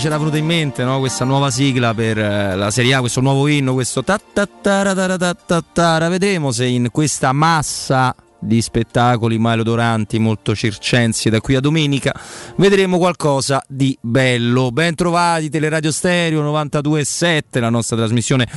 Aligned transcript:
c'era 0.00 0.16
venuta 0.16 0.38
in 0.38 0.46
mente 0.46 0.82
no? 0.82 0.98
questa 0.98 1.26
nuova 1.26 1.50
sigla 1.50 1.92
per 1.92 2.18
eh, 2.18 2.56
la 2.56 2.70
Serie 2.70 2.94
A, 2.94 3.00
questo 3.00 3.20
nuovo 3.20 3.46
inno, 3.48 3.74
questo 3.74 4.02
ta 4.02 4.18
ta 4.18 4.46
ta 4.46 4.94
ta 4.94 5.16
ta 5.18 5.34
ta 5.34 5.64
ta 5.72 6.08
Vedremo 6.08 6.52
se 6.52 6.64
in 6.64 6.88
questa 6.90 7.32
massa 7.32 8.14
di 8.40 8.62
spettacoli 8.62 9.38
maleodoranti, 9.38 10.18
molto 10.18 10.54
circensi 10.54 11.30
da 11.30 11.40
qui 11.40 11.54
a 11.54 11.60
domenica, 11.60 12.12
vedremo 12.56 12.98
qualcosa 12.98 13.62
di 13.68 13.96
bello. 14.00 14.70
Ben 14.72 14.94
trovati 14.94 15.50
Teleradio 15.50 15.92
Stereo 15.92 16.42
92.7, 16.42 17.60
la 17.60 17.70
nostra 17.70 17.96
trasmissione 17.96 18.48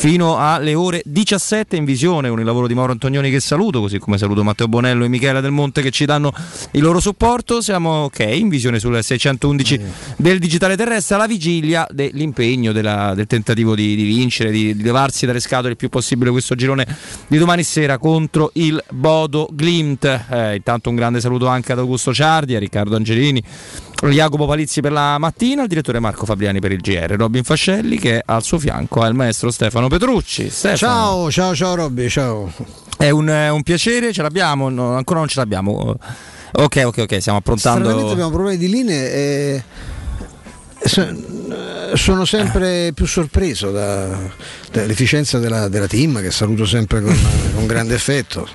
fino 0.00 0.38
alle 0.38 0.74
ore 0.74 1.02
17 1.04 1.76
in 1.76 1.84
visione 1.84 2.28
con 2.28 2.38
il 2.38 2.44
lavoro 2.44 2.66
di 2.66 2.74
Mauro 2.74 2.92
Antonioni 2.92 3.30
che 3.30 3.40
saluto, 3.40 3.80
così 3.80 3.98
come 3.98 4.18
saluto 4.18 4.42
Matteo 4.42 4.68
Bonello 4.68 5.04
e 5.04 5.08
Michela 5.08 5.40
Del 5.40 5.50
Monte 5.50 5.82
che 5.82 5.90
ci 5.90 6.04
danno 6.04 6.32
il 6.72 6.82
loro 6.82 7.00
supporto. 7.00 7.60
Siamo 7.60 8.04
ok 8.04 8.20
in 8.20 8.48
visione 8.48 8.78
sul 8.78 9.02
611 9.02 9.80
del 10.16 10.38
digitale 10.38 10.76
terrestre 10.76 11.16
alla 11.16 11.26
vigilia 11.26 11.86
dell'impegno, 11.90 12.72
della, 12.72 13.14
del 13.14 13.26
tentativo 13.26 13.74
di, 13.74 13.94
di 13.94 14.04
vincere, 14.04 14.50
di, 14.50 14.74
di 14.74 14.82
levarsi 14.82 15.26
dalle 15.26 15.40
scatole 15.40 15.70
il 15.70 15.76
più 15.76 15.88
possibile 15.88 16.30
questo 16.30 16.54
girone 16.54 16.86
di 17.26 17.38
domani 17.38 17.62
sera 17.62 17.98
contro 17.98 18.50
il 18.54 18.82
Bodo. 18.90 19.29
Bodo 19.30 19.48
Glimt. 19.52 20.04
Eh, 20.04 20.56
intanto 20.56 20.90
un 20.90 20.96
grande 20.96 21.20
saluto 21.20 21.46
anche 21.46 21.70
ad 21.70 21.78
Augusto 21.78 22.12
Ciardi, 22.12 22.56
a 22.56 22.58
Riccardo 22.58 22.96
Angelini, 22.96 23.40
Jacopo 24.10 24.46
Palizzi 24.46 24.80
per 24.80 24.90
la 24.90 25.16
mattina, 25.18 25.62
il 25.62 25.68
direttore 25.68 26.00
Marco 26.00 26.26
Fabriani 26.26 26.58
per 26.58 26.72
il 26.72 26.80
GR, 26.80 27.14
Robin 27.16 27.44
Fascelli 27.44 27.96
che 27.96 28.20
al 28.24 28.42
suo 28.42 28.58
fianco 28.58 29.02
ha 29.02 29.06
il 29.06 29.14
maestro 29.14 29.52
Stefano 29.52 29.86
Petrucci. 29.86 30.50
Stefano. 30.50 30.76
Ciao, 30.76 31.30
ciao, 31.30 31.54
ciao 31.54 31.74
Robby, 31.76 32.08
ciao. 32.08 32.52
È 32.96 33.08
un, 33.08 33.28
un 33.28 33.62
piacere, 33.62 34.12
ce 34.12 34.22
l'abbiamo? 34.22 34.68
No, 34.68 34.96
ancora 34.96 35.20
non 35.20 35.28
ce 35.28 35.38
l'abbiamo. 35.38 35.96
Ok, 36.52 36.82
ok, 36.84 36.98
ok, 36.98 37.20
stiamo 37.20 37.38
approntando. 37.38 37.84
Stranamente 37.84 38.12
abbiamo 38.12 38.30
problemi 38.30 38.58
di 38.58 38.68
linee 38.68 39.12
e 39.12 39.62
sono 41.94 42.24
sempre 42.24 42.92
più 42.92 43.06
sorpreso 43.06 43.70
da, 43.70 44.18
dall'efficienza 44.70 45.38
della, 45.38 45.68
della, 45.68 45.86
team 45.86 46.20
che 46.20 46.30
saluto 46.30 46.64
sempre 46.64 47.02
con, 47.02 47.16
con, 47.54 47.66
grande 47.66 47.94
affetto. 47.94 48.48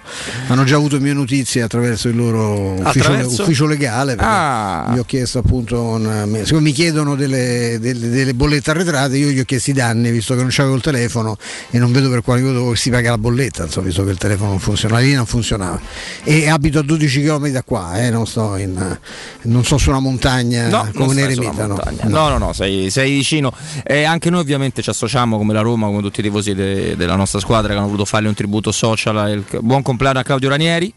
Hanno 0.48 0.64
già 0.64 0.78
avuto 0.78 1.00
mie 1.00 1.14
notizie 1.14 1.62
attraverso 1.62 2.08
il 2.08 2.16
loro 2.16 2.76
attraverso? 2.82 3.28
Ufficio, 3.28 3.42
ufficio, 3.44 3.66
legale 3.66 4.16
ah. 4.18 4.92
gli 4.94 5.00
ho 5.00 5.04
chiesto 5.04 5.40
appunto 5.40 5.82
una, 5.82 6.26
siccome 6.44 6.62
mi 6.62 6.72
chiedono 6.72 7.16
delle, 7.16 7.78
delle, 7.80 8.10
delle, 8.10 8.34
bollette 8.34 8.72
arretrate 8.72 9.18
io 9.18 9.30
gli 9.30 9.40
ho 9.40 9.44
chiesto 9.44 9.72
i 9.72 9.74
danni 9.74 10.12
visto 10.12 10.36
che 10.36 10.42
non 10.42 10.50
c'avevo 10.52 10.76
il 10.76 10.82
telefono 10.82 11.38
e 11.70 11.80
non 11.80 11.92
vedo 11.92 12.10
per 12.10 12.22
quale 12.22 12.42
motivo 12.42 12.76
si 12.76 12.90
paga 12.90 13.10
la 13.12 13.18
bolletta 13.18 13.64
insomma, 13.64 13.88
visto 13.88 14.04
che 14.04 14.12
il 14.12 14.18
telefono 14.18 14.52
non 14.52 14.60
funziona 14.60 14.96
la 14.96 15.02
linea 15.02 15.18
non 15.18 15.26
funzionava. 15.26 15.80
E 16.24 16.48
abito 16.48 16.80
a 16.80 16.84
12 16.84 17.24
km 17.24 17.50
da 17.50 17.64
qua 17.64 18.02
eh, 18.02 18.10
non, 18.10 18.26
sto 18.26 18.56
in, 18.56 18.98
non 19.44 19.64
sto 19.66 19.78
su 19.78 19.90
una 19.90 20.00
montagna 20.00 20.70
no, 20.70 20.90
come 20.94 21.14
ne 21.14 21.28
remitano 21.28 21.78
no 22.04 22.30
no 22.30 22.38
no, 22.38 22.54
sei, 22.54 22.90
sei 22.90 23.12
vicino. 23.16 23.52
E 23.84 24.04
anche 24.04 24.30
noi 24.30 24.40
ovviamente 24.40 24.82
ci 24.82 24.90
associamo 24.90 25.38
come 25.38 25.54
la 25.54 25.62
Roma 25.62 25.88
come 25.88 26.02
tutti 26.06 26.20
i 26.20 26.24
tifosi 26.24 26.54
de, 26.54 26.96
della 26.96 27.16
nostra 27.16 27.40
squadra 27.40 27.72
che 27.72 27.78
hanno 27.78 27.88
voluto 27.88 28.06
farle 28.06 28.28
un 28.28 28.34
tributo 28.34 28.72
social 28.72 29.30
il, 29.32 29.62
buon 29.62 29.82
compleanno 29.82 30.20
a 30.20 30.24
Claudio 30.24 30.50
Ranieri 30.50 30.94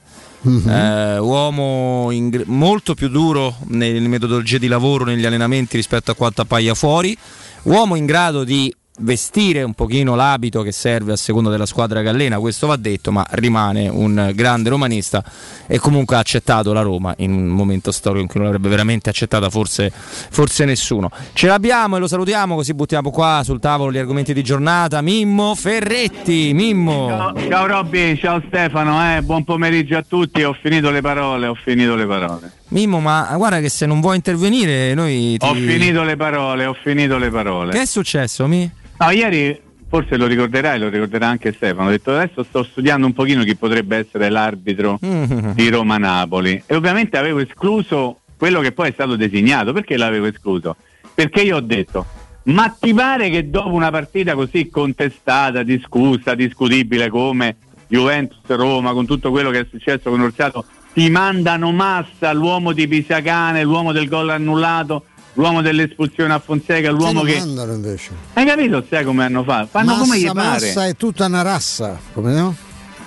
Mm-hmm. 0.47 0.69
Eh, 0.69 1.19
uomo 1.19 2.11
in, 2.13 2.45
molto 2.47 2.95
più 2.95 3.09
duro 3.09 3.57
nelle 3.67 3.99
metodologie 4.07 4.61
di 4.61 4.69
lavoro, 4.69 5.05
negli 5.05 5.27
allenamenti 5.27 5.77
rispetto 5.77 6.13
a 6.13 6.15
quanto 6.15 6.43
appaia 6.43 6.75
fuori, 6.75 7.17
uomo 7.63 7.97
in 7.97 8.07
grado 8.07 8.45
di 8.45 8.73
vestire 8.99 9.63
un 9.63 9.75
pochino 9.75 10.15
l'abito 10.15 10.63
che 10.63 10.73
serve 10.73 11.13
a 11.13 11.17
seconda 11.17 11.51
della 11.51 11.67
squadra 11.67 12.03
che 12.03 12.09
allena, 12.09 12.39
questo 12.39 12.67
va 12.67 12.77
detto, 12.77 13.13
ma 13.13 13.25
rimane 13.31 13.89
un 13.89 14.33
grande 14.35 14.71
romanista 14.71 15.23
e 15.67 15.79
comunque 15.79 16.17
ha 16.17 16.21
accettato 16.21 16.73
la 16.73 16.83
Roma 16.83 17.15
in 17.19 17.33
un 17.33 17.47
momento 17.47 17.93
storico 17.93 18.23
in 18.23 18.27
cui 18.27 18.41
non 18.41 18.45
l'avrebbe 18.45 18.69
veramente 18.69 19.09
accettata 19.09 19.51
forse, 19.51 19.91
forse 19.93 20.65
nessuno. 20.65 21.11
Ce 21.33 21.47
l'abbiamo 21.47 21.97
e 21.97 22.01
lo 22.01 22.09
salutiamo 22.09 22.55
così 22.55 22.75
buttiamo 22.75 23.11
qua 23.11 23.43
sul 23.45 23.61
tavolo 23.61 23.93
gli 23.93 23.99
argomenti 23.99 24.33
di 24.33 24.43
giornata. 24.43 25.01
Mimmo 25.01 25.55
Ferretti, 25.55 26.53
Mimmo. 26.53 27.09
Ciao, 27.09 27.49
ciao 27.49 27.67
Robby, 27.67 28.17
ciao 28.17 28.43
Stefano, 28.47 29.17
eh. 29.17 29.23
buon 29.23 29.45
pomeriggio 29.45 29.97
a 29.97 30.05
tutti, 30.07 30.43
ho 30.43 30.57
finito 30.61 30.91
le 30.91 31.01
parole, 31.01 31.47
ho 31.47 31.55
finito 31.55 31.95
le 31.95 32.07
parole. 32.07 32.53
Mimmo, 32.69 33.01
ma 33.01 33.33
guarda 33.37 33.61
che 33.61 33.71
se 33.71 33.87
non 33.87 34.01
vuoi 34.01 34.17
intervenire 34.17 34.93
noi 34.93 35.37
ti... 35.39 35.47
Ho 35.47 35.55
finito 35.55 36.03
le 36.03 36.17
parole, 36.17 36.67
ho 36.67 36.75
finito 36.75 37.17
le 37.17 37.31
parole. 37.31 37.73
Che 37.73 37.81
è 37.81 37.87
successo, 37.87 38.47
Mi? 38.47 38.71
No, 38.99 39.11
ieri 39.11 39.61
forse 39.89 40.17
lo 40.17 40.27
ricorderai, 40.27 40.79
lo 40.79 40.89
ricorderà 40.89 41.29
anche 41.29 41.53
Stefano, 41.53 41.89
ho 41.89 41.91
detto 41.91 42.15
adesso 42.15 42.43
sto 42.43 42.63
studiando 42.63 43.07
un 43.07 43.15
pochino 43.15 43.43
chi 43.43 43.57
potrebbe 43.57 43.97
essere 43.97 44.29
l'arbitro 44.29 44.99
mm-hmm. 45.05 45.51
di 45.53 45.69
Roma-Napoli 45.71 46.65
e 46.67 46.75
ovviamente 46.75 47.17
avevo 47.17 47.39
escluso 47.39 48.21
quello 48.37 48.61
che 48.61 48.73
poi 48.73 48.91
è 48.91 48.93
stato 48.93 49.17
designato. 49.17 49.73
Perché 49.73 49.97
l'avevo 49.97 50.27
escluso? 50.27 50.77
Perché 51.15 51.43
io 51.43 51.57
ho 51.57 51.61
detto, 51.61 52.07
ma 52.45 52.75
ti 52.79 52.95
pare 52.95 53.29
che 53.31 53.51
dopo 53.51 53.73
una 53.73 53.91
partita 53.91 54.35
così 54.35 54.71
contestata, 54.71 55.63
discussa, 55.63 56.35
discutibile 56.35 57.09
come 57.09 57.57
Juventus-Roma, 57.89 58.93
con 58.93 59.07
tutto 59.07 59.31
quello 59.31 59.51
che 59.51 59.61
è 59.61 59.67
successo 59.69 60.11
con 60.11 60.21
Orsato, 60.21 60.65
ti 60.93 61.11
mandano 61.11 61.73
massa 61.73 62.33
l'uomo 62.33 62.73
di 62.73 62.87
Pisacane, 62.87 63.65
l'uomo 63.65 63.93
del 63.93 64.09
gol 64.09 64.31
annullato, 64.31 65.05
l'uomo 65.39 65.63
dell'espulsione 65.63 66.35
a 66.35 66.39
Fonseca, 66.39 66.91
l'uomo 66.91 67.23
che. 67.23 67.37
invece. 67.37 68.11
Hai 68.35 68.45
capito? 68.45 68.85
Sai 68.89 69.05
come 69.05 69.25
hanno 69.25 69.43
fatto? 69.45 69.69
Fanno 69.71 69.93
massa, 69.93 70.01
come 70.01 70.19
gli 70.19 70.27
pare. 70.27 70.67
Massa 70.67 70.87
è 70.87 70.97
tutta 70.97 71.27
una 71.27 71.43
rassa, 71.43 71.99
come 72.13 72.35
no? 72.35 72.55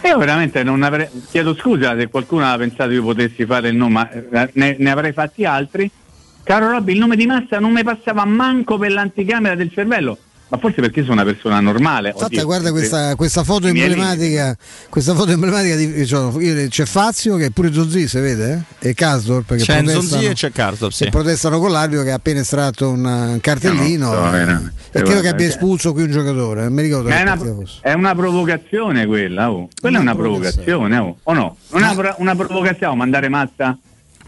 Io 0.04 0.18
veramente 0.18 0.64
non 0.64 0.82
avrei. 0.82 1.08
Chiedo 1.30 1.56
scusa 1.56 1.96
se 1.96 2.08
qualcuno 2.08 2.44
aveva 2.44 2.58
pensato 2.58 2.92
io 2.92 3.04
potessi 3.04 3.46
fare 3.46 3.70
il 3.70 3.76
nome, 3.76 3.94
ma 3.94 4.10
eh, 4.10 4.50
ne, 4.54 4.76
ne 4.80 4.90
avrei 4.90 5.12
fatti 5.12 5.46
altri. 5.46 5.90
Caro 6.44 6.72
Robby, 6.72 6.94
il 6.94 7.00
nome 7.00 7.16
di 7.16 7.28
Massa 7.28 7.60
non 7.60 7.72
mi 7.72 7.84
passava 7.84 8.26
manco 8.26 8.78
per 8.78 8.92
l'anticamera 8.92 9.54
del 9.54 9.72
cervello 9.72 10.18
ma 10.52 10.58
forse 10.58 10.82
perché 10.82 11.02
sono 11.02 11.14
una 11.14 11.24
persona 11.24 11.62
normale. 11.62 12.10
Infatti, 12.10 12.36
Oddio, 12.36 12.46
guarda 12.46 12.72
questa, 12.72 13.16
questa, 13.16 13.46
foto 13.46 13.68
emblematica, 13.68 14.54
questa 14.90 15.16
foto 15.16 15.32
emblematica 15.32 15.76
di, 15.78 16.06
cioè, 16.06 16.68
c'è 16.68 16.84
Fazio 16.84 17.38
che 17.38 17.46
è 17.46 17.50
pure 17.52 17.72
Zonzi, 17.72 18.06
si 18.06 18.20
vede? 18.20 18.66
Eh? 18.80 18.90
E 18.90 18.94
Karsdorp 18.94 19.56
che 19.56 19.64
c'è 19.64 19.82
Zonzi 19.86 20.26
e 20.26 20.34
c'è 20.34 20.52
Karsdorp, 20.52 20.92
sì. 20.92 21.08
protestano 21.10 21.58
con 21.58 21.72
l'arbitro 21.72 22.04
che 22.04 22.12
ha 22.12 22.16
appena 22.16 22.42
estratto 22.42 22.90
un 22.90 23.38
cartellino 23.40 24.14
no, 24.14 24.30
no, 24.30 24.32
no, 24.32 24.46
no. 24.46 24.72
e 24.92 25.02
credo 25.02 25.22
che 25.22 25.30
abbia 25.30 25.48
espulso 25.48 25.94
qui 25.94 26.04
un 26.04 26.12
giocatore. 26.12 26.70
Mi 26.70 26.82
ricordo 26.82 27.08
è, 27.08 27.22
una, 27.22 27.38
è 27.80 27.94
una 27.94 28.14
provocazione 28.14 29.06
quella, 29.06 29.52
oh. 29.52 29.70
quella 29.80 30.00
una 30.00 30.12
è 30.12 30.14
una 30.14 30.22
provocazione, 30.22 30.98
oh. 30.98 31.18
o 31.24 31.34
no? 31.34 31.56
Non 31.70 31.84
è 31.84 31.94
una, 31.94 32.16
una 32.18 32.36
provocazione 32.36 32.94
mandare 32.94 33.30
mazza 33.30 33.78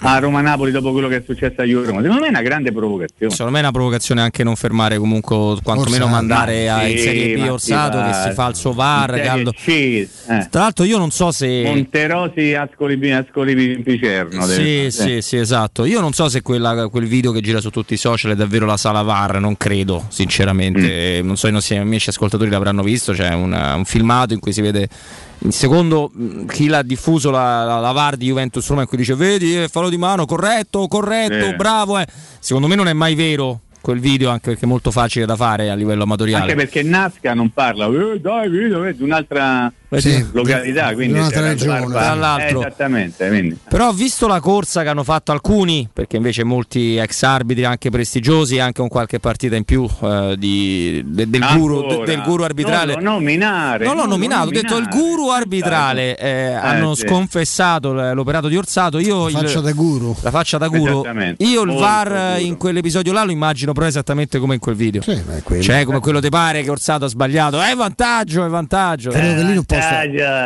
a 0.06 0.20
Roma-Napoli 0.20 0.72
dopo 0.72 0.92
quello 0.92 1.08
che 1.08 1.18
è 1.18 1.24
successo 1.26 1.62
a 1.62 1.64
Juve 1.64 1.88
Roma. 1.88 2.02
Secondo 2.02 2.22
me 2.22 2.28
è 2.28 2.30
una 2.30 2.42
grande 2.42 2.72
provocazione. 2.72 3.32
Secondo 3.32 3.52
me 3.52 3.60
è 3.60 3.62
una 3.62 3.72
provocazione 3.72 4.22
anche 4.22 4.44
non 4.44 4.56
fermare 4.56 4.98
comunque, 4.98 5.58
quantomeno 5.64 6.08
mandare 6.08 6.70
a, 6.70 6.86
in 6.86 6.98
Serie 6.98 7.36
B 7.36 7.50
Orsato 7.50 8.02
che 8.02 8.14
si 8.30 8.32
fa 8.34 8.48
il 8.48 8.56
suo 8.56 8.74
VAR. 8.74 9.22
Caldo. 9.22 9.54
Eh. 9.66 10.08
Tra 10.50 10.62
l'altro 10.62 10.84
io 10.86 10.98
non 10.98 11.12
so 11.12 11.32
se... 11.32 11.64
Monterosi 11.66 12.54
Ascoli, 12.54 13.12
Ascoli 13.12 13.80
Picerno. 13.80 14.46
Sì, 14.46 14.88
sì, 14.90 15.22
sì, 15.22 15.38
esatto. 15.38 15.86
Io 15.86 16.02
non 16.02 16.14
so 16.14 16.30
se 16.30 16.42
quella, 16.42 16.88
quel 16.90 17.06
video 17.06 17.32
che 17.32 17.42
gira 17.42 17.62
su 17.62 17.70
tutti 17.70 17.94
i 17.94 17.98
social 17.98 18.32
è 18.32 18.36
davvero 18.36 18.66
la 18.66 18.78
sala 18.78 19.02
VAR, 19.02 19.40
non 19.40 19.58
credo, 19.58 20.06
sinceramente. 20.10 21.22
Mm. 21.22 21.26
Non 21.26 21.38
so 21.38 21.48
i 21.48 21.52
nostri 21.52 21.78
amici 21.78 22.10
ascoltatori 22.10 22.50
l'avranno 22.50 22.84
visto, 22.84 23.14
c'è 23.14 23.34
una, 23.34 23.76
un 23.76 23.86
filmato 23.86 24.34
in 24.34 24.40
cui 24.40 24.54
si 24.54 24.62
vede 24.62 24.88
secondo 25.50 26.12
mm, 26.16 26.48
chi 26.48 26.68
l'ha 26.68 26.82
diffuso 26.82 27.30
la, 27.30 27.64
la, 27.64 27.80
la 27.80 27.92
VAR 27.92 28.16
di 28.16 28.28
Juventus 28.28 28.68
Roma 28.68 28.82
in 28.82 28.88
cui 28.88 28.98
dice 28.98 29.16
vedi 29.16 29.64
eh, 29.64 29.68
fallo 29.68 29.90
di 29.90 29.98
mano 29.98 30.26
corretto 30.26 30.88
corretto 30.88 31.48
eh. 31.48 31.56
bravo 31.56 31.98
eh. 32.00 32.08
secondo 32.40 32.68
me 32.68 32.76
non 32.76 32.88
è 32.88 32.94
mai 32.94 33.16
vero 33.16 33.62
quel 33.82 34.00
video 34.00 34.30
anche 34.30 34.52
perché 34.52 34.66
è 34.66 34.68
molto 34.68 34.92
facile 34.92 35.26
da 35.26 35.36
fare 35.36 35.70
a 35.70 35.74
livello 35.74 36.04
amatoriale 36.04 36.44
anche 36.44 36.56
perché 36.56 36.84
Nasca 36.84 37.34
non 37.34 37.52
parla 37.52 37.88
eh, 37.88 38.20
dai 38.20 38.50
video 38.50 38.80
vedi 38.80 39.04
un'altra 39.04 39.72
sì, 40.00 40.26
località, 40.32 40.94
quindi 40.94 41.18
un'altra 41.18 41.48
regione. 41.48 41.88
Tra 41.88 42.14
l'altro. 42.14 42.62
Eh, 42.62 42.66
esattamente. 42.68 43.28
Quindi. 43.28 43.58
Però 43.68 43.92
visto 43.92 44.28
la 44.28 44.40
corsa 44.40 44.84
che 44.84 44.90
hanno 44.90 45.04
fatto 45.04 45.32
alcuni, 45.32 45.88
perché 45.92 46.18
invece 46.18 46.44
molti 46.44 46.98
ex 46.98 47.24
arbitri 47.24 47.66
anche 47.66 47.90
prestigiosi, 47.90 48.60
anche 48.60 48.80
con 48.80 48.90
qualche 48.90 49.20
partita 49.20 49.56
in 49.56 49.64
più 49.64 49.88
eh, 50.02 50.36
di, 50.38 51.04
de, 51.06 51.30
del, 51.30 51.46
guru, 51.56 51.88
de, 51.88 52.04
del, 52.06 52.22
guru, 52.22 52.44
arbitrale. 52.44 52.96
Non 52.96 53.04
lo 53.04 53.10
nominare. 53.12 53.86
Non 53.86 53.96
l'ho 53.96 54.06
nominato, 54.06 54.48
ho 54.48 54.52
detto 54.52 54.78
il 54.78 54.88
guru 54.88 55.30
arbitrale. 55.30 56.18
Eh, 56.18 56.30
eh, 56.30 56.54
hanno 56.54 56.96
sì. 56.96 57.06
sconfessato 57.08 57.94
l'operato 58.14 58.48
di 58.48 58.58
Orsato. 58.58 59.00
Io 59.00 59.30
la 59.30 59.40
faccia 59.40 59.58
il, 59.60 59.64
da 59.64 59.72
guru. 59.72 60.16
La 60.22 60.32
faccia 60.32 60.58
da 60.58 60.68
guru. 60.68 61.04
Io 61.38 61.62
il 61.64 61.74
VAR 61.74 62.40
in 62.40 62.58
quell'episodio 62.58 63.12
là 63.14 63.24
lo 63.24 63.32
immagino 63.32 63.74
però 63.74 63.86
esattamente 63.86 64.40
come 64.40 64.56
in 64.56 64.60
quel 64.60 64.76
video. 64.76 65.02
Sì, 65.02 65.22
cioè 65.62 65.84
come 65.86 66.00
quello 66.00 66.20
ti 66.20 66.30
pare 66.30 66.64
che 66.64 66.70
Orsato 66.70 67.06
ha 67.06 67.08
sbagliato. 67.08 67.62
È 67.62 67.74
vantaggio, 67.76 68.46
è 68.46 68.50
vantaggio. 68.50 69.12
Credo 69.12 69.36
che 69.36 69.44
lì 69.44 69.54
non 69.54 69.64
possa 69.64 69.83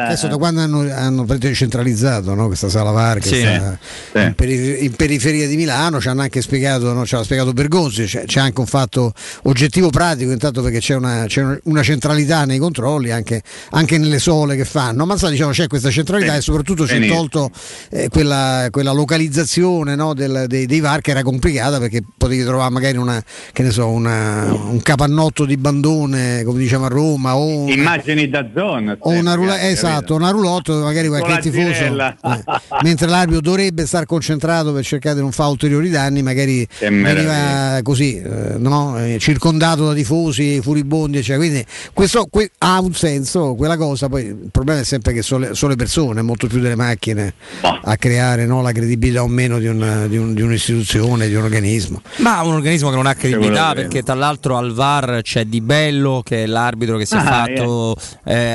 adesso 0.06 0.28
da 0.28 0.38
quando 0.38 0.62
hanno, 0.62 0.80
hanno 0.94 1.26
centralizzato 1.54 2.34
no? 2.34 2.48
questa 2.48 2.70
sala 2.70 2.92
VAR 2.92 3.20
che 3.20 3.28
sì. 3.28 3.42
sta 3.42 3.78
sì. 4.12 4.20
in, 4.20 4.34
perifer- 4.36 4.82
in, 4.82 4.96
periferia 4.96 5.48
di 5.48 5.56
Milano, 5.56 6.00
ci 6.00 6.08
hanno 6.08 6.22
anche 6.22 6.42
spiegato, 6.42 6.94
no? 6.94 7.06
ci 7.06 7.16
ha 7.16 7.24
spiegato 7.24 7.54
Bergonzi, 7.54 8.06
c'è, 8.06 8.26
c'è, 8.26 8.40
anche 8.40 8.60
un 8.60 8.66
fatto 8.66 9.14
oggettivo 9.44 9.90
pratico, 9.90 10.32
intanto 10.32 10.62
perché 10.62 10.80
c'è 10.80 10.96
una, 10.96 11.26
c'è 11.28 11.60
una 11.64 11.84
centralità 11.84 12.46
nei 12.46 12.58
controlli, 12.58 13.12
anche, 13.12 13.42
anche, 13.72 13.98
nelle 13.98 14.20
sole 14.20 14.56
che 14.56 14.66
fanno, 14.66 15.06
ma 15.06 15.18
sa, 15.18 15.30
diciamo, 15.30 15.52
c'è 15.52 15.68
questa 15.68 15.90
centralità 15.90 16.34
sì. 16.34 16.38
e 16.38 16.42
soprattutto 16.42 16.88
ci 16.88 16.96
è 16.96 17.08
tolto 17.08 17.52
eh, 17.90 18.10
quella, 18.10 18.68
quella, 18.72 18.92
localizzazione 18.92 19.96
no? 19.96 20.14
Del, 20.14 20.46
dei, 20.48 20.66
dei, 20.66 20.80
VAR 20.80 21.02
che 21.02 21.12
era 21.12 21.24
complicata 21.24 21.80
perché 21.80 22.02
potevi 22.18 22.44
trovare 22.44 22.72
magari 22.72 22.98
una, 22.98 23.24
so, 23.70 23.90
una, 23.90 24.52
un 24.52 24.82
capannotto 24.82 25.46
di 25.46 25.58
bandone, 25.58 26.44
come 26.44 26.60
diciamo 26.60 26.86
a 26.86 26.90
Roma, 26.90 27.36
o 27.36 27.46
una, 27.46 27.74
immagini 27.74 28.30
da 28.30 28.48
zona. 28.54 28.96
O 29.00 29.12
una 29.12 29.27
roulotte, 29.34 29.70
esatto, 29.70 30.16
una 30.16 30.30
roulotte, 30.30 30.74
magari 30.74 31.08
qualche 31.08 31.40
tifoso, 31.40 31.84
eh, 31.84 32.44
mentre 32.84 33.08
l'arbitro 33.08 33.42
dovrebbe 33.42 33.86
stare 33.86 34.06
concentrato 34.06 34.74
per 34.74 34.84
cercare 34.84 35.16
di 35.16 35.22
non 35.22 35.32
fare 35.32 35.50
ulteriori 35.50 35.90
danni, 35.90 36.22
magari 36.22 36.68
veniva 36.80 37.80
così, 37.84 38.18
eh, 38.18 38.56
no? 38.58 38.98
Eh, 38.98 39.18
circondato 39.20 39.86
da 39.86 39.94
tifosi, 39.94 40.62
furibondi, 40.62 41.18
eccetera. 41.18 41.38
Quindi 41.38 41.66
questo 41.94 42.28
que- 42.30 42.52
ha 42.60 42.80
un 42.80 42.94
senso, 42.94 43.56
quella 43.56 43.78
cosa, 43.78 44.10
poi 44.10 44.26
il 44.26 44.50
problema 44.52 44.82
è 44.82 44.84
sempre 44.84 45.14
che 45.14 45.22
sono 45.22 45.48
le, 45.48 45.56
sono 45.56 45.72
le 45.72 45.78
persone, 45.78 46.22
molto 46.22 46.48
più 46.48 46.60
delle 46.60 46.76
macchine, 46.76 47.34
a 47.62 47.96
creare 47.98 48.46
no, 48.46 48.62
la 48.62 48.72
credibilità 48.72 49.24
o 49.24 49.28
meno 49.28 49.60
di, 49.60 49.68
una, 49.68 50.08
di, 50.08 50.18
un, 50.18 50.34
di, 50.34 50.42
un'istituzione, 50.42 51.28
di 51.28 51.36
un 51.36 51.44
organismo. 51.44 52.02
Ma 52.18 52.42
un 52.42 52.54
organismo 52.54 52.90
che 52.90 52.96
non 52.96 53.06
ha 53.06 53.14
credibilità 53.14 53.74
perché 53.74 54.04
tra 54.04 54.16
l'altro 54.16 54.58
al 54.58 54.74
VAR 54.74 55.20
c'è 55.22 55.46
Di 55.46 55.62
Bello 55.62 56.22
che 56.24 56.44
è 56.44 56.46
l'arbitro 56.46 56.98
che 56.98 57.06
si 57.06 57.16
ah, 57.16 57.22
è 57.22 57.26
fatto 57.26 57.96
eh. 58.24 58.36
Eh, 58.38 58.52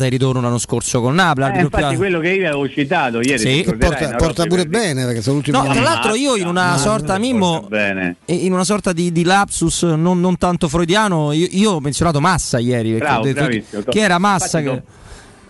andata 0.00 0.04
e 0.06 0.08
ritorno 0.08 0.40
l'anno 0.40 0.58
scorso 0.58 1.00
con 1.00 1.14
Napoli. 1.14 1.58
Eh, 1.58 1.60
infatti 1.60 1.88
più... 1.88 1.96
quello 1.98 2.20
che 2.20 2.30
io 2.30 2.48
avevo 2.48 2.68
citato 2.68 3.20
ieri 3.20 3.38
sì. 3.38 3.76
porta, 3.78 4.16
porta 4.16 4.46
pure 4.46 4.66
bene 4.66 5.04
perché 5.04 5.22
sono 5.22 5.36
l'ultimo 5.36 5.62
no, 5.62 5.72
tra 5.72 5.80
l'altro 5.80 6.14
io 6.14 6.36
in 6.36 6.46
una 6.46 6.76
sorta 6.78 7.18
Mimmo 7.18 7.68
in 8.26 8.52
una 8.52 8.64
sorta 8.64 8.92
di, 8.92 9.12
di 9.12 9.24
lapsus 9.24 9.82
non, 9.82 10.20
non, 10.20 10.36
tanto 10.38 10.68
freudiano 10.68 11.32
io, 11.32 11.46
io, 11.50 11.72
ho 11.72 11.80
menzionato 11.80 12.20
Massa 12.20 12.58
ieri 12.58 12.94
Bravo, 12.94 13.24
detto, 13.24 13.90
che 13.90 14.00
era 14.00 14.18
Massa 14.18 14.60
che... 14.60 14.82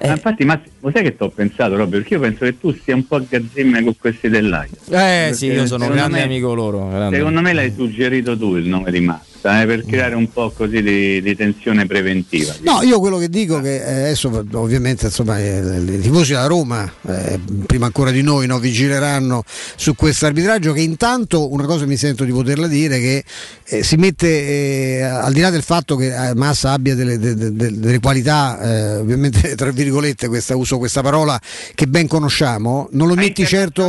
Eh. 0.02 0.08
infatti, 0.08 0.47
ma 0.47 0.58
sai 0.81 1.03
che 1.03 1.14
ti 1.14 1.23
ho 1.23 1.29
pensato, 1.29 1.76
Robby? 1.76 1.99
Perché 1.99 2.14
io 2.14 2.20
penso 2.20 2.46
che 2.46 2.58
tu 2.58 2.73
stia 2.73 2.94
un 2.94 3.06
po' 3.06 3.17
a 3.17 3.23
gazzemme 3.29 3.82
con 3.82 3.94
questi 3.99 4.31
dell'AIA. 4.31 4.70
Eh 4.73 4.88
Perché 4.88 5.35
sì, 5.35 5.46
io 5.49 5.67
sono 5.67 5.85
un 5.85 5.93
grande 5.93 6.20
me, 6.20 6.23
amico 6.23 6.55
loro. 6.55 6.88
Grande. 6.88 7.19
Secondo 7.19 7.43
me 7.43 7.53
l'hai 7.53 7.70
suggerito 7.70 8.35
tu 8.35 8.56
il 8.56 8.67
nome 8.67 8.91
di 8.93 9.00
Massa 9.00 9.30
eh, 9.42 9.66
per 9.66 9.84
creare 9.87 10.14
un 10.14 10.31
po' 10.31 10.50
così 10.50 10.82
di, 10.82 11.22
di 11.22 11.34
tensione 11.34 11.87
preventiva. 11.87 12.54
No, 12.62 12.82
io 12.82 13.00
quello 13.00 13.16
che 13.16 13.28
dico 13.28 13.58
è 13.58 13.62
che 13.62 13.76
eh, 13.76 14.00
adesso 14.02 14.44
ovviamente 14.52 15.06
insomma, 15.06 15.38
eh, 15.38 15.60
i 15.60 16.00
tifosi 16.00 16.32
della 16.32 16.46
Roma, 16.46 16.90
eh, 17.06 17.40
prima 17.66 17.87
ancora 17.87 18.10
di 18.10 18.22
noi, 18.22 18.46
no, 18.46 18.58
vigileranno 18.58 19.42
su 19.76 19.94
questo 19.94 20.26
arbitraggio 20.26 20.72
che 20.72 20.81
intanto 20.81 21.50
una 21.52 21.64
cosa 21.64 21.87
mi 21.87 21.96
sento 21.96 22.25
di 22.25 22.32
poterla 22.32 22.66
dire 22.66 22.98
che 22.98 23.25
eh, 23.64 23.82
si 23.82 23.96
mette 23.96 24.26
eh, 24.28 25.02
al 25.02 25.32
di 25.32 25.40
là 25.40 25.50
del 25.50 25.62
fatto 25.62 25.96
che 25.96 26.12
Massa 26.34 26.72
abbia 26.72 26.94
delle, 26.94 27.19
delle, 27.19 27.52
delle 27.52 27.98
qualità, 27.98 28.98
ovviamente 29.00 29.54
tra 29.56 29.70
virgolette 29.70 30.28
questa, 30.28 30.56
uso 30.56 30.78
questa 30.78 31.00
parola 31.00 31.40
che 31.75 31.86
ben 31.86 32.06
conosciamo, 32.06 32.88
non 32.93 33.08
lo 33.08 33.14
metti 33.14 33.46
certo... 33.46 33.88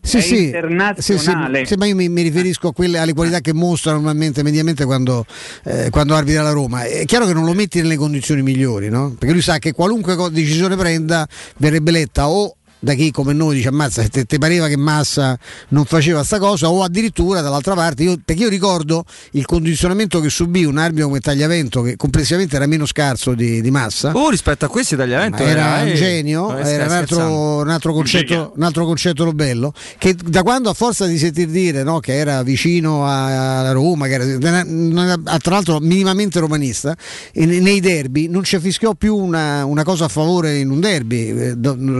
Sì, 0.00 0.20
sì. 0.20 0.52
Sì, 0.98 1.18
sì, 1.18 1.74
ma 1.76 1.86
io 1.86 1.94
mi, 1.94 2.08
mi 2.08 2.22
riferisco 2.22 2.68
a 2.68 2.72
quelle, 2.72 2.98
alle 2.98 3.12
qualità 3.12 3.40
che 3.40 3.52
mostra 3.52 3.92
normalmente 3.92 4.42
mediamente 4.42 4.69
specialmente 4.70 4.84
quando, 4.84 5.26
eh, 5.64 5.90
quando 5.90 6.14
arbitra 6.14 6.42
la 6.42 6.52
Roma. 6.52 6.84
È 6.84 7.04
chiaro 7.04 7.26
che 7.26 7.32
non 7.32 7.44
lo 7.44 7.52
metti 7.52 7.80
nelle 7.80 7.96
condizioni 7.96 8.42
migliori, 8.42 8.88
no? 8.88 9.14
perché 9.18 9.32
lui 9.32 9.42
sa 9.42 9.58
che 9.58 9.72
qualunque 9.72 10.16
decisione 10.30 10.76
prenda 10.76 11.26
verrebbe 11.56 11.90
letta 11.90 12.28
o 12.28 12.56
da 12.80 12.94
chi 12.94 13.10
come 13.10 13.32
noi 13.34 13.56
dice 13.56 13.68
ammazza 13.68 14.06
te, 14.08 14.24
te 14.24 14.38
pareva 14.38 14.66
che 14.66 14.76
Massa 14.76 15.38
non 15.68 15.84
faceva 15.84 16.24
sta 16.24 16.38
cosa 16.38 16.70
o 16.70 16.82
addirittura 16.82 17.42
dall'altra 17.42 17.74
parte 17.74 18.02
io, 18.02 18.18
perché 18.24 18.42
io 18.42 18.48
ricordo 18.48 19.04
il 19.32 19.44
condizionamento 19.44 20.20
che 20.20 20.30
subì 20.30 20.64
un 20.64 20.78
arbitro 20.78 21.08
come 21.08 21.20
Tagliavento 21.20 21.82
che 21.82 21.96
complessivamente 21.96 22.56
era 22.56 22.66
meno 22.66 22.86
scarso 22.86 23.34
di, 23.34 23.60
di 23.60 23.70
Massa. 23.70 24.12
Oh 24.14 24.30
rispetto 24.30 24.64
a 24.64 24.68
questi 24.68 24.96
Tagliavento 24.96 25.42
era, 25.42 25.80
era 25.80 25.90
un 25.90 25.94
genio 25.94 26.56
era 26.56 26.86
un 26.86 26.90
altro, 26.90 27.56
un, 27.58 27.68
altro 27.68 27.92
concetto, 27.92 28.52
un 28.56 28.62
altro, 28.62 28.86
concetto, 28.86 29.30
bello 29.32 29.72
che 29.98 30.14
da 30.14 30.42
quando 30.42 30.70
a 30.70 30.74
forza 30.74 31.06
di 31.06 31.18
sentir 31.18 31.48
dire 31.48 31.82
no, 31.82 32.00
che 32.00 32.14
era 32.14 32.42
vicino 32.42 33.04
alla 33.06 33.72
Roma 33.72 34.06
che 34.06 34.14
era, 34.14 35.38
tra 35.38 35.52
l'altro 35.52 35.78
minimamente 35.80 36.40
romanista 36.40 36.96
nei 37.34 37.80
derby 37.80 38.28
non 38.28 38.42
ci 38.42 38.58
fischiò 38.58 38.94
più 38.94 39.14
una, 39.14 39.64
una 39.64 39.84
cosa 39.84 40.06
a 40.06 40.08
favore 40.08 40.58
in 40.58 40.70
un 40.70 40.80
derby 40.80 41.28
eh, 41.28 41.56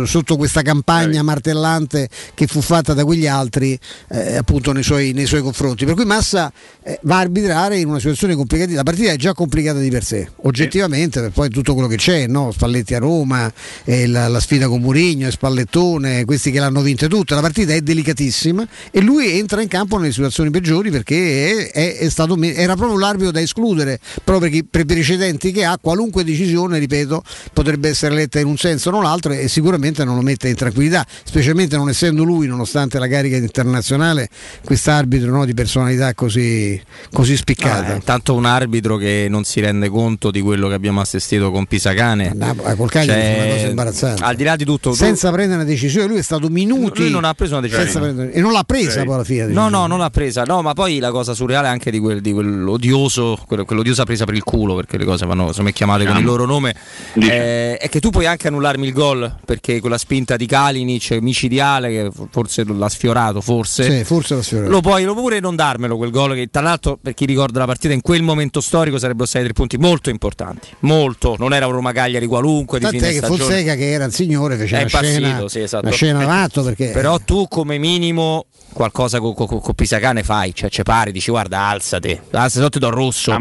sotto 0.06 0.37
questa 0.37 0.62
campagna 0.71 1.23
martellante 1.23 2.09
che 2.35 2.47
fu 2.47 2.61
fatta 2.61 2.95
da 2.95 3.05
quegli 3.05 3.27
altri 3.27 3.79
eh, 4.09 4.37
appunto 4.37 4.73
nei 4.73 4.85
suoi, 4.85 5.13
nei 5.13 5.27
suoi, 5.27 5.43
confronti. 5.43 5.85
Per 5.85 5.95
cui 5.95 6.05
Massa 6.05 6.53
eh, 6.83 6.99
va 7.03 7.17
a 7.17 7.21
arbitrare 7.21 7.79
in 7.79 7.89
una 7.89 7.99
situazione 7.99 8.37
complicata. 8.37 8.73
La 8.73 8.85
partita 8.85 9.11
è 9.11 9.17
già 9.17 9.33
complicata 9.33 9.81
di 9.81 9.91
per 9.91 10.05
sé, 10.05 10.29
oggettivamente, 10.43 11.21
per 11.21 11.31
poi 11.31 11.49
tutto 11.51 11.73
quello 11.75 11.89
che 11.89 11.97
c'è, 11.97 12.27
no? 12.29 12.53
Spalletti 12.53 12.95
a 12.95 12.99
Roma, 12.99 13.53
eh, 13.85 14.07
la, 14.07 14.29
la, 14.29 14.39
sfida 14.39 14.69
con 14.69 14.81
Murigno, 14.81 15.29
Spallettone, 15.31 16.25
questi 16.25 16.53
che 16.53 16.61
l'hanno 16.61 16.83
vinte 16.83 17.09
tutte. 17.09 17.35
La 17.35 17.41
partita 17.41 17.73
è 17.73 17.81
delicatissima 17.81 18.67
e 18.93 19.01
lui 19.01 19.37
entra 19.37 19.61
in 19.63 19.69
campo 19.69 19.99
nelle 19.99 20.13
situazioni 20.13 20.51
peggiori 20.51 20.91
perché 20.91 21.71
è, 21.71 21.97
è 21.97 22.09
stato, 22.09 22.41
era 22.41 22.77
proprio 22.77 22.99
l'arbitro 22.99 23.33
da 23.33 23.41
escludere, 23.41 23.99
proprio 24.23 24.51
per, 24.51 24.65
per 24.71 24.81
i 24.83 24.85
precedenti 24.85 25.51
che 25.51 25.65
ha, 25.65 25.79
qualunque 25.81 26.23
decisione, 26.23 26.79
ripeto, 26.79 27.23
potrebbe 27.53 27.89
essere 27.89 28.15
letta 28.15 28.39
in 28.39 28.47
un 28.47 28.57
senso 28.57 28.91
o 28.91 28.93
nell'altro 28.93 29.33
e 29.33 29.49
sicuramente 29.49 30.05
non 30.05 30.15
lo 30.15 30.23
mette 30.23 30.49
in 30.49 30.55
tranquillità, 30.61 31.07
specialmente 31.25 31.77
non 31.77 31.89
essendo 31.89 32.23
lui, 32.23 32.47
nonostante 32.47 32.99
la 32.99 33.09
carica 33.09 33.37
internazionale, 33.37 34.29
quest'arbitro 34.62 35.31
no, 35.31 35.47
di 35.47 35.55
personalità 35.55 36.12
così, 36.12 36.81
così 37.12 37.35
spiccata. 37.37 37.95
Ah, 37.95 38.01
tanto 38.05 38.35
un 38.35 38.45
arbitro 38.45 38.99
che 38.99 39.27
non 39.31 39.45
si 39.45 39.61
rende 39.61 39.89
conto 39.89 40.31
di 40.31 40.43
quello 40.43 40.69
che 40.69 40.75
abbiamo 40.75 41.01
assistito 41.01 41.51
con 41.51 41.65
Pisacane. 41.65 42.33
No, 42.35 42.55
col 42.77 42.91
Cagliari 42.91 43.21
cioè, 43.21 43.43
una 43.43 43.55
cosa 43.55 43.67
imbarazzante. 43.67 44.23
Al 44.23 44.37
di 44.37 44.45
là 44.45 44.57
di 44.57 44.65
tutto, 44.65 44.93
senza 44.93 45.29
tu... 45.29 45.35
prendere 45.35 45.62
una 45.62 45.71
decisione, 45.71 46.07
lui 46.07 46.19
è 46.19 46.23
stato 46.23 46.49
minuti. 46.49 47.03
Lui 47.03 47.11
non 47.11 47.25
ha 47.25 47.33
preso 47.33 47.57
una 47.57 47.67
decisione. 47.67 48.12
Prendere... 48.12 48.33
e 48.33 48.41
non 48.41 48.53
l'ha 48.53 48.65
presa 48.65 49.01
sì. 49.01 49.05
poi 49.07 49.15
alla 49.15 49.25
fine. 49.25 49.47
No, 49.47 49.71
no, 49.71 49.87
non 49.87 49.99
l'ha 49.99 50.11
presa. 50.11 50.45
No, 50.45 50.61
ma 50.61 50.75
poi 50.75 50.99
la 50.99 51.11
cosa 51.11 51.33
surreale 51.33 51.69
è 51.69 51.71
anche 51.71 51.91
di, 51.91 51.99
quel, 51.99 52.21
di 52.21 52.33
quell'odioso, 52.33 53.43
quell'odiosa 53.47 54.05
presa 54.05 54.25
per 54.27 54.35
il 54.35 54.43
culo, 54.43 54.75
perché 54.75 54.99
le 54.99 55.07
cose 55.07 55.25
vanno 55.25 55.47
insomma, 55.47 55.71
chiamate 55.71 56.05
con 56.05 56.19
il 56.19 56.25
loro 56.25 56.45
nome. 56.45 56.75
Eh, 57.15 57.79
è 57.79 57.89
che 57.89 58.01
tu 58.01 58.11
puoi 58.11 58.27
anche 58.27 58.49
annullarmi 58.49 58.87
il 58.87 58.93
gol 58.93 59.37
perché 59.45 59.81
quella 59.81 59.99
spinta 59.99 60.37
di 60.37 60.47
Kalinic 60.50 61.19
micidiale 61.20 61.88
che 61.91 62.11
forse 62.29 62.64
l'ha 62.64 62.88
sfiorato, 62.88 63.41
forse. 63.41 63.85
Sì, 63.85 64.05
forse 64.05 64.35
l'ha 64.35 64.43
sfiorato. 64.43 64.69
Lo 64.69 64.81
puoi 64.81 65.05
lo 65.05 65.14
pure 65.14 65.38
non 65.38 65.55
darmelo 65.55 65.97
quel 65.97 66.11
gol 66.11 66.35
che 66.35 66.49
tra 66.50 66.61
l'altro 66.61 66.99
per 67.00 67.14
chi 67.14 67.25
ricorda 67.25 67.61
la 67.61 67.66
partita 67.66 67.95
in 67.95 68.00
quel 68.00 68.25
momento 68.25 68.61
storico 68.61 68.99
sarebbero 68.99 69.26
stati 69.26 69.45
tre 69.45 69.52
punti 69.52 69.76
molto 69.76 70.11
importanti, 70.11 70.66
molto, 70.80 71.37
non 71.38 71.52
era 71.52 71.69
un 71.69 71.73
Roma 71.73 71.92
Cagliari 71.92 72.26
qualunque 72.26 72.80
Tant'è 72.80 72.99
di 72.99 73.04
fine 73.04 73.21
che 73.21 73.26
Fonseca 73.26 73.75
che 73.76 73.90
era 73.92 74.04
il 74.07 74.12
signore 74.12 74.57
fece 74.57 74.76
è 74.76 74.80
una 74.80 75.02
scena, 75.02 75.49
sì, 75.49 75.61
esatto. 75.61 75.87
una 75.87 75.95
scena 75.95 76.26
matto 76.26 76.64
perché 76.64 76.88
Però 76.88 77.16
tu 77.21 77.47
come 77.49 77.78
minimo 77.78 78.47
qualcosa 78.73 79.21
con, 79.21 79.35
con, 79.35 79.47
con 79.47 79.75
Pisacane 79.75 80.25
fai, 80.25 80.52
cioè 80.52 80.69
ci 80.69 80.83
pari, 80.83 81.12
dici 81.12 81.30
guarda 81.30 81.61
alzate, 81.69 82.23
alzate 82.30 82.64
sotto 82.64 82.78
do 82.78 82.90
rosso. 82.90 83.37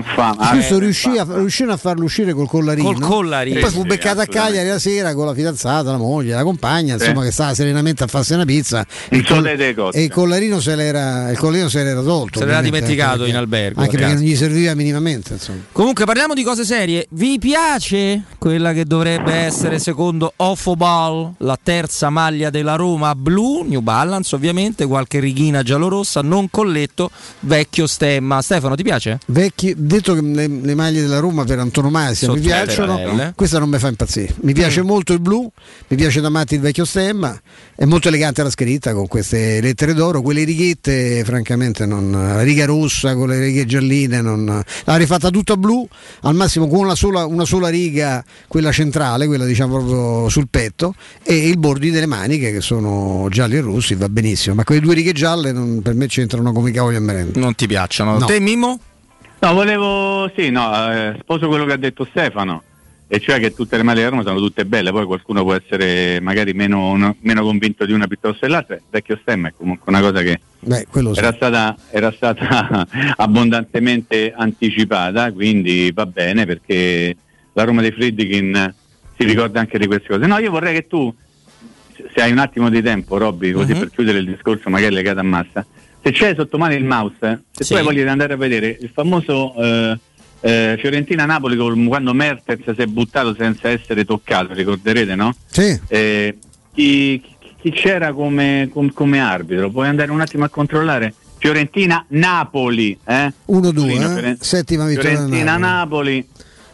Questo 0.52 0.76
eh, 0.76 0.80
riuscì 0.80 1.18
a, 1.18 1.26
riuscirono 1.28 1.74
a 1.74 1.78
farlo 1.78 2.04
uscire 2.04 2.34
col 2.34 2.48
collarino. 2.48 2.92
Col 2.92 3.00
collarino. 3.00 3.58
E 3.58 3.62
poi 3.62 3.72
fu 3.72 3.84
beccato 3.84 4.22
a 4.22 4.26
Cagliari 4.26 4.68
la 4.68 4.80
sera 4.80 5.14
con 5.14 5.26
la 5.26 5.34
fidanzata, 5.34 5.92
la 5.92 5.98
moglie, 5.98 6.34
la 6.34 6.44
compagna, 6.44 6.98
insomma 7.06 7.24
che 7.24 7.32
stava 7.32 7.54
serenamente 7.54 8.04
a 8.04 8.08
farsi 8.08 8.34
una 8.34 8.46
pizza. 8.46 8.86
Il 9.10 9.26
col- 9.26 9.48
e 9.48 10.04
il 10.04 10.12
collarino 10.12 10.60
se 10.60 10.76
l'era, 10.76 11.30
il 11.30 11.38
collarino 11.38 11.70
se 11.70 11.84
l'era 11.84 12.02
tolto. 12.02 12.40
Se 12.40 12.46
l'era 12.46 12.62
dimenticato 12.62 13.26
in 13.26 13.36
albergo. 13.36 13.82
Anche 13.82 13.98
perché 13.98 14.14
non 14.14 14.24
gli 14.24 14.36
serviva 14.36 14.74
minimamente. 14.74 15.34
Insomma. 15.34 15.60
Comunque 15.72 16.06
parliamo 16.06 16.34
di 16.34 16.44
cose 16.44 16.66
serie. 16.66 17.08
Vi 17.12 17.38
piace 17.40 18.24
quella 18.38 18.74
che 18.74 18.86
dovrebbe 18.86 19.34
essere 19.34 19.80
secondo 19.80 20.34
Offoball, 20.38 21.34
la 21.38 21.58
terza 21.62 22.10
maglia 22.10 22.50
della 22.50 22.76
Roma 22.76 23.16
blu, 23.16 23.64
New 23.68 23.82
Balance 23.82 24.36
ovviamente, 24.36 24.86
qualche 24.86 25.20
righina 25.20 25.64
giallorossa, 25.64 26.22
non 26.22 26.50
colletto, 26.50 27.12
vecchio 27.42 27.88
stemma. 27.88 28.42
Stefano, 28.42 28.76
ti 28.76 28.84
piace? 28.84 29.20
Vecchi, 29.28 29.74
detto 29.78 30.14
che 30.14 30.22
le, 30.22 30.48
le 30.48 30.76
maglie 30.76 31.02
della 31.02 31.20
Roma 31.20 31.44
per 31.44 31.60
antonomasia 31.60 32.28
Sotto 32.28 32.40
mi 32.40 32.46
piacciono, 32.46 33.34
questa 33.36 33.60
non 33.60 33.70
mi 33.70 33.78
fa 33.78 33.88
impazzire. 33.88 34.36
Mi 34.42 34.54
piace 34.54 34.82
mm. 34.82 34.86
molto 34.86 35.14
il 35.14 35.20
blu, 35.20 35.50
mi 35.88 35.98
piace 35.98 36.22
da 36.22 36.30
matti 36.30 36.56
il 36.56 36.62
vecchio 36.62 36.86
stemma, 36.86 36.89
è 36.98 37.86
molto 37.86 38.08
elegante 38.08 38.44
la 38.44 38.50
scritta 38.50 38.94
con 38.94 39.08
queste 39.08 39.62
lettere 39.62 39.94
d'oro, 39.94 40.22
quelle 40.22 40.44
righette 40.44 41.24
francamente 41.24 41.86
non, 41.86 42.12
la 42.12 42.42
riga 42.42 42.66
rossa 42.66 43.16
con 43.16 43.30
le 43.30 43.40
righe 43.40 43.66
gialline, 43.66 44.22
non, 44.22 44.46
l'ha 44.84 44.96
rifatta 44.96 45.30
tutta 45.30 45.56
blu, 45.56 45.88
al 46.22 46.36
massimo 46.36 46.68
con 46.68 46.80
una 46.80 46.96
sola, 46.96 47.26
una 47.26 47.46
sola 47.46 47.70
riga, 47.70 48.24
quella 48.48 48.72
centrale, 48.72 49.28
quella 49.28 49.46
diciamo 49.46 49.78
proprio 49.78 50.30
sul 50.30 50.48
petto 50.50 50.96
e 51.24 51.48
il 51.48 51.58
bordi 51.58 51.92
delle 51.92 52.06
maniche 52.06 52.52
che 52.52 52.62
sono 52.62 53.28
gialli 53.30 53.58
e 53.58 53.62
rossi, 53.62 53.96
va 53.96 54.10
benissimo, 54.10 54.56
ma 54.56 54.64
quelle 54.64 54.82
due 54.82 54.94
righe 54.94 55.12
gialle 55.12 55.52
non, 55.52 55.82
per 55.82 55.94
me 55.94 56.08
c'entrano 56.08 56.52
come 56.52 56.70
i 56.70 56.74
cavoli 56.74 56.96
a 56.96 57.02
merenda. 57.02 57.40
Non 57.40 57.56
ti 57.56 57.68
piacciono? 57.68 58.18
No. 58.18 58.26
Te 58.26 58.40
Mimmo? 58.40 58.80
No, 59.40 59.54
volevo, 59.54 60.30
sì, 60.36 60.50
no, 60.50 60.92
eh, 60.92 61.18
sposo 61.22 61.48
quello 61.48 61.66
che 61.66 61.74
ha 61.74 61.78
detto 61.78 62.06
Stefano. 62.10 62.64
E 63.12 63.20
cioè 63.20 63.40
che 63.40 63.56
tutte 63.56 63.76
le 63.76 63.82
maglie 63.82 64.02
della 64.02 64.10
Roma 64.12 64.22
sono 64.22 64.38
tutte 64.38 64.68
belle, 64.68 64.92
poi 64.92 65.06
qualcuno 65.06 65.42
può 65.42 65.56
essere 65.56 66.20
magari 66.22 66.54
meno, 66.54 66.96
no, 66.96 67.16
meno 67.22 67.42
convinto 67.42 67.84
di 67.88 67.92
una 67.92 68.06
piuttosto 68.06 68.46
dell'altra, 68.46 68.76
il 68.76 68.84
vecchio 68.88 69.18
stemma 69.20 69.48
è 69.48 69.54
comunque 69.58 69.92
una 69.92 70.00
cosa 70.00 70.22
che 70.22 70.40
Beh, 70.60 70.86
era, 71.16 71.34
stata, 71.34 71.76
era, 71.90 72.12
stata, 72.12 72.86
abbondantemente 73.18 74.32
anticipata, 74.32 75.32
quindi 75.32 75.92
va 75.92 76.06
bene 76.06 76.46
perché 76.46 77.16
la 77.54 77.64
Roma 77.64 77.82
dei 77.82 77.92
Friedkin 77.92 78.76
si 79.18 79.26
ricorda 79.26 79.60
anche 79.60 79.80
di 79.80 79.88
queste 79.88 80.08
cose. 80.08 80.28
No, 80.28 80.38
io 80.38 80.52
vorrei 80.52 80.76
che 80.76 80.86
tu, 80.86 81.12
se 82.14 82.22
hai 82.22 82.32
un 82.32 82.38
attimo 82.38 82.70
di 82.70 82.84
tempo, 82.84 83.18
Robby, 83.18 83.52
così 83.52 83.72
uh-huh. 83.72 83.80
per 83.80 83.90
chiudere 83.90 84.20
il 84.20 84.26
discorso 84.26 84.70
magari 84.70 84.94
legato 84.94 85.20
a 85.20 85.24
massa, 85.24 85.66
se 86.00 86.12
c'è 86.12 86.36
sotto 86.36 86.60
mano 86.60 86.76
il 86.76 86.86
mouse, 86.86 87.46
se 87.50 87.64
sì. 87.64 87.72
tu 87.72 87.80
hai 87.80 87.84
voglia 87.84 88.04
di 88.04 88.10
andare 88.10 88.34
a 88.34 88.38
vedere 88.38 88.78
il 88.80 88.92
famoso... 88.94 89.56
Eh, 89.56 90.00
eh, 90.42 90.76
Fiorentina-Napoli 90.80 91.58
quando 91.88 92.14
Mertens 92.14 92.74
si 92.74 92.82
è 92.82 92.86
buttato 92.86 93.36
senza 93.38 93.70
essere 93.70 94.06
toccato, 94.06 94.54
ricorderete 94.54 95.16
no? 95.16 95.34
Sì. 95.48 95.80
Eh, 95.88 96.38
chi, 96.74 97.22
chi, 97.62 97.72
c'era 97.72 98.14
come, 98.14 98.70
come, 98.72 98.92
come, 98.94 99.20
arbitro? 99.20 99.70
Puoi 99.70 99.88
andare 99.88 100.12
un 100.12 100.22
attimo 100.22 100.46
a 100.46 100.50
controllare? 100.50 101.14
Fiorentina-Napoli. 101.38 103.00
Eh? 103.06 103.34
1-2, 103.52 104.24
eh? 104.24 104.38
settima 104.40 104.86
vittoria. 104.86 105.12
Fiorentina-Napoli. 105.12 106.28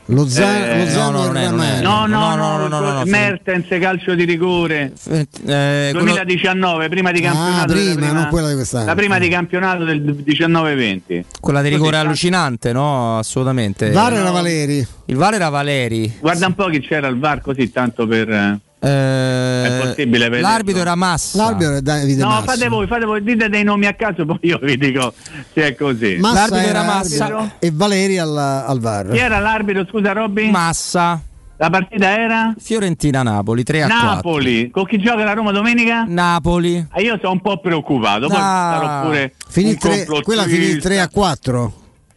Lozano, 0.08 0.66
eh, 0.66 0.78
Lozano 0.78 1.32
no, 1.32 2.06
no, 2.06 2.06
no, 2.06 2.36
no, 2.36 2.36
no, 2.36 2.68
no, 2.68 2.80
no, 2.80 2.92
no, 2.92 3.04
Mertens 3.06 3.66
calcio 3.80 4.14
di 4.14 4.24
rigore. 4.24 4.94
Eh, 5.10 5.90
2019 5.94 6.90
prima 6.90 7.12
di 7.12 7.22
campionato 7.22 7.72
ah, 7.72 7.76
prima, 7.76 7.96
prima, 7.96 8.12
non 8.12 8.28
quella 8.30 8.50
di 8.50 8.54
quest'anno. 8.54 8.86
la 8.86 8.96
prima 8.96 9.18
di 9.18 9.30
campionato 9.30 9.84
del 9.84 10.02
19-20 10.02 11.24
quella 11.40 11.62
di 11.64 11.70
rigore 11.70 11.98
allucinante 11.98 12.72
no? 12.72 13.18
Assolutamente. 13.18 13.90
VAR 13.90 14.14
era 14.14 14.30
Valeri. 14.30 14.88
Il 15.06 15.16
VAR 15.16 15.34
era 15.34 15.50
Valeri. 15.50 16.18
Guarda 16.20 16.48
un 16.48 16.54
po' 16.54 16.66
chi 16.68 16.82
c'era 16.82 17.08
al 17.08 17.18
VAR 17.18 17.42
così 17.42 17.72
tanto 17.72 18.06
per 18.06 18.60
eh, 18.86 19.63
è 19.63 19.80
possibile 19.82 20.30
vederlo. 20.30 20.48
L'arbitro 20.48 20.82
era 20.82 20.96
Massa. 20.96 21.38
L'arbitro 21.38 21.82
Davide 21.82 22.22
no, 22.22 22.27
Massa. 22.30 22.44
fate 22.44 22.68
voi, 22.68 22.88
fate 22.88 23.06
voi, 23.06 23.24
dite 23.24 23.50
dei 23.50 23.63
nomi 23.63 23.88
a 23.88 23.94
caso, 23.94 24.25
poi 24.25 24.38
io 24.42 24.60
vi 24.62 24.77
dico 24.77 25.13
se 25.54 25.68
è 25.68 25.75
così. 25.75 26.18
Massa 26.18 26.48
l'arbitro 26.48 26.70
era, 26.70 26.84
Massa 26.84 27.56
e 27.60 27.72
Valeri 27.74 28.18
al, 28.18 28.38
al 28.38 28.80
VAR. 28.80 29.10
Chi 29.10 29.18
era 29.18 29.39
l'arbitro, 29.39 29.86
scusa 29.89 30.12
Robby? 30.12 30.51
Massa. 30.51 31.20
La 31.58 31.70
partita 31.70 32.10
era? 32.10 32.54
Fiorentina-Napoli 32.58 33.63
3 33.63 33.84
a 33.84 33.88
Napoli. 33.88 34.70
4. 34.70 34.72
Con 34.72 34.86
chi 34.86 34.98
gioca 35.01 35.24
la 35.24 35.34
Roma 35.34 35.51
domenica? 35.51 36.04
Napoli. 36.06 36.86
Ah, 36.89 37.00
io 37.00 37.18
sono 37.22 37.32
un 37.32 37.42
po' 37.42 37.58
preoccupato. 37.60 38.27
Poi 38.27 38.38
ah. 38.38 38.77
sarò 38.77 39.01
pure. 39.04 39.34
Finì 39.48 39.77
tre, 39.77 40.06
quella 40.22 40.44
finì 40.44 40.77
3 40.77 41.00
a 41.00 41.08
4. 41.08 41.74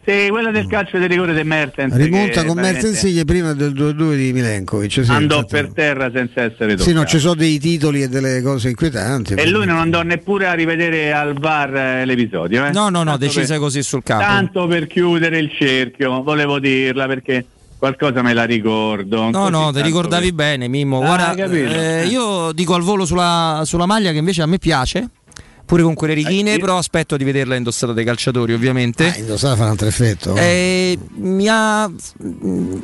Sì, 0.08 0.28
quella 0.30 0.50
del 0.50 0.66
calcio 0.66 0.96
di 0.96 1.06
rigore 1.06 1.34
di 1.34 1.44
Mertens. 1.44 1.94
Rimonta 1.94 2.42
con 2.42 2.56
Mertens 2.56 3.04
e 3.04 3.26
prima 3.26 3.52
del 3.52 3.74
2-2 3.74 4.16
di 4.16 4.32
Milenkovic. 4.32 5.04
Sì, 5.04 5.10
andò 5.10 5.44
per 5.44 5.70
terra 5.74 6.10
senza 6.10 6.40
essere 6.44 6.76
toccato. 6.76 6.82
Sì, 6.84 6.92
no, 6.94 7.04
ci 7.04 7.18
sono 7.18 7.34
dei 7.34 7.58
titoli 7.58 8.00
e 8.00 8.08
delle 8.08 8.40
cose 8.40 8.70
inquietanti. 8.70 9.34
E 9.34 9.46
lui 9.50 9.66
non 9.66 9.76
andò 9.76 10.00
neppure 10.00 10.46
a 10.46 10.54
rivedere 10.54 11.12
al 11.12 11.34
VAR 11.34 11.76
eh, 11.76 12.04
l'episodio. 12.06 12.64
Eh? 12.64 12.70
No, 12.70 12.88
no, 12.88 13.02
no, 13.02 13.18
decise 13.18 13.48
per, 13.48 13.58
così 13.58 13.82
sul 13.82 14.02
campo. 14.02 14.24
Tanto 14.24 14.66
per 14.66 14.86
chiudere 14.86 15.38
il 15.40 15.52
cerchio, 15.52 16.22
volevo 16.22 16.58
dirla 16.58 17.06
perché 17.06 17.44
qualcosa 17.76 18.22
me 18.22 18.32
la 18.32 18.44
ricordo. 18.44 19.28
No, 19.28 19.50
no, 19.50 19.70
ti 19.72 19.82
ricordavi 19.82 20.28
per... 20.28 20.34
bene, 20.34 20.68
Mimmo. 20.68 21.02
Ah, 21.02 21.34
Guarda, 21.34 21.44
eh, 21.52 22.06
io 22.06 22.52
dico 22.52 22.72
al 22.72 22.82
volo 22.82 23.04
sulla, 23.04 23.60
sulla 23.66 23.84
maglia 23.84 24.10
che 24.12 24.16
invece 24.16 24.40
a 24.40 24.46
me 24.46 24.56
piace 24.56 25.10
pure 25.68 25.82
con 25.82 25.92
quelle 25.92 26.14
righine, 26.14 26.54
eh, 26.54 26.58
però 26.58 26.78
aspetto 26.78 27.18
di 27.18 27.24
vederla 27.24 27.54
indossata 27.54 27.92
dai 27.92 28.02
calciatori 28.02 28.54
ovviamente. 28.54 29.08
Ah, 29.08 29.18
indossata 29.18 29.54
fa 29.54 29.64
un 29.64 29.68
altro 29.68 29.86
effetto. 29.86 30.34
Eh, 30.34 30.98
mi 31.16 31.46
ha 31.46 31.90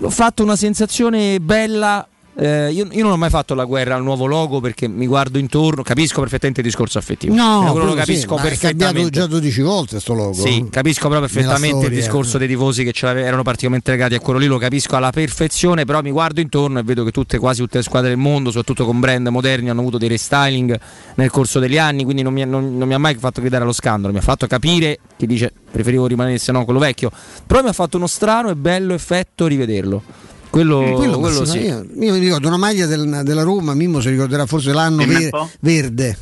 fatto 0.09 0.43
una 0.43 0.55
sensazione 0.55 1.41
bella 1.41 2.07
eh, 2.37 2.73
io, 2.73 2.89
io, 2.91 3.03
non 3.05 3.13
ho 3.13 3.17
mai 3.17 3.31
fatto 3.31 3.55
la 3.55 3.65
guerra 3.65 3.95
al 3.95 4.03
nuovo 4.03 4.27
logo 4.27 4.61
perché 4.61 4.89
mi 4.89 5.07
guardo 5.07 5.39
intorno, 5.39 5.83
capisco 5.83 6.21
perfettamente 6.21 6.61
il 6.61 6.67
discorso 6.67 6.99
affettivo. 6.99 7.35
No, 7.35 7.69
quello 7.71 7.87
lo 7.87 7.95
capisco 7.95 8.37
sì, 8.37 8.43
perfettamente. 8.43 8.85
È 8.85 8.93
cambiato 8.93 9.11
già 9.11 9.27
12 9.27 9.63
volte 9.63 9.91
questo 9.91 10.15
logo. 10.15 10.35
Sì, 10.35 10.67
capisco 10.69 11.09
però 11.09 11.21
perfettamente 11.21 11.69
storia, 11.69 11.89
il 11.89 11.95
discorso 11.95 12.37
eh. 12.37 12.39
dei 12.41 12.49
tifosi 12.49 12.85
che 12.85 13.07
erano 13.07 13.43
particolarmente 13.43 13.91
legati 13.93 14.15
a 14.15 14.21
quello 14.21 14.39
lì, 14.41 14.47
lo 14.47 14.59
capisco 14.59 14.97
alla 14.97 15.13
perfezione, 15.13 15.85
però 15.85 16.03
mi 16.03 16.11
guardo 16.11 16.41
intorno 16.41 16.81
e 16.81 16.83
vedo 16.83 17.05
che 17.05 17.13
tutte, 17.13 17.39
quasi 17.39 17.61
tutte 17.61 17.79
le 17.79 17.85
squadre 17.85 18.09
del 18.09 18.19
mondo, 18.19 18.51
soprattutto 18.51 18.85
con 18.85 18.99
brand 18.99 19.27
moderni, 19.29 19.71
hanno 19.71 19.81
avuto 19.81 19.99
dei 19.99 20.09
restyling 20.09 20.79
nel 21.15 21.31
corso 21.31 21.61
degli 21.61 21.79
anni, 21.79 22.03
quindi 22.03 22.23
non 22.23 22.33
mi, 22.33 22.45
non, 22.45 22.77
non 22.77 22.89
mi 22.89 22.95
ha 22.95 22.99
mai 22.99 23.15
fatto 23.15 23.41
gridare 23.41 23.63
allo 23.63 23.73
scandalo, 23.73 24.13
mi 24.13 24.19
ha 24.19 24.23
fatto 24.23 24.47
capire 24.49 24.99
chi 25.17 25.27
dice 25.27 25.53
preferivo 25.71 26.07
rimanere 26.07 26.39
se 26.39 26.51
no 26.51 26.65
quello 26.65 26.81
vecchio, 26.81 27.11
però 27.47 27.63
mi 27.63 27.69
ha 27.69 27.73
fatto 27.73 27.97
uno 27.97 28.09
strano 28.09 28.51
e 28.51 28.57
bello 28.57 28.93
effetto 28.93 29.47
rivederlo. 29.47 30.33
Quello, 30.55 30.83
eh, 30.83 30.93
quello, 30.93 31.19
quello 31.19 31.45
sì. 31.45 31.59
Io, 31.59 31.85
io, 31.99 32.13
mi 32.13 32.19
ricordo 32.19 32.47
una 32.47 32.57
maglia 32.57 32.87
del, 32.87 33.23
della 33.25 33.43
Roma, 33.43 33.75
Mimmo 33.75 34.01
si 34.01 34.09
ricorderà 34.09 34.47
forse 34.47 34.73
l'anno 34.73 35.05
ver, 35.05 35.31
verde. 35.59 36.17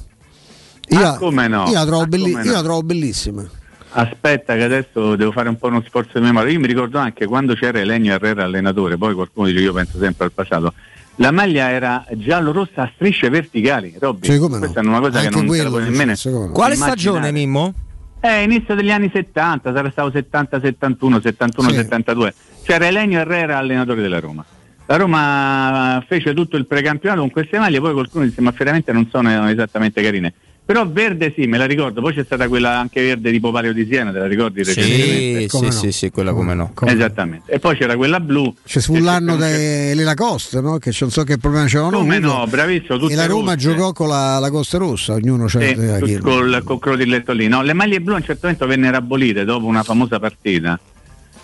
Io, 0.89 1.07
ah, 1.07 1.17
come 1.19 1.49
no? 1.49 1.67
Io 1.67 1.75
la, 1.75 1.85
trovo, 1.85 2.03
ah, 2.03 2.07
belli- 2.07 2.33
no? 2.33 2.43
io 2.43 2.53
la 2.53 2.63
trovo 2.63 2.83
bellissima. 2.83 3.47
Aspetta 3.91 4.55
che 4.55 4.63
adesso 4.63 5.17
devo 5.17 5.33
fare 5.33 5.51
un 5.51 5.59
po' 5.59 5.67
uno 5.67 5.85
sforzo 5.87 6.19
di 6.19 6.25
memoria. 6.25 6.51
Io 6.51 6.61
mi 6.61 6.67
ricordo 6.67 6.99
anche 6.99 7.27
quando 7.27 7.53
c'era 7.53 7.79
Elenio 7.81 8.15
Herrera 8.15 8.45
allenatore, 8.45 8.97
poi 8.97 9.13
qualcuno 9.13 9.49
dice 9.49 9.61
io 9.61 9.75
penso 9.75 9.99
sempre 9.99 10.25
al 10.25 10.33
passato. 10.33 10.73
La 11.17 11.31
maglia 11.31 11.69
era 11.69 12.07
giallo-rossa 12.13 12.85
a 12.85 12.93
strisce 12.95 13.29
verticali, 13.29 13.95
Robby. 13.99 14.33
Sì, 14.33 14.39
Questa 14.39 14.81
è 14.81 14.83
una 14.83 14.99
cosa 14.99 15.19
anche 15.19 15.29
che 15.29 15.37
non 15.37 15.47
quello, 15.47 15.69
puoi 15.69 15.83
nemmeno. 15.83 16.15
Quale 16.53 16.75
stagione, 16.75 17.31
Mimmo? 17.33 17.75
Eh, 18.21 18.45
inizio 18.45 18.75
degli 18.75 18.91
anni 18.91 19.11
70, 19.13 19.75
sarà 19.75 19.91
stato 19.91 20.11
70, 20.11 20.61
71, 20.61 21.21
71, 21.21 21.69
sì. 21.69 21.75
72 21.75 22.35
c'era 22.63 22.87
Elenio 22.87 23.21
Herrera 23.21 23.59
allenatore 23.59 24.03
della 24.03 24.21
Roma. 24.21 24.45
La 24.87 24.97
Roma 24.97 26.05
fece 26.07 26.35
tutto 26.35 26.57
il 26.57 26.67
precampionato 26.67 27.21
con 27.21 27.31
queste 27.31 27.59
maglie, 27.59 27.81
poi 27.81 27.93
qualcuno 27.93 28.25
disse 28.25 28.41
ma 28.41 28.53
veramente 28.57 28.93
non 28.93 29.09
sono 29.11 29.49
esattamente 29.49 30.03
carine. 30.03 30.35
Però 30.65 30.89
verde 30.89 31.33
sì, 31.35 31.47
me 31.47 31.59
la 31.59 31.65
ricordo. 31.65 32.01
Poi 32.01 32.15
c'è 32.15 32.25
stata 32.25 32.47
quella 32.47 32.79
anche 32.79 33.03
verde 33.03 33.33
tipo 33.33 33.51
Palio 33.51 33.73
di 33.73 33.85
Siena, 33.85 34.13
te 34.13 34.19
la 34.21 34.29
ricordi? 34.29 34.65
Sì, 34.65 35.49
sì, 35.49 35.59
no? 35.61 35.71
sì, 35.73 35.91
sì, 35.91 36.11
quella 36.11 36.33
come 36.33 36.55
no. 36.55 36.71
Come 36.73 36.93
Esattamente. 36.93 37.51
E 37.51 37.59
poi 37.59 37.77
c'era 37.77 37.97
quella 37.97 38.21
blu. 38.21 38.55
C'è 38.65 38.81
fu 38.81 38.97
l'anno 38.99 39.35
delle 39.35 40.05
Lacoste, 40.05 40.61
no? 40.61 40.79
Che 40.79 40.95
non 41.01 41.11
so 41.11 41.25
che 41.25 41.37
problema 41.39 41.67
c'erano. 41.67 41.99
Come 41.99 42.21
no, 42.21 42.47
bravissimo. 42.49 43.09
E 43.09 43.15
la 43.17 43.27
Roma 43.27 43.55
rosse. 43.55 43.69
giocò 43.69 43.93
con 43.93 44.09
la, 44.09 44.39
la 44.39 44.51
Costa 44.51 44.79
Rossa, 44.79 45.15
ognuno 45.15 45.47
c'era. 45.47 46.07
Sì, 46.07 46.19
col, 46.19 46.63
col 46.65 46.79
crotilletto 46.79 47.33
lì. 47.33 47.49
No, 47.49 47.63
le 47.63 47.73
maglie 47.73 48.01
blu 48.01 48.13
a 48.13 48.17
un 48.17 48.23
certo 48.23 48.41
momento 48.43 48.67
vennero 48.67 48.97
abolite 48.97 49.45
dopo 49.45 49.67
una 49.67 49.83
famosa 49.83 50.21
partita 50.21 50.79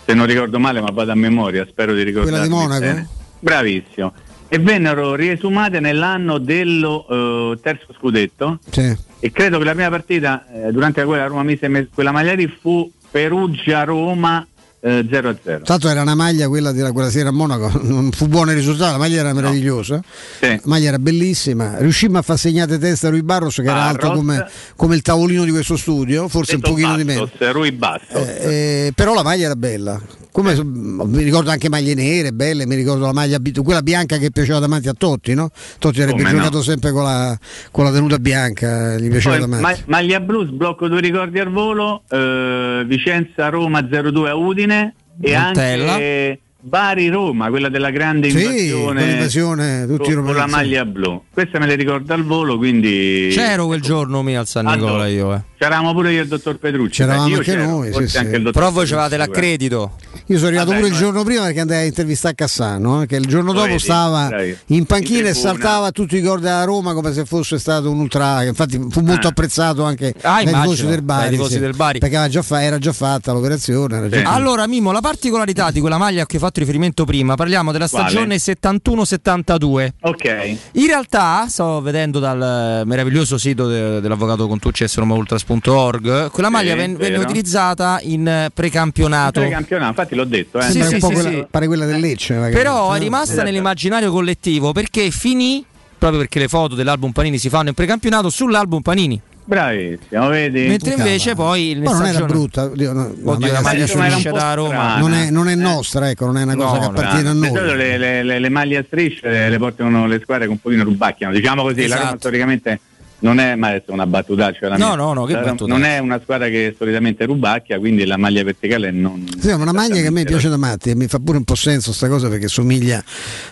se 0.09 0.15
non 0.15 0.25
ricordo 0.25 0.57
male, 0.57 0.81
ma 0.81 0.89
vado 0.91 1.11
a 1.11 1.15
memoria, 1.15 1.67
spero 1.69 1.93
di 1.93 2.01
ricordare. 2.01 2.31
Quella 2.31 2.43
di 2.43 2.49
Monaco? 2.49 2.79
Bene. 2.79 3.07
Bravissimo. 3.39 4.13
E 4.47 4.57
vennero 4.57 5.13
riesumate 5.13 5.79
nell'anno 5.79 6.39
dello 6.39 7.05
uh, 7.07 7.59
terzo 7.59 7.93
scudetto. 7.95 8.57
Sì. 8.71 8.97
E 9.19 9.31
credo 9.31 9.59
che 9.59 9.65
la 9.65 9.73
prima 9.73 9.89
partita, 9.89 10.47
eh, 10.51 10.71
durante 10.71 11.01
la 11.01 11.05
quale 11.05 11.21
la 11.21 11.27
Roma 11.27 11.43
mise 11.43 11.89
quella 11.93 12.11
maglia 12.11 12.33
lì, 12.33 12.47
fu 12.47 12.91
Perugia-Roma 13.11 14.47
eh, 14.81 15.05
0 15.09 15.29
a 15.29 15.35
0. 15.41 15.63
Tanto 15.63 15.89
era 15.89 16.01
una 16.01 16.15
maglia 16.15 16.47
quella 16.47 16.71
di 16.71 16.81
quella 16.91 17.09
sera 17.09 17.29
a 17.29 17.31
Monaco, 17.31 17.71
non 17.83 18.11
fu 18.11 18.27
buono 18.27 18.51
il 18.51 18.57
risultato, 18.57 18.91
la 18.93 18.97
maglia 18.97 19.19
era 19.19 19.33
meravigliosa, 19.33 19.95
no. 19.95 20.03
sì. 20.39 20.47
la 20.47 20.61
maglia 20.63 20.87
era 20.89 20.99
bellissima, 20.99 21.77
riuscimmo 21.79 22.17
a 22.17 22.21
far 22.21 22.37
segnate 22.37 22.77
testa 22.77 23.07
a 23.07 23.09
Rui 23.09 23.23
Barros 23.23 23.55
che 23.55 23.63
Barros. 23.63 23.79
era 23.79 23.89
alto 23.89 24.11
come, 24.11 24.47
come, 24.75 24.95
il 24.95 25.01
tavolino 25.01 25.43
di 25.43 25.51
questo 25.51 25.75
studio, 25.75 26.27
forse 26.27 26.55
Detto 26.55 26.69
un 26.69 26.75
pochino 26.75 26.95
Bastos, 26.95 27.29
di 27.29 27.39
meno. 27.39 27.51
Rui 27.51 27.71
Bastos. 27.71 28.27
Eh, 28.27 28.85
eh, 28.87 28.91
però 28.95 29.13
la 29.13 29.23
maglia 29.23 29.45
era 29.45 29.55
bella, 29.55 30.01
come, 30.31 30.63
mi 30.63 31.23
ricordo 31.23 31.49
anche 31.49 31.69
maglie 31.69 31.93
nere, 31.95 32.31
belle, 32.31 32.65
mi 32.65 32.75
ricordo 32.75 33.05
la 33.05 33.13
maglia 33.13 33.39
quella 33.61 33.81
bianca 33.81 34.17
che 34.17 34.31
piaceva 34.31 34.59
davanti 34.59 34.87
a 34.87 34.93
Totti, 34.93 35.33
no? 35.33 35.49
Totti 35.79 36.01
avrebbe 36.01 36.23
come 36.23 36.35
giocato 36.35 36.57
no. 36.57 36.63
sempre 36.63 36.91
con 36.91 37.03
la, 37.03 37.37
con 37.71 37.83
la, 37.83 37.91
tenuta 37.91 38.17
bianca, 38.17 38.95
gli 38.97 39.09
piaceva 39.09 39.37
Poi, 39.37 39.49
davanti. 39.49 39.81
Ma, 39.87 39.97
maglia 39.97 40.19
blu, 40.19 40.45
sblocco 40.45 40.87
due 40.87 41.01
ricordi 41.01 41.39
al 41.39 41.49
volo, 41.49 42.03
eh, 42.09 42.83
Vicenza-Roma 42.85 43.79
0-2 43.81 44.27
a 44.27 44.35
Udine 44.35 44.68
e 44.75 45.37
Montella. 45.37 45.91
anche 45.93 46.39
Bari 46.61 47.07
Roma, 47.07 47.49
quella 47.49 47.69
della 47.69 47.89
grande 47.89 48.27
invasione, 48.27 49.01
sì, 49.01 49.09
invasione 49.11 49.85
tutti 49.87 50.13
con, 50.13 50.25
con 50.25 50.35
la 50.35 50.47
maglia 50.47 50.83
blu. 50.83 51.23
Questa 51.31 51.57
me 51.57 51.65
le 51.65 51.75
ricordo 51.75 52.13
al 52.13 52.23
volo, 52.23 52.57
quindi 52.57 53.29
c'ero 53.31 53.65
quel 53.65 53.81
giorno 53.81 54.21
mi 54.23 54.35
al 54.35 54.45
San 54.45 54.65
Nicola 54.65 54.89
allora, 54.89 55.07
io. 55.07 55.33
Eh. 55.33 55.41
C'eravamo 55.59 55.91
pure 55.91 56.13
io 56.13 56.19
e 56.19 56.21
il 56.21 56.29
dottor 56.29 56.57
Petrucci. 56.57 57.01
C'eravamo 57.01 57.35
anche 57.35 57.55
noi, 57.57 58.07
sì, 58.07 58.17
anche 58.17 58.37
sì. 58.37 58.51
Però 58.51 58.71
voi 58.71 58.85
avevate 58.85 59.17
l'accredito. 59.17 59.91
Io 60.27 60.37
sono 60.37 60.47
arrivato 60.47 60.69
Vabbè, 60.69 60.81
pure 60.81 60.93
il 60.93 60.97
giorno 60.97 61.23
prima 61.23 61.43
perché 61.43 61.59
andai 61.59 61.81
a 61.81 61.85
intervistare 61.85 62.33
Cassano, 62.33 63.01
eh, 63.01 63.07
che 63.07 63.17
il 63.17 63.25
giorno 63.25 63.51
dopo 63.51 63.65
vedi, 63.65 63.79
stava 63.79 64.29
dai, 64.29 64.55
in 64.67 64.85
panchina 64.85 65.19
in 65.19 65.25
e 65.27 65.33
saltava 65.33 65.91
tutti 65.91 66.15
i 66.15 66.19
ricordi 66.21 66.43
della 66.43 66.63
Roma 66.63 66.93
come 66.93 67.11
se 67.11 67.25
fosse 67.25 67.59
stato 67.59 67.91
un 67.91 67.99
ultra, 67.99 68.43
infatti 68.43 68.79
fu 68.89 69.01
molto 69.01 69.27
ah. 69.27 69.31
apprezzato 69.31 69.83
anche 69.83 70.13
ah, 70.21 70.41
dai 70.41 70.53
tifosi 70.53 70.85
del 70.85 71.01
Bari, 71.01 71.37
sì, 71.45 71.59
del 71.59 71.75
Bari. 71.75 71.99
perché 71.99 72.15
era 72.15 72.29
già, 72.29 72.41
fa, 72.41 72.63
era 72.63 72.77
già, 72.77 72.93
fatta 72.93 73.33
l'operazione. 73.33 74.07
Già 74.07 74.31
allora 74.31 74.65
Mimo, 74.65 74.93
la 74.93 75.01
particolarità 75.01 75.71
di 75.71 75.81
quella 75.81 75.97
maglia 75.97 76.21
a 76.21 76.25
cui 76.25 76.35
hai 76.35 76.41
fatto 76.41 76.61
riferimento 76.61 77.03
prima, 77.03 77.35
parliamo 77.35 77.73
della 77.73 77.87
stagione 77.87 78.37
71-72. 78.37 79.89
Ok. 80.03 80.57
In 80.73 80.85
realtà, 80.85 81.47
sto 81.49 81.81
vedendo 81.81 82.19
dal 82.19 82.83
meraviglioso 82.85 83.37
sito 83.37 83.67
de, 83.67 83.99
dell'avvocato 83.99 84.47
Contucci 84.47 84.83
Essere 84.83 85.01
Roma 85.01 85.15
Ultra 85.15 85.37
Tennis.org, 85.49 86.29
quella 86.29 86.49
maglia 86.49 86.77
sì, 86.77 86.93
venne 86.93 87.17
utilizzata 87.17 87.99
in 88.03 88.49
precampionato. 88.53 89.39
In 89.39 89.47
precampionato, 89.47 89.89
infatti 89.89 90.15
l'ho 90.15 90.25
detto. 90.25 90.59
Eh. 90.59 90.63
Sì, 90.69 90.83
sì, 90.83 90.99
sì, 90.99 90.99
quella, 90.99 91.47
pare 91.49 91.65
quella 91.65 91.85
del 91.85 91.99
Lecce. 91.99 92.35
Magari. 92.35 92.53
Però 92.53 92.93
è 92.93 92.99
rimasta 92.99 93.31
esatto. 93.31 93.47
nell'immaginario 93.47 94.11
collettivo 94.11 94.71
perché 94.71 95.09
finì, 95.09 95.65
proprio 95.97 96.19
perché 96.19 96.39
le 96.39 96.47
foto 96.47 96.75
dell'album 96.75 97.11
Panini 97.11 97.39
si 97.39 97.49
fanno 97.49 97.69
in 97.69 97.73
precampionato, 97.73 98.29
sull'album 98.29 98.81
Panini. 98.81 99.21
Bravissimo, 99.49 100.27
vedi? 100.27 100.67
Mentre 100.67 100.93
invece 100.93 101.33
poi 101.33 101.71
il 101.71 101.79
non 101.79 102.05
era 102.05 102.23
brutta, 102.23 102.65
oddio, 102.65 102.93
no, 102.93 103.11
oddio, 103.23 103.51
la 103.51 103.61
maglia 103.61 103.87
striscia 103.87 104.29
da 104.29 104.53
Roma. 104.53 104.99
Non 104.99 105.11
è, 105.11 105.31
non 105.31 105.49
è, 105.49 105.55
nostra, 105.55 106.07
ecco, 106.07 106.25
non 106.25 106.37
è 106.37 106.43
una 106.43 106.55
cosa 106.55 106.73
no, 106.73 106.79
che 106.79 106.85
appartiene 106.85 107.29
a 107.29 107.33
noi. 107.33 107.51
Le, 107.51 107.97
le, 107.97 108.23
le, 108.23 108.37
le 108.37 108.49
maglie 108.49 108.77
a 108.77 108.83
strisce 108.85 109.27
le, 109.27 109.49
le, 109.49 109.57
portano 109.57 110.05
le 110.05 110.19
squadre 110.21 110.45
che 110.45 110.51
un 110.51 110.61
pochino 110.61 110.83
rubacchiano, 110.83 111.33
diciamo 111.33 111.63
così, 111.63 111.81
esatto. 111.85 111.99
la 111.99 112.05
Roma 112.05 112.17
storicamente 112.19 112.79
non 113.19 113.39
è, 113.39 113.55
ma 113.55 113.67
adesso 113.67 113.91
una 113.91 114.05
battutaccia 114.05 114.67
cioè 114.67 114.77
no, 114.77 114.95
no, 114.95 115.13
no, 115.13 115.25
che 115.25 115.33
battuta. 115.33 115.71
non 115.71 115.83
è 115.83 115.99
una 115.99 116.19
squadra 116.21 116.47
che 116.47 116.73
solitamente 116.77 117.25
rubacchia 117.25 117.77
quindi 117.79 118.05
la 118.05 118.17
maglia 118.17 118.43
verticale 118.43 118.91
non 118.91 119.25
sì, 119.39 119.49
una 119.49 119.73
maglia 119.73 120.01
che 120.01 120.07
a 120.07 120.11
me 120.11 120.23
piace 120.23 120.47
da 120.47 120.57
matti 120.57 120.91
e 120.91 120.95
mi 120.95 121.07
fa 121.07 121.19
pure 121.19 121.37
un 121.37 121.43
po' 121.43 121.55
senso 121.55 121.91
sta 121.91 122.07
cosa 122.07 122.29
perché 122.29 122.47
somiglia 122.47 123.03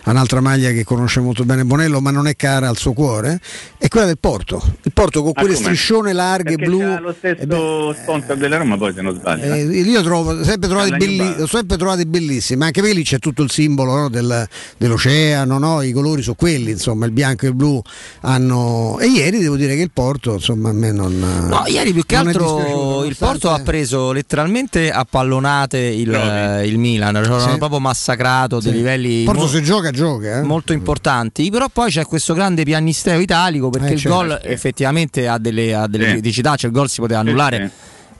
a 0.04 0.10
un'altra 0.10 0.40
maglia 0.40 0.70
che 0.70 0.84
conosce 0.84 1.20
molto 1.20 1.44
bene 1.44 1.64
Bonello 1.64 2.00
ma 2.00 2.10
non 2.10 2.26
è 2.26 2.34
cara 2.34 2.68
al 2.68 2.76
suo 2.76 2.92
cuore 2.92 3.40
è 3.76 3.88
quella 3.88 4.06
del 4.06 4.18
Porto. 4.18 4.62
Il 4.82 4.92
Porto 4.92 5.22
con 5.22 5.32
ah, 5.34 5.40
quelle 5.40 5.54
striscione 5.54 6.12
larghe 6.12 6.56
perché 6.56 6.64
blu. 6.64 6.98
lo 7.00 7.14
stesso 7.16 7.46
beh, 7.46 7.96
sponsor 8.02 8.36
della 8.36 8.56
Roma 8.56 8.76
poi 8.76 8.92
se 8.94 9.02
non 9.02 9.14
sbaglio. 9.14 9.54
eh, 9.54 9.62
io 9.62 10.02
trovo 10.02 10.42
sempre 10.42 10.68
trovate, 10.68 10.96
belli, 10.96 11.46
sempre 11.46 11.76
trovate 11.76 12.06
bellissime 12.06 12.64
anche 12.64 12.80
perché 12.80 12.96
lì 12.96 13.04
c'è 13.04 13.18
tutto 13.18 13.42
il 13.42 13.50
simbolo 13.50 13.94
no, 13.94 14.08
del, 14.08 14.46
dell'oceano 14.76 15.58
no? 15.58 15.82
i 15.82 15.92
colori 15.92 16.22
sono 16.22 16.36
quelli 16.36 16.70
insomma 16.70 17.06
il 17.06 17.12
bianco 17.12 17.44
e 17.44 17.48
il 17.48 17.54
blu 17.54 17.80
hanno 18.22 18.98
e 18.98 19.06
ieri 19.06 19.38
devo 19.38 19.56
dire 19.58 19.76
che 19.76 19.82
il 19.82 19.90
Porto 19.92 20.34
insomma 20.34 20.70
a 20.70 20.72
me 20.72 20.92
non 20.92 21.18
no 21.18 21.64
ieri 21.66 21.92
più 21.92 22.04
che 22.06 22.16
altro 22.16 23.04
il 23.04 23.16
Porto 23.16 23.50
ha 23.50 23.60
preso 23.60 24.12
letteralmente 24.12 24.90
a 24.90 25.04
pallonate 25.08 25.78
il, 25.78 26.62
il 26.64 26.78
Milan 26.78 27.22
cioè 27.24 27.50
sì. 27.50 27.58
proprio 27.58 27.80
massacrato 27.80 28.60
sì. 28.60 28.68
dei 28.68 28.78
livelli 28.78 29.24
Porto 29.24 29.42
mo- 29.42 29.46
se 29.46 29.62
gioca 29.62 29.90
gioca 29.90 30.38
eh? 30.38 30.42
molto 30.42 30.72
importanti 30.72 31.50
però 31.50 31.68
poi 31.70 31.90
c'è 31.90 32.04
questo 32.06 32.34
grande 32.34 32.64
piannisteo 32.64 33.18
italico 33.18 33.70
perché 33.70 33.90
eh, 33.90 33.94
il 33.94 34.02
gol 34.02 34.28
certo. 34.30 34.46
effettivamente 34.46 35.28
ha 35.28 35.38
delle, 35.38 35.74
ha 35.74 35.86
delle 35.86 36.06
criticità 36.06 36.56
cioè 36.56 36.70
il 36.70 36.76
gol 36.76 36.88
si 36.88 37.00
poteva 37.00 37.20
annullare 37.20 37.70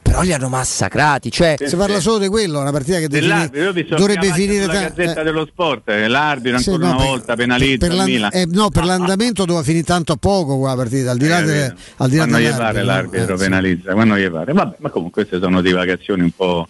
però 0.09 0.23
li 0.23 0.33
hanno 0.33 0.49
massacrati. 0.49 1.31
Cioè, 1.31 1.55
sì, 1.59 1.69
si 1.69 1.77
parla 1.77 2.01
solo 2.01 2.19
di 2.19 2.29
quello, 2.29 2.61
una 2.61 2.73
partita 2.73 2.99
che 2.99 3.09
dovrebbe 3.09 4.33
finire 4.33 4.67
la 4.67 4.73
gazzetta 4.73 5.21
eh, 5.21 5.25
dello 5.25 5.47
sport, 5.47 5.89
eh, 5.91 6.09
l'arbitro 6.09 6.59
sì, 6.59 6.71
ancora 6.71 6.89
no, 6.89 6.95
una 6.95 7.03
per, 7.03 7.11
volta 7.11 7.37
penalizza 7.37 7.87
per, 7.87 7.97
per 7.97 8.29
eh, 8.33 8.47
no, 8.47 8.71
per 8.71 8.85
l'andamento 8.85 9.45
doveva 9.45 9.65
finire 9.65 9.85
tanto 9.85 10.13
a 10.13 10.17
poco 10.17 10.59
quella 10.59 10.75
partita, 10.75 11.11
al 11.11 11.19
di 11.19 11.29
là, 11.29 11.39
eh, 11.41 11.45
de, 11.45 11.75
al 11.97 12.09
di 12.09 12.17
là 12.17 12.27
quando 12.27 12.49
gli 12.49 12.55
pare 12.55 12.83
l'arbitro 12.83 13.35
eh, 13.35 13.39
penalizza, 13.39 13.93
quando 13.93 14.17
gli 14.17 14.31
pare. 14.31 14.53
Vabbè, 14.53 14.77
ma 14.79 14.91
comunque 14.91 15.25
queste 15.25 15.45
sono 15.45 15.61
divagazioni 15.61 16.23
un 16.23 16.31
po' 16.31 16.67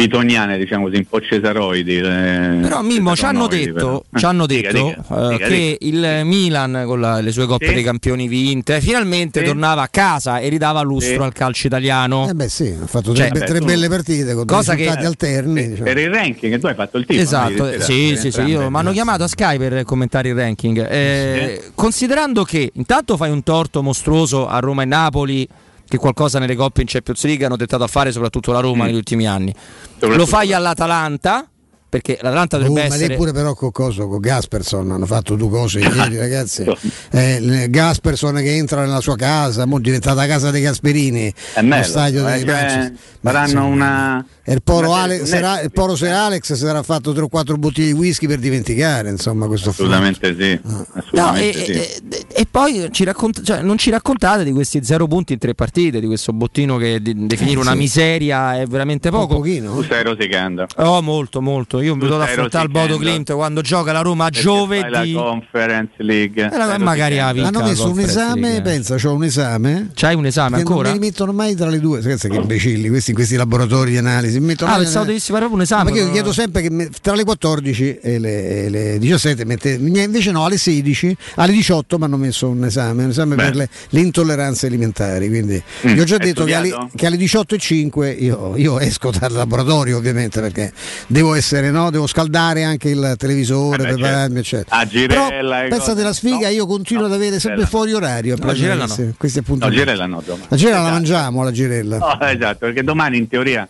pitoniane, 0.00 0.56
diciamo 0.56 0.84
così, 0.84 0.96
un 0.96 1.04
po' 1.04 1.20
cesaroidi. 1.20 1.96
Eh, 1.98 2.58
Però 2.62 2.80
Mimmo 2.82 3.14
ci 3.14 3.24
hanno 3.24 3.46
detto, 3.46 4.04
ci 4.14 4.24
hanno 4.24 4.46
detto 4.46 4.72
dica, 4.72 5.02
dica, 5.02 5.14
uh, 5.14 5.28
dica, 5.28 5.46
che 5.46 5.78
il 5.80 6.20
Milan 6.24 6.84
con 6.86 7.00
la, 7.00 7.20
le 7.20 7.32
sue 7.32 7.46
coppe 7.46 7.66
sì. 7.66 7.74
dei 7.74 7.82
campioni 7.82 8.28
vinte 8.28 8.80
finalmente 8.80 9.40
sì. 9.40 9.46
tornava 9.46 9.82
a 9.82 9.88
casa 9.88 10.38
e 10.38 10.48
ridava 10.48 10.80
lustro 10.80 11.16
sì. 11.16 11.22
al 11.22 11.32
calcio 11.32 11.66
italiano. 11.66 12.28
Eh 12.28 12.34
beh 12.34 12.48
sì, 12.48 12.74
ha 12.80 12.86
fatto 12.86 13.14
cioè, 13.14 13.30
tre, 13.30 13.46
tre 13.46 13.60
belle 13.60 13.88
partite 13.88 14.34
con 14.34 14.46
cosa 14.46 14.72
risultati 14.72 15.00
che, 15.00 15.06
alterni. 15.06 15.68
Diciamo. 15.68 15.84
Per 15.84 15.98
il 15.98 16.10
ranking, 16.10 16.58
tu 16.58 16.66
hai 16.66 16.74
fatto 16.74 16.96
il 16.98 17.06
tipo. 17.06 17.20
Esatto, 17.20 17.80
sì, 17.80 18.16
sì, 18.16 18.30
sì, 18.30 18.40
io 18.42 18.70
mi 18.70 18.76
hanno 18.76 18.92
chiamato 18.92 19.24
a 19.24 19.28
Sky 19.28 19.58
per 19.58 19.84
commentare 19.84 20.30
il 20.30 20.34
ranking. 20.34 20.86
Eh, 20.88 21.70
considerando 21.74 22.44
che 22.44 22.70
intanto 22.74 23.16
fai 23.16 23.30
un 23.30 23.42
torto 23.42 23.82
mostruoso 23.82 24.48
a 24.48 24.58
Roma 24.58 24.82
e 24.82 24.86
Napoli 24.86 25.48
che 25.90 25.98
qualcosa 25.98 26.38
nelle 26.38 26.54
coppe 26.54 26.82
in 26.82 26.86
Champions 26.86 27.24
League 27.24 27.44
hanno 27.44 27.56
tentato 27.56 27.82
a 27.82 27.88
fare 27.88 28.12
soprattutto 28.12 28.52
la 28.52 28.60
Roma 28.60 28.84
mm. 28.84 28.86
negli 28.86 28.96
ultimi 28.96 29.26
anni. 29.26 29.52
Lo 29.98 30.24
fai 30.24 30.52
all'Atalanta 30.52 31.49
perché 31.90 32.16
l'Atalanta 32.22 32.56
dovrebbe 32.56 32.82
oh, 32.82 32.84
essere. 32.84 33.00
Ma 33.00 33.06
lei 33.08 33.16
pure 33.16 33.32
però 33.32 33.54
con 33.54 33.72
coso, 33.72 34.06
con 34.06 34.20
Gasperson 34.20 34.92
hanno 34.92 35.06
fatto 35.06 35.34
due 35.34 35.50
cose 35.50 35.80
ieri, 35.80 36.16
ragazzi. 36.16 36.64
Eh, 37.10 37.66
Gasperson 37.68 38.36
che 38.36 38.54
entra 38.54 38.82
nella 38.82 39.00
sua 39.00 39.16
casa, 39.16 39.66
mo 39.66 39.78
è 39.78 39.80
diventata 39.80 40.24
casa 40.26 40.52
dei 40.52 40.62
Gasperini. 40.62 41.34
È 41.52 41.62
bello, 41.62 41.82
stadio 41.82 42.26
eh, 42.28 42.44
dei 42.44 42.46
cioè, 42.46 42.92
faranno 43.20 43.66
una. 43.66 44.24
E 44.44 44.52
il 44.52 44.62
poro, 44.62 44.94
Alex, 44.94 45.24
sarà, 45.24 45.60
il 45.60 45.72
poro 45.72 45.96
se 45.96 46.08
Alex 46.08 46.52
si 46.52 46.56
sarà 46.56 46.82
fatto 46.82 47.12
3 47.12 47.24
o 47.24 47.28
4 47.28 47.56
bottiglie 47.56 47.86
di 47.88 47.92
whisky 47.92 48.26
per 48.26 48.38
dimenticare, 48.38 49.10
insomma, 49.10 49.46
questo 49.46 49.70
Assolutamente 49.70 50.34
sì. 50.38 50.60
Ah. 50.64 50.86
Assolutamente 50.92 51.58
no, 51.58 51.64
sì. 51.64 51.72
E, 51.72 52.00
e, 52.08 52.26
e, 52.32 52.46
poi 52.48 52.88
ci 52.92 53.02
racconta, 53.02 53.42
cioè, 53.42 53.62
non 53.62 53.78
ci 53.78 53.90
raccontate 53.90 54.44
di 54.44 54.52
questi 54.52 54.82
zero 54.84 55.08
punti 55.08 55.32
in 55.32 55.40
tre 55.40 55.54
partite, 55.54 55.98
di 55.98 56.06
questo 56.06 56.32
bottino 56.32 56.76
che 56.76 57.02
di, 57.02 57.26
definire 57.26 57.58
eh, 57.58 57.62
una 57.62 57.72
sì. 57.72 57.78
miseria 57.78 58.60
è 58.60 58.66
veramente 58.66 59.10
poco. 59.10 59.34
Un 59.34 59.40
pochino. 59.40 59.74
Tu 59.74 59.82
stai 59.82 60.04
rosicando. 60.04 60.66
Oh, 60.76 61.02
molto, 61.02 61.42
molto. 61.42 61.79
Io 61.82 61.94
mi 61.94 62.02
vedo 62.02 62.20
affrontare 62.20 62.64
il 62.64 62.70
Bodo 62.70 62.96
Clint 62.96 63.32
quando 63.32 63.60
gioca 63.60 63.92
la 63.92 64.00
Roma 64.00 64.26
a 64.26 64.30
giovedì. 64.30 65.12
La 65.12 65.20
Conference 65.20 65.94
League. 65.98 66.50
Eh, 66.52 66.78
magari 66.78 67.18
ha 67.18 67.32
vinto. 67.32 67.48
Hanno 67.48 67.62
messo 67.62 67.90
un 67.90 68.00
esame, 68.00 68.40
League. 68.40 68.62
pensa, 68.62 68.96
c'ho 68.96 69.12
un 69.12 69.24
esame. 69.24 69.90
C'hai 69.94 70.14
un 70.14 70.26
esame 70.26 70.58
ancora? 70.58 70.88
Non 70.90 70.98
mi 70.98 71.06
mettono 71.06 71.32
mai 71.32 71.54
tra 71.54 71.68
le 71.68 71.80
due. 71.80 72.00
Ragazzi, 72.00 72.28
che 72.28 72.36
imbecilli, 72.36 72.88
questi 72.88 73.10
in 73.10 73.16
questi 73.16 73.36
laboratori 73.36 73.90
di 73.90 73.96
analisi. 73.96 74.40
Mi 74.40 74.54
ah, 74.58 74.76
pensavo 74.76 75.06
dovessi 75.06 75.32
fare 75.32 75.46
proprio 75.46 75.56
un 75.56 75.62
esame. 75.62 75.90
Ma 75.90 75.96
io 75.96 76.10
chiedo 76.10 76.32
sempre 76.32 76.62
che 76.62 76.90
tra 77.00 77.14
le 77.14 77.24
14 77.24 77.98
e 77.98 78.18
le, 78.18 78.68
le 78.68 78.98
17 78.98 79.44
mette, 79.44 79.70
invece 79.70 80.30
no, 80.30 80.44
alle 80.44 80.56
16, 80.56 81.16
alle 81.36 81.52
18 81.52 81.98
mi 81.98 82.04
hanno 82.04 82.16
messo 82.16 82.48
un 82.48 82.64
esame, 82.64 83.04
un 83.04 83.10
esame 83.10 83.34
Beh. 83.34 83.44
per 83.44 83.56
le, 83.56 83.68
le, 83.88 84.00
intolleranze 84.00 84.66
alimentari. 84.66 85.28
Quindi 85.28 85.62
mm, 85.86 85.94
io 85.94 86.02
ho 86.02 86.04
già 86.04 86.18
detto 86.18 86.44
che 86.44 86.54
alle, 86.54 86.88
che 86.94 87.06
alle, 87.06 87.16
18 87.16 87.54
e 87.54 87.58
5 87.58 88.10
io, 88.10 88.56
io, 88.56 88.78
esco 88.78 89.10
dal 89.10 89.32
laboratorio 89.32 89.96
ovviamente 89.96 90.40
perché 90.40 90.72
devo 91.06 91.34
essere, 91.34 91.69
no? 91.70 91.90
Devo 91.90 92.06
scaldare 92.06 92.64
anche 92.64 92.90
il 92.90 93.14
televisore, 93.16 93.82
eh 93.82 93.92
prepararmi, 93.94 94.42
certo. 94.42 94.74
eccetera. 94.74 94.76
A 94.76 94.86
Girella, 94.86 95.56
Però, 95.56 95.68
pensa 95.76 95.94
della 95.94 96.12
sfiga, 96.12 96.48
no, 96.48 96.54
io 96.54 96.66
continuo 96.66 97.02
no, 97.02 97.08
ad 97.08 97.14
avere 97.14 97.38
sempre 97.40 97.66
fuori 97.66 97.92
orario. 97.92 98.36
No, 98.38 98.52
Girella 98.52 98.86
no. 98.86 99.14
Questi 99.16 99.38
appuntamenti. 99.38 99.78
No, 99.78 99.84
Girella 99.84 100.06
no, 100.06 100.22
domani. 100.24 100.46
La 100.48 100.56
Girella 100.56 100.76
esatto. 100.76 100.90
la 100.90 100.98
mangiamo, 100.98 101.44
la 101.44 101.52
Girella. 101.52 101.98
No, 101.98 102.20
esatto, 102.20 102.58
perché 102.58 102.82
domani 102.82 103.16
in 103.18 103.28
teoria 103.28 103.68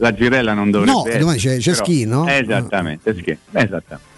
la 0.00 0.14
girella 0.14 0.54
non 0.54 0.70
dovrebbe 0.70 1.12
no, 1.12 1.18
domani 1.18 1.38
c'è, 1.38 1.58
c'è 1.58 1.74
Schi, 1.74 2.06
no? 2.06 2.26
Esattamente, 2.26 3.14
Schi, 3.14 3.36
esattamente. 3.52 4.08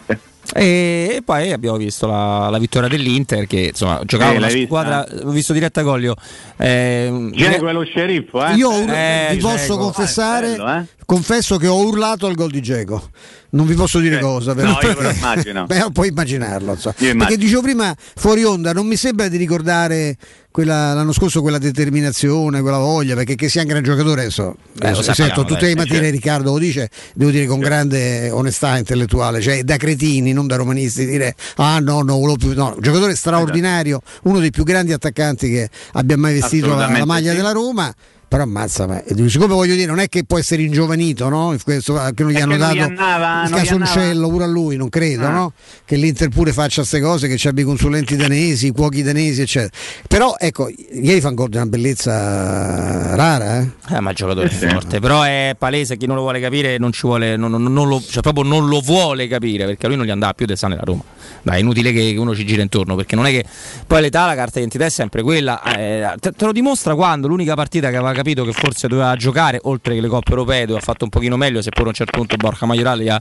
E 0.55 1.22
poi 1.24 1.52
abbiamo 1.52 1.76
visto 1.76 2.07
la, 2.07 2.48
la 2.50 2.59
vittoria 2.59 2.88
dell'Inter 2.88 3.46
che 3.46 3.68
insomma 3.70 4.02
giocava 4.05 4.33
eh, 4.33 4.37
una 4.37 4.48
squadra, 4.50 5.07
ho 5.22 5.31
visto 5.31 5.52
diretta 5.52 5.83
Goglio. 5.83 6.14
Eh, 6.57 7.31
Viene 7.33 7.59
quello 7.59 7.85
sceriffo, 7.85 8.44
eh? 8.44 8.55
Io 8.55 8.70
eh, 8.87 9.28
vi 9.33 9.38
posso 9.38 9.78
confessare, 9.78 10.50
bello, 10.50 10.74
eh? 10.74 10.87
confesso 11.07 11.57
che 11.57 11.68
ho 11.68 11.81
urlato 11.87 12.26
al 12.26 12.35
gol 12.35 12.50
di 12.50 12.61
Geco. 12.61 13.11
Non 13.50 13.66
vi 13.66 13.74
posso 13.74 13.98
dire 13.98 14.18
cosa, 14.18 14.55
però. 14.55 14.70
No, 14.70 14.78
io 14.81 15.00
lo 15.00 15.11
immagino. 15.11 15.66
Beh, 15.68 15.90
puoi 15.92 16.09
immaginarlo. 16.09 16.74
So. 16.76 16.94
Perché 16.96 17.37
dicevo 17.37 17.61
prima, 17.62 17.94
fuori 17.96 18.44
onda, 18.44 18.72
non 18.72 18.87
mi 18.87 18.96
sembra 18.96 19.28
di 19.28 19.37
ricordare 19.37 20.16
quella, 20.53 20.93
l'anno 20.93 21.12
scorso 21.12 21.41
quella 21.41 21.59
determinazione, 21.59 22.61
quella 22.61 22.77
voglia, 22.77 23.15
perché 23.15 23.35
che 23.35 23.49
sia 23.49 23.62
un 23.62 23.69
gran 23.69 23.83
giocatore, 23.83 24.31
so, 24.31 24.55
eh, 24.81 24.91
lo 24.91 25.03
sento 25.03 25.45
tutte 25.45 25.67
le 25.67 25.75
mattine 25.75 25.97
certo. 25.97 26.11
Riccardo 26.12 26.53
lo 26.53 26.59
dice, 26.59 26.91
devo 27.15 27.31
dire 27.31 27.47
con 27.47 27.59
grande 27.59 28.31
onestà 28.31 28.77
intellettuale, 28.77 29.41
cioè 29.41 29.65
da 29.65 29.79
cretini, 29.79 30.33
non 30.33 30.47
da 30.47 30.57
romanisti, 30.57 31.07
dire 31.07 31.35
ah 31.57 31.79
no, 31.81 32.03
no, 32.03 32.19
volevo 32.19 32.37
più, 32.37 32.53
no, 32.55 32.77
giocatore 32.79 33.17
straordinario, 33.17 34.01
uno 34.25 34.38
dei 34.41 34.51
più 34.51 34.62
grandi 34.62 34.93
attaccanti 34.93 35.49
che 35.51 35.71
abbia 35.93 36.19
mai 36.19 36.35
vestito 36.35 36.75
la, 36.75 36.87
la 36.87 37.05
maglia 37.07 37.31
sì. 37.31 37.37
della 37.37 37.53
Roma 37.53 37.93
però 38.33 38.45
ammazza, 38.45 38.87
ma 38.87 39.03
siccome 39.27 39.53
voglio 39.53 39.75
dire, 39.75 39.85
non 39.85 39.99
è 39.99 40.09
che 40.09 40.25
può 40.25 40.38
essere 40.38 40.62
ingiovanito, 40.62 41.29
no? 41.29 41.55
Questo, 41.62 42.01
che 42.14 42.23
non 42.23 42.33
gli 42.33 42.40
hanno 42.40 42.57
dato 42.57 42.81
andava, 42.81 43.42
il 43.45 43.51
casoncello 43.51 44.27
pure 44.31 44.45
a 44.45 44.47
lui, 44.47 44.77
non 44.77 44.88
credo, 44.88 45.27
ah. 45.27 45.31
no? 45.31 45.53
Che 45.85 45.97
l'Inter 45.97 46.31
pure 46.31 46.51
faccia 46.55 46.81
queste 46.81 47.03
cose, 47.03 47.29
che 47.29 47.37
ci 47.37 47.49
abbia 47.49 47.62
i 47.62 47.66
consulenti 47.66 48.16
danesi, 48.16 48.68
i 48.68 48.71
cuochi 48.71 49.03
danesi, 49.03 49.42
eccetera. 49.42 49.71
Però 50.09 50.35
ecco, 50.38 50.71
ieri 50.71 51.21
fa 51.21 51.29
di 51.29 51.57
una 51.57 51.66
bellezza 51.66 53.14
rara, 53.16 53.61
eh? 53.61 53.97
eh 53.97 54.01
ma 54.01 54.09
il 54.09 54.16
giocatore 54.16 54.47
è 54.47 54.51
forte, 54.51 54.99
però 54.99 55.21
è 55.25 55.55
palese, 55.59 55.99
chi 55.99 56.07
non 56.07 56.16
lo 56.16 56.23
vuole 56.23 56.40
capire 56.40 56.79
non 56.79 56.90
ci 56.90 57.03
vuole, 57.03 57.37
non, 57.37 57.51
non, 57.51 57.71
non 57.71 57.87
lo, 57.87 58.01
cioè 58.01 58.23
proprio 58.23 58.45
non 58.45 58.66
lo 58.66 58.81
vuole 58.81 59.29
capire, 59.29 59.66
perché 59.66 59.85
a 59.85 59.88
lui 59.90 59.99
non 59.99 60.07
gli 60.07 60.11
andava 60.11 60.33
più 60.33 60.47
del 60.47 60.57
Sane 60.57 60.77
la 60.77 60.83
Roma. 60.85 61.03
Dai, 61.42 61.57
è 61.57 61.61
inutile 61.61 61.92
che 61.92 62.14
uno 62.16 62.35
ci 62.35 62.46
gira 62.46 62.62
intorno, 62.62 62.94
perché 62.94 63.16
non 63.16 63.26
è 63.26 63.31
che 63.31 63.44
poi 63.87 64.00
l'età, 64.00 64.26
la 64.26 64.35
carta 64.35 64.55
d'identità 64.55 64.85
è 64.85 64.90
sempre 64.90 65.22
quella. 65.22 65.61
Eh, 65.62 66.14
te, 66.20 66.31
te, 66.33 66.44
lo 66.44 66.52
dimostra 66.52 66.94
quando 66.94 67.26
l'unica 67.26 67.55
partita 67.55 67.90
che 67.90 67.96
aveva 67.96 68.12
capito 68.12 68.44
che 68.44 68.52
forse 68.52 68.87
doveva 68.87 69.16
giocare, 69.16 69.59
oltre 69.64 69.94
che 69.94 70.00
le 70.00 70.09
coppe 70.09 70.31
europee, 70.31 70.66
dove 70.66 70.78
ha 70.78 70.83
fatto 70.83 71.05
un 71.05 71.11
pochino 71.11 71.37
meglio, 71.37 71.61
seppur 71.61 71.87
a 71.87 71.88
un 71.88 71.94
certo 71.94 72.16
punto 72.16 72.37
Borja 72.37 72.66
Maiorale 72.66 73.02
gli 73.02 73.09
ha 73.09 73.20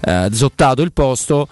eh, 0.00 0.28
zottato 0.32 0.82
il 0.82 0.92
posto 0.92 1.46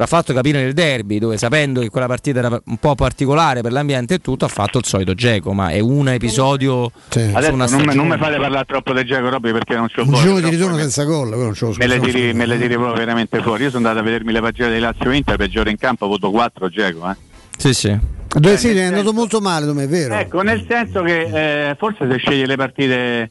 l'ha 0.00 0.06
fatto 0.06 0.32
capire 0.32 0.62
nel 0.62 0.72
derby 0.72 1.18
dove 1.18 1.36
sapendo 1.36 1.80
che 1.80 1.90
quella 1.90 2.06
partita 2.06 2.38
era 2.38 2.62
un 2.64 2.76
po' 2.78 2.94
particolare 2.94 3.60
per 3.60 3.72
l'ambiente 3.72 4.14
e 4.14 4.18
tutto 4.20 4.44
ha 4.44 4.48
fatto 4.48 4.78
il 4.78 4.84
solito 4.84 5.14
Geco 5.14 5.52
ma 5.52 5.68
è 5.68 5.80
un 5.80 6.08
episodio 6.08 6.90
sì. 7.08 7.30
Adesso 7.32 7.54
non, 7.54 7.84
me, 7.84 7.94
non 7.94 8.08
mi 8.08 8.16
fate 8.16 8.38
parlare 8.38 8.64
troppo 8.64 8.92
del 8.92 9.04
Geco 9.04 9.28
Robby 9.28 9.52
perché 9.52 9.74
non 9.74 9.88
c'ho 9.88 10.02
un 10.02 10.14
giro 10.14 10.40
di 10.40 10.48
ritorno 10.48 10.76
senza 10.78 11.04
gol 11.04 11.28
non 11.28 11.52
c'ho, 11.52 11.74
me, 11.76 11.86
le 11.86 12.00
tiri, 12.00 12.32
me 12.32 12.46
le 12.46 12.58
tiri 12.58 12.74
proprio 12.74 12.94
veramente 12.94 13.42
fuori 13.42 13.64
io 13.64 13.70
sono 13.70 13.86
andato 13.86 14.04
a 14.04 14.08
vedermi 14.08 14.32
le 14.32 14.40
pagine 14.40 14.72
di 14.72 14.78
Lazio 14.78 15.10
Inter 15.10 15.36
peggiore 15.36 15.70
in 15.70 15.76
campo 15.76 16.04
ho 16.04 16.08
avuto 16.08 16.30
4 16.30 16.68
Geco 16.68 17.10
eh 17.10 17.16
Sì, 17.56 17.74
sì. 17.74 17.98
Dove 18.34 18.56
sì, 18.56 18.70
è 18.70 18.84
andato 18.84 19.12
molto 19.12 19.40
male, 19.40 19.70
è 19.70 19.88
vero. 19.88 20.14
Ecco, 20.14 20.40
nel 20.40 20.64
senso 20.66 21.02
che 21.02 21.68
eh, 21.70 21.74
forse 21.76 22.08
se 22.10 22.16
sceglie 22.16 22.46
le 22.46 22.56
partite 22.56 23.30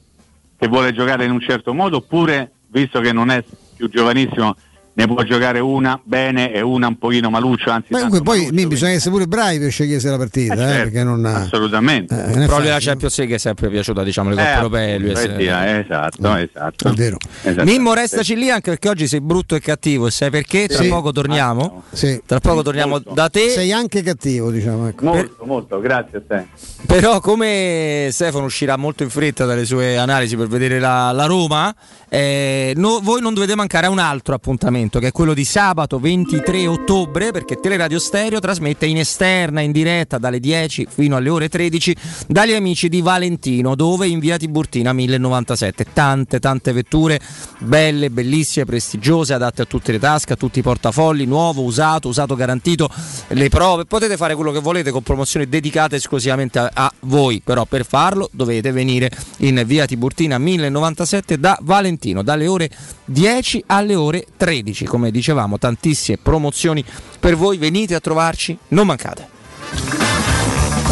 che 0.58 0.68
vuole 0.68 0.94
giocare 0.94 1.26
in 1.26 1.32
un 1.32 1.42
certo 1.42 1.74
modo, 1.74 1.98
oppure 1.98 2.52
visto 2.68 3.00
che 3.02 3.12
non 3.12 3.32
è 3.32 3.44
più 3.76 3.90
giovanissimo, 3.90 4.56
ne 4.94 5.08
può 5.08 5.24
giocare 5.24 5.60
una 5.60 6.00
bene 6.04 6.52
e 6.52 6.62
una 6.62 6.88
un 6.88 6.98
pochino 6.98 7.30
maluccio. 7.30 7.70
Anzi, 7.70 7.92
comunque 7.92 8.22
poi 8.22 8.46
maluccio, 8.46 8.68
bisogna 8.68 8.92
essere 8.92 9.12
pure 9.12 9.28
bravi 9.28 9.60
per 9.60 9.72
scegliere 9.72 10.10
la 10.10 10.18
partita. 10.18 10.54
Eh, 10.54 10.64
eh, 10.64 10.92
certo, 10.92 11.04
non, 11.04 11.26
assolutamente. 11.26 12.16
Eh, 12.16 12.46
Proprio 12.46 12.72
la 12.72 12.80
Champions 12.80 13.18
League 13.18 13.36
è 13.36 13.40
sempre 13.40 13.70
piaciuta, 13.70 14.04
diciamo, 14.04 14.30
le 14.30 14.36
coppe 14.36 14.50
eh, 14.50 14.56
europee. 14.56 15.00
Lui 15.00 15.10
è, 15.46 15.84
esatto, 15.86 16.36
eh. 16.36 16.50
esatto. 16.52 16.90
È 16.90 16.92
vero. 16.94 17.18
Mimmo, 17.64 17.94
restaci 17.94 18.36
lì 18.36 18.50
anche 18.50 18.72
perché 18.72 18.90
oggi 18.90 19.08
sei 19.08 19.22
brutto 19.22 19.56
e 19.56 19.60
cattivo. 19.60 20.10
Sai 20.10 20.30
perché? 20.30 20.68
Tra 20.68 20.84
sì. 20.84 20.90
poco 20.90 21.12
torniamo. 21.12 21.84
Sì. 21.92 22.22
Tra 22.26 22.40
poco 22.40 22.62
torniamo 22.62 22.92
molto. 22.92 23.14
da 23.14 23.30
te. 23.30 23.50
Sei 23.50 23.72
anche 23.72 24.02
cattivo, 24.02 24.52
diciamo. 24.52 24.88
Ecco. 24.88 25.06
Molto, 25.06 25.36
per... 25.38 25.48
molto, 25.48 25.80
grazie 25.80 26.18
a 26.18 26.22
te. 26.28 26.46
Però, 26.86 27.20
come 27.22 28.10
Stefano 28.12 28.46
uscirà 28.46 28.76
molto 28.76 29.04
in 29.04 29.10
fretta 29.10 29.46
dalle 29.46 29.66
sue 29.66 29.98
analisi 29.98 30.36
per 30.36 30.48
vedere 30.48 30.80
la, 30.80 31.12
la 31.12 31.26
Roma, 31.26 31.74
eh, 32.14 32.74
no, 32.76 33.00
voi 33.02 33.22
non 33.22 33.34
dovete 33.34 33.56
mancare 33.56 33.86
a 33.86 33.90
un 33.90 33.98
altro 33.98 34.36
appuntamento 34.36 35.00
che 35.00 35.08
è 35.08 35.12
quello 35.14 35.34
di 35.34 35.46
sabato 35.46 35.98
23 35.98 36.68
ottobre 36.68 37.32
perché 37.32 37.56
Teleradio 37.56 38.00
Stereo 38.00 38.42
trasmette 38.42 38.86
in 38.86 38.98
esterna, 38.98 39.62
in 39.62 39.72
diretta 39.72 40.18
dalle 40.18 40.42
10 40.42 40.88
fino 40.90 41.16
alle 41.16 41.30
ore 41.30 41.48
13 41.48 41.96
dagli 42.28 42.52
amici 42.52 42.90
di 42.90 43.00
Valentino 43.00 43.76
dove 43.76 44.08
in 44.08 44.20
via 44.20 44.36
Tiburtina 44.36 44.92
1097 44.92 45.86
tante 45.94 46.42
tante 46.42 46.74
vetture 46.74 47.18
belle, 47.60 48.10
bellissime, 48.10 48.66
prestigiose, 48.66 49.34
adatte 49.34 49.62
a 49.62 49.66
tutte 49.66 49.94
le 49.94 50.00
tasche, 50.00 50.34
a 50.34 50.36
tutti 50.36 50.60
i 50.60 50.64
portafogli, 50.64 51.26
nuovo, 51.26 51.62
usato, 51.62 52.10
usato 52.10 52.36
garantito, 52.36 52.90
le 53.30 53.48
prove, 53.48 53.86
potete 53.86 54.18
fare 54.18 54.36
quello 54.36 54.52
che 54.52 54.60
volete 54.60 54.92
con 54.92 55.02
promozioni 55.02 55.48
dedicate 55.48 55.96
esclusivamente 55.96 56.60
a, 56.60 56.70
a 56.74 56.94
voi, 57.02 57.42
però 57.42 57.64
per 57.64 57.86
farlo 57.86 58.28
dovete 58.34 58.74
venire 58.74 59.10
in 59.38 59.64
via 59.66 59.86
Tiburtina 59.86 60.38
1097 60.38 61.40
da 61.40 61.58
Valentino 61.62 62.00
Trentino 62.02 62.24
dalle 62.24 62.48
ore 62.48 62.68
10 63.06 63.66
alle 63.68 63.94
ore 63.94 64.26
13. 64.36 64.86
Come 64.86 65.12
dicevamo, 65.12 65.60
tantissime 65.60 66.18
promozioni 66.18 66.84
per 67.20 67.36
voi, 67.36 67.58
venite 67.58 67.94
a 67.94 68.00
trovarci, 68.00 68.58
non 68.70 68.88
mancate. 68.88 70.01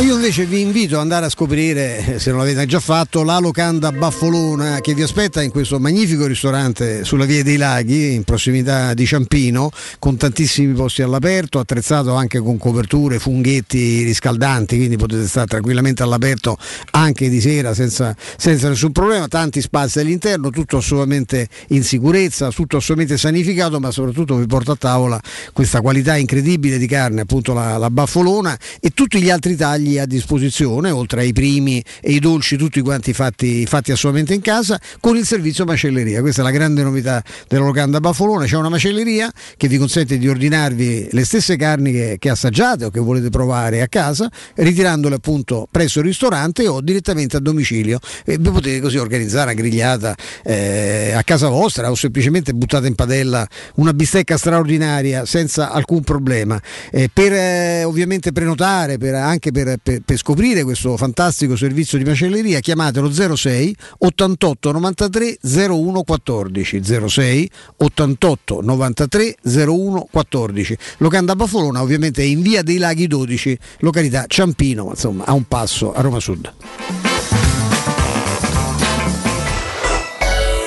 Io 0.01 0.15
invece 0.15 0.45
vi 0.45 0.62
invito 0.62 0.95
ad 0.95 1.01
andare 1.01 1.25
a 1.25 1.29
scoprire, 1.29 2.19
se 2.19 2.29
non 2.29 2.39
l'avete 2.39 2.65
già 2.65 2.79
fatto, 2.79 3.21
la 3.21 3.38
locanda 3.38 3.91
Baffolona 3.91 4.79
che 4.79 4.93
vi 4.93 5.01
aspetta 5.01 5.41
in 5.41 5.51
questo 5.51 5.77
magnifico 5.77 6.25
ristorante 6.25 7.03
sulla 7.03 7.25
Via 7.25 7.43
dei 7.43 7.57
Laghi, 7.57 8.13
in 8.13 8.23
prossimità 8.23 8.93
di 8.93 9.05
Ciampino, 9.05 9.69
con 9.99 10.15
tantissimi 10.15 10.73
posti 10.73 11.01
all'aperto, 11.01 11.59
attrezzato 11.59 12.13
anche 12.13 12.39
con 12.39 12.57
coperture, 12.57 13.19
funghetti 13.19 14.03
riscaldanti, 14.03 14.77
quindi 14.77 14.95
potete 14.95 15.27
stare 15.27 15.47
tranquillamente 15.47 16.01
all'aperto 16.01 16.57
anche 16.91 17.27
di 17.27 17.41
sera 17.41 17.73
senza, 17.73 18.15
senza 18.38 18.69
nessun 18.69 18.93
problema, 18.93 19.27
tanti 19.27 19.59
spazi 19.59 19.99
all'interno, 19.99 20.49
tutto 20.49 20.77
assolutamente 20.77 21.49
in 21.67 21.83
sicurezza, 21.83 22.49
tutto 22.51 22.77
assolutamente 22.77 23.19
sanificato, 23.19 23.81
ma 23.81 23.91
soprattutto 23.91 24.38
vi 24.38 24.45
porta 24.45 24.71
a 24.71 24.77
tavola 24.77 25.19
questa 25.51 25.81
qualità 25.81 26.15
incredibile 26.15 26.77
di 26.77 26.88
carne, 26.88 27.21
appunto 27.21 27.53
la, 27.53 27.77
la 27.77 27.89
Baffolona 27.89 28.57
e 28.79 28.91
tutti 28.91 29.21
gli 29.21 29.29
altri 29.29 29.57
tagli 29.57 29.88
tagli 29.89 29.97
a 29.97 30.06
disposizione, 30.06 30.91
oltre 30.91 31.21
ai 31.21 31.34
primi 31.34 31.84
e 32.02 32.12
i 32.12 32.19
dolci, 32.19 32.56
tutti 32.58 32.82
quanti 32.82 33.13
fatti, 33.13 33.65
fatti 33.65 33.91
assolutamente 33.91 34.34
in 34.34 34.41
casa, 34.41 34.80
con 34.99 35.17
il 35.17 35.25
servizio 35.25 35.65
macelleria. 35.65 36.21
Questa 36.21 36.41
è 36.41 36.43
la 36.43 36.52
grande 36.52 36.84
novità 36.84 37.23
della 37.47 37.65
locanda 37.65 37.99
Baffolona. 37.99 38.45
C'è 38.45 38.56
una 38.56 38.69
macelleria 38.69 39.32
che 39.58 39.67
vi 39.67 39.78
consente 39.78 40.17
di 40.17 40.28
ordinarvi 40.28 41.10
le 41.12 41.25
stesse 41.25 41.56
carni 41.56 41.91
che, 41.91 42.17
che 42.19 42.30
assaggiate 42.30 42.86
o 42.86 42.89
che 42.89 42.99
volete 42.99 43.30
provare 43.30 43.82
a 43.82 43.88
casa, 43.88 44.30
ritirandole 44.56 45.15
appunto 45.15 45.67
presso 45.69 45.99
il 45.99 46.06
ristorante 46.06 46.67
o 46.67 46.82
direttamente 46.82 47.38
a 47.38 47.39
domicilio. 47.39 47.99
E 48.25 48.39
potete 48.39 48.80
così 48.80 48.97
organizzare 48.97 49.52
una 49.52 49.54
grigliata 49.54 50.15
eh, 50.43 51.13
a 51.15 51.23
casa 51.23 51.49
vostra 51.49 51.89
o 51.89 51.95
semplicemente 51.95 52.54
buttate 52.54 52.88
in 52.88 52.95
padella 52.95 53.47
una 53.75 53.93
bistecca 53.93 54.38
straordinaria 54.38 55.25
senza 55.25 55.71
alcun 55.71 56.02
problema. 56.02 56.62
Eh, 56.91 57.10
per 57.12 57.34
eh, 57.34 57.84
ovviamente 57.84 58.32
prenotare, 58.32 58.97
per, 58.97 59.15
anche 59.15 59.52
per 59.52 59.79
per, 59.82 60.02
per, 60.02 60.18
scoprire 60.18 60.63
questo 60.63 60.98
fantastico 60.98 61.56
servizio 61.56 61.98
di 61.98 62.04
macelleria 62.04 62.60
chiamatelo 62.60 63.36
06 63.36 63.76
88 64.00 64.72
93 64.72 65.38
01 65.42 66.04
14 66.04 66.82
06 67.08 67.52
88 67.78 68.62
93 68.62 69.36
01 69.44 70.08
14 70.12 70.78
Locanda 70.98 71.36
Bafolona 71.36 71.82
ovviamente 71.82 72.22
è 72.22 72.26
in 72.26 72.42
via 72.42 72.62
dei 72.62 72.78
Laghi 72.78 73.08
12 73.08 73.58
località 73.80 74.26
Ciampino 74.28 74.89
insomma 74.89 75.26
a 75.26 75.34
un 75.34 75.48
passo 75.48 75.94
a 75.94 76.02
Roma 76.02 76.20
Sud. 76.20 76.54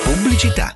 Pubblicità 0.03 0.75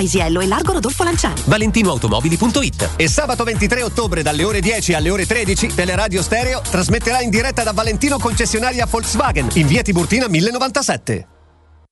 Paisiello 0.00 0.40
e 0.40 0.46
Largo 0.46 0.72
Rodolfo 0.72 1.04
Lanciani. 1.04 1.42
ValentinoAutomobili.it 1.44 2.92
E 2.96 3.06
sabato 3.06 3.44
23 3.44 3.82
ottobre 3.82 4.22
dalle 4.22 4.44
ore 4.44 4.60
10 4.60 4.94
alle 4.94 5.10
ore 5.10 5.26
13 5.26 5.74
Teleradio 5.74 6.22
Stereo 6.22 6.62
trasmetterà 6.62 7.20
in 7.20 7.28
diretta 7.28 7.62
da 7.62 7.72
Valentino 7.72 8.18
concessionaria 8.18 8.86
Volkswagen 8.86 9.50
in 9.54 9.66
via 9.66 9.82
Tiburtina 9.82 10.26
1097. 10.26 11.39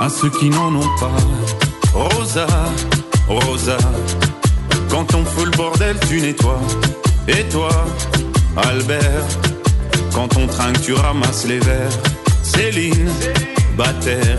à 0.00 0.08
ceux 0.08 0.30
qui 0.30 0.50
n'en 0.50 0.74
ont 0.74 0.90
pas. 0.98 1.16
Rosa, 1.92 2.46
Rosa, 3.28 3.78
quand 4.90 5.14
on 5.14 5.24
fout 5.24 5.46
le 5.46 5.56
bordel, 5.56 5.96
tu 6.08 6.20
nettoies. 6.20 6.60
Et 7.28 7.44
toi, 7.44 7.70
Albert, 8.56 9.26
quand 10.12 10.36
on 10.36 10.46
trinque, 10.46 10.80
tu 10.82 10.94
ramasses 10.94 11.46
les 11.46 11.60
verres. 11.60 11.98
Céline, 12.42 13.10
Bataire, 13.76 14.38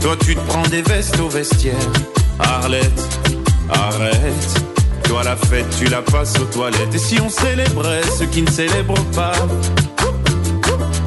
toi 0.00 0.16
tu 0.24 0.34
te 0.34 0.40
prends 0.48 0.66
des 0.68 0.82
vestes 0.82 1.20
au 1.20 1.28
vestiaire. 1.28 1.74
Arlette, 2.38 3.20
arrête. 3.70 4.62
Toi 5.04 5.22
la 5.24 5.36
fête, 5.36 5.66
tu 5.78 5.86
la 5.86 6.00
passes 6.00 6.38
aux 6.40 6.46
toilettes. 6.46 6.94
Et 6.94 6.98
si 6.98 7.20
on 7.20 7.28
célébrait 7.28 8.02
ceux 8.18 8.26
qui 8.26 8.42
ne 8.42 8.50
célèbrent 8.50 9.04
pas? 9.14 9.32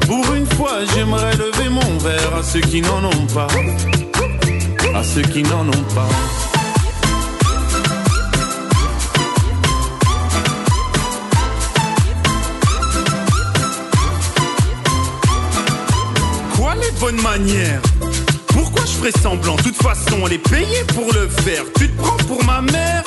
Pour 0.06 0.34
une 0.34 0.45
j'aimerais 0.94 1.36
lever 1.36 1.68
mon 1.68 1.98
verre 1.98 2.36
à 2.38 2.42
ceux 2.42 2.60
qui 2.60 2.80
n'en 2.80 3.04
ont 3.04 3.26
pas. 3.34 3.46
À 4.94 5.02
ceux 5.02 5.22
qui 5.22 5.42
n'en 5.42 5.66
ont 5.68 5.84
pas. 5.94 6.08
Quoi 16.56 16.74
les 16.76 16.90
bonnes 17.00 17.20
manières? 17.22 17.80
Pourquoi 18.48 18.84
je 18.86 18.92
ferais 18.92 19.12
semblant? 19.22 19.56
De 19.56 19.62
toute 19.62 19.76
façon, 19.76 20.26
elle 20.26 20.34
est 20.34 20.48
payée 20.48 20.84
pour 20.94 21.12
le 21.12 21.28
faire. 21.28 21.64
Tu 21.78 21.88
te 21.90 22.00
prends 22.00 22.16
pour 22.28 22.42
ma 22.44 22.62
mère? 22.62 23.05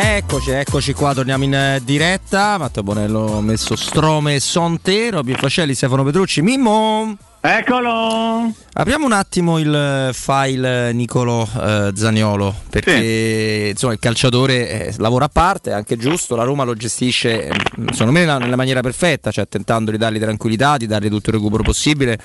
Eccoci, 0.00 0.50
eccoci 0.52 0.92
qua, 0.92 1.12
torniamo 1.12 1.42
in 1.42 1.54
eh, 1.54 1.80
diretta. 1.82 2.56
Matteo 2.56 2.84
Bonello 2.84 3.36
ha 3.36 3.40
messo 3.40 3.74
Strome 3.74 4.38
Sonte, 4.38 5.10
Robin 5.10 5.34
Facelli, 5.34 5.74
Stefano 5.74 6.04
Petrucci, 6.04 6.40
Mimmo. 6.40 7.16
Eccolo! 7.40 8.52
Apriamo 8.72 9.06
un 9.06 9.12
attimo 9.12 9.58
il 9.58 9.72
eh, 9.72 10.10
file 10.12 10.92
Nicolo 10.92 11.48
eh, 11.60 11.92
Zaniolo, 11.94 12.52
perché 12.68 13.68
insomma, 13.70 13.92
il 13.92 14.00
calciatore 14.00 14.88
eh, 14.88 14.94
lavora 14.98 15.26
a 15.26 15.28
parte, 15.28 15.70
è 15.70 15.72
anche 15.72 15.96
giusto, 15.96 16.34
la 16.34 16.42
Roma 16.42 16.64
lo 16.64 16.74
gestisce 16.74 17.46
eh, 17.46 17.52
secondo 17.92 18.10
me 18.10 18.20
nella, 18.20 18.38
nella 18.38 18.56
maniera 18.56 18.80
perfetta, 18.80 19.30
cioè 19.30 19.46
tentando 19.46 19.92
di 19.92 19.98
dargli 19.98 20.18
tranquillità, 20.18 20.76
di 20.76 20.88
dargli 20.88 21.08
tutto 21.08 21.30
il 21.30 21.36
recupero 21.36 21.62
possibile 21.62 22.18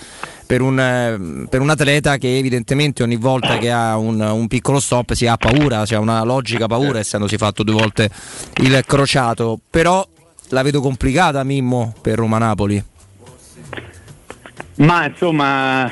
per 0.47 0.61
un, 0.61 0.79
eh, 0.79 1.47
per 1.47 1.61
un 1.61 1.69
atleta 1.69 2.17
che 2.17 2.35
evidentemente 2.35 3.03
ogni 3.03 3.17
volta 3.17 3.59
che 3.59 3.71
ha 3.71 3.95
un, 3.97 4.19
un 4.19 4.47
piccolo 4.47 4.79
stop 4.79 5.13
si 5.13 5.27
ha 5.27 5.37
paura, 5.37 5.85
cioè 5.85 5.99
una 5.99 6.23
logica 6.23 6.65
paura 6.65 6.97
essendosi 6.97 7.37
fatto 7.37 7.61
due 7.61 7.75
volte 7.75 8.09
il 8.61 8.83
crociato, 8.85 9.59
però 9.69 10.07
la 10.49 10.63
vedo 10.63 10.81
complicata 10.81 11.43
Mimmo 11.43 11.93
per 12.01 12.17
Roma 12.17 12.39
Napoli. 12.39 12.83
Ma 14.75 15.05
insomma, 15.05 15.89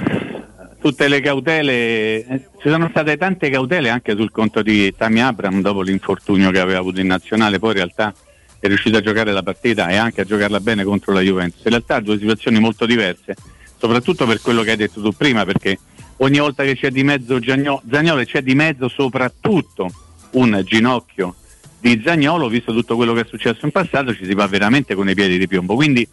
tutte 0.80 1.08
le 1.08 1.22
cautele, 1.22 2.26
eh, 2.26 2.48
ci 2.60 2.70
sono 2.70 2.88
state 2.89 3.15
tante 3.15 3.50
cautele 3.52 3.89
anche 3.89 4.15
sul 4.15 4.32
conto 4.32 4.63
di 4.63 4.94
Tami 4.98 5.22
Abram 5.22 5.62
dopo 5.62 5.82
l'infortunio 5.82 6.50
che 6.50 6.60
aveva 6.60 6.80
avuto 6.80 7.00
in 7.00 7.08
nazionale, 7.08 7.60
poi 7.60 7.70
in 7.70 7.76
realtà 7.76 8.13
è 8.60 8.67
riuscito 8.67 8.98
a 8.98 9.02
giocare 9.02 9.32
la 9.32 9.44
partita 9.44 9.88
e 9.89 9.98
anche 9.98 10.22
a 10.22 10.24
giocarla 10.24 10.60
bene 10.60 10.84
contro 10.84 11.13
la 11.13 11.22
Juventus. 11.22 11.63
In 11.63 11.70
realtà 11.70 12.00
due 12.00 12.17
situazioni 12.17 12.60
molto 12.60 12.88
diverse, 12.88 13.36
soprattutto 13.78 14.26
per 14.26 14.41
quello 14.41 14.63
che 14.63 14.72
hai 14.72 14.78
detto 14.78 15.00
tu 15.00 15.12
prima, 15.12 15.46
perché 15.46 15.78
ogni 16.17 16.39
volta 16.39 16.63
che 16.63 16.76
c'è 16.76 16.89
di 16.89 17.04
mezzo 17.04 17.39
Zagnolo 17.39 18.24
c'è 18.24 18.41
di 18.41 18.56
mezzo 18.56 18.88
soprattutto 18.88 19.91
un 20.32 20.60
ginocchio 20.65 21.36
di 21.80 22.02
Zagnolo, 22.04 22.48
visto 22.50 22.74
tutto 22.74 22.96
quello 22.96 23.13
che 23.13 23.22
è 23.22 23.26
successo 23.28 23.65
in 23.65 23.72
passato, 23.72 24.15
ci 24.15 24.26
si 24.26 24.34
va 24.34 24.48
veramente 24.48 24.96
con 24.96 25.08
i 25.08 25.13
piedi 25.13 25.38
di 25.38 25.48
piombo. 25.48 25.76
Quindi 25.76 26.08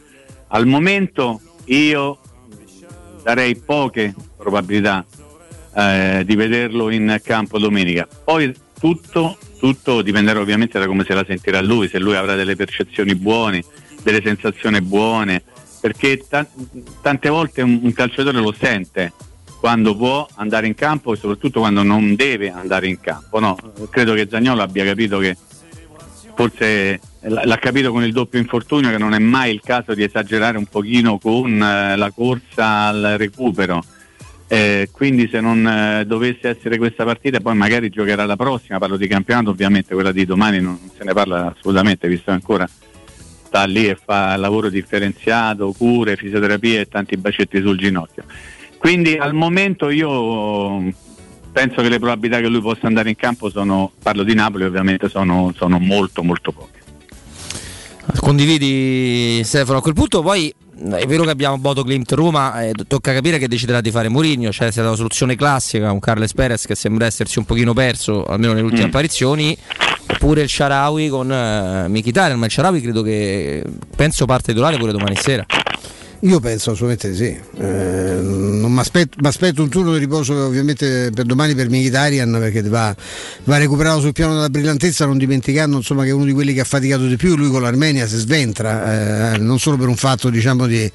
al 0.49 0.67
momento 0.67 1.41
io 1.67 2.19
darei 3.29 3.57
poche 3.57 4.15
probabilità 4.39 5.05
eh, 5.75 6.23
di 6.25 6.35
vederlo 6.35 6.89
in 6.89 7.21
campo 7.23 7.59
domenica. 7.59 8.09
Poi 8.25 8.55
tutto 8.81 9.37
tutto 9.59 10.01
dipenderà 10.01 10.41
ovviamente 10.41 10.79
da 10.79 10.87
come 10.87 11.05
se 11.05 11.13
la 11.13 11.25
sentirà 11.27 11.61
lui, 11.61 11.89
se 11.89 11.99
lui 11.99 12.15
avrà 12.17 12.37
delle 12.37 12.57
percezioni 12.57 13.15
buone, 13.15 13.63
delle 14.03 14.23
sensazioni 14.23 14.81
buone, 14.81 15.43
perché 15.79 16.25
t- 16.27 16.47
tante 17.03 17.29
volte 17.29 17.61
un, 17.61 17.81
un 17.83 17.93
calciatore 17.93 18.39
lo 18.39 18.55
sente 18.59 19.13
quando 19.61 19.95
può 19.95 20.27
andare 20.37 20.67
in 20.67 20.75
campo 20.75 21.13
e 21.13 21.17
soprattutto 21.17 21.61
quando 21.61 21.83
non 21.83 22.15
deve 22.15 22.51
andare 22.51 22.87
in 22.87 22.99
campo. 22.99 23.41
No, 23.41 23.59
credo 23.91 24.15
che 24.15 24.27
Zagnolo 24.31 24.63
abbia 24.63 24.85
capito 24.87 25.19
che 25.19 25.37
forse 26.39 27.01
l'ha 27.23 27.59
capito 27.59 27.91
con 27.91 28.05
il 28.05 28.13
doppio 28.13 28.39
infortunio 28.39 28.91
che 28.91 28.99
non 28.99 29.13
è 29.13 29.19
mai 29.19 29.53
il 29.53 29.61
caso 29.61 29.93
di 29.93 30.05
esagerare 30.05 30.57
un 30.57 30.67
pochino 30.67 31.19
con 31.19 31.61
eh, 31.61 31.97
la 31.97 32.13
corsa 32.13 32.87
al 32.87 33.17
recupero. 33.19 33.83
Eh, 34.47 34.89
quindi 34.93 35.29
se 35.29 35.41
non 35.41 35.67
eh, 35.67 36.05
dovesse 36.07 36.49
essere 36.49 36.79
questa 36.79 37.05
partita 37.05 37.41
poi 37.41 37.57
magari 37.57 37.91
giocherà 37.91 38.25
la 38.25 38.37
prossima, 38.37 38.79
parlo 38.79 38.97
di 38.97 39.09
campionato 39.09 39.51
ovviamente, 39.51 39.95
quella 39.95 40.13
di 40.13 40.25
domani 40.25 40.61
non, 40.61 40.79
se 40.97 41.03
ne 41.03 41.13
parla 41.13 41.53
assolutamente 41.57 42.07
visto 42.07 42.31
ancora 42.31 42.69
sta 43.47 43.65
lì 43.65 43.89
e 43.89 43.99
fa 44.01 44.37
lavoro 44.37 44.71
differenziato, 44.71 45.73
cure, 45.73 46.15
fisioterapia 46.15 46.81
e 46.81 46.89
tanti 46.89 47.17
bacetti 47.17 47.61
sul 47.61 47.77
ginocchio. 47.77 48.23
Quindi 48.79 49.17
al 49.17 49.35
momento 49.35 49.91
io 49.91 50.85
penso 51.59 51.83
che 51.83 51.89
le 51.89 51.99
probabilità 51.99 52.39
che 52.39 52.47
lui 52.47 52.61
possa 52.61 52.87
andare 52.87 53.09
in 53.09 53.17
campo 53.17 53.51
sono, 53.51 53.91
parlo 54.01 54.23
di 54.23 54.33
Napoli 54.33 54.63
ovviamente, 54.63 55.09
sono, 55.09 55.53
sono 55.57 55.81
molto 55.81 56.23
molto 56.23 56.53
poche. 56.53 56.79
Condividi 58.21 59.43
Stefano 59.43 59.79
a 59.79 59.83
quel 59.83 59.95
punto, 59.95 60.23
poi 60.23 60.55
è 60.95 61.05
vero 61.07 61.25
che 61.25 61.31
abbiamo 61.31 61.59
Bodo 61.59 61.83
Klimt 61.83 62.13
Roma, 62.13 62.63
eh, 62.63 62.73
tocca 62.87 63.13
capire 63.13 63.39
che 63.39 63.49
deciderà 63.49 63.81
di 63.81 63.91
fare 63.91 64.09
Mourinho, 64.09 64.53
cioè 64.53 64.69
è 64.69 64.71
stata 64.71 64.91
la 64.91 64.95
soluzione 64.95 65.35
classica 65.35 65.89
con 65.89 65.99
Carles 65.99 66.33
Perez 66.33 66.65
che 66.65 66.77
sembra 66.77 67.07
essersi 67.07 67.41
un 67.41 67.45
pochino 67.45 67.73
perso, 67.73 68.25
almeno 68.25 68.53
nelle 68.53 68.65
ultime 68.65 68.85
mm. 68.85 68.89
apparizioni, 68.89 69.59
oppure 70.13 70.43
il 70.43 70.49
Sharawi 70.49 71.09
con 71.09 71.29
uh, 71.29 71.91
Mkhitaryan, 71.91 72.39
ma 72.39 72.47
il 72.47 72.53
Sharawi 72.53 72.81
credo 72.81 73.03
che 73.03 73.65
penso 73.97 74.27
parte 74.27 74.53
titolare 74.53 74.77
pure 74.77 74.93
domani 74.93 75.17
sera. 75.17 75.45
Io 76.23 76.41
penso 76.41 76.73
assolutamente 76.73 77.11
di 77.11 77.17
sì. 77.17 77.39
Eh, 77.63 78.21
mi 78.21 78.79
aspetto 78.81 79.63
un 79.63 79.69
turno 79.69 79.93
di 79.93 80.01
riposo 80.01 80.35
ovviamente 80.47 81.11
per 81.15 81.25
domani 81.25 81.55
per 81.55 81.69
Mkhitaryan 81.69 82.37
perché 82.41 82.63
va, 82.63 82.95
va, 83.45 83.57
recuperato 83.57 84.01
sul 84.01 84.13
piano 84.13 84.35
della 84.35 84.51
brillantezza, 84.51 85.07
non 85.07 85.17
dimenticando 85.17 85.77
insomma, 85.77 86.03
che 86.03 86.09
è 86.09 86.13
uno 86.13 86.25
di 86.25 86.33
quelli 86.33 86.55
che 86.55 86.61
ha 86.61 86.65
faticato 86.65 87.07
di 87.07 87.17
più. 87.17 87.37
Lui 87.37 87.51
con 87.51 87.63
l'Armenia 87.63 88.09
si 88.09 88.17
sventra, 88.17 89.35
eh, 89.35 89.39
non 89.39 89.61
solo 89.61 89.77
per 89.77 89.87
un 89.87 89.95
fatto 89.95 90.29
diciamo, 90.29 90.67
di, 90.67 90.91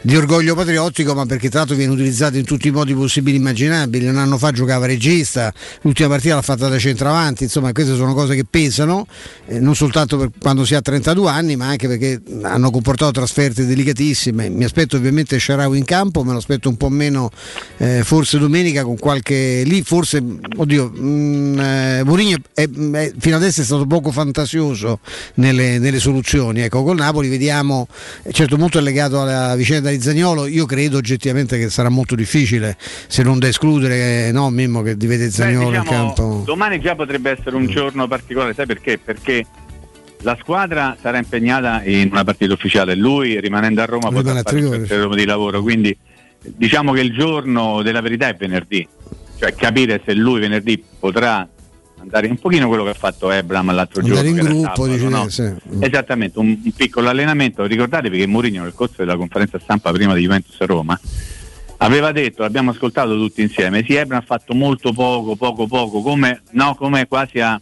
di, 0.00 0.16
orgoglio 0.16 0.56
patriottico, 0.56 1.14
ma 1.14 1.24
perché 1.24 1.48
tra 1.48 1.60
l'altro 1.60 1.76
viene 1.76 1.92
utilizzato 1.92 2.36
in 2.36 2.44
tutti 2.44 2.66
i 2.66 2.72
modi 2.72 2.94
possibili 2.94 3.36
e 3.36 3.38
immaginabili. 3.38 4.08
Un 4.08 4.18
anno 4.18 4.38
fa 4.38 4.50
giocava 4.50 4.86
regista, 4.86 5.54
l'ultima 5.82 6.08
partita 6.08 6.34
l'ha 6.34 6.42
fatta 6.42 6.68
da 6.68 6.78
centravanti, 6.78 7.44
insomma 7.44 7.70
queste 7.70 7.94
sono 7.94 8.12
cose 8.12 8.34
che 8.34 8.44
pesano, 8.48 9.06
eh, 9.46 9.60
non 9.60 9.76
soltanto 9.76 10.18
per 10.18 10.30
quando 10.36 10.64
si 10.64 10.74
ha 10.74 10.80
32 10.80 11.30
anni, 11.30 11.54
ma 11.54 11.68
anche 11.68 11.86
perché 11.86 12.20
hanno 12.42 12.72
comportato 12.72 13.12
trasferte 13.12 13.66
delicatissime 13.66 14.62
mi 14.64 14.70
aspetto 14.70 14.96
ovviamente 14.96 15.38
Sharawi 15.38 15.76
in 15.78 15.84
campo, 15.84 16.24
me 16.24 16.32
lo 16.32 16.38
aspetto 16.38 16.68
un 16.68 16.76
po' 16.76 16.88
meno 16.88 17.30
eh, 17.76 18.02
forse 18.02 18.38
domenica 18.38 18.82
con 18.82 18.96
qualche 18.96 19.62
lì 19.64 19.82
forse 19.82 20.22
oddio 20.56 20.90
mh, 20.94 21.00
mm, 21.00 21.58
eh, 21.58 22.02
Mourinho 22.04 22.36
è, 22.54 22.68
è, 22.68 23.12
fino 23.18 23.36
adesso 23.36 23.60
è 23.60 23.64
stato 23.64 23.86
poco 23.86 24.10
fantasioso 24.10 25.00
nelle, 25.34 25.78
nelle, 25.78 25.98
soluzioni 25.98 26.60
ecco 26.60 26.82
col 26.82 26.96
Napoli 26.96 27.28
vediamo 27.28 27.86
certo 28.30 28.56
molto 28.56 28.78
è 28.78 28.80
legato 28.80 29.20
alla 29.20 29.54
vicenda 29.54 29.90
di 29.90 30.00
Zagnolo 30.00 30.46
io 30.46 30.66
credo 30.66 30.96
oggettivamente 30.96 31.58
che 31.58 31.68
sarà 31.68 31.88
molto 31.88 32.14
difficile 32.14 32.76
se 33.06 33.22
non 33.22 33.38
da 33.38 33.48
escludere 33.48 34.32
no 34.32 34.50
Mimmo 34.50 34.82
che 34.82 34.96
di 34.96 35.06
vede 35.06 35.30
Zagnolo 35.30 35.70
Beh, 35.70 35.78
diciamo, 35.78 36.00
in 36.00 36.06
campo 36.14 36.42
domani 36.44 36.80
già 36.80 36.94
potrebbe 36.94 37.30
essere 37.30 37.56
un 37.56 37.66
giorno 37.66 38.08
particolare 38.08 38.54
sai 38.54 38.66
perché? 38.66 38.98
perché 38.98 39.44
la 40.24 40.36
squadra 40.40 40.96
sarà 41.00 41.18
impegnata 41.18 41.82
in 41.84 42.08
una 42.10 42.24
partita 42.24 42.54
ufficiale, 42.54 42.94
lui 42.94 43.38
rimanendo 43.40 43.82
a 43.82 43.84
Roma 43.84 44.10
potrà 44.10 44.40
fare 44.42 44.58
il 44.58 44.86
Roma 44.86 45.14
di 45.14 45.26
lavoro, 45.26 45.60
quindi 45.60 45.96
diciamo 46.40 46.92
che 46.92 47.00
il 47.00 47.12
giorno 47.12 47.82
della 47.82 48.00
verità 48.00 48.28
è 48.28 48.34
venerdì, 48.34 48.86
cioè 49.38 49.54
capire 49.54 50.00
se 50.04 50.14
lui 50.14 50.40
venerdì 50.40 50.82
potrà 50.98 51.46
andare 51.98 52.26
un 52.26 52.38
pochino 52.38 52.68
quello 52.68 52.84
che 52.84 52.90
ha 52.90 52.94
fatto 52.94 53.30
Ebram 53.30 53.72
l'altro 53.72 54.00
andare 54.00 54.32
giorno. 54.32 54.40
in 54.40 54.60
gruppo, 54.60 54.86
sabato, 54.86 55.08
no? 55.10 55.28
sì. 55.28 55.52
Esattamente, 55.80 56.38
un, 56.38 56.58
un, 56.62 56.72
piccolo 56.72 57.08
allenamento. 57.08 57.64
Ricordatevi 57.64 58.18
che 58.18 58.26
Mourinho 58.26 58.62
nel 58.62 58.74
corso 58.74 58.96
della 58.98 59.16
conferenza 59.16 59.58
stampa 59.58 59.92
prima 59.92 60.14
di 60.14 60.22
Juventus 60.22 60.58
Roma 60.60 60.98
aveva 61.78 62.12
detto, 62.12 62.42
l'abbiamo 62.42 62.70
ascoltato 62.70 63.14
tutti 63.14 63.42
insieme, 63.42 63.84
sì 63.86 63.94
Ebram 63.94 64.20
ha 64.20 64.24
fatto 64.24 64.54
molto 64.54 64.92
poco, 64.92 65.36
poco, 65.36 65.66
poco, 65.66 66.00
come, 66.00 66.42
no, 66.52 66.74
come 66.76 67.06
quasi 67.06 67.40
a 67.40 67.60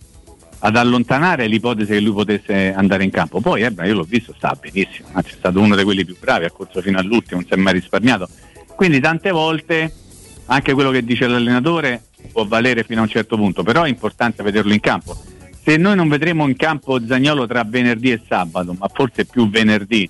ad 0.65 0.77
allontanare 0.77 1.47
l'ipotesi 1.47 1.93
che 1.93 2.01
lui 2.01 2.13
potesse 2.13 2.73
andare 2.73 3.05
in 3.05 3.11
campo. 3.11 3.41
Poi 3.41 3.63
Ebra 3.63 3.85
io 3.85 3.95
l'ho 3.95 4.07
visto, 4.09 4.33
sta 4.37 4.57
benissimo, 4.59 5.09
anzi 5.13 5.31
è 5.31 5.37
stato 5.37 5.61
uno 5.61 5.75
di 5.75 5.83
quelli 5.83 6.05
più 6.05 6.17
bravi, 6.19 6.45
ha 6.45 6.51
corso 6.51 6.81
fino 6.81 6.99
all'ultimo, 6.99 7.41
non 7.41 7.49
si 7.49 7.55
è 7.55 7.57
mai 7.57 7.73
risparmiato. 7.73 8.29
Quindi 8.77 9.01
tante 9.01 9.31
volte 9.31 9.93
anche 10.47 10.73
quello 10.73 10.91
che 10.91 11.05
dice 11.05 11.27
l'allenatore 11.27 12.03
può 12.31 12.47
valere 12.47 12.85
fino 12.85 13.01
a 13.01 13.03
un 13.05 13.09
certo 13.09 13.37
punto, 13.37 13.63
però 13.65 13.83
è 13.83 13.89
importante 13.89 14.43
vederlo 14.43 14.73
in 14.73 14.81
campo. 14.81 15.17
Se 15.65 15.77
noi 15.77 15.97
non 15.97 16.09
vedremo 16.09 16.47
in 16.47 16.57
campo 16.57 17.05
Zagnolo 17.05 17.47
tra 17.47 17.65
venerdì 17.65 18.13
e 18.13 18.21
sabato, 18.27 18.75
ma 18.79 18.89
forse 18.93 19.25
più 19.25 19.51
venerdì 19.51 20.09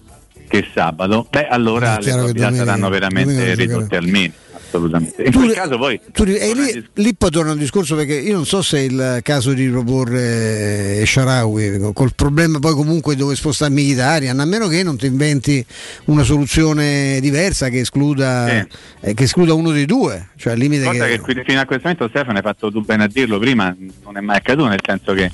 che 0.48 0.66
sabato, 0.74 1.26
beh 1.30 1.48
allora 1.48 1.98
le 1.98 2.10
probabilità 2.10 2.52
saranno 2.52 2.90
veramente 2.90 3.54
ridotte 3.54 3.96
al 3.96 4.04
minimo 4.04 4.34
assolutamente. 4.76 5.22
In 5.22 5.30
tu, 5.30 5.38
quel 5.38 5.52
caso 5.52 5.78
poi. 5.78 6.00
Tu, 6.12 6.22
eh, 6.24 6.52
lì, 6.54 6.88
lì, 6.94 7.14
poi 7.14 7.30
torna 7.30 7.52
un 7.52 7.58
discorso 7.58 7.96
perché 7.96 8.14
io 8.14 8.34
non 8.34 8.46
so 8.46 8.62
se 8.62 8.78
è 8.78 8.80
il 8.82 9.20
caso 9.22 9.52
di 9.52 9.66
riproporre 9.66 11.00
eh, 11.00 11.04
Sharawi 11.06 11.92
col 11.92 12.14
problema 12.14 12.58
poi 12.58 12.74
comunque 12.74 13.16
dove 13.16 13.34
spostarmi 13.34 13.82
Mkhitaryan, 13.82 14.38
a 14.38 14.44
meno 14.44 14.68
che 14.68 14.82
non 14.82 14.96
ti 14.96 15.06
inventi 15.06 15.64
una 16.06 16.22
soluzione 16.22 17.18
diversa 17.20 17.68
che 17.68 17.80
escluda, 17.80 18.48
sì. 18.48 18.66
eh, 19.00 19.14
che 19.14 19.24
escluda 19.24 19.54
uno 19.54 19.70
dei 19.70 19.86
due. 19.86 20.28
Cioè, 20.36 20.52
al 20.52 20.58
limite 20.58 20.88
che... 20.90 21.20
che 21.20 21.44
fino 21.44 21.60
a 21.60 21.64
questo 21.64 21.88
momento 21.88 22.08
Stefano 22.08 22.36
hai 22.36 22.42
fatto 22.42 22.70
tu 22.70 22.82
bene 22.82 23.04
a 23.04 23.08
dirlo 23.08 23.38
prima, 23.38 23.74
non 24.04 24.16
è 24.16 24.20
mai 24.20 24.36
accaduto, 24.36 24.68
nel 24.68 24.80
senso 24.84 25.12
che 25.14 25.30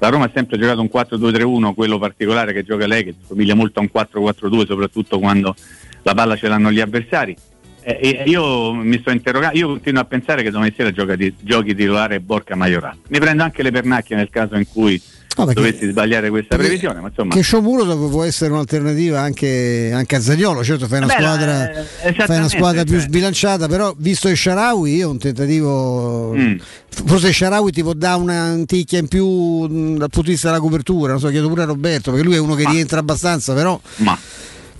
la 0.00 0.08
Roma 0.08 0.24
ha 0.24 0.30
sempre 0.32 0.58
giocato 0.58 0.80
un 0.80 0.88
4-2-3-1, 0.90 1.74
quello 1.74 1.98
particolare 1.98 2.54
che 2.54 2.64
gioca 2.64 2.86
lei, 2.86 3.04
che 3.04 3.14
somiglia 3.26 3.54
molto 3.54 3.80
a 3.80 3.82
un 3.82 3.90
4-4-2, 3.92 4.66
soprattutto 4.66 5.18
quando 5.18 5.54
la 6.02 6.14
palla 6.14 6.36
ce 6.36 6.48
l'hanno 6.48 6.72
gli 6.72 6.80
avversari. 6.80 7.36
Eh, 7.82 8.24
io 8.26 8.74
mi 8.74 8.98
sto 9.00 9.10
interrogando, 9.10 9.56
io 9.56 9.68
continuo 9.68 10.02
a 10.02 10.04
pensare 10.04 10.42
che 10.42 10.50
domani 10.50 10.72
sera 10.76 10.90
gioca 10.92 11.16
di, 11.16 11.32
giochi 11.40 11.74
titolare 11.74 12.20
Borca 12.20 12.54
Majorat. 12.54 12.96
Mi 13.08 13.18
prendo 13.18 13.42
anche 13.42 13.62
le 13.62 13.70
pernacchie 13.70 14.16
nel 14.16 14.28
caso 14.30 14.56
in 14.56 14.66
cui 14.68 15.00
no, 15.36 15.44
perché, 15.46 15.60
dovessi 15.60 15.88
sbagliare 15.88 16.28
questa 16.28 16.56
previsione. 16.56 17.00
Ma 17.00 17.08
insomma... 17.08 17.34
Che 17.34 17.42
Shomuro 17.42 17.96
può 18.08 18.22
essere 18.24 18.52
un'alternativa 18.52 19.20
anche, 19.20 19.90
anche 19.94 20.16
a 20.16 20.20
Zagnolo, 20.20 20.62
certo 20.62 20.86
fai 20.86 20.98
una, 20.98 21.06
Beh, 21.06 21.12
squadra, 21.14 21.70
eh, 22.02 22.12
fai 22.12 22.36
una 22.36 22.48
squadra 22.48 22.84
più 22.84 22.98
cioè. 22.98 23.02
sbilanciata, 23.02 23.66
però 23.66 23.94
visto 23.96 24.28
il 24.28 24.36
Sharawi 24.36 24.94
io 24.94 25.10
un 25.10 25.18
tentativo... 25.18 26.34
Mm. 26.34 26.56
Forse 27.06 27.32
Sharawi 27.32 27.70
ti 27.70 27.82
può 27.82 27.94
dare 27.94 28.20
una 28.20 28.40
anticchia 28.42 28.98
in 28.98 29.08
più 29.08 29.26
mh, 29.26 29.96
dal 29.96 30.10
punto 30.10 30.22
di 30.22 30.30
vista 30.32 30.48
della 30.48 30.60
copertura, 30.60 31.12
non 31.12 31.20
so, 31.20 31.28
chiedo 31.28 31.48
pure 31.48 31.62
a 31.62 31.66
Roberto, 31.66 32.10
perché 32.10 32.26
lui 32.26 32.34
è 32.34 32.38
uno 32.38 32.54
che 32.54 32.64
ma. 32.64 32.70
rientra 32.70 32.98
abbastanza, 32.98 33.54
però... 33.54 33.80
Ma 33.96 34.18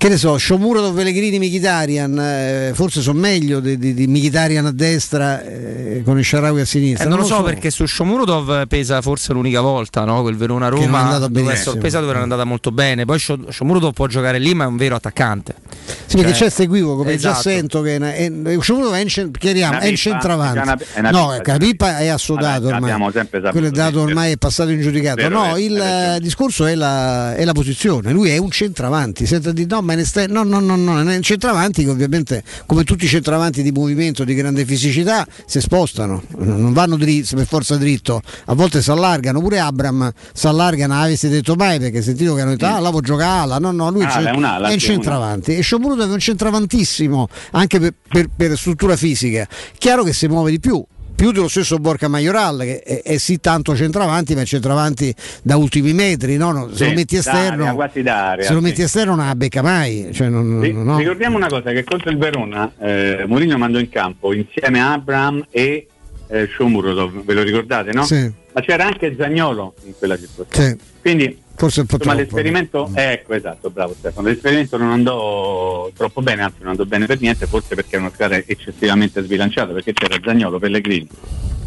che 0.01 0.09
ne 0.09 0.17
so, 0.17 0.39
Shomuro, 0.39 0.93
Pellegrini, 0.93 1.39
Michitarian, 1.39 2.19
eh, 2.19 2.71
forse 2.73 3.03
sono 3.03 3.19
meglio 3.19 3.61
di, 3.61 3.77
di, 3.77 3.93
di 3.93 4.07
Michitarian 4.07 4.65
a 4.65 4.73
destra 4.73 5.45
eh, 5.45 6.01
con 6.03 6.19
il 6.19 6.25
Sharawi 6.25 6.63
a 6.63 6.65
sinistra. 6.65 7.05
Eh, 7.05 7.09
non, 7.11 7.19
non, 7.19 7.29
lo 7.29 7.31
so, 7.35 7.41
so, 7.41 7.47
perché 7.47 7.69
su 7.69 7.85
Shomurodov 7.85 8.67
pesa 8.67 9.03
forse 9.03 9.35
l'unica 9.35 9.61
volta, 9.61 10.05
no? 10.05 10.23
quel 10.23 10.37
Verona-Roma 10.37 11.19
dove 11.19 11.53
è 11.53 11.57
sorpresa 11.57 12.01
dove 12.01 12.13
era 12.13 12.23
andata 12.23 12.45
molto 12.45 12.71
bene. 12.71 13.05
Poi 13.05 13.19
Shomurodov 13.19 13.93
può 13.93 14.07
giocare 14.07 14.39
lì, 14.39 14.55
ma 14.55 14.65
è 14.65 14.69
un 14.69 14.79
vero 14.79 14.95
attaccante. 14.95 15.55
Sì, 15.61 16.17
cioè, 16.17 16.21
perché 16.23 16.33
c'è 16.33 16.39
questo 16.45 16.63
equivoco, 16.63 17.05
esatto. 17.05 17.35
già 17.35 17.39
sento 17.39 17.83
che 17.83 17.97
è, 17.97 18.59
Shomurodov 18.59 18.95
è, 18.95 19.01
in, 19.01 19.31
chiariamo, 19.33 19.81
è 19.81 19.87
in 19.87 19.97
centravanti. 19.97 20.83
no, 21.11 21.39
Capippa 21.43 21.99
è 21.99 22.07
assodato 22.07 22.69
ormai. 22.69 23.13
Quello 23.51 23.67
è 23.67 23.71
dato 23.71 24.01
ormai 24.01 24.33
è 24.33 24.37
passato 24.39 24.71
in 24.71 24.81
giudicato. 24.81 25.29
no, 25.29 25.59
il 25.59 26.17
discorso 26.21 26.65
è 26.65 26.75
la, 26.75 27.35
è 27.35 27.45
la 27.45 27.53
posizione. 27.53 28.13
Lui 28.13 28.31
è 28.31 28.39
un 28.39 28.51
centravanti. 28.51 29.27
Senta 29.27 29.53
di 29.53 29.67
no, 29.67 29.89
ma 29.91 29.93
in 29.95 29.99
esterno, 29.99 30.45
no, 30.45 30.61
no, 30.61 30.77
no, 30.77 31.03
no, 31.03 31.13
in 31.13 31.23
centravanti 31.23 31.85
che 31.85 31.91
ovviamente 31.91 32.45
come 32.67 32.85
tutti 32.85 33.05
i 33.07 33.09
centravanti 33.09 33.63
di 33.63 33.73
movimento 33.73 34.23
di 34.23 34.35
grande 34.35 34.65
fisicità 34.65 35.27
si 35.47 35.61
spostano, 35.61 36.23
non 36.39 36.73
vanno 36.73 36.97
dritti, 36.97 37.35
per 37.35 37.47
forza 37.47 37.77
dritto, 37.77 38.23
a 38.47 38.55
volte 38.55 38.83
si 38.83 38.91
allargano, 38.91 39.41
pure 39.41 39.59
Abram 39.59 40.13
si 40.33 40.47
allarga, 40.47 40.87
non 40.87 40.99
avessi 40.99 41.29
detto 41.29 41.55
mai 41.55 41.81
perché 41.81 42.03
sentito 42.03 42.35
che 42.35 42.43
hanno 42.43 42.51
detto 42.53 42.67
ah 42.67 42.79
la 42.79 42.91
può 42.91 43.01
giocare 43.01 43.41
ala, 43.41 43.59
no 43.59 43.73
no 43.73 43.91
lui 43.91 44.05
ah, 44.05 44.23
è, 44.23 44.31
un'ala, 44.31 44.69
è 44.69 44.73
in 44.73 44.79
centravanti. 44.79 45.57
E 45.57 45.63
Sciomuro 45.63 46.01
è 46.01 46.07
un 46.07 46.19
centravantissimo 46.19 47.29
anche 47.53 47.81
per, 47.81 47.95
per, 48.09 48.29
per 48.35 48.57
struttura 48.57 48.97
fisica, 48.97 49.47
chiaro 49.77 50.05
che 50.05 50.13
si 50.13 50.29
muove 50.29 50.51
di 50.51 50.61
più 50.61 50.85
più 51.21 51.33
dello 51.33 51.49
stesso 51.49 51.77
Borca 51.77 52.09
Majoral 52.09 52.61
che 52.61 52.81
è, 52.81 53.03
è, 53.03 53.19
sì 53.19 53.41
tanto 53.41 53.77
centravanti 53.77 54.35
ma 54.35 54.41
è 54.41 54.47
centravanti 54.47 55.15
da 55.43 55.59
ultimi 55.59 55.93
metri 55.93 56.39
no? 56.39 56.51
no, 56.51 56.69
se 56.71 56.77
sì, 56.77 56.85
lo 56.87 56.93
metti 56.95 57.17
esterno 57.17 57.91
d'aria, 58.03 58.47
se 58.47 58.55
lo 58.55 58.63
metti 58.63 58.81
esterno 58.81 59.15
non 59.15 59.27
la 59.27 59.37
becca 59.37 59.61
mai 59.61 60.09
cioè 60.15 60.31
non, 60.31 60.61
sì, 60.63 60.73
no. 60.73 60.97
ricordiamo 60.97 61.37
una 61.37 61.49
cosa 61.49 61.73
che 61.73 61.85
contro 61.85 62.09
il 62.09 62.17
Verona 62.17 62.73
eh, 62.81 63.25
Mourinho 63.27 63.59
mandò 63.59 63.79
in 63.79 63.91
campo 63.91 64.33
insieme 64.33 64.81
a 64.81 64.93
Abram 64.93 65.45
e 65.51 65.89
eh, 66.31 66.49
Shomurodov, 66.55 67.25
ve 67.25 67.35
lo 67.35 67.43
ricordate, 67.43 67.93
no? 67.93 68.05
Sì. 68.05 68.33
Ma 68.53 68.61
c'era 68.61 68.87
anche 68.87 69.15
Zagnolo 69.19 69.75
in 69.85 69.95
quella 69.99 70.17
circostanza. 70.17 70.63
Sì. 70.63 70.79
Quindi 71.01 71.43
Forse 71.61 71.81
un 71.81 71.87
po' 71.87 71.97
insomma, 71.97 72.15
troppo. 72.15 72.37
l'esperimento, 72.37 72.91
ecco 72.95 73.35
esatto, 73.35 73.69
bravo 73.69 73.95
Stefano, 73.99 74.29
l'esperimento 74.29 74.79
non 74.79 74.93
andò 74.93 75.91
troppo 75.95 76.23
bene, 76.23 76.41
anzi 76.41 76.57
non 76.61 76.71
andò 76.71 76.85
bene 76.87 77.05
per 77.05 77.21
niente, 77.21 77.45
forse 77.47 77.75
perché 77.75 77.97
era 77.97 78.05
una 78.05 78.15
squadra 78.15 78.43
eccessivamente 78.47 79.23
sbilanciata, 79.23 79.75
perché 79.75 79.93
c'era 79.93 80.17
Zagnolo, 80.25 80.59
Pellegrini, 80.59 81.07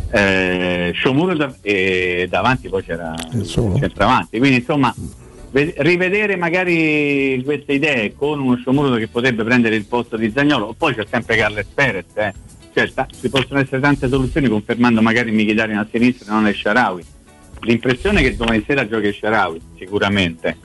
eh, 0.10 0.94
Shomurodov 0.96 1.58
e 1.62 2.26
davanti 2.28 2.70
poi 2.70 2.84
c'era 2.84 3.14
il 3.34 3.46
centravanti. 3.46 4.40
Quindi 4.40 4.58
insomma 4.58 4.92
ve- 5.52 5.76
rivedere 5.78 6.38
magari 6.38 7.40
queste 7.46 7.74
idee 7.74 8.16
con 8.16 8.40
uno 8.40 8.58
Shomurodov 8.64 8.98
che 8.98 9.10
potrebbe 9.10 9.44
prendere 9.44 9.76
il 9.76 9.86
posto 9.86 10.18
di 10.18 10.32
Zagnolo, 10.36 10.74
poi 10.76 10.96
c'è 10.96 11.06
sempre 11.08 11.38
Carles 11.38 11.68
Perez, 11.72 12.06
eh. 12.16 12.34
Cioè, 12.74 12.92
ta- 12.92 13.08
ci 13.22 13.30
possono 13.30 13.60
essere 13.60 13.80
tante 13.80 14.10
soluzioni 14.10 14.48
confermando 14.48 15.04
magari 15.04 15.30
Mkhitaryan 15.30 15.78
a 15.78 15.88
sinistra 15.92 16.32
e 16.32 16.34
non 16.34 16.48
il 16.48 16.56
Sharawi. 16.56 17.06
L'impressione 17.64 18.20
è 18.20 18.24
che 18.24 18.36
domani 18.36 18.64
sera 18.66 18.88
giochi 18.88 19.12
Sharawi, 19.12 19.62
sicuramente. 19.78 20.58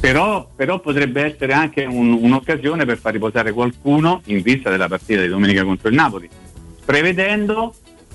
Però, 0.00 0.48
però 0.54 0.80
potrebbe 0.80 1.22
essere 1.22 1.52
anche 1.52 1.84
un- 1.84 2.18
un'occasione 2.20 2.84
per 2.84 2.98
far 2.98 3.12
riposare 3.12 3.52
qualcuno 3.52 4.20
in 4.26 4.42
vista 4.42 4.68
della 4.68 4.88
partita 4.88 5.20
di 5.20 5.28
domenica 5.28 5.62
contro 5.62 5.88
il 5.88 5.94
Napoli, 5.94 6.28
prevedendo, 6.84 7.74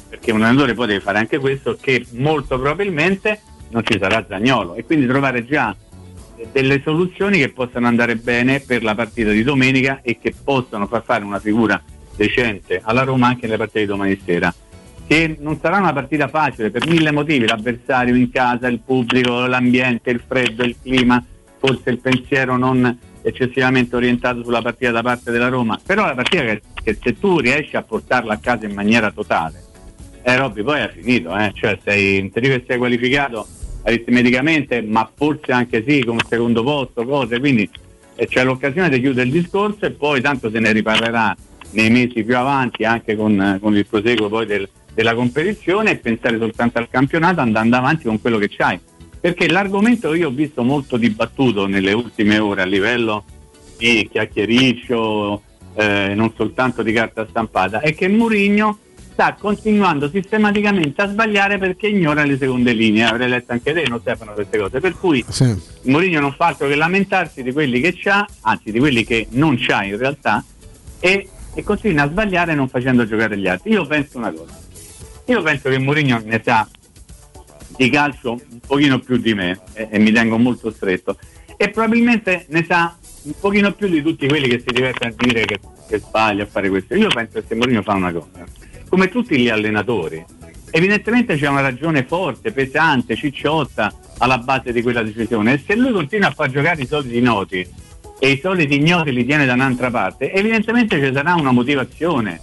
perché 0.10 0.32
un 0.32 0.44
allenatore 0.44 0.74
poi 0.74 0.88
deve 0.88 1.00
fare 1.00 1.20
anche 1.20 1.38
questo, 1.38 1.78
che 1.80 2.06
molto 2.12 2.60
probabilmente 2.60 3.40
non 3.70 3.86
ci 3.86 3.98
sarà 4.00 4.26
Zagnolo 4.28 4.76
e 4.76 4.84
quindi 4.84 5.08
trovare 5.08 5.46
già 5.46 5.76
delle 6.52 6.82
soluzioni 6.84 7.40
che 7.40 7.50
possano 7.50 7.88
andare 7.88 8.16
bene 8.16 8.60
per 8.60 8.84
la 8.84 8.96
partita 8.96 9.32
di 9.32 9.44
domenica 9.44 10.02
e 10.02 10.18
che 10.22 10.34
possano 10.44 10.88
far 10.88 11.04
fare 11.04 11.24
una 11.24 11.40
figura 11.40 11.82
decente 12.16 12.82
alla 12.84 13.04
Roma 13.04 13.28
anche 13.28 13.46
nelle 13.46 13.58
partite 13.58 13.80
di 13.80 13.86
domani 13.86 14.20
sera. 14.24 14.54
Che 15.08 15.38
non 15.40 15.58
sarà 15.62 15.78
una 15.78 15.94
partita 15.94 16.28
facile 16.28 16.70
per 16.70 16.86
mille 16.86 17.12
motivi, 17.12 17.48
l'avversario 17.48 18.14
in 18.14 18.30
casa, 18.30 18.68
il 18.68 18.82
pubblico, 18.86 19.46
l'ambiente, 19.46 20.10
il 20.10 20.22
freddo, 20.26 20.66
il 20.66 20.76
clima, 20.82 21.24
forse 21.60 21.90
il 21.92 22.00
pensiero 22.00 22.58
non 22.58 22.98
eccessivamente 23.22 23.96
orientato 23.96 24.44
sulla 24.44 24.62
partita 24.62 24.92
da 24.92 25.02
parte 25.02 25.32
della 25.32 25.48
Roma, 25.48 25.80
però 25.84 26.06
la 26.06 26.14
partita 26.14 26.44
che, 26.44 26.62
che 26.84 26.98
se 27.02 27.18
tu 27.18 27.40
riesci 27.40 27.78
a 27.78 27.84
portarla 27.84 28.34
a 28.34 28.38
casa 28.38 28.66
in 28.66 28.74
maniera 28.74 29.10
totale, 29.12 29.64
eh 30.24 30.36
Robby 30.36 30.62
poi 30.62 30.82
è 30.82 30.92
finito, 30.94 31.36
eh? 31.38 31.52
cioè 31.56 31.80
sei, 31.84 32.18
in 32.18 32.32
teoria 32.32 32.62
sei 32.68 32.78
qualificato 32.78 33.48
aritmeticamente, 33.84 34.82
ma 34.82 35.10
forse 35.16 35.54
anche 35.54 35.86
sì 35.88 36.04
come 36.04 36.22
secondo 36.28 36.64
posto, 36.64 37.06
cose, 37.06 37.40
quindi 37.40 37.70
eh, 38.16 38.28
c'è 38.28 38.44
l'occasione 38.44 38.90
di 38.90 39.00
chiudere 39.00 39.28
il 39.28 39.32
discorso 39.32 39.86
e 39.86 39.92
poi 39.92 40.20
tanto 40.20 40.50
se 40.50 40.60
ne 40.60 40.74
riparlerà 40.74 41.34
nei 41.72 41.90
mesi 41.90 42.24
più 42.24 42.38
avanti 42.38 42.84
anche 42.84 43.16
con, 43.16 43.58
con 43.62 43.76
il 43.76 43.86
proseguo 43.86 44.28
poi 44.28 44.46
del- 44.46 44.70
della 44.98 45.14
competizione 45.14 45.92
e 45.92 45.98
pensare 45.98 46.40
soltanto 46.40 46.80
al 46.80 46.90
campionato 46.90 47.40
andando 47.40 47.76
avanti 47.76 48.06
con 48.06 48.20
quello 48.20 48.40
che 48.40 48.50
c'hai. 48.50 48.80
Perché 49.20 49.48
l'argomento 49.48 50.16
io 50.16 50.30
ho 50.30 50.32
visto 50.32 50.64
molto 50.64 50.98
dibattuto 50.98 51.68
nelle 51.68 51.94
ultime 51.94 52.40
ore 52.40 52.64
a 52.64 52.66
livello 52.66 53.24
di 53.78 54.10
chiacchiericcio, 54.12 55.42
eh, 55.76 56.14
non 56.16 56.34
soltanto 56.36 56.82
di 56.82 56.92
carta 56.94 57.28
stampata, 57.30 57.80
è 57.80 57.94
che 57.94 58.08
Mourinho 58.08 58.80
sta 59.12 59.36
continuando 59.40 60.10
sistematicamente 60.10 61.00
a 61.04 61.10
sbagliare 61.10 61.60
perché 61.60 61.90
ignora 61.90 62.24
le 62.24 62.36
seconde 62.36 62.74
linee. 62.74 63.04
Avrei 63.04 63.30
letto 63.30 63.52
anche 63.52 63.74
te, 63.74 63.86
non 63.88 64.00
Stefano, 64.00 64.34
queste 64.34 64.58
cose. 64.58 64.80
Per 64.80 64.98
cui 64.98 65.24
Sì. 65.30 65.56
Mourinho 65.84 66.20
non 66.20 66.34
fa 66.34 66.48
altro 66.48 66.68
che 66.68 66.74
lamentarsi 66.76 67.44
di 67.44 67.52
quelli 67.52 67.80
che 67.82 67.94
c'ha, 67.96 68.26
anzi 68.42 68.72
di 68.72 68.80
quelli 68.80 69.04
che 69.04 69.28
non 69.32 69.58
c'ha 69.60 69.84
in 69.84 69.96
realtà, 69.96 70.44
e, 71.00 71.30
e 71.54 71.64
continua 71.64 72.06
a 72.06 72.10
sbagliare 72.10 72.56
non 72.56 72.68
facendo 72.68 73.06
giocare 73.06 73.38
gli 73.38 73.48
altri. 73.48 73.74
Io 73.74 73.86
penso 73.86 74.18
una 74.18 74.32
cosa, 74.32 74.66
io 75.28 75.42
penso 75.42 75.70
che 75.70 75.78
Mourinho 75.78 76.22
ne 76.24 76.42
sa 76.44 76.68
di 77.76 77.90
calcio 77.90 78.32
un 78.32 78.60
pochino 78.66 79.00
più 79.00 79.18
di 79.18 79.34
me 79.34 79.60
e, 79.74 79.88
e 79.92 80.00
mi 80.00 80.12
tengo 80.12 80.38
molto 80.38 80.72
stretto 80.72 81.18
e 81.58 81.70
probabilmente 81.70 82.46
ne 82.50 82.64
sa 82.64 82.96
un 83.24 83.34
pochino 83.40 83.72
più 83.74 83.88
di 83.88 84.02
tutti 84.02 84.28
quelli 84.28 84.48
che 84.48 84.60
si 84.60 84.74
divertono 84.74 85.12
a 85.12 85.16
dire 85.18 85.46
che, 85.46 85.60
che 85.88 86.00
sbaglia 86.00 86.44
a 86.44 86.46
fare 86.46 86.70
questo. 86.70 86.96
Io 86.96 87.10
penso 87.10 87.44
che 87.46 87.56
Mourinho 87.56 87.82
fa 87.82 87.94
una 87.94 88.12
cosa, 88.12 88.46
come 88.88 89.10
tutti 89.10 89.38
gli 89.38 89.50
allenatori, 89.50 90.24
evidentemente 90.72 91.36
c'è 91.36 91.48
una 91.48 91.62
ragione 91.62 92.04
forte, 92.04 92.52
pesante, 92.52 93.16
cicciotta 93.16 93.94
alla 94.20 94.38
base 94.38 94.72
di 94.72 94.82
quella 94.82 95.04
decisione 95.04 95.54
e 95.54 95.64
se 95.66 95.76
lui 95.76 95.92
continua 95.92 96.30
a 96.30 96.32
far 96.32 96.50
giocare 96.50 96.82
i 96.82 96.88
soliti 96.88 97.20
noti 97.20 97.68
e 98.20 98.30
i 98.30 98.40
soliti 98.42 98.76
ignoti 98.76 99.12
li 99.12 99.26
tiene 99.26 99.46
da 99.46 99.54
un'altra 99.54 99.92
parte, 99.92 100.32
evidentemente 100.32 101.04
ci 101.04 101.14
sarà 101.14 101.36
una 101.36 101.52
motivazione. 101.52 102.40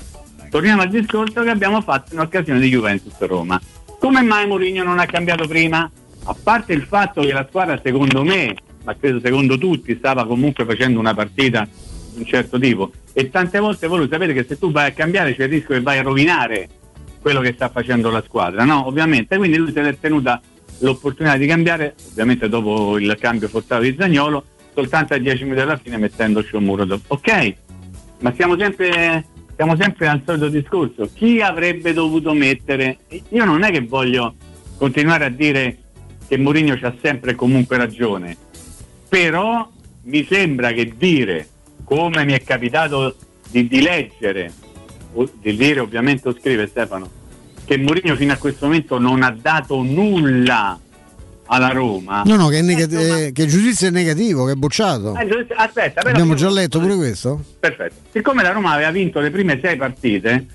Torniamo 0.54 0.82
al 0.82 0.88
discorso 0.88 1.42
che 1.42 1.50
abbiamo 1.50 1.80
fatto 1.80 2.14
in 2.14 2.20
occasione 2.20 2.60
di 2.60 2.68
Juventus-Roma. 2.68 3.60
Come 3.98 4.22
mai 4.22 4.46
Mourinho 4.46 4.84
non 4.84 5.00
ha 5.00 5.04
cambiato 5.04 5.48
prima? 5.48 5.90
A 6.26 6.36
parte 6.40 6.72
il 6.72 6.82
fatto 6.82 7.22
che 7.22 7.32
la 7.32 7.44
squadra, 7.48 7.80
secondo 7.82 8.22
me, 8.22 8.54
ma 8.84 8.94
credo 8.94 9.18
secondo 9.18 9.58
tutti, 9.58 9.96
stava 9.96 10.24
comunque 10.24 10.64
facendo 10.64 11.00
una 11.00 11.12
partita 11.12 11.66
di 12.12 12.20
un 12.20 12.24
certo 12.24 12.60
tipo. 12.60 12.92
E 13.12 13.30
tante 13.30 13.58
volte 13.58 13.88
voi 13.88 13.98
lo 13.98 14.08
sapete 14.08 14.32
che 14.32 14.44
se 14.48 14.56
tu 14.56 14.70
vai 14.70 14.90
a 14.90 14.92
cambiare 14.92 15.34
c'è 15.34 15.42
il 15.42 15.48
rischio 15.48 15.74
che 15.74 15.80
vai 15.80 15.98
a 15.98 16.02
rovinare 16.02 16.68
quello 17.20 17.40
che 17.40 17.54
sta 17.54 17.68
facendo 17.68 18.08
la 18.10 18.22
squadra, 18.24 18.62
no? 18.62 18.86
Ovviamente. 18.86 19.36
Quindi 19.36 19.56
lui 19.56 19.72
si 19.72 19.78
è 19.80 19.98
tenuta 19.98 20.40
l'opportunità 20.78 21.36
di 21.36 21.48
cambiare, 21.48 21.96
ovviamente 22.10 22.48
dopo 22.48 22.96
il 22.96 23.16
cambio 23.18 23.48
forzato 23.48 23.82
di 23.82 23.96
Zagnolo, 23.98 24.44
soltanto 24.72 25.14
a 25.14 25.18
10 25.18 25.42
minuti 25.42 25.62
alla 25.62 25.78
fine 25.78 25.96
mettendo 25.96 26.44
Shomurodov. 26.44 27.00
Ok, 27.08 27.54
ma 28.20 28.32
siamo 28.34 28.56
sempre, 28.56 29.24
siamo 29.56 29.76
sempre 29.76 30.08
al 30.08 30.22
solito 30.24 30.48
discorso. 30.48 31.10
Chi 31.12 31.40
avrebbe 31.40 31.92
dovuto 31.92 32.32
mettere? 32.32 32.98
Io 33.28 33.44
non 33.44 33.62
è 33.62 33.70
che 33.70 33.80
voglio 33.80 34.34
continuare 34.76 35.24
a 35.26 35.30
dire 35.30 35.78
che 36.26 36.36
Mourinho 36.38 36.76
c'ha 36.76 36.94
sempre 37.00 37.32
e 37.32 37.34
comunque 37.34 37.76
ragione, 37.76 38.36
però 39.08 39.68
mi 40.02 40.24
sembra 40.24 40.72
che 40.72 40.94
dire, 40.96 41.48
come 41.84 42.24
mi 42.24 42.32
è 42.32 42.42
capitato 42.42 43.16
di, 43.50 43.68
di 43.68 43.80
leggere, 43.80 44.52
di 45.40 45.56
dire 45.56 45.80
ovviamente 45.80 46.28
o 46.28 46.34
scrive 46.34 46.66
Stefano, 46.66 47.08
che 47.64 47.78
Mourinho 47.78 48.16
fino 48.16 48.32
a 48.32 48.36
questo 48.36 48.66
momento 48.66 48.98
non 48.98 49.22
ha 49.22 49.30
dato 49.30 49.82
nulla 49.82 50.78
alla 51.46 51.68
Roma. 51.68 52.22
No, 52.24 52.36
no, 52.36 52.48
che, 52.48 52.58
è 52.58 52.62
nega- 52.62 52.86
eh, 52.98 53.32
che 53.32 53.42
il 53.42 53.48
giudizio 53.48 53.88
è 53.88 53.90
negativo, 53.90 54.44
che 54.46 54.52
è 54.52 54.54
bocciato. 54.54 55.14
Eh, 55.16 55.46
Aspetta, 55.56 56.00
però 56.00 56.10
Abbiamo 56.10 56.34
già 56.34 56.48
letto 56.50 56.80
pure 56.80 56.96
questo? 56.96 57.40
Perfetto. 57.60 57.94
Siccome 58.12 58.42
la 58.42 58.52
Roma 58.52 58.72
aveva 58.72 58.90
vinto 58.90 59.20
le 59.20 59.30
prime 59.30 59.58
sei 59.62 59.76
partite 59.76 60.46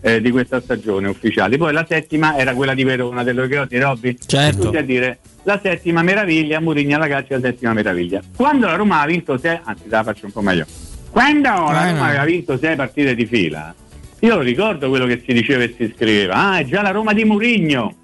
eh, 0.00 0.20
di 0.20 0.30
questa 0.30 0.60
stagione 0.60 1.08
ufficiali, 1.08 1.56
poi 1.58 1.72
la 1.72 1.84
settima 1.88 2.36
era 2.38 2.54
quella 2.54 2.74
di 2.74 2.84
Verona, 2.84 3.24
te 3.24 3.32
lo 3.32 3.44
ricordi 3.44 3.78
Robby? 3.78 4.16
Certo. 4.24 4.62
Tutti 4.66 4.76
a 4.76 4.82
dire 4.82 5.18
la 5.42 5.58
settima 5.62 6.02
meraviglia, 6.02 6.60
Mourinho 6.60 6.96
alla 6.96 7.08
calcio 7.08 7.34
la 7.34 7.40
settima 7.40 7.72
meraviglia. 7.72 8.20
Quando 8.36 8.66
la 8.66 8.74
Roma 8.74 9.00
ha 9.00 9.06
vinto 9.06 9.38
sei, 9.38 9.58
anzi 9.62 9.82
te 9.84 9.88
la 9.90 10.02
faccio 10.04 10.26
un 10.26 10.32
po' 10.32 10.40
meglio. 10.40 10.64
Quando 11.10 11.48
la 11.48 11.86
Eh, 11.88 11.90
Roma 11.90 11.98
no. 11.98 12.04
aveva 12.04 12.24
vinto 12.24 12.58
sei 12.58 12.76
partite 12.76 13.14
di 13.14 13.26
fila, 13.26 13.74
io 14.20 14.34
lo 14.34 14.40
ricordo 14.42 14.88
quello 14.88 15.06
che 15.06 15.22
si 15.24 15.32
diceva 15.32 15.62
e 15.64 15.74
si 15.76 15.92
scriveva. 15.94 16.34
Ah, 16.34 16.58
è 16.58 16.64
già 16.64 16.82
la 16.82 16.90
Roma 16.90 17.12
di 17.12 17.24
Mourinho. 17.24 17.94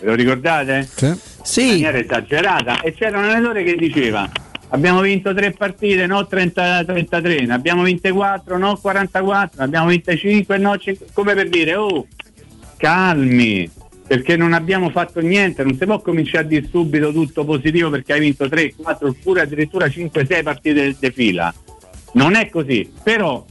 Ve 0.00 0.06
lo 0.08 0.14
ricordate? 0.14 0.88
Sì. 0.94 1.12
In 1.64 1.70
maniera 1.70 1.98
esagerata. 1.98 2.80
E 2.80 2.94
c'era 2.94 3.18
un 3.18 3.24
allenatore 3.24 3.64
che 3.64 3.74
diceva 3.74 4.30
abbiamo 4.72 5.00
vinto 5.00 5.34
tre 5.34 5.52
partite, 5.52 6.06
no 6.06 6.26
30, 6.26 6.84
33, 6.84 7.46
ne 7.46 7.52
abbiamo 7.52 7.82
vinte 7.82 8.10
4, 8.10 8.56
no 8.58 8.76
44, 8.76 9.58
ne 9.58 9.64
abbiamo 9.64 9.88
vinte 9.88 10.16
5, 10.16 10.58
no 10.58 10.76
5, 10.76 11.06
come 11.12 11.34
per 11.34 11.48
dire, 11.48 11.74
oh, 11.74 12.06
calmi, 12.76 13.70
perché 14.06 14.36
non 14.36 14.52
abbiamo 14.52 14.90
fatto 14.90 15.20
niente, 15.20 15.62
non 15.62 15.76
si 15.76 15.84
può 15.84 16.00
cominciare 16.00 16.44
a 16.44 16.48
dire 16.48 16.66
subito 16.70 17.12
tutto 17.12 17.44
positivo 17.44 17.90
perché 17.90 18.14
hai 18.14 18.20
vinto 18.20 18.48
3, 18.48 18.74
4 18.74 19.08
oppure 19.08 19.42
addirittura 19.42 19.88
5, 19.88 20.26
6 20.26 20.42
partite 20.42 20.96
di 20.98 21.10
fila. 21.10 21.52
Non 22.14 22.34
è 22.34 22.48
così, 22.48 22.90
però 23.02 23.44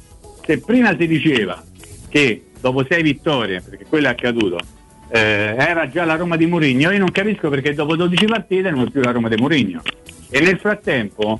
se 0.44 0.60
prima 0.60 0.96
si 0.98 1.08
diceva 1.08 1.64
che 2.10 2.46
dopo 2.60 2.84
6 2.88 3.02
vittorie, 3.02 3.62
perché 3.62 3.86
quello 3.86 4.08
è 4.08 4.12
accaduto, 4.12 4.58
eh, 5.12 5.56
era 5.58 5.90
già 5.90 6.06
la 6.06 6.16
Roma 6.16 6.38
di 6.38 6.46
Mourinho, 6.46 6.92
io 6.92 7.00
non 7.00 7.12
capisco 7.12 7.50
perché 7.50 7.74
dopo 7.74 7.96
12 7.96 8.26
partite 8.26 8.72
non 8.72 8.88
è 8.88 8.90
più 8.90 9.02
la 9.02 9.12
Roma 9.12 9.28
di 9.28 9.36
Mourinho. 9.36 9.82
E 10.30 10.40
nel 10.40 10.58
frattempo, 10.58 11.40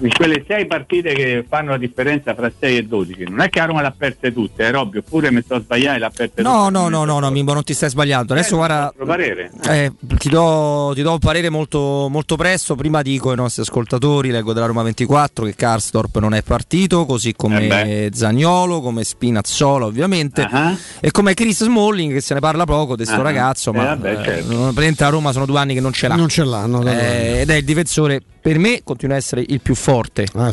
in 0.00 0.10
quelle 0.12 0.44
6 0.46 0.66
partite 0.66 1.12
che 1.14 1.44
fanno 1.48 1.70
la 1.70 1.76
differenza 1.78 2.34
fra 2.34 2.50
6 2.58 2.76
e 2.76 2.82
12, 2.84 3.24
non 3.28 3.40
è 3.40 3.48
che 3.48 3.58
la 3.60 3.64
Roma 3.66 3.80
l'ha 3.82 3.94
perse 3.96 4.32
tutte, 4.32 4.68
è 4.68 4.74
ovvio, 4.76 5.00
oppure 5.00 5.30
mi 5.30 5.40
sto 5.42 5.60
sbagliando 5.60 5.96
e 5.96 6.00
l'ha 6.00 6.10
perse 6.10 6.42
No, 6.42 6.66
tutte. 6.66 6.70
no, 6.78 6.88
no, 6.88 7.04
no, 7.04 7.18
no, 7.20 7.30
Mimmo, 7.30 7.52
non 7.52 7.62
ti 7.64 7.74
stai 7.74 7.88
sbagliando. 7.90 8.32
Adesso 8.32 8.56
guarda, 8.56 8.92
eh, 9.68 9.92
ti, 10.18 10.28
do, 10.28 10.92
ti 10.94 11.02
do 11.02 11.12
un 11.12 11.18
parere 11.18 11.48
molto, 11.50 12.08
molto 12.10 12.36
presto. 12.36 12.74
Prima 12.74 13.02
dico 13.02 13.30
ai 13.30 13.36
nostri 13.36 13.62
ascoltatori, 13.62 14.30
leggo 14.30 14.52
della 14.52 14.66
Roma 14.66 14.82
24 14.82 15.44
che 15.46 15.54
Karstorp 15.54 16.18
non 16.18 16.34
è 16.34 16.42
partito, 16.42 17.06
così 17.06 17.34
come 17.34 18.10
Zagnolo, 18.12 18.80
come 18.80 19.04
Spinazzola 19.04 19.86
ovviamente, 19.86 20.46
e 21.00 21.10
come 21.10 21.34
Chris 21.34 21.64
Smalling 21.64 22.12
che 22.12 22.20
se 22.20 22.34
ne 22.34 22.40
parla 22.40 22.64
poco 22.64 22.96
di 22.96 23.04
sto 23.04 23.12
Ah. 23.14 23.22
ragazzo, 23.22 23.70
Eh, 23.72 23.76
ma 23.76 23.84
vabbè, 23.84 24.10
eh, 24.10 24.24
certo. 24.24 24.48
praticamente 24.56 25.04
a 25.04 25.08
Roma 25.08 25.32
sono 25.32 25.46
due 25.46 25.58
anni 25.58 25.74
che 25.74 25.80
non 25.80 25.92
ce 25.92 26.08
l'ha. 26.08 26.14
Non 26.16 26.28
ce 26.28 26.44
l'hanno. 26.44 26.82
Eh, 26.86 27.40
ed 27.40 27.50
è 27.50 27.54
il 27.54 27.64
difensore 27.64 28.20
per 28.44 28.58
me 28.58 28.82
continua 28.84 29.14
a 29.14 29.18
essere 29.18 29.42
il 29.48 29.62
più 29.62 29.74
forte 29.74 30.26
ah, 30.34 30.52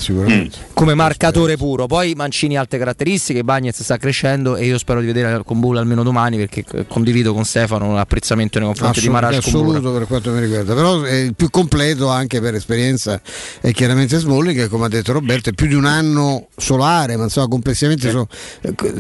come 0.71 0.93
marcatore 0.93 1.57
puro. 1.57 1.87
Poi 1.87 2.13
Mancini 2.15 2.55
ha 2.55 2.61
altre 2.61 2.77
caratteristiche, 2.77 3.43
Bagnez 3.43 3.81
sta 3.81 3.97
crescendo 3.97 4.55
e 4.55 4.63
io 4.65 4.77
spero 4.77 5.01
di 5.01 5.07
vedere 5.07 5.43
con 5.43 5.59
Bull 5.59 5.75
almeno 5.75 6.01
domani 6.01 6.37
perché 6.37 6.63
condivido 6.87 7.33
con 7.33 7.43
Stefano 7.43 7.93
l'apprezzamento 7.93 8.59
nei 8.59 8.67
confronti 8.69 9.01
di 9.01 9.09
Marash 9.09 9.39
assoluto 9.39 9.91
per 9.91 10.07
quanto 10.07 10.31
mi 10.31 10.39
riguarda, 10.39 10.73
però 10.73 11.01
è 11.01 11.15
il 11.15 11.35
più 11.35 11.49
completo 11.49 12.07
anche 12.07 12.39
per 12.39 12.55
esperienza 12.55 13.21
è 13.59 13.73
chiaramente 13.73 14.17
Smalling 14.19 14.57
che 14.57 14.67
come 14.69 14.85
ha 14.85 14.87
detto 14.87 15.11
Roberto 15.11 15.49
è 15.49 15.53
più 15.53 15.67
di 15.67 15.75
un 15.75 15.83
anno 15.83 16.47
solare, 16.55 17.17
ma 17.17 17.23
insomma 17.23 17.49
complessivamente 17.49 18.09
so, 18.09 18.25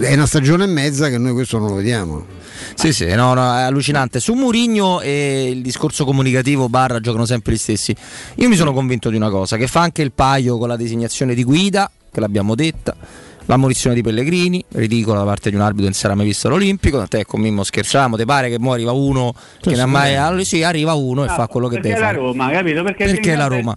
è 0.01 0.13
una 0.13 0.25
stagione 0.25 0.65
e 0.65 0.67
mezza 0.67 1.07
che 1.07 1.17
noi 1.17 1.31
questo 1.31 1.59
non 1.59 1.69
lo 1.69 1.75
vediamo. 1.75 2.39
Sì, 2.75 2.93
sì, 2.93 3.05
no, 3.13 3.33
no, 3.33 3.41
è 3.57 3.61
allucinante. 3.61 4.19
Su 4.19 4.33
Murigno 4.33 5.01
e 5.01 5.49
il 5.49 5.61
discorso 5.61 6.05
comunicativo 6.05 6.69
barra 6.69 6.99
giocano 6.99 7.25
sempre 7.25 7.53
gli 7.53 7.57
stessi. 7.57 7.95
Io 8.35 8.49
mi 8.49 8.55
sono 8.55 8.73
convinto 8.81 9.09
di 9.09 9.15
una 9.15 9.29
cosa, 9.29 9.57
che 9.57 9.67
fa 9.67 9.81
anche 9.81 10.01
il 10.01 10.11
paio 10.11 10.57
con 10.57 10.67
la 10.67 10.75
designazione 10.75 11.33
di 11.33 11.43
guida, 11.43 11.89
che 12.11 12.19
l'abbiamo 12.19 12.55
detta 12.55 13.29
la 13.45 13.57
munizione 13.57 13.95
di 13.95 14.01
Pellegrini, 14.01 14.63
ridicola 14.73 15.19
da 15.19 15.25
parte 15.25 15.49
di 15.49 15.55
un 15.55 15.61
arbitro 15.61 15.83
che 15.83 15.89
non 15.89 15.93
si 15.93 16.05
era 16.05 16.15
mai 16.15 16.25
visto 16.25 16.47
all'Olimpico. 16.47 16.97
Tant'è 16.97 17.25
con 17.25 17.41
Mimmo 17.41 17.63
scherziamo, 17.63 18.17
ti 18.17 18.25
pare 18.25 18.49
che 18.49 18.59
mo 18.59 18.73
arriva 18.73 18.91
uno 18.91 19.33
che 19.59 19.71
non 19.71 19.79
ha 19.79 19.85
mai. 19.85 20.15
Allora, 20.15 20.43
sì, 20.43 20.63
arriva 20.63 20.93
uno 20.93 21.23
no, 21.23 21.31
e 21.31 21.33
fa 21.33 21.47
quello 21.47 21.67
che 21.67 21.79
deve 21.79 21.95
fare. 21.95 22.17
Perché 22.17 22.19
la 22.19 22.27
Roma, 22.27 22.49
capito? 22.51 22.83
Perché, 22.83 23.05
perché 23.05 23.35
la 23.35 23.47
Roma? 23.47 23.73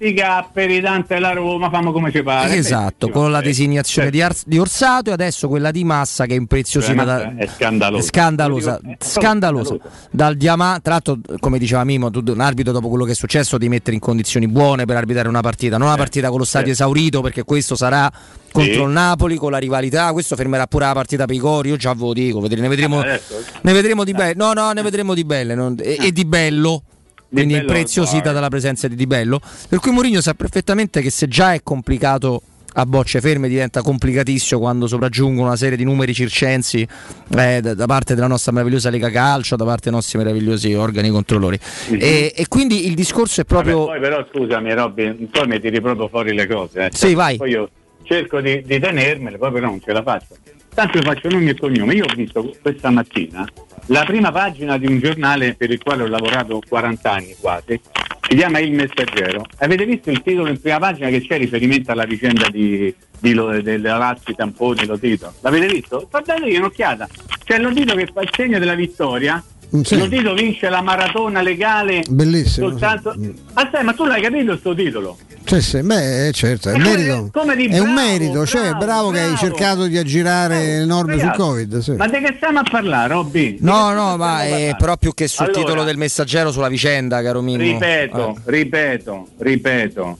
per 0.52 0.80
Tante 0.82 1.18
la 1.18 1.32
Roma, 1.32 1.70
famo 1.70 1.92
come 1.92 2.10
ci 2.10 2.22
pare. 2.22 2.54
Esatto, 2.54 3.08
con 3.08 3.30
la 3.30 3.40
designazione 3.40 4.10
di, 4.10 4.20
Ar- 4.20 4.36
di, 4.44 4.58
Orsato 4.58 5.10
e 5.10 5.12
adesso 5.12 5.48
quella 5.48 5.70
di 5.70 5.84
Massa 5.84 6.26
che 6.26 6.34
è 6.34 6.36
impreziosita 6.36 7.04
da, 7.04 7.36
è 7.36 7.46
scandalosa. 7.46 8.02
È 8.02 8.06
scandalosa, 8.06 8.80
scandalosa. 8.98 9.76
Dal 10.10 10.36
diamante, 10.36 10.82
tra 10.82 10.92
l'altro, 10.92 11.18
come 11.40 11.58
diceva 11.58 11.84
Mimmo, 11.84 12.10
tu, 12.10 12.22
un 12.26 12.40
arbitro 12.40 12.72
dopo 12.72 12.88
quello 12.88 13.04
che 13.04 13.12
è 13.12 13.14
successo 13.14 13.58
di 13.58 13.68
mettere 13.68 13.94
in 13.94 14.00
condizioni 14.00 14.46
buone 14.48 14.84
per 14.84 14.96
arbitrare 14.96 15.28
una 15.28 15.40
partita, 15.40 15.78
non 15.78 15.88
una 15.88 15.96
partita 15.96 16.28
con 16.28 16.38
lo 16.38 16.44
stadio 16.44 16.72
esaurito 16.72 17.20
perché 17.20 17.44
questo 17.44 17.74
sarà 17.74 18.10
contro 18.54 18.72
sì. 18.72 18.80
il 18.82 18.88
Napoli 18.88 19.34
con 19.34 19.50
la 19.50 19.58
rivalità. 19.58 20.12
Questo 20.12 20.36
fermerà 20.36 20.68
pure 20.68 20.86
la 20.86 20.92
partita 20.92 21.24
per 21.24 21.34
i 21.34 21.38
cori. 21.38 21.70
Io 21.70 21.76
già 21.76 21.92
ve 21.92 22.00
lo 22.00 22.12
dico. 22.12 22.40
Ne 22.40 22.68
vedremo, 22.68 23.00
ah, 23.00 23.18
ne 23.60 23.72
vedremo 23.72 24.04
di 24.04 24.12
belle. 24.12 24.34
No, 24.36 24.52
no, 24.52 24.70
ne 24.70 24.82
vedremo 24.82 25.12
di 25.12 25.24
belle. 25.24 25.56
Non, 25.56 25.76
e, 25.80 25.96
e, 26.00 26.12
di 26.12 26.24
bello. 26.24 26.84
Quindi 27.28 27.54
impreziosita 27.54 28.30
dalla 28.30 28.48
presenza 28.48 28.86
di 28.86 28.94
Di 28.94 29.08
Bello. 29.08 29.40
Per 29.68 29.80
cui 29.80 29.90
Mourinho 29.90 30.20
sa 30.20 30.34
perfettamente 30.34 31.00
che 31.00 31.10
se 31.10 31.26
già 31.26 31.52
è 31.52 31.64
complicato 31.64 32.42
a 32.74 32.86
bocce 32.86 33.20
ferme 33.20 33.48
diventa 33.48 33.82
complicatissimo 33.82 34.60
quando 34.60 34.86
sopraggiungono 34.86 35.48
una 35.48 35.56
serie 35.56 35.76
di 35.76 35.84
numeri 35.84 36.14
circensi 36.14 36.86
eh, 37.36 37.60
da, 37.60 37.86
parte 37.86 38.14
della 38.14 38.28
nostra 38.28 38.52
meravigliosa 38.52 38.88
Lega 38.90 39.10
Calcio, 39.10 39.56
da 39.56 39.64
parte 39.64 39.90
dei 39.90 39.92
nostri 39.92 40.18
meravigliosi 40.18 40.74
organi 40.74 41.10
controllori. 41.10 41.58
Mm-hmm. 41.90 42.00
E, 42.00 42.32
e, 42.36 42.46
quindi 42.46 42.86
il 42.86 42.94
discorso 42.94 43.40
è 43.40 43.44
proprio. 43.44 43.86
Vabbè, 43.86 43.98
poi 43.98 44.00
però 44.00 44.26
scusami 44.30 44.72
Robby, 44.72 45.28
poi 45.28 45.46
mi 45.48 45.58
tiri 45.58 45.80
proprio 45.80 46.06
fuori 46.06 46.32
le 46.34 46.46
cose. 46.46 46.86
Eh. 46.86 46.90
Sì, 46.92 47.14
vai. 47.14 47.36
Poi 47.36 47.50
io 47.50 47.68
cerco 48.04 48.40
di, 48.40 48.62
di 48.64 48.78
tenermele, 48.78 49.38
poi 49.38 49.52
però 49.52 49.66
non 49.66 49.80
ce 49.80 49.92
la 49.92 50.02
faccio. 50.02 50.36
Tanto 50.74 51.00
faccio 51.02 51.28
nome 51.28 51.50
e 51.50 51.56
cognome. 51.56 51.94
Io 51.94 52.04
ho 52.04 52.14
visto 52.14 52.54
questa 52.60 52.90
mattina 52.90 53.46
la 53.86 54.04
prima 54.04 54.32
pagina 54.32 54.78
di 54.78 54.86
un 54.86 54.98
giornale 54.98 55.54
per 55.54 55.70
il 55.70 55.82
quale 55.82 56.04
ho 56.04 56.06
lavorato 56.06 56.60
40 56.66 57.10
anni 57.10 57.34
quasi, 57.38 57.78
si 58.28 58.36
chiama 58.36 58.58
Il 58.58 58.72
Messaggero. 58.72 59.44
Avete 59.58 59.84
visto 59.84 60.10
il 60.10 60.22
titolo 60.22 60.48
in 60.48 60.60
prima 60.60 60.78
pagina 60.78 61.08
che 61.10 61.20
c'è 61.20 61.36
riferimento 61.36 61.92
alla 61.92 62.06
vicenda 62.06 62.48
di, 62.48 62.94
di 63.20 63.34
lo, 63.34 63.60
della 63.60 63.98
Lazzi, 63.98 64.34
Tamponi, 64.34 64.86
Lotito? 64.86 65.34
L'avete 65.40 65.66
visto? 65.66 66.06
Guardatevi 66.10 66.56
un'occhiata. 66.56 67.08
C'è 67.44 67.58
Lotito 67.58 67.94
che 67.94 68.08
fa 68.12 68.22
il 68.22 68.30
segno 68.32 68.58
della 68.58 68.74
vittoria 68.74 69.42
sì. 69.82 69.98
Lotito 69.98 70.34
vince 70.34 70.68
la 70.68 70.82
maratona 70.82 71.42
legale 71.42 72.04
bellissimo 72.08 72.68
soltanto... 72.68 73.12
sì. 73.20 73.34
Aspetta, 73.54 73.82
ma 73.82 73.92
tu 73.92 74.04
l'hai 74.04 74.22
capito 74.22 74.46
questo 74.46 74.74
titolo? 74.74 75.18
Cioè, 75.46 75.60
sì, 75.60 75.82
beh, 75.82 76.30
certo, 76.32 76.70
è, 76.70 76.78
merito. 76.78 77.28
Come 77.30 77.54
di, 77.54 77.66
è 77.66 77.68
bravo, 77.68 77.84
un 77.84 77.92
merito, 77.92 78.30
bravo, 78.30 78.46
cioè, 78.46 78.62
bravo, 78.70 78.78
bravo, 78.78 79.10
che 79.10 79.20
hai 79.20 79.36
cercato 79.36 79.86
di 79.86 79.98
aggirare 79.98 80.78
le 80.78 80.84
norme 80.86 81.18
sul 81.18 81.32
Covid. 81.32 81.78
Sì. 81.80 81.92
Ma 81.92 82.08
di 82.08 82.18
che 82.18 82.32
stiamo 82.36 82.60
a 82.60 82.62
parlare, 82.68 83.12
Robby? 83.12 83.58
No, 83.60 83.92
no, 83.92 84.16
ma 84.16 84.42
è 84.42 84.74
però 84.78 84.96
più 84.96 85.12
che 85.12 85.28
sul 85.28 85.44
allora, 85.44 85.60
titolo 85.60 85.84
del 85.84 85.98
messaggero 85.98 86.50
sulla 86.50 86.68
vicenda, 86.68 87.20
caro 87.20 87.42
Mimmo. 87.42 87.62
Ripeto, 87.62 88.36
eh. 88.36 88.40
ripeto, 88.50 89.28
ripeto. 89.36 90.18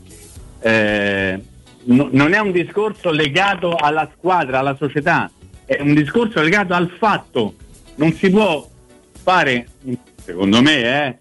Eh, 0.61 1.41
no, 1.85 2.09
non 2.13 2.35
è 2.35 2.39
un 2.39 2.53
discorso 2.53 3.11
legato 3.11 3.77
alla 3.77 4.07
squadra, 4.15 4.59
alla 4.59 4.77
società, 4.79 5.31
è 5.65 5.79
un 5.81 5.95
discorso 5.95 6.43
legato 6.43 6.75
al 6.75 6.95
fatto. 6.99 7.55
Non 7.95 8.13
si 8.13 8.29
può 8.29 8.69
fare, 9.23 9.69
secondo 10.23 10.61
me, 10.61 11.07
eh, 11.07 11.17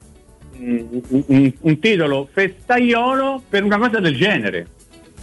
un, 0.64 1.24
un, 1.28 1.54
un 1.60 1.80
titolo 1.80 2.28
festaiolo 2.32 3.44
per 3.50 3.64
una 3.64 3.78
cosa 3.78 4.00
del 4.00 4.16
genere. 4.16 4.68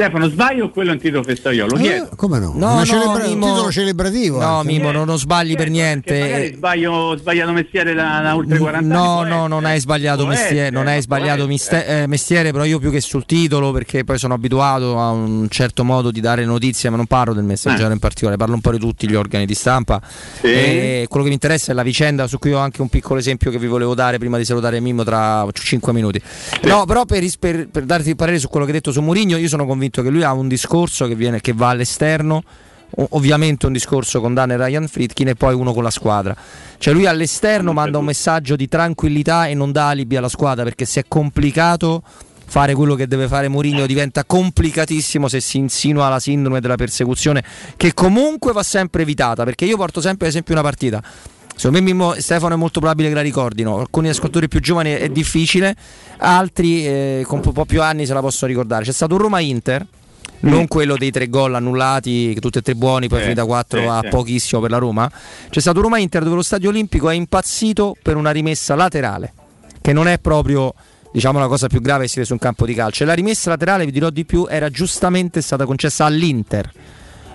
Stefano, 0.00 0.28
sbaglio 0.28 0.64
o 0.64 0.70
quello 0.70 0.92
è 0.92 0.94
un 0.94 0.98
titolo 0.98 1.22
festaiolo? 1.22 1.76
Eh, 1.76 2.08
come 2.16 2.38
no? 2.38 2.52
no, 2.56 2.76
no 2.76 2.84
celebra- 2.86 3.26
Mimo, 3.26 3.44
un 3.44 3.52
titolo 3.52 3.70
celebrativo. 3.70 4.38
No, 4.38 4.60
anche. 4.60 4.72
Mimo, 4.72 4.90
non, 4.92 5.04
non 5.04 5.18
sbagli 5.18 5.54
per 5.54 5.68
niente. 5.68 6.18
Magari 6.18 6.54
sbaglio, 6.54 6.92
ho 6.92 7.16
sbagliato 7.18 7.52
mestiere 7.52 7.92
da, 7.92 8.20
da 8.22 8.34
oltre 8.34 8.56
40 8.56 8.94
no, 8.94 9.18
anni. 9.18 9.28
No, 9.28 9.36
no, 9.36 9.46
non 9.46 9.66
hai 9.66 9.78
sbagliato 9.78 10.24
mestiere, 10.24 10.70
non 10.70 10.86
hai 10.86 11.02
sbagliato 11.02 11.46
miste- 11.46 11.84
eh, 11.84 12.06
mestiere, 12.06 12.50
però 12.50 12.64
io 12.64 12.78
più 12.78 12.90
che 12.90 13.02
sul 13.02 13.26
titolo, 13.26 13.72
perché 13.72 14.02
poi 14.02 14.16
sono 14.16 14.32
abituato 14.32 14.98
a 14.98 15.10
un 15.10 15.48
certo 15.50 15.84
modo 15.84 16.10
di 16.10 16.22
dare 16.22 16.46
notizie, 16.46 16.88
ma 16.88 16.96
non 16.96 17.04
parlo 17.04 17.34
del 17.34 17.44
messaggero 17.44 17.90
eh. 17.90 17.92
in 17.92 17.98
particolare, 17.98 18.38
parlo 18.38 18.54
un 18.54 18.62
po' 18.62 18.70
di 18.70 18.78
tutti 18.78 19.06
gli 19.06 19.14
organi 19.14 19.44
di 19.44 19.54
stampa. 19.54 20.00
Sì. 20.40 20.46
E 20.46 21.06
quello 21.10 21.24
che 21.24 21.28
mi 21.28 21.34
interessa 21.34 21.72
è 21.72 21.74
la 21.74 21.82
vicenda, 21.82 22.26
su 22.26 22.38
cui 22.38 22.54
ho 22.54 22.58
anche 22.58 22.80
un 22.80 22.88
piccolo 22.88 23.20
esempio 23.20 23.50
che 23.50 23.58
vi 23.58 23.66
volevo 23.66 23.94
dare 23.94 24.16
prima 24.16 24.38
di 24.38 24.46
salutare 24.46 24.80
Mimmo 24.80 25.04
tra 25.04 25.46
5 25.52 25.92
minuti. 25.92 26.22
Sì. 26.24 26.66
No, 26.68 26.86
però 26.86 27.04
per, 27.04 27.22
per, 27.38 27.68
per 27.68 27.84
darti 27.84 28.08
il 28.08 28.16
parere 28.16 28.38
su 28.38 28.48
quello 28.48 28.64
che 28.64 28.72
hai 28.72 28.78
detto 28.78 28.92
su 28.92 29.02
Mourinho, 29.02 29.36
io 29.36 29.48
sono 29.48 29.66
convinto 29.66 29.88
che 29.90 30.10
lui 30.10 30.22
ha 30.22 30.32
un 30.32 30.48
discorso 30.48 31.06
che, 31.06 31.14
viene, 31.14 31.40
che 31.40 31.52
va 31.52 31.70
all'esterno 31.70 32.42
ovviamente 33.10 33.66
un 33.66 33.72
discorso 33.72 34.20
con 34.20 34.34
Dan 34.34 34.50
e 34.50 34.56
Ryan 34.56 34.88
Fritkin 34.88 35.28
e 35.28 35.34
poi 35.34 35.54
uno 35.54 35.72
con 35.72 35.82
la 35.82 35.90
squadra. 35.90 36.34
Cioè 36.78 36.92
lui 36.92 37.06
all'esterno 37.06 37.72
manda 37.72 37.98
un 37.98 38.04
messaggio 38.04 38.56
di 38.56 38.68
tranquillità 38.68 39.46
e 39.46 39.54
non 39.54 39.72
dà 39.72 39.88
alibi 39.88 40.16
alla 40.16 40.28
squadra 40.28 40.64
perché 40.64 40.84
se 40.84 41.00
è 41.00 41.04
complicato 41.06 42.02
fare 42.50 42.74
quello 42.74 42.96
che 42.96 43.06
deve 43.06 43.28
fare 43.28 43.46
Mourinho 43.46 43.86
diventa 43.86 44.24
complicatissimo 44.24 45.28
se 45.28 45.40
si 45.40 45.58
insinua 45.58 46.08
la 46.08 46.18
sindrome 46.18 46.60
della 46.60 46.74
persecuzione 46.74 47.44
che 47.76 47.94
comunque 47.94 48.52
va 48.52 48.64
sempre 48.64 49.02
evitata 49.02 49.44
perché 49.44 49.66
io 49.66 49.76
porto 49.76 50.00
sempre 50.00 50.26
ad 50.26 50.32
esempio 50.32 50.54
una 50.54 50.62
partita 50.64 51.00
Secondo 51.54 51.78
me 51.78 51.84
Mimmo, 51.84 52.14
Stefano 52.18 52.54
è 52.54 52.56
molto 52.56 52.80
probabile 52.80 53.08
che 53.08 53.14
la 53.14 53.20
ricordino. 53.20 53.78
Alcuni 53.78 54.08
ascoltatori 54.08 54.48
più 54.48 54.60
giovani 54.60 54.92
è 54.92 55.08
difficile, 55.08 55.74
altri 56.18 56.86
eh, 56.86 57.24
con 57.26 57.40
un 57.44 57.52
po' 57.52 57.64
più 57.64 57.82
anni 57.82 58.06
se 58.06 58.14
la 58.14 58.20
possono 58.20 58.50
ricordare. 58.50 58.84
C'è 58.84 58.92
stato 58.92 59.14
un 59.14 59.20
Roma-Inter 59.20 59.86
non 60.40 60.68
quello 60.68 60.96
dei 60.96 61.10
tre 61.10 61.28
gol 61.28 61.54
annullati, 61.54 62.38
tutti 62.40 62.58
e 62.58 62.62
tre 62.62 62.74
buoni, 62.74 63.08
poi 63.08 63.20
eh, 63.20 63.22
finita 63.22 63.44
4 63.44 63.80
sì, 63.80 63.86
a 63.86 64.00
pochissimo 64.08 64.60
per 64.60 64.70
la 64.70 64.78
Roma. 64.78 65.10
C'è 65.50 65.60
stato 65.60 65.80
Roma 65.80 65.98
Inter 65.98 66.22
dove 66.22 66.36
lo 66.36 66.42
stadio 66.42 66.70
olimpico 66.70 67.10
è 67.10 67.14
impazzito 67.14 67.96
per 68.02 68.16
una 68.16 68.30
rimessa 68.30 68.74
laterale, 68.74 69.32
che 69.80 69.92
non 69.92 70.08
è 70.08 70.18
proprio 70.18 70.72
diciamo 71.12 71.38
la 71.38 71.48
cosa 71.48 71.66
più 71.66 71.80
grave 71.80 72.04
che 72.04 72.08
si 72.08 72.14
vede 72.16 72.26
su 72.26 72.32
un 72.32 72.38
campo 72.38 72.64
di 72.64 72.74
calcio. 72.74 73.02
E 73.02 73.06
la 73.06 73.12
rimessa 73.12 73.50
laterale, 73.50 73.84
vi 73.84 73.92
dirò 73.92 74.10
di 74.10 74.24
più, 74.24 74.46
era 74.48 74.70
giustamente 74.70 75.42
stata 75.42 75.66
concessa 75.66 76.04
all'Inter. 76.06 76.70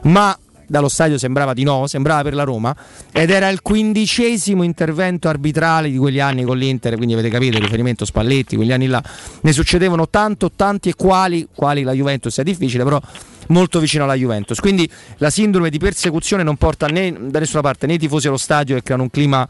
Ma 0.03 0.37
dallo 0.67 0.89
stadio 0.89 1.17
sembrava 1.17 1.53
di 1.53 1.63
no, 1.63 1.87
sembrava 1.87 2.23
per 2.23 2.33
la 2.33 2.43
Roma, 2.43 2.75
ed 3.11 3.29
era 3.29 3.49
il 3.49 3.61
quindicesimo 3.61 4.63
intervento 4.63 5.27
arbitrale 5.27 5.89
di 5.89 5.97
quegli 5.97 6.19
anni 6.19 6.43
con 6.43 6.57
l'Inter, 6.57 6.95
quindi 6.95 7.13
avete 7.13 7.29
capito 7.29 7.57
il 7.57 7.63
riferimento 7.63 8.05
Spalletti, 8.05 8.55
quegli 8.55 8.71
anni 8.71 8.87
là, 8.87 9.03
ne 9.41 9.51
succedevano 9.51 10.09
tanto, 10.09 10.51
tanti 10.51 10.89
e 10.89 10.95
quali, 10.95 11.47
quali 11.53 11.83
la 11.83 11.93
Juventus 11.93 12.37
è 12.37 12.43
difficile, 12.43 12.83
però 12.83 13.01
molto 13.47 13.79
vicino 13.79 14.03
alla 14.03 14.15
Juventus. 14.15 14.59
Quindi 14.59 14.89
la 15.17 15.29
sindrome 15.29 15.69
di 15.69 15.77
persecuzione 15.77 16.43
non 16.43 16.57
porta 16.57 16.87
né 16.87 17.15
da 17.29 17.39
nessuna 17.39 17.61
parte 17.61 17.87
né 17.87 17.93
i 17.93 17.97
tifosi 17.97 18.27
allo 18.27 18.37
stadio 18.37 18.75
che 18.75 18.83
creano 18.83 19.03
un 19.03 19.09
clima 19.09 19.47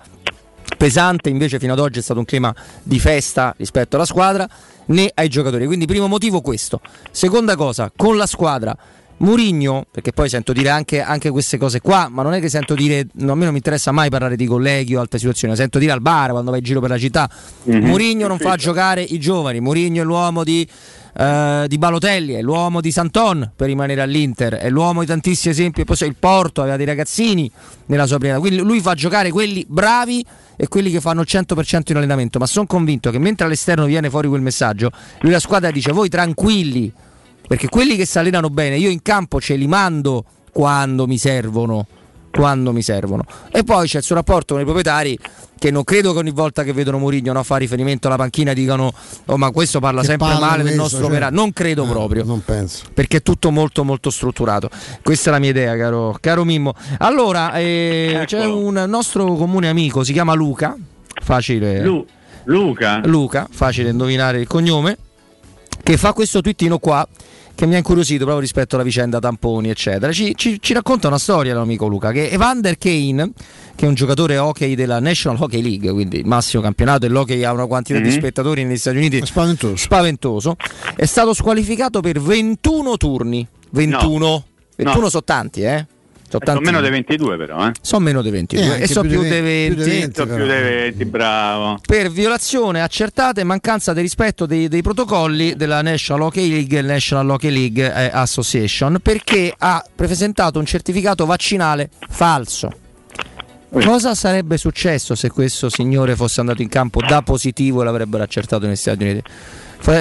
pesante, 0.78 1.30
invece 1.30 1.60
fino 1.60 1.74
ad 1.74 1.80
oggi 1.80 2.00
è 2.00 2.02
stato 2.02 2.20
un 2.20 2.26
clima 2.26 2.54
di 2.84 3.00
festa 3.00 3.54
rispetto 3.58 3.96
alla 3.96 4.06
squadra, 4.06 4.48
né 4.88 5.12
ai 5.14 5.30
giocatori. 5.30 5.66
Quindi 5.66 5.86
primo 5.86 6.08
motivo 6.08 6.42
questo. 6.42 6.82
Seconda 7.12 7.56
cosa, 7.56 7.92
con 7.96 8.18
la 8.18 8.26
squadra 8.26 8.76
Murigno, 9.18 9.86
perché 9.90 10.12
poi 10.12 10.28
sento 10.28 10.52
dire 10.52 10.70
anche, 10.70 11.02
anche, 11.02 11.30
queste 11.30 11.58
cose 11.58 11.80
qua, 11.80 12.10
ma 12.10 12.22
non 12.22 12.34
è 12.34 12.42
che 12.42 12.50
sento 12.50 12.76
dire, 12.76 13.08
no, 13.14 13.32
a 13.32 13.36
me 13.36 13.44
non 13.44 13.52
mi 13.52 13.58
interessa 13.58 13.92
mai 13.92 14.10
parlare 14.10 14.36
di 14.36 14.46
colleghi 14.46 14.96
o 14.96 15.00
altre 15.00 15.20
situazioni, 15.20 15.56
sento 15.56 15.80
dire 15.80 15.94
al 15.94 16.02
bar 16.02 16.32
quando 16.32 16.52
vai 16.52 16.60
in 16.60 16.66
giro 16.66 16.82
per 16.82 16.90
la 16.90 16.98
città, 16.98 17.30
mm-hmm. 17.70 17.86
Murigno 17.86 18.28
non 18.28 18.38
fa 18.38 18.58
giocare 18.58 19.02
i 19.02 19.18
giovani, 19.18 19.62
Murigno 19.62 20.02
è 20.02 20.06
l'uomo 20.06 20.44
di, 20.44 20.68
uh, 21.14 21.66
di, 21.66 21.78
Balotelli, 21.78 22.34
è 22.34 22.42
l'uomo 22.42 22.82
di 22.82 22.92
Santon 22.92 23.52
per 23.56 23.68
rimanere 23.68 24.02
all'Inter, 24.02 24.56
è 24.56 24.70
l'uomo 24.70 25.00
di 25.00 25.06
tantissimi 25.06 25.54
esempi, 25.54 25.86
il 25.88 26.16
Porto 26.20 26.62
aveva 26.62 26.76
dei 26.76 26.86
ragazzini 26.86 27.50
nella 27.86 28.08
sua 28.08 28.18
prima, 28.18 28.38
quindi 28.40 28.60
lui 28.60 28.82
fa 28.82 28.96
giocare 28.96 29.32
quelli 29.32 29.66
bravi 29.66 30.26
e 30.58 30.68
quelli 30.68 30.92
che 30.92 31.00
fanno 31.00 31.22
il 31.22 31.28
100% 31.30 31.84
in 31.86 31.96
allenamento, 31.96 32.38
ma 32.38 32.48
sono 32.48 32.66
convinto 32.66 33.12
che 33.12 33.20
mentre 33.20 33.46
all'esterno 33.46 33.86
viene 33.86 34.10
fuori 34.10 34.28
quel 34.28 34.42
messaggio, 34.42 34.92
lui 35.22 35.32
la 35.32 35.40
squadra 35.40 35.72
dice 35.72 35.94
voi 35.94 36.10
tranquilli 36.10 36.92
perché 37.48 37.70
quelli 37.70 37.96
che 37.96 38.06
si 38.06 38.18
allenano 38.18 38.50
bene, 38.50 38.78
io 38.78 38.90
in 38.90 39.02
campo 39.02 39.40
ce 39.40 39.56
li 39.56 39.68
mando 39.68 40.24
quando 40.52 41.08
mi 41.08 41.18
servono. 41.18 41.86
quando 42.32 42.74
mi 42.74 42.82
servono. 42.82 43.24
E 43.52 43.64
poi 43.64 43.88
c'è 43.88 44.00
il 44.00 44.04
suo 44.04 44.16
rapporto 44.16 44.54
con 44.54 44.62
i 44.62 44.66
proprietari 44.66 45.18
che 45.58 45.72
non 45.72 45.86
credo 45.86 46.12
che 46.12 46.20
ogni 46.20 46.32
volta 46.32 46.64
che 46.64 46.74
vedono 46.74 46.98
Mourinho 46.98 47.32
no, 47.32 47.42
fa 47.44 47.56
riferimento 47.56 48.08
alla 48.08 48.18
panchina 48.18 48.52
dicano 48.52 48.94
oh 49.26 49.38
ma 49.38 49.52
questo 49.52 49.80
parla 49.80 50.02
che 50.02 50.08
sempre 50.08 50.38
male 50.38 50.64
del 50.64 50.76
nostro 50.76 51.00
cioè... 51.00 51.08
operato. 51.08 51.34
Non 51.34 51.54
credo 51.54 51.86
no, 51.86 51.92
proprio. 51.92 52.26
Non 52.26 52.44
penso. 52.44 52.84
Perché 52.94 53.18
è 53.18 53.22
tutto 53.22 53.52
molto 53.52 53.84
molto 53.86 54.10
strutturato. 54.10 54.70
Questa 55.02 55.30
è 55.30 55.34
la 55.34 55.40
mia 55.40 55.52
idea, 55.52 55.78
caro, 55.78 56.18
caro 56.20 56.44
Mimmo. 56.44 56.74
Allora, 57.00 57.54
eh, 57.54 58.12
ecco. 58.14 58.26
c'è 58.26 58.46
un 58.46 58.84
nostro 58.86 59.34
comune 59.36 59.70
amico, 59.70 60.04
si 60.04 60.12
chiama 60.12 60.34
Luca. 60.34 60.76
Facile. 61.24 61.82
Lu- 61.82 62.06
Luca. 62.46 63.02
Luca, 63.06 63.48
facile 63.50 63.90
indovinare 63.92 64.42
il 64.42 64.48
cognome. 64.48 64.98
Che 65.86 65.98
fa 65.98 66.14
questo 66.14 66.42
twittino 66.42 66.80
qua 66.80 67.08
che 67.54 67.68
mi 67.68 67.76
ha 67.76 67.78
incuriosito 67.78 68.24
proprio 68.24 68.40
rispetto 68.40 68.74
alla 68.74 68.84
vicenda 68.84 69.20
tamponi, 69.20 69.70
eccetera. 69.70 70.12
Ci, 70.12 70.34
ci, 70.36 70.58
ci 70.60 70.74
racconta 70.74 71.08
una 71.08 71.20
storia 71.20 71.54
l'amico 71.54 71.86
Luca 71.86 72.12
che 72.12 72.28
Evander 72.28 72.76
Kane, 72.80 73.34
che 73.76 73.86
è 73.86 73.88
un 73.88 73.94
giocatore 73.94 74.40
hockey 74.40 74.74
della 74.74 75.00
National 75.00 75.40
Hockey 75.40 75.62
League, 75.62 75.92
quindi 75.92 76.18
il 76.18 76.26
massimo 76.26 76.64
campionato, 76.64 77.06
e 77.06 77.10
l'hockey 77.10 77.44
ha 77.44 77.54
una 77.54 77.68
quantità 77.68 78.00
mm-hmm. 78.00 78.10
di 78.10 78.16
spettatori 78.16 78.64
negli 78.64 78.78
Stati 78.78 78.98
Uniti 78.98 79.24
spaventoso. 79.24 79.76
spaventoso, 79.76 80.56
è 80.96 81.06
stato 81.06 81.36
squalificato 81.36 82.00
per 82.00 82.20
21 82.20 82.98
turni. 82.98 83.48
21. 83.70 84.18
No. 84.18 84.46
21 84.78 85.04
no. 85.04 85.10
sono 85.10 85.24
tanti, 85.24 85.62
eh? 85.62 85.86
Sono, 86.44 86.58
sono 86.58 86.66
meno 86.66 86.82
dei 86.82 86.92
22 86.92 87.38
però, 87.38 87.68
eh? 87.68 87.72
Sono 87.82 88.04
meno 88.06 88.22
dei 88.22 88.32
22 88.32 88.78
eh, 88.78 88.82
e 88.84 88.88
sono 88.88 89.10
più 89.10 89.22
dei 89.22 89.42
20. 89.42 89.84
20. 89.84 90.14
Sono 90.16 90.36
più 90.36 90.46
dei 90.46 90.62
20, 90.62 91.06
bravo. 91.06 91.80
Per 91.86 92.12
violazione 92.12 92.82
accertata 92.82 93.42
e 93.42 93.44
mancanza 93.44 93.94
di 93.94 94.02
rispetto 94.02 94.46
dei, 94.46 94.68
dei 94.68 94.82
protocolli 94.82 95.56
della 95.56 95.82
National 95.82 96.24
Hockey 96.24 96.50
League 96.50 96.78
e 96.78 96.82
National 96.82 97.30
Hockey 97.30 97.52
League 97.52 97.94
eh, 97.94 98.10
Association 98.12 99.00
perché 99.02 99.54
ha 99.58 99.84
presentato 99.96 100.60
un 100.60 100.66
certificato 100.66 101.26
vaccinale 101.26 101.90
falso. 102.10 102.72
Cosa 103.70 104.16
sarebbe 104.16 104.58
successo 104.58 105.16
se 105.16 105.30
questo 105.30 105.70
signore 105.70 106.16
fosse 106.16 106.40
andato 106.40 106.62
in 106.62 106.70
campo 106.70 107.02
da 107.02 107.22
positivo 107.22 107.82
e 107.82 107.86
l'avrebbero 107.86 108.24
accertato 108.24 108.66
negli 108.66 108.76
Stati 108.78 109.04
Uniti? 109.04 109.24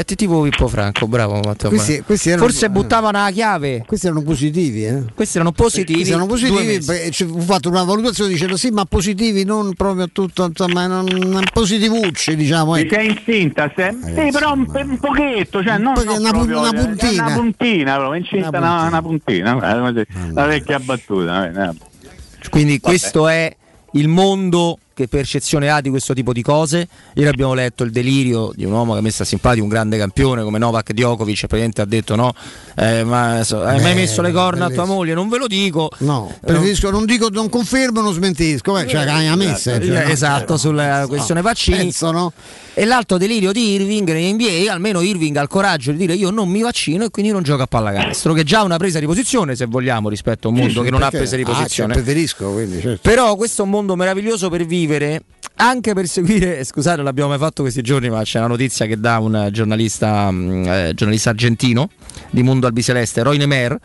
Tipo 0.04 0.40
Pippo 0.40 0.68
Franco, 0.68 1.06
bravo 1.06 1.40
Matteo. 1.40 1.68
Questi, 1.68 2.00
questi 2.00 2.30
erano, 2.30 2.46
Forse 2.46 2.70
buttavano 2.70 3.18
la 3.22 3.30
chiave. 3.30 3.84
Questi 3.86 4.06
erano 4.06 4.22
positivi, 4.22 4.86
eh? 4.86 5.04
Questi 5.14 5.36
erano 5.36 5.52
positivi. 5.52 5.94
Questi 5.94 6.12
erano 6.12 6.26
positivi. 6.26 6.78
Beh, 6.78 7.12
ho 7.30 7.40
fatto 7.40 7.68
una 7.68 7.84
valutazione 7.84 8.30
dicendo 8.30 8.56
sì, 8.56 8.70
ma 8.70 8.84
positivi 8.86 9.44
non 9.44 9.74
proprio 9.74 10.08
tutto, 10.10 10.46
insomma, 10.46 10.86
non, 10.86 11.06
positivucci, 11.52 12.34
diciamo. 12.34 12.76
Ecco. 12.76 12.94
Sei 12.94 13.10
incinta, 13.10 13.70
se... 13.76 13.94
sì, 14.02 14.30
però 14.30 14.54
un, 14.54 14.66
un, 14.72 14.98
pochetto, 14.98 15.62
cioè 15.62 15.76
non, 15.76 15.94
non 16.04 16.18
una, 16.18 16.30
proprio, 16.30 16.60
una, 16.60 16.72
puntina. 16.72 17.26
Una 17.26 17.34
puntina, 17.34 17.96
proprio, 17.96 18.20
incinta 18.20 18.48
una 18.58 19.02
puntina, 19.02 19.54
una, 19.54 19.74
una 19.74 19.92
puntina. 19.92 20.32
La 20.32 20.46
vecchia 20.46 20.78
battuta. 20.78 21.74
Quindi 22.48 22.78
Vabbè. 22.78 22.80
questo 22.80 23.28
è 23.28 23.54
il 23.92 24.08
mondo 24.08 24.78
che 24.94 25.08
percezione 25.08 25.68
ha 25.68 25.80
di 25.80 25.90
questo 25.90 26.14
tipo 26.14 26.32
di 26.32 26.42
cose. 26.42 26.88
Ieri 27.14 27.28
abbiamo 27.28 27.52
letto 27.52 27.82
il 27.82 27.90
delirio 27.90 28.52
di 28.54 28.64
un 28.64 28.72
uomo 28.72 28.92
che 28.92 29.00
ha 29.00 29.02
messo 29.02 29.22
a 29.22 29.26
simpatico 29.26 29.64
un 29.64 29.68
grande 29.68 29.98
campione 29.98 30.42
come 30.42 30.58
Novak 30.58 30.92
Djokovic, 30.92 31.40
praticamente 31.40 31.82
ha 31.82 31.84
detto 31.84 32.14
no, 32.14 32.32
eh, 32.76 33.04
ma 33.04 33.42
so, 33.44 33.62
hai 33.62 33.82
mai 33.82 33.94
messo 33.94 34.22
le 34.22 34.32
corna 34.32 34.66
a 34.66 34.70
tua 34.70 34.84
moglie? 34.84 35.12
Non 35.14 35.28
ve 35.28 35.38
lo 35.38 35.46
dico. 35.46 35.90
No, 35.98 36.32
preferisco, 36.40 36.90
non 36.90 37.04
dico, 37.04 37.28
non 37.28 37.48
confermo, 37.48 38.00
non 38.00 38.12
smentisco, 38.12 38.78
eh, 38.78 38.86
cioè 38.86 39.06
hai 39.06 39.36
messa. 39.36 39.78
Cioè, 39.80 39.86
no, 39.86 40.00
esatto, 40.10 40.56
sulla 40.56 41.04
questione 41.08 41.40
no, 41.40 41.46
vaccini. 41.46 41.76
Penso, 41.76 42.10
no? 42.12 42.32
E 42.72 42.84
l'altro 42.84 43.18
delirio 43.18 43.52
di 43.52 43.72
Irving 43.72 44.10
NBA, 44.10 44.72
almeno 44.72 45.00
Irving 45.00 45.36
ha 45.36 45.42
il 45.42 45.48
coraggio 45.48 45.92
di 45.92 45.98
dire 45.98 46.14
io 46.14 46.30
non 46.30 46.48
mi 46.48 46.60
vaccino 46.60 47.04
e 47.04 47.10
quindi 47.10 47.30
non 47.30 47.42
gioco 47.42 47.62
a 47.62 47.66
pallacanestro, 47.66 48.32
che 48.32 48.40
è 48.40 48.44
già 48.44 48.62
una 48.62 48.76
presa 48.76 48.98
di 48.98 49.06
posizione 49.06 49.54
se 49.56 49.66
vogliamo 49.66 50.08
rispetto 50.08 50.48
a 50.48 50.50
un 50.50 50.58
mondo 50.58 50.80
sì, 50.80 50.84
che 50.84 50.90
non 50.90 51.02
ha 51.02 51.10
presa 51.10 51.36
di 51.36 51.44
posizione. 51.44 51.92
Ah, 51.92 51.96
preferisco, 51.96 52.50
quindi, 52.52 52.80
certo. 52.80 53.08
Però 53.08 53.36
questo 53.36 53.62
è 53.62 53.64
un 53.64 53.70
mondo 53.70 53.96
meraviglioso 53.96 54.48
per 54.50 54.64
vivere 54.64 54.83
libre 54.84 55.22
anche 55.56 55.94
per 55.94 56.08
seguire, 56.08 56.64
scusate, 56.64 56.96
non 56.96 57.04
l'abbiamo 57.04 57.30
mai 57.30 57.38
fatto 57.38 57.62
questi 57.62 57.80
giorni, 57.80 58.10
ma 58.10 58.22
c'è 58.22 58.38
una 58.38 58.48
notizia 58.48 58.86
che 58.86 58.98
dà 58.98 59.18
un 59.18 59.48
giornalista, 59.52 60.30
mm, 60.30 60.66
eh, 60.66 60.92
giornalista 60.94 61.30
argentino 61.30 61.90
di 62.30 62.42
Mondo 62.42 62.66
Albiceleste, 62.66 63.22
Roy 63.22 63.36
Nemer, 63.38 63.78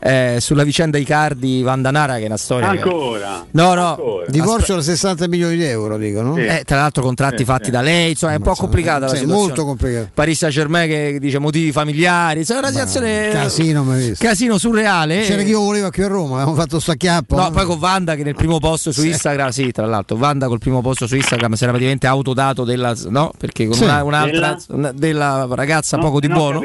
eh, 0.00 0.36
sulla 0.40 0.64
vicenda 0.64 0.98
Icardi 0.98 1.62
Vandanara, 1.62 2.16
che 2.16 2.24
è 2.24 2.26
una 2.26 2.36
storia. 2.36 2.68
Ancora? 2.68 3.42
Che... 3.42 3.48
No, 3.52 3.74
no. 3.74 3.88
Ancora. 3.90 4.26
Divorzio 4.28 4.74
da 4.76 4.82
60 4.82 5.26
milioni 5.28 5.56
di 5.56 5.64
euro, 5.64 5.96
dicono. 5.96 6.34
Sì. 6.34 6.42
Eh, 6.42 6.62
tra 6.64 6.76
l'altro, 6.76 7.02
contratti 7.02 7.38
sì, 7.38 7.44
fatti 7.44 7.64
sì. 7.64 7.70
da 7.70 7.80
lei, 7.80 8.10
insomma, 8.10 8.32
è 8.32 8.36
un 8.36 8.42
po' 8.42 8.54
complicata 8.54 9.06
la 9.06 9.08
situazione. 9.08 9.32
molto 9.32 9.64
complicata. 9.64 10.10
Paris 10.12 10.38
Saint 10.38 10.54
Germain 10.54 10.88
che 10.88 11.18
dice 11.18 11.38
motivi 11.38 11.72
familiari, 11.72 12.40
insomma, 12.40 12.60
una 12.60 12.68
situazione. 12.68 13.30
Casino, 13.30 13.86
casino 14.18 14.58
surreale. 14.58 15.22
C'era 15.22 15.42
chi 15.42 15.50
io 15.50 15.60
volevo 15.60 15.90
qui 15.90 16.02
a 16.02 16.08
Roma, 16.08 16.40
abbiamo 16.40 16.54
fatto 16.54 16.78
sto 16.80 16.90
acchiappo. 16.90 17.36
No, 17.36 17.44
no, 17.44 17.50
poi 17.50 17.64
con 17.64 17.78
Vanda 17.78 18.14
che 18.14 18.24
nel 18.24 18.34
primo 18.34 18.58
posto 18.58 18.92
su 18.92 19.04
Instagram, 19.04 19.48
sì, 19.48 19.70
tra 19.72 19.86
l'altro, 19.86 20.16
Vanda 20.16 20.48
col 20.48 20.58
primo 20.58 20.82
posto 20.82 21.06
su 21.06 21.13
Instagram 21.14 21.52
si 21.52 21.62
era 21.62 21.72
praticamente 21.72 22.06
autodato 22.06 22.64
della. 22.64 22.94
no? 23.08 23.32
Perché 23.36 23.66
con 23.66 23.78
una, 23.80 24.02
un'altra 24.02 24.30
della, 24.30 24.64
una, 24.68 24.92
della 24.92 25.46
ragazza 25.50 25.96
no, 25.96 26.02
poco 26.04 26.20
di 26.20 26.28
buono. 26.28 26.60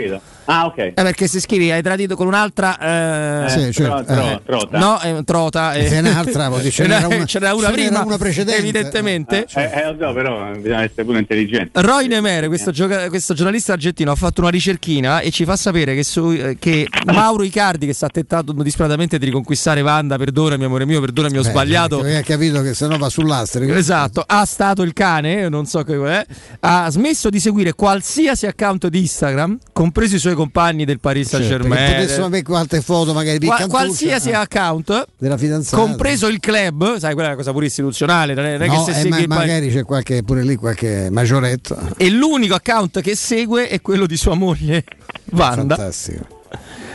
Ah, 0.51 0.65
ok. 0.65 0.77
Eh, 0.77 0.91
perché 0.95 1.27
se 1.27 1.39
scrivi 1.39 1.69
hai 1.69 1.83
tradito 1.83 2.15
con 2.15 2.25
un'altra. 2.25 3.45
Eh, 3.45 3.49
sì, 3.49 3.71
cioè, 3.71 4.03
tro, 4.03 4.31
eh, 4.31 4.41
trota. 4.43 4.79
No, 4.79 4.99
è 4.99 5.23
trota. 5.23 5.73
Eh. 5.75 5.87
È 5.87 5.99
un'altra, 5.99 6.49
ce 6.71 6.87
n'era 6.87 7.05
una, 7.05 7.25
ce 7.25 7.39
n'era 7.39 7.53
una 7.53 7.69
prima. 7.69 8.03
una 8.03 8.17
precedente. 8.17 8.59
Evidentemente. 8.59 9.45
Eh, 9.53 9.61
eh, 9.61 9.89
eh 9.89 9.93
no, 9.93 10.11
però 10.11 10.49
bisogna 10.55 10.81
essere 10.81 11.03
pure 11.03 11.19
intelligenti. 11.19 11.69
Roy 11.73 12.07
Nemere, 12.07 12.47
questo, 12.47 12.71
gioca- 12.71 13.09
questo, 13.09 13.35
giornalista 13.35 13.73
argentino, 13.73 14.11
ha 14.11 14.15
fatto 14.15 14.41
una 14.41 14.49
ricerchina 14.49 15.19
e 15.19 15.29
ci 15.29 15.45
fa 15.45 15.55
sapere 15.55 15.93
che, 15.93 16.03
su, 16.03 16.31
eh, 16.31 16.57
che 16.57 16.87
Mauro 17.05 17.43
Icardi, 17.43 17.85
che 17.85 17.93
sta 17.93 18.07
tentando 18.07 18.51
disperatamente 18.63 19.19
di 19.19 19.25
riconquistare 19.25 19.81
Wanda, 19.81 20.17
perdonami, 20.17 20.63
amore 20.63 20.85
mio, 20.87 20.99
perdonami, 20.99 21.37
ho 21.37 21.43
Beh, 21.43 21.49
sbagliato. 21.49 21.99
Ha 21.99 22.21
capito 22.21 22.63
che 22.63 22.73
se 22.73 22.87
no 22.87 22.97
va 22.97 23.09
sull'astrico. 23.09 23.71
Esatto, 23.73 24.23
ha 24.25 24.45
stato 24.45 24.81
il 24.81 24.93
cane, 24.93 25.47
non 25.47 25.67
so 25.67 25.83
che 25.83 25.95
è, 26.03 26.25
ha 26.61 26.89
smesso 26.89 27.29
di 27.29 27.39
seguire 27.39 27.73
qualsiasi 27.73 28.47
account 28.47 28.87
di 28.87 28.99
Instagram, 28.99 29.59
compreso 29.71 30.15
i 30.15 30.19
suoi 30.19 30.37
compagni 30.39 30.85
del 30.85 30.99
Paris 30.99 31.27
Saint 31.27 31.45
Germain. 31.45 31.75
Certo, 31.75 32.01
potessimo 32.01 32.25
avere 32.25 32.43
qualche 32.43 32.81
foto 32.81 33.13
magari 33.13 33.45
Qual- 33.45 33.67
qualsiasi 33.67 34.31
ah, 34.31 34.41
account 34.41 35.07
della 35.17 35.37
fidanzata, 35.37 35.81
compreso 35.81 36.27
il 36.27 36.39
club, 36.39 36.97
sai, 36.97 37.13
quella 37.13 37.27
è 37.27 37.31
una 37.31 37.35
cosa 37.37 37.51
pure 37.51 37.65
istituzionale. 37.65 38.33
Non 38.33 38.45
è, 38.45 38.51
non 38.53 38.61
è 38.61 38.67
no, 38.67 38.83
che 38.85 38.91
se 38.93 38.99
eh, 38.99 39.01
segui 39.03 39.27
ma- 39.27 39.35
magari 39.35 39.69
c'è 39.69 39.83
qualche, 39.83 40.23
pure 40.23 40.43
lì 40.43 40.55
qualche 40.55 41.09
maggioretto. 41.11 41.77
E 41.97 42.09
l'unico 42.09 42.55
account 42.55 43.01
che 43.01 43.15
segue 43.15 43.67
è 43.67 43.81
quello 43.81 44.05
di 44.05 44.15
sua 44.15 44.35
moglie 44.35 44.83
Wanda. 45.31 45.75
Fantastico. 45.75 46.37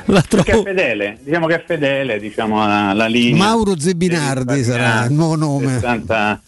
La 0.06 0.20
trovo... 0.22 0.42
Che 0.42 0.52
è 0.52 0.62
fedele, 0.62 1.18
diciamo 1.22 1.46
che 1.46 1.54
è 1.54 1.64
fedele 1.64 2.18
diciamo, 2.18 2.62
alla, 2.62 3.06
linea. 3.06 3.44
Mauro 3.44 3.78
Zebinardi 3.78 4.62
sarà 4.62 5.04
il 5.04 5.12
nuovo 5.12 5.36
nome. 5.36 5.72
60, 5.74 6.42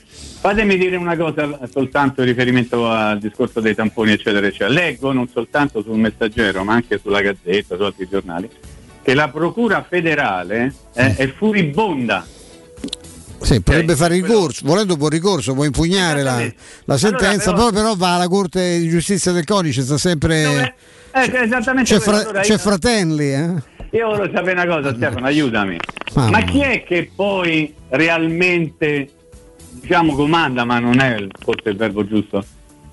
Fatemi 0.47 0.79
dire 0.79 0.95
una 0.95 1.17
cosa 1.17 1.59
soltanto 1.69 2.21
in 2.21 2.29
riferimento 2.29 2.89
al 2.89 3.19
discorso 3.19 3.59
dei 3.59 3.75
tamponi, 3.75 4.13
eccetera, 4.13 4.47
eccetera. 4.47 4.71
Leggo 4.71 5.11
non 5.11 5.27
soltanto 5.27 5.83
sul 5.83 5.99
Messaggero, 5.99 6.63
ma 6.63 6.75
anche 6.75 7.01
sulla 7.03 7.21
Gazzetta, 7.21 7.75
su 7.75 7.83
altri 7.83 8.07
giornali, 8.09 8.49
che 9.03 9.15
la 9.15 9.27
Procura 9.27 9.83
federale 9.83 10.73
eh, 10.95 11.17
è 11.17 11.27
furibonda 11.33 12.25
sì, 13.41 13.61
potrebbe 13.61 13.95
okay. 13.95 13.97
fare 13.97 14.15
ricorso, 14.15 14.63
volendo 14.65 14.97
può 14.97 15.09
ricorso, 15.09 15.53
può 15.53 15.65
impugnare 15.65 16.23
la, 16.23 16.49
la, 16.85 16.97
sentenza, 16.97 17.51
allora, 17.51 17.71
però, 17.71 17.71
poi 17.71 17.73
però 17.73 17.95
va 17.97 18.15
alla 18.15 18.29
Corte 18.29 18.79
di 18.79 18.89
Giustizia 18.89 19.33
del 19.33 19.45
Codice, 19.45 19.83
sta 19.83 19.99
sempre... 19.99 20.75
Eh, 21.11 21.29
c'è, 21.29 21.43
esattamente 21.43 21.93
c'è, 21.93 22.01
fra, 22.01 22.19
allora, 22.21 22.41
c'è 22.43 22.53
io... 22.53 22.59
Fratelli. 22.59 23.33
Eh? 23.33 23.55
Io 23.91 24.07
voglio 24.07 24.31
sapere 24.33 24.63
una 24.63 24.67
cosa, 24.67 24.95
Stefano, 24.95 25.27
aiutami. 25.27 25.77
Ah, 26.15 26.31
Ma 26.31 26.43
chi 26.43 26.61
è 26.61 26.85
che 26.85 27.11
poi 27.15 27.75
realmente 27.89 29.11
diciamo 29.87 30.17
comanda, 30.17 30.65
ma 30.65 30.81
non 30.81 30.99
è 30.99 31.29
forse 31.39 31.69
il 31.69 31.77
verbo 31.77 32.05
giusto, 32.05 32.45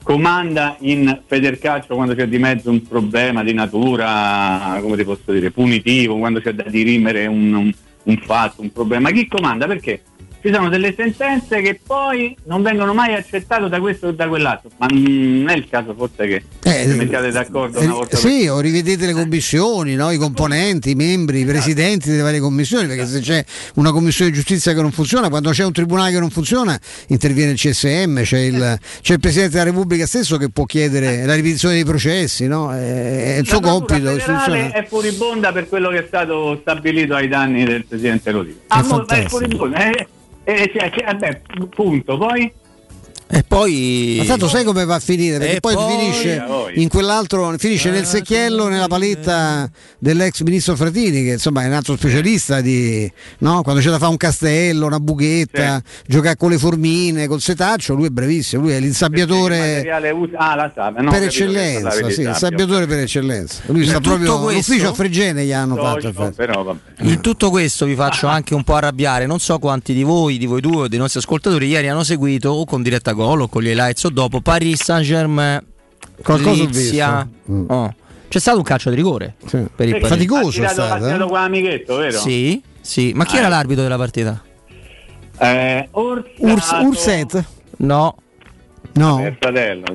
comanda 0.04 0.76
in 0.82 1.22
Federcalcio 1.26 1.96
quando 1.96 2.14
c'è 2.14 2.28
di 2.28 2.38
mezzo 2.38 2.70
un 2.70 2.88
problema 2.88 3.44
di 3.44 3.52
natura, 3.52 4.78
come 4.80 4.96
ti 4.96 5.04
posso 5.04 5.32
dire, 5.32 5.50
punitivo, 5.50 6.20
quando 6.20 6.39
c'è 6.39 6.54
da 6.54 6.66
dirimere 6.68 7.26
un, 7.26 7.52
un, 7.52 7.74
un 8.04 8.18
fatto, 8.18 8.62
un 8.62 8.72
problema. 8.72 9.10
Chi 9.10 9.28
comanda? 9.28 9.66
Perché? 9.66 10.04
Ci 10.44 10.52
sono 10.54 10.68
delle 10.68 10.94
sentenze 10.94 11.62
che 11.62 11.80
poi 11.82 12.36
non 12.48 12.62
vengono 12.62 12.94
mai 12.94 13.14
accettate 13.14 13.70
da 13.70 13.80
questo 13.80 14.08
o 14.08 14.12
da 14.12 14.28
quell'altro, 14.28 14.72
ma 14.76 14.88
non 14.88 15.48
è 15.48 15.56
il 15.56 15.70
caso 15.70 15.94
forse 15.94 16.28
che 16.28 16.44
eh, 16.64 16.86
vi 16.86 16.98
mettiate 16.98 17.32
d'accordo 17.32 17.80
una 17.80 17.94
volta 17.94 18.18
Sì, 18.18 18.41
per... 18.41 18.52
o 18.52 18.60
rivedete 18.60 19.06
le 19.06 19.14
commissioni, 19.14 19.96
no? 19.96 20.12
i 20.12 20.18
componenti, 20.18 20.89
i 20.89 20.96
membri, 20.96 21.39
i 21.39 21.46
presidenti 21.46 22.10
delle 22.10 22.24
varie 22.24 22.41
commissioni, 22.41 22.88
perché 22.88 23.06
se 23.06 23.22
c'è 23.22 23.46
una 23.76 23.94
commissione 23.94 24.32
di 24.32 24.36
giustizia 24.36 24.74
che 24.74 24.82
non 24.82 24.91
funziona, 24.91 25.30
quando 25.30 25.50
c'è 25.52 25.64
un 25.64 25.72
tribunale 25.72 26.12
che 26.12 26.20
non 26.20 26.30
funziona, 26.30 26.78
interviene 27.08 27.52
il 27.52 27.58
CSM, 27.58 28.22
c'è 28.24 28.39
il, 28.39 28.80
c'è 29.02 29.14
il 29.14 29.20
Presidente 29.22 29.54
della 29.54 29.70
Repubblica 29.70 30.06
stesso 30.06 30.36
che 30.36 30.50
può 30.50 30.66
chiedere 30.66 31.26
la 31.26 31.36
ripetizione 31.36 31.76
dei 31.76 31.86
processi, 31.86 32.48
no? 32.48 32.70
è, 32.74 33.38
il 33.39 33.48
suo 33.48 33.62
la 33.62 33.70
compito. 33.70 34.10
È 34.10 34.86
furibonda 34.89 35.54
per 35.54 35.70
quello 35.70 35.88
che 35.89 36.00
è 36.00 36.06
stato 36.06 36.58
stabilito 36.60 37.16
ai 37.16 37.30
danni 37.30 37.64
del 37.64 37.86
Presidente 37.86 38.30
Rodino. 38.32 38.58
Ah, 38.68 39.06
è, 39.08 39.24
è 39.24 39.28
furibonda, 39.30 39.78
è, 39.78 40.08
eh, 40.44 40.72
cioè, 40.74 40.89
cioè, 40.91 41.06
vabbè, 41.06 41.41
punto. 41.70 42.18
Poi? 42.18 42.52
E 43.34 43.43
poi. 43.47 44.15
Ma 44.19 44.25
tanto 44.25 44.47
sai 44.47 44.63
come 44.63 44.86
va 44.86 44.95
a 44.95 44.99
finire? 44.99 45.39
Perché 45.39 45.59
poi, 45.59 45.73
poi, 45.73 45.97
finisce 45.97 46.45
in 46.75 46.88
quell'altro, 46.88 47.51
finisce 47.57 47.89
nel 47.89 48.05
secchiello, 48.05 48.67
nella 48.67 48.88
paletta 48.88 49.67
dell'ex 49.97 50.41
ministro 50.41 50.75
Fratini, 50.75 51.23
che 51.23 51.31
insomma 51.31 51.63
è 51.63 51.67
un 51.67 51.73
altro 51.73 51.95
specialista 51.95 52.61
di 52.61 53.11
no? 53.39 53.63
quando 53.63 53.81
c'è 53.81 53.89
da 53.89 53.97
fare 53.97 54.11
un 54.11 54.17
castello, 54.17 54.86
una 54.86 54.99
buchetta, 54.99 55.81
sì. 55.84 56.01
giocare 56.05 56.36
con 56.38 56.51
le 56.51 56.59
formine, 56.59 57.25
col 57.25 57.41
setaccio, 57.41 57.95
lui 57.95 58.05
è 58.05 58.09
bravissimo, 58.09 58.61
lui 58.61 58.73
è 58.73 58.79
l'insabbiatore 58.79 59.79
ah, 60.36 60.71
sabbia, 60.73 61.01
no, 61.01 61.09
per 61.09 61.23
eccellenza, 61.23 61.89
sì, 62.11 62.21
il 62.21 62.36
sabbiatore 62.36 62.86
per 62.86 62.99
eccellenza. 62.99 63.63
Lui 63.65 63.84
sta 63.88 63.99
proprio 63.99 64.39
questo, 64.41 64.73
l'ufficio 64.73 64.91
a 64.91 64.93
Fregene 64.93 65.43
gli 65.43 65.51
hanno 65.51 65.73
no, 65.73 65.81
fatto. 65.81 66.31
Però, 66.36 66.75
in 66.99 67.19
tutto 67.21 67.49
questo 67.49 67.86
vi 67.86 67.95
faccio 67.95 68.27
anche 68.27 68.53
un 68.53 68.63
po' 68.63 68.75
arrabbiare, 68.75 69.25
non 69.25 69.39
so 69.39 69.57
quanti 69.57 69.93
di 69.93 70.03
voi, 70.03 70.38
di 70.38 70.45
voi 70.45 70.61
due 70.61 70.84
o 70.84 70.88
dei 70.88 70.99
nostri 70.99 71.19
ascoltatori 71.19 71.65
ieri 71.65 71.89
hanno 71.89 72.03
seguito 72.03 72.49
o 72.51 72.65
con 72.65 72.84
diretta 72.84 73.13
gol 73.24 73.41
o 73.41 73.47
con 73.47 73.61
gli 73.61 73.67
highlights 73.67 74.03
o 74.03 74.09
dopo 74.09 74.41
Paris 74.41 74.84
Saint-Germain. 74.84 75.61
Qualcosa 76.21 76.63
Lizia. 76.63 77.28
Mm. 77.49 77.69
Oh. 77.69 77.95
C'è 78.28 78.39
stato 78.39 78.57
un 78.57 78.63
calcio 78.63 78.89
di 78.89 78.95
rigore 78.95 79.36
sì. 79.45 79.65
per 79.76 79.88
il 79.88 80.05
faticoso. 80.05 80.47
Ha 80.47 80.51
tirato, 80.51 80.82
ha 80.82 80.97
con 80.97 81.28
l'amichetto, 81.32 81.97
vero? 81.97 82.17
Sì, 82.17 82.61
sì. 82.82 83.11
Ma 83.13 83.26
chi 83.26 83.36
ah. 83.36 83.39
era 83.39 83.47
l'arbitro 83.47 83.84
della 83.84 83.97
partita? 83.97 84.41
Eh, 85.38 85.88
Urs, 85.91 86.71
Urset? 86.82 87.45
No. 87.78 88.15
No. 88.93 89.19
È 89.19 89.28
il 89.28 89.38
fratello. 89.39 89.86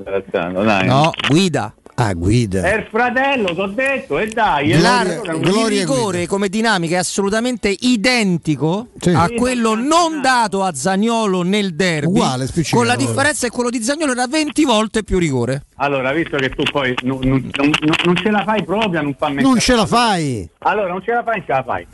No, 0.84 1.12
guida. 1.28 1.74
Ah, 2.00 2.12
guida. 2.12 2.62
È 2.62 2.76
il 2.76 2.86
fratello, 2.88 3.52
ti 3.52 3.60
ho 3.60 3.66
detto, 3.66 4.20
e 4.20 4.28
dai. 4.28 4.70
Gloria, 4.70 5.20
il 5.20 5.66
rigore 5.66 6.26
come 6.28 6.48
dinamica 6.48 6.94
è 6.94 6.98
assolutamente 6.98 7.74
identico 7.76 8.90
sì. 9.00 9.10
a 9.10 9.28
quello 9.36 9.74
non 9.74 10.20
dato 10.20 10.62
a 10.62 10.72
Zagnolo 10.72 11.42
nel 11.42 11.74
derby. 11.74 12.06
Uguale, 12.06 12.46
Con 12.70 12.86
la 12.86 12.94
differenza 12.94 13.48
che 13.48 13.52
quello 13.52 13.68
di 13.68 13.82
Zagnolo 13.82 14.12
era 14.12 14.28
20 14.28 14.64
volte 14.64 15.02
più 15.02 15.18
rigore. 15.18 15.64
Allora, 15.78 16.12
visto 16.12 16.36
che 16.36 16.50
tu 16.50 16.62
poi 16.70 16.94
non, 17.02 17.18
non, 17.24 17.50
non, 17.56 17.70
non 18.04 18.16
ce 18.16 18.30
la 18.30 18.44
fai 18.44 18.62
proprio, 18.62 19.02
non 19.02 19.16
fa 19.18 19.28
Non 19.30 19.58
ce 19.58 19.74
la 19.74 19.86
fai. 19.86 20.48
Allora, 20.58 20.92
non 20.92 21.02
ce 21.02 21.12
la 21.12 21.24
fai, 21.24 21.40
ce 21.44 21.52
la 21.52 21.64
fai. 21.64 21.84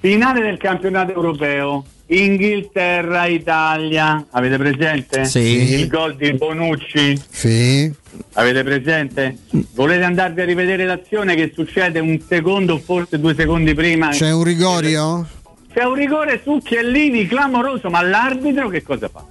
Finale 0.00 0.40
del 0.40 0.56
campionato 0.56 1.12
europeo. 1.12 1.84
Inghilterra, 2.08 3.26
Italia, 3.26 4.26
avete 4.30 4.56
presente? 4.58 5.24
Sì. 5.24 5.72
Il 5.72 5.88
gol 5.88 6.14
di 6.14 6.32
Bonucci. 6.34 7.20
Sì. 7.28 7.92
Avete 8.34 8.62
presente? 8.62 9.38
Volete 9.74 10.04
andarvi 10.04 10.40
a 10.40 10.44
rivedere 10.44 10.84
l'azione 10.84 11.34
che 11.34 11.50
succede 11.52 11.98
un 11.98 12.20
secondo, 12.26 12.78
forse 12.78 13.18
due 13.18 13.34
secondi 13.34 13.74
prima? 13.74 14.10
C'è 14.10 14.32
un 14.32 14.44
rigorio? 14.44 15.28
C'è 15.72 15.82
un 15.82 15.94
rigore 15.94 16.40
su 16.42 16.60
Chiellini 16.62 17.26
clamoroso, 17.26 17.90
ma 17.90 18.02
l'arbitro 18.02 18.68
che 18.68 18.82
cosa 18.82 19.08
fa? 19.08 19.24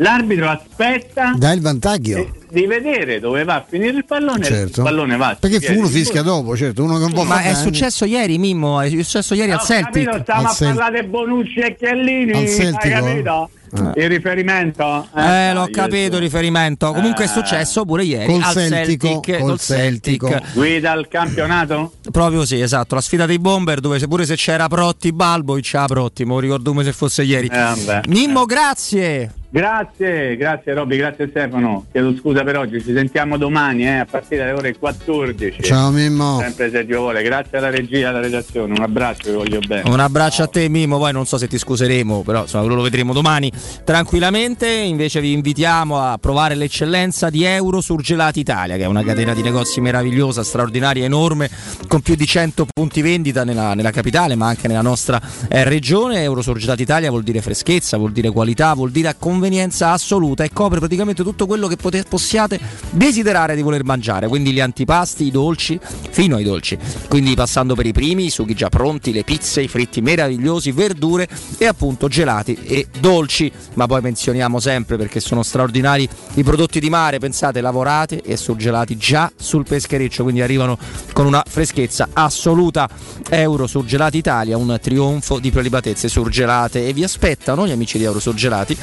L'arbitro 0.00 0.48
aspetta. 0.48 1.34
Dà 1.36 1.52
il 1.52 1.60
vantaggio. 1.60 2.16
Di, 2.48 2.60
di 2.60 2.66
vedere 2.66 3.20
dove 3.20 3.44
va 3.44 3.56
a 3.56 3.64
finire 3.68 3.98
il 3.98 4.04
pallone. 4.06 4.44
Certo. 4.44 4.80
Il 4.80 4.86
pallone 4.86 5.16
va. 5.16 5.36
Perché 5.38 5.72
uno 5.74 5.88
fischia 5.88 6.22
dopo, 6.22 6.56
certo. 6.56 6.82
Uno 6.82 6.98
che 6.98 7.24
Ma 7.24 7.42
è 7.42 7.54
successo 7.54 8.06
ieri, 8.06 8.38
Mimmo. 8.38 8.80
È 8.80 8.88
successo 8.88 9.34
ieri 9.34 9.50
no, 9.50 9.56
al 9.56 9.60
Celtic. 9.60 10.04
Capito, 10.04 10.22
stiamo 10.22 10.40
al 10.40 10.46
a 10.46 10.56
parlare 10.58 11.00
di 11.02 11.06
Bonucci 11.06 11.58
e 11.60 11.76
Chiellini. 11.76 12.32
Al 12.32 12.48
Celtic, 12.48 12.92
hai 12.92 13.02
capito? 13.02 13.50
Eh. 13.72 14.02
Il 14.02 14.08
riferimento? 14.08 15.06
Eh, 15.14 15.22
eh 15.22 15.52
l'ho 15.52 15.68
capito 15.70 16.16
il 16.16 16.22
riferimento. 16.22 16.92
Comunque 16.92 17.24
è 17.24 17.28
eh. 17.28 17.30
successo 17.30 17.84
pure 17.84 18.02
ieri 18.02 18.24
col 18.24 18.42
al 18.42 18.52
Celtico, 18.54 19.06
Celtic, 19.06 19.38
col 19.38 19.60
Celtico. 19.60 20.28
Celtic. 20.28 20.52
Guida 20.54 20.92
il 20.94 21.08
campionato? 21.08 21.92
Proprio 22.10 22.46
sì, 22.46 22.58
esatto. 22.58 22.94
La 22.94 23.02
sfida 23.02 23.26
dei 23.26 23.38
bomber 23.38 23.80
dove 23.80 23.98
pure 24.08 24.24
se 24.24 24.34
c'era 24.34 24.66
Protti 24.66 25.12
Balbo, 25.12 25.54
c'era 25.60 25.84
Protti, 25.84 26.24
me 26.24 26.32
lo 26.32 26.38
ricordo 26.40 26.70
come 26.70 26.84
se 26.84 26.92
fosse 26.92 27.22
ieri. 27.22 27.48
Eh, 27.48 28.00
Mimmo, 28.06 28.46
grazie. 28.46 29.34
Grazie, 29.52 30.36
grazie 30.36 30.74
Robby, 30.74 30.96
grazie 30.96 31.26
Stefano. 31.28 31.86
Chiedo 31.90 32.14
scusa 32.16 32.44
per 32.44 32.56
oggi, 32.56 32.80
ci 32.80 32.92
sentiamo 32.92 33.36
domani 33.36 33.82
eh, 33.82 33.98
a 33.98 34.04
partire 34.04 34.44
dalle 34.44 34.52
ore 34.52 34.78
14. 34.78 35.64
Ciao 35.64 35.90
Mimmo. 35.90 36.38
Sempre 36.38 36.70
se 36.70 36.86
Dio 36.86 37.00
vuole. 37.00 37.20
Grazie 37.24 37.58
alla 37.58 37.70
regia 37.70 37.98
e 37.98 38.04
alla 38.04 38.20
redazione. 38.20 38.74
Un 38.74 38.82
abbraccio, 38.82 39.30
vi 39.30 39.36
voglio 39.36 39.58
bene. 39.58 39.90
Un 39.90 39.98
abbraccio 39.98 40.36
Ciao. 40.36 40.44
a 40.44 40.48
te 40.50 40.68
Mimmo, 40.68 40.98
poi 40.98 41.12
non 41.12 41.26
so 41.26 41.36
se 41.36 41.48
ti 41.48 41.58
scuseremo, 41.58 42.22
però 42.22 42.42
insomma 42.42 42.72
lo 42.72 42.80
vedremo 42.80 43.12
domani 43.12 43.50
tranquillamente. 43.82 44.68
Invece 44.68 45.20
vi 45.20 45.32
invitiamo 45.32 45.98
a 45.98 46.16
provare 46.18 46.54
l'eccellenza 46.54 47.28
di 47.28 47.42
Euro 47.42 47.80
Surgelati 47.80 48.38
Italia, 48.38 48.76
che 48.76 48.84
è 48.84 48.86
una 48.86 49.02
catena 49.02 49.34
di 49.34 49.42
negozi 49.42 49.80
meravigliosa, 49.80 50.44
straordinaria, 50.44 51.04
enorme, 51.04 51.50
con 51.88 52.02
più 52.02 52.14
di 52.14 52.24
100 52.24 52.66
punti 52.72 53.02
vendita 53.02 53.42
nella, 53.42 53.74
nella 53.74 53.90
capitale, 53.90 54.36
ma 54.36 54.46
anche 54.46 54.68
nella 54.68 54.80
nostra 54.80 55.20
eh, 55.48 55.64
regione. 55.64 56.22
Euro 56.22 56.40
Surgelati 56.40 56.82
Italia 56.82 57.10
vuol 57.10 57.24
dire 57.24 57.42
freschezza, 57.42 57.96
vuol 57.96 58.12
dire 58.12 58.30
qualità, 58.30 58.74
vuol 58.74 58.92
dire 58.92 59.08
accompagnamento 59.08 59.38
convenienza 59.40 59.92
assoluta 59.92 60.44
e 60.44 60.50
copre 60.52 60.80
praticamente 60.80 61.22
tutto 61.22 61.46
quello 61.46 61.66
che 61.66 61.76
pote- 61.76 62.04
possiate 62.06 62.60
desiderare 62.90 63.56
di 63.56 63.62
voler 63.62 63.84
mangiare, 63.84 64.28
quindi 64.28 64.52
gli 64.52 64.60
antipasti, 64.60 65.24
i 65.24 65.30
dolci, 65.30 65.80
fino 66.10 66.36
ai 66.36 66.44
dolci, 66.44 66.76
quindi 67.08 67.34
passando 67.34 67.74
per 67.74 67.86
i 67.86 67.92
primi, 67.92 68.26
i 68.26 68.30
sughi 68.30 68.52
già 68.52 68.68
pronti, 68.68 69.12
le 69.12 69.24
pizze, 69.24 69.62
i 69.62 69.68
fritti 69.68 70.02
meravigliosi, 70.02 70.72
verdure 70.72 71.26
e 71.56 71.64
appunto 71.64 72.06
gelati 72.06 72.52
e 72.62 72.88
dolci, 73.00 73.50
ma 73.74 73.86
poi 73.86 74.02
menzioniamo 74.02 74.60
sempre 74.60 74.98
perché 74.98 75.20
sono 75.20 75.42
straordinari 75.42 76.06
i 76.34 76.42
prodotti 76.42 76.78
di 76.78 76.90
mare, 76.90 77.18
pensate 77.18 77.62
lavorati 77.62 78.18
e 78.18 78.36
surgelati 78.36 78.98
già 78.98 79.32
sul 79.34 79.64
peschereccio, 79.64 80.22
quindi 80.22 80.42
arrivano 80.42 80.76
con 81.14 81.24
una 81.24 81.42
freschezza 81.48 82.10
assoluta. 82.12 82.88
Euro 83.30 83.66
Surgelati 83.66 84.18
Italia, 84.18 84.56
un 84.56 84.76
trionfo 84.82 85.38
di 85.38 85.50
prelibatezze 85.50 86.08
surgelate. 86.08 86.86
E 86.86 86.92
vi 86.92 87.04
aspettano 87.04 87.66
gli 87.66 87.70
amici 87.70 87.96
di 87.96 88.04
Euro 88.04 88.18
Surgelati 88.18 88.76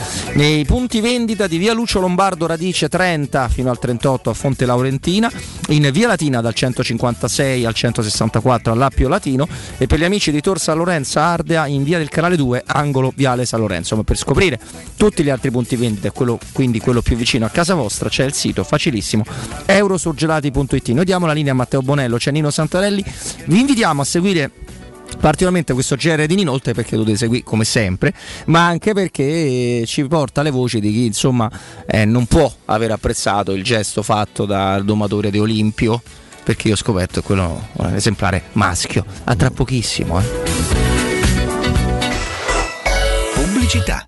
nei 0.47 0.63
punti 0.63 1.01
vendita 1.01 1.45
di 1.45 1.57
via 1.57 1.73
Lucio 1.73 1.99
Lombardo 1.99 2.45
Radice 2.45 2.87
30 2.87 3.49
fino 3.49 3.69
al 3.69 3.77
38 3.77 4.29
a 4.29 4.33
Fonte 4.33 4.65
Laurentina, 4.65 5.29
in 5.69 5.89
via 5.91 6.07
Latina 6.07 6.39
dal 6.39 6.53
156 6.53 7.65
al 7.65 7.73
164 7.73 8.71
all'Appio 8.71 9.09
Latino 9.09 9.45
e 9.77 9.87
per 9.87 9.99
gli 9.99 10.05
amici 10.05 10.31
di 10.31 10.39
Tor 10.39 10.57
San 10.57 10.77
Lorenzo 10.77 11.19
Ardea 11.19 11.67
in 11.67 11.83
via 11.83 11.97
del 11.97 12.07
Canale 12.07 12.37
2 12.37 12.63
angolo 12.65 13.11
Viale 13.13 13.45
San 13.45 13.59
Lorenzo. 13.59 13.97
Ma 13.97 14.03
per 14.03 14.15
scoprire 14.15 14.57
tutti 14.95 15.21
gli 15.21 15.29
altri 15.29 15.51
punti 15.51 15.75
vendita, 15.75 16.11
quello, 16.11 16.39
quindi 16.53 16.79
quello 16.79 17.01
più 17.01 17.17
vicino 17.17 17.45
a 17.45 17.49
casa 17.49 17.73
vostra, 17.73 18.07
c'è 18.07 18.23
il 18.23 18.33
sito 18.33 18.63
facilissimo 18.63 19.25
eurosurgelati.it. 19.65 20.87
Noi 20.91 21.03
diamo 21.03 21.25
la 21.25 21.33
linea 21.33 21.51
a 21.51 21.55
Matteo 21.55 21.81
Bonello, 21.81 22.15
c'è 22.15 22.31
Nino 22.31 22.51
Santarelli. 22.51 23.03
Vi 23.47 23.59
invitiamo 23.59 24.01
a 24.01 24.05
seguire 24.05 24.51
particolarmente 25.19 25.73
questo 25.73 25.95
GR 25.95 26.25
di 26.25 26.39
inoltre 26.39 26.73
perché 26.73 26.95
lo 26.95 27.01
dovete 27.01 27.17
seguire 27.17 27.43
come 27.43 27.65
sempre, 27.65 28.13
ma 28.45 28.65
anche 28.65 28.93
perché 28.93 29.83
ci 29.85 30.07
porta 30.07 30.41
le 30.41 30.51
voci 30.51 30.79
di 30.79 30.91
chi 30.91 31.05
insomma 31.05 31.49
eh, 31.85 32.05
non 32.05 32.25
può 32.25 32.51
aver 32.65 32.91
apprezzato 32.91 33.51
il 33.53 33.63
gesto 33.63 34.03
fatto 34.03 34.45
dal 34.45 34.85
domatore 34.85 35.31
di 35.31 35.39
Olimpio, 35.39 36.01
perché 36.43 36.69
io 36.69 36.75
ho 36.75 36.77
scoperto 36.77 37.19
che 37.19 37.25
quello 37.25 37.67
è 37.77 37.81
un 37.81 37.95
esemplare 37.95 38.43
maschio, 38.53 39.05
a 39.25 39.35
tra 39.35 39.51
pochissimo. 39.51 40.19
Eh. 40.19 40.23
Pubblicità. 43.33 44.07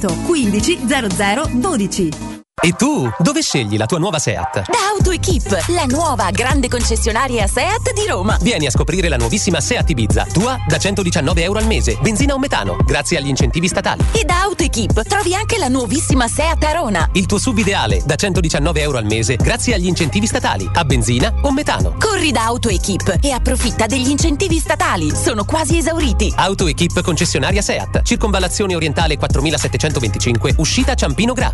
15 0.00 0.78
00 0.86 1.46
12. 1.60 2.41
E 2.64 2.74
tu, 2.74 3.10
dove 3.18 3.42
scegli 3.42 3.76
la 3.76 3.86
tua 3.86 3.98
nuova 3.98 4.20
Seat? 4.20 4.70
Da 4.70 4.78
AutoEquip, 4.94 5.64
la 5.70 5.84
nuova 5.86 6.30
grande 6.30 6.68
concessionaria 6.68 7.48
Seat 7.48 7.92
di 7.92 8.06
Roma. 8.06 8.38
Vieni 8.40 8.66
a 8.66 8.70
scoprire 8.70 9.08
la 9.08 9.16
nuovissima 9.16 9.60
Seat 9.60 9.90
Ibiza, 9.90 10.28
tua 10.32 10.56
da 10.68 10.78
119 10.78 11.42
euro 11.42 11.58
al 11.58 11.66
mese, 11.66 11.98
benzina 12.00 12.34
o 12.34 12.38
metano, 12.38 12.76
grazie 12.84 13.18
agli 13.18 13.26
incentivi 13.26 13.66
statali. 13.66 14.04
E 14.12 14.22
da 14.22 14.42
AutoEquip 14.42 15.02
trovi 15.08 15.34
anche 15.34 15.58
la 15.58 15.66
nuovissima 15.66 16.28
Seat 16.28 16.62
Arona. 16.62 17.08
Il 17.14 17.26
tuo 17.26 17.38
sub 17.38 17.58
ideale, 17.58 18.00
da 18.04 18.14
119 18.14 18.80
euro 18.80 18.98
al 18.98 19.06
mese, 19.06 19.34
grazie 19.34 19.74
agli 19.74 19.88
incentivi 19.88 20.28
statali, 20.28 20.70
a 20.72 20.84
benzina 20.84 21.34
o 21.42 21.50
metano. 21.50 21.96
Corri 21.98 22.30
da 22.30 22.44
AutoEquip 22.44 23.18
e 23.22 23.32
approfitta 23.32 23.86
degli 23.86 24.08
incentivi 24.08 24.60
statali, 24.60 25.12
sono 25.16 25.44
quasi 25.44 25.78
esauriti. 25.78 26.32
AutoEquip 26.36 27.02
concessionaria 27.02 27.60
Seat, 27.60 28.02
circonvallazione 28.02 28.76
orientale 28.76 29.16
4725, 29.16 30.54
uscita 30.58 30.94
Ciampino 30.94 31.32
Gra. 31.32 31.50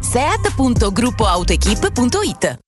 gruppoautoequip.it 0.99 2.68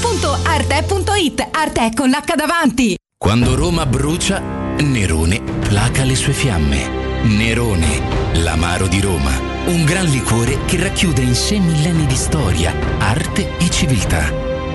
www.arte.it 0.00 1.48
Arte 1.52 1.90
con 1.94 2.08
l'H 2.08 2.34
davanti. 2.34 2.96
Quando 3.16 3.54
Roma 3.54 3.86
brucia, 3.86 4.40
Nerone 4.78 5.40
placa 5.40 6.04
le 6.04 6.14
sue 6.14 6.32
fiamme. 6.32 7.22
Nerone, 7.22 8.34
l'amaro 8.34 8.88
di 8.88 9.00
Roma. 9.00 9.32
Un 9.66 9.84
gran 9.84 10.04
liquore 10.06 10.58
che 10.66 10.78
racchiude 10.78 11.22
in 11.22 11.34
sé 11.34 11.58
millenni 11.58 12.06
di 12.06 12.14
storia, 12.14 12.72
arte 12.98 13.56
e 13.58 13.70
civiltà. 13.70 14.32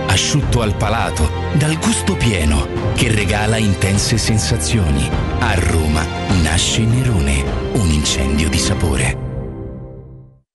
Asciutto 0.08 0.62
al 0.62 0.76
palato, 0.76 1.30
dal 1.54 1.78
gusto 1.78 2.16
pieno, 2.16 2.68
che 2.96 3.10
regala 3.14 3.58
intense 3.58 4.18
sensazioni. 4.18 5.08
A 5.40 5.54
Roma 5.54 6.04
nasce 6.42 6.82
Nerone, 6.82 7.44
un 7.74 7.90
incendio 7.90 8.50
di 8.50 8.60
sapore. 8.60 9.31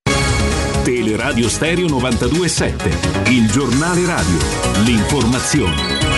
Teleradio 0.83 1.47
Stereo 1.47 1.85
92.7 1.85 3.29
Il 3.29 3.51
giornale 3.51 4.03
radio. 4.07 4.37
L'informazione 4.83 6.08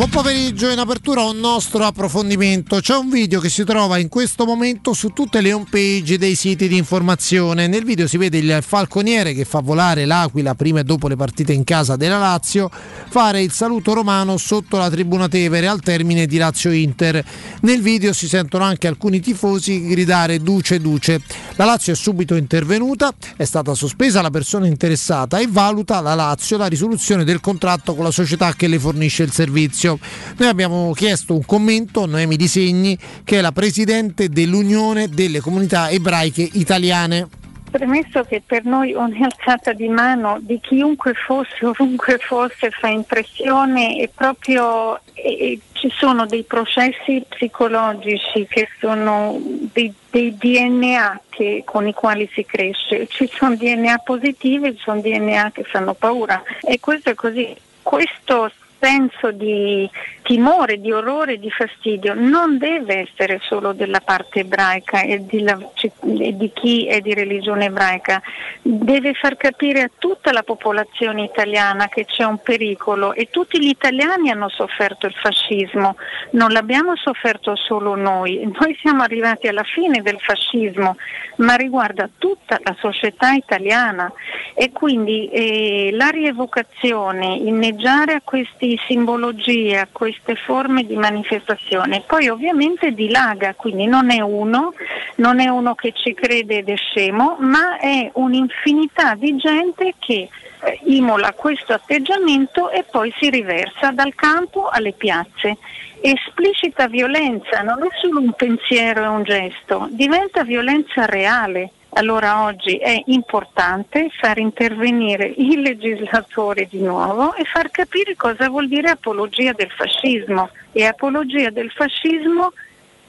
Buon 0.00 0.12
pomeriggio, 0.12 0.70
in 0.70 0.78
apertura 0.78 1.24
un 1.24 1.36
nostro 1.36 1.84
approfondimento. 1.84 2.80
C'è 2.80 2.96
un 2.96 3.10
video 3.10 3.38
che 3.38 3.50
si 3.50 3.64
trova 3.64 3.98
in 3.98 4.08
questo 4.08 4.46
momento 4.46 4.94
su 4.94 5.10
tutte 5.10 5.42
le 5.42 5.52
home 5.52 5.66
page 5.68 6.16
dei 6.16 6.36
siti 6.36 6.68
di 6.68 6.78
informazione. 6.78 7.66
Nel 7.66 7.84
video 7.84 8.08
si 8.08 8.16
vede 8.16 8.38
il 8.38 8.60
falconiere 8.62 9.34
che 9.34 9.44
fa 9.44 9.60
volare 9.60 10.06
l'aquila 10.06 10.54
prima 10.54 10.80
e 10.80 10.84
dopo 10.84 11.06
le 11.06 11.16
partite 11.16 11.52
in 11.52 11.64
casa 11.64 11.96
della 11.96 12.16
Lazio 12.16 12.70
fare 13.10 13.42
il 13.42 13.52
saluto 13.52 13.92
romano 13.92 14.38
sotto 14.38 14.78
la 14.78 14.88
tribuna 14.88 15.28
Tevere 15.28 15.66
al 15.66 15.80
termine 15.80 16.24
di 16.24 16.38
Lazio 16.38 16.72
Inter. 16.72 17.22
Nel 17.60 17.82
video 17.82 18.14
si 18.14 18.26
sentono 18.26 18.64
anche 18.64 18.86
alcuni 18.86 19.20
tifosi 19.20 19.86
gridare 19.86 20.40
Duce 20.40 20.80
Duce. 20.80 21.20
La 21.56 21.66
Lazio 21.66 21.92
è 21.92 21.96
subito 21.96 22.36
intervenuta, 22.36 23.12
è 23.36 23.44
stata 23.44 23.74
sospesa 23.74 24.22
la 24.22 24.30
persona 24.30 24.66
interessata 24.66 25.38
e 25.40 25.46
valuta 25.46 26.00
la 26.00 26.14
Lazio 26.14 26.56
la 26.56 26.68
risoluzione 26.68 27.22
del 27.24 27.40
contratto 27.40 27.94
con 27.94 28.04
la 28.04 28.10
società 28.10 28.54
che 28.54 28.66
le 28.66 28.78
fornisce 28.78 29.24
il 29.24 29.32
servizio. 29.32 29.89
Noi 30.36 30.48
abbiamo 30.48 30.92
chiesto 30.92 31.34
un 31.34 31.44
commento 31.44 32.02
a 32.02 32.06
Noemi 32.06 32.36
Disegni, 32.36 32.98
che 33.24 33.38
è 33.38 33.40
la 33.40 33.52
presidente 33.52 34.28
dell'Unione 34.28 35.08
delle 35.08 35.40
Comunità 35.40 35.88
Ebraiche 35.90 36.48
Italiane. 36.52 37.28
Premesso 37.70 38.24
che 38.24 38.42
per 38.44 38.64
noi 38.64 38.94
ogni 38.94 39.22
alzata 39.22 39.72
di 39.72 39.88
mano 39.88 40.38
di 40.40 40.58
chiunque 40.60 41.14
fosse, 41.14 41.64
ovunque 41.64 42.18
fosse, 42.18 42.70
fa 42.70 42.88
impressione 42.88 43.96
e 43.96 44.10
proprio 44.12 44.98
e, 45.14 45.60
ci 45.72 45.88
sono 45.96 46.26
dei 46.26 46.42
processi 46.42 47.24
psicologici 47.28 48.46
che 48.48 48.68
sono 48.80 49.40
dei, 49.72 49.92
dei 50.10 50.36
DNA 50.36 51.20
che, 51.28 51.62
con 51.64 51.86
i 51.86 51.94
quali 51.94 52.28
si 52.34 52.44
cresce. 52.44 53.06
Ci 53.06 53.30
sono 53.32 53.54
DNA 53.54 53.98
positivi, 53.98 54.76
ci 54.76 54.82
sono 54.82 55.00
DNA 55.00 55.52
che 55.52 55.62
fanno 55.62 55.94
paura 55.94 56.42
e 56.60 56.80
questo 56.80 57.10
è 57.10 57.14
così. 57.14 57.56
Questo 57.82 58.50
senso 58.80 59.30
di 59.30 59.88
timore, 60.30 60.80
di 60.80 60.92
orrore, 60.92 61.40
di 61.40 61.50
fastidio 61.50 62.14
non 62.14 62.56
deve 62.56 63.08
essere 63.08 63.40
solo 63.42 63.72
della 63.72 63.98
parte 63.98 64.40
ebraica 64.40 65.02
e 65.02 65.26
di, 65.26 65.42
la, 65.42 65.58
di, 66.02 66.52
chi 66.54 66.86
è 66.86 67.00
di 67.00 67.14
religione 67.14 67.64
ebraica, 67.64 68.22
deve 68.62 69.12
far 69.14 69.36
capire 69.36 69.82
a 69.82 69.90
tutta 69.98 70.30
la 70.30 70.44
popolazione 70.44 71.24
italiana 71.24 71.88
che 71.88 72.04
c'è 72.04 72.22
un 72.22 72.38
pericolo 72.38 73.12
e 73.12 73.26
tutti 73.28 73.58
gli 73.58 73.70
italiani 73.70 74.30
hanno 74.30 74.48
sofferto 74.48 75.08
il 75.08 75.14
fascismo, 75.14 75.96
non 76.30 76.52
l'abbiamo 76.52 76.94
sofferto 76.94 77.56
solo 77.56 77.96
noi, 77.96 78.48
noi 78.56 78.78
siamo 78.80 79.02
arrivati 79.02 79.48
alla 79.48 79.64
fine 79.64 80.00
del 80.00 80.20
fascismo, 80.20 80.94
ma 81.40 81.56
riguarda 81.56 82.08
tutta 82.18 82.60
la 82.62 82.76
società 82.78 83.32
italiana. 83.32 84.12
E 84.54 84.72
quindi 84.72 85.28
eh, 85.28 85.90
la 85.92 86.08
rievocazione, 86.08 87.34
inneggiare 87.34 88.14
a 88.14 88.20
questi 88.22 88.78
simbologie, 88.86 89.78
a 89.78 89.88
queste 90.22 90.34
forme 90.44 90.84
di 90.84 90.96
manifestazione. 90.96 92.02
Poi 92.06 92.28
ovviamente 92.28 92.92
dilaga, 92.92 93.54
quindi 93.54 93.86
non 93.86 94.10
è 94.10 94.20
uno, 94.20 94.74
non 95.16 95.40
è 95.40 95.48
uno 95.48 95.74
che 95.74 95.92
ci 95.94 96.14
crede 96.14 96.58
ed 96.58 96.68
è 96.68 96.76
scemo, 96.76 97.36
ma 97.40 97.78
è 97.78 98.10
un'infinità 98.14 99.14
di 99.14 99.36
gente 99.36 99.94
che 99.98 100.28
eh, 100.62 100.80
imola 100.84 101.32
questo 101.32 101.72
atteggiamento 101.72 102.70
e 102.70 102.84
poi 102.88 103.12
si 103.18 103.30
riversa 103.30 103.90
dal 103.90 104.14
campo 104.14 104.68
alle 104.68 104.92
piazze. 104.92 105.56
Esplicita 106.02 106.86
violenza 106.88 107.60
non 107.60 107.82
è 107.82 107.88
solo 108.00 108.20
un 108.20 108.32
pensiero 108.32 109.04
e 109.04 109.06
un 109.08 109.22
gesto, 109.22 109.88
diventa 109.90 110.44
violenza 110.44 111.04
reale. 111.04 111.72
Allora 111.94 112.44
oggi 112.44 112.76
è 112.76 113.02
importante 113.06 114.10
far 114.20 114.38
intervenire 114.38 115.26
il 115.36 115.60
legislatore 115.60 116.68
di 116.70 116.80
nuovo 116.80 117.34
e 117.34 117.44
far 117.44 117.70
capire 117.70 118.14
cosa 118.14 118.48
vuol 118.48 118.68
dire 118.68 118.90
apologia 118.90 119.52
del 119.52 119.70
fascismo. 119.70 120.50
E 120.72 120.84
apologia 120.84 121.50
del 121.50 121.70
fascismo 121.70 122.52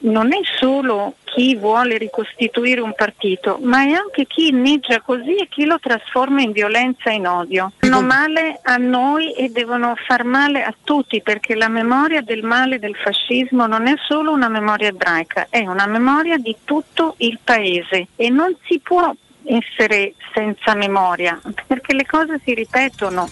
non 0.02 0.34
è 0.34 0.40
solo 0.60 1.16
chi 1.24 1.56
vuole 1.56 1.98
ricostituire 1.98 2.82
un 2.82 2.94
partito, 2.94 3.60
ma 3.62 3.84
è 3.84 3.92
anche 3.92 4.26
chi 4.26 4.50
inneggia 4.50 5.02
così 5.02 5.36
e 5.36 5.48
chi 5.50 5.66
lo 5.66 5.80
trasforma 5.80 6.42
in 6.42 6.52
violenza 6.52 7.10
e 7.10 7.16
in 7.16 7.28
odio. 7.28 7.72
Fanno 7.78 8.02
male 8.02 8.60
a 8.64 8.76
noi 8.78 9.34
e 9.34 9.50
devono 9.50 9.96
far 10.08 10.24
male 10.24 10.64
a 10.64 10.74
tutti 10.84 11.22
perché 11.22 11.56
la 11.56 11.70
memoria 11.70 12.22
del 12.22 12.44
male 12.44 12.80
del 12.80 12.96
fascismo 12.96 13.66
non 13.66 13.88
è 13.88 13.94
solo 14.08 14.32
una 14.32 14.50
memoria 14.50 14.90
ebraica, 14.90 15.48
è 15.50 15.66
una 15.66 15.88
memoria 15.88 16.38
di 16.38 16.56
tutto 16.64 17.16
il 17.18 17.40
paese 17.44 18.08
e 18.16 18.30
non 18.30 18.56
si 18.68 18.80
può 18.80 19.14
essere 19.44 20.14
senza 20.34 20.76
memoria 20.76 21.40
perché 21.66 21.94
le 21.94 22.06
cose 22.06 22.40
si 22.44 22.54
ripetono. 22.54 23.28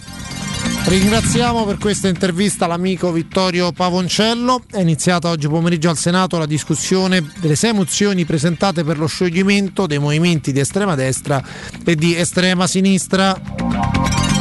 Ringraziamo 0.82 1.64
per 1.66 1.78
questa 1.78 2.08
intervista 2.08 2.66
l'amico 2.66 3.12
Vittorio 3.12 3.70
Pavoncello. 3.70 4.62
È 4.70 4.80
iniziata 4.80 5.28
oggi 5.28 5.46
pomeriggio 5.46 5.88
al 5.88 5.96
Senato 5.96 6.38
la 6.38 6.46
discussione 6.46 7.24
delle 7.38 7.54
sei 7.54 7.72
mozioni 7.72 8.24
presentate 8.24 8.82
per 8.82 8.98
lo 8.98 9.06
scioglimento 9.06 9.86
dei 9.86 9.98
movimenti 9.98 10.52
di 10.52 10.58
estrema 10.58 10.94
destra 10.94 11.42
e 11.84 11.94
di 11.94 12.16
estrema 12.16 12.66
sinistra. 12.66 14.39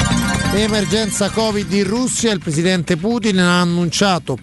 Emergenza 0.52 1.30
Covid 1.30 1.72
in 1.74 1.86
Russia, 1.86 2.32
il 2.32 2.40
presidente 2.40 2.98
Putin 2.98 3.38
ha 3.38 3.62
annunciato 3.62 4.38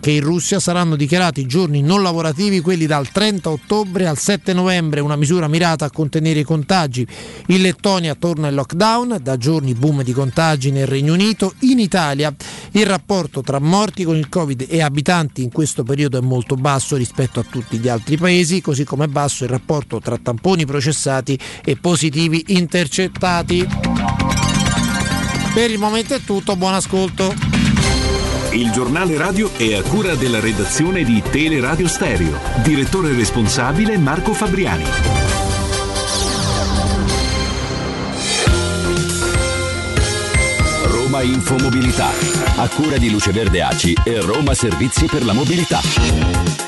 che 0.00 0.10
in 0.10 0.20
Russia 0.20 0.60
saranno 0.60 0.94
dichiarati 0.94 1.46
giorni 1.46 1.82
non 1.82 2.00
lavorativi 2.00 2.60
quelli 2.60 2.86
dal 2.86 3.10
30 3.10 3.50
ottobre 3.50 4.06
al 4.06 4.16
7 4.16 4.52
novembre, 4.52 5.00
una 5.00 5.16
misura 5.16 5.48
mirata 5.48 5.84
a 5.84 5.90
contenere 5.90 6.40
i 6.40 6.44
contagi. 6.44 7.06
In 7.46 7.60
Lettonia 7.60 8.14
torna 8.14 8.48
il 8.48 8.54
lockdown, 8.54 9.18
da 9.20 9.36
giorni 9.36 9.74
boom 9.74 10.02
di 10.02 10.12
contagi 10.12 10.70
nel 10.70 10.86
Regno 10.86 11.12
Unito. 11.12 11.52
In 11.60 11.80
Italia 11.80 12.32
il 12.72 12.86
rapporto 12.86 13.42
tra 13.42 13.58
morti 13.58 14.04
con 14.04 14.16
il 14.16 14.28
Covid 14.28 14.66
e 14.68 14.80
abitanti 14.80 15.42
in 15.42 15.50
questo 15.50 15.82
periodo 15.82 16.18
è 16.18 16.22
molto 16.22 16.54
basso 16.54 16.96
rispetto 16.96 17.40
a 17.40 17.46
tutti 17.48 17.78
gli 17.78 17.88
altri 17.88 18.16
paesi, 18.16 18.60
così 18.60 18.84
come 18.84 19.06
è 19.06 19.08
basso 19.08 19.44
il 19.44 19.50
rapporto 19.50 20.00
tra 20.00 20.16
tamponi 20.16 20.64
processati 20.64 21.38
e 21.64 21.76
positivi 21.76 22.44
intercettati. 22.48 24.47
Per 25.58 25.72
il 25.72 25.78
momento 25.80 26.14
è 26.14 26.20
tutto, 26.20 26.54
buon 26.54 26.74
ascolto. 26.74 27.34
Il 28.52 28.70
giornale 28.70 29.16
radio 29.16 29.52
è 29.56 29.74
a 29.74 29.82
cura 29.82 30.14
della 30.14 30.38
redazione 30.38 31.02
di 31.02 31.20
Teleradio 31.20 31.88
Stereo. 31.88 32.38
Direttore 32.62 33.12
responsabile 33.12 33.98
Marco 33.98 34.34
Fabriani. 34.34 34.84
Roma 40.84 41.22
Infomobilità, 41.22 42.10
a 42.54 42.68
cura 42.68 42.96
di 42.96 43.10
Luce 43.10 43.32
Verde 43.32 43.60
Aci 43.60 43.96
e 44.04 44.20
Roma 44.20 44.54
Servizi 44.54 45.06
per 45.06 45.24
la 45.24 45.32
Mobilità. 45.32 46.67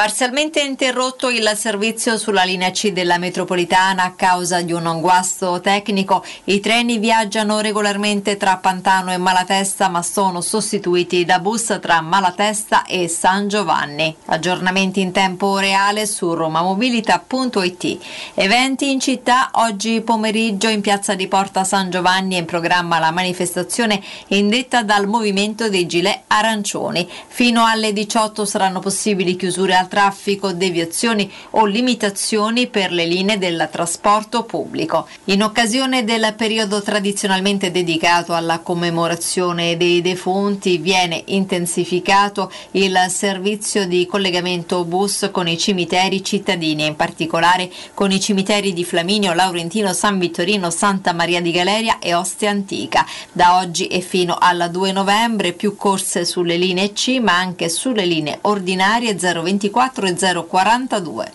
Parzialmente 0.00 0.62
interrotto 0.62 1.28
il 1.28 1.52
servizio 1.56 2.16
sulla 2.16 2.44
linea 2.44 2.70
C 2.70 2.90
della 2.90 3.18
metropolitana 3.18 4.04
a 4.04 4.12
causa 4.12 4.62
di 4.62 4.72
un 4.72 4.98
guasto 4.98 5.60
tecnico. 5.60 6.24
I 6.44 6.58
treni 6.58 6.96
viaggiano 6.96 7.60
regolarmente 7.60 8.38
tra 8.38 8.56
Pantano 8.56 9.12
e 9.12 9.18
Malatesta 9.18 9.90
ma 9.90 10.02
sono 10.02 10.40
sostituiti 10.40 11.26
da 11.26 11.38
bus 11.38 11.76
tra 11.82 12.00
Malatesta 12.00 12.86
e 12.86 13.08
San 13.08 13.48
Giovanni. 13.48 14.16
Aggiornamenti 14.24 15.02
in 15.02 15.12
tempo 15.12 15.58
reale 15.58 16.06
su 16.06 16.32
romamobilita.it. 16.32 17.98
Eventi 18.32 18.90
in 18.90 19.00
città 19.00 19.50
oggi 19.56 20.00
pomeriggio 20.00 20.68
in 20.68 20.80
piazza 20.80 21.14
di 21.14 21.28
Porta 21.28 21.62
San 21.62 21.90
Giovanni 21.90 22.36
è 22.36 22.38
in 22.38 22.46
programma 22.46 22.98
la 22.98 23.10
manifestazione 23.10 24.02
indetta 24.28 24.82
dal 24.82 25.06
movimento 25.06 25.68
dei 25.68 25.84
gilet 25.84 26.22
arancioni. 26.28 27.06
Fino 27.28 27.66
alle 27.66 27.92
18 27.92 28.46
saranno 28.46 28.80
possibili 28.80 29.36
chiusure 29.36 29.76
al 29.76 29.88
traffico, 29.90 30.52
deviazioni 30.52 31.30
o 31.50 31.66
limitazioni 31.66 32.68
per 32.68 32.92
le 32.92 33.04
linee 33.04 33.38
del 33.38 33.68
trasporto 33.70 34.44
pubblico. 34.44 35.08
In 35.24 35.42
occasione 35.42 36.04
del 36.04 36.32
periodo 36.36 36.80
tradizionalmente 36.80 37.72
dedicato 37.72 38.32
alla 38.32 38.60
commemorazione 38.60 39.76
dei 39.76 40.00
defunti 40.00 40.78
viene 40.78 41.22
intensificato 41.26 42.52
il 42.72 42.96
servizio 43.08 43.86
di 43.86 44.06
collegamento 44.06 44.84
bus 44.84 45.28
con 45.32 45.48
i 45.48 45.58
cimiteri 45.58 46.22
cittadini, 46.22 46.86
in 46.86 46.94
particolare 46.94 47.68
con 47.92 48.12
i 48.12 48.20
cimiteri 48.20 48.72
di 48.72 48.84
Flaminio, 48.84 49.34
Laurentino, 49.34 49.92
San 49.92 50.18
Vittorino, 50.20 50.70
Santa 50.70 51.12
Maria 51.12 51.40
di 51.40 51.50
Galeria 51.50 51.98
e 51.98 52.14
Ostia 52.14 52.50
Antica. 52.50 53.04
Da 53.32 53.58
oggi 53.58 53.88
e 53.88 54.00
fino 54.00 54.36
al 54.38 54.68
2 54.70 54.92
novembre 54.92 55.52
più 55.52 55.74
corse 55.74 56.24
sulle 56.24 56.56
linee 56.56 56.92
C 56.92 57.18
ma 57.20 57.36
anche 57.36 57.68
sulle 57.68 58.06
linee 58.06 58.38
ordinarie 58.42 59.16
024 59.16 59.79
044 59.80 60.06
e 60.06 60.44
042. 60.46 61.32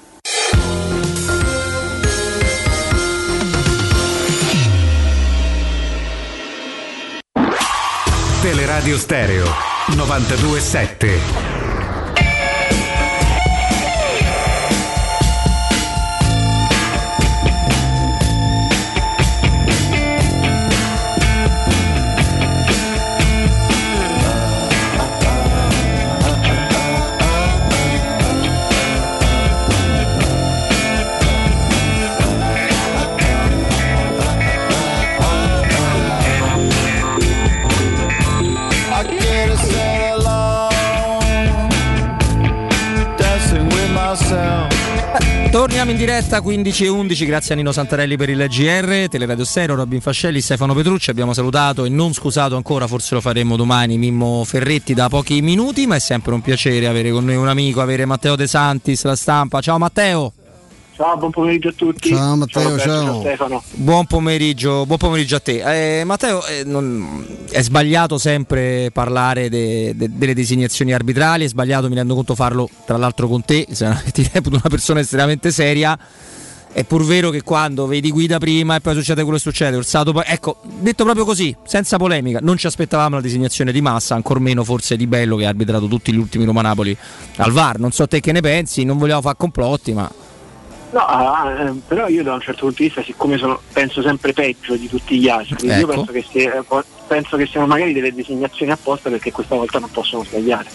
Teleradio 8.41 8.97
Stereo 8.99 9.47
927 9.95 11.54
Torniamo 45.65 45.89
in 45.89 45.97
diretta 45.97 46.41
15 46.41 46.85
e 46.85 46.87
11, 46.89 47.25
grazie 47.25 47.55
a 47.55 47.57
Nino 47.57 47.71
Santarelli 47.71 48.17
per 48.17 48.29
il 48.29 48.45
GR, 48.47 49.09
Teleradio 49.09 49.43
Stereo, 49.43 49.73
Robin 49.73 49.99
Fascelli, 49.99 50.39
Stefano 50.39 50.75
Petrucci, 50.75 51.09
abbiamo 51.09 51.33
salutato 51.33 51.85
e 51.85 51.89
non 51.89 52.13
scusato 52.13 52.55
ancora, 52.55 52.85
forse 52.85 53.15
lo 53.15 53.19
faremo 53.19 53.55
domani, 53.55 53.97
Mimmo 53.97 54.43
Ferretti 54.45 54.93
da 54.93 55.09
pochi 55.09 55.41
minuti, 55.41 55.87
ma 55.87 55.95
è 55.95 55.99
sempre 55.99 56.35
un 56.35 56.41
piacere 56.41 56.85
avere 56.85 57.09
con 57.09 57.25
noi 57.25 57.35
un 57.35 57.47
amico, 57.47 57.81
avere 57.81 58.05
Matteo 58.05 58.35
De 58.35 58.45
Santis, 58.45 59.03
la 59.05 59.15
stampa. 59.15 59.59
Ciao 59.59 59.79
Matteo! 59.79 60.33
Ciao, 60.95 61.17
buon 61.17 61.31
pomeriggio 61.31 61.67
a 61.69 61.73
tutti. 61.75 62.07
Ciao 62.09 62.37
Matteo, 62.37 62.77
ciao. 62.77 63.03
ciao. 63.05 63.19
Stefano. 63.19 63.61
Buon 63.73 64.05
pomeriggio, 64.05 64.85
buon 64.85 64.97
pomeriggio 64.97 65.35
a 65.35 65.39
te. 65.41 65.99
Eh, 65.99 66.03
Matteo, 66.05 66.45
eh, 66.45 66.63
non- 66.63 67.25
è 67.51 67.61
sbagliato 67.61 68.17
sempre 68.17 68.91
parlare 68.93 69.49
de- 69.49 69.91
de- 69.93 70.09
delle 70.13 70.33
designazioni 70.33 70.93
arbitrali, 70.93 71.43
è 71.43 71.47
sbagliato, 71.49 71.89
mi 71.89 71.95
rendo 71.95 72.15
conto, 72.15 72.33
farlo 72.33 72.69
tra 72.85 72.95
l'altro 72.95 73.27
con 73.27 73.43
te, 73.43 73.67
se- 73.71 73.93
ti 74.13 74.25
reputo 74.31 74.55
una 74.55 74.69
persona 74.69 75.01
estremamente 75.01 75.51
seria. 75.51 75.99
È 76.71 76.83
pur 76.83 77.05
vero 77.05 77.29
che 77.29 77.41
quando 77.41 77.87
vedi 77.87 78.11
guida 78.11 78.37
prima 78.37 78.75
e 78.75 78.81
poi 78.81 78.93
succede 78.95 79.21
quello 79.21 79.37
che 79.37 79.43
succede, 79.43 79.75
Orsato 79.77 80.11
poi. 80.13 80.23
Ecco, 80.25 80.57
detto 80.79 81.03
proprio 81.05 81.23
così, 81.25 81.55
senza 81.65 81.95
polemica, 81.97 82.39
non 82.41 82.57
ci 82.57 82.67
aspettavamo 82.67 83.15
la 83.15 83.21
designazione 83.21 83.71
di 83.71 83.79
massa, 83.81 84.15
ancor 84.15 84.39
meno 84.39 84.63
forse 84.65 84.95
di 84.97 85.07
Bello 85.07 85.35
che 85.37 85.45
ha 85.45 85.49
arbitrato 85.49 85.87
tutti 85.87 86.11
gli 86.13 86.17
ultimi 86.17 86.43
Roma 86.45 86.61
Napoli 86.61 86.95
al 87.37 87.51
VAR. 87.51 87.79
Non 87.79 87.91
so 87.91 88.07
te 88.07 88.19
che 88.21 88.31
ne 88.33 88.41
pensi, 88.41 88.83
non 88.85 88.97
vogliamo 88.97 89.21
fare 89.21 89.35
complotti, 89.37 89.93
ma. 89.93 90.09
No, 90.91 90.99
ah, 90.99 91.51
eh, 91.51 91.73
però 91.87 92.07
io 92.07 92.23
da 92.23 92.33
un 92.35 92.39
certo 92.41 92.61
punto 92.61 92.77
di 92.81 92.85
vista, 92.85 93.03
siccome 93.03 93.37
sono, 93.37 93.59
penso 93.73 94.01
sempre 94.01 94.31
peggio 94.31 94.75
di 94.75 94.87
tutti 94.87 95.17
gli 95.19 95.27
altri, 95.27 95.67
io 95.67 95.73
Ecco. 95.73 95.87
penso 95.87 96.11
che, 96.13 96.25
sia- 96.29 96.63
penso 97.07 97.35
che 97.37 97.45
siano 97.47 97.67
magari 97.67 97.91
delle 97.91 98.13
designazioni 98.13 98.71
apposta 98.71 99.09
perché 99.09 99.31
questa 99.31 99.55
volta 99.55 99.79
non 99.79 99.91
possono 99.91 100.23
sbagliare. 100.23 100.69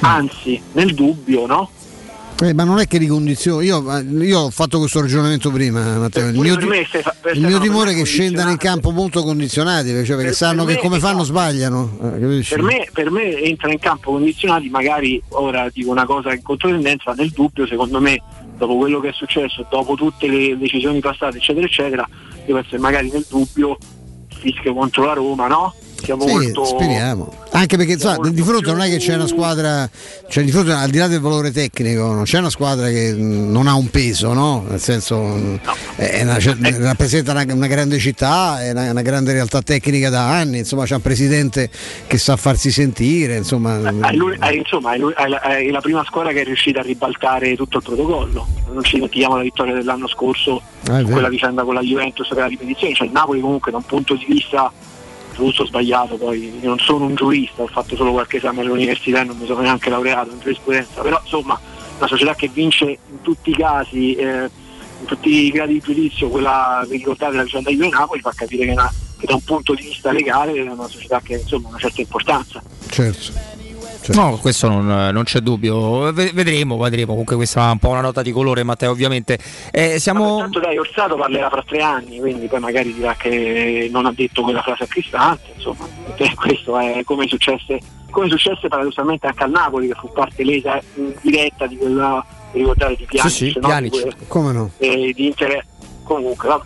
Anzi, 0.00 0.60
nel 0.72 0.94
dubbio, 0.94 1.46
no? 1.46 1.70
Eh, 2.42 2.52
ma 2.52 2.64
non 2.64 2.78
è 2.80 2.86
che 2.86 2.98
ricondizioni. 2.98 3.64
Io, 3.64 3.82
io 4.20 4.40
ho 4.40 4.50
fatto 4.50 4.78
questo 4.78 5.00
ragionamento 5.00 5.50
prima, 5.50 5.96
Matteo. 5.98 6.28
Il 6.28 6.38
mio, 6.38 6.54
per 6.58 7.34
il 7.34 7.40
mio 7.46 7.58
timore 7.60 7.92
è 7.92 7.94
che 7.94 8.04
scendano 8.04 8.50
in 8.50 8.58
campo 8.58 8.90
molto 8.90 9.22
condizionati, 9.22 9.88
cioè 9.88 10.04
perché 10.16 10.24
Per- 10.24 10.34
sanno 10.34 10.64
per 10.64 10.74
che 10.74 10.82
me- 10.82 10.86
come 10.88 11.00
fanno 11.00 11.22
sbagliano. 11.22 11.96
eh? 12.02 12.44
Per 12.46 12.62
me, 12.62 12.88
per 12.92 13.10
me 13.10 13.36
entra 13.40 13.72
in 13.72 13.78
campo 13.78 14.10
condizionati, 14.12 14.68
magari 14.68 15.20
ora 15.30 15.70
dico 15.72 15.90
una 15.90 16.04
cosa 16.04 16.34
in 16.34 16.42
controtendenza, 16.42 17.12
nel 17.16 17.30
dubbio 17.30 17.66
secondo 17.66 18.00
me 18.02 18.20
dopo 18.56 18.76
quello 18.76 19.00
che 19.00 19.10
è 19.10 19.12
successo, 19.12 19.66
dopo 19.68 19.94
tutte 19.94 20.28
le 20.28 20.56
decisioni 20.56 21.00
passate 21.00 21.38
eccetera 21.38 21.66
eccetera, 21.66 22.08
io 22.46 22.54
penso 22.54 22.70
che 22.70 22.78
magari 22.78 23.10
nel 23.10 23.26
dubbio 23.28 23.76
fischio 24.28 24.74
contro 24.74 25.04
la 25.04 25.12
Roma, 25.12 25.46
no? 25.46 25.74
Siamo 26.06 26.26
Sì, 26.26 26.32
molto... 26.32 26.64
speriamo. 26.64 27.32
Anche 27.50 27.76
perché 27.76 27.92
insomma, 27.92 28.28
di 28.28 28.42
fronte 28.42 28.70
non 28.70 28.80
è 28.82 28.88
che 28.88 28.98
c'è 28.98 29.14
una 29.14 29.26
squadra, 29.26 29.88
cioè 30.28 30.44
di 30.44 30.50
fronte 30.50 30.72
al 30.72 30.88
di 30.90 30.98
là 30.98 31.06
del 31.08 31.20
valore 31.20 31.50
tecnico, 31.52 32.02
non 32.12 32.22
c'è 32.24 32.38
una 32.38 32.50
squadra 32.50 32.88
che 32.88 33.12
mh, 33.12 33.50
non 33.50 33.66
ha 33.66 33.74
un 33.74 33.88
peso, 33.90 34.32
no? 34.32 34.64
Nel 34.68 34.80
senso 34.80 35.18
mh, 35.18 35.60
è 35.96 36.22
una- 36.22 36.38
cioè, 36.38 36.54
rappresenta 36.78 37.32
una, 37.32 37.44
una 37.52 37.66
grande 37.66 37.98
città, 37.98 38.62
è 38.62 38.70
una, 38.70 38.90
una 38.90 39.02
grande 39.02 39.32
realtà 39.32 39.62
tecnica 39.62 40.08
da 40.10 40.30
anni, 40.30 40.58
insomma 40.58 40.84
c'è 40.84 40.94
un 40.94 41.00
presidente 41.02 41.68
che 42.06 42.18
sa 42.18 42.36
farsi 42.36 42.70
sentire, 42.70 43.36
insomma. 43.36 43.78
Lui- 44.12 44.36
è, 44.38 44.52
insomma, 44.52 44.92
è, 44.94 44.98
lui- 44.98 45.14
è 45.16 45.26
la, 45.26 45.40
è 45.40 45.68
la 45.70 45.80
prima 45.80 46.04
squadra 46.04 46.32
che 46.32 46.42
è 46.42 46.44
riuscita 46.44 46.80
a 46.80 46.82
ribaltare 46.82 47.56
tutto 47.56 47.78
il 47.78 47.82
protocollo. 47.82 48.46
Non 48.72 48.82
ci 48.84 48.94
dimentichiamo 48.96 49.36
la 49.36 49.42
vittoria 49.42 49.74
dell'anno 49.74 50.06
scorso 50.08 50.60
Ah, 50.88 51.02
quella 51.02 51.28
vicenda 51.28 51.64
con 51.64 51.74
la 51.74 51.80
Juventus 51.80 52.28
per 52.28 52.36
la 52.38 52.46
ripetizione. 52.46 52.94
Cioè 52.94 53.06
il 53.08 53.12
Napoli 53.12 53.40
comunque 53.40 53.72
da 53.72 53.78
un 53.78 53.84
punto 53.84 54.14
di 54.14 54.24
vista 54.28 54.70
giusto 55.36 55.62
o 55.62 55.66
sbagliato, 55.66 56.16
poi 56.16 56.58
non 56.62 56.78
sono 56.78 57.04
un 57.04 57.14
giurista, 57.14 57.62
ho 57.62 57.66
fatto 57.66 57.94
solo 57.94 58.12
qualche 58.12 58.38
esame 58.38 58.62
all'università 58.62 59.20
e 59.20 59.24
non 59.24 59.36
mi 59.36 59.46
sono 59.46 59.60
neanche 59.60 59.90
laureato 59.90 60.30
in 60.32 60.40
giurisprudenza, 60.40 61.02
però 61.02 61.20
insomma 61.22 61.60
una 61.98 62.06
società 62.08 62.34
che 62.34 62.48
vince 62.48 62.84
in 62.84 63.20
tutti 63.22 63.50
i 63.50 63.54
casi, 63.54 64.14
eh, 64.14 64.50
in 65.00 65.04
tutti 65.06 65.28
i 65.46 65.50
gradi 65.50 65.74
di 65.74 65.80
giudizio, 65.80 66.28
quella 66.28 66.84
vi 66.88 66.96
ricordate 66.96 67.36
la 67.36 67.42
vicenda 67.44 67.70
di 67.70 67.88
Napoli 67.88 68.20
fa 68.20 68.32
capire 68.34 68.64
che, 68.64 68.72
una- 68.72 68.92
che 69.18 69.26
da 69.26 69.34
un 69.34 69.44
punto 69.44 69.74
di 69.74 69.82
vista 69.84 70.10
legale 70.10 70.54
è 70.54 70.62
una 70.70 70.88
società 70.88 71.20
che 71.20 71.34
ha 71.34 71.56
una 71.56 71.78
certa 71.78 72.00
importanza. 72.00 72.62
Certo. 72.88 73.55
No, 74.14 74.36
questo 74.40 74.68
non, 74.68 74.86
non 74.86 75.24
c'è 75.24 75.40
dubbio. 75.40 76.12
Ve- 76.12 76.30
Vedremo, 76.32 76.76
vedremo. 76.78 77.10
Comunque 77.10 77.36
questa 77.36 77.68
è 77.68 77.72
un 77.72 77.78
po' 77.78 77.88
una 77.90 78.00
nota 78.00 78.22
di 78.22 78.30
colore, 78.32 78.62
Matteo, 78.62 78.90
ovviamente. 78.90 79.38
Eh, 79.70 79.98
siamo... 79.98 80.38
Tanto 80.38 80.60
dai, 80.60 80.78
Orsato 80.78 81.16
parlerà 81.16 81.48
fra 81.50 81.62
tre 81.66 81.80
anni, 81.82 82.18
quindi 82.18 82.46
poi 82.46 82.60
magari 82.60 82.92
dirà 82.92 83.14
che 83.14 83.88
non 83.90 84.06
ha 84.06 84.12
detto 84.12 84.42
quella 84.42 84.62
frase 84.62 84.84
a 84.84 84.86
Cristante, 84.86 85.52
insomma, 85.54 85.86
e 86.16 86.34
questo 86.34 86.78
è 86.78 87.02
come 87.04 87.26
successe, 87.28 87.78
come 88.10 88.28
successe 88.28 88.68
paradossalmente 88.68 89.26
anche 89.26 89.42
al 89.44 89.50
Napoli, 89.50 89.88
che 89.88 89.94
fu 89.94 90.10
parte 90.12 90.44
lesa 90.44 90.80
in 90.94 91.14
diretta 91.20 91.66
di 91.66 91.76
quella, 91.76 92.24
vi 92.52 92.60
ricordate 92.60 92.96
di 92.96 93.04
Pjanic, 93.04 93.30
Sì, 93.32 93.50
sì, 93.50 93.58
no? 93.60 93.80
Di 93.80 93.88
quel- 93.90 94.14
Come 94.28 94.52
no? 94.52 94.70
eh, 94.78 95.12
di 95.14 95.26
Inter, 95.26 95.64
comunque, 96.04 96.48
vabbè. 96.48 96.64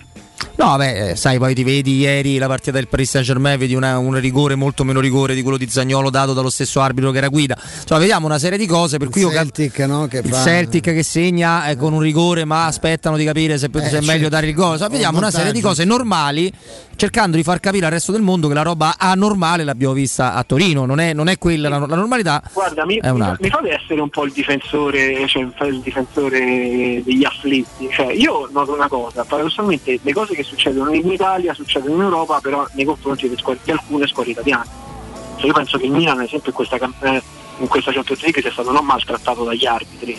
No, 0.56 0.76
beh, 0.76 1.10
eh, 1.10 1.16
sai, 1.16 1.38
poi 1.38 1.54
ti 1.54 1.64
vedi 1.64 1.96
ieri 1.98 2.36
la 2.36 2.46
partita 2.46 2.72
del 2.72 2.86
Paris 2.86 3.08
Saint 3.10 3.26
Germain, 3.26 3.58
vedi 3.58 3.74
una- 3.74 3.96
un 3.98 4.18
rigore 4.20 4.54
molto 4.56 4.84
meno 4.84 5.00
rigore 5.00 5.34
di 5.34 5.40
quello 5.42 5.56
di 5.56 5.66
Zagnolo 5.68 6.10
dato 6.10 6.34
dallo 6.34 6.50
stesso 6.50 6.80
arbitro 6.80 7.10
che 7.12 7.18
era 7.18 7.28
guida. 7.28 7.56
Insomma, 7.80 8.00
vediamo 8.00 8.26
una 8.26 8.38
serie 8.38 8.58
di 8.58 8.66
cose 8.66 8.98
per 8.98 9.08
cui 9.08 9.22
io 9.22 9.28
cap- 9.30 9.38
Celtic, 9.56 9.78
no, 9.86 10.06
che 10.06 10.18
il 10.18 10.28
fa- 10.28 10.42
Celtic 10.42 10.84
che 10.84 11.02
segna 11.02 11.66
eh, 11.68 11.76
con 11.76 11.94
un 11.94 12.00
rigore, 12.00 12.44
ma 12.44 12.66
aspettano 12.66 13.16
di 13.16 13.24
capire 13.24 13.56
se, 13.56 13.70
se 13.72 13.78
è 13.80 13.88
certo. 13.88 14.04
meglio 14.06 14.28
dare 14.28 14.48
il 14.48 14.54
gol. 14.54 14.72
Insomma, 14.72 14.88
Un 14.88 14.92
vediamo 14.96 15.18
una 15.18 15.30
serie 15.30 15.52
di 15.52 15.60
cose 15.62 15.84
normali, 15.84 16.52
cercando 16.96 17.36
di 17.38 17.42
far 17.42 17.58
capire 17.60 17.86
al 17.86 17.92
resto 17.92 18.12
del 18.12 18.20
mondo 18.20 18.46
che 18.48 18.54
la 18.54 18.62
roba 18.62 18.96
anormale 18.98 19.64
l'abbiamo 19.64 19.94
vista 19.94 20.34
a 20.34 20.44
Torino. 20.44 20.84
Non 20.84 21.00
è, 21.00 21.14
non 21.14 21.28
è 21.28 21.38
quella 21.38 21.70
la, 21.70 21.78
la 21.78 21.96
normalità. 21.96 22.42
Guarda, 22.52 22.84
mi, 22.84 22.96
È 22.98 23.10
mi 23.12 23.48
fate 23.48 23.70
essere 23.70 24.00
un 24.02 24.10
po' 24.10 24.24
il 24.24 24.32
difensore, 24.32 25.26
cioè 25.26 25.48
il 25.68 25.80
difensore 25.80 27.02
degli 27.02 27.24
afflitti. 27.24 27.88
Cioè, 27.90 28.12
io 28.12 28.48
noto 28.52 28.74
una 28.74 28.88
cosa, 28.88 29.24
paradossalmente 29.24 29.98
le 30.02 30.12
cose 30.12 30.34
che 30.34 30.39
succedono 30.42 30.92
in 30.92 31.10
Italia 31.10 31.54
succedono 31.54 31.94
in 31.94 32.00
Europa, 32.02 32.40
però 32.40 32.66
nei 32.72 32.84
confronti 32.84 33.28
di 33.28 33.70
alcune 33.70 34.06
squadre 34.06 34.32
italiane. 34.32 34.88
Cioè, 35.36 35.46
io 35.46 35.52
penso 35.52 35.78
che 35.78 35.86
il 35.86 35.92
Milan, 35.92 36.18
ad 36.18 36.24
esempio, 36.24 36.50
in 36.50 36.56
questa, 36.56 36.76
eh, 36.76 37.22
in 37.58 37.66
questa 37.66 37.92
Champions 37.92 38.22
League 38.22 38.42
sia 38.42 38.52
stato 38.52 38.70
non 38.72 38.84
maltrattato 38.84 39.44
dagli 39.44 39.66
arbitri, 39.66 40.18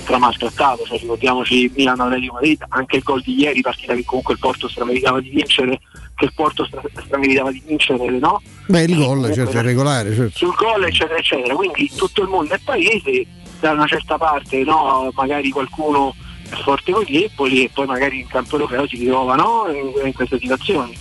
stra 0.00 0.18
maltrattato, 0.18 0.84
cioè, 0.84 0.98
ricordiamoci 0.98 1.72
Milan 1.74 2.00
Atletico 2.00 2.34
Madrid, 2.34 2.64
anche 2.68 2.96
il 2.96 3.02
gol 3.02 3.22
di 3.22 3.38
ieri, 3.38 3.60
partita 3.60 3.94
che 3.94 4.04
comunque 4.04 4.34
il 4.34 4.40
Porto 4.40 4.68
strameritava 4.68 5.20
di 5.20 5.30
vincere, 5.30 5.80
che 6.14 6.24
il 6.24 6.32
Porto 6.34 6.64
stra- 6.64 6.82
strameritava 7.04 7.50
di 7.50 7.62
vincere, 7.64 8.10
no? 8.18 8.42
Beh, 8.66 8.82
il 8.82 8.96
gol, 8.96 9.32
certo, 9.32 9.58
è 9.58 9.62
regolare, 9.62 10.14
certo. 10.14 10.38
sul 10.38 10.54
gol 10.54 10.84
eccetera 10.84 11.18
eccetera 11.18 11.54
quindi 11.54 11.90
tutto 11.96 12.22
il 12.22 12.28
mondo 12.28 12.54
è 12.54 12.60
paese 12.62 13.26
da 13.58 13.72
una 13.72 13.86
certa 13.86 14.16
parte 14.16 14.62
no, 14.62 15.10
magari 15.14 15.50
qualcuno 15.50 16.14
forte 16.50 16.92
con 16.92 17.02
gli 17.02 17.22
Empoli 17.22 17.64
e 17.64 17.70
poi 17.72 17.86
magari 17.86 18.20
in 18.20 18.26
campo 18.26 18.56
europeo 18.56 18.86
si 18.86 18.96
ritrova 18.96 19.34
no, 19.34 19.66
in, 20.02 20.12
queste 20.12 20.38
situazioni 20.38 20.96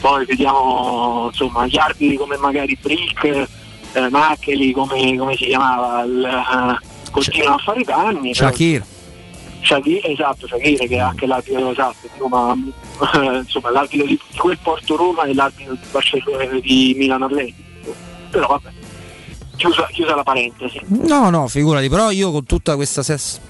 poi 0.00 0.24
vediamo 0.24 1.26
insomma 1.30 1.66
gli 1.66 1.76
arbitri 1.76 2.16
come 2.16 2.36
magari 2.36 2.78
Brick 2.80 3.24
eh, 3.24 4.08
Maccheli 4.10 4.72
come, 4.72 5.16
come 5.16 5.36
si 5.36 5.46
chiamava 5.46 6.02
il, 6.02 6.24
eh, 6.24 7.10
continuano 7.10 7.56
a 7.56 7.58
fare 7.58 7.80
i 7.80 7.84
danni 7.84 8.34
Shakir. 8.34 8.84
Shakir, 9.62 10.00
esatto, 10.04 10.46
Shakir 10.46 10.78
che 10.78 10.96
è 10.96 10.98
anche 10.98 11.26
l'arbitro 11.26 11.70
esatto, 11.70 11.96
di 12.02 12.18
Roma, 12.18 12.54
eh, 12.54 13.36
insomma 13.42 13.70
l'arbitro 13.70 14.06
di, 14.06 14.18
di 14.30 14.38
quel 14.38 14.58
Porto 14.62 14.96
Roma 14.96 15.24
e 15.24 15.34
l'arbitro 15.34 15.74
di 15.74 15.86
Barcellona 15.90 16.60
di 16.60 16.94
Milano 16.96 17.24
Atletico. 17.26 17.66
Però 18.30 18.46
vabbè, 18.46 18.70
chiusa, 19.58 19.86
chiusa 19.92 20.14
la 20.14 20.22
parentesi. 20.22 20.80
No, 20.86 21.28
no, 21.28 21.48
figurati, 21.48 21.88
però 21.90 22.10
io 22.10 22.30
con 22.30 22.44
tutta 22.44 22.76
questa 22.76 23.02
ses- 23.02 23.40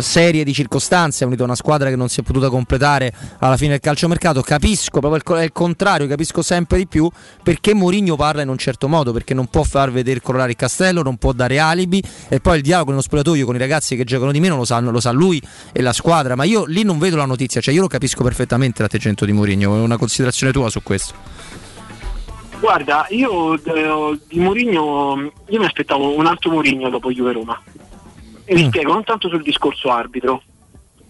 serie 0.00 0.44
di 0.44 0.54
circostanze, 0.54 1.24
unito 1.24 1.42
a 1.42 1.46
una 1.46 1.54
squadra 1.56 1.90
che 1.90 1.96
non 1.96 2.08
si 2.08 2.20
è 2.20 2.22
potuta 2.22 2.48
completare 2.48 3.12
alla 3.40 3.56
fine 3.56 3.70
del 3.70 3.80
calciomercato, 3.80 4.40
capisco 4.40 5.00
proprio 5.00 5.16
il, 5.16 5.22
co- 5.22 5.40
il 5.42 5.52
contrario, 5.52 6.06
capisco 6.06 6.40
sempre 6.40 6.78
di 6.78 6.86
più 6.86 7.10
perché 7.42 7.74
Mourinho 7.74 8.16
parla 8.16 8.42
in 8.42 8.48
un 8.48 8.56
certo 8.56 8.88
modo, 8.88 9.12
perché 9.12 9.34
non 9.34 9.46
può 9.48 9.64
far 9.64 9.90
vedere 9.90 10.22
crollare 10.22 10.50
il 10.50 10.56
castello, 10.56 11.02
non 11.02 11.16
può 11.16 11.32
dare 11.32 11.58
alibi 11.58 12.02
e 12.28 12.40
poi 12.40 12.56
il 12.56 12.62
dialogo 12.62 12.90
nello 12.90 13.02
spogliatoio 13.02 13.44
con 13.44 13.56
i 13.56 13.58
ragazzi 13.58 13.96
che 13.96 14.04
giocano 14.04 14.32
di 14.32 14.40
meno 14.40 14.56
lo 14.56 14.64
sanno, 14.64 14.90
lo 14.90 15.00
sa 15.00 15.10
lui 15.10 15.42
e 15.72 15.82
la 15.82 15.92
squadra, 15.92 16.36
ma 16.36 16.44
io 16.44 16.64
lì 16.64 16.84
non 16.84 16.98
vedo 16.98 17.16
la 17.16 17.26
notizia, 17.26 17.60
cioè 17.60 17.74
io 17.74 17.80
lo 17.82 17.88
capisco 17.88 18.22
perfettamente 18.22 18.82
l'atteggiamento 18.82 19.24
di 19.24 19.32
Mourinho, 19.32 19.82
una 19.82 19.98
considerazione 19.98 20.52
tua 20.52 20.70
su 20.70 20.82
questo. 20.82 21.60
Guarda, 22.62 23.06
io 23.08 23.54
eh, 23.54 24.20
di 24.28 24.38
Mourinho, 24.38 25.32
io 25.48 25.58
mi 25.58 25.64
aspettavo 25.64 26.16
un 26.16 26.26
altro 26.26 26.52
Mourinho 26.52 26.90
dopo 26.90 27.10
Juve 27.10 27.32
Roma. 27.32 27.60
E 28.44 28.54
mi 28.54 28.66
spiego 28.66 28.92
non 28.92 29.02
tanto 29.02 29.28
sul 29.28 29.42
discorso 29.42 29.90
arbitro, 29.90 30.42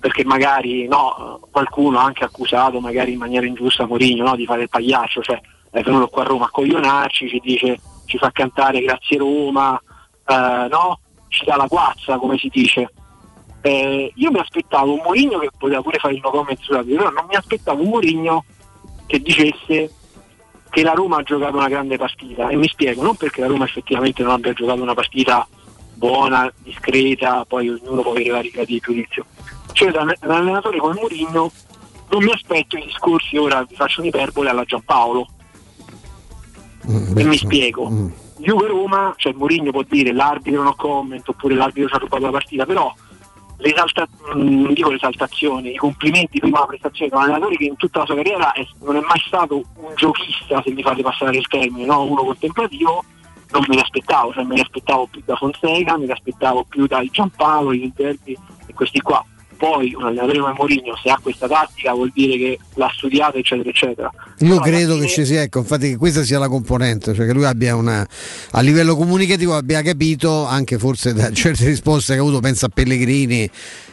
perché 0.00 0.24
magari 0.24 0.88
no, 0.88 1.40
qualcuno 1.50 1.98
ha 1.98 2.04
anche 2.04 2.24
accusato 2.24 2.80
magari 2.80 3.12
in 3.12 3.18
maniera 3.18 3.44
ingiusta 3.44 3.84
Mourinho 3.84 4.24
no, 4.24 4.34
di 4.34 4.46
fare 4.46 4.62
il 4.62 4.70
pagliaccio, 4.70 5.20
cioè 5.20 5.38
è 5.70 5.82
venuto 5.82 6.08
qua 6.08 6.22
a 6.22 6.24
Roma 6.24 6.46
a 6.46 6.50
coglionarci, 6.50 7.28
ci 7.28 7.40
dice, 7.44 7.78
ci 8.06 8.16
fa 8.16 8.30
cantare 8.32 8.80
grazie 8.80 9.18
Roma, 9.18 9.78
eh, 10.26 10.68
no? 10.70 11.00
ci 11.28 11.44
dà 11.44 11.56
la 11.56 11.66
guazza 11.66 12.16
come 12.16 12.38
si 12.38 12.48
dice. 12.48 12.90
Eh, 13.60 14.10
io 14.14 14.30
mi 14.30 14.38
aspettavo 14.38 14.94
un 14.94 15.02
Mourinho 15.04 15.38
che 15.38 15.50
poteva 15.58 15.82
pure 15.82 15.98
fare 15.98 16.14
il 16.14 16.20
no 16.24 16.30
comment 16.30 16.58
sull'arbitro, 16.58 17.02
però 17.02 17.10
non 17.10 17.26
mi 17.28 17.36
aspettavo 17.36 17.82
un 17.82 17.90
Mourinho 17.90 18.44
che 19.04 19.20
dicesse 19.20 19.90
che 20.72 20.82
la 20.82 20.94
Roma 20.94 21.18
ha 21.18 21.22
giocato 21.22 21.54
una 21.54 21.68
grande 21.68 21.98
partita 21.98 22.48
e 22.48 22.56
mi 22.56 22.66
spiego, 22.66 23.02
non 23.02 23.14
perché 23.14 23.42
la 23.42 23.46
Roma 23.46 23.66
effettivamente 23.66 24.22
non 24.22 24.32
abbia 24.32 24.54
giocato 24.54 24.80
una 24.80 24.94
partita 24.94 25.46
buona, 25.92 26.50
discreta, 26.62 27.44
poi 27.44 27.68
ognuno 27.68 28.00
può 28.00 28.12
avere 28.12 28.30
vari 28.30 28.48
gradi 28.48 28.72
di 28.72 28.80
giudizio. 28.80 29.26
Cioè 29.72 29.90
da 29.90 30.00
un 30.00 30.14
da 30.18 30.36
allenatore 30.36 30.78
come 30.78 30.94
Mourinho 30.94 31.52
non 32.08 32.24
mi 32.24 32.32
aspetto 32.32 32.78
i 32.78 32.84
discorsi, 32.86 33.36
ora 33.36 33.62
vi 33.68 33.74
faccio 33.74 34.00
un'iperbole 34.00 34.48
alla 34.48 34.64
Giampaolo 34.64 35.28
e 36.86 37.24
mi 37.24 37.36
spiego. 37.36 38.10
Juve 38.38 38.66
Roma, 38.66 39.12
cioè 39.18 39.34
Mourinho 39.34 39.72
può 39.72 39.82
dire 39.86 40.10
l'arbitro 40.14 40.62
no 40.62 40.74
comment 40.74 41.28
oppure 41.28 41.54
l'arbitro 41.54 41.90
ci 41.90 41.94
ha 41.96 41.98
rubato 41.98 42.24
la 42.24 42.30
partita, 42.30 42.64
però 42.64 42.90
l'esalta- 43.62 44.08
mm, 44.34 44.62
non 44.62 44.72
dico 44.74 44.90
l'esaltazione, 44.90 45.70
i 45.70 45.76
complimenti 45.76 46.38
prima 46.38 46.58
della 46.58 46.68
prestazione 46.68 47.10
di 47.10 47.16
un 47.16 47.22
allenatore 47.22 47.56
che 47.56 47.64
in 47.64 47.76
tutta 47.76 48.00
la 48.00 48.06
sua 48.06 48.14
carriera 48.16 48.52
è, 48.52 48.66
non 48.80 48.96
è 48.96 49.00
mai 49.00 49.22
stato 49.26 49.56
un 49.56 49.94
giochista, 49.94 50.60
se 50.62 50.70
mi 50.70 50.82
fate 50.82 51.02
passare 51.02 51.36
il 51.36 51.46
termine, 51.46 51.86
no? 51.86 52.02
uno 52.02 52.24
contemplativo, 52.24 53.04
non 53.50 53.64
me 53.68 53.74
li 53.76 53.80
aspettavo, 53.80 54.32
cioè 54.32 54.44
me 54.44 54.54
li 54.54 54.60
aspettavo 54.60 55.06
più 55.06 55.22
da 55.24 55.36
Fonseca, 55.36 55.96
me 55.96 56.06
li 56.06 56.12
aspettavo 56.12 56.64
più 56.64 56.86
dai 56.86 57.08
Giampaolo, 57.10 57.72
i 57.72 57.92
Derby 57.94 58.36
e 58.66 58.74
questi 58.74 59.00
qua 59.00 59.24
poi 59.62 59.94
un 59.94 60.02
allenatore 60.02 60.40
Mourinho 60.40 60.96
se 61.00 61.08
ha 61.08 61.20
questa 61.22 61.46
tattica 61.46 61.92
vuol 61.92 62.10
dire 62.12 62.36
che 62.36 62.58
l'ha 62.74 62.90
studiata 62.92 63.38
eccetera 63.38 63.68
eccetera. 63.70 64.12
Io 64.40 64.48
Però 64.48 64.60
credo 64.60 64.98
che 64.98 65.06
ci 65.06 65.24
sia 65.24 65.42
ecco 65.42 65.60
infatti 65.60 65.90
che 65.90 65.96
questa 65.96 66.24
sia 66.24 66.40
la 66.40 66.48
componente 66.48 67.14
cioè 67.14 67.26
che 67.26 67.32
lui 67.32 67.44
abbia 67.44 67.76
una 67.76 68.04
a 68.50 68.60
livello 68.60 68.96
comunicativo 68.96 69.54
abbia 69.54 69.80
capito 69.82 70.44
anche 70.46 70.78
forse 70.78 71.14
da 71.14 71.30
certe 71.30 71.66
risposte 71.66 72.14
che 72.14 72.18
ha 72.18 72.22
avuto 72.22 72.40
pensa 72.40 72.66
a 72.66 72.70
Pellegrini 72.74 73.48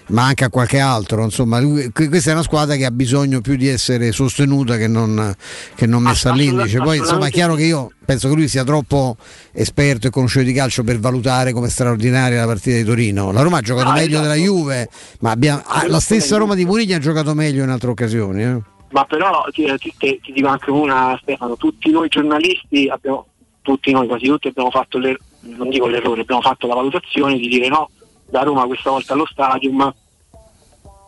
ma 0.10 0.26
anche 0.26 0.44
a 0.46 0.50
qualche 0.50 0.80
altro. 0.80 1.24
Insomma, 1.24 1.60
lui, 1.60 1.92
questa 1.92 2.32
è 2.32 2.34
una 2.34 2.44
squadra 2.44 2.76
che 2.76 2.86
ha 2.86 2.92
bisogno 2.92 3.42
più 3.42 3.56
di 3.56 3.68
essere 3.68 4.12
sostenuta 4.12 4.78
che 4.78 4.88
non, 4.88 5.34
che 5.76 5.86
non 5.86 6.04
messa 6.04 6.32
all'indice. 6.32 6.80
Poi 6.80 6.98
insomma 6.98 7.28
è 7.28 7.32
chiaro 7.32 7.56
che 7.56 7.64
io 7.64 7.92
penso 8.06 8.30
che 8.30 8.36
lui 8.36 8.48
sia 8.48 8.64
troppo 8.64 9.18
esperto 9.52 10.08
e 10.08 10.10
conosciuto 10.10 10.46
di 10.46 10.54
calcio 10.54 10.84
per 10.84 11.00
valutare 11.00 11.54
come 11.54 11.70
straordinaria 11.70 12.40
la 12.40 12.46
partita 12.46 12.78
di 12.78 12.84
Torino. 12.84 13.32
La 13.32 13.42
Roma 13.42 13.58
ha 13.58 13.62
giocato 13.62 13.90
no, 13.90 13.96
meglio 13.96 14.20
esatto. 14.20 14.22
della 14.24 14.36
Juve, 14.36 14.90
ma 15.20 15.32
abbiamo, 15.32 15.62
ah, 15.66 15.88
la 15.88 16.00
stessa 16.00 16.38
Roma 16.38 16.56
di 16.56 16.66
Muriglia 16.66 16.98
ha 16.98 17.00
giocato 17.00 17.34
meglio 17.34 17.64
in 17.64 17.70
altre 17.70 17.90
occasioni. 17.90 18.44
Eh. 18.44 18.62
Ma 18.92 19.06
però 19.06 19.46
ti, 19.52 19.72
ti, 19.78 19.94
ti, 19.98 20.32
dico 20.34 20.48
anche 20.48 20.72
una, 20.72 21.18
Stefano, 21.22 21.56
tutti 21.56 21.92
noi 21.92 22.08
giornalisti 22.08 22.88
abbiamo, 22.88 23.28
tutti 23.62 23.92
noi, 23.92 24.08
quasi 24.08 24.26
tutti 24.26 24.48
abbiamo 24.48 24.72
fatto 24.72 24.98
l'errore, 24.98 25.24
non 25.42 25.70
dico 25.70 25.86
l'errore, 25.86 26.22
abbiamo 26.22 26.42
fatto 26.42 26.66
la 26.66 26.74
valutazione 26.74 27.38
di 27.38 27.48
dire 27.48 27.68
no, 27.68 27.92
la 28.32 28.44
Roma 28.44 28.66
questa 28.66 28.90
volta 28.90 29.14
allo 29.14 29.26
stadium 29.26 29.94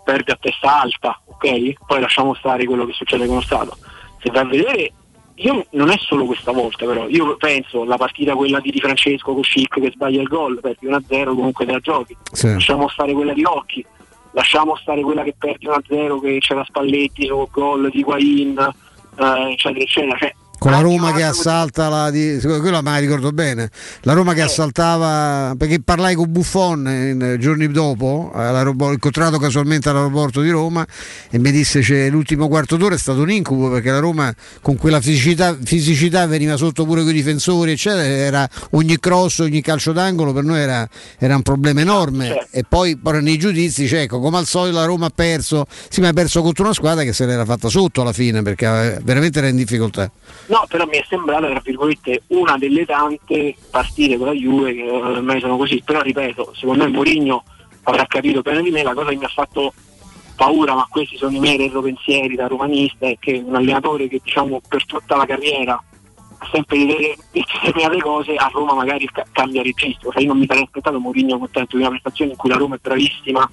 perde 0.04 0.32
a 0.32 0.38
testa 0.40 0.82
alta, 0.82 1.20
ok? 1.26 1.74
Poi 1.86 2.00
lasciamo 2.00 2.34
stare 2.34 2.66
quello 2.66 2.86
che 2.86 2.94
succede 2.94 3.26
con 3.26 3.36
lo 3.36 3.42
Stato. 3.42 3.78
Se 4.22 4.30
vai 4.32 4.42
a 4.42 4.46
vedere, 4.46 4.94
io 5.36 5.66
non 5.72 5.90
è 5.90 5.98
solo 5.98 6.26
questa 6.26 6.52
volta 6.52 6.86
però, 6.86 7.08
io 7.08 7.36
penso 7.38 7.82
alla 7.82 7.98
partita 7.98 8.36
quella 8.36 8.60
di 8.60 8.72
Di 8.72 8.80
Francesco 8.80 9.34
con 9.34 9.44
Schick 9.44 9.80
che 9.80 9.92
sbaglia 9.92 10.22
il 10.22 10.28
gol, 10.28 10.60
perdi 10.60 10.88
1-0 10.88 11.24
comunque 11.26 11.66
te 11.66 11.72
la 11.72 11.80
giochi, 11.80 12.16
sì. 12.32 12.52
lasciamo 12.52 12.88
stare 12.90 13.14
quella 13.14 13.34
di 13.34 13.42
Rocchi, 13.42 13.86
lasciamo 14.32 14.76
stare 14.76 15.02
quella 15.02 15.24
che 15.24 15.36
perdi 15.38 15.68
1-0 15.68 16.20
che 16.20 16.38
c'era 16.40 16.64
Spalletti 16.64 17.26
sul 17.26 17.48
gol 17.50 17.90
di 17.90 18.04
Guain, 18.04 18.58
eh, 19.18 19.52
eccetera 19.52 19.84
eccetera. 19.84 20.18
Cioè, 20.18 20.36
con 20.62 20.70
la 20.70 20.80
Roma 20.80 21.12
che 21.12 21.24
assalta 21.24 21.90
la 21.90 22.12
di, 22.12 22.38
quello 22.40 22.84
me 22.84 22.92
la 22.92 22.98
ricordo 22.98 23.32
bene 23.32 23.72
la 24.02 24.14
Roma 24.14 24.36
che 24.36 24.42
eh. 24.42 24.44
assaltava 24.44 25.56
perché 25.58 25.82
parlai 25.82 26.14
con 26.14 26.32
Buffon 26.32 26.88
in, 26.88 27.38
giorni 27.40 27.68
dopo 27.68 28.32
incontrato 28.92 29.40
casualmente 29.40 29.90
all'aeroporto 29.90 30.40
di 30.42 30.52
Roma 30.52 30.86
e 31.32 31.40
mi 31.40 31.50
disse 31.50 31.80
che 31.80 32.10
l'ultimo 32.10 32.48
quarto 32.48 32.78
d'ora 32.78 32.94
è 32.94 32.98
stato 33.00 33.22
un 33.22 33.32
incubo 33.32 33.72
perché 33.72 33.90
la 33.90 33.98
Roma 33.98 34.32
con 34.62 34.76
quella 34.76 35.02
fisicità, 35.02 35.58
fisicità 35.60 36.28
veniva 36.28 36.56
sotto 36.58 36.86
pure 36.86 37.02
con 37.02 37.10
i 37.10 37.14
difensori 37.14 37.72
eccetera 37.72 38.04
era 38.04 38.50
ogni 38.74 39.00
cross 39.00 39.40
ogni 39.40 39.62
calcio 39.62 39.94
d'angolo 39.94 40.32
per 40.32 40.44
noi 40.44 40.60
era, 40.60 40.88
era 41.18 41.36
un 41.36 41.42
problema 41.42 41.82
enorme 41.82 42.28
certo. 42.28 42.48
e 42.52 42.66
poi, 42.70 42.98
poi 42.98 43.24
nei 43.24 43.40
giudizi 43.40 43.88
cioè, 43.88 44.02
ecco, 44.02 44.20
come 44.20 44.38
al 44.38 44.46
solito 44.46 44.78
la 44.78 44.86
Roma 44.86 45.08
ha 45.08 45.12
perso 45.14 45.66
sì 45.90 46.02
ma 46.02 46.10
ha 46.10 46.14
perso 46.14 46.44
contro 46.44 46.66
una 46.66 46.74
squadra 46.76 47.04
che 47.04 47.14
se 47.14 47.26
l'era 47.26 47.46
fatta 47.46 47.68
sotto 47.68 48.02
alla 48.02 48.14
fine 48.14 48.44
perché 48.44 49.00
veramente 49.02 49.40
era 49.40 49.48
in 49.48 49.56
difficoltà 49.56 50.12
No, 50.52 50.66
però 50.68 50.86
mi 50.86 50.98
è 50.98 51.06
sembrata, 51.08 51.48
tra 51.48 51.62
virgolette, 51.64 52.24
una 52.28 52.58
delle 52.58 52.86
tante 52.86 53.56
partite 53.70 54.18
con 54.18 54.28
la 54.28 54.34
Juve 54.34 54.74
che 54.74 54.90
ormai 54.90 55.40
sono 55.40 55.56
così. 55.56 55.82
Però 55.82 56.02
ripeto, 56.02 56.52
secondo 56.54 56.84
me 56.84 56.90
Mourinho 56.90 57.46
avrà 57.84 58.06
capito 58.06 58.42
bene 58.42 58.62
di 58.62 58.70
me, 58.70 58.84
la 58.84 58.94
cosa 58.94 59.12
che 59.12 59.16
mi 59.16 59.24
ha 59.24 59.30
fatto 59.30 59.74
paura, 60.36 60.76
ma 60.76 60.86
questi 60.90 61.16
sono 61.16 61.38
i 61.38 61.40
miei 61.40 61.56
retropensieri 61.56 62.36
da 62.36 62.48
romanista, 62.48 63.08
è 63.08 63.16
che 63.18 63.42
un 63.46 63.56
allenatore 63.56 64.10
che 64.10 64.20
diciamo 64.22 64.60
per 64.68 64.86
tutta 64.86 65.16
la 65.16 65.26
carriera 65.26 65.82
ha 66.40 66.50
sempre 66.52 67.16
determinate 67.32 68.02
cose, 68.02 68.36
a 68.36 68.50
Roma 68.52 68.74
magari 68.74 69.08
cambia 69.32 69.64
registro. 69.64 70.12
Cioè 70.12 70.22
io 70.22 70.28
non 70.28 70.38
mi 70.38 70.48
sarei 70.48 70.64
aspettato 70.64 71.00
Mourinho 71.00 71.38
contento 71.38 71.78
di 71.78 71.84
una 71.84 71.92
prestazione 71.92 72.32
in 72.32 72.38
cui 72.38 72.50
la 72.50 72.58
Roma 72.58 72.76
è 72.76 72.80
bravissima 72.82 73.50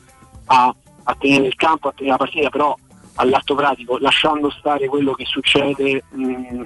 a, 0.46 0.74
a 1.04 1.14
tenere 1.14 1.46
il 1.46 1.54
campo, 1.54 1.86
a 1.86 1.92
tenere 1.92 2.16
la 2.16 2.24
partita, 2.24 2.48
però 2.48 2.76
all'atto 3.20 3.54
pratico, 3.54 3.98
lasciando 3.98 4.50
stare 4.50 4.86
quello 4.88 5.12
che 5.12 5.24
succede 5.24 6.02
mh, 6.10 6.62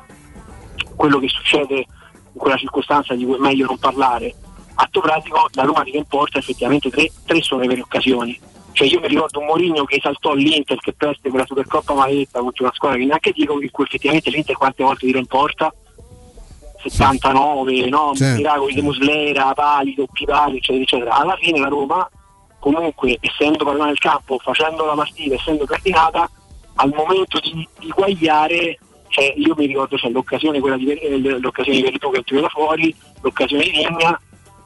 quello 1.02 1.18
che 1.18 1.26
succede 1.26 1.74
in 1.74 2.38
quella 2.38 2.56
circostanza 2.56 3.14
di 3.14 3.24
cui 3.24 3.34
è 3.34 3.38
meglio 3.38 3.66
non 3.66 3.76
parlare. 3.76 4.32
Atto 4.74 5.00
pratico, 5.00 5.48
la 5.54 5.64
Roma 5.64 5.82
che 5.82 5.96
importa 5.96 6.38
effettivamente 6.38 6.90
tre, 6.90 7.10
tre 7.26 7.42
sono 7.42 7.62
le 7.62 7.66
vere 7.66 7.80
occasioni. 7.80 8.38
Cioè 8.70 8.86
io 8.86 9.00
mi 9.00 9.08
ricordo 9.08 9.40
un 9.40 9.46
Mourinho 9.46 9.84
che 9.84 9.96
esaltò 9.96 10.32
l'Inter 10.32 10.78
che 10.78 10.92
perde 10.92 11.28
quella 11.28 11.44
Supercoppa 11.44 11.92
maledetta 11.92 12.38
contro 12.38 12.64
una 12.64 12.72
squadra 12.72 12.98
che 12.98 13.04
neanche 13.04 13.32
dico 13.32 13.60
in 13.60 13.70
cui 13.72 13.84
effettivamente 13.84 14.30
l'Inter 14.30 14.56
quante 14.56 14.84
volte 14.84 15.06
tira 15.06 15.18
in 15.18 15.26
porta 15.26 15.74
79, 16.84 17.88
no? 17.88 18.12
Certo. 18.14 18.36
miracoli 18.36 18.74
di 18.74 18.82
Muslera, 18.82 19.52
pali, 19.54 19.94
doppi 19.94 20.24
pali, 20.24 20.58
eccetera, 20.58 20.82
eccetera. 20.84 21.16
Alla 21.16 21.36
fine 21.36 21.58
la 21.58 21.68
Roma, 21.68 22.08
comunque, 22.60 23.18
essendo 23.20 23.64
padrona 23.64 23.86
del 23.88 23.98
campo, 23.98 24.38
facendo 24.38 24.84
la 24.86 24.94
partita, 24.94 25.34
essendo 25.34 25.64
cardinata, 25.64 26.30
al 26.76 26.92
momento 26.94 27.40
di, 27.40 27.68
di 27.80 27.88
guagliare 27.88 28.78
cioè, 29.12 29.34
io 29.36 29.54
mi 29.58 29.66
ricordo 29.66 29.96
c'è 29.96 30.08
l'occasione 30.08 30.58
quella 30.58 30.78
di 30.78 30.90
eh, 30.90 31.18
l'occasione 31.18 31.76
di 31.76 31.84
Veritù 31.84 32.10
che 32.10 32.22
tira 32.22 32.40
da 32.40 32.48
fuori, 32.48 32.94
l'occasione 33.20 33.64
di 33.64 33.70
Vigna 33.70 34.18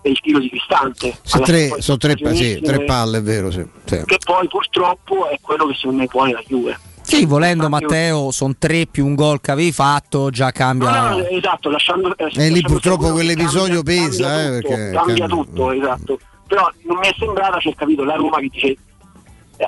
e 0.03 0.11
il 0.11 0.21
tiro 0.21 0.39
di 0.39 0.49
Cristante. 0.49 1.19
Sono 1.23 1.45
tre, 1.45 1.81
sono 1.81 1.97
tre, 1.97 2.15
sì, 2.33 2.61
tre 2.61 2.85
palle, 2.85 3.19
è 3.19 3.23
vero. 3.23 3.51
Sì, 3.51 3.67
sì. 3.85 4.03
Che 4.05 4.19
poi 4.25 4.47
purtroppo 4.47 5.29
è 5.29 5.39
quello 5.41 5.67
che 5.67 5.75
secondo 5.75 6.03
me 6.03 6.07
pone 6.07 6.33
la 6.33 6.43
Juve. 6.47 6.79
Sì, 7.03 7.25
volendo 7.25 7.69
Matteo, 7.69 8.31
sono 8.31 8.55
tre 8.57 8.87
più 8.87 9.05
un 9.05 9.17
gol 9.17 9.41
che 9.41 9.51
avevi 9.51 9.73
fatto, 9.73 10.31
già 10.31 10.53
cambia. 10.53 11.09
No, 11.09 11.17
no, 11.17 11.27
esatto, 11.27 11.71
lasciando, 11.71 12.17
eh, 12.17 12.31
e 12.33 12.51
lì 12.51 12.61
purtroppo 12.61 13.11
quell'episodio 13.11 13.83
cambia, 13.83 14.07
pesa. 14.07 14.29
Cambia, 14.29 14.59
eh, 14.59 14.61
tutto, 14.61 14.69
perché, 14.69 14.93
cambia, 14.93 15.01
cambia 15.01 15.27
tutto, 15.27 15.71
esatto. 15.73 16.19
Però 16.47 16.71
non 16.83 16.99
mi 16.99 17.07
è 17.09 17.15
sembrata, 17.19 17.59
c'è 17.59 17.75
capito, 17.75 18.05
la 18.05 18.15
Roma 18.15 18.39
che 18.39 18.49
dice 18.53 18.77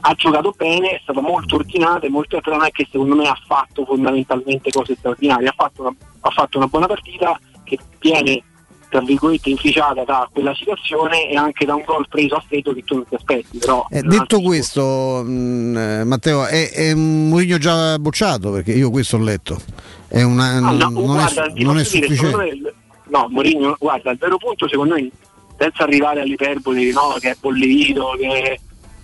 ha 0.00 0.14
giocato 0.14 0.52
bene, 0.56 0.90
è 0.90 1.00
stata 1.02 1.20
molto 1.20 1.56
ordinata 1.56 2.06
e 2.06 2.10
molto 2.10 2.40
non 2.46 2.64
è 2.64 2.70
che 2.70 2.86
secondo 2.90 3.14
me 3.14 3.28
ha 3.28 3.38
fatto 3.46 3.84
fondamentalmente 3.84 4.70
cose 4.70 4.96
straordinarie, 4.96 5.48
ha 5.48 5.54
fatto 5.56 5.82
una, 5.82 5.94
ha 6.20 6.30
fatto 6.30 6.58
una 6.58 6.66
buona 6.66 6.86
partita 6.86 7.38
che 7.64 7.78
viene 7.98 8.42
tra 8.88 9.00
virgolette 9.00 9.50
inficiata 9.50 10.02
da 10.04 10.28
quella 10.32 10.54
situazione 10.54 11.28
e 11.28 11.36
anche 11.36 11.66
da 11.66 11.74
un 11.74 11.82
gol 11.84 12.06
preso 12.08 12.36
a 12.36 12.44
freddo 12.46 12.72
che 12.72 12.84
tu 12.84 12.96
non 12.96 13.06
ti 13.06 13.14
aspetti. 13.14 13.58
Però, 13.58 13.86
eh, 13.90 14.02
detto 14.02 14.40
questo, 14.40 15.22
mh, 15.24 15.30
mm, 15.30 15.76
eh, 15.76 16.04
Matteo, 16.04 16.46
è, 16.46 16.70
è 16.70 16.92
un 16.92 17.28
Mourinho 17.28 17.58
già 17.58 17.98
bocciato 17.98 18.50
perché 18.50 18.72
io 18.72 18.90
questo 18.90 19.16
ho 19.16 19.20
letto. 19.20 19.60
È 20.08 20.22
una, 20.22 20.54
ah, 20.54 20.60
no, 20.60 20.88
non, 20.88 21.04
guarda, 21.04 21.44
è, 21.44 21.62
non 21.62 21.78
è 21.78 21.84
sufficiente. 21.84 22.36
Me, 22.36 22.74
no, 23.08 23.26
Mourinho, 23.28 23.76
guarda, 23.78 24.10
il 24.10 24.18
vero 24.18 24.38
punto 24.38 24.66
secondo 24.66 24.94
me, 24.94 25.10
senza 25.58 25.82
arrivare 25.82 26.22
all'iperbole 26.22 26.90
no, 26.92 27.16
che 27.20 27.30
è 27.30 27.36
bollito, 27.38 28.14
che 28.18 28.58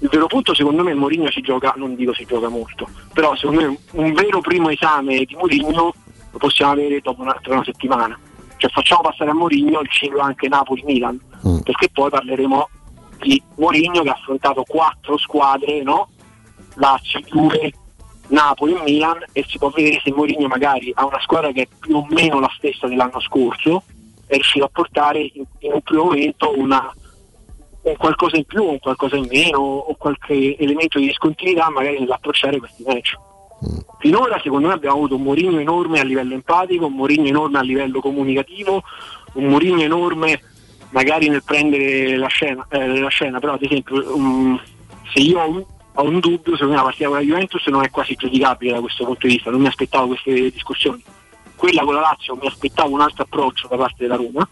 il 0.04 0.10
vero 0.10 0.26
punto 0.26 0.54
secondo 0.54 0.82
me 0.82 0.92
Mourinho 0.92 1.30
si 1.30 1.40
gioca, 1.40 1.72
non 1.76 1.94
dico 1.94 2.12
si 2.12 2.26
gioca 2.26 2.50
molto, 2.50 2.86
però 3.14 3.34
secondo 3.36 3.62
me 3.62 3.78
un 3.92 4.12
vero 4.12 4.40
primo 4.40 4.68
esame 4.68 5.24
di 5.24 5.34
Mourinho 5.34 5.94
lo 6.30 6.38
possiamo 6.38 6.72
avere 6.72 7.00
dopo 7.00 7.22
un'altra 7.22 7.54
una 7.54 7.64
settimana. 7.64 8.18
Cioè 8.58 8.70
facciamo 8.70 9.00
passare 9.00 9.30
a 9.30 9.34
Mourinho 9.34 9.80
il 9.80 9.88
ciclo 9.88 10.20
anche 10.20 10.46
Napoli-Milan, 10.46 11.18
mm. 11.48 11.58
perché 11.60 11.88
poi 11.90 12.10
parleremo 12.10 12.68
di 13.20 13.42
Mourinho 13.56 14.02
che 14.02 14.10
ha 14.10 14.12
affrontato 14.12 14.62
quattro 14.64 15.16
squadre, 15.16 15.82
no? 15.82 16.10
Lazio, 16.74 17.20
Juve, 17.20 17.72
Napoli 18.28 18.74
e 18.74 18.82
Milan 18.82 19.24
e 19.32 19.42
si 19.48 19.56
può 19.56 19.70
vedere 19.70 20.02
se 20.04 20.12
Mourinho 20.12 20.48
magari 20.48 20.92
ha 20.94 21.06
una 21.06 21.20
squadra 21.22 21.50
che 21.50 21.62
è 21.62 21.68
più 21.80 21.96
o 21.96 22.06
meno 22.10 22.40
la 22.40 22.52
stessa 22.56 22.86
dell'anno 22.86 23.20
scorso 23.20 23.84
è 24.26 24.34
riuscito 24.34 24.66
a 24.66 24.70
portare 24.70 25.20
in, 25.20 25.44
in 25.60 25.72
un 25.72 25.80
primo 25.82 26.04
momento 26.04 26.52
una 26.58 26.92
un 27.84 27.96
qualcosa 27.96 28.36
in 28.36 28.44
più, 28.44 28.64
un 28.64 28.78
qualcosa 28.78 29.16
in 29.16 29.26
meno 29.30 29.58
o 29.58 29.94
qualche 29.96 30.56
elemento 30.58 30.98
di 30.98 31.06
discontinuità 31.06 31.68
magari 31.70 31.98
nell'approcciare 31.98 32.58
questi 32.58 32.82
match. 32.86 33.14
Finora 33.98 34.40
secondo 34.42 34.68
me 34.68 34.74
abbiamo 34.74 34.96
avuto 34.96 35.16
un 35.16 35.22
Mourinho 35.22 35.58
enorme 35.58 36.00
a 36.00 36.04
livello 36.04 36.34
empatico, 36.34 36.86
un 36.86 36.94
Mourinho 36.94 37.26
enorme 37.26 37.58
a 37.58 37.62
livello 37.62 38.00
comunicativo, 38.00 38.82
un 39.34 39.44
Mourinho 39.44 39.82
enorme 39.82 40.40
magari 40.90 41.28
nel 41.28 41.42
prendere 41.44 42.16
la 42.16 42.28
scena, 42.28 42.66
eh, 42.70 43.00
la 43.00 43.08
scena 43.08 43.38
però 43.38 43.54
ad 43.54 43.62
esempio 43.62 44.14
um, 44.14 44.60
se 45.12 45.20
io 45.20 45.40
ho 45.40 45.48
un, 45.48 45.64
ho 45.94 46.02
un, 46.04 46.20
dubbio 46.20 46.52
secondo 46.52 46.72
me 46.72 46.76
la 46.76 46.82
partita 46.82 47.08
con 47.08 47.16
la 47.16 47.22
Juventus 47.22 47.66
non 47.66 47.82
è 47.82 47.90
quasi 47.90 48.14
giudicabile 48.14 48.72
da 48.72 48.80
questo 48.80 49.04
punto 49.04 49.26
di 49.26 49.34
vista, 49.34 49.50
non 49.50 49.60
mi 49.60 49.66
aspettavo 49.66 50.08
queste 50.08 50.50
discussioni. 50.50 51.02
Quella 51.56 51.82
con 51.82 51.94
la 51.94 52.00
Lazio 52.00 52.36
mi 52.36 52.46
aspettavo 52.46 52.92
un 52.92 53.00
altro 53.00 53.24
approccio 53.24 53.68
da 53.68 53.76
parte 53.76 53.96
della 53.98 54.16
Roma 54.16 54.48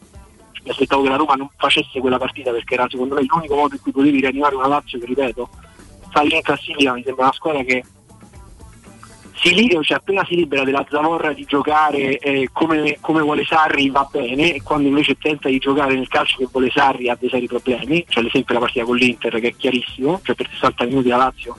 mi 0.62 0.70
aspettavo 0.70 1.02
che 1.02 1.09
la 1.09 1.16
Roma 1.16 1.34
non 1.34 1.48
facesse 1.56 2.01
quella 2.01 2.18
partita 2.18 2.51
perché 2.51 2.74
era 2.74 2.86
secondo 2.89 3.14
me 3.14 3.24
l'unico 3.26 3.55
modo 3.55 3.74
in 3.74 3.80
cui 3.80 3.93
potevi 3.93 4.20
rianimare 4.20 4.55
una 4.55 4.68
Lazio 4.68 4.98
che 4.98 5.06
ripeto 5.06 5.48
salire 6.12 6.36
in 6.36 6.43
classifica 6.43 6.93
mi 6.93 7.02
sembra 7.02 7.24
una 7.24 7.32
squadra 7.32 7.62
che 7.62 7.84
si 9.34 9.55
libera, 9.55 9.82
cioè 9.82 9.97
appena 9.97 10.24
si 10.24 10.36
libera 10.36 10.62
della 10.62 10.86
zavorra 10.89 11.32
di 11.32 11.44
giocare 11.44 12.18
eh, 12.18 12.48
come, 12.52 12.98
come, 13.01 13.22
vuole 13.22 13.44
Sarri 13.44 13.90
va 13.90 14.09
bene 14.09 14.55
e 14.55 14.62
quando 14.62 14.86
invece 14.86 15.16
tenta 15.18 15.48
di 15.48 15.59
giocare 15.59 15.94
nel 15.94 16.06
calcio 16.06 16.36
che 16.39 16.48
vuole 16.48 16.70
Sarri 16.70 17.09
ha 17.09 17.16
dei 17.18 17.28
seri 17.28 17.48
problemi, 17.48 18.05
cioè 18.09 18.22
l'esempio 18.22 18.55
la 18.55 18.60
partita 18.60 18.84
con 18.84 18.97
l'Inter 18.97 19.40
che 19.40 19.48
è 19.48 19.56
chiarissimo, 19.56 20.20
cioè 20.22 20.36
per 20.36 20.48
60 20.48 20.84
minuti 20.84 21.09
la 21.09 21.16
Lazio 21.16 21.56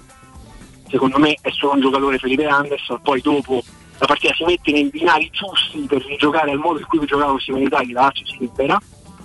secondo 0.93 1.17
me 1.17 1.35
è 1.41 1.49
solo 1.49 1.73
un 1.73 1.81
giocatore 1.81 2.19
Felipe 2.19 2.45
Anderson, 2.45 3.01
poi 3.01 3.19
dopo 3.19 3.63
la 4.03 4.09
partita 4.09 4.34
si 4.34 4.43
mette 4.43 4.71
nei 4.73 4.89
binari 4.89 5.30
giusti 5.31 5.80
per 5.88 6.03
rigiocare 6.05 6.51
al 6.51 6.57
modo 6.57 6.80
in 6.80 6.85
cui 6.85 7.05
giocava 7.05 7.39
Simone 7.39 7.63
Inzaghi, 7.63 7.93
la 7.93 8.01
Lazio 8.01 8.25
si 8.25 8.35
libera 8.38 8.77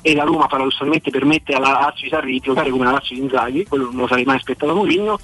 e 0.02 0.14
la 0.14 0.22
Roma 0.22 0.46
paradossalmente 0.46 1.10
permette 1.10 1.55
alla 1.55 1.72
Lazio 1.72 2.05
di 2.05 2.10
Sarri 2.10 2.32
di 2.32 2.38
giocare 2.38 2.70
come 2.70 2.84
la 2.84 2.92
Lazio 2.92 3.16
di 3.16 3.22
Inzaghi, 3.22 3.66
quello 3.66 3.86
non 3.86 3.96
lo 3.96 4.06
sarei 4.06 4.24
mai 4.24 4.36
aspettato 4.36 4.70
a 4.70 4.74
Mourinho, 4.76 5.18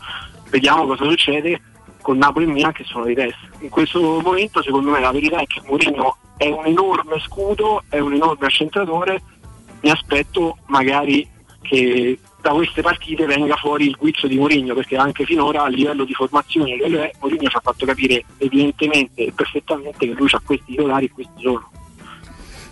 vediamo 0.50 0.86
cosa 0.86 1.04
succede 1.04 1.60
con 2.02 2.18
Napoli 2.18 2.46
e 2.46 2.48
Milan 2.48 2.72
che 2.72 2.82
sono 2.82 3.04
di 3.04 3.14
testa. 3.14 3.46
In 3.60 3.68
questo 3.68 4.00
momento 4.00 4.60
secondo 4.60 4.90
me 4.90 4.98
la 4.98 5.12
verità 5.12 5.38
è 5.38 5.46
che 5.46 5.62
Mourinho 5.64 6.16
è 6.36 6.48
un 6.48 6.66
enorme 6.66 7.20
scudo, 7.20 7.84
è 7.88 8.00
un 8.00 8.12
enorme 8.12 8.46
accentratore, 8.46 9.22
mi 9.82 9.90
aspetto 9.90 10.58
magari 10.66 11.28
che 11.62 12.18
da 12.44 12.50
queste 12.50 12.82
partite 12.82 13.24
venga 13.24 13.56
fuori 13.56 13.86
il 13.86 13.96
guizzo 13.98 14.26
di 14.26 14.36
Mourinho 14.36 14.74
perché 14.74 14.96
anche 14.96 15.24
finora 15.24 15.62
a 15.62 15.68
livello 15.68 16.04
di 16.04 16.12
formazione 16.12 16.76
Mourinho 17.18 17.48
ci 17.48 17.56
ha 17.56 17.60
fatto 17.60 17.86
capire 17.86 18.22
evidentemente 18.36 19.24
e 19.24 19.32
perfettamente 19.34 20.06
che 20.06 20.12
lui 20.12 20.28
ha 20.30 20.42
questi 20.44 20.72
titolari 20.72 21.06
e 21.06 21.10
questi 21.10 21.32
sono. 21.40 21.70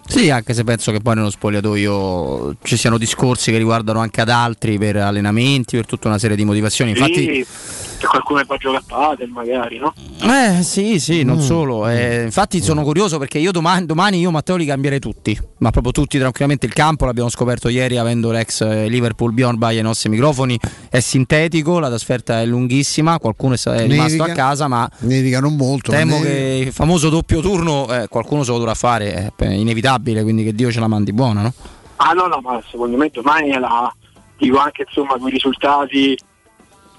Sì, 0.05 0.29
anche 0.29 0.53
se 0.53 0.63
penso 0.63 0.93
che 0.93 1.01
poi 1.01 1.15
nello 1.15 1.31
spogliatoio 1.31 2.57
ci 2.63 2.77
siano 2.77 2.99
discorsi 2.99 3.51
che 3.51 3.57
riguardano 3.57 4.01
anche 4.01 4.21
ad 4.21 4.29
altri 4.29 4.77
per 4.77 4.97
allenamenti, 4.97 5.77
per 5.77 5.87
tutta 5.87 6.09
una 6.09 6.19
serie 6.19 6.37
di 6.37 6.45
motivazioni. 6.45 6.91
Infatti, 6.91 7.45
sì 7.45 7.91
c'è 8.03 8.09
qualcuno 8.09 8.41
che 8.41 8.47
va 8.47 8.55
a 8.57 8.59
giocare 8.59 8.85
a 8.85 8.85
padel 8.87 9.29
magari, 9.29 9.79
no? 9.79 9.95
Eh 10.23 10.63
sì, 10.65 10.99
sì, 10.99 11.23
non 11.23 11.37
mm. 11.37 11.41
solo. 11.41 11.89
Eh, 11.89 12.23
infatti 12.25 12.61
sono 12.61 12.83
curioso 12.83 13.19
perché 13.19 13.39
io 13.39 13.53
domani, 13.53 13.87
domani 13.87 14.19
io 14.19 14.33
Matteo 14.33 14.57
li 14.57 14.67
cambierei 14.67 14.99
tutti, 14.99 15.39
ma 15.59 15.71
proprio 15.71 15.93
tutti 15.93 16.19
tranquillamente. 16.19 16.67
Il 16.67 16.73
campo 16.73 17.05
l'abbiamo 17.05 17.29
scoperto 17.29 17.69
ieri 17.69 17.99
avendo 17.99 18.33
l'ex 18.33 18.63
eh, 18.63 18.89
Liverpool 18.89 19.33
Bjorn 19.33 19.57
Bay 19.57 19.77
ai 19.77 19.83
nostri 19.83 20.09
microfoni, 20.09 20.59
è 20.91 20.99
sintetico, 20.99 21.79
la 21.79 21.89
trasferta 21.89 22.41
è 22.41 22.45
lunghissima, 22.45 23.21
qualcuno 23.21 23.55
è 23.55 23.87
rimasto 23.87 24.23
Nevica, 24.23 24.25
a 24.25 24.35
casa, 24.35 24.67
ma 24.67 24.91
nevica 25.01 25.39
non 25.39 25.55
molto. 25.55 25.93
Temo 25.93 26.21
che 26.21 26.65
il 26.67 26.73
famoso 26.73 27.09
doppio 27.09 27.41
turno 27.41 27.87
eh, 27.89 28.09
qualcuno 28.09 28.43
se 28.43 28.51
lo 28.51 28.59
dovrà 28.59 28.75
fare, 28.75 29.33
è 29.37 29.45
inevitabile, 29.45 30.25
quindi 30.25 30.43
che 30.43 30.55
Dio 30.55 30.73
ce 30.73 30.81
la 30.81 30.89
mandi 30.89 31.13
buona, 31.13 31.43
no? 31.43 31.53
Ah 31.97 32.13
no, 32.15 32.27
no, 32.27 32.41
ma 32.43 32.61
secondo 32.69 32.97
me 32.97 33.11
domani 33.13 33.51
è 33.51 33.59
la 33.59 33.95
dico 34.37 34.59
anche 34.59 34.85
insomma 34.89 35.17
con 35.19 35.29
i 35.29 35.31
risultati 35.31 36.19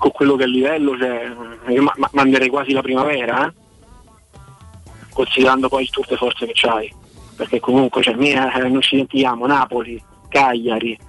con 0.03 0.11
quello 0.11 0.35
che 0.35 0.43
è 0.43 0.47
il 0.47 0.51
livello, 0.51 0.97
cioè, 0.97 1.33
io 1.69 1.81
ma- 1.81 2.09
manderei 2.11 2.49
quasi 2.49 2.73
la 2.73 2.81
primavera, 2.81 3.47
eh? 3.47 3.53
considerando 5.13 5.69
poi 5.69 5.87
tour 5.87 6.05
de 6.05 6.17
forze 6.17 6.45
che 6.45 6.51
c'hai, 6.53 6.93
perché 7.37 7.61
comunque 7.61 8.01
cioè, 8.01 8.13
eh, 8.17 8.67
non 8.67 8.81
ci 8.81 8.95
dimentichiamo, 8.95 9.47
Napoli, 9.47 10.03
Cagliari, 10.27 10.99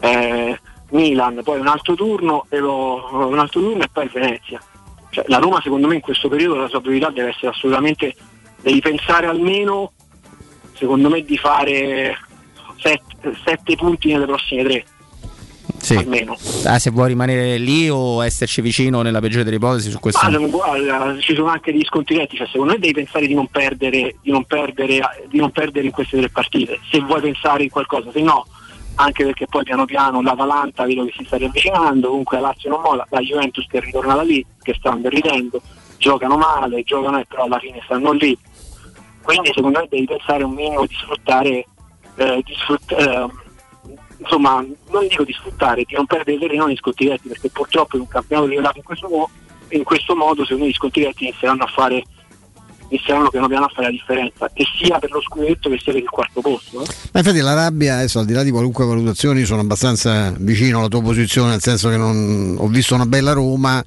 eh, 0.00 0.60
Milan, 0.88 1.42
poi 1.44 1.60
un 1.60 1.68
altro 1.68 1.94
turno 1.94 2.46
e, 2.48 2.58
lo, 2.58 3.28
un 3.28 3.38
altro 3.38 3.60
turno 3.60 3.84
e 3.84 3.88
poi 3.92 4.08
Venezia. 4.08 4.60
Cioè, 5.10 5.26
la 5.28 5.38
Roma 5.38 5.60
secondo 5.62 5.86
me 5.86 5.94
in 5.94 6.00
questo 6.00 6.28
periodo 6.28 6.56
la 6.56 6.66
sua 6.66 6.80
priorità 6.80 7.10
deve 7.10 7.28
essere 7.28 7.52
assolutamente, 7.52 8.16
devi 8.62 8.80
pensare 8.80 9.28
almeno, 9.28 9.92
secondo 10.72 11.08
me, 11.08 11.22
di 11.22 11.38
fare 11.38 12.18
sette, 12.78 13.32
sette 13.44 13.76
punti 13.76 14.10
nelle 14.10 14.26
prossime 14.26 14.64
tre 14.64 14.84
sì. 15.78 15.94
almeno. 15.96 16.36
Ah, 16.64 16.78
se 16.78 16.90
vuoi 16.90 17.08
rimanere 17.08 17.58
lì 17.58 17.88
o 17.88 18.24
esserci 18.24 18.60
vicino 18.60 19.02
nella 19.02 19.20
peggiore 19.20 19.44
delle 19.44 19.56
ipotesi 19.56 19.90
su 19.90 19.98
questo? 19.98 20.20
Guarda, 20.48 21.16
ci 21.20 21.34
sono 21.34 21.48
anche 21.48 21.72
degli 21.72 21.84
sconti 21.84 22.14
diretti, 22.14 22.36
cioè 22.36 22.46
secondo 22.46 22.72
me 22.72 22.78
devi 22.78 22.92
pensare 22.92 23.26
di 23.26 23.34
non, 23.34 23.46
perdere, 23.48 24.16
di, 24.22 24.30
non 24.30 24.44
perdere, 24.44 25.00
di 25.28 25.38
non 25.38 25.50
perdere 25.50 25.86
in 25.86 25.92
queste 25.92 26.18
tre 26.18 26.28
partite, 26.30 26.78
se 26.90 27.00
vuoi 27.00 27.20
pensare 27.20 27.64
in 27.64 27.70
qualcosa, 27.70 28.10
se 28.12 28.20
no 28.20 28.46
anche 28.96 29.24
perché 29.24 29.46
poi 29.46 29.64
piano 29.64 29.86
piano 29.86 30.20
l'Atalanta 30.20 30.84
vedo 30.84 31.06
che 31.06 31.14
si 31.16 31.24
sta 31.24 31.36
riavvicinando, 31.36 32.08
comunque 32.08 32.38
la 32.38 32.48
Lazio 32.48 32.70
non 32.70 32.80
mola, 32.82 33.06
la 33.08 33.20
Juventus 33.20 33.66
che 33.66 33.78
è 33.78 33.80
ritornata 33.80 34.22
lì, 34.22 34.44
che 34.62 34.74
stanno 34.78 35.08
ridendo, 35.08 35.60
giocano 35.96 36.36
male, 36.36 36.82
giocano 36.82 37.18
e 37.18 37.24
però 37.26 37.44
alla 37.44 37.58
fine 37.58 37.80
stanno 37.84 38.12
lì. 38.12 38.36
Quindi 39.22 39.52
secondo 39.54 39.80
me 39.80 39.86
devi 39.88 40.04
pensare 40.06 40.42
un 40.42 40.52
minimo 40.52 40.84
di 40.84 40.94
sfruttare, 40.94 41.66
eh, 42.16 42.42
di 42.44 42.54
sfrutt- 42.54 42.92
eh, 42.92 43.26
insomma, 44.20 44.64
non 44.90 45.08
dico 45.08 45.24
di 45.24 45.32
sfruttare, 45.32 45.84
di 45.84 45.94
non 45.94 46.06
perdere 46.06 46.38
terreno 46.38 46.66
negli 46.66 46.76
sconti 46.76 47.04
diretti, 47.04 47.28
perché 47.28 47.48
purtroppo 47.50 47.96
in 47.96 48.02
un 48.02 48.08
campionato 48.08 48.48
livellato 48.48 48.78
in 48.78 48.84
questo, 48.84 49.08
mo- 49.08 49.30
in 49.68 49.82
questo 49.82 50.14
modo, 50.14 50.42
secondo 50.42 50.64
me 50.64 50.70
gli 50.70 50.74
sconti 50.74 51.00
diretti 51.00 51.24
inizieranno 51.24 51.64
a 51.64 51.68
fare 51.68 52.02
inizieranno 52.90 53.30
piano 53.30 53.46
piano 53.48 53.66
a 53.66 53.68
fare 53.68 53.86
la 53.86 53.92
differenza, 53.92 54.50
che 54.52 54.64
sia 54.76 54.98
per 54.98 55.10
lo 55.10 55.20
scudetto 55.20 55.70
che 55.70 55.78
sia 55.78 55.92
per 55.92 56.02
il 56.02 56.08
quarto 56.08 56.40
posto. 56.40 56.82
Eh? 56.82 56.86
Ma 57.12 57.20
infatti 57.20 57.38
la 57.38 57.54
rabbia, 57.54 57.96
adesso 57.96 58.18
al 58.18 58.26
di 58.26 58.32
là 58.32 58.42
di 58.42 58.50
qualunque 58.50 58.84
valutazione, 58.84 59.44
sono 59.44 59.60
abbastanza 59.60 60.34
vicino 60.38 60.78
alla 60.78 60.88
tua 60.88 61.00
posizione, 61.00 61.50
nel 61.50 61.62
senso 61.62 61.88
che 61.88 61.96
non, 61.96 62.56
ho 62.58 62.66
visto 62.66 62.94
una 62.94 63.06
bella 63.06 63.32
Roma, 63.32 63.82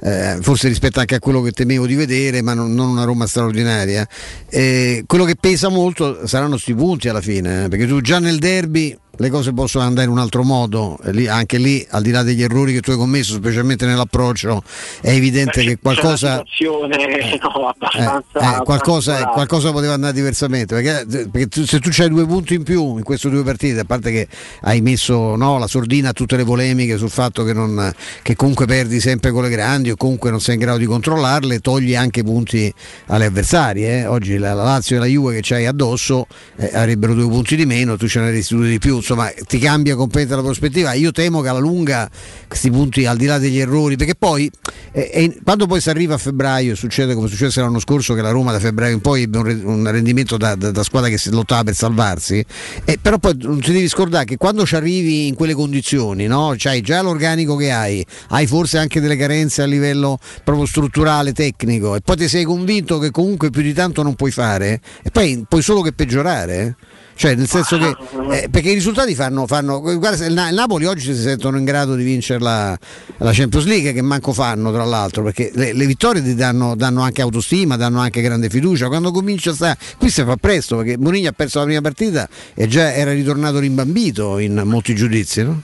eh, 0.00 0.38
forse 0.40 0.68
rispetto 0.68 1.00
anche 1.00 1.16
a 1.16 1.18
quello 1.18 1.42
che 1.42 1.50
temevo 1.50 1.86
di 1.86 1.94
vedere, 1.94 2.42
ma 2.42 2.54
non, 2.54 2.72
non 2.74 2.88
una 2.88 3.04
Roma 3.04 3.26
straordinaria. 3.26 4.06
Eh, 4.48 5.02
quello 5.06 5.24
che 5.24 5.34
pesa 5.34 5.68
molto 5.68 6.26
saranno 6.26 6.52
questi 6.52 6.74
punti 6.74 7.08
alla 7.08 7.20
fine, 7.20 7.64
eh, 7.64 7.68
perché 7.68 7.86
tu 7.86 8.00
già 8.00 8.20
nel 8.20 8.38
derby 8.38 8.96
le 9.16 9.30
cose 9.30 9.52
possono 9.52 9.84
andare 9.84 10.06
in 10.06 10.12
un 10.12 10.18
altro 10.18 10.42
modo, 10.42 10.98
lì, 11.04 11.26
anche 11.26 11.58
lì 11.58 11.86
al 11.90 12.02
di 12.02 12.10
là 12.10 12.22
degli 12.22 12.42
errori 12.42 12.72
che 12.72 12.80
tu 12.80 12.90
hai 12.90 12.96
commesso, 12.96 13.34
specialmente 13.34 13.86
nell'approccio, 13.86 14.62
è 15.00 15.10
evidente 15.10 15.62
Beh, 15.62 15.68
che 15.68 15.78
qualcosa, 15.80 16.40
eh, 16.40 16.64
no, 16.64 18.24
eh, 18.32 18.44
eh, 18.44 18.62
qualcosa, 18.64 19.24
qualcosa, 19.26 19.72
poteva 19.72 19.94
andare 19.94 20.12
diversamente, 20.12 20.74
perché, 20.74 21.06
perché 21.30 21.46
tu, 21.46 21.64
se 21.64 21.78
tu 21.78 21.90
hai 22.00 22.08
due 22.08 22.26
punti 22.26 22.54
in 22.54 22.62
più 22.62 22.96
in 22.96 23.02
queste 23.02 23.30
due 23.30 23.42
partite, 23.42 23.80
a 23.80 23.84
parte 23.84 24.10
che 24.10 24.28
hai 24.62 24.80
messo 24.80 25.36
no, 25.36 25.58
la 25.58 25.66
sordina 25.66 26.10
a 26.10 26.12
tutte 26.12 26.36
le 26.36 26.44
polemiche 26.44 26.96
sul 26.96 27.10
fatto 27.10 27.44
che, 27.44 27.52
non, 27.52 27.92
che, 28.22 28.34
comunque 28.34 28.66
perdi 28.66 29.00
sempre 29.00 29.30
con 29.30 29.42
le 29.42 29.50
grandi 29.50 29.90
o 29.90 29.96
comunque 29.96 30.30
non 30.30 30.40
sei 30.40 30.54
in 30.54 30.60
grado 30.60 30.78
di 30.78 30.86
controllarle, 30.86 31.60
togli 31.60 31.94
anche 31.94 32.22
punti 32.22 32.72
alle 33.06 33.26
avversarie. 33.26 34.00
Eh. 34.00 34.06
Oggi 34.06 34.38
la, 34.38 34.54
la, 34.54 34.64
Lazio 34.64 34.96
e 34.96 34.98
la 34.98 35.06
Juve 35.06 35.34
che 35.34 35.40
c'hai 35.42 35.66
addosso 35.66 36.26
eh, 36.56 36.70
avrebbero 36.72 37.14
due 37.14 37.28
punti 37.28 37.56
di 37.56 37.66
meno, 37.66 37.96
tu 37.96 38.08
ce 38.08 38.20
ne 38.20 38.28
avresti 38.28 38.54
due 38.54 38.68
di 38.68 38.78
più 38.78 39.00
insomma 39.04 39.30
ti 39.46 39.58
cambia 39.58 39.94
completamente 39.94 40.34
la 40.34 40.42
prospettiva. 40.42 40.94
Io 40.94 41.12
temo 41.12 41.42
che 41.42 41.48
alla 41.48 41.58
lunga 41.58 42.10
questi 42.48 42.70
punti, 42.70 43.04
al 43.04 43.18
di 43.18 43.26
là 43.26 43.38
degli 43.38 43.58
errori, 43.58 43.96
perché 43.96 44.14
poi 44.14 44.50
eh, 44.92 45.10
eh, 45.12 45.38
quando 45.44 45.66
poi 45.66 45.80
si 45.80 45.90
arriva 45.90 46.14
a 46.14 46.18
febbraio, 46.18 46.74
succede 46.74 47.14
come 47.14 47.28
successe 47.28 47.60
l'anno 47.60 47.78
scorso, 47.78 48.14
che 48.14 48.22
la 48.22 48.30
Roma 48.30 48.50
da 48.50 48.58
febbraio 48.58 48.94
in 48.94 49.00
poi 49.00 49.22
ebbe 49.22 49.38
un, 49.38 49.62
un 49.64 49.90
rendimento 49.90 50.38
da, 50.38 50.54
da, 50.54 50.70
da, 50.70 50.82
squadra 50.82 51.10
che 51.10 51.18
si 51.18 51.30
lottava 51.30 51.64
per 51.64 51.74
salvarsi, 51.74 52.44
eh, 52.84 52.98
però 53.00 53.18
poi 53.18 53.36
non 53.42 53.60
ti 53.60 53.72
devi 53.72 53.88
scordare 53.88 54.24
che 54.24 54.36
quando 54.38 54.64
ci 54.64 54.74
arrivi 54.74 55.26
in 55.26 55.34
quelle 55.34 55.54
condizioni, 55.54 56.26
no? 56.26 56.54
c'hai 56.56 56.80
già 56.80 57.02
l'organico 57.02 57.56
che 57.56 57.70
hai, 57.70 58.04
hai 58.28 58.46
forse 58.46 58.78
anche 58.78 59.00
delle 59.00 59.16
carenze 59.16 59.62
a 59.62 59.66
livello 59.66 60.18
proprio 60.42 60.64
strutturale, 60.64 61.32
tecnico, 61.32 61.94
e 61.94 62.00
poi 62.00 62.16
ti 62.16 62.28
sei 62.28 62.44
convinto 62.44 62.98
che 62.98 63.10
comunque 63.10 63.50
più 63.50 63.62
di 63.62 63.74
tanto 63.74 64.02
non 64.02 64.14
puoi 64.14 64.30
fare, 64.30 64.80
e 65.02 65.10
poi 65.10 65.44
puoi 65.46 65.60
solo 65.60 65.82
che 65.82 65.92
peggiorare. 65.92 66.76
Eh? 67.14 67.18
Cioè, 67.18 67.34
nel 67.34 67.48
senso 67.48 67.78
che 67.78 67.96
eh, 68.32 68.48
perché 68.50 68.70
i 68.70 68.74
risultati 68.74 69.14
fanno, 69.14 69.46
fanno 69.46 69.80
guarda, 69.80 70.26
il, 70.26 70.32
Napoli 70.32 70.84
oggi 70.84 71.14
si 71.14 71.20
sentono 71.20 71.56
in 71.56 71.64
grado 71.64 71.94
di 71.94 72.02
vincere 72.02 72.40
la, 72.40 72.76
la, 73.18 73.30
Champions 73.32 73.66
League, 73.66 73.92
che 73.92 74.02
manco 74.02 74.32
fanno 74.32 74.72
tra 74.72 74.84
l'altro, 74.84 75.22
perché 75.22 75.50
le, 75.54 75.72
le 75.72 75.86
vittorie 75.86 76.22
ti 76.22 76.34
danno, 76.34 76.74
danno, 76.74 77.02
anche 77.02 77.22
autostima, 77.22 77.76
danno 77.76 78.00
anche 78.00 78.20
grande 78.20 78.50
fiducia. 78.50 78.88
Quando 78.88 79.10
comincia 79.12 79.50
a 79.50 79.54
stare, 79.54 79.78
qui 79.96 80.10
si 80.10 80.22
fa 80.24 80.36
presto 80.36 80.76
perché 80.76 80.98
Boniglia 80.98 81.30
ha 81.30 81.32
perso 81.32 81.60
la 81.60 81.64
prima 81.64 81.80
partita 81.80 82.28
e 82.54 82.66
già 82.66 82.92
era 82.92 83.12
ritornato 83.12 83.58
rimbambito 83.58 84.38
in 84.38 84.62
molti 84.64 84.94
giudizi, 84.94 85.44
no? 85.44 85.62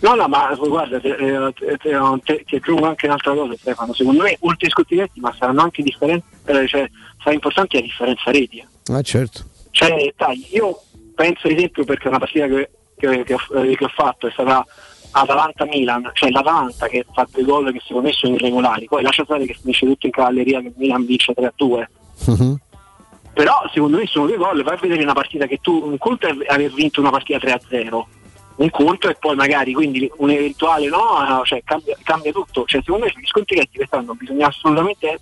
No, 0.00 0.14
no, 0.14 0.28
ma 0.28 0.54
guarda, 0.56 0.98
ti, 0.98 1.10
ti 2.46 2.56
aggiungo 2.56 2.86
anche 2.86 3.04
un'altra 3.04 3.34
cosa 3.34 3.54
Stefano, 3.54 3.92
secondo 3.92 4.22
me 4.22 4.34
oltre 4.40 4.66
ai 4.66 4.70
scotti 4.70 4.94
diretti, 4.94 5.20
ma 5.20 5.34
saranno 5.38 5.60
anche 5.60 5.82
differenti, 5.82 6.24
eh, 6.46 6.66
cioè, 6.66 6.90
sarà 7.18 7.34
importante 7.34 7.76
la 7.76 7.82
differenza 7.82 8.30
reti. 8.30 8.66
Ah 8.86 9.02
certo 9.02 9.49
c'è 9.70 9.90
nei 9.90 10.04
dettagli. 10.04 10.46
Io 10.50 10.80
penso 11.14 11.46
ad 11.46 11.52
esempio 11.52 11.84
perché 11.84 12.08
una 12.08 12.18
partita 12.18 12.46
che, 12.46 12.70
che, 12.96 13.24
che, 13.24 13.34
ho, 13.34 13.62
eh, 13.62 13.76
che 13.76 13.84
ho 13.84 13.92
fatto 13.94 14.26
è 14.26 14.30
stata 14.30 14.64
Atalanta-Milan, 15.12 16.10
cioè 16.14 16.30
l'Atalanta 16.30 16.86
che 16.86 17.04
fa 17.12 17.26
due 17.30 17.42
gol 17.42 17.72
che 17.72 17.80
secondo 17.80 18.08
me 18.08 18.12
sono 18.12 18.34
irregolari, 18.34 18.86
poi 18.86 19.02
lascia 19.02 19.24
stare 19.24 19.44
che 19.44 19.56
finisce 19.60 19.86
tutto 19.86 20.06
in 20.06 20.12
cavalleria 20.12 20.60
che 20.60 20.72
Milan 20.76 21.04
vince 21.04 21.32
3-2. 21.32 21.84
Uh-huh. 22.26 22.58
Però 23.32 23.62
secondo 23.72 23.96
me 23.96 24.06
sono 24.06 24.26
due 24.26 24.36
gol, 24.36 24.62
vai 24.62 24.74
a 24.74 24.80
vedere 24.80 25.02
una 25.02 25.12
partita 25.12 25.46
che 25.46 25.58
tu, 25.60 25.82
un 25.84 25.98
conto 25.98 26.26
è 26.26 26.34
aver 26.46 26.72
vinto 26.72 27.00
una 27.00 27.10
partita 27.10 27.38
3-0, 27.38 28.02
un 28.56 28.70
conto 28.70 29.08
e 29.08 29.16
poi 29.18 29.34
magari 29.34 29.72
quindi 29.72 30.10
un 30.16 30.30
eventuale 30.30 30.88
no, 30.88 31.40
cioè 31.44 31.62
cambia, 31.64 31.96
cambia 32.02 32.32
tutto. 32.32 32.64
Cioè, 32.66 32.82
secondo 32.82 33.06
me 33.06 33.12
gli 33.16 33.26
sconti 33.26 33.54
diretti 33.54 33.76
quest'anno 33.76 34.14
bisogna 34.14 34.48
assolutamente 34.48 35.20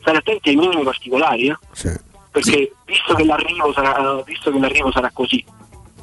stare 0.00 0.18
attenti 0.18 0.50
ai 0.50 0.56
minimi 0.56 0.84
particolari. 0.84 1.48
Eh? 1.48 1.56
Sì 1.72 2.10
perché 2.32 2.72
visto 2.86 3.14
che 3.14 3.24
l'arrivo 3.24 3.72
sarà, 3.72 4.20
visto 4.22 4.50
che 4.50 4.58
l'arrivo 4.58 4.90
sarà 4.90 5.10
così, 5.12 5.44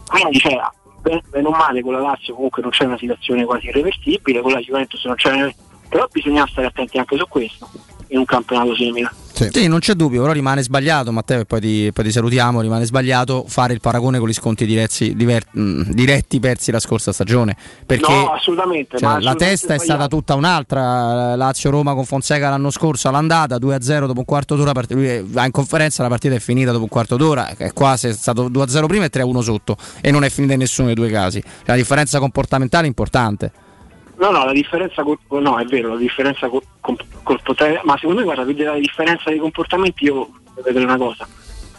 quindi 0.08 0.40
c'è 0.40 0.58
bene 1.02 1.48
o 1.48 1.52
male 1.52 1.82
con 1.82 1.94
la 1.94 2.00
Lazio 2.00 2.36
comunque 2.36 2.62
non 2.62 2.72
c'è 2.72 2.86
una 2.86 2.98
situazione 2.98 3.46
quasi 3.46 3.68
irreversibile, 3.68 4.42
con 4.42 4.52
la 4.52 4.60
Juventus 4.60 5.04
non 5.06 5.16
c'è, 5.16 5.54
però 5.90 6.08
bisogna 6.12 6.48
stare 6.48 6.68
attenti 6.68 6.98
anche 6.98 7.18
su 7.18 7.28
questo 7.28 7.70
in 8.10 8.20
un 8.20 8.26
campionato 8.26 8.76
simile. 8.76 9.10
Sì. 9.34 9.50
sì. 9.52 9.68
non 9.68 9.80
c'è 9.80 9.94
dubbio, 9.94 10.22
però 10.22 10.34
rimane 10.34 10.62
sbagliato, 10.62 11.12
Matteo, 11.12 11.42
e 11.42 11.46
poi 11.46 11.62
ti, 11.62 11.92
poi 11.94 12.04
ti, 12.04 12.12
salutiamo, 12.12 12.62
rimane 12.62 12.86
sbagliato 12.86 13.46
fare 13.48 13.74
il 13.74 13.80
paragone 13.80 14.20
con 14.20 14.28
gli 14.28 14.34
sconti 14.34 14.66
diretti, 14.66 15.16
diver, 15.16 15.46
mh, 15.52 15.92
diretti 15.92 16.40
persi 16.40 16.72
la 16.72 16.80
scorsa 16.80 17.12
stagione. 17.14 17.56
Perché 17.86 18.12
no, 18.12 18.32
assolutamente. 18.32 18.98
Cioè, 18.98 19.08
assolutamente 19.08 19.26
la 19.26 19.36
testa 19.36 19.74
è 19.76 19.80
stata 19.80 20.08
tutta 20.08 20.36
un'altra. 20.36 21.36
Lazio-Roma 21.36 21.94
con 21.94 22.06
Fonseca 22.06 22.50
l'anno 22.50 22.72
scorso 22.72 23.08
all'andata, 23.08 23.58
2-0 23.58 24.08
dopo 24.08 24.20
un 24.20 24.26
quarto 24.26 24.56
d'ora, 24.56 24.72
lui 24.90 25.22
va 25.26 25.46
in 25.46 25.52
conferenza, 25.52 26.04
la 26.04 26.10
partita 26.10 26.36
è 26.36 26.40
finita 26.40 26.72
dopo 26.72 26.84
un 26.84 26.90
quarto 26.90 27.16
d'ora, 27.16 27.56
è 27.56 27.72
quasi 27.72 28.12
stato 28.14 28.50
2-0 28.50 28.86
prima 28.88 29.06
e 29.06 29.10
3-1 29.12 29.40
sotto 29.40 29.78
e 30.02 30.12
non 30.12 30.24
è 30.24 30.30
finita 30.30 30.54
in 30.54 30.60
nessuno 30.60 30.88
dei 30.88 30.96
due 30.96 31.10
casi. 31.10 31.42
La 31.66 31.76
differenza 31.76 32.20
comportamentale 32.20 32.86
è 32.86 32.88
importante. 32.88 33.52
No, 34.20 34.32
no, 34.32 34.44
la 34.44 34.52
differenza 34.52 35.02
col, 35.02 35.18
no, 35.42 35.58
è 35.58 35.66
vero, 35.66 35.90
la 35.90 35.98
differenza 35.98 36.50
col, 36.50 36.62
col, 36.82 37.42
potere, 37.42 37.80
ma 37.86 37.96
secondo 37.96 38.20
me 38.20 38.26
guarda, 38.26 38.44
per 38.44 38.66
la 38.66 38.74
differenza 38.74 39.30
dei 39.30 39.40
comportamenti 39.40 40.04
io 40.04 40.30
vedere 40.56 40.84
una 40.84 40.98
cosa. 40.98 41.26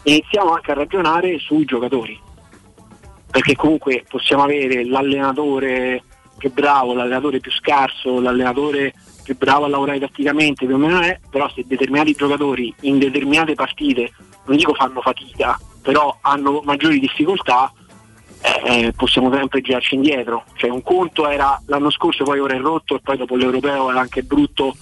Iniziamo 0.04 0.54
anche 0.54 0.70
a 0.70 0.74
ragionare 0.74 1.38
sui 1.38 1.66
giocatori. 1.66 2.18
Perché 3.30 3.54
comunque 3.54 4.04
possiamo 4.08 4.42
avere 4.42 4.86
l'allenatore 4.86 6.02
più 6.38 6.50
bravo, 6.50 6.94
l'allenatore 6.94 7.40
più 7.40 7.52
scarso, 7.52 8.20
l'allenatore 8.20 8.94
più 9.22 9.36
bravo 9.36 9.66
a 9.66 9.68
lavorare 9.68 10.00
tatticamente, 10.00 10.64
più 10.64 10.74
o 10.74 10.78
meno 10.78 11.00
è, 11.00 11.20
però 11.28 11.48
se 11.50 11.62
determinati 11.66 12.14
giocatori 12.14 12.74
in 12.80 12.98
determinate 12.98 13.54
partite, 13.54 14.12
non 14.46 14.56
dico 14.56 14.72
fanno 14.72 15.02
fatica, 15.02 15.60
però 15.82 16.16
hanno 16.22 16.62
maggiori 16.64 16.98
difficoltà, 16.98 17.70
eh, 18.42 18.86
eh, 18.86 18.92
possiamo 18.92 19.32
sempre 19.32 19.60
girarci 19.60 19.94
indietro. 19.94 20.44
Cioè, 20.54 20.70
un 20.70 20.82
conto 20.82 21.28
era 21.28 21.60
l'anno 21.66 21.90
scorso, 21.90 22.24
poi 22.24 22.40
ora 22.40 22.54
è 22.54 22.60
rotto 22.60 22.96
e 22.96 23.00
poi 23.00 23.16
dopo 23.16 23.36
l'europeo 23.36 23.90
era 23.90 24.00
anche 24.00 24.22
brutto, 24.22 24.74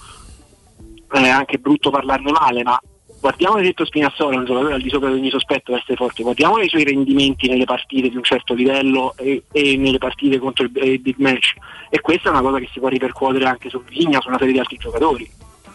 eh, 1.13 1.27
anche 1.27 1.57
brutto 1.57 1.89
parlarne 1.89 2.31
male, 2.31 2.63
ma 2.63 2.79
guardiamo 3.19 3.55
ad 3.55 3.61
esempio 3.61 3.85
Spinazzola, 3.85 4.37
un 4.37 4.45
giocatore 4.45 4.75
al 4.75 4.81
di 4.81 4.89
sopra 4.89 5.09
di 5.09 5.15
ogni 5.15 5.29
sospetto 5.29 5.75
essere 5.75 5.95
forte, 5.95 6.23
guardiamo 6.23 6.57
i 6.59 6.69
suoi 6.69 6.85
rendimenti 6.85 7.49
nelle 7.49 7.65
partite 7.65 8.09
di 8.09 8.15
un 8.15 8.23
certo 8.23 8.53
livello 8.53 9.13
e, 9.17 9.43
e 9.51 9.75
nelle 9.75 9.97
partite 9.97 10.39
contro 10.39 10.65
il, 10.65 10.71
il, 10.75 10.99
big 10.99 11.17
match. 11.17 11.53
E 11.89 11.99
questa 11.99 12.29
è 12.29 12.31
una 12.31 12.41
cosa 12.41 12.59
che 12.59 12.69
si 12.71 12.79
può 12.79 12.87
ripercuotere 12.87 13.45
anche 13.45 13.69
su 13.69 13.83
Vigna, 13.83 14.21
su 14.21 14.29
una 14.29 14.37
serie 14.37 14.53
di 14.53 14.59
altri 14.59 14.77
giocatori. 14.77 15.29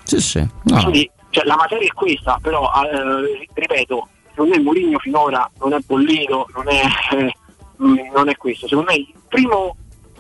Sì, 0.05 0.21
sì. 0.21 0.47
No. 0.65 0.83
Quindi, 0.83 1.11
cioè, 1.31 1.45
la 1.45 1.57
materia 1.57 1.87
è 1.87 1.93
questa, 1.93 2.39
però 2.41 2.71
eh, 2.83 3.49
ripeto, 3.53 4.09
secondo 4.31 4.57
me 4.57 4.63
Mourinho 4.63 4.99
finora 4.99 5.51
non 5.61 5.73
è 5.73 5.79
bollito, 5.85 6.49
non 6.55 6.69
è 6.69 6.83
eh, 7.13 7.35
non 7.77 8.29
è 8.29 8.37
questo. 8.37 8.69
Secondo 8.69 8.91
me 8.91 8.97
il 8.99 9.15
primo 9.29 9.77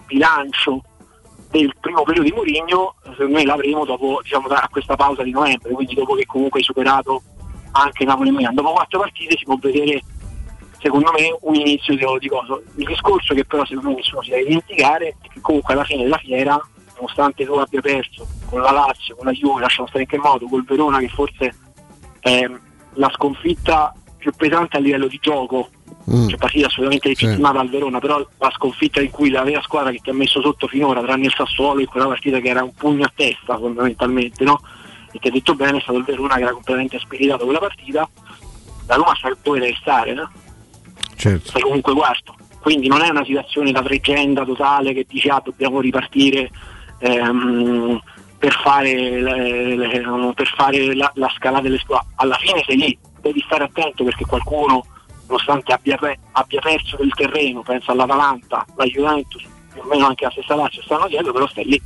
bilancio 0.07 0.83
del 1.51 1.73
primo 1.81 2.03
periodo 2.03 2.29
di 2.29 2.35
Mourinho, 2.35 2.95
secondo 3.11 3.35
me 3.35 3.45
l'avremo 3.45 3.85
dopo 3.85 4.21
diciamo, 4.23 4.49
a 4.49 4.69
questa 4.71 4.97
pausa 4.97 5.23
di 5.23 5.31
novembre, 5.31 5.73
quindi 5.73 5.95
dopo 5.95 6.15
che 6.15 6.27
comunque 6.27 6.59
hai 6.59 6.65
superato 6.65 7.23
anche 7.73 8.05
Napoli 8.05 8.31
e 8.31 8.33
Milan. 8.33 8.55
Dopo 8.55 8.73
quattro 8.73 9.01
partite 9.01 9.37
si 9.37 9.45
può 9.45 9.57
vedere 9.61 10.03
secondo 10.79 11.13
me 11.13 11.37
un 11.41 11.55
inizio 11.55 11.95
di, 11.97 12.05
di 12.19 12.29
cosa. 12.29 12.61
Il 12.77 12.87
discorso 12.87 13.35
che 13.35 13.45
però 13.45 13.65
secondo 13.65 13.91
me 13.91 13.95
nessuno 13.97 14.23
si 14.23 14.31
deve 14.31 14.45
dimenticare 14.45 15.17
è 15.21 15.29
che 15.29 15.41
comunque 15.41 15.75
alla 15.75 15.85
fine 15.85 16.03
della 16.03 16.19
fiera, 16.19 16.61
nonostante 16.97 17.45
tu 17.45 17.53
abbia 17.53 17.81
perso 17.81 18.27
con 18.47 18.61
la 18.61 18.71
Lazio, 18.71 19.17
con 19.17 19.27
la 19.27 19.33
Juve, 19.33 19.61
lasciamo 19.61 19.89
stare 19.89 20.03
in 20.03 20.09
che 20.09 20.19
modo, 20.19 20.47
col 20.47 20.65
Verona 20.65 20.99
che 20.99 21.09
forse 21.09 21.57
è 22.21 22.51
la 22.95 23.11
sconfitta 23.15 23.95
più 24.19 24.33
pesante 24.37 24.77
a 24.77 24.81
livello 24.81 25.07
di 25.07 25.19
gioco 25.21 25.69
mm. 26.11 26.29
cioè 26.29 26.39
partita 26.39 26.67
assolutamente 26.67 27.09
legittimata 27.09 27.59
sì. 27.59 27.65
al 27.65 27.71
Verona, 27.71 27.99
però 27.99 28.27
la 28.39 28.51
sconfitta 28.51 29.01
in 29.01 29.11
cui 29.11 29.31
la 29.31 29.43
vera 29.43 29.63
squadra 29.63 29.91
che 29.91 30.01
ti 30.03 30.11
ha 30.11 30.15
messo 30.15 30.41
sotto 30.41 30.67
finora, 30.67 31.03
tranne 31.03 31.27
il 31.27 31.35
Sassuolo, 31.35 31.81
in 31.81 31.87
quella 31.87 32.07
partita 32.07 32.41
che 32.41 32.49
era 32.49 32.63
un 32.63 32.75
pugno 32.75 33.05
a 33.05 33.13
testa 33.15 33.59
fondamentalmente, 33.59 34.45
no? 34.45 34.61
E 35.13 35.19
ti 35.19 35.29
ha 35.29 35.31
detto 35.31 35.55
bene, 35.55 35.79
è 35.79 35.81
stato 35.81 35.99
il 35.99 36.05
Verona 36.05 36.35
che 36.35 36.43
era 36.43 36.53
completamente 36.53 36.99
spiritato 36.99 37.45
quella 37.45 37.61
partita, 37.61 38.09
la 38.87 38.95
Roma 38.97 39.15
sa 39.15 39.31
dove 39.43 39.61
deve 39.61 39.77
stare, 39.81 40.15
no? 40.15 40.31
Certo. 41.17 41.51
Sei 41.51 41.63
comunque 41.63 41.95
quarto. 41.95 42.35
Quindi 42.61 42.89
non 42.89 43.03
è 43.03 43.11
una 43.11 43.25
situazione 43.25 43.73
da 43.73 43.83
tregenda 43.83 44.45
totale 44.45 44.95
che 44.95 45.05
dice 45.07 45.29
ah 45.29 45.43
dobbiamo 45.45 45.81
ripartire 45.81 46.51
ehm, 46.99 48.01
per 48.39 48.53
fare, 48.63 49.21
le, 49.21 49.77
le, 49.77 50.33
per 50.35 50.47
fare 50.57 50.95
la, 50.95 51.11
la 51.15 51.31
scalata 51.37 51.63
delle 51.63 51.79
squadre. 51.79 52.09
Alla 52.17 52.37
fine 52.37 52.63
sei 52.67 52.77
lì, 52.77 52.99
devi 53.21 53.43
stare 53.45 53.65
attento 53.65 54.05
perché 54.05 54.25
qualcuno 54.25 54.87
nonostante 55.27 55.73
abbia, 55.73 55.99
abbia 56.33 56.61
perso 56.61 56.97
del 56.97 57.13
terreno, 57.15 57.63
penso 57.63 57.93
all'Atalanta, 57.93 58.65
la 58.77 58.85
Juventus, 58.85 59.43
più 59.73 59.83
o 59.83 59.87
meno 59.87 60.07
anche 60.07 60.25
la 60.25 60.31
stessa 60.31 60.55
Lazio 60.55 60.83
stanno 60.83 61.07
dietro, 61.09 61.33
però 61.33 61.47
stai 61.49 61.65
lì. 61.65 61.83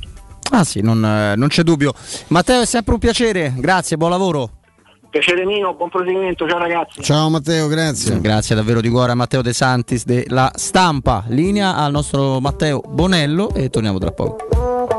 Ah 0.51 0.63
sì, 0.63 0.81
non, 0.81 1.03
eh, 1.03 1.35
non 1.35 1.47
c'è 1.47 1.63
dubbio. 1.63 1.93
Matteo 2.27 2.61
è 2.61 2.65
sempre 2.65 2.93
un 2.93 2.99
piacere, 2.99 3.53
grazie, 3.57 3.97
buon 3.97 4.11
lavoro. 4.11 4.51
Piacere 5.09 5.43
mio, 5.43 5.73
buon 5.73 5.89
proseguimento, 5.89 6.47
ciao 6.47 6.59
ragazzi. 6.59 7.01
Ciao 7.01 7.29
Matteo, 7.29 7.67
grazie. 7.67 8.21
Grazie 8.21 8.55
davvero 8.55 8.79
di 8.79 8.89
cuore 8.89 9.11
a 9.11 9.15
Matteo 9.15 9.41
De 9.41 9.53
Santis 9.53 10.05
della 10.05 10.51
stampa. 10.53 11.23
Linea 11.29 11.75
al 11.75 11.91
nostro 11.91 12.39
Matteo 12.39 12.81
Bonello 12.87 13.51
e 13.55 13.69
torniamo 13.69 13.97
tra 13.97 14.11
poco. 14.11 14.98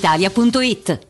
brispalitalia.it. 0.00 1.09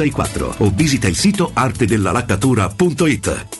664 0.00 0.64
o 0.64 0.70
visita 0.70 1.08
il 1.08 1.16
sito 1.16 1.50
artedellalaccatura.it. 1.52 3.59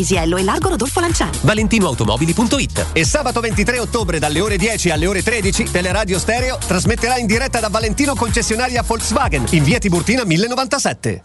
Paisiello 0.00 0.38
e 0.38 0.44
largo 0.44 0.70
Rodolfo 0.70 0.98
Lanciani. 1.00 1.36
ValentinoAutomobili.it 1.42 2.86
E 2.92 3.04
sabato 3.04 3.40
23 3.40 3.78
ottobre 3.78 4.18
dalle 4.18 4.40
ore 4.40 4.56
10 4.56 4.90
alle 4.90 5.06
ore 5.06 5.22
13 5.22 5.64
Teleradio 5.64 6.18
Stereo 6.18 6.56
trasmetterà 6.56 7.18
in 7.18 7.26
diretta 7.26 7.60
da 7.60 7.68
Valentino 7.68 8.14
concessionaria 8.14 8.82
Volkswagen 8.82 9.44
in 9.50 9.62
via 9.62 9.78
Tiburtina 9.78 10.24
1097. 10.24 11.24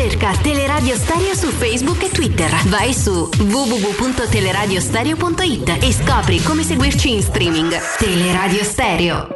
Cerca 0.00 0.32
Teleradio 0.32 0.96
Stereo 0.96 1.34
su 1.34 1.48
Facebook 1.48 2.02
e 2.02 2.08
Twitter. 2.08 2.50
Vai 2.68 2.94
su 2.94 3.28
www.teleradiostereo.it 3.36 5.76
e 5.78 5.92
scopri 5.92 6.42
come 6.42 6.62
seguirci 6.62 7.12
in 7.12 7.22
streaming. 7.22 7.78
Teleradio 7.98 8.64
Stereo. 8.64 9.28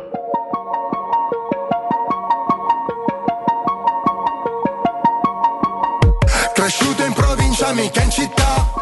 Cresciuto 6.54 7.04
in 7.04 7.12
provincia, 7.12 7.74
mica 7.74 8.00
in 8.00 8.10
città, 8.10 8.72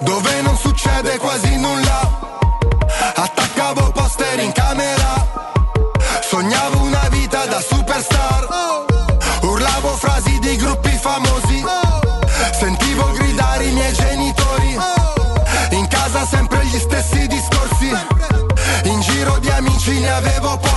dove 0.00 0.40
non 0.40 0.56
succede 0.56 1.18
quasi 1.18 1.58
nulla. 1.58 2.40
Attaccavo 3.16 3.90
poster 3.90 4.38
in 4.38 4.52
camera, 4.52 5.26
sognavo 6.22 6.84
una 6.84 7.06
vita 7.10 7.44
da 7.44 7.60
superstar. 7.60 8.35
Gruppi 10.76 10.98
famosi, 10.98 11.64
sentivo 12.52 13.10
gridare 13.12 13.64
i 13.64 13.72
miei 13.72 13.92
genitori. 13.94 14.76
In 15.70 15.88
casa 15.88 16.26
sempre 16.26 16.64
gli 16.66 16.78
stessi 16.78 17.26
discorsi, 17.26 17.90
in 18.82 19.00
giro 19.00 19.38
di 19.38 19.48
amici 19.48 19.98
ne 20.00 20.10
avevo 20.10 20.58
pochi. 20.58 20.75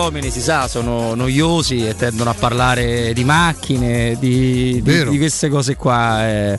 Uomini 0.00 0.30
si 0.30 0.40
sa 0.40 0.66
sono 0.68 1.14
noiosi 1.14 1.86
e 1.86 1.94
tendono 1.94 2.30
a 2.30 2.34
parlare 2.34 3.12
di 3.12 3.24
macchine, 3.24 4.16
di, 4.18 4.80
di- 4.82 4.90
di 5.10 5.18
queste 5.18 5.48
cose 5.48 5.76
qua. 5.76 6.26
eh. 6.28 6.58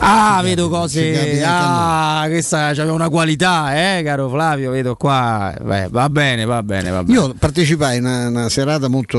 Ah, 0.00 0.40
vedo 0.42 0.68
cose. 0.68 1.42
Ah, 1.44 2.24
questa 2.28 2.66
aveva 2.66 2.92
una 2.92 3.08
qualità, 3.08 3.98
eh, 3.98 4.02
caro 4.02 4.28
Flavio. 4.28 4.70
Vedo 4.70 4.94
qua. 4.94 5.54
Beh, 5.60 5.88
va 5.90 6.08
bene, 6.08 6.44
va 6.44 6.62
bene, 6.62 6.90
va 6.90 7.02
bene. 7.02 7.18
Io 7.18 7.34
partecipai 7.38 7.98
in 7.98 8.04
una, 8.04 8.28
una 8.28 8.48
serata 8.48 8.88
molto 8.88 9.18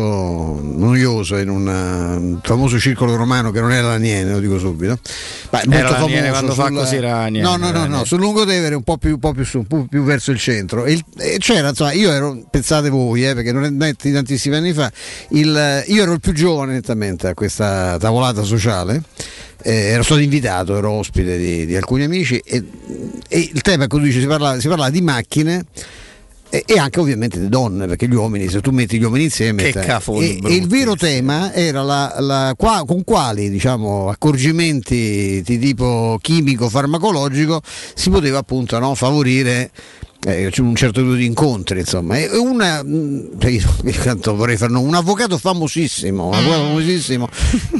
noiosa 0.62 1.40
in 1.40 1.50
un 1.50 2.38
uh, 2.38 2.40
famoso 2.42 2.80
circolo 2.80 3.16
romano 3.16 3.52
che 3.52 3.60
non 3.60 3.72
era 3.72 3.90
l'Aniene, 3.90 4.32
lo 4.32 4.40
dico 4.40 4.58
subito. 4.58 5.00
Beh, 5.50 5.64
molto 5.66 5.94
famoso 5.94 6.28
quando 6.30 6.54
sul, 6.54 6.64
fa 6.64 6.72
così 6.72 6.96
era 6.96 7.18
Aniene, 7.18 7.48
No, 7.48 7.58
no, 7.58 7.72
no, 7.72 7.86
no, 7.86 8.04
sul 8.06 8.20
Lungotevere 8.20 8.76
un 8.76 8.84
po' 8.84 8.98
più, 8.98 9.12
un 9.12 9.20
po 9.20 9.34
più, 9.34 9.44
su, 9.44 9.60
un 9.60 9.68
po 9.68 9.86
più 9.90 10.04
verso 10.04 10.32
il 10.32 10.40
centro. 10.40 10.86
E, 10.86 11.04
e 11.18 11.38
c'era, 11.40 11.70
insomma, 11.70 11.92
io 11.92 12.12
ero, 12.12 12.42
pensate 12.50 12.90
voi, 12.90 13.28
eh, 13.28 13.34
perché 13.34 13.52
non 13.52 13.84
è 13.84 13.96
tantissimi 13.96 14.56
anni 14.56 14.74
fa, 14.74 14.92
il, 15.30 15.84
io 15.88 16.02
ero 16.02 16.14
il 16.14 16.20
più 16.20 16.34
giovane 16.34 16.74
nettamente 16.74 17.28
a 17.28 17.34
questa 17.34 17.98
tavolata 17.98 18.44
sociale 18.44 19.04
eh, 19.64 19.74
ero 19.74 20.04
stato 20.04 20.22
invitato, 20.22 20.78
ero 20.78 20.92
ospite 20.92 21.38
di, 21.38 21.66
di 21.66 21.76
alcuni 21.76 22.04
amici 22.04 22.38
e, 22.38 22.64
e, 23.28 23.40
il 23.54 23.62
tema 23.62 23.88
con 23.88 24.02
cui 24.02 24.12
si 24.12 24.26
parlava, 24.26 24.60
si 24.60 24.68
parlava 24.68 24.90
di 24.90 25.02
macchine 25.02 25.66
e, 26.50 26.64
e, 26.66 26.80
anche 26.80 27.00
ovviamente 27.00 27.40
di 27.40 27.48
donne, 27.48 27.86
perché 27.86 28.08
gli 28.08 28.16
uomini, 28.16 28.50
se 28.50 28.60
tu 28.62 28.72
metti 28.72 28.98
gli 28.98 29.04
uomini 29.04 29.26
insieme... 29.26 29.64
Che 29.64 29.80
cafoni, 29.82 30.40
e, 30.40 30.52
e, 30.52 30.56
il 30.56 30.68
vero 30.68 30.96
tema 30.96 31.54
era 31.54 31.84
la, 31.84 32.16
la, 32.20 32.54
qua, 32.58 32.84
con 32.88 33.04
quali 33.04 33.50
diciamo, 33.50 34.10
accorgimenti 34.10 35.44
di 35.46 35.60
tipo 35.60 36.18
chimico-farmacologico 36.20 37.62
si 37.94 38.10
poteva 38.10 38.40
appunto 38.40 38.80
no, 38.80 38.96
favorire 38.96 39.70
eh, 40.26 40.52
un 40.58 40.76
certo 40.76 41.02
tipo 41.02 41.14
di 41.14 41.26
incontri, 41.26 41.80
insomma. 41.80 42.18
E 42.18 42.38
una, 42.38 42.84
mm, 42.84 43.40
cioè 43.40 43.52
io, 43.52 44.36
vorrei 44.36 44.58
fare 44.58 44.74
un 44.74 44.94
avvocato 44.94 45.38
famosissimo, 45.38 46.28
un 46.28 46.34
avvocato 46.34 46.64
famosissimo, 46.64 47.30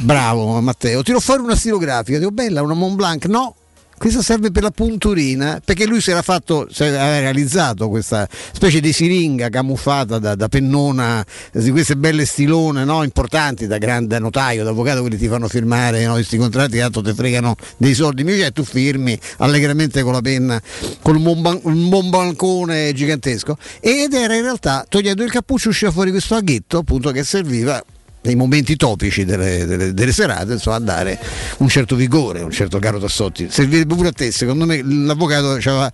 bravo 0.00 0.60
Matteo, 0.60 1.02
tiro 1.02 1.20
fuori 1.20 1.42
una 1.42 1.56
stilografica, 1.56 2.18
dico 2.18 2.30
bella, 2.30 2.62
una 2.62 2.74
Mont 2.74 2.94
Blanc, 2.94 3.26
no, 3.26 3.54
questa 4.00 4.22
serve 4.22 4.50
per 4.50 4.62
la 4.62 4.70
punturina 4.70 5.60
perché 5.62 5.84
lui 5.84 6.00
si 6.00 6.10
era 6.10 6.22
fatto 6.22 6.66
si 6.70 6.84
aveva 6.84 7.18
realizzato 7.18 7.90
questa 7.90 8.26
specie 8.30 8.80
di 8.80 8.94
siringa 8.94 9.50
camuffata 9.50 10.18
da, 10.18 10.34
da 10.34 10.48
pennona 10.48 11.22
di 11.52 11.70
queste 11.70 11.98
belle 11.98 12.24
stilone 12.24 12.84
no? 12.84 13.02
importanti 13.02 13.66
da 13.66 13.76
grande 13.76 14.18
notaio 14.18 14.64
da 14.64 14.70
avvocato 14.70 15.02
quelli 15.02 15.18
ti 15.18 15.28
fanno 15.28 15.48
firmare 15.48 16.02
no? 16.06 16.14
questi 16.14 16.38
contratti 16.38 16.76
che 16.76 16.78
tanto 16.78 17.02
ti 17.02 17.12
fregano 17.12 17.56
dei 17.76 17.92
soldi 17.92 18.22
invece 18.22 18.50
tu 18.52 18.64
firmi 18.64 19.20
allegramente 19.36 20.00
con 20.00 20.14
la 20.14 20.22
penna 20.22 20.62
con 21.02 21.16
un 21.16 21.88
buon 21.90 22.08
balcone 22.08 22.94
gigantesco 22.94 23.58
ed 23.80 24.14
era 24.14 24.34
in 24.34 24.40
realtà 24.40 24.86
togliendo 24.88 25.22
il 25.22 25.30
cappuccio 25.30 25.68
usciva 25.68 25.90
fuori 25.90 26.10
questo 26.10 26.36
aghetto 26.36 26.78
appunto 26.78 27.10
che 27.10 27.22
serviva 27.22 27.84
nei 28.22 28.34
momenti 28.34 28.76
topici 28.76 29.24
delle, 29.24 29.64
delle, 29.64 29.94
delle, 29.94 30.12
serate 30.12 30.54
insomma, 30.54 30.76
a 30.76 30.80
dare 30.80 31.18
un 31.58 31.68
certo 31.68 31.96
vigore, 31.96 32.42
un 32.42 32.50
certo 32.50 32.78
caro 32.78 32.98
Tassotti. 32.98 33.48
Servirebbe 33.50 33.94
pure 33.94 34.08
a 34.08 34.12
te, 34.12 34.30
secondo 34.30 34.66
me 34.66 34.82
l'avvocato 34.82 35.52
aveva 35.52 35.90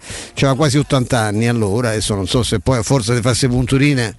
quasi 0.57 0.78
80 0.78 1.19
anni 1.19 1.48
allora, 1.48 1.90
adesso 1.90 2.15
non 2.15 2.27
so 2.27 2.43
se 2.43 2.61
poi 2.61 2.78
a 2.78 2.82
forza 2.82 3.15
di 3.15 3.20
farsi 3.20 3.48
punturine 3.48 4.15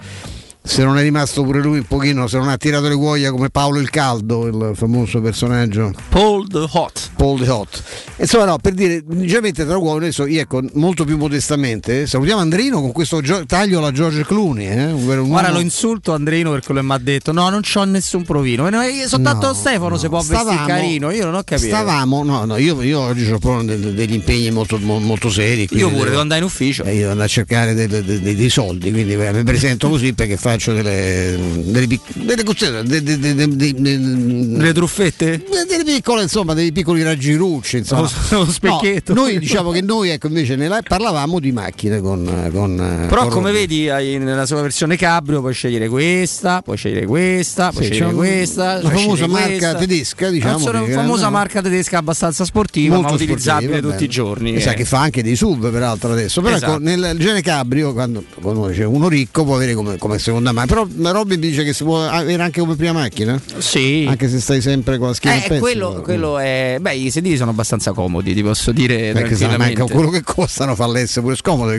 se 0.67 0.83
non 0.83 0.97
è 0.97 1.01
rimasto 1.01 1.43
pure 1.43 1.61
lui 1.61 1.77
un 1.77 1.85
pochino, 1.85 2.27
se 2.27 2.37
non 2.37 2.49
ha 2.49 2.57
tirato 2.57 2.87
le 2.87 2.95
cuoia 2.95 3.31
come 3.31 3.49
Paolo 3.49 3.79
il 3.79 3.89
Caldo, 3.89 4.47
il 4.47 4.71
famoso 4.75 5.21
personaggio. 5.21 5.93
Paul 6.09 6.47
the 6.47 6.67
Hot. 6.69 7.11
Paul 7.15 7.39
the 7.39 7.49
Hot. 7.49 7.83
Insomma, 8.17 8.45
no, 8.45 8.57
per 8.57 8.73
dire, 8.73 9.01
leggermente 9.07 9.65
tra 9.65 9.77
uomini, 9.77 10.05
adesso 10.05 10.25
io 10.25 10.41
ecco, 10.41 10.61
molto 10.73 11.05
più 11.05 11.17
modestamente, 11.17 12.05
salutiamo 12.05 12.41
Andrino 12.41 12.81
con 12.81 12.91
questo 12.91 13.21
gio- 13.21 13.45
taglio 13.45 13.77
alla 13.77 13.91
George 13.91 14.25
Clooney. 14.25 14.67
Eh? 14.67 14.91
Guarda, 14.91 15.51
lo 15.51 15.59
insulto 15.59 16.13
Andrino 16.13 16.51
per 16.51 16.61
quello 16.63 16.81
che 16.81 16.85
mi 16.85 16.93
ha 16.93 16.97
detto, 16.97 17.31
no, 17.31 17.49
non 17.49 17.61
c'ho 17.61 17.85
nessun 17.85 18.23
provino. 18.23 18.69
Soltanto 19.07 19.47
no, 19.47 19.53
Stefano 19.53 19.89
no. 19.89 19.97
si 19.97 20.09
può 20.09 20.21
stavamo, 20.21 20.49
vestire 20.49 20.67
carino, 20.67 21.11
io 21.11 21.25
non 21.25 21.35
ho 21.35 21.43
capito. 21.43 21.67
Stavamo, 21.67 22.23
no, 22.23 22.45
no, 22.45 22.57
io, 22.57 22.81
io 22.81 22.99
oggi 22.99 23.31
ho 23.31 23.37
proprio 23.37 23.77
degli 23.77 24.13
impegni 24.13 24.51
molto, 24.51 24.77
molto 24.79 25.29
seri. 25.29 25.67
Io 25.71 25.89
pure 25.89 26.09
devo 26.09 26.21
andare 26.21 26.41
in 26.41 26.45
ufficio. 26.45 26.83
Eh, 26.83 26.91
io 26.91 26.99
devo 26.99 27.11
andare 27.11 27.27
a 27.27 27.31
cercare 27.31 27.73
dei, 27.73 27.87
dei, 27.87 28.03
dei, 28.03 28.35
dei 28.35 28.49
soldi, 28.49 28.91
quindi 28.91 29.15
mi 29.15 29.43
presento 29.43 29.89
così 29.89 30.13
perché 30.13 30.35
fa 30.35 30.56
faccio 30.57 30.73
delle, 30.73 31.37
delle, 31.63 31.87
delle, 31.87 33.55
delle, 33.55 33.75
delle 33.75 34.73
truffette? 34.73 35.43
Delle 35.67 35.83
piccole, 35.83 36.23
insomma, 36.23 36.53
dei 36.53 36.71
piccoli 36.71 37.03
raggirucci. 37.03 37.77
Insomma. 37.77 38.09
Lo, 38.29 38.39
lo 38.39 38.51
specchietto. 38.51 39.13
No, 39.13 39.21
noi 39.21 39.39
diciamo 39.39 39.71
che 39.71 39.81
noi 39.81 40.09
ecco, 40.09 40.27
invece 40.27 40.55
nella, 40.55 40.81
parlavamo 40.81 41.39
di 41.39 41.51
macchine 41.51 42.01
con. 42.01 42.49
con 42.51 43.05
Però 43.07 43.23
con 43.23 43.31
come 43.31 43.51
vedi 43.51 43.89
hai, 43.89 44.17
nella 44.17 44.45
sua 44.45 44.61
versione 44.61 44.97
cabrio 44.97 45.39
puoi 45.41 45.53
scegliere 45.53 45.87
questa, 45.87 46.61
puoi 46.61 46.77
scegliere 46.77 47.05
questa, 47.05 47.71
puoi 47.71 47.85
sì, 47.85 47.93
scegliere 47.93 48.15
questa. 48.15 48.81
La 48.81 48.89
famosa 48.89 49.27
marca 49.27 49.47
questa. 49.47 49.75
tedesca, 49.75 50.29
diciamo. 50.29 50.69
Una 50.69 50.85
famosa 50.85 51.25
no? 51.25 51.31
marca 51.31 51.61
tedesca 51.61 51.99
abbastanza 51.99 52.43
sportiva, 52.45 52.95
Molto 52.95 53.09
ma 53.09 53.15
utilizzabile 53.15 53.67
sportiva, 53.67 53.91
tutti 53.91 54.03
i 54.03 54.09
giorni. 54.09 54.51
Mi 54.53 54.61
sa 54.61 54.73
che 54.73 54.85
fa 54.85 54.99
anche 55.01 55.21
dei 55.21 55.35
sub 55.35 55.71
peraltro 55.71 56.11
adesso. 56.11 56.41
Però 56.41 56.55
ecco, 56.55 56.65
esatto. 56.65 56.83
ecco, 56.83 57.05
nel 57.05 57.17
genere 57.17 57.41
cabrio, 57.41 57.93
quando, 57.93 58.23
quando 58.41 58.71
uno 58.87 59.07
ricco 59.07 59.43
può 59.43 59.55
avere 59.55 59.73
come, 59.73 59.97
come 59.97 60.17
seconda 60.47 60.51
mano. 60.51 60.67
Però 60.67 61.11
Robby 61.11 61.37
dice 61.37 61.63
che 61.63 61.73
si 61.73 61.83
può 61.83 62.05
avere 62.05 62.41
anche 62.41 62.59
come 62.59 62.75
prima 62.75 62.93
macchina? 62.93 63.39
Sì. 63.57 64.05
Anche 64.07 64.29
se 64.29 64.39
stai 64.39 64.61
sempre 64.61 64.97
con 64.97 65.07
la 65.07 65.13
schiena 65.13 65.43
eh, 65.43 65.59
quello, 65.59 66.01
quello 66.03 66.37
è. 66.37 66.77
Beh, 66.79 66.95
i 66.95 67.11
sedili 67.11 67.37
sono 67.37 67.51
abbastanza 67.51 67.91
comodi, 67.91 68.33
ti 68.33 68.43
posso 68.43 68.71
dire. 68.71 69.11
Perché 69.13 69.35
tranquillamente. 69.35 69.83
quello 69.83 70.09
che 70.09 70.23
costano 70.23 70.75
fa 70.75 70.87
l'essere 70.87 71.21
pure 71.21 71.35
scomodo. 71.35 71.73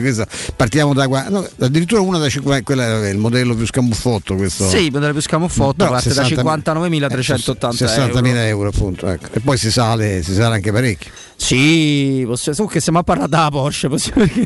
partiamo 0.55 0.93
da 0.93 1.07
qua. 1.07 1.27
No, 1.29 1.47
addirittura 1.59 2.01
una 2.01 2.17
da 2.17 2.29
50, 2.29 2.63
quella 2.63 3.05
è 3.05 3.09
il 3.09 3.17
modello 3.17 3.55
più 3.55 3.65
scamuffotto. 3.65 4.35
Questo. 4.35 4.67
Sì, 4.67 4.85
il 4.85 4.91
modello 4.91 5.13
più 5.13 5.21
scamuffotto 5.21 5.83
no, 5.83 5.91
parte 5.91 6.09
60, 6.09 6.41
da 6.41 6.55
59.380 6.55 7.69
60.000 7.69 8.25
euro. 8.25 8.39
euro 8.39 8.69
appunto, 8.69 9.07
ecco. 9.07 9.27
E 9.33 9.39
poi 9.39 9.57
si 9.57 9.71
sale, 9.71 10.23
si 10.23 10.33
sale 10.33 10.55
anche 10.55 10.71
parecchio. 10.71 11.11
Sì, 11.39 12.23
possiamo, 12.27 12.67
che 12.67 12.81
stiamo 12.81 12.99
a 12.99 13.03
parlare 13.03 13.29
della 13.29 13.49
Porsche. 13.49 13.87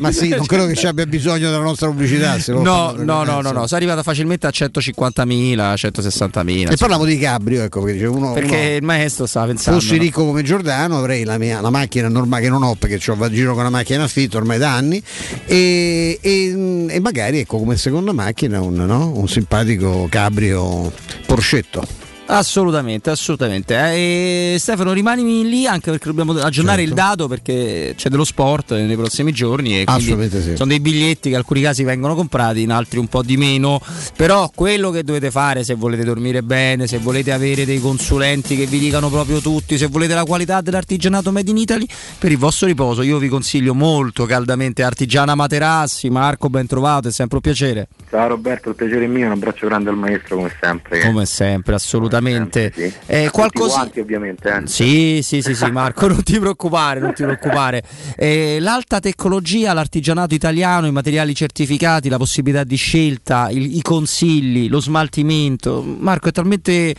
Ma 0.00 0.12
sì, 0.12 0.28
non 0.28 0.46
credo 0.46 0.66
che 0.66 0.74
ci 0.78 0.86
abbia 0.86 1.04
bisogno 1.06 1.50
della 1.50 1.62
nostra 1.62 1.88
pubblicità. 1.88 2.38
no, 2.46 2.62
no, 2.62 2.94
no, 2.96 3.24
no, 3.24 3.40
no, 3.40 3.66
sono 3.66 3.66
arrivata 3.72 4.04
facilmente 4.04 4.46
a 4.46 4.50
150.000, 4.50 5.74
160.000. 5.74 6.70
E 6.70 6.76
parlavo 6.76 7.04
di 7.04 7.18
Cabrio, 7.18 7.64
ecco, 7.64 7.82
perché, 7.82 8.06
uno, 8.06 8.32
perché 8.32 8.76
il 8.78 8.84
maestro 8.84 9.26
stava 9.26 9.46
pensando. 9.46 9.80
Fossi 9.80 9.98
ricco 9.98 10.24
come 10.24 10.44
Giordano, 10.44 10.96
avrei 10.96 11.24
la, 11.24 11.36
mia, 11.36 11.60
la 11.60 11.70
macchina 11.70 12.08
normale 12.08 12.44
che 12.44 12.48
non 12.48 12.62
ho 12.62 12.76
perché 12.76 13.10
ho, 13.10 13.30
giro 13.30 13.52
con 13.52 13.60
una 13.60 13.70
macchina 13.70 13.98
in 13.98 14.04
affitto 14.04 14.36
ormai 14.36 14.58
da 14.58 14.72
anni 14.72 15.02
e, 15.46 16.18
e, 16.20 16.86
e 16.88 17.00
magari 17.00 17.40
ecco 17.40 17.58
come 17.58 17.76
seconda 17.76 18.12
macchina 18.12 18.60
un, 18.60 18.74
no? 18.74 19.10
un 19.14 19.28
simpatico 19.28 20.06
Cabrio 20.08 20.92
Porschetto. 21.26 22.03
Assolutamente, 22.26 23.10
assolutamente. 23.10 23.74
Eh, 23.74 24.56
Stefano, 24.58 24.92
rimani 24.92 25.46
lì 25.46 25.66
anche 25.66 25.90
perché 25.90 26.06
dobbiamo 26.06 26.32
aggiornare 26.32 26.78
certo. 26.78 26.90
il 26.90 26.94
dato 26.94 27.28
perché 27.28 27.94
c'è 27.96 28.08
dello 28.08 28.24
sport 28.24 28.72
nei 28.72 28.96
prossimi 28.96 29.30
giorni. 29.30 29.80
E 29.80 29.84
Assolutamente 29.86 30.40
sì. 30.40 30.56
Sono 30.56 30.70
dei 30.70 30.80
biglietti 30.80 31.22
che 31.22 31.28
in 31.30 31.36
alcuni 31.36 31.60
casi 31.60 31.84
vengono 31.84 32.14
comprati, 32.14 32.62
in 32.62 32.70
altri 32.70 32.98
un 32.98 33.08
po' 33.08 33.22
di 33.22 33.36
meno. 33.36 33.78
Però 34.16 34.50
quello 34.54 34.90
che 34.90 35.04
dovete 35.04 35.30
fare 35.30 35.64
se 35.64 35.74
volete 35.74 36.02
dormire 36.02 36.42
bene, 36.42 36.86
se 36.86 36.98
volete 36.98 37.30
avere 37.30 37.66
dei 37.66 37.78
consulenti 37.78 38.56
che 38.56 38.64
vi 38.66 38.78
dicano 38.78 39.10
proprio 39.10 39.40
tutti, 39.40 39.76
se 39.76 39.88
volete 39.88 40.14
la 40.14 40.24
qualità 40.24 40.62
dell'artigianato 40.62 41.30
Made 41.30 41.50
in 41.50 41.58
Italy 41.58 41.86
per 42.18 42.30
il 42.30 42.38
vostro 42.38 42.66
riposo, 42.66 43.02
io 43.02 43.18
vi 43.18 43.28
consiglio 43.28 43.74
molto 43.74 44.24
caldamente 44.24 44.82
Artigiana 44.82 45.34
Materassi. 45.34 46.08
Marco, 46.08 46.48
ben 46.48 46.66
trovato, 46.66 47.08
è 47.08 47.12
sempre 47.12 47.36
un 47.36 47.42
piacere. 47.42 47.88
Ciao 48.08 48.28
Roberto, 48.28 48.70
il 48.70 48.76
piacere 48.76 49.04
è 49.04 49.08
mio, 49.08 49.26
un 49.26 49.32
abbraccio 49.32 49.66
grande 49.66 49.90
al 49.90 49.96
maestro 49.96 50.36
come 50.36 50.52
sempre. 50.58 51.00
Come 51.00 51.26
sempre, 51.26 51.74
assolutamente 51.74 52.12
assolutamente. 52.14 52.72
Sì. 52.74 52.92
Eh, 53.06 53.30
qualcosa... 53.30 53.74
Quanti, 53.74 54.00
ovviamente. 54.00 54.48
Eh. 54.48 54.66
Sì, 54.66 55.20
sì, 55.22 55.42
sì, 55.42 55.54
sì, 55.54 55.70
Marco, 55.70 56.06
non 56.08 56.22
ti 56.22 56.38
preoccupare, 56.38 57.00
non 57.00 57.12
ti 57.12 57.22
preoccupare. 57.22 57.82
Eh, 58.16 58.58
l'alta 58.60 59.00
tecnologia, 59.00 59.72
l'artigianato 59.72 60.34
italiano, 60.34 60.86
i 60.86 60.92
materiali 60.92 61.34
certificati, 61.34 62.08
la 62.08 62.18
possibilità 62.18 62.64
di 62.64 62.76
scelta, 62.76 63.48
il, 63.50 63.76
i 63.76 63.82
consigli, 63.82 64.68
lo 64.68 64.80
smaltimento. 64.80 65.82
Marco, 65.82 66.28
è 66.28 66.32
talmente 66.32 66.94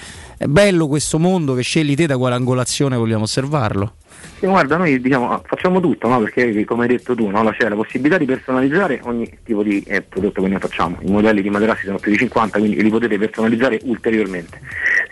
bello 0.47 0.87
questo 0.87 1.19
mondo 1.19 1.53
che 1.53 1.61
scegli 1.61 1.95
te 1.95 2.05
da 2.05 2.17
quale 2.17 2.35
angolazione 2.35 2.97
vogliamo 2.97 3.23
osservarlo. 3.23 3.93
Sì, 4.39 4.47
guarda, 4.47 4.75
noi 4.77 4.99
diciamo, 4.99 5.41
facciamo 5.45 5.79
tutto, 5.79 6.07
no? 6.07 6.19
perché 6.19 6.65
come 6.65 6.83
hai 6.83 6.89
detto 6.89 7.15
tu, 7.15 7.29
no? 7.29 7.49
c'è 7.51 7.69
la 7.69 7.75
possibilità 7.75 8.17
di 8.17 8.25
personalizzare 8.25 8.99
ogni 9.03 9.29
tipo 9.43 9.63
di 9.63 9.81
eh, 9.87 10.01
prodotto 10.01 10.41
che 10.41 10.47
noi 10.49 10.59
facciamo. 10.59 10.97
I 11.01 11.09
modelli 11.09 11.41
di 11.41 11.49
materassi 11.49 11.85
sono 11.85 11.99
più 11.99 12.11
di 12.11 12.17
50, 12.17 12.59
quindi 12.59 12.81
li 12.81 12.89
potete 12.89 13.17
personalizzare 13.17 13.79
ulteriormente, 13.83 14.59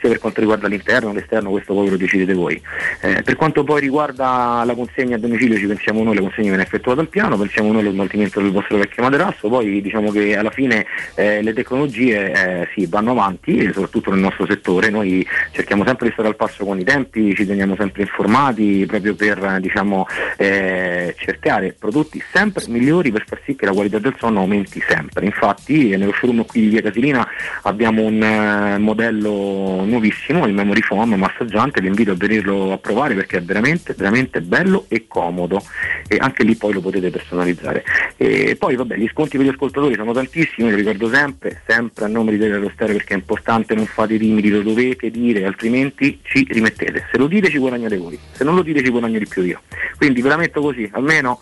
sia 0.03 0.09
per 0.09 0.19
quanto 0.19 0.41
riguarda 0.41 0.67
l'interno, 0.67 1.13
l'esterno, 1.13 1.49
questo 1.49 1.73
poi 1.73 1.89
lo 1.89 1.95
decidete 1.95 2.33
voi. 2.33 2.61
Eh, 3.01 3.21
per 3.23 3.35
quanto 3.35 3.63
poi 3.63 3.79
riguarda 3.79 4.63
la 4.65 4.75
consegna 4.75 5.15
a 5.15 5.19
domicilio, 5.19 5.57
ci 5.57 5.65
pensiamo 5.65 6.03
noi, 6.03 6.15
la 6.15 6.21
consegna 6.21 6.49
viene 6.49 6.63
effettuata 6.63 6.99
al 6.99 7.07
piano, 7.07 7.37
pensiamo 7.37 7.71
noi 7.71 7.81
allo 7.81 7.91
smaltimento 7.91 8.41
del 8.41 8.51
vostro 8.51 8.77
vecchio 8.77 9.03
materasso, 9.03 9.47
poi 9.47 9.81
diciamo 9.81 10.11
che 10.11 10.35
alla 10.35 10.51
fine 10.51 10.85
eh, 11.15 11.41
le 11.41 11.53
tecnologie 11.53 12.31
eh, 12.31 12.67
sì, 12.73 12.85
vanno 12.85 13.11
avanti, 13.11 13.71
soprattutto 13.71 14.11
nel 14.11 14.19
nostro 14.19 14.45
settore, 14.45 14.89
noi 14.89 15.25
cerchiamo 15.51 15.85
sempre 15.85 16.07
di 16.07 16.13
stare 16.13 16.27
al 16.27 16.35
passo 16.35 16.65
con 16.65 16.79
i 16.79 16.83
tempi, 16.83 17.33
ci 17.33 17.45
teniamo 17.45 17.75
sempre 17.77 18.01
informati 18.01 18.85
proprio 18.85 19.15
per 19.15 19.57
diciamo, 19.61 20.05
eh, 20.37 21.15
cercare 21.17 21.75
prodotti 21.77 22.21
sempre 22.31 22.63
migliori 22.67 23.11
per 23.11 23.23
far 23.25 23.39
sì 23.45 23.55
che 23.55 23.65
la 23.65 23.71
qualità 23.71 23.99
del 23.99 24.15
sonno 24.17 24.39
aumenti 24.39 24.81
sempre. 24.85 25.25
Infatti 25.25 25.95
nello 25.95 26.13
showroom 26.13 26.45
qui 26.45 26.61
di 26.61 26.67
Via 26.67 26.81
Casilina 26.81 27.27
abbiamo 27.63 28.03
un 28.03 28.21
eh, 28.21 28.77
modello 28.79 29.83
nuovissimo, 29.93 30.45
il 30.45 30.53
Memory 30.53 30.81
Foam 30.81 31.13
massaggiante, 31.13 31.79
vi 31.79 31.87
invito 31.87 32.11
a 32.11 32.15
venirlo 32.15 32.73
a 32.73 32.77
provare 32.77 33.13
perché 33.13 33.37
è 33.37 33.41
veramente, 33.41 33.93
veramente 33.95 34.41
bello 34.41 34.85
e 34.87 35.05
comodo 35.07 35.63
e 36.07 36.17
anche 36.19 36.43
lì 36.43 36.55
poi 36.55 36.73
lo 36.73 36.81
potete 36.81 37.09
personalizzare. 37.09 37.83
E 38.17 38.55
poi 38.57 38.75
vabbè, 38.75 38.95
gli 38.95 39.07
sconti 39.07 39.37
per 39.37 39.45
gli 39.45 39.49
ascoltatori 39.49 39.95
sono 39.95 40.11
tantissimi, 40.11 40.69
lo 40.69 40.75
ricordo 40.75 41.09
sempre, 41.09 41.61
sempre 41.67 42.05
a 42.05 42.07
nome 42.07 42.31
di 42.31 42.39
Telero 42.39 42.69
Stereo 42.73 42.95
perché 42.95 43.13
è 43.13 43.17
importante, 43.17 43.75
non 43.75 43.85
fate 43.85 44.17
timidi, 44.17 44.49
lo 44.49 44.61
dovete 44.61 45.09
dire, 45.11 45.45
altrimenti 45.45 46.19
ci 46.23 46.45
rimettete. 46.49 47.07
Se 47.11 47.17
lo 47.17 47.27
dite 47.27 47.49
ci 47.49 47.57
guadagnate 47.57 47.97
voi, 47.97 48.19
se 48.31 48.43
non 48.43 48.55
lo 48.55 48.63
dite 48.63 48.83
ci 48.83 48.89
guadagno 48.89 49.19
di 49.19 49.27
più 49.27 49.43
io. 49.43 49.61
Quindi 49.97 50.21
ve 50.21 50.29
la 50.29 50.37
metto 50.37 50.61
così, 50.61 50.89
almeno 50.91 51.41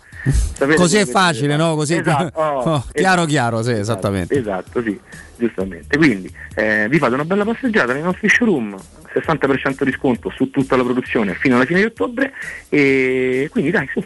così 0.76 0.98
è 0.98 1.06
facile, 1.06 1.56
no? 1.56 1.74
Così 1.74 1.96
esatto, 1.96 2.38
oh, 2.38 2.58
oh, 2.74 2.84
chiaro, 2.92 3.22
esatto, 3.22 3.26
chiaro, 3.26 3.62
sì, 3.62 3.72
esattamente. 3.72 4.38
Esatto, 4.38 4.82
sì, 4.82 4.98
giustamente. 5.46 5.96
Quindi 5.96 6.32
eh, 6.54 6.86
vi 6.88 6.98
fate 6.98 7.14
una 7.14 7.24
bella 7.24 7.44
passeggiata 7.44 7.92
nei 7.92 8.02
nostri 8.02 8.28
showroom, 8.28 8.76
60% 9.12 9.82
di 9.84 9.92
sconto 9.92 10.30
su 10.30 10.50
tutta 10.50 10.76
la 10.76 10.82
produzione 10.82 11.34
fino 11.34 11.56
alla 11.56 11.64
fine 11.64 11.80
di 11.80 11.86
ottobre 11.86 12.32
e 12.68 13.48
quindi 13.50 13.70
dai, 13.70 13.88
su 13.92 14.02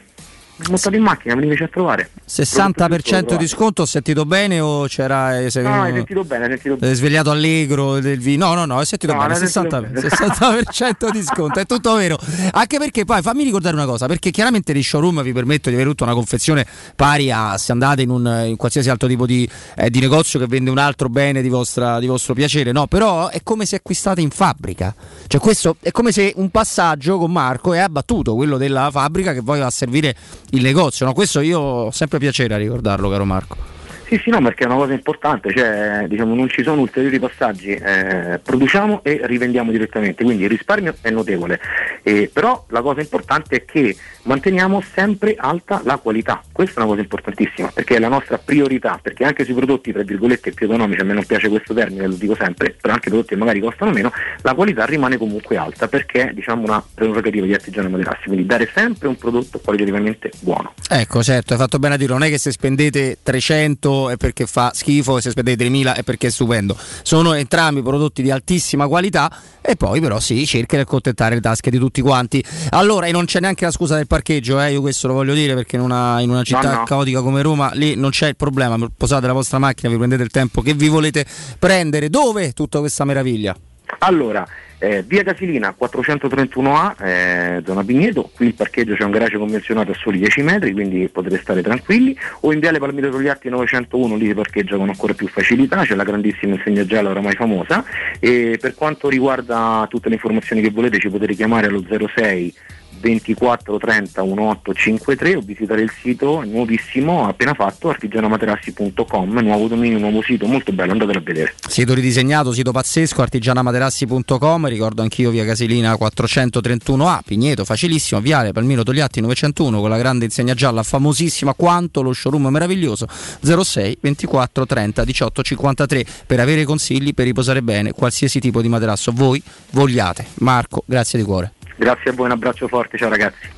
montato 0.69 0.97
in 0.97 1.03
macchina, 1.03 1.35
veniteci 1.35 1.63
a 1.63 1.69
trovare. 1.69 2.11
60% 2.27 3.37
di 3.37 3.47
sconto, 3.47 3.83
ho 3.83 3.87
sentito 3.87 4.25
bene 4.25 4.61
o 4.61 4.87
c'era... 4.87 5.39
Eh, 5.39 5.51
no, 5.61 5.83
hai 5.83 5.93
sentito 5.93 6.25
bene, 6.25 6.45
hai 6.45 6.51
sentito 6.51 6.77
bene. 6.77 6.95
Svegliato 6.95 7.31
allegro 7.31 8.01
del 8.01 8.19
vino. 8.19 8.47
No, 8.47 8.55
no, 8.55 8.65
no, 8.65 8.79
hai 8.79 8.87
sentito 8.87 9.13
no, 9.13 9.21
bene, 9.21 9.35
60%, 9.35 9.69
bene. 9.69 10.01
60% 10.01 11.11
di 11.13 11.23
sconto, 11.23 11.59
è 11.59 11.67
tutto 11.67 11.95
vero. 11.95 12.19
Anche 12.53 12.79
perché 12.79 13.05
poi 13.05 13.23
fammi 13.23 13.45
ricordare 13.45 13.75
una 13.75 13.87
cosa, 13.87 14.07
perché 14.07 14.31
chiaramente 14.31 14.75
gli 14.75 14.83
showroom 14.83 15.23
vi 15.23 15.33
permettono 15.33 15.75
di 15.75 15.81
avere 15.81 15.91
tutta 15.91 16.05
una 16.05 16.15
confezione 16.15 16.67
pari 16.95 17.31
a 17.31 17.57
se 17.59 17.73
andate 17.73 18.03
in, 18.03 18.11
un, 18.11 18.45
in 18.47 18.57
qualsiasi 18.57 18.89
altro 18.91 19.09
tipo 19.09 19.27
di, 19.27 19.49
eh, 19.77 19.91
di, 19.91 20.01
negozio 20.01 20.39
che 20.39 20.47
vende 20.47 20.71
un 20.71 20.79
altro 20.79 21.09
bene 21.09 21.43
di, 21.43 21.49
vostra, 21.49 21.99
di 21.99 22.07
vostro 22.07 22.35
piacere, 22.35 22.73
no, 22.73 22.87
però 22.87 23.29
è 23.29 23.41
come 23.43 23.67
se 23.67 23.77
acquistate 23.77 24.21
in 24.21 24.31
fabbrica. 24.31 24.95
Cioè 25.27 25.41
questo 25.41 25.77
è 25.81 25.91
come 25.91 26.13
se 26.13 26.33
un 26.37 26.51
passaggio 26.51 27.19
con 27.19 27.31
Marco 27.31 27.73
è 27.73 27.79
abbattuto, 27.79 28.35
quello 28.35 28.57
della 28.57 28.91
fabbrica 28.91 29.33
che 29.33 29.43
poi 29.43 29.59
va 29.59 29.67
a 29.67 29.71
servire 29.71 30.15
il 30.51 30.63
negozio. 30.63 31.07
No? 31.07 31.13
Questo 31.13 31.41
io 31.41 31.59
ho 31.59 31.91
sempre 31.91 32.19
piacere 32.19 32.55
a 32.55 32.59
ricordarlo, 32.59 33.09
caro 33.09 33.25
Marco. 33.25 33.75
Sì, 34.07 34.21
sì, 34.23 34.31
no, 34.31 34.41
perché 34.41 34.63
è 34.63 34.67
una 34.67 34.77
cosa 34.77 34.93
importante, 34.93 35.53
cioè 35.53 36.05
diciamo, 36.07 36.33
non 36.37 36.49
ci 36.49 36.63
sono 36.63 36.81
ulteriori 36.81 37.19
passaggi, 37.19 37.71
eh, 37.71 38.39
produciamo 38.41 39.01
e 39.03 39.19
rivendiamo 39.25 39.73
direttamente, 39.73 40.23
quindi 40.23 40.45
il 40.45 40.49
risparmio 40.49 40.95
è 41.01 41.11
notevole, 41.11 41.59
eh, 42.05 42.31
però 42.33 42.65
la 42.69 42.83
cosa 42.83 43.01
importante 43.01 43.57
è 43.57 43.65
che 43.65 43.97
manteniamo 44.27 44.83
sempre 44.95 45.35
alta 45.39 45.81
la 45.85 45.97
qualità, 45.97 46.43
questa 46.53 46.81
è 46.81 46.83
una 46.83 46.91
cosa 46.91 47.01
importantissima, 47.01 47.71
perché 47.73 47.97
è 47.97 47.99
la 47.99 48.09
nostra 48.09 48.39
priorità, 48.39 48.99
perché 49.01 49.25
anche 49.25 49.45
sui 49.45 49.55
prodotti 49.55 49.93
tra 49.93 50.03
virgolette 50.03 50.53
più 50.53 50.67
economici, 50.67 51.01
a 51.01 51.05
me 51.05 51.15
non 51.15 51.25
piace 51.25 51.49
questo 51.49 51.73
termine, 51.75 52.07
lo 52.07 52.15
dico 52.15 52.35
sempre, 52.35 52.77
però 52.81 52.95
anche 52.95 53.09
prodotti 53.09 53.31
che 53.31 53.37
magari 53.37 53.61
costano 53.61 53.93
meno, 53.93 54.13
la 54.43 54.55
qualità 54.55 54.85
rimane 54.85 55.17
comunque 55.17 55.57
alta 55.57 55.89
perché 55.89 56.31
è 56.31 56.33
diciamo, 56.33 56.63
una 56.65 56.85
prerogativa 56.95 57.47
di 57.47 57.55
artigiani 57.55 57.89
materassi, 57.89 58.27
quindi 58.27 58.47
dare 58.47 58.71
sempre 58.73 59.09
un 59.09 59.17
prodotto 59.17 59.61
qualitativamente 59.61 60.31
buono. 60.41 60.75
Ecco, 60.89 61.23
certo, 61.23 61.55
hai 61.55 61.59
fatto 61.59 61.79
bene 61.79 61.95
a 61.95 61.97
dire, 61.97 62.13
non 62.13 62.23
è 62.23 62.29
che 62.29 62.39
se 62.39 62.51
spendete 62.51 63.19
300 63.23 64.11
è 64.11 64.17
perché 64.17 64.47
fa 64.47 64.73
schifo, 64.75 65.21
se 65.21 65.31
spendete 65.31 65.57
3000 65.59 65.95
è 65.95 66.03
perché 66.03 66.27
è 66.27 66.31
stupendo. 66.31 66.77
Sono 67.03 67.35
entrambi 67.35 67.83
prodotti 67.83 68.23
di 68.23 68.31
altissima 68.31 68.89
qualità 68.89 69.31
e 69.61 69.77
poi 69.77 70.01
però 70.01 70.21
sì, 70.21 70.47
cerca 70.47 70.77
di 70.77 70.83
accontentare 70.83 71.35
le 71.35 71.41
tasche 71.41 71.71
di 71.71 71.79
tutti 71.79 72.01
quanti. 72.01 72.45
Allora, 72.71 73.07
e 73.07 73.13
non 73.13 73.25
c'è 73.25 73.41
neanche 73.41 73.65
la 73.65 73.71
scusa 73.71 73.97
del 73.97 74.07
parcheggio, 74.17 74.59
eh? 74.61 74.73
io 74.73 74.81
questo 74.81 75.09
lo 75.09 75.15
voglio 75.15 75.35
dire 75.35 75.55
perché 75.55 75.77
in 75.77 75.83
una, 75.83 76.21
in 76.21 76.31
una 76.31 76.43
città 76.43 76.73
no, 76.73 76.79
no. 76.79 76.85
caotica 76.85 77.21
come 77.21 77.43
Roma 77.43 77.71
lì 77.75 77.97
non 77.97 78.11
c'è 78.11 78.29
il 78.29 78.37
problema, 78.37 78.77
posate 78.97 79.27
la 79.27 79.35
vostra 79.35 79.59
macchina, 79.59 79.91
vi 79.91 79.99
prendete 79.99 80.23
il 80.23 80.31
tempo 80.31 80.63
che 80.63 80.73
vi 80.73 80.89
volete 80.89 81.27
prendere. 81.59 82.09
Dove 82.09 82.53
tutta 82.53 82.79
questa 82.79 83.05
meraviglia? 83.05 83.55
Allora, 83.99 84.47
eh, 84.79 85.03
via 85.07 85.23
Casilina 85.23 85.75
431A, 85.79 87.05
eh, 87.05 87.63
zona 87.65 87.85
Pigneto, 87.85 88.31
qui 88.35 88.47
il 88.47 88.55
parcheggio 88.55 88.95
c'è 88.95 89.05
un 89.05 89.11
garage 89.11 89.37
convenzionato 89.37 89.91
a 89.93 89.95
soli 89.95 90.19
10 90.19 90.43
metri, 90.43 90.73
quindi 90.73 91.09
potrete 91.09 91.39
stare 91.41 91.63
tranquilli, 91.63 92.17
o 92.41 92.53
in 92.53 92.59
viale 92.59 92.79
Palmiro 92.79 93.11
Togliatti 93.11 93.49
901, 93.49 94.17
lì 94.17 94.27
si 94.29 94.35
parcheggia 94.35 94.77
con 94.77 94.89
ancora 94.89 95.13
più 95.15 95.29
facilità, 95.29 95.85
c'è 95.85 95.95
la 95.95 96.05
grandissima 96.05 96.55
insegna 96.55 96.85
gialla 96.85 97.11
oramai 97.11 97.35
famosa, 97.35 97.85
e 98.19 98.57
per 98.61 98.75
quanto 98.75 99.09
riguarda 99.09 99.87
tutte 99.89 100.09
le 100.09 100.15
informazioni 100.15 100.63
che 100.63 100.71
volete 100.71 100.99
ci 100.99 101.11
potete 101.11 101.35
chiamare 101.35 101.67
allo 101.67 101.85
06 101.87 102.55
24 102.99 103.79
30 103.79 104.23
1853 104.23 105.37
o 105.37 105.41
visitare 105.41 105.83
il 105.83 105.91
sito 106.03 106.43
nuovissimo 106.45 107.27
appena 107.27 107.55
fatto 107.55 107.89
artigianamaterassi.com 107.89 109.39
nuovo 109.41 109.69
dominio, 109.69 109.99
nuovo 109.99 110.23
sito 110.23 110.47
molto 110.47 110.73
bello 110.73 110.93
andatelo 110.93 111.19
a 111.19 111.23
vedere. 111.23 111.55
Sito 111.69 111.95
ridisegnato, 111.95 112.53
sito 112.53 112.73
pazzesco 112.73 113.23
artigianamaterassi.com 113.23 114.69
ricordo 114.69 115.03
anch'io 115.03 115.31
via 115.31 115.45
Casilina 115.45 115.93
431A 115.93 117.21
Pigneto, 117.25 117.65
facilissimo, 117.65 118.21
Viale 118.21 118.53
Palmiro 118.53 118.83
Togliatti 118.83 119.21
901 119.21 119.81
con 119.81 119.91
la 119.91 119.99
grande 119.99 120.25
insegna 120.25 120.55
gialla 120.55 120.83
famosissima 120.83 121.55
quanto 121.55 122.03
lo 122.03 122.13
showroom 122.13 122.49
meraviglioso 122.49 123.07
06 123.09 123.99
24 124.01 124.67
30 124.67 125.05
18 125.05 125.43
53 125.43 126.05
per 126.27 126.41
avere 126.41 126.65
consigli 126.65 127.15
per 127.15 127.27
riposare 127.27 127.63
bene 127.63 127.93
qualsiasi 127.93 128.41
tipo 128.41 128.63
di 128.63 128.69
materasso 128.69 129.13
voi 129.13 129.43
vogliate. 129.71 130.27
Marco, 130.39 130.83
grazie 130.87 131.19
di 131.19 131.25
cuore 131.25 131.56
Grazie 131.77 132.11
a 132.11 132.15
voi, 132.15 132.27
un 132.27 132.33
abbraccio 132.33 132.69
forte, 132.69 132.97
ciao 132.97 133.11
ragazzi. 133.11 133.51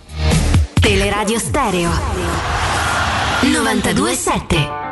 Teleradio 0.81 1.39
Stereo 1.39 1.91
927 3.43 4.88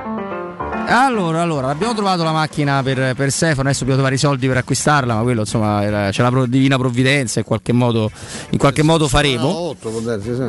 allora, 0.87 1.43
allora, 1.43 1.69
abbiamo 1.69 1.95
trovato 1.95 2.23
la 2.23 2.33
macchina 2.33 2.83
per, 2.83 3.15
per 3.15 3.31
Stefano, 3.31 3.69
adesso 3.69 3.81
dobbiamo 3.81 3.95
trovare 3.95 4.15
i 4.15 4.19
soldi 4.19 4.47
per 4.47 4.57
acquistarla, 4.59 5.15
ma 5.15 5.23
quello 5.23 5.41
insomma 5.41 5.83
era, 5.83 6.11
c'è 6.11 6.23
la 6.23 6.31
pro, 6.31 6.47
divina 6.47 6.79
provvidenza, 6.79 7.41
in 7.41 7.45
qualche 7.45 7.73
modo, 7.73 8.11
in 8.51 8.59
qualche 8.59 8.83
modo 8.83 9.09
faremo. 9.09 9.43
Lotto, 9.43 10.03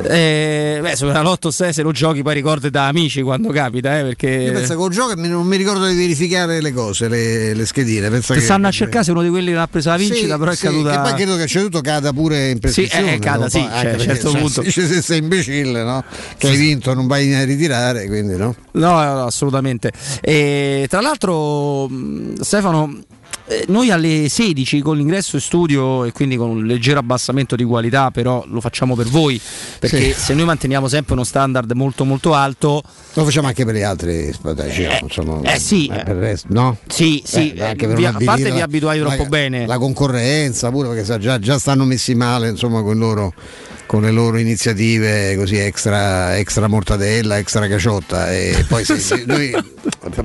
eh, 0.04 0.80
beh, 0.82 0.96
sulla 0.96 1.22
lotto 1.22 1.52
se, 1.52 1.74
se 1.74 1.82
lo 1.82 1.92
giochi 1.92 2.22
poi 2.22 2.34
ricordi 2.36 2.70
da 2.70 2.88
amici 2.88 3.22
quando 3.22 3.50
capita, 3.50 4.00
eh, 4.00 4.04
perché... 4.04 4.30
Io 4.30 4.52
penso 4.52 4.74
che 4.74 4.76
con 4.76 4.92
gioco 4.92 5.14
non 5.16 5.46
mi 5.46 5.58
ricordo 5.58 5.88
di 5.88 5.96
verificare 5.96 6.62
le 6.62 6.74
cose, 6.74 7.08
le, 7.08 7.54
le 7.54 7.66
schedine. 7.66 8.10
Penso 8.10 8.34
che 8.34 8.42
stanno 8.42 8.68
a 8.68 8.72
cercare 8.72 9.04
se 9.04 9.12
uno 9.12 9.22
di 9.22 9.30
quelli 9.30 9.52
che 9.52 9.58
ha 9.58 9.68
presa 9.68 9.92
la 9.92 9.98
vincita, 9.98 10.34
sì, 10.34 10.40
però 10.40 10.52
è 10.52 10.56
sì, 10.56 10.66
caduta... 10.66 10.92
Che 10.92 11.00
poi 11.00 11.14
credo 11.14 11.36
che 11.36 11.48
ceduto 11.48 11.82
cada 11.82 12.14
pure 12.14 12.50
in 12.50 12.60
prescrizione. 12.60 13.08
Sì, 13.08 13.14
eh, 13.14 13.20
cada, 13.20 13.50
sì, 13.50 13.60
cioè, 13.60 13.88
a 13.88 13.98
certo 13.98 14.32
cioè, 14.32 14.40
punto. 14.40 14.62
Dice 14.62 14.88
se 14.88 15.02
sei 15.02 15.20
imbecille, 15.20 15.84
no? 15.84 16.04
Che 16.38 16.48
hai 16.48 16.58
vinto, 16.58 16.94
non 16.94 17.08
vai 17.08 17.34
a 17.34 17.44
ritirare, 17.44 18.06
quindi 18.08 18.36
no? 18.36 18.56
No, 18.72 18.98
assolutamente. 19.26 19.92
E, 20.28 20.88
tra 20.90 21.00
l'altro, 21.00 21.90
Stefano, 22.42 23.00
eh, 23.46 23.64
noi 23.70 23.92
alle 23.92 24.28
16 24.28 24.82
con 24.82 24.98
l'ingresso 24.98 25.38
in 25.38 25.42
studio 25.42 26.04
e 26.04 26.12
quindi 26.12 26.36
con 26.36 26.50
un 26.50 26.66
leggero 26.66 27.00
abbassamento 27.00 27.56
di 27.56 27.64
qualità, 27.64 28.12
però 28.12 28.44
lo 28.46 28.60
facciamo 28.60 28.94
per 28.94 29.06
voi, 29.06 29.40
perché 29.80 30.12
sì. 30.12 30.20
se 30.20 30.34
noi 30.34 30.44
manteniamo 30.44 30.90
sempre 30.90 31.14
uno 31.14 31.24
standard 31.24 31.72
molto 31.72 32.04
molto 32.04 32.34
alto... 32.34 32.84
Lo 33.14 33.24
facciamo 33.24 33.48
anche 33.48 33.64
per 33.64 33.76
gli 33.76 33.84
altri 33.84 34.34
spadaci, 34.34 34.84
eh, 34.84 35.00
insomma, 35.02 35.50
eh 35.50 35.60
sì, 35.60 35.88
eh, 35.88 36.04
per 36.04 36.16
il 36.18 36.22
resto, 36.22 36.48
no? 36.50 36.78
Sì, 36.88 37.24
sì, 37.24 37.54
Beh, 37.54 37.70
anche 37.70 37.88
per 37.88 37.96
vi, 37.96 38.06
a 38.06 38.18
parte 38.22 38.52
vi 38.52 38.60
abituati 38.60 39.00
troppo 39.00 39.24
la, 39.24 39.30
bene. 39.30 39.66
La 39.66 39.78
concorrenza 39.78 40.70
pure, 40.72 40.90
perché 40.90 41.20
già, 41.20 41.40
già 41.40 41.58
stanno 41.58 41.86
messi 41.86 42.16
male, 42.16 42.50
insomma, 42.50 42.82
con 42.82 42.98
loro 42.98 43.34
con 43.88 44.04
le 44.04 44.12
loro 44.12 44.38
iniziative 44.38 45.36
così 45.36 45.58
extra, 45.58 46.38
extra 46.38 46.68
mortadella, 46.68 47.38
extra 47.38 47.68
caciotta 47.68 48.32
e 48.32 48.66
poi 48.68 48.84
se, 48.84 49.00
se 49.00 49.24
noi 49.26 49.52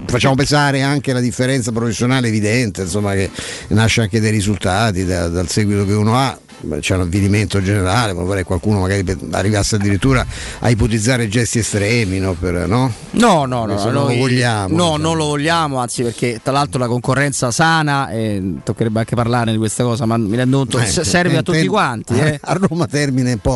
facciamo 0.06 0.34
pensare 0.34 0.82
anche 0.82 1.12
la 1.12 1.20
differenza 1.20 1.72
professionale 1.72 2.28
evidente, 2.28 2.82
insomma 2.82 3.14
che 3.14 3.30
nasce 3.68 4.02
anche 4.02 4.20
dai 4.20 4.32
risultati, 4.32 5.06
da, 5.06 5.28
dal 5.28 5.48
seguito 5.48 5.86
che 5.86 5.92
uno 5.92 6.18
ha 6.18 6.38
c'è 6.80 6.94
un 6.94 7.02
avvenimento 7.02 7.62
generale, 7.62 8.12
ma 8.12 8.22
vorrei 8.22 8.44
qualcuno 8.44 8.80
magari 8.80 9.04
arrivasse 9.32 9.76
addirittura 9.76 10.24
a 10.60 10.70
ipotizzare 10.70 11.28
gesti 11.28 11.58
estremi, 11.58 12.18
no? 12.18 12.34
Per, 12.34 12.66
no? 12.68 12.92
no, 13.12 13.44
no, 13.44 13.66
no, 13.66 13.74
non 13.74 13.92
lo 13.92 14.06
vogliamo. 14.06 14.68
No, 14.68 14.84
diciamo. 14.84 14.96
non 14.96 15.16
lo 15.16 15.24
vogliamo, 15.26 15.78
anzi 15.78 16.02
perché 16.02 16.40
tra 16.42 16.52
l'altro 16.52 16.78
la 16.78 16.86
concorrenza 16.86 17.50
sana, 17.50 18.10
e 18.10 18.54
toccherebbe 18.62 19.00
anche 19.00 19.16
parlare 19.16 19.50
di 19.50 19.58
questa 19.58 19.82
cosa, 19.82 20.06
ma 20.06 20.16
mi 20.16 20.36
rendo 20.36 20.58
conto, 20.58 20.78
eh, 20.78 20.86
serve 20.86 21.36
a 21.36 21.42
tutti 21.42 21.66
quanti. 21.66 22.14
Eh. 22.14 22.38
A 22.42 22.58
Roma 22.60 22.86
termine 22.86 23.32
un 23.32 23.38
po', 23.38 23.51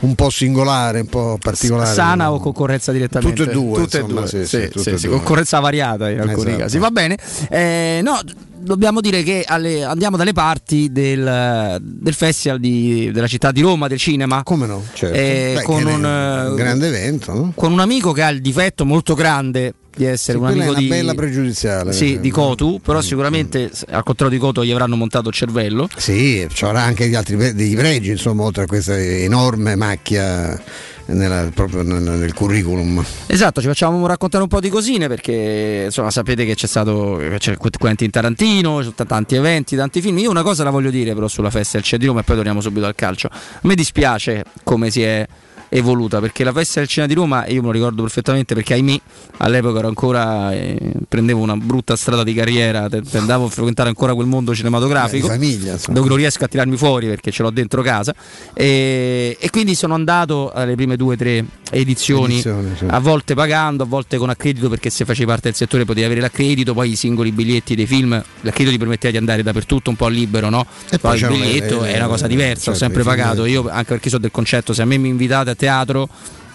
un 0.00 0.14
po', 0.14 0.30
singolare, 0.30 1.00
un 1.00 1.06
po' 1.06 1.38
particolare. 1.40 1.92
Sana 1.92 2.32
o 2.32 2.38
concorrenza 2.38 2.92
direttamente? 2.92 3.44
Tutte 3.44 3.50
e 3.50 3.54
due. 3.54 3.82
Tutte 3.82 3.98
insomma, 3.98 4.24
e 4.24 4.28
due, 4.30 4.46
sì, 4.46 4.70
sì, 4.72 4.80
sì, 4.80 4.98
sì, 4.98 5.08
concorrenza 5.08 5.60
variata 5.60 6.10
in 6.10 6.20
alcuni 6.20 6.48
esatto. 6.48 6.62
casi. 6.62 6.78
Va 6.78 6.90
bene. 6.90 7.16
Eh, 7.50 8.00
no, 8.02 8.20
dobbiamo 8.58 9.00
dire 9.00 9.22
che 9.22 9.44
alle, 9.46 9.84
andiamo 9.84 10.16
dalle 10.16 10.32
parti 10.32 10.90
del, 10.92 11.78
del 11.80 12.14
festival 12.14 12.60
di, 12.60 13.10
della 13.12 13.26
città 13.26 13.50
di 13.50 13.60
Roma, 13.60 13.88
del 13.88 13.98
cinema. 13.98 14.42
Come 14.42 14.66
no? 14.66 14.82
Certo. 14.92 15.16
Eh, 15.16 15.60
con 15.64 15.84
un, 15.84 16.04
un, 16.04 16.54
grande 16.54 16.88
evento. 16.88 17.32
No? 17.32 17.52
Con 17.54 17.72
un 17.72 17.80
amico 17.80 18.12
che 18.12 18.22
ha 18.22 18.28
il 18.28 18.40
difetto 18.40 18.84
molto 18.84 19.14
grande 19.14 19.72
di 19.98 20.04
essere 20.04 20.38
Sì, 20.38 20.44
un 20.44 20.50
amico 20.50 20.74
di 20.74 20.86
bella 20.86 21.14
pregiudiziale. 21.14 21.92
Sì, 21.92 22.20
di 22.20 22.30
Cotu, 22.30 22.80
però 22.80 23.00
sicuramente 23.00 23.70
al 23.90 24.04
contrario 24.04 24.36
di 24.36 24.40
Cotu 24.40 24.62
gli 24.62 24.70
avranno 24.70 24.94
montato 24.96 25.28
il 25.28 25.34
cervello. 25.34 25.88
Sì, 25.96 26.46
ci 26.52 26.64
avrà 26.64 26.82
anche 26.82 27.08
gli 27.08 27.14
altri 27.16 27.36
dei 27.54 27.74
pregi, 27.74 28.10
insomma, 28.12 28.44
oltre 28.44 28.62
a 28.62 28.66
questa 28.66 28.96
enorme 28.98 29.74
macchia 29.74 30.58
nella- 31.06 31.50
proprio 31.52 31.82
nel, 31.82 32.00
nel 32.02 32.32
curriculum. 32.34 33.04
Esatto, 33.26 33.60
ci 33.60 33.66
facciamo 33.66 34.06
raccontare 34.06 34.42
un 34.42 34.48
po' 34.48 34.60
di 34.60 34.68
cosine 34.68 35.08
perché 35.08 35.82
insomma 35.86 36.10
sapete 36.10 36.44
che 36.44 36.54
c'è 36.54 36.66
stato 36.66 37.20
c'è 37.38 37.56
Quentin 37.56 38.10
Tarantino, 38.10 38.82
sono 38.82 38.94
tanti 39.06 39.34
eventi, 39.34 39.74
tanti 39.74 40.00
film. 40.00 40.18
Io 40.18 40.30
una 40.30 40.42
cosa 40.42 40.62
la 40.64 40.70
voglio 40.70 40.90
dire 40.90 41.14
però 41.14 41.26
sulla 41.26 41.50
festa 41.50 41.80
del 41.80 42.06
Roma 42.06 42.20
e 42.20 42.22
poi 42.22 42.36
torniamo 42.36 42.60
subito 42.60 42.86
al 42.86 42.94
calcio. 42.94 43.28
A 43.28 43.58
me 43.62 43.74
dispiace 43.74 44.44
come 44.62 44.90
si 44.90 45.02
è 45.02 45.26
evoluta 45.70 46.20
perché 46.20 46.44
la 46.44 46.52
festa 46.52 46.80
del 46.80 46.88
Cinema 46.88 47.12
di 47.12 47.18
Roma 47.18 47.46
io 47.46 47.60
me 47.60 47.66
lo 47.66 47.72
ricordo 47.72 48.02
perfettamente 48.02 48.54
perché 48.54 48.74
ahimè 48.74 49.00
all'epoca 49.38 49.78
ero 49.80 49.88
ancora 49.88 50.52
eh, 50.52 50.78
prendevo 51.08 51.40
una 51.40 51.56
brutta 51.56 51.94
strada 51.96 52.24
di 52.24 52.32
carriera 52.34 52.88
andavo 53.12 53.44
a 53.46 53.48
frequentare 53.50 53.88
ancora 53.88 54.14
quel 54.14 54.26
mondo 54.26 54.54
cinematografico 54.54 55.26
Eh, 55.26 55.30
famiglia, 55.30 55.76
dove 55.88 56.08
non 56.08 56.16
riesco 56.16 56.44
a 56.44 56.48
tirarmi 56.48 56.76
fuori 56.76 57.06
perché 57.06 57.30
ce 57.30 57.42
l'ho 57.42 57.50
dentro 57.50 57.82
casa. 57.82 58.14
E, 58.54 59.36
e 59.38 59.50
quindi 59.50 59.74
sono 59.74 59.94
andato 59.94 60.50
alle 60.52 60.74
prime 60.74 60.96
due 60.96 61.14
o 61.14 61.16
tre 61.16 61.44
edizioni, 61.70 62.34
Edizioni, 62.34 62.74
a 62.86 62.98
volte 62.98 63.34
pagando 63.34 63.82
a 63.82 63.86
volte 63.86 64.16
con 64.16 64.30
accredito 64.30 64.68
perché 64.68 64.88
se 64.90 65.04
facevi 65.04 65.26
parte 65.26 65.42
del 65.48 65.54
settore 65.54 65.84
potevi 65.84 66.06
avere 66.06 66.20
l'accredito 66.20 66.72
poi 66.74 66.92
i 66.92 66.96
singoli 66.96 67.30
biglietti 67.30 67.74
dei 67.74 67.86
film 67.86 68.10
l'accredito 68.40 68.70
ti 68.70 68.78
permetteva 68.78 69.12
di 69.12 69.18
andare 69.18 69.42
dappertutto 69.42 69.90
un 69.90 69.96
po' 69.96 70.08
libero 70.08 70.48
no? 70.48 70.66
E 70.90 70.98
poi 70.98 71.18
poi 71.20 71.30
il 71.32 71.38
le- 71.38 71.44
biglietto 71.46 71.80
le- 71.82 71.92
è 71.92 71.96
una 71.98 72.06
cosa 72.08 72.26
diversa 72.26 72.70
ho 72.70 72.74
certo, 72.74 72.78
sempre 72.78 73.00
i 73.02 73.04
film- 73.04 73.16
pagato. 73.16 73.44
Io 73.44 73.68
anche 73.68 73.84
perché 73.92 74.08
so 74.08 74.18
del 74.18 74.30
concetto 74.30 74.72
se 74.72 74.82
a 74.82 74.84
me 74.86 74.96
mi 74.96 75.08
invitate 75.08 75.50
a 75.50 75.54
teatro 75.58 76.08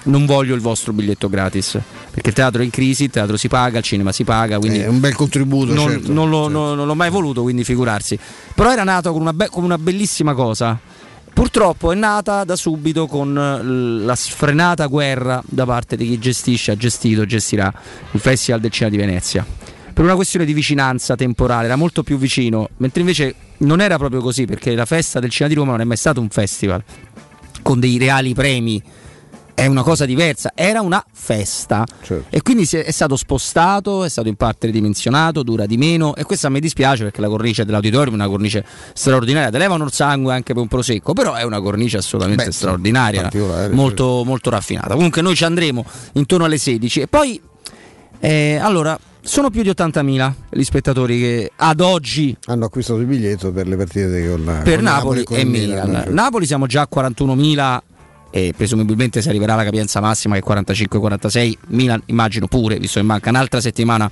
non 0.06 0.26
voglio 0.26 0.54
il 0.56 0.60
vostro 0.60 0.92
biglietto 0.92 1.30
gratis 1.30 1.80
perché 2.12 2.30
il 2.30 2.36
teatro 2.36 2.62
è 2.62 2.66
in 2.66 2.72
crisi, 2.72 3.06
il 3.06 3.10
teatro 3.10 3.38
si 3.38 3.48
paga, 3.48 3.78
il 3.78 3.84
cinema 3.84 4.12
si 4.12 4.24
paga, 4.24 4.60
quindi 4.60 4.80
È 4.80 4.88
un 4.88 5.00
bel 5.00 5.16
contributo, 5.16 5.74
non, 5.74 5.90
certo. 5.90 6.12
non 6.12 6.30
l'ho, 6.30 6.48
non- 6.48 6.76
non 6.76 6.86
l'ho 6.86 6.96
mai 6.96 7.10
voluto, 7.10 7.42
quindi 7.42 7.64
figurarsi. 7.64 8.20
Però 8.54 8.72
era 8.72 8.84
nato 8.84 9.12
con 9.12 9.22
una, 9.22 9.34
be- 9.34 9.48
con 9.50 9.64
una 9.64 9.78
bellissima 9.78 10.34
cosa. 10.34 10.78
Purtroppo 11.34 11.92
è 11.92 11.96
nata 11.96 12.44
da 12.44 12.56
subito 12.56 13.08
con 13.08 13.36
eh, 13.36 14.04
la 14.06 14.16
sfrenata 14.16 14.86
guerra 14.86 15.42
da 15.48 15.66
parte 15.66 15.96
di 15.98 16.08
chi 16.08 16.20
gestisce, 16.20 16.70
ha 16.72 16.78
gestito, 16.78 17.26
gestirà 17.26 17.74
il 18.12 18.20
Festival 18.20 18.60
del 18.62 18.70
Cinema 18.70 18.96
di 18.96 19.02
Venezia. 19.02 19.44
Per 19.94 20.04
una 20.04 20.14
questione 20.14 20.46
di 20.46 20.54
vicinanza 20.54 21.16
temporale, 21.16 21.66
era 21.66 21.76
molto 21.76 22.04
più 22.04 22.18
vicino, 22.20 22.70
mentre 22.78 23.00
invece 23.00 23.34
non 23.58 23.82
era 23.82 23.98
proprio 23.98 24.22
così, 24.22 24.46
perché 24.46 24.76
la 24.76 24.86
festa 24.86 25.20
del 25.20 25.32
Cinema 25.32 25.54
di 25.56 25.60
Roma 25.60 25.72
non 25.72 25.82
è 25.82 25.86
mai 25.86 25.98
stato 25.98 26.22
un 26.22 26.30
festival 26.30 26.84
con 27.64 27.80
dei 27.80 27.98
reali 27.98 28.36
premi. 28.36 28.82
È 29.56 29.68
una 29.68 29.84
cosa 29.84 30.06
diversa, 30.06 30.52
era 30.56 30.82
una 30.82 31.04
festa. 31.12 31.86
E 32.30 32.42
quindi 32.42 32.68
è, 32.72 32.92
stato 32.92 33.16
spostato, 33.16 34.04
è 34.04 34.10
stato 34.10 34.28
in 34.28 34.36
parte 34.36 34.66
ridimensionato, 34.66 35.44
dura 35.44 35.68
di 35.68 35.78
meno. 35.78 36.16
E 36.16 36.24
questo 36.24 36.48
a 36.48 36.50
me 36.50 36.60
dispiace 36.60 37.04
perché 37.04 37.22
la 37.22 37.28
cornice 37.28 37.64
dell'auditorium 37.64 38.14
è 38.14 38.16
una 38.16 38.28
cornice 38.28 38.66
straordinaria, 38.94 39.52
te 39.52 39.60
levano 39.60 39.84
il 39.86 39.92
sangue 39.92 40.34
anche 40.34 40.54
per 40.54 40.62
un 40.62 40.68
prosecco, 40.68 41.14
però 41.14 41.36
è 41.36 41.44
una 41.44 41.62
cornice 41.62 41.98
assolutamente 41.98 42.46
Beh, 42.46 42.52
straordinaria, 42.52 43.30
molto, 43.72 44.24
molto 44.26 44.50
raffinata. 44.50 44.96
Comunque 44.96 45.22
noi 45.22 45.36
ci 45.36 45.44
andremo 45.44 45.86
intorno 46.14 46.46
alle 46.46 46.58
16 46.58 47.02
e 47.02 47.08
poi 47.08 47.40
eh, 48.20 48.58
allora 48.60 48.98
sono 49.24 49.50
più 49.50 49.64
di 49.64 49.70
80.000 49.70 50.34
gli 50.50 50.64
spettatori 50.64 51.20
che 51.20 51.52
ad 51.56 51.80
oggi 51.80 52.36
hanno 52.46 52.66
acquistato 52.66 53.00
il 53.00 53.06
biglietto 53.06 53.52
per 53.52 53.68
le 53.68 53.78
partite 53.78 54.30
con 54.30 54.44
la, 54.44 54.54
per 54.58 54.76
con 54.76 54.84
Napoli, 54.84 55.24
con 55.24 55.38
e 55.38 55.42
il 55.42 55.48
Milan. 55.48 55.88
Milan, 55.88 56.04
cioè. 56.04 56.14
Napoli 56.14 56.46
siamo 56.46 56.66
già 56.66 56.82
a 56.82 56.90
41.000 56.94 57.80
e 58.32 58.54
presumibilmente 58.56 59.22
si 59.22 59.30
arriverà 59.30 59.54
alla 59.54 59.64
capienza 59.64 60.02
massima 60.02 60.38
che 60.38 60.42
è 60.46 60.54
45-46. 60.54 61.54
Milan 61.68 62.02
immagino 62.08 62.48
pure, 62.48 62.78
visto 62.78 63.00
che 63.00 63.06
manca 63.06 63.30
un'altra 63.30 63.62
settimana 63.62 64.12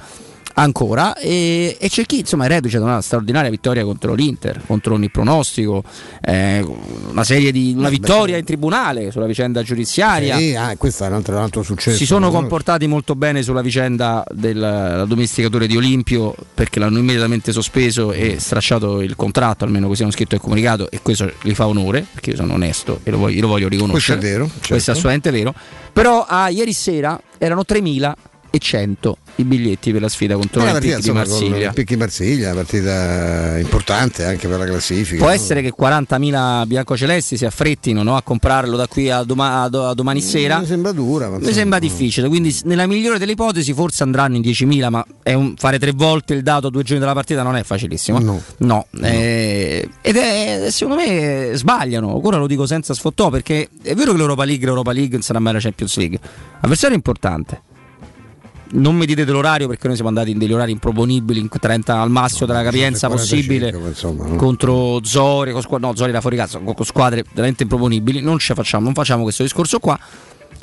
ancora 0.53 1.15
e, 1.15 1.77
e 1.79 1.89
c'è 1.89 2.05
chi 2.05 2.19
insomma 2.19 2.45
è 2.45 2.47
reduce 2.49 2.77
da 2.77 2.83
una 2.83 3.01
straordinaria 3.01 3.49
vittoria 3.49 3.83
contro 3.85 4.13
l'Inter 4.13 4.61
contro 4.65 4.95
ogni 4.95 5.09
pronostico 5.09 5.81
eh, 6.21 6.65
una 7.09 7.23
serie 7.23 7.53
di 7.53 7.73
una 7.75 7.87
vittoria 7.87 8.35
in 8.37 8.43
tribunale 8.43 9.11
sulla 9.11 9.27
vicenda 9.27 9.63
giudiziaria 9.63 10.37
Sì, 10.37 10.53
ah, 10.55 10.75
questo 10.75 11.05
è 11.05 11.07
un 11.07 11.13
altro, 11.13 11.35
un 11.37 11.41
altro 11.41 11.63
successo. 11.63 11.95
si 11.95 12.05
sono 12.05 12.25
no? 12.25 12.31
comportati 12.31 12.85
molto 12.87 13.15
bene 13.15 13.43
sulla 13.43 13.61
vicenda 13.61 14.23
del 14.29 15.05
domesticatore 15.07 15.67
di 15.67 15.77
Olimpio 15.77 16.35
perché 16.53 16.79
l'hanno 16.79 16.97
immediatamente 16.99 17.51
sospeso 17.51 18.11
e 18.11 18.37
stracciato 18.39 19.01
il 19.01 19.15
contratto, 19.15 19.63
almeno 19.63 19.87
così 19.87 20.01
hanno 20.03 20.11
scritto 20.11 20.35
il 20.35 20.41
comunicato 20.41 20.91
e 20.91 20.99
questo 21.01 21.31
gli 21.41 21.53
fa 21.53 21.67
onore 21.67 22.05
perché 22.11 22.31
io 22.31 22.35
sono 22.35 22.53
onesto 22.53 22.99
e 23.03 23.11
lo 23.11 23.17
voglio, 23.17 23.35
io 23.35 23.41
lo 23.41 23.47
voglio 23.47 23.67
riconoscere. 23.67 24.19
Questo 24.19 24.35
è 24.35 24.37
vero, 24.37 24.45
Questo 24.45 24.73
è 24.73 24.77
certo. 24.77 24.91
assolutamente 24.91 25.31
vero. 25.31 25.53
Però 25.93 26.25
ah, 26.27 26.49
ieri 26.49 26.73
sera 26.73 27.19
erano 27.37 27.63
3.100 28.51 29.13
i 29.35 29.43
biglietti 29.43 29.91
per 29.91 30.01
la 30.01 30.09
sfida 30.09 30.35
contro 30.35 30.61
una 30.61 30.71
partita 30.71 30.97
insomma, 30.97 31.19
Marsiglia. 31.19 31.73
di 31.73 31.95
Marsiglia, 31.95 32.51
una 32.51 32.55
partita 32.61 33.57
importante 33.57 34.25
anche 34.25 34.47
per 34.47 34.59
la 34.59 34.65
classifica. 34.65 35.17
Può 35.17 35.27
no? 35.27 35.33
essere 35.33 35.61
che 35.61 35.73
40.000 35.77 36.65
biancocelesti 36.67 37.37
si 37.37 37.45
affrettino 37.45 38.03
no, 38.03 38.15
a 38.17 38.21
comprarlo 38.21 38.75
da 38.75 38.87
qui 38.87 39.09
a, 39.09 39.23
doma- 39.23 39.63
a 39.63 39.69
do- 39.69 39.87
a 39.87 39.93
domani 39.93 40.21
sera. 40.21 40.59
Mi 40.59 40.65
sembra 40.65 40.91
dura, 40.91 41.29
Mi 41.29 41.35
insomma, 41.35 41.53
sembra 41.53 41.79
difficile, 41.79 42.27
quindi 42.27 42.55
nella 42.65 42.87
migliore 42.87 43.17
delle 43.17 43.31
ipotesi 43.31 43.73
forse 43.73 44.03
andranno 44.03 44.35
in 44.35 44.41
10.000, 44.41 44.89
ma 44.89 45.05
è 45.23 45.33
un- 45.33 45.55
fare 45.55 45.79
tre 45.79 45.91
volte 45.91 46.33
il 46.33 46.43
dato 46.43 46.69
due 46.69 46.83
giorni 46.83 46.99
dalla 46.99 47.13
partita 47.13 47.41
non 47.43 47.55
è 47.55 47.63
facilissimo. 47.63 48.19
No. 48.57 48.85
eh, 49.01 49.89
ed 50.01 50.15
è 50.17 50.67
secondo 50.69 51.01
me 51.01 51.51
sbagliano, 51.53 52.19
ora 52.25 52.37
lo 52.37 52.47
dico 52.47 52.65
senza 52.65 52.93
sfottò 52.93 53.29
perché 53.29 53.69
è 53.81 53.93
vero 53.95 54.11
che 54.11 54.17
l'Europa 54.17 54.43
League, 54.43 54.65
l'Europa 54.65 54.91
League 54.91 55.13
non 55.13 55.21
sarà 55.21 55.39
mai 55.39 55.53
la 55.53 55.59
Champions 55.59 55.95
League, 55.97 56.19
avversario 56.61 56.95
importante. 56.95 57.69
Non 58.73 58.95
mi 58.95 59.05
dite 59.05 59.25
l'orario 59.25 59.67
perché 59.67 59.87
noi 59.87 59.95
siamo 59.95 60.09
andati 60.09 60.31
in 60.31 60.37
degli 60.37 60.53
orari 60.53 60.71
improponibili, 60.71 61.39
in 61.39 61.49
30 61.49 61.99
al 61.99 62.09
massimo 62.09 62.45
della 62.45 62.63
capienza 62.63 63.07
45, 63.07 63.69
possibile 63.69 63.87
insomma, 63.89 64.27
no? 64.27 64.35
contro 64.35 64.99
Zori, 65.03 65.51
con 65.51 65.61
squa- 65.61 65.77
no 65.77 65.95
Zori 65.95 66.09
era 66.11 66.21
fuori 66.21 66.37
casa, 66.37 66.59
con, 66.59 66.73
con 66.73 66.85
squadre 66.85 67.23
veramente 67.33 67.63
improponibili, 67.63 68.21
non 68.21 68.39
ce 68.39 68.53
facciamo, 68.53 68.85
non 68.85 68.93
facciamo 68.93 69.23
questo 69.23 69.43
discorso 69.43 69.79
qua. 69.79 69.99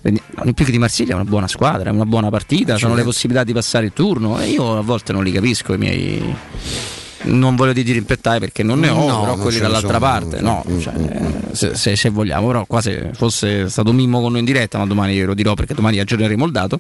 L'Olimpico 0.01 0.71
di 0.71 0.79
Marsiglia 0.79 1.13
è 1.13 1.15
una 1.15 1.25
buona 1.25 1.49
squadra, 1.49 1.91
è 1.91 1.93
una 1.93 2.07
buona 2.07 2.31
partita, 2.31 2.77
sono 2.79 2.95
le 2.95 3.03
possibilità 3.03 3.45
di 3.45 3.53
passare 3.53 3.87
il 3.87 3.93
turno 3.93 4.39
e 4.39 4.49
io 4.49 4.79
a 4.79 4.81
volte 4.81 5.13
non 5.13 5.25
li 5.25 5.33
capisco 5.33 5.75
i 5.75 5.79
miei 5.79 6.37
non 7.23 7.57
voglio 7.57 7.73
di 7.73 7.83
dire 7.83 7.99
impettai 7.99 8.39
perché 8.39 8.63
non 8.63 8.81
ne 8.81 8.89
ho, 8.89 9.07
No, 9.09 9.21
però 9.21 9.37
quelli 9.37 9.59
dall'altra 9.59 9.99
sono, 9.99 10.11
parte, 10.11 10.41
no, 10.41 10.65
cioè, 10.81 10.95
se, 11.53 11.75
se- 11.75 11.97
se 11.97 12.09
vogliamo, 12.11 12.47
però 12.47 12.65
qua 12.67 12.81
se 12.81 13.11
fosse 13.15 13.69
stato 13.69 13.93
Mimmo 13.93 14.21
con 14.21 14.31
noi 14.31 14.41
in 14.41 14.47
diretta, 14.47 14.79
ma 14.79 14.87
domani 14.87 15.15
glielo 15.15 15.35
dirò 15.35 15.55
perché 15.55 15.75
domani 15.75 15.99
aggiorneremo 15.99 16.45
il 16.45 16.53
dato, 16.53 16.79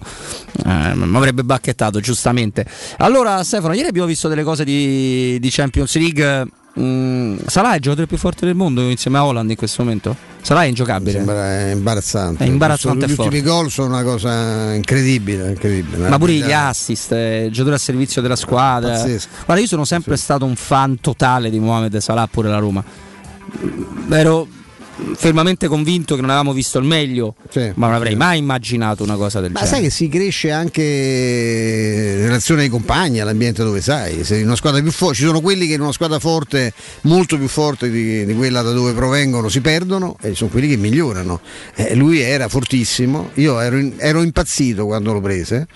eh, 0.65 0.95
mi 0.95 1.17
avrebbe 1.17 1.45
bacchettato 1.45 2.01
giustamente. 2.01 2.65
Allora 2.99 3.43
Stefano, 3.43 3.75
ieri 3.75 3.89
abbiamo 3.89 4.07
visto 4.07 4.29
delle 4.29 4.43
cose 4.45 4.65
di, 4.65 5.39
di 5.41 5.51
Champions 5.51 5.97
League, 5.97 6.47
mm, 6.81 7.39
Salah 7.47 7.73
è 7.73 7.75
il 7.77 7.81
giocatore 7.81 8.07
più 8.07 8.17
forte 8.17 8.47
del 8.47 8.55
mondo 8.55 8.83
insieme 8.89 9.19
a 9.19 9.25
Holland 9.25 9.51
in 9.51 9.57
questo 9.57 9.83
momento? 9.83 10.17
Salah 10.41 10.63
è 10.63 10.67
ingiocabile. 10.67 11.11
Sembra 11.13 11.71
imbarazzante. 11.71 12.45
È 12.45 12.47
imbarazzante 12.47 13.07
Gli 13.07 13.11
ultimi 13.19 13.43
gol 13.43 13.71
sono 13.71 13.89
una 13.95 14.03
cosa 14.03 14.73
incredibile. 14.73 15.51
incredibile 15.51 16.09
Ma 16.09 16.19
pure 16.19 16.33
gli 16.35 16.43
Una- 16.43 16.69
assist, 16.69 17.13
eh, 17.13 17.45
il 17.47 17.51
giocatore 17.51 17.77
a 17.77 17.79
servizio 17.79 18.23
della 18.23 18.37
squadra. 18.37 18.91
Pazzesco. 18.93 19.29
Guarda, 19.45 19.63
io 19.63 19.69
sono 19.69 19.85
sempre 19.85 20.17
stato 20.17 20.45
un 20.45 20.57
fan 20.57 21.01
totale 21.01 21.51
di 21.51 21.59
Mohamed 21.59 21.97
Salah, 21.99 22.27
pure 22.31 22.49
la 22.49 22.59
Roma. 22.59 22.83
Ero 24.11 24.47
fermamente 25.15 25.69
convinto 25.69 26.15
che 26.15 26.21
non 26.21 26.31
avevamo 26.31 26.53
visto 26.53 26.79
il 26.79 26.85
meglio, 26.85 27.35
ma 27.75 27.87
non 27.87 27.95
avrei 27.95 28.17
mai 28.17 28.39
immaginato 28.39 29.03
una 29.03 29.17
cosa 29.17 29.41
del 29.41 29.51
Ma 29.53 29.61
genere. 29.61 29.77
sai 29.77 29.85
che 29.85 29.91
si 29.91 30.09
cresce 30.09 30.51
anche 30.51 30.83
in 30.83 32.23
relazione 32.25 32.63
ai 32.63 32.69
compagni, 32.69 33.21
all'ambiente 33.21 33.63
dove 33.63 33.81
sai. 33.81 34.25
Se 34.25 34.37
in 34.37 34.47
una 34.47 34.57
squadra 34.57 34.81
più 34.81 34.91
forte, 34.91 35.17
ci 35.17 35.25
sono 35.25 35.41
quelli 35.41 35.67
che 35.67 35.75
in 35.75 35.81
una 35.81 35.93
squadra 35.93 36.19
forte, 36.19 36.73
molto 37.03 37.37
più 37.39 37.49
forte 37.49 37.91
di, 37.91 38.25
di 38.25 38.35
quella 38.35 38.63
da 38.63 38.73
dove 38.73 38.93
provengono, 38.93 39.49
si 39.49 39.61
perdono 39.61 40.17
e 40.21 40.35
sono 40.35 40.51
quelli 40.51 40.69
che 40.69 40.77
migliorano. 40.77 41.41
Eh, 41.75 41.95
lui 41.95 42.21
era 42.21 42.49
fortissimo, 42.49 43.31
io 43.35 43.61
ero, 43.61 43.79
in- 43.79 43.95
ero 43.99 44.23
impazzito 44.23 44.87
quando 44.87 45.13
lo 45.13 45.21
prese, 45.21 45.67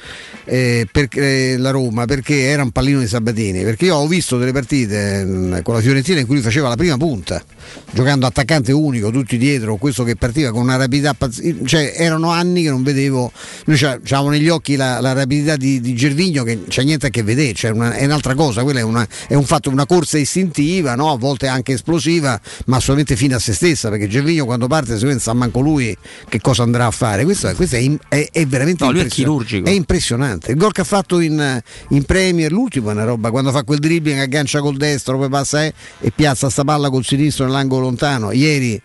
eh, 0.44 0.86
perché, 0.90 1.56
la 1.56 1.70
Roma, 1.70 2.04
perché 2.06 2.42
era 2.42 2.62
un 2.62 2.70
pallino 2.70 3.00
di 3.00 3.06
Sabatini, 3.06 3.62
perché 3.62 3.86
io 3.86 3.96
ho 3.96 4.06
visto 4.06 4.38
delle 4.38 4.52
partite 4.52 5.24
mh, 5.24 5.62
con 5.62 5.74
la 5.74 5.80
Fiorentina 5.80 6.20
in 6.20 6.26
cui 6.26 6.34
lui 6.36 6.44
faceva 6.44 6.68
la 6.68 6.76
prima 6.76 6.96
punta, 6.96 7.42
giocando 7.90 8.26
attaccante 8.26 8.72
unico, 8.72 9.10
tutti 9.12 9.38
dietro, 9.38 9.76
questo 9.76 10.02
che 10.04 10.16
partiva 10.16 10.50
con 10.50 10.62
una 10.62 10.76
rapidità 10.76 11.14
pazzesca, 11.14 11.64
cioè 11.64 11.92
erano 11.96 12.30
anni 12.30 12.62
che 12.62 12.70
non 12.70 12.82
vedevo, 12.82 13.30
noi 13.66 13.76
c'avevamo 13.78 14.30
negli 14.30 14.48
occhi 14.48 14.76
la, 14.76 15.00
la 15.00 15.12
rapidità 15.12 15.56
di, 15.56 15.80
di 15.80 15.94
Gervigno 15.94 16.42
che 16.44 16.64
c'è 16.68 16.82
niente 16.82 17.06
a 17.06 17.10
che 17.10 17.22
vedere, 17.22 17.52
cioè 17.52 17.70
una- 17.70 17.92
è 17.92 18.04
un'altra 18.04 18.34
cosa, 18.34 18.62
quella 18.62 18.80
è, 18.80 18.82
una- 18.82 19.06
è 19.28 19.34
un 19.34 19.44
fatto, 19.44 19.70
una 19.70 19.86
corsa 19.86 20.18
istintiva, 20.18 20.94
no? 20.94 21.10
a 21.12 21.16
volte 21.16 21.46
anche 21.46 21.72
esplosiva, 21.74 22.40
ma 22.66 22.76
assolutamente 22.76 23.16
fine 23.16 23.34
a 23.34 23.38
se 23.38 23.52
stessa, 23.52 23.88
perché 23.90 24.08
Gervigno 24.08 24.44
quando 24.44 24.66
parte 24.66 24.98
si 24.98 25.04
pensa 25.04 25.32
manco 25.32 25.60
lui 25.60 25.96
che 26.28 26.40
cosa 26.40 26.62
andrà 26.62 26.86
a 26.86 26.90
fare, 26.90 27.24
questo, 27.24 27.48
è- 27.48 27.54
questo 27.54 27.76
è, 27.76 27.90
è- 28.08 28.28
è 28.32 28.46
veramente 28.46 28.84
No, 28.84 28.90
è 28.90 28.94
impressionante. 28.94 29.14
chirurgico. 29.14 29.68
È 29.68 29.72
impressionante. 29.72 30.50
Il 30.52 30.56
gol 30.56 30.72
che 30.72 30.80
ha 30.80 30.84
fatto 30.84 31.20
in, 31.20 31.62
in 31.90 32.02
Premier, 32.04 32.50
l'ultimo 32.50 32.88
è 32.90 32.92
una 32.92 33.04
roba, 33.04 33.30
quando 33.30 33.50
fa 33.50 33.62
quel 33.64 33.78
dribbling 33.78 34.18
aggancia 34.20 34.60
col 34.60 34.76
destro, 34.76 35.18
poi 35.18 35.28
passa 35.28 35.64
eh, 35.64 35.72
e 36.00 36.10
piazza 36.14 36.48
sta 36.50 36.64
palla 36.64 36.88
col 36.90 37.04
sinistro 37.04 37.44
nell'angolo 37.44 37.82
lontano. 37.82 38.32
Ieri 38.32 38.80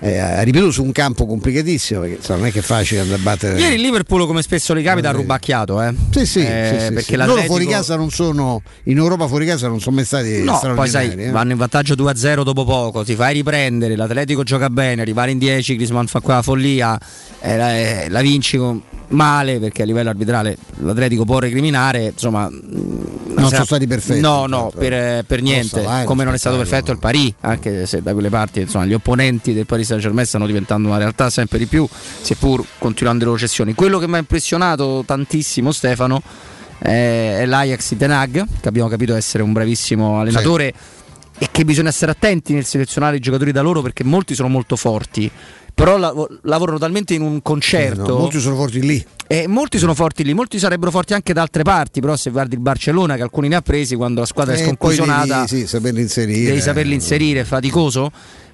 eh, 0.00 0.44
ripetuto 0.44 0.70
su 0.70 0.82
un 0.82 0.92
campo 0.92 1.26
complicatissimo 1.26 2.00
perché 2.00 2.16
insomma, 2.16 2.38
non 2.38 2.48
è 2.48 2.52
che 2.52 2.60
è 2.60 2.62
facile 2.62 3.00
andare 3.00 3.18
a 3.20 3.22
battere. 3.22 3.60
Ieri 3.60 3.74
il 3.74 3.80
Liverpool, 3.82 4.26
come 4.26 4.42
spesso 4.42 4.72
li 4.72 4.82
capita, 4.82 5.10
ha 5.10 5.12
rubacchiato. 5.12 5.80
Eh. 5.82 5.94
Sì, 6.10 6.26
sì, 6.26 6.40
Eh, 6.40 6.76
sì, 6.78 6.86
sì, 6.86 6.92
perché 6.92 7.02
sì. 7.02 7.16
loro 7.16 7.42
fuori 7.42 7.66
casa 7.66 7.96
non 7.96 8.10
sono 8.10 8.62
in 8.84 8.96
Europa 8.96 9.26
fuori 9.28 9.46
casa 9.46 9.68
non 9.68 9.80
sono 9.80 9.96
mai 9.96 10.04
stati 10.04 10.42
No, 10.42 10.58
poi 10.74 10.88
sai, 10.88 11.12
eh. 11.14 11.30
vanno 11.30 11.52
in 11.52 11.58
vantaggio 11.58 11.94
2-0 11.94 12.42
dopo 12.42 12.64
poco, 12.64 13.04
ti 13.04 13.14
fai 13.14 13.34
riprendere, 13.34 13.94
l'Atletico 13.96 14.42
gioca 14.42 14.70
bene, 14.70 15.02
arrivare 15.02 15.30
in 15.32 15.38
10, 15.38 15.76
Griezmann 15.76 16.06
fa 16.06 16.20
quella 16.20 16.42
follia, 16.42 16.98
eh, 17.40 17.56
la, 17.56 17.76
eh, 17.76 18.06
la 18.08 18.20
vinci 18.22 18.56
con- 18.56 18.82
male 19.10 19.58
perché 19.58 19.82
a 19.82 19.84
livello 19.84 20.08
arbitrale 20.10 20.56
l'Atletico 20.78 21.24
può 21.24 21.38
recriminare, 21.40 22.12
insomma... 22.12 22.48
Non 22.48 23.48
sono 23.48 23.64
stati 23.64 23.86
perfetti, 23.86 24.20
No, 24.20 24.46
no, 24.46 24.70
per, 24.76 25.24
per 25.24 25.42
niente, 25.42 25.82
Salai, 25.82 26.04
come 26.04 26.24
non 26.24 26.34
è 26.34 26.38
stato 26.38 26.56
perfetto 26.56 26.92
il 26.92 26.98
Paris, 26.98 27.32
anche 27.40 27.86
se 27.86 28.02
da 28.02 28.12
quelle 28.12 28.28
parti 28.28 28.60
insomma, 28.60 28.86
gli 28.86 28.92
opponenti 28.94 29.52
del 29.52 29.66
Paris 29.66 29.89
Saint 29.90 30.02
Germain 30.02 30.26
stanno 30.26 30.46
diventando 30.46 30.88
una 30.88 30.98
realtà 30.98 31.30
sempre 31.30 31.58
di 31.58 31.66
più, 31.66 31.86
seppur 32.22 32.64
continuando 32.78 33.24
le 33.24 33.30
loro 33.30 33.38
cessioni. 33.38 33.74
Quello 33.74 33.98
che 33.98 34.06
mi 34.08 34.14
ha 34.14 34.18
impressionato 34.18 35.02
tantissimo 35.04 35.72
Stefano 35.72 36.22
è, 36.78 37.38
è 37.40 37.46
l'Ajax 37.46 37.90
di 37.90 37.96
Ten 37.96 38.10
Hag, 38.12 38.46
che 38.60 38.68
abbiamo 38.68 38.88
capito 38.88 39.14
essere 39.14 39.42
un 39.42 39.52
bravissimo 39.52 40.20
allenatore 40.20 40.72
e 41.38 41.48
che 41.50 41.64
bisogna 41.64 41.90
stare 41.90 42.12
attenti 42.12 42.52
nel 42.52 42.64
selezionare 42.66 43.16
i 43.16 43.20
giocatori 43.20 43.50
da 43.52 43.62
loro 43.62 43.80
perché 43.82 44.04
molti 44.04 44.34
sono 44.34 44.48
molto 44.48 44.76
forti. 44.76 45.30
Però 45.72 45.96
la- 45.96 46.12
lavorano 46.42 46.76
talmente 46.78 47.14
in 47.14 47.22
un 47.22 47.40
concerto. 47.40 48.06
no, 48.08 48.18
molti 48.18 48.38
sono 48.40 48.54
forti 48.56 48.80
lì. 48.82 49.02
E 49.26 49.46
molti 49.46 49.78
sono 49.78 49.94
forti 49.94 50.24
lì, 50.24 50.34
molti 50.34 50.58
sarebbero 50.58 50.90
forti 50.90 51.14
anche 51.14 51.32
da 51.32 51.40
altre 51.40 51.62
parti. 51.62 52.00
Però, 52.00 52.16
se 52.16 52.30
guardi 52.30 52.56
il 52.56 52.60
Barcellona, 52.60 53.14
che 53.16 53.22
alcuni 53.22 53.48
ne 53.48 53.54
ha 53.56 53.62
presi 53.62 53.94
quando 53.94 54.20
la 54.20 54.26
squadra 54.26 54.52
è 54.52 54.56
Eh, 54.56 54.58
poi 54.58 54.66
sconclusionata, 54.66 55.34
devi, 55.36 55.46
sì, 55.48 55.66
saperli 55.66 56.00
inserire. 56.02 56.44
devi 56.48 56.60
saperli 56.60 56.92
inserire, 56.94 57.40
è 57.40 57.44
faticoso. 57.44 58.10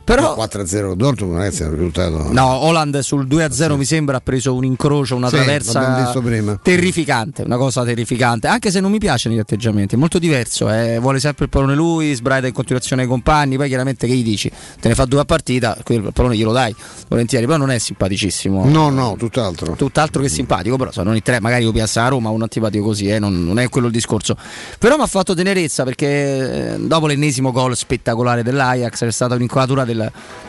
Però, 0.07 0.37
4-0 0.37 0.95
Dortmund 0.95 1.37
ragazzi 1.37 1.63
è 1.63 1.67
un 1.67 1.73
risultato. 1.73 2.29
no, 2.33 2.47
Holland 2.47 2.97
sul 3.01 3.27
2-0 3.27 3.75
mi 3.77 3.85
sembra 3.85 4.19
ha 4.19 4.21
preso 4.21 4.55
un 4.55 4.65
incrocio, 4.65 5.17
una 5.17 5.29
Sì, 5.29 5.35
traversa 5.35 5.97
visto 6.05 6.21
prima. 6.23 6.57
terrificante, 6.63 7.43
una 7.43 7.57
cosa 7.57 7.83
terrificante. 7.85 8.47
Anche 8.47 8.71
se 8.71 8.79
non 8.79 8.93
mi 8.93 8.99
piacciono 8.99 9.35
gli 9.35 9.39
atteggiamenti, 9.41 9.97
è 9.97 9.99
molto 9.99 10.21
diverso. 10.21 10.71
eh. 10.71 10.99
Vuole 11.01 11.19
sempre 11.19 11.47
il 11.47 11.51
pallone 11.51 11.75
lui, 11.75 12.15
sbraita 12.15 12.47
in 12.47 12.53
continuazione 12.53 13.03
ai 13.03 13.09
compagni. 13.09 13.57
Poi 13.57 13.67
chiaramente 13.67 14.07
che 14.07 14.15
gli 14.15 14.23
dici? 14.23 14.49
Te 14.81 14.87
ne 14.89 14.95
fa 14.95 15.07
due 15.07 15.19
a 15.21 15.25
partita, 15.25 15.77
quel 15.83 16.05
il 16.05 16.13
pallone 16.13 16.37
glielo 16.37 16.53
dai 16.53 16.73
volentieri, 17.09 17.45
però 17.45 17.59
non 17.59 17.71
è 17.71 17.79
simpaticissimo. 17.79 18.65
No, 18.65 18.91
no, 18.91 19.17
tutt'altro. 19.19 19.75
Tutt'altro 19.75 20.23
che 20.23 20.29
simpatico, 20.29 20.77
però 20.77 20.93
sono 20.93 21.17
i 21.17 21.23
tre, 21.23 21.41
magari 21.41 21.65
io 21.65 21.73
piazza 21.73 22.05
a 22.05 22.09
Roma, 22.09 22.31
un 22.31 22.43
antipatico 22.43 22.85
così, 22.85 23.09
eh, 23.09 23.19
non, 23.19 23.45
non 23.45 23.59
è 23.59 23.69
quello 23.69 23.89
il 23.89 23.93
discorso. 23.93 24.37
Però 24.79 24.97
mi 24.97 25.03
ha 25.03 25.07
fatto 25.07 25.35
tenerezza 25.35 25.83
perché 25.83 26.75
eh, 26.75 26.79
dopo 26.79 27.09
l'ennesimo 27.09 27.51
gol 27.51 27.77
spettacolare 27.77 28.45
dell'Ajax 28.45 28.99
c'è 29.01 29.11
stata 29.11 29.35
un'inquadratura 29.35 29.85
del- 29.85 29.95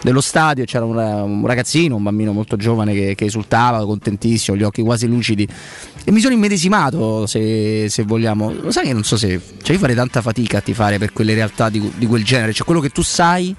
dello 0.01 0.21
stadio, 0.21 0.65
c'era 0.65 0.85
un, 0.85 0.95
un 0.95 1.45
ragazzino, 1.45 1.95
un 1.95 2.03
bambino 2.03 2.31
molto 2.31 2.55
giovane 2.55 2.93
che, 2.93 3.15
che 3.15 3.25
esultava, 3.25 3.85
contentissimo, 3.85 4.57
gli 4.57 4.63
occhi 4.63 4.81
quasi 4.81 5.07
lucidi. 5.07 5.47
E 6.03 6.11
mi 6.11 6.19
sono 6.19 6.33
immedesimato, 6.33 7.25
se, 7.25 7.87
se 7.89 8.03
vogliamo. 8.03 8.53
Lo 8.61 8.71
sai 8.71 8.85
che 8.85 8.93
non 8.93 9.03
so 9.03 9.17
se. 9.17 9.39
Cioè, 9.61 9.73
io 9.73 9.79
farei 9.79 9.95
tanta 9.95 10.21
fatica 10.21 10.59
a 10.59 10.61
tifare 10.61 10.97
per 10.97 11.13
quelle 11.13 11.33
realtà 11.33 11.69
di, 11.69 11.91
di 11.95 12.05
quel 12.05 12.23
genere. 12.23 12.53
Cioè, 12.53 12.65
quello 12.65 12.81
che 12.81 12.89
tu 12.89 13.01
sai. 13.01 13.55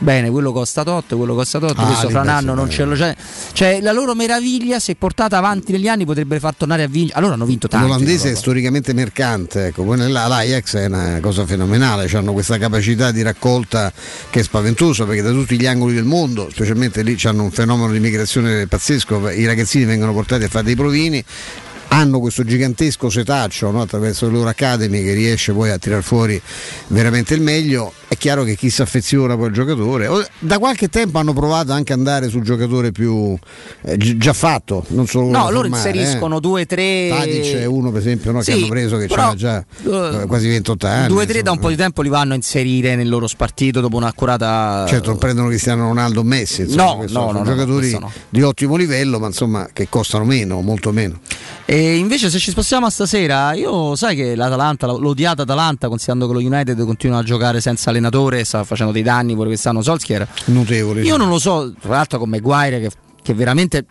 Bene, 0.00 0.30
quello 0.30 0.52
costa 0.52 0.84
tot, 0.84 1.16
quello 1.16 1.34
costa 1.34 1.58
tot, 1.58 1.74
Ah, 1.76 1.86
questo 1.86 2.08
fra 2.08 2.20
un 2.20 2.28
anno 2.28 2.54
non 2.54 2.70
ce 2.70 2.84
lo 2.84 2.94
c'è. 2.94 3.16
Cioè, 3.52 3.80
la 3.80 3.90
loro 3.90 4.14
meraviglia, 4.14 4.78
se 4.78 4.94
portata 4.94 5.36
avanti 5.38 5.72
negli 5.72 5.88
anni, 5.88 6.04
potrebbe 6.04 6.38
far 6.38 6.54
tornare 6.54 6.84
a 6.84 6.86
vincere. 6.86 7.18
Allora 7.18 7.34
hanno 7.34 7.44
vinto 7.44 7.66
tanto. 7.66 7.86
L'olandese 7.88 8.30
è 8.30 8.34
storicamente 8.36 8.92
mercante, 8.92 9.66
ecco. 9.66 9.82
poi 9.82 9.96
nella- 9.98 10.28
l'Ajax 10.28 10.76
è 10.76 10.86
una 10.86 11.18
cosa 11.20 11.44
fenomenale, 11.46 12.08
hanno 12.12 12.32
questa 12.32 12.58
capacità 12.58 13.10
di 13.10 13.22
raccolta 13.22 13.92
che 14.30 14.40
è 14.40 14.42
spaventosa 14.44 15.04
perché 15.04 15.22
da 15.22 15.30
tutti 15.30 15.58
gli 15.58 15.66
angoli 15.66 15.94
del 15.94 16.04
mondo, 16.04 16.48
specialmente 16.50 17.02
lì 17.02 17.18
hanno 17.24 17.42
un 17.42 17.50
fenomeno 17.50 17.90
di 17.90 17.98
migrazione 17.98 18.68
pazzesco, 18.68 19.30
i 19.30 19.46
ragazzini 19.46 19.84
vengono 19.84 20.12
portati 20.12 20.44
a 20.44 20.48
fare 20.48 20.64
dei 20.64 20.76
provini. 20.76 21.24
Hanno 21.90 22.20
questo 22.20 22.44
gigantesco 22.44 23.08
setaccio 23.08 23.70
no, 23.70 23.80
attraverso 23.80 24.26
le 24.26 24.32
loro 24.32 24.48
academy 24.48 25.02
che 25.02 25.14
riesce 25.14 25.52
poi 25.52 25.70
a 25.70 25.78
tirar 25.78 26.02
fuori 26.02 26.40
veramente 26.88 27.34
il 27.34 27.40
meglio. 27.40 27.92
È 28.08 28.16
chiaro 28.16 28.42
che 28.44 28.56
chi 28.56 28.70
si 28.70 28.80
affeziona 28.82 29.36
poi 29.36 29.46
al 29.46 29.52
giocatore, 29.52 30.08
da 30.38 30.58
qualche 30.58 30.88
tempo 30.88 31.18
hanno 31.18 31.32
provato 31.34 31.72
anche 31.72 31.92
ad 31.92 31.98
andare 31.98 32.28
sul 32.28 32.42
giocatore 32.42 32.90
più 32.92 33.36
eh, 33.82 33.96
gi- 33.98 34.16
già 34.16 34.32
fatto, 34.32 34.84
non 34.88 35.06
solo 35.06 35.26
No, 35.26 35.32
da 35.32 35.38
loro 35.50 35.68
formare, 35.68 35.88
eh. 35.90 35.92
inseriscono 35.92 36.40
due, 36.40 36.64
tre. 36.66 37.08
Tadic 37.10 37.54
è 37.54 37.64
uno 37.66 37.90
per 37.90 38.00
esempio 38.00 38.32
no, 38.32 38.40
Sì, 38.42 38.52
che 38.52 38.56
hanno 38.58 38.66
preso 38.68 38.96
che 38.96 39.06
però, 39.06 39.34
già 39.34 39.58
eh, 39.84 40.24
quasi 40.26 40.48
28 40.48 40.86
anni. 40.86 41.08
Due, 41.08 41.26
tre 41.26 41.42
da 41.42 41.50
un 41.52 41.58
po' 41.58 41.68
di 41.68 41.76
tempo 41.76 42.00
li 42.02 42.08
vanno 42.08 42.32
a 42.32 42.36
inserire 42.36 42.96
nel 42.96 43.08
loro 43.08 43.26
spartito 43.26 43.80
dopo 43.80 43.96
un'accurata. 43.96 44.84
Certo, 44.88 45.08
non 45.10 45.18
prendono 45.18 45.48
Cristiano 45.48 45.82
Ronaldo 45.88 46.20
o 46.20 46.24
Messi, 46.24 46.62
insomma, 46.62 46.84
No, 46.94 47.02
no, 47.02 47.08
sono 47.08 47.32
no, 47.32 47.44
giocatori 47.44 47.90
no. 47.98 48.10
di 48.28 48.42
ottimo 48.42 48.76
livello, 48.76 49.18
ma 49.18 49.26
insomma 49.26 49.68
che 49.72 49.88
costano 49.90 50.24
meno, 50.24 50.60
molto 50.62 50.92
meno. 50.92 51.20
E 51.66 51.77
invece, 51.80 52.30
se 52.30 52.38
ci 52.38 52.50
spostiamo 52.50 52.86
a 52.86 52.90
stasera, 52.90 53.52
io 53.52 53.94
sai 53.94 54.16
che 54.16 54.34
l'Atalanta, 54.34 54.86
l'odiata 54.86 55.42
Atalanta, 55.42 55.88
considerando 55.88 56.26
che 56.26 56.32
lo 56.32 56.46
United 56.46 56.84
continua 56.84 57.18
a 57.18 57.22
giocare 57.22 57.60
senza 57.60 57.90
allenatore, 57.90 58.44
sta 58.44 58.64
facendo 58.64 58.92
dei 58.92 59.02
danni 59.02 59.34
pure 59.34 59.48
quest'anno 59.48 59.82
Solskjaer. 59.82 60.26
Notevoli. 60.46 61.02
Io 61.02 61.16
non 61.16 61.28
lo 61.28 61.38
so, 61.38 61.72
tra 61.78 61.90
l'altro 61.90 62.18
con 62.18 62.28
Maguire 62.30 62.80
che, 62.80 62.90
che 63.22 63.34
veramente 63.34 63.84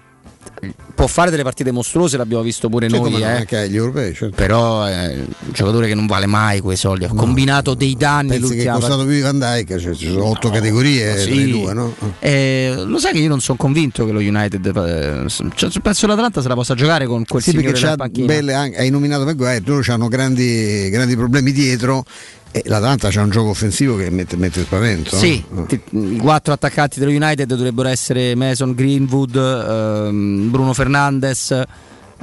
può 0.96 1.08
fare 1.08 1.30
delle 1.30 1.44
partite 1.44 1.72
mostruose, 1.72 2.18
l'abbiamo 2.18 2.44
visto 2.44 2.70
pure 2.70 2.90
Sì, 2.90 2.98
noi. 3.00 3.12
no, 3.12 3.18
eh. 3.20 3.24
anche 3.24 3.58
agli 3.58 3.76
europei, 3.76 4.14
certo. 4.14 4.36
Però 4.36 4.84
è 4.84 5.14
un 5.16 5.28
giocatore 5.52 5.88
che 5.88 5.96
non 5.96 6.08
vale 6.08 6.26
mai 6.26 6.60
quei 6.60 6.78
soldi. 6.78 7.06
Ha 7.06 7.10
combinato 7.10 7.74
dei 7.74 7.96
danni 7.96 8.40
Pensi 8.40 8.56
che 8.56 8.64
è 8.64 8.72
costato 8.72 9.04
più 9.04 9.14
di 9.14 9.22
Van 9.22 9.38
Dijk, 9.38 9.78
cioè, 9.78 9.94
ci 9.94 10.08
sono 10.08 10.26
otto 10.26 10.50
categorie 10.50 11.18
sì. 11.18 11.26
tra 11.32 11.36
i 11.36 11.50
due, 11.52 11.74
no? 11.74 11.94
Eh, 12.20 12.74
lo 12.86 12.98
sai 13.00 13.14
che 13.14 13.20
io 13.20 13.30
non 13.30 13.40
sono 13.42 13.58
convinto 13.58 14.06
che 14.06 14.12
lo 14.12 14.20
United 14.20 14.66
eh, 14.66 15.30
cioè, 15.56 15.70
penso 15.82 16.02
che 16.02 16.08
l'Atalanta 16.08 16.42
se 16.42 16.48
la 16.48 16.56
possa 16.56 16.74
giocare 16.74 17.06
con 17.06 17.26
quel 17.26 17.42
Sì, 17.44 17.52
perché 17.54 17.72
nella 17.72 17.88
c'ha 17.90 17.96
panchina. 17.96 18.26
belle 18.26 18.54
hai 18.54 18.90
nominato 18.90 19.24
Maguire, 19.26 19.62
loro 19.66 19.84
hanno 19.94 20.08
grandi, 20.08 20.90
grandi 20.90 21.16
problemi 21.16 21.52
dietro 21.52 22.06
l'Atalanta 22.66 23.10
c'ha 23.10 23.22
un 23.22 23.30
gioco 23.30 23.50
offensivo 23.50 23.96
che 23.96 24.10
mette, 24.10 24.36
mette 24.36 24.62
spavento. 24.62 25.16
Sì, 25.16 25.44
i 25.92 26.18
quattro 26.18 26.54
attaccanti 26.54 27.00
dello 27.00 27.12
United 27.12 27.48
dovrebbero 27.48 27.90
essere 27.90 28.36
Mason 28.36 28.74
Greenwood, 28.74 29.36
ehm, 29.36 30.50
Bruno 30.50 30.74
Fernandes. 30.74 31.64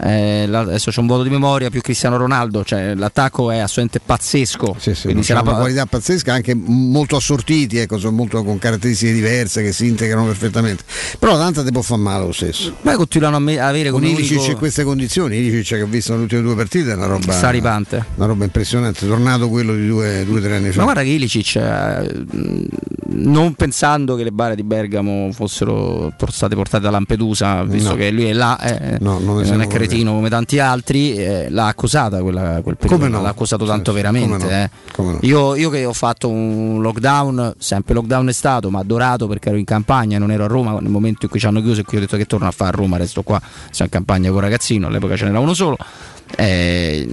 Eh, 0.02 0.46
la- 0.46 0.60
adesso 0.60 0.90
c'è 0.90 1.00
un 1.00 1.06
voto 1.06 1.22
di 1.22 1.30
memoria 1.30 1.70
più 1.70 1.80
Cristiano 1.80 2.16
Ronaldo, 2.16 2.64
cioè 2.64 2.94
l'attacco 2.94 3.50
è 3.50 3.58
assolutamente 3.58 4.00
pazzesco. 4.04 4.76
Sì, 4.78 4.92
quindi 5.02 5.20
c'è 5.20 5.26
se 5.28 5.34
la 5.34 5.40
una 5.42 5.50
pa- 5.52 5.56
qualità 5.58 5.86
pazzesca, 5.86 6.32
anche 6.32 6.54
molto 6.54 7.16
assortiti, 7.16 7.78
ecco, 7.78 7.98
molto 8.10 8.42
con 8.42 8.58
caratteristiche 8.58 9.12
diverse 9.12 9.62
che 9.62 9.72
si 9.72 9.86
integrano 9.86 10.24
perfettamente. 10.26 10.82
Però 11.18 11.32
l'Atalanta 11.32 11.62
ti 11.64 11.70
può 11.72 11.82
fare 11.82 12.00
male 12.00 12.24
lo 12.26 12.32
stesso. 12.32 12.74
Poi 12.82 12.94
continuano 12.96 13.36
a 13.36 13.40
me- 13.40 13.58
avere 13.60 13.90
Con 13.90 14.04
Ilicic 14.04 14.36
unico- 14.38 14.50
in 14.52 14.58
queste 14.58 14.84
condizioni, 14.84 15.36
Ilicic 15.36 15.76
che 15.76 15.82
ho 15.82 15.86
visto 15.86 16.12
nelle 16.12 16.24
ultime 16.24 16.42
due 16.42 16.54
partite 16.54 16.90
è 16.90 16.94
una 16.94 17.06
roba, 17.06 17.32
Sta 17.32 17.50
ripante. 17.50 18.04
una 18.16 18.26
roba 18.26 18.44
impressionante, 18.44 19.06
tornato 19.06 19.48
quello 19.48 19.74
di 19.74 19.86
due 19.86 20.26
o 20.28 20.40
tre 20.40 20.56
anni 20.56 20.70
fa. 20.70 20.78
Ma 20.78 20.84
guarda 20.84 21.02
che 21.02 21.08
Ilicic, 21.10 21.56
eh, 21.56 22.24
non 23.16 23.54
pensando 23.54 24.16
che 24.16 24.24
le 24.24 24.32
bare 24.32 24.54
di 24.56 24.62
Bergamo 24.62 25.30
fossero 25.32 26.12
state 26.28 26.54
portate 26.54 26.82
da 26.82 26.90
Lampedusa, 26.90 27.62
visto 27.64 27.90
No. 27.90 27.96
che 27.96 28.10
lui 28.10 28.24
è 28.24 28.32
là, 28.32 28.58
eh, 28.60 28.98
No, 29.00 29.18
non 29.18 29.42
non 29.44 29.60
è 29.60 29.66
cretino 29.86 30.12
come 30.15 30.28
tanti 30.28 30.59
altri, 30.59 31.15
eh, 31.15 31.48
l'ha 31.51 31.66
accusata 31.66 32.20
quella, 32.23 32.61
quel 32.62 32.77
periodo, 32.77 33.09
no? 33.09 33.23
l'ha 33.23 33.28
accusato 33.28 33.65
tanto 33.65 33.90
sì, 33.90 33.97
veramente. 33.97 34.44
no, 34.44 34.51
eh. 34.51 34.70
no. 34.97 35.19
Io, 35.23 35.55
io 35.55 35.70
che 35.70 35.85
ho 35.85 35.93
fatto 35.93 36.28
un 36.28 36.81
lockdown, 36.81 37.55
sempre 37.59 37.94
lockdown 37.94 38.28
è 38.28 38.32
stato, 38.32 38.70
ma 38.70 38.81
adorato 38.81 39.27
perché 39.27 39.48
ero 39.48 39.59
in 39.59 39.65
campagna, 39.65 40.19
non 40.19 40.31
ero 40.31 40.44
a 40.44 40.48
Roma 40.48 40.78
nel 40.81 40.90
momento 40.90 41.24
in 41.24 41.31
cui 41.31 41.39
ci 41.39 41.47
hanno 41.47 41.61
chiuso 41.61 41.81
e 41.81 41.85
qui 41.85 41.98
ho 41.98 42.01
detto 42.01 42.16
che 42.16 42.27
torno 42.27 42.47
a 42.47 42.51
fare 42.51 42.70
a 42.70 42.77
Roma, 42.77 42.97
resto 42.97 43.23
qua, 43.23 43.40
sono 43.70 43.85
in 43.85 43.90
campagna 43.90 44.28
con 44.28 44.36
un 44.36 44.43
ragazzino, 44.43 44.86
all'epoca 44.86 45.16
ce 45.16 45.24
n'era 45.24 45.39
uno 45.39 45.55
solo. 45.55 45.77
Eh, 46.36 47.06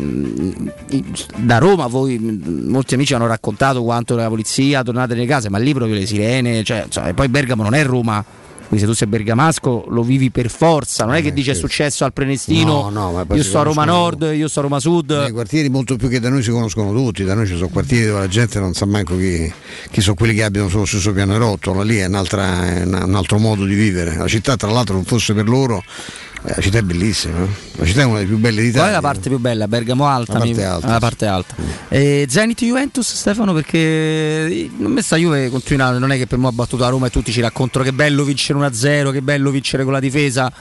da 1.38 1.58
Roma 1.60 1.86
voi 1.86 2.18
molti 2.18 2.96
amici 2.96 3.14
hanno 3.14 3.28
raccontato 3.28 3.84
quanto 3.84 4.16
la 4.16 4.28
polizia 4.30 4.82
tornate 4.82 5.14
nelle 5.14 5.28
case 5.28 5.48
ma 5.50 5.60
lì 5.60 5.74
proprio 5.76 5.96
le 5.96 6.08
sirene 6.08 6.64
cioè, 6.64 6.86
insomma, 6.86 7.10
e 7.10 7.14
poi 7.14 7.28
Bergamo 7.28 7.62
non 7.62 7.76
è 7.76 7.84
Roma 7.84 8.24
quindi 8.72 8.80
se 8.80 8.86
tu 8.86 8.94
sei 8.94 9.08
bergamasco 9.08 9.86
lo 9.90 10.02
vivi 10.02 10.32
per 10.32 10.50
forza 10.50 11.04
non 11.04 11.16
è 11.16 11.22
che 11.22 11.34
dice 11.34 11.52
è 11.52 11.56
successo 11.56 12.06
al 12.06 12.14
Prenestino 12.14 12.90
No, 12.90 13.12
no, 13.12 13.26
io 13.36 13.44
sto 13.44 13.60
a 13.60 13.64
Roma 13.64 13.84
Nord 13.84 14.32
io 14.34 14.48
sto 14.48 14.60
a 14.60 14.64
Roma 14.64 14.80
Sud 14.80 15.12
Nei 15.12 15.32
quartieri 15.32 15.70
molto 15.70 15.98
più 15.98 16.08
che 16.08 16.22
da 16.22 16.30
noi 16.30 16.42
si 16.42 16.52
conoscono 16.52 16.94
tutti, 16.94 17.24
da 17.24 17.34
noi 17.34 17.48
ci 17.48 17.56
sono 17.56 17.68
quartieri 17.68 18.08
dove 18.08 18.20
la 18.20 18.28
gente 18.28 18.60
non 18.60 18.74
sa 18.74 18.86
manco 18.86 19.18
chi, 19.18 19.52
chi 19.90 20.02
sono 20.02 20.16
quelli 20.16 20.34
che 20.34 20.44
abitano 20.44 20.70
sullo 20.70 20.86
stesso 20.86 21.12
piano 21.12 21.34
erottolo, 21.34 21.82
lì 21.82 21.98
è, 21.98 22.04
è 22.04 22.06
un 22.06 23.14
altro 23.16 23.38
modo 23.40 23.66
di 23.66 23.76
vivere. 23.76 24.16
La 24.16 24.28
città 24.28 24.56
tra 24.56 24.70
l'altro 24.70 24.96
non 24.96 25.04
fosse 25.04 25.34
per 25.34 25.48
loro, 25.48 25.78
eh, 25.80 26.31
la 26.44 26.60
città 26.62 26.80
è 26.80 26.82
bellissima, 26.82 27.44
eh. 27.44 27.48
la 27.78 27.86
città 27.86 28.02
è 28.02 28.06
una 28.06 28.16
delle 28.16 28.28
più 28.28 28.38
belle 28.38 28.56
qual 28.56 28.66
è 28.66 28.72
d'Italia. 28.72 28.92
la 28.94 29.02
parte 29.02 29.30
più 29.30 29.38
bella? 29.40 29.68
Bergamo 29.68 30.08
alta, 30.08 30.34
La 30.34 30.40
parte 30.40 30.54
mi- 30.56 30.64
alta, 30.64 30.88
la 30.88 30.94
sì. 30.94 31.00
parte 31.00 31.26
alta. 31.28 31.56
E 31.90 32.26
Zenit 32.30 32.64
Juventus 32.64 33.14
Stefano 33.14 33.54
perché 33.54 34.70
a 34.84 34.88
me 34.88 35.02
sta 35.02 35.18
Juve 35.18 35.50
continua 35.50 35.92
non 35.98 36.12
è 36.12 36.18
che 36.18 36.26
per 36.28 36.38
me 36.40 36.48
ha 36.48 36.52
battuto 36.52 36.84
la 36.84 36.90
Roma 36.90 37.08
e 37.08 37.10
tutti 37.10 37.32
ci 37.32 37.42
raccontano 37.42 37.84
che 37.86 37.94
bello 37.94 38.24
vincere 38.24 38.58
1-0 38.60 39.12
che 39.12 39.22
bello 39.22 39.50
vincere 39.52 39.84
con 39.84 39.94
la 39.94 40.00
difesa 40.00 40.52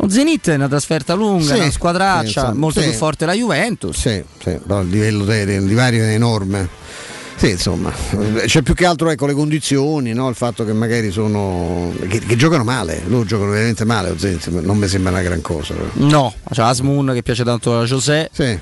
lo 0.00 0.08
Zenit 0.08 0.48
è 0.50 0.54
una 0.54 0.68
trasferta 0.68 1.14
lunga, 1.14 1.54
Sì, 1.54 1.58
una 1.60 1.70
squadraccia, 1.72 2.52
sì, 2.52 2.56
molto 2.58 2.80
sì. 2.80 2.88
più 2.88 2.96
forte 2.96 3.26
la 3.26 3.32
Juventus. 3.34 3.96
Sì, 3.98 4.22
sì, 4.40 4.56
però 4.64 4.80
il 4.82 4.88
livello 4.90 5.24
de- 5.24 5.44
del 5.44 5.66
divario 5.66 6.04
è 6.04 6.12
enorme. 6.14 6.68
Sì, 7.38 7.50
insomma, 7.50 7.92
c'è 8.46 8.62
più 8.62 8.74
che 8.74 8.84
altro 8.84 9.08
ecco, 9.10 9.24
le 9.26 9.32
condizioni, 9.32 10.12
no? 10.12 10.28
il 10.28 10.34
fatto 10.34 10.64
che 10.64 10.72
magari 10.72 11.12
sono. 11.12 11.92
Che, 12.08 12.18
che, 12.18 12.34
giocano 12.34 12.64
male, 12.64 13.02
loro 13.06 13.24
giocano 13.24 13.52
veramente 13.52 13.84
male, 13.84 14.16
non 14.62 14.76
mi 14.76 14.88
sembra 14.88 15.12
una 15.12 15.22
gran 15.22 15.40
cosa. 15.40 15.72
No, 15.94 16.34
c'è 16.50 16.62
Asmun 16.62 17.12
che 17.14 17.22
piace 17.22 17.44
tanto 17.44 17.78
a 17.78 17.84
José. 17.84 18.28
Sì. 18.32 18.58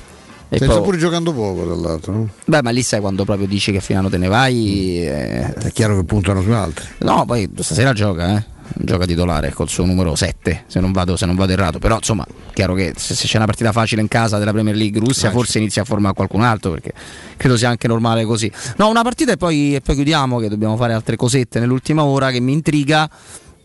E 0.48 0.58
poi... 0.58 0.82
pure 0.82 0.98
giocando 0.98 1.32
poco 1.32 1.64
dall'altro. 1.64 2.12
No? 2.12 2.28
Beh, 2.44 2.62
ma 2.62 2.68
lì 2.68 2.82
sai 2.82 3.00
quando 3.00 3.24
proprio 3.24 3.46
dici 3.46 3.72
che 3.72 3.80
fino 3.80 4.06
a 4.06 4.10
te 4.10 4.18
ne 4.18 4.28
vai. 4.28 5.06
Eh... 5.06 5.54
È 5.54 5.72
chiaro 5.72 5.96
che 5.96 6.04
puntano 6.04 6.42
su 6.42 6.50
altri. 6.50 6.86
No, 6.98 7.24
poi 7.24 7.50
stasera 7.58 7.94
gioca, 7.94 8.36
eh 8.36 8.54
gioca 8.74 9.06
titolare 9.06 9.52
col 9.52 9.68
suo 9.68 9.84
numero 9.84 10.14
7 10.14 10.64
se 10.66 10.80
non 10.80 10.93
vado, 10.93 11.16
se 11.16 11.26
non 11.26 11.34
vado 11.34 11.52
errato. 11.52 11.78
Però 11.78 11.97
insomma 11.97 12.26
chiaro 12.52 12.74
che 12.74 12.93
se, 12.97 13.14
se, 13.14 13.26
c'è 13.26 13.36
una 13.36 13.47
partita 13.47 13.72
facile 13.72 14.01
in 14.01 14.09
casa 14.09 14.38
della 14.38 14.52
Premier 14.52 14.76
League 14.76 15.01
Russia 15.01 15.30
forse 15.30 15.59
inizia 15.59 15.82
a 15.82 15.84
formare 15.84 16.14
qualcun 16.14 16.43
altro 16.43 16.70
perché 16.72 16.93
credo 17.36 17.56
sia 17.56 17.68
anche 17.68 17.88
normale 17.88 18.24
così. 18.24 18.51
No 18.76 18.88
una 18.88 19.02
partita 19.02 19.32
e 19.32 19.36
poi, 19.36 19.74
e 19.74 19.80
poi 19.80 19.94
chiudiamo 19.94 20.38
che 20.38 20.48
dobbiamo 20.48 20.76
fare 20.76 20.93
altre 20.93 21.16
cosette 21.16 21.60
nell'ultima 21.60 22.05
ora 22.05 22.30
che 22.30 22.40
mi 22.40 22.52
intriga 22.52 23.09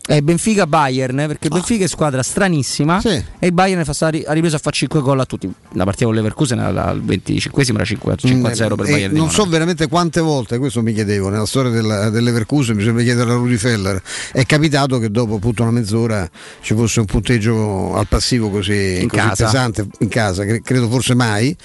è 0.04 0.20
Benfica 0.20 0.66
Bayern 0.66 1.24
perché 1.28 1.46
il 1.46 1.52
Benfica 1.52 1.84
è 1.84 1.88
squadra 1.88 2.22
stranissima 2.22 3.00
sì. 3.00 3.08
e 3.38 3.46
il 3.46 3.52
Bayern 3.52 3.80
ha 3.80 4.32
ripreso 4.32 4.56
a 4.56 4.58
fare 4.58 4.74
5 4.74 5.00
gol 5.00 5.20
a 5.20 5.24
tutti. 5.24 5.50
La 5.72 5.84
partita 5.84 6.06
con 6.06 6.14
Leverkusen 6.14 6.58
al 6.58 7.00
25 7.02 7.64
era 7.64 7.84
5, 7.84 8.16
5 8.16 8.50
a 8.50 8.54
0 8.54 8.74
per 8.76 8.86
mm, 8.86 8.90
Bayern 8.90 9.14
non 9.14 9.30
so 9.30 9.44
veramente 9.44 9.86
quante 9.86 10.20
volte 10.20 10.58
questo 10.58 10.82
mi 10.82 10.92
chiedevo 10.92 11.28
nella 11.28 11.46
storia 11.46 11.70
del, 11.70 12.10
del 12.10 12.24
Leverkusen 12.24 12.76
bisogna 12.76 13.02
chiedere 13.02 13.30
a 13.30 13.34
Rudy 13.34 13.56
Feller. 13.56 14.02
È 14.32 14.44
capitato 14.44 14.98
che 14.98 15.10
dopo 15.10 15.36
appunto 15.36 15.62
una 15.62 15.72
mezz'ora 15.72 16.28
ci 16.60 16.74
fosse 16.74 17.00
un 17.00 17.06
punteggio 17.06 17.94
al 17.94 18.08
passivo 18.08 18.50
così, 18.50 19.06
così 19.08 19.28
pesante 19.36 19.86
in 20.00 20.08
casa 20.08 20.44
credo 20.44 20.88
forse 20.88 21.14
mai 21.14 21.56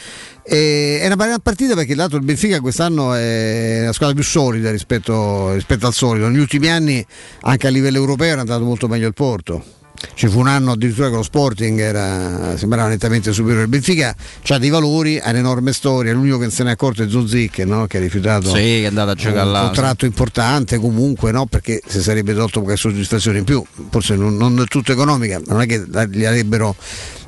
e 0.50 1.00
è 1.02 1.06
una 1.06 1.40
partita 1.40 1.76
perché 1.76 1.94
dato 1.94 2.16
il 2.16 2.24
Benfica 2.24 2.62
quest'anno 2.62 3.14
è 3.14 3.82
la 3.84 3.92
squadra 3.92 4.16
più 4.16 4.24
solida 4.24 4.72
rispetto, 4.72 5.52
rispetto 5.54 5.88
al 5.88 5.94
solito. 5.94 6.30
Negli 6.30 6.40
ultimi 6.40 6.70
anni 6.70 7.06
anche 7.42 7.68
a 7.68 7.70
livello 7.70 7.98
europeo 7.98 8.32
era 8.32 8.42
andato 8.42 8.64
molto 8.64 8.88
meglio 8.88 9.08
il 9.08 9.14
Porto. 9.14 9.77
Ci 10.14 10.28
fu 10.28 10.40
un 10.40 10.48
anno 10.48 10.72
addirittura 10.72 11.10
che 11.10 11.16
lo 11.16 11.24
Sporting 11.24 11.80
era, 11.80 12.56
sembrava 12.58 12.88
nettamente 12.88 13.34
superiore. 13.34 13.64
Il 13.64 13.70
Benfica 13.70 14.16
ha 14.48 14.58
dei 14.58 14.70
valori, 14.70 15.20
ha 15.20 15.30
un'enorme 15.30 15.74
storia. 15.74 16.14
L'unico 16.14 16.38
che 16.38 16.50
se 16.50 16.64
ne 16.64 16.70
è 16.70 16.74
accorto 16.74 17.04
è 17.04 17.10
Zuzic 17.10 17.60
no? 17.60 17.88
che 17.88 17.98
ha 17.98 18.00
rifiutato 18.00 18.50
sì, 18.50 18.62
che 18.62 18.82
è 18.84 18.86
andato 18.86 19.12
a 19.12 19.16
giocare 19.16 19.46
un 19.46 19.52
là, 19.52 19.62
contratto 19.62 20.00
sì. 20.02 20.06
importante 20.06 20.78
comunque, 20.78 21.32
no? 21.32 21.46
perché 21.46 21.82
si 21.86 22.02
sarebbe 22.02 22.34
tolto 22.34 22.62
qualche 22.62 22.80
soddisfazione 22.80 23.40
in 23.40 23.44
più, 23.44 23.64
forse 23.90 24.16
non, 24.16 24.36
non 24.36 24.66
tutto 24.68 24.92
economica, 24.92 25.42
non 25.46 25.62
è 25.62 25.66
che 25.66 25.86
gli 26.12 26.26
avrebbero 26.26 26.76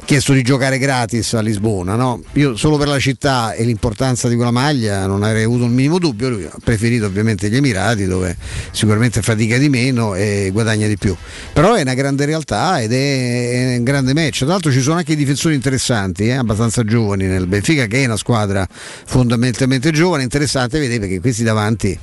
chiesto 0.10 0.34
di 0.34 0.42
giocare 0.42 0.80
gratis 0.80 1.36
a 1.36 1.40
Lisbona. 1.42 1.94
No? 1.96 2.20
Io 2.34 2.56
solo 2.56 2.78
per 2.78 2.88
la 2.88 2.98
città 2.98 3.54
e 3.54 3.64
l'importanza 3.64 4.28
di 4.28 4.34
quella 4.34 4.50
maglia 4.50 5.06
non 5.06 5.22
avrei 5.22 5.44
avuto 5.44 5.66
un 5.66 5.72
minimo 5.72 6.00
dubbio. 6.00 6.30
Lui 6.30 6.46
ha 6.46 6.58
preferito 6.64 7.06
ovviamente 7.06 7.48
gli 7.48 7.56
Emirati 7.56 8.06
dove 8.08 8.36
sicuramente 8.72 9.22
fatica 9.22 9.60
di 9.60 9.70
meno 9.70 10.16
e 10.16 10.50
guadagna 10.52 10.88
di 10.88 10.98
più. 10.98 11.16
Però 11.54 11.76
è 11.76 11.82
una 11.82 11.94
grande 11.94 12.26
realtà 12.26 12.59
ed 12.82 12.94
è 12.94 13.76
un 13.78 13.84
grande 13.84 14.14
match. 14.14 14.40
Tra 14.40 14.48
l'altro 14.48 14.72
ci 14.72 14.82
sono 14.82 14.98
anche 14.98 15.16
difensori 15.16 15.56
interessanti, 15.56 16.28
eh? 16.28 16.34
abbastanza 16.34 16.84
giovani 16.84 17.26
nel 17.26 17.48
Benfica 17.48 17.86
che 17.86 18.04
è 18.04 18.06
una 18.06 18.18
squadra 18.18 18.68
fondamentalmente 18.70 19.92
giovane, 19.92 20.24
interessante 20.24 20.80
vedere 20.80 21.00
perché 21.00 21.20
questi 21.20 21.44
davanti 21.44 21.98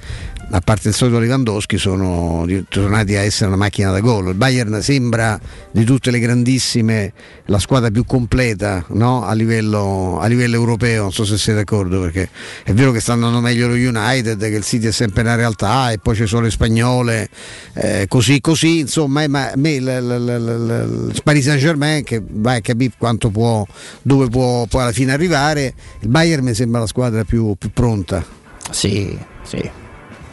a 0.50 0.60
parte 0.60 0.88
il 0.88 0.94
solito 0.94 1.18
Lewandowski 1.18 1.76
sono 1.76 2.46
tornati 2.68 3.16
a 3.16 3.22
essere 3.22 3.48
una 3.48 3.56
macchina 3.56 3.90
da 3.90 3.98
gol. 3.98 4.28
Il 4.28 4.34
Bayern 4.34 4.80
sembra 4.80 5.38
di 5.72 5.84
tutte 5.84 6.12
le 6.12 6.20
grandissime 6.20 7.12
la 7.46 7.58
squadra 7.58 7.90
più 7.90 8.04
completa 8.04 8.84
no? 8.90 9.24
a, 9.24 9.32
livello, 9.32 10.18
a, 10.20 10.26
livello, 10.28 10.54
europeo, 10.54 11.02
non 11.02 11.12
so 11.12 11.24
se 11.24 11.36
siete 11.36 11.58
d'accordo 11.58 12.00
perché 12.00 12.28
è 12.62 12.72
vero 12.72 12.92
che 12.92 13.00
sta 13.00 13.12
andando 13.12 13.40
meglio 13.40 13.66
lo 13.66 13.74
United, 13.74 14.38
che 14.38 14.56
il 14.56 14.62
City 14.62 14.86
è 14.86 14.92
sempre 14.92 15.22
una 15.22 15.34
realtà 15.34 15.90
e 15.90 15.98
poi 15.98 16.14
ci 16.14 16.26
sono 16.26 16.42
le 16.42 16.50
spagnole, 16.50 17.28
eh, 17.74 18.06
così 18.08 18.40
così, 18.40 18.80
insomma, 18.80 19.24
eh, 19.24 19.28
ma 19.28 19.50
a 19.50 19.56
me 19.56 19.72
il 19.72 21.20
Paris 21.24 21.44
Saint 21.44 21.60
Germain 21.60 22.04
che 22.04 22.22
vai 22.24 22.58
a 22.58 22.60
capire 22.60 22.92
quanto 22.96 23.30
può, 23.30 23.66
dove 24.02 24.28
può 24.28 24.64
poi 24.66 24.82
alla 24.82 24.92
fine 24.92 25.12
arrivare, 25.12 25.74
il 26.00 26.08
Bayern 26.08 26.44
mi 26.44 26.54
sembra 26.54 26.80
la 26.80 26.86
squadra 26.86 27.24
più, 27.24 27.56
più 27.58 27.70
pronta. 27.72 28.24
Sì, 28.70 29.16
sì 29.42 29.84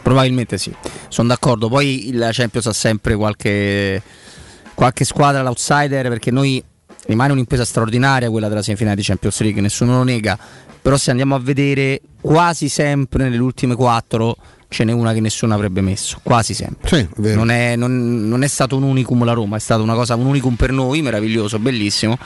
Probabilmente 0.04 0.58
sì, 0.58 0.70
sono 1.08 1.28
d'accordo. 1.28 1.70
Poi 1.70 2.10
la 2.12 2.28
Champions 2.30 2.66
ha 2.66 2.74
sempre 2.74 3.16
qualche, 3.16 4.02
qualche 4.74 5.02
squadra 5.02 5.40
l'outsider 5.40 6.10
perché 6.10 6.30
noi 6.30 6.62
rimane 7.06 7.32
un'impresa 7.32 7.64
straordinaria 7.64 8.28
quella 8.28 8.48
della 8.48 8.60
semifinale 8.60 8.96
di 8.96 9.02
Champions 9.02 9.40
League, 9.40 9.62
nessuno 9.62 9.96
lo 9.96 10.02
nega, 10.02 10.38
però 10.82 10.98
se 10.98 11.08
andiamo 11.08 11.34
a 11.34 11.38
vedere 11.38 12.02
quasi 12.20 12.68
sempre 12.68 13.24
nelle 13.24 13.38
ultime 13.38 13.74
quattro 13.74 14.36
ce 14.68 14.84
n'è 14.84 14.92
una 14.92 15.14
che 15.14 15.20
nessuno 15.20 15.54
avrebbe 15.54 15.80
messo, 15.80 16.20
quasi 16.22 16.52
sempre. 16.52 16.86
Sì, 16.86 17.08
non, 17.32 17.50
è, 17.50 17.74
non, 17.74 18.28
non, 18.28 18.42
è, 18.42 18.46
stato 18.46 18.76
un 18.76 18.82
unicum 18.82 19.24
la 19.24 19.32
Roma, 19.32 19.56
è 19.56 19.60
stato 19.60 19.82
una 19.82 19.94
cosa, 19.94 20.16
un 20.16 20.26
unicum 20.26 20.54
per 20.56 20.70
noi, 20.70 21.00
meraviglioso, 21.00 21.58
bellissimo 21.58 22.18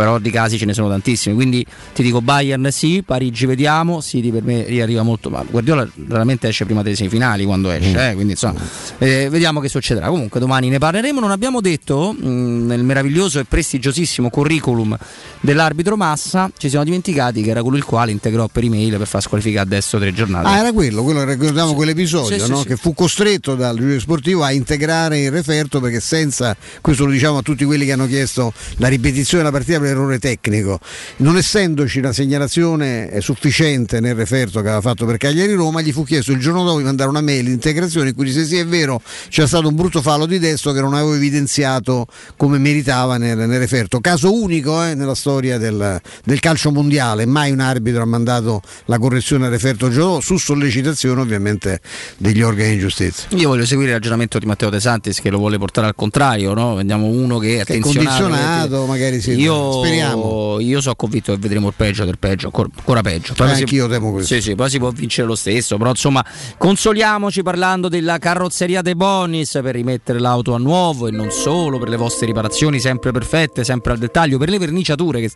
però 0.00 0.18
di 0.18 0.30
casi 0.30 0.56
ce 0.56 0.64
ne 0.64 0.72
sono 0.72 0.88
tantissimi. 0.88 1.34
Quindi 1.34 1.64
ti 1.92 2.02
dico 2.02 2.22
Bayern 2.22 2.70
sì, 2.72 3.02
Parigi 3.04 3.44
vediamo, 3.44 4.00
City 4.00 4.30
per 4.30 4.42
me 4.42 4.64
riarriva 4.64 5.02
molto, 5.02 5.28
ma 5.28 5.44
Guardiola 5.46 5.86
raramente 6.08 6.48
esce 6.48 6.64
prima 6.64 6.82
delle 6.82 6.96
semifinali 6.96 7.44
quando 7.44 7.70
esce, 7.70 7.90
mm. 7.90 7.98
eh, 7.98 8.14
quindi 8.14 8.32
insomma 8.32 8.60
eh, 8.96 9.28
vediamo 9.28 9.60
che 9.60 9.68
succederà. 9.68 10.08
Comunque 10.08 10.40
domani 10.40 10.70
ne 10.70 10.78
parleremo, 10.78 11.20
non 11.20 11.30
abbiamo 11.30 11.60
detto 11.60 12.16
mh, 12.18 12.26
mm, 12.26 12.66
nel 12.66 12.82
meraviglioso 12.82 13.40
e 13.40 13.44
prestigiosissimo 13.44 14.30
curriculum 14.30 14.96
dell'arbitro 15.40 15.98
Massa, 15.98 16.50
ci 16.56 16.70
siamo 16.70 16.86
dimenticati 16.86 17.42
che 17.42 17.50
era 17.50 17.60
quello 17.60 17.76
il 17.76 17.84
quale 17.84 18.10
integrò 18.10 18.48
per 18.48 18.64
email 18.64 18.96
per 18.96 19.06
far 19.06 19.20
squalificare 19.20 19.66
adesso 19.66 19.98
tre 19.98 20.14
giornate. 20.14 20.48
Ah, 20.48 20.60
era 20.60 20.72
quello, 20.72 21.02
quello 21.02 21.24
ricordiamo 21.24 21.70
sì. 21.70 21.74
quell'episodio, 21.74 22.38
sì, 22.38 22.50
no? 22.50 22.60
sì, 22.60 22.68
che 22.68 22.76
fu 22.76 22.94
costretto 22.94 23.54
dal 23.54 23.76
giudice 23.76 24.00
sportivo 24.00 24.44
a 24.44 24.50
integrare 24.50 25.20
il 25.20 25.30
referto 25.30 25.78
perché 25.78 26.00
senza, 26.00 26.56
questo 26.80 27.04
lo 27.04 27.10
diciamo 27.10 27.36
a 27.36 27.42
tutti 27.42 27.66
quelli 27.66 27.84
che 27.84 27.92
hanno 27.92 28.06
chiesto 28.06 28.50
la 28.76 28.88
ripetizione 28.88 29.44
della 29.44 29.54
partita 29.54 29.78
errore 29.90 30.18
tecnico. 30.18 30.78
Non 31.16 31.36
essendoci 31.36 31.98
una 31.98 32.12
segnalazione 32.12 33.20
sufficiente 33.20 34.00
nel 34.00 34.14
referto 34.14 34.60
che 34.60 34.68
aveva 34.68 34.80
fatto 34.80 35.04
per 35.06 35.16
Cagliari 35.16 35.54
Roma, 35.54 35.80
gli 35.80 35.92
fu 35.92 36.04
chiesto 36.04 36.32
il 36.32 36.38
giorno 36.38 36.64
dopo 36.64 36.78
di 36.78 36.84
mandare 36.84 37.10
una 37.10 37.20
mail 37.20 37.44
di 37.44 37.52
integrazione 37.52 38.10
in 38.10 38.14
cui 38.14 38.24
disse 38.24 38.44
sì 38.44 38.56
è 38.56 38.66
vero 38.66 39.00
c'è 39.28 39.46
stato 39.46 39.68
un 39.68 39.74
brutto 39.74 40.00
fallo 40.02 40.26
di 40.26 40.38
destro 40.38 40.72
che 40.72 40.80
non 40.80 40.94
avevo 40.94 41.14
evidenziato 41.14 42.06
come 42.36 42.58
meritava 42.58 43.16
nel, 43.16 43.36
nel 43.36 43.58
referto. 43.58 44.00
Caso 44.00 44.32
unico 44.32 44.82
eh, 44.84 44.94
nella 44.94 45.14
storia 45.14 45.58
del, 45.58 46.00
del, 46.24 46.40
calcio 46.40 46.70
mondiale, 46.70 47.26
mai 47.26 47.50
un 47.50 47.60
arbitro 47.60 48.02
ha 48.02 48.06
mandato 48.06 48.62
la 48.86 48.98
correzione 48.98 49.46
al 49.46 49.50
referto 49.50 49.90
giorno 49.90 50.20
su 50.20 50.36
sollecitazione 50.36 51.20
ovviamente 51.20 51.80
degli 52.16 52.42
organi 52.42 52.74
di 52.74 52.80
giustizia. 52.80 53.28
Io 53.36 53.48
voglio 53.48 53.66
seguire 53.66 53.90
il 53.90 53.96
ragionamento 53.96 54.38
di 54.38 54.46
Matteo 54.46 54.70
De 54.70 54.80
Santis 54.80 55.20
che 55.20 55.30
lo 55.30 55.38
vuole 55.38 55.58
portare 55.58 55.86
al 55.86 55.94
contrario, 55.94 56.54
no? 56.54 56.74
vediamo 56.74 57.06
uno 57.06 57.38
che 57.38 57.56
è 57.56 57.60
attenzionato. 57.60 58.22
condizionato, 58.22 58.86
magari 58.86 59.20
sì. 59.20 59.32
Io 59.32 59.79
Speriamo. 59.80 60.60
Io 60.60 60.80
sono 60.80 60.94
convinto 60.94 61.32
che 61.32 61.38
vedremo 61.38 61.68
il 61.68 61.74
peggio 61.76 62.04
del 62.04 62.18
peggio, 62.18 62.50
ancora 62.52 63.02
peggio. 63.02 63.34
Poi 63.34 63.48
eh, 63.48 63.52
anch'io 63.52 63.88
temo 63.88 64.12
questo. 64.12 64.34
Sì, 64.34 64.40
sì, 64.40 64.54
poi 64.54 64.70
si 64.70 64.78
può 64.78 64.90
vincere 64.90 65.26
lo 65.26 65.34
stesso. 65.34 65.76
Però 65.76 65.90
insomma, 65.90 66.24
consoliamoci 66.56 67.42
parlando 67.42 67.88
della 67.88 68.18
carrozzeria 68.18 68.82
dei 68.82 68.94
Bonis 68.94 69.58
per 69.62 69.74
rimettere 69.74 70.18
l'auto 70.18 70.54
a 70.54 70.58
nuovo 70.58 71.06
e 71.06 71.10
non 71.10 71.30
solo, 71.30 71.78
per 71.78 71.88
le 71.88 71.96
vostre 71.96 72.26
riparazioni 72.26 72.80
sempre 72.80 73.12
perfette, 73.12 73.64
sempre 73.64 73.92
al 73.92 73.98
dettaglio, 73.98 74.38
per 74.38 74.48
le 74.48 74.58
verniciature, 74.58 75.20
che 75.20 75.30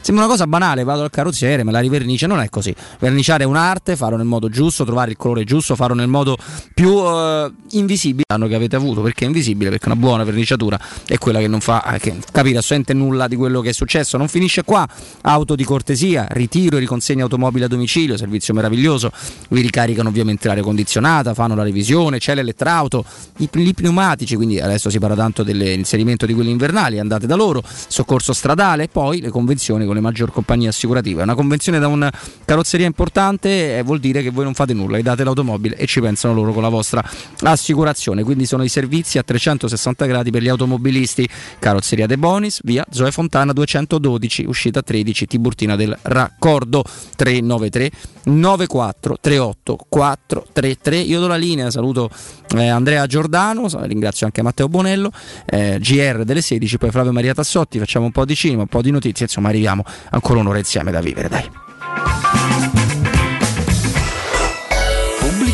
sembra 0.00 0.24
una 0.24 0.32
cosa 0.32 0.46
banale, 0.46 0.84
vado 0.84 1.02
al 1.02 1.10
carrozziere, 1.10 1.64
me 1.64 1.72
la 1.72 1.80
rivernice, 1.80 2.26
non 2.26 2.40
è 2.40 2.48
così. 2.48 2.74
Verniciare 2.98 3.44
è 3.44 3.46
un'arte, 3.46 3.96
farlo 3.96 4.16
nel 4.16 4.26
modo 4.26 4.48
giusto, 4.48 4.84
trovare 4.84 5.10
il 5.10 5.16
colore 5.16 5.44
giusto, 5.44 5.74
farlo 5.74 5.94
nel 5.94 6.08
modo 6.08 6.36
più 6.74 6.90
uh, 6.90 7.52
invisibile 7.70 8.24
che 8.26 8.54
avete 8.54 8.76
avuto, 8.76 9.00
perché 9.00 9.24
è 9.24 9.26
invisibile, 9.26 9.70
perché 9.70 9.86
una 9.86 9.96
buona 9.96 10.24
verniciatura 10.24 10.78
è 11.06 11.18
quella 11.18 11.38
che 11.38 11.48
non 11.48 11.60
fa 11.60 11.94
eh, 11.94 11.98
che 11.98 12.14
capire 12.32 12.58
assolutamente 12.58 12.94
nulla 12.94 13.28
di 13.28 13.36
quello 13.36 13.60
che 13.60 13.72
successo 13.76 14.16
non 14.16 14.26
finisce 14.28 14.64
qua. 14.64 14.88
Auto 15.22 15.54
di 15.54 15.62
cortesia, 15.62 16.26
ritiro 16.30 16.76
e 16.76 16.80
riconsegna 16.80 17.22
automobili 17.22 17.64
a 17.64 17.68
domicilio, 17.68 18.16
servizio 18.16 18.54
meraviglioso. 18.54 19.12
Vi 19.50 19.60
ricaricano 19.60 20.08
ovviamente 20.08 20.48
l'aria 20.48 20.62
condizionata, 20.62 21.34
fanno 21.34 21.54
la 21.54 21.62
revisione, 21.62 22.18
c'è 22.18 22.34
l'elettrauto, 22.34 23.04
i, 23.38 23.48
i 23.52 23.74
pneumatici, 23.74 24.34
quindi 24.34 24.58
adesso 24.58 24.90
si 24.90 24.98
parla 24.98 25.14
tanto 25.14 25.42
dell'inserimento 25.42 26.26
di 26.26 26.34
quelli 26.34 26.50
invernali, 26.50 26.98
andate 26.98 27.26
da 27.26 27.34
loro, 27.34 27.62
soccorso 27.64 28.32
stradale 28.32 28.84
e 28.84 28.88
poi 28.88 29.20
le 29.20 29.28
convenzioni 29.28 29.84
con 29.84 29.94
le 29.94 30.00
maggiori 30.00 30.32
compagnie 30.32 30.68
assicurative. 30.68 31.22
Una 31.22 31.34
convenzione 31.34 31.78
da 31.78 31.88
una 31.88 32.10
carrozzeria 32.44 32.86
importante 32.86 33.78
eh, 33.78 33.82
vuol 33.82 34.00
dire 34.00 34.22
che 34.22 34.30
voi 34.30 34.44
non 34.44 34.54
fate 34.54 34.72
nulla, 34.72 34.98
gli 34.98 35.02
date 35.02 35.22
l'automobile 35.22 35.76
e 35.76 35.86
ci 35.86 36.00
pensano 36.00 36.32
loro 36.34 36.52
con 36.52 36.62
la 36.62 36.68
vostra 36.68 37.04
assicurazione. 37.40 38.22
Quindi 38.22 38.46
sono 38.46 38.64
i 38.64 38.68
servizi 38.68 39.18
a 39.18 39.22
360 39.22 40.06
gradi 40.06 40.30
per 40.30 40.42
gli 40.42 40.48
automobilisti. 40.48 41.28
Carrozzeria 41.58 42.06
De 42.06 42.16
Bonis, 42.16 42.60
via 42.64 42.84
Zoe 42.90 43.10
Fontana 43.10 43.52
200 43.52 43.65
112, 43.66 44.44
uscita 44.46 44.82
13, 44.82 45.26
Tiburtina 45.26 45.76
del 45.76 45.96
Raccordo 46.02 46.84
393 47.16 47.90
94 48.24 49.18
38 49.20 49.86
433. 49.88 50.96
Io 50.98 51.20
do 51.20 51.26
la 51.26 51.36
linea, 51.36 51.70
saluto 51.70 52.08
eh, 52.56 52.68
Andrea 52.68 53.06
Giordano, 53.06 53.68
ringrazio 53.84 54.26
anche 54.26 54.42
Matteo 54.42 54.68
Bonello, 54.68 55.10
eh, 55.44 55.78
GR 55.80 56.24
delle 56.24 56.40
16, 56.40 56.78
poi 56.78 56.90
Flavio 56.90 57.12
Maria 57.12 57.34
Tassotti, 57.34 57.78
facciamo 57.78 58.06
un 58.06 58.12
po' 58.12 58.24
di 58.24 58.34
cinema, 58.34 58.62
un 58.62 58.68
po' 58.68 58.82
di 58.82 58.90
notizie, 58.90 59.26
insomma 59.26 59.48
arriviamo 59.48 59.84
ancora 60.10 60.40
un'ora 60.40 60.58
insieme 60.58 60.90
da 60.90 61.00
vivere, 61.00 61.28
dai. 61.28 62.55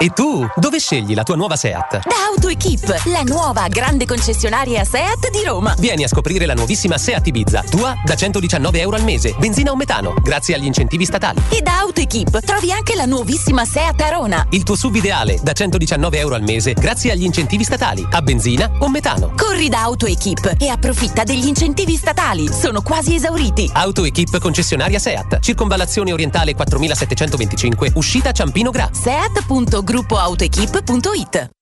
E 0.00 0.08
tu, 0.08 0.48
dove 0.56 0.80
scegli 0.80 1.14
la 1.14 1.22
tua 1.22 1.36
nuova 1.36 1.54
SEAT? 1.54 2.08
Da 2.08 2.24
AutoEquip, 2.32 3.04
la 3.04 3.20
nuova 3.24 3.68
grande 3.68 4.06
concessionaria 4.06 4.84
SEAT 4.84 5.30
di 5.30 5.44
Roma. 5.44 5.74
Vieni 5.78 6.02
a 6.02 6.08
scoprire 6.08 6.46
la 6.46 6.54
nuovissima 6.54 6.96
SEAT 6.96 7.26
Ibiza, 7.26 7.62
tua 7.68 7.94
da 8.02 8.14
119 8.14 8.80
euro 8.80 8.96
al 8.96 9.04
mese, 9.04 9.34
benzina 9.38 9.70
o 9.70 9.76
metano, 9.76 10.14
grazie 10.22 10.54
agli 10.54 10.64
incentivi 10.64 11.04
statali. 11.04 11.42
E 11.50 11.60
da 11.60 11.80
AutoEquip 11.80 12.40
trovi 12.40 12.72
anche 12.72 12.94
la 12.94 13.04
nuovissima 13.04 13.66
SEAT 13.66 14.00
Arona. 14.00 14.46
Il 14.50 14.62
tuo 14.62 14.76
sub 14.76 14.94
ideale, 14.94 15.38
da 15.42 15.52
119 15.52 16.18
euro 16.18 16.36
al 16.36 16.42
mese, 16.42 16.72
grazie 16.72 17.12
agli 17.12 17.24
incentivi 17.24 17.62
statali, 17.62 18.04
a 18.10 18.22
benzina 18.22 18.70
o 18.78 18.88
metano. 18.88 19.34
Corri 19.36 19.68
da 19.68 19.82
AutoEquip 19.82 20.54
e 20.58 20.68
approfitta 20.68 21.22
degli 21.22 21.46
incentivi 21.46 21.96
statali, 21.96 22.50
sono 22.50 22.80
quasi 22.80 23.14
esauriti. 23.14 23.70
AutoEquip 23.70 24.38
concessionaria 24.38 24.98
SEAT, 24.98 25.38
circonvallazione 25.40 26.14
orientale 26.14 26.54
4725, 26.54 27.92
uscita 27.94 28.32
Ciampino 28.32 28.70
Gra. 28.70 28.88
SEAT.group 28.90 29.81
gruppoautoequip.it 29.82 31.61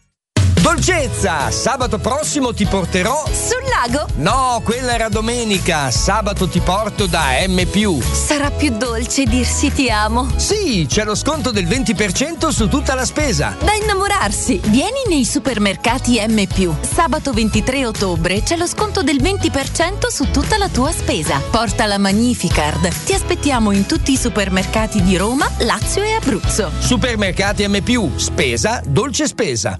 Dolcezza! 0.61 1.49
Sabato 1.49 1.97
prossimo 1.97 2.53
ti 2.53 2.67
porterò. 2.67 3.25
Sul 3.25 3.63
lago? 3.67 4.05
No, 4.17 4.61
quella 4.63 4.93
era 4.93 5.09
domenica. 5.09 5.89
Sabato 5.89 6.47
ti 6.47 6.59
porto 6.59 7.07
da 7.07 7.29
M. 7.47 7.59
Sarà 8.01 8.51
più 8.51 8.69
dolce 8.69 9.23
dirsi 9.23 9.71
ti 9.73 9.89
amo. 9.89 10.29
Sì, 10.35 10.85
c'è 10.87 11.03
lo 11.03 11.15
sconto 11.15 11.49
del 11.49 11.65
20% 11.65 12.49
su 12.49 12.67
tutta 12.67 12.93
la 12.93 13.05
spesa. 13.05 13.55
Da 13.59 13.73
innamorarsi! 13.73 14.61
Vieni 14.65 14.99
nei 15.09 15.25
supermercati 15.25 16.23
M. 16.27 16.45
Sabato 16.81 17.33
23 17.33 17.87
ottobre 17.87 18.43
c'è 18.43 18.55
lo 18.55 18.67
sconto 18.67 19.01
del 19.01 19.19
20% 19.19 20.07
su 20.09 20.29
tutta 20.29 20.57
la 20.57 20.69
tua 20.69 20.91
spesa. 20.91 21.41
Porta 21.49 21.87
la 21.87 21.97
Magnificard. 21.97 22.87
Ti 23.03 23.13
aspettiamo 23.13 23.71
in 23.71 23.87
tutti 23.87 24.11
i 24.11 24.17
supermercati 24.17 25.01
di 25.01 25.17
Roma, 25.17 25.49
Lazio 25.61 26.03
e 26.03 26.13
Abruzzo. 26.13 26.69
Supermercati 26.77 27.67
M. 27.67 28.17
Spesa, 28.17 28.79
dolce 28.85 29.25
spesa. 29.25 29.79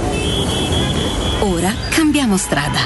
Cambiamo 1.89 2.37
strada. 2.37 2.79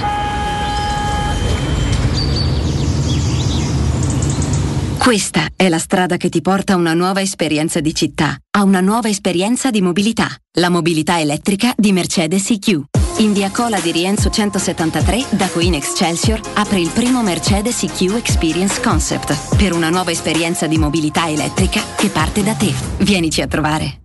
Questa 4.98 5.50
è 5.56 5.70
la 5.70 5.78
strada 5.78 6.18
che 6.18 6.30
ti 6.30 6.42
porta 6.42 6.74
a 6.74 6.78
una 6.78 6.96
nuova 6.96 7.22
esperienza 7.22 7.80
di 7.80 7.94
città, 7.94 8.36
a 8.58 8.64
una 8.64 8.82
nuova 8.82 9.08
esperienza 9.08 9.70
di 9.70 9.80
mobilità, 9.80 10.28
la 10.54 10.70
mobilità 10.70 11.20
elettrica 11.20 11.74
di 11.78 11.92
Mercedes 11.92 12.50
EQ. 12.50 12.84
In 13.18 13.32
via 13.32 13.52
Cola 13.52 13.80
di 13.80 13.92
Rienzo 13.92 14.30
173, 14.30 15.26
da 15.38 15.48
Queen 15.48 15.76
Excelsior, 15.76 16.42
apre 16.56 16.80
il 16.80 16.90
primo 16.90 17.22
Mercedes 17.22 17.84
EQ 17.84 18.16
Experience 18.16 18.82
Concept 18.82 19.56
per 19.56 19.74
una 19.74 19.90
nuova 19.90 20.12
esperienza 20.12 20.66
di 20.66 20.80
mobilità 20.80 21.30
elettrica 21.30 21.82
che 21.96 22.08
parte 22.10 22.42
da 22.42 22.54
te. 22.56 22.74
Vienici 22.98 23.42
a 23.42 23.48
trovare. 23.48 24.05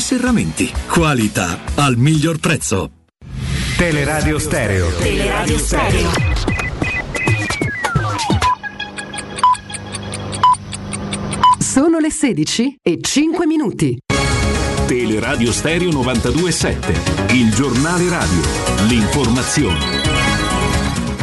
Serramenti. 0.00 0.72
Qualità 0.88 1.60
al 1.76 1.96
miglior 1.96 2.38
prezzo. 2.38 2.90
Teleradio 3.76 4.36
Stereo. 4.40 4.88
Teleradio 4.98 5.56
Stereo. 5.56 6.10
Sono 11.60 11.98
le 12.00 12.10
16 12.10 12.78
e 12.82 12.98
5 13.00 13.46
minuti. 13.46 13.96
Teleradio 14.86 15.52
Stereo 15.52 15.92
927. 15.92 17.34
Il 17.34 17.54
giornale 17.54 18.08
radio. 18.08 18.40
L'informazione. 18.88 20.27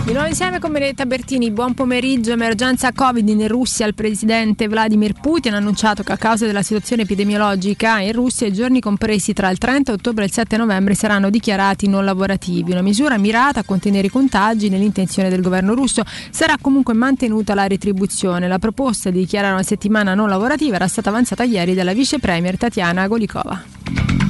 Di 0.05 0.11
nuovo 0.11 0.27
insieme 0.27 0.59
con 0.59 0.71
Benedetta 0.71 1.07
Bertini, 1.07 1.49
buon 1.49 1.73
pomeriggio. 1.73 2.31
Emergenza 2.31 2.91
Covid 2.93 3.27
in 3.27 3.47
Russia. 3.47 3.87
Il 3.87 3.95
presidente 3.95 4.67
Vladimir 4.67 5.13
Putin 5.19 5.55
ha 5.55 5.57
annunciato 5.57 6.03
che 6.03 6.11
a 6.11 6.17
causa 6.17 6.45
della 6.45 6.61
situazione 6.61 7.01
epidemiologica 7.01 7.99
in 8.01 8.11
Russia 8.11 8.45
i 8.45 8.53
giorni 8.53 8.79
compresi 8.79 9.33
tra 9.33 9.49
il 9.49 9.57
30 9.57 9.93
ottobre 9.93 10.21
e 10.21 10.27
il 10.27 10.31
7 10.31 10.57
novembre 10.57 10.93
saranno 10.93 11.31
dichiarati 11.31 11.87
non 11.87 12.05
lavorativi. 12.05 12.69
Una 12.69 12.83
misura 12.83 13.17
mirata 13.17 13.61
a 13.61 13.63
contenere 13.63 14.05
i 14.05 14.11
contagi 14.11 14.69
nell'intenzione 14.69 15.29
del 15.29 15.41
governo 15.41 15.73
russo. 15.73 16.03
Sarà 16.29 16.53
comunque 16.61 16.93
mantenuta 16.93 17.55
la 17.55 17.65
retribuzione. 17.65 18.47
La 18.47 18.59
proposta 18.59 19.09
di 19.09 19.17
dichiarare 19.17 19.53
una 19.53 19.63
settimana 19.63 20.13
non 20.13 20.29
lavorativa 20.29 20.75
era 20.75 20.87
stata 20.87 21.09
avanzata 21.09 21.41
ieri 21.45 21.73
dalla 21.73 21.93
vice 21.93 22.19
premier 22.19 22.57
Tatiana 22.59 23.07
Golikova. 23.07 24.24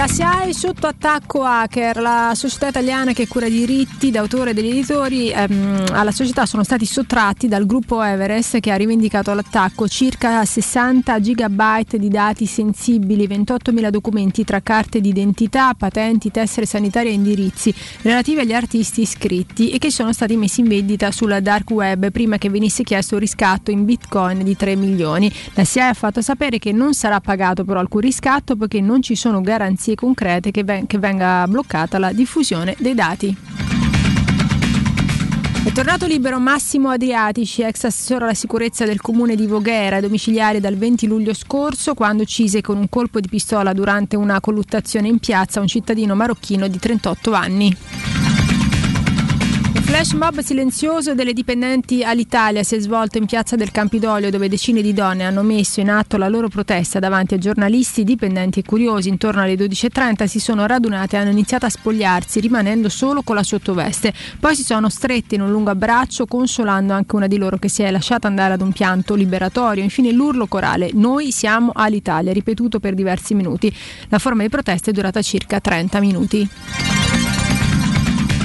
La 0.00 0.08
SIAE 0.08 0.54
sotto 0.54 0.86
attacco 0.86 1.42
hacker, 1.42 1.98
la 1.98 2.32
società 2.34 2.68
italiana 2.68 3.12
che 3.12 3.28
cura 3.28 3.44
i 3.44 3.50
diritti 3.50 4.10
d'autore 4.10 4.54
degli 4.54 4.70
editori, 4.70 5.30
ehm, 5.30 5.88
alla 5.92 6.10
società 6.10 6.46
sono 6.46 6.64
stati 6.64 6.86
sottratti 6.86 7.48
dal 7.48 7.66
gruppo 7.66 8.02
Everest 8.02 8.60
che 8.60 8.70
ha 8.70 8.76
rivendicato 8.76 9.34
l'attacco 9.34 9.86
circa 9.88 10.42
60 10.42 11.20
gigabyte 11.20 11.98
di 11.98 12.08
dati 12.08 12.46
sensibili, 12.46 13.28
28.000 13.28 13.90
documenti 13.90 14.42
tra 14.42 14.62
carte 14.62 15.02
d'identità, 15.02 15.74
patenti, 15.74 16.30
tessere 16.30 16.64
sanitarie 16.64 17.10
e 17.10 17.14
indirizzi 17.14 17.74
relativi 18.00 18.40
agli 18.40 18.54
artisti 18.54 19.02
iscritti 19.02 19.68
e 19.68 19.76
che 19.76 19.90
sono 19.90 20.14
stati 20.14 20.34
messi 20.34 20.60
in 20.60 20.68
vendita 20.68 21.10
sulla 21.10 21.40
dark 21.40 21.68
web 21.72 22.10
prima 22.10 22.38
che 22.38 22.48
venisse 22.48 22.84
chiesto 22.84 23.16
un 23.16 23.20
riscatto 23.20 23.70
in 23.70 23.84
bitcoin 23.84 24.44
di 24.44 24.56
3 24.56 24.76
milioni. 24.76 25.30
La 25.52 25.64
SIAE 25.64 25.88
ha 25.88 25.94
fatto 25.94 26.22
sapere 26.22 26.58
che 26.58 26.72
non 26.72 26.94
sarà 26.94 27.20
pagato 27.20 27.66
però 27.66 27.80
alcun 27.80 28.00
riscatto 28.00 28.56
perché 28.56 28.80
non 28.80 29.02
ci 29.02 29.14
sono 29.14 29.42
garanzie 29.42 29.88
garanzie 29.90 29.94
concrete 29.94 30.50
che, 30.50 30.64
ven- 30.64 30.86
che 30.86 30.98
venga 30.98 31.46
bloccata 31.48 31.98
la 31.98 32.12
diffusione 32.12 32.76
dei 32.78 32.94
dati. 32.94 33.36
È 35.62 35.72
tornato 35.72 36.06
libero 36.06 36.38
Massimo 36.38 36.88
Adriatici, 36.88 37.62
ex 37.62 37.84
assessore 37.84 38.24
alla 38.24 38.34
sicurezza 38.34 38.86
del 38.86 39.00
comune 39.00 39.36
di 39.36 39.46
Voghera, 39.46 40.00
domiciliare 40.00 40.58
dal 40.58 40.76
20 40.76 41.06
luglio 41.06 41.34
scorso, 41.34 41.94
quando 41.94 42.22
uccise 42.22 42.60
con 42.60 42.78
un 42.78 42.88
colpo 42.88 43.20
di 43.20 43.28
pistola 43.28 43.72
durante 43.72 44.16
una 44.16 44.40
colluttazione 44.40 45.08
in 45.08 45.18
piazza 45.18 45.60
un 45.60 45.66
cittadino 45.66 46.14
marocchino 46.14 46.66
di 46.66 46.78
38 46.78 47.32
anni. 47.32 47.76
Flash 49.90 50.12
mob 50.12 50.38
silenzioso 50.38 51.14
delle 51.14 51.32
dipendenti 51.32 52.04
all'Italia 52.04 52.62
si 52.62 52.76
è 52.76 52.78
svolto 52.78 53.18
in 53.18 53.26
piazza 53.26 53.56
del 53.56 53.72
Campidoglio 53.72 54.30
dove 54.30 54.48
decine 54.48 54.82
di 54.82 54.92
donne 54.92 55.24
hanno 55.24 55.42
messo 55.42 55.80
in 55.80 55.90
atto 55.90 56.16
la 56.16 56.28
loro 56.28 56.48
protesta 56.48 57.00
davanti 57.00 57.34
a 57.34 57.38
giornalisti, 57.38 58.04
dipendenti 58.04 58.60
e 58.60 58.62
curiosi. 58.62 59.08
Intorno 59.08 59.42
alle 59.42 59.56
12.30 59.56 60.26
si 60.26 60.38
sono 60.38 60.64
radunate 60.64 61.16
e 61.16 61.18
hanno 61.18 61.32
iniziato 61.32 61.66
a 61.66 61.68
spogliarsi 61.70 62.38
rimanendo 62.38 62.88
solo 62.88 63.22
con 63.22 63.34
la 63.34 63.42
sottoveste. 63.42 64.14
Poi 64.38 64.54
si 64.54 64.62
sono 64.62 64.88
strette 64.88 65.34
in 65.34 65.40
un 65.40 65.50
lungo 65.50 65.70
abbraccio 65.70 66.24
consolando 66.24 66.92
anche 66.92 67.16
una 67.16 67.26
di 67.26 67.36
loro 67.36 67.56
che 67.56 67.68
si 67.68 67.82
è 67.82 67.90
lasciata 67.90 68.28
andare 68.28 68.54
ad 68.54 68.62
un 68.62 68.70
pianto 68.70 69.16
liberatorio. 69.16 69.82
Infine 69.82 70.12
l'urlo 70.12 70.46
corale 70.46 70.90
Noi 70.92 71.32
siamo 71.32 71.72
all'Italia 71.74 72.32
ripetuto 72.32 72.78
per 72.78 72.94
diversi 72.94 73.34
minuti. 73.34 73.74
La 74.08 74.20
forma 74.20 74.42
di 74.42 74.48
protesta 74.50 74.90
è 74.90 74.94
durata 74.94 75.20
circa 75.20 75.58
30 75.58 75.98
minuti. 75.98 76.48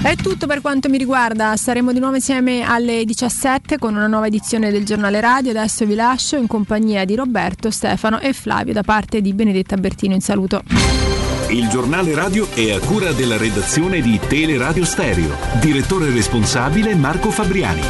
È 0.06 0.16
tutto 0.16 0.46
per 0.46 0.62
quanto 0.62 0.88
mi 0.88 1.00
riguarda, 1.00 1.58
saremo 1.58 1.92
di 1.92 1.98
nuovo 1.98 2.14
insieme 2.14 2.62
alle 2.62 3.04
17 3.06 3.80
con 3.80 3.96
una 3.96 4.06
nuova 4.06 4.28
edizione 4.28 4.70
del 4.70 4.86
giornale 4.86 5.20
radio. 5.20 5.50
Adesso 5.50 5.84
vi 5.88 5.96
lascio 5.96 6.36
in 6.36 6.46
compagnia 6.46 7.06
di 7.06 7.16
Roberto, 7.16 7.72
Stefano 7.72 8.20
e 8.20 8.32
Flavio 8.32 8.72
da 8.72 8.84
parte 8.84 9.20
di 9.20 9.34
Benedetta 9.34 9.78
Bertino. 9.78 10.14
In 10.14 10.22
saluto. 10.22 10.62
Il 11.50 11.68
giornale 11.70 12.14
radio 12.14 12.48
è 12.52 12.72
a 12.72 12.80
cura 12.82 13.14
della 13.14 13.38
redazione 13.38 14.00
di 14.00 14.20
Teleradio 14.20 14.86
Stereo. 14.86 15.36
Direttore 15.60 16.12
responsabile 16.12 16.94
Marco 16.94 17.32
Fabriani. 17.32 17.82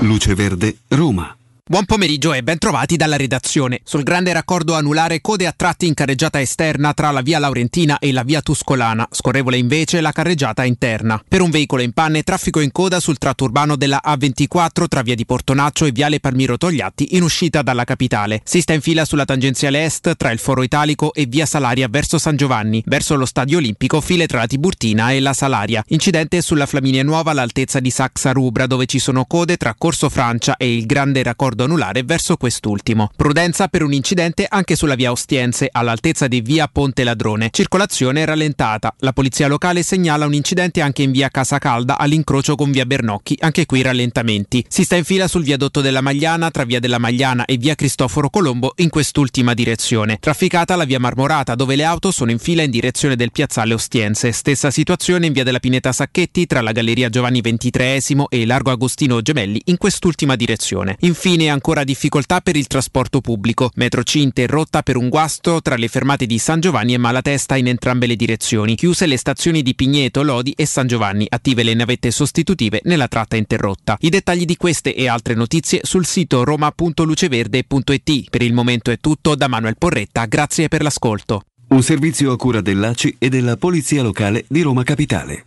Luce 0.00 0.34
Verde, 0.34 0.76
Roma. 0.88 1.34
Buon 1.64 1.84
pomeriggio 1.84 2.32
e 2.32 2.42
ben 2.42 2.58
trovati 2.58 2.96
dalla 2.96 3.16
redazione. 3.16 3.82
Sul 3.84 4.02
grande 4.02 4.32
raccordo 4.32 4.74
anulare 4.74 5.20
code 5.20 5.46
a 5.46 5.54
tratti 5.56 5.86
in 5.86 5.94
carreggiata 5.94 6.40
esterna 6.40 6.92
tra 6.92 7.12
la 7.12 7.20
via 7.20 7.38
Laurentina 7.38 8.00
e 8.00 8.10
la 8.10 8.24
via 8.24 8.42
Tuscolana, 8.42 9.06
scorrevole 9.08 9.56
invece 9.58 10.00
la 10.00 10.10
carreggiata 10.10 10.64
interna. 10.64 11.22
Per 11.26 11.40
un 11.40 11.50
veicolo 11.50 11.82
in 11.82 11.92
panne 11.92 12.24
traffico 12.24 12.58
in 12.58 12.72
coda 12.72 12.98
sul 12.98 13.16
tratto 13.16 13.44
urbano 13.44 13.76
della 13.76 14.00
A24 14.04 14.88
tra 14.88 15.02
via 15.02 15.14
di 15.14 15.24
Portonaccio 15.24 15.84
e 15.84 15.92
viale 15.92 16.18
Palmiro 16.18 16.58
Togliatti 16.58 17.14
in 17.14 17.22
uscita 17.22 17.62
dalla 17.62 17.84
capitale. 17.84 18.40
Si 18.42 18.60
sta 18.60 18.72
in 18.72 18.80
fila 18.80 19.04
sulla 19.04 19.24
tangenziale 19.24 19.84
est 19.84 20.16
tra 20.16 20.32
il 20.32 20.40
Foro 20.40 20.64
Italico 20.64 21.14
e 21.14 21.26
via 21.26 21.46
Salaria 21.46 21.86
verso 21.88 22.18
San 22.18 22.34
Giovanni, 22.34 22.82
verso 22.86 23.14
lo 23.14 23.24
Stadio 23.24 23.58
Olimpico 23.58 24.00
file 24.00 24.26
tra 24.26 24.38
la 24.38 24.46
Tiburtina 24.48 25.12
e 25.12 25.20
la 25.20 25.32
Salaria. 25.32 25.84
Incidente 25.86 26.42
sulla 26.42 26.66
Flaminia 26.66 27.04
Nuova 27.04 27.30
all'altezza 27.30 27.78
di 27.78 27.90
Saxa 27.90 28.32
Rubra 28.32 28.66
dove 28.66 28.86
ci 28.86 28.98
sono 28.98 29.26
code 29.26 29.56
tra 29.56 29.76
Corso 29.78 30.08
Francia 30.08 30.56
e 30.56 30.74
il 30.74 30.86
grande 30.86 31.22
raccordo 31.22 31.50
raccordo 31.52 31.64
anulare 31.64 32.02
verso 32.02 32.36
quest'ultimo. 32.36 33.10
Prudenza 33.14 33.68
per 33.68 33.82
un 33.82 33.92
incidente 33.92 34.46
anche 34.48 34.74
sulla 34.74 34.94
via 34.94 35.10
Ostiense, 35.10 35.68
all'altezza 35.70 36.26
di 36.26 36.40
via 36.40 36.66
Ponte 36.66 37.04
Ladrone. 37.04 37.50
Circolazione 37.50 38.24
rallentata. 38.24 38.94
La 38.98 39.12
polizia 39.12 39.46
locale 39.46 39.82
segnala 39.82 40.26
un 40.26 40.34
incidente 40.34 40.80
anche 40.80 41.02
in 41.02 41.12
via 41.12 41.28
Casa 41.28 41.58
Calda 41.58 41.98
all'incrocio 41.98 42.54
con 42.54 42.70
via 42.70 42.86
Bernocchi, 42.86 43.36
anche 43.40 43.66
qui 43.66 43.82
rallentamenti. 43.82 44.64
Si 44.68 44.84
sta 44.84 44.96
in 44.96 45.04
fila 45.04 45.28
sul 45.28 45.44
viadotto 45.44 45.80
della 45.80 46.00
Magliana 46.00 46.50
tra 46.50 46.64
via 46.64 46.80
della 46.80 46.98
Magliana 46.98 47.44
e 47.44 47.56
via 47.56 47.74
Cristoforo 47.74 48.30
Colombo 48.30 48.72
in 48.76 48.88
quest'ultima 48.88 49.54
direzione. 49.54 50.16
Trafficata 50.18 50.76
la 50.76 50.84
via 50.84 50.98
Marmorata 50.98 51.54
dove 51.54 51.76
le 51.76 51.84
auto 51.84 52.10
sono 52.10 52.30
in 52.30 52.38
fila 52.38 52.62
in 52.62 52.70
direzione 52.70 53.16
del 53.16 53.32
piazzale 53.32 53.74
Ostiense. 53.74 54.32
Stessa 54.32 54.70
situazione 54.70 55.26
in 55.26 55.32
via 55.32 55.44
della 55.44 55.60
Pineta 55.60 55.92
Sacchetti 55.92 56.46
tra 56.46 56.60
la 56.60 56.72
Galleria 56.72 57.08
Giovanni 57.08 57.40
XXIII 57.40 58.26
e 58.28 58.46
Largo 58.46 58.70
Agostino 58.70 59.20
Gemelli 59.20 59.60
in 59.66 59.76
quest'ultima 59.76 60.36
direzione. 60.36 60.96
Infine 61.00 61.41
Infine 61.42 61.50
ancora 61.50 61.82
difficoltà 61.82 62.40
per 62.40 62.56
il 62.56 62.68
trasporto 62.68 63.20
pubblico. 63.20 63.70
Metro 63.74 64.02
C 64.04 64.16
interrotta 64.16 64.82
per 64.82 64.96
un 64.96 65.08
guasto 65.08 65.60
tra 65.60 65.74
le 65.74 65.88
fermate 65.88 66.24
di 66.24 66.38
San 66.38 66.60
Giovanni 66.60 66.94
e 66.94 66.98
Malatesta 66.98 67.56
in 67.56 67.66
entrambe 67.66 68.06
le 68.06 68.14
direzioni. 68.14 68.76
Chiuse 68.76 69.06
le 69.06 69.16
stazioni 69.16 69.62
di 69.62 69.74
Pigneto, 69.74 70.22
Lodi 70.22 70.52
e 70.52 70.66
San 70.66 70.86
Giovanni. 70.86 71.26
Attive 71.28 71.64
le 71.64 71.74
navette 71.74 72.12
sostitutive 72.12 72.80
nella 72.84 73.08
tratta 73.08 73.34
interrotta. 73.34 73.96
I 74.00 74.08
dettagli 74.08 74.44
di 74.44 74.56
queste 74.56 74.94
e 74.94 75.08
altre 75.08 75.34
notizie 75.34 75.80
sul 75.82 76.06
sito 76.06 76.44
roma.luceverde.it. 76.44 78.30
Per 78.30 78.42
il 78.42 78.52
momento 78.52 78.92
è 78.92 78.98
tutto 78.98 79.34
da 79.34 79.48
Manuel 79.48 79.76
Porretta. 79.76 80.26
Grazie 80.26 80.68
per 80.68 80.82
l'ascolto. 80.82 81.42
Un 81.68 81.82
servizio 81.82 82.30
a 82.30 82.36
cura 82.36 82.60
dell'ACI 82.60 83.16
e 83.18 83.28
della 83.28 83.56
Polizia 83.56 84.02
Locale 84.02 84.44
di 84.46 84.60
Roma 84.60 84.84
Capitale. 84.84 85.46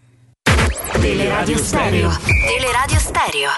Teleradio 0.93 1.57
Stereo. 1.57 2.11
Teleradio 2.47 2.99
Stereo. 2.99 3.49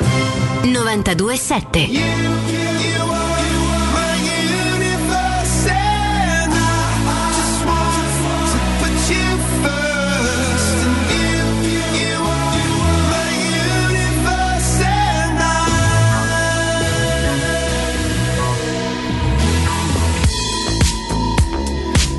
927. 0.64 2.98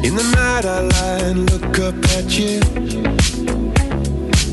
In 0.04 0.14
the 0.14 0.22
night 0.34 0.64
I 0.64 0.80
lie 0.80 1.18
and 1.28 1.50
look 1.50 1.78
up 1.80 1.96
at 2.16 2.38
you. 2.38 3.57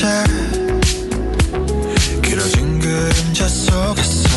자 0.00 0.24
길어진 2.22 2.80
그림자 2.80 3.46
속에서 3.46 4.29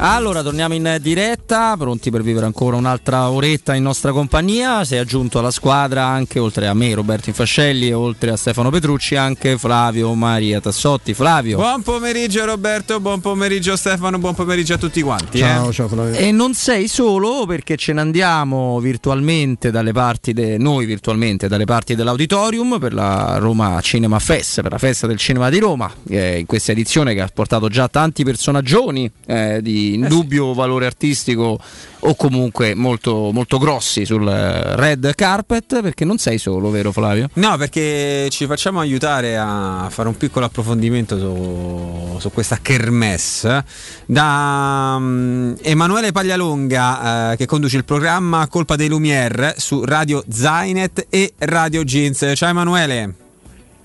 Allora, 0.00 0.44
torniamo 0.44 0.74
in 0.74 0.98
diretta, 1.00 1.74
pronti 1.76 2.12
per 2.12 2.22
vivere 2.22 2.46
ancora 2.46 2.76
un'altra 2.76 3.30
oretta 3.30 3.74
in 3.74 3.82
nostra 3.82 4.12
compagnia. 4.12 4.84
Si 4.84 4.94
è 4.94 4.98
aggiunto 4.98 5.40
alla 5.40 5.50
squadra 5.50 6.04
anche, 6.04 6.38
oltre 6.38 6.68
a 6.68 6.74
me, 6.74 6.94
Roberto 6.94 7.30
Infascelli, 7.30 7.88
e 7.88 7.94
oltre 7.94 8.30
a 8.30 8.36
Stefano 8.36 8.70
Petrucci, 8.70 9.16
anche 9.16 9.58
Flavio 9.58 10.14
Maria 10.14 10.60
Tassotti. 10.60 11.14
Flavio. 11.14 11.56
Buon 11.56 11.82
pomeriggio 11.82 12.44
Roberto, 12.44 13.00
buon 13.00 13.20
pomeriggio 13.20 13.74
Stefano, 13.74 14.20
buon 14.20 14.36
pomeriggio 14.36 14.74
a 14.74 14.78
tutti 14.78 15.02
quanti. 15.02 15.38
Ciao, 15.38 15.70
eh. 15.70 15.72
ciao 15.72 15.88
Flavio. 15.88 16.14
E 16.14 16.30
non 16.30 16.54
sei 16.54 16.86
solo 16.86 17.44
perché 17.44 17.74
ce 17.76 17.92
ne 17.92 18.00
andiamo 18.00 18.78
virtualmente 18.78 19.72
dalle 19.72 19.90
parti, 19.90 20.32
de, 20.32 20.58
noi 20.58 20.86
virtualmente 20.86 21.48
dalle 21.48 21.64
parti 21.64 21.96
dell'auditorium 21.96 22.78
per 22.78 22.94
la 22.94 23.38
Roma 23.38 23.80
Cinema 23.80 24.20
Fest, 24.20 24.62
per 24.62 24.70
la 24.70 24.78
festa 24.78 25.08
del 25.08 25.18
cinema 25.18 25.50
di 25.50 25.58
Roma, 25.58 25.92
eh, 26.08 26.38
in 26.38 26.46
questa 26.46 26.70
edizione 26.70 27.14
che 27.14 27.20
ha 27.20 27.28
portato 27.34 27.68
già 27.68 27.88
tanti 27.88 28.22
personaggioni 28.22 29.10
eh, 29.26 29.58
di 29.60 29.86
indubbio 29.94 30.54
valore 30.54 30.86
artistico 30.86 31.58
o 32.00 32.14
comunque 32.14 32.74
molto, 32.74 33.30
molto 33.32 33.58
grossi 33.58 34.04
sul 34.04 34.26
red 34.26 35.14
carpet 35.14 35.80
perché 35.82 36.04
non 36.04 36.18
sei 36.18 36.38
solo, 36.38 36.70
vero 36.70 36.92
Flavio? 36.92 37.28
No, 37.34 37.56
perché 37.56 38.28
ci 38.30 38.46
facciamo 38.46 38.80
aiutare 38.80 39.36
a 39.36 39.88
fare 39.90 40.08
un 40.08 40.16
piccolo 40.16 40.46
approfondimento 40.46 41.18
su, 41.18 42.18
su 42.18 42.30
questa 42.30 42.58
kermesse 42.60 43.64
da 44.06 44.94
um, 44.98 45.56
Emanuele 45.62 46.12
Paglialonga 46.12 47.32
eh, 47.32 47.36
che 47.36 47.46
conduce 47.46 47.76
il 47.76 47.84
programma 47.84 48.46
Colpa 48.48 48.76
dei 48.76 48.88
Lumière 48.88 49.54
su 49.56 49.84
Radio 49.84 50.22
Zainet 50.28 51.06
e 51.08 51.32
Radio 51.38 51.84
Jeans. 51.84 52.32
Ciao 52.34 52.50
Emanuele. 52.50 53.27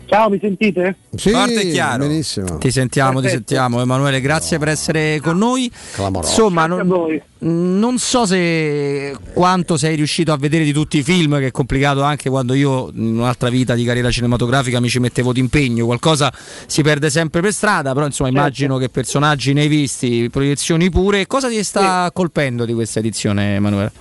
Ciao, 0.05 0.29
mi 0.29 0.37
sentite? 0.39 0.95
Sì, 1.15 1.31
Forte 1.31 1.61
e 1.61 1.71
chiaro. 1.71 2.05
benissimo. 2.05 2.57
Ti 2.59 2.69
sentiamo, 2.69 3.15
ti 3.15 3.21
Perfetto. 3.27 3.43
sentiamo 3.47 3.81
Emanuele, 3.81 4.21
grazie 4.21 4.59
per 4.59 4.67
essere 4.67 5.19
con 5.23 5.37
noi. 5.37 5.71
Clamoroso. 5.93 6.29
Insomma, 6.29 6.67
non, 6.67 7.19
non 7.39 7.97
so 7.97 8.25
se 8.27 9.15
quanto 9.33 9.75
sei 9.75 9.95
riuscito 9.95 10.31
a 10.31 10.37
vedere 10.37 10.65
di 10.65 10.73
tutti 10.73 10.99
i 10.99 11.03
film, 11.03 11.39
che 11.39 11.47
è 11.47 11.51
complicato 11.51 12.03
anche 12.03 12.29
quando 12.29 12.53
io 12.53 12.91
in 12.93 13.17
un'altra 13.17 13.49
vita 13.49 13.73
di 13.73 13.83
carriera 13.85 14.11
cinematografica 14.11 14.79
mi 14.79 14.89
ci 14.89 14.99
mettevo 14.99 15.33
d'impegno, 15.33 15.85
qualcosa 15.85 16.31
si 16.67 16.83
perde 16.83 17.09
sempre 17.09 17.41
per 17.41 17.51
strada, 17.53 17.93
però 17.93 18.05
insomma 18.05 18.29
Certo. 18.29 18.43
immagino 18.45 18.77
che 18.77 18.89
personaggi 18.89 19.53
ne 19.53 19.61
hai 19.61 19.67
visti, 19.67 20.29
proiezioni 20.29 20.91
pure. 20.91 21.25
Cosa 21.25 21.47
ti 21.49 21.63
sta 21.63 22.11
colpendo 22.13 22.65
di 22.65 22.73
questa 22.73 22.99
edizione 22.99 23.55
Emanuele? 23.55 23.91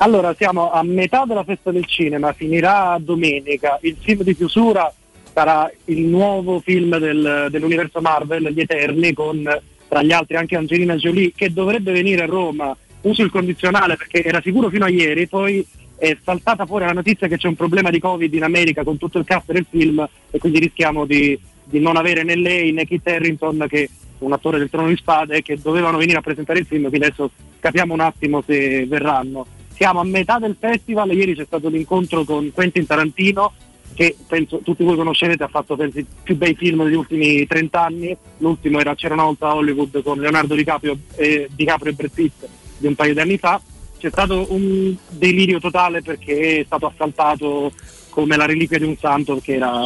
Allora, 0.00 0.32
siamo 0.38 0.70
a 0.70 0.82
metà 0.84 1.24
della 1.26 1.42
festa 1.42 1.72
del 1.72 1.84
cinema, 1.84 2.32
finirà 2.32 2.96
domenica. 3.00 3.78
Il 3.82 3.96
film 4.00 4.22
di 4.22 4.36
chiusura 4.36 4.92
sarà 5.38 5.70
il 5.84 6.00
nuovo 6.00 6.58
film 6.58 6.98
del- 6.98 7.46
dell'universo 7.48 8.00
Marvel, 8.00 8.52
Gli 8.52 8.58
Eterni, 8.58 9.12
con 9.12 9.44
tra 9.86 10.02
gli 10.02 10.10
altri 10.10 10.36
anche 10.36 10.56
Angelina 10.56 10.96
Jolie, 10.96 11.32
che 11.34 11.52
dovrebbe 11.52 11.92
venire 11.92 12.24
a 12.24 12.26
Roma. 12.26 12.76
Uso 13.02 13.22
il 13.22 13.30
condizionale 13.30 13.96
perché 13.96 14.24
era 14.24 14.40
sicuro 14.42 14.68
fino 14.68 14.84
a 14.84 14.88
ieri, 14.88 15.28
poi 15.28 15.64
è 15.96 16.16
saltata 16.24 16.66
fuori 16.66 16.86
la 16.86 16.92
notizia 16.92 17.28
che 17.28 17.36
c'è 17.36 17.46
un 17.46 17.54
problema 17.54 17.90
di 17.90 18.00
Covid 18.00 18.34
in 18.34 18.42
America 18.42 18.82
con 18.82 18.98
tutto 18.98 19.18
il 19.18 19.24
cast 19.24 19.52
del 19.52 19.66
film 19.70 20.04
e 20.30 20.38
quindi 20.38 20.58
rischiamo 20.58 21.04
di, 21.04 21.38
di 21.62 21.78
non 21.78 21.96
avere 21.96 22.24
né 22.24 22.34
lei 22.34 22.72
né 22.72 22.84
Kit 22.84 23.06
Harrington 23.06 23.64
che 23.68 23.88
un 24.18 24.32
attore 24.32 24.58
del 24.58 24.70
Trono 24.70 24.88
di 24.88 24.96
Spade 24.96 25.42
che 25.42 25.56
dovevano 25.62 25.98
venire 25.98 26.18
a 26.18 26.22
presentare 26.22 26.58
il 26.58 26.66
film, 26.66 26.88
quindi 26.88 27.06
adesso 27.06 27.30
capiamo 27.60 27.94
un 27.94 28.00
attimo 28.00 28.42
se 28.44 28.86
verranno. 28.86 29.46
Siamo 29.72 30.00
a 30.00 30.04
metà 30.04 30.40
del 30.40 30.56
festival, 30.58 31.12
ieri 31.12 31.36
c'è 31.36 31.44
stato 31.44 31.68
l'incontro 31.68 32.24
con 32.24 32.50
Quentin 32.52 32.84
Tarantino 32.84 33.52
che 33.98 34.14
penso 34.28 34.60
tutti 34.62 34.84
voi 34.84 34.94
conoscerete, 34.94 35.42
ha 35.42 35.48
fatto 35.48 35.74
penso, 35.74 35.98
i 35.98 36.06
più 36.22 36.36
bei 36.36 36.54
film 36.54 36.84
degli 36.84 36.94
ultimi 36.94 37.44
30 37.44 37.84
anni, 37.84 38.16
l'ultimo 38.36 38.78
era 38.78 38.94
C'era 38.94 39.14
una 39.14 39.24
volta 39.24 39.48
a 39.48 39.56
Hollywood 39.56 40.04
con 40.04 40.20
Leonardo 40.20 40.54
DiCaprio 40.54 40.96
e, 41.16 41.48
DiCaprio 41.52 41.90
e 41.90 41.94
Brad 41.96 42.12
Pitt 42.12 42.48
di 42.76 42.86
un 42.86 42.94
paio 42.94 43.12
di 43.12 43.18
anni 43.18 43.38
fa, 43.38 43.60
c'è 43.98 44.08
stato 44.08 44.46
un 44.50 44.94
delirio 45.08 45.58
totale 45.58 46.00
perché 46.00 46.60
è 46.60 46.64
stato 46.64 46.86
assaltato 46.86 47.72
come 48.10 48.36
la 48.36 48.46
reliquia 48.46 48.78
di 48.78 48.84
un 48.84 48.96
santo 48.96 49.34
perché 49.34 49.54
era 49.56 49.80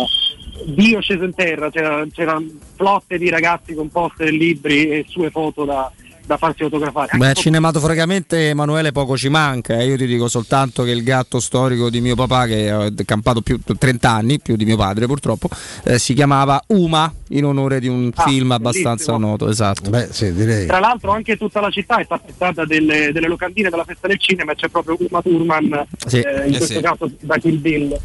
Dio 0.66 1.00
sceso 1.00 1.24
in 1.24 1.32
terra, 1.32 1.70
c'era, 1.70 2.04
c'erano 2.12 2.44
flotte 2.76 3.16
di 3.16 3.30
ragazzi 3.30 3.72
con 3.72 3.88
poster 3.88 4.30
libri 4.30 4.90
e 4.90 5.06
sue 5.08 5.30
foto 5.30 5.64
da, 5.64 5.90
da 6.24 6.36
farsi 6.36 6.62
autografare. 6.62 7.08
Anche 7.12 7.26
Beh, 7.26 7.34
cinematograficamente 7.34 8.48
Emanuele 8.50 8.92
poco 8.92 9.16
ci 9.16 9.28
manca, 9.28 9.76
eh. 9.78 9.86
io 9.86 9.96
ti 9.96 10.06
dico 10.06 10.28
soltanto 10.28 10.82
che 10.84 10.90
il 10.90 11.02
gatto 11.02 11.40
storico 11.40 11.90
di 11.90 12.00
mio 12.00 12.14
papà, 12.14 12.46
che 12.46 12.70
ha 12.70 12.90
campato 13.04 13.40
più 13.40 13.58
30 13.60 14.10
anni, 14.10 14.40
più 14.40 14.56
di 14.56 14.64
mio 14.64 14.76
padre 14.76 15.06
purtroppo, 15.06 15.48
eh, 15.84 15.98
si 15.98 16.14
chiamava 16.14 16.62
Uma 16.68 17.12
in 17.30 17.44
onore 17.44 17.80
di 17.80 17.88
un 17.88 18.10
Ah, 18.14 18.22
film 18.24 18.52
abbastanza 18.52 19.12
bellissimo. 19.12 19.18
noto, 19.18 19.48
esatto. 19.48 19.90
Beh, 19.90 20.08
sì, 20.10 20.32
direi. 20.32 20.66
Tra 20.66 20.78
l'altro 20.78 21.10
anche 21.12 21.36
tutta 21.36 21.60
la 21.60 21.70
città 21.70 21.96
è 21.98 22.06
tappezzata 22.06 22.64
delle, 22.64 23.10
delle 23.12 23.28
locandine 23.28 23.68
della 23.70 23.84
festa 23.84 24.06
del 24.08 24.18
cinema 24.18 24.54
c'è 24.54 24.68
proprio 24.68 24.96
Uma 25.00 25.22
Thurman, 25.22 25.86
Sì. 26.06 26.20
eh, 26.20 26.46
in 26.46 26.54
Eh 26.54 26.56
questo 26.58 26.74
sì. 26.76 26.80
caso 26.80 27.10
da 27.20 27.36
Kill 27.38 27.60
Bill. 27.60 27.92
Eh, 27.92 28.00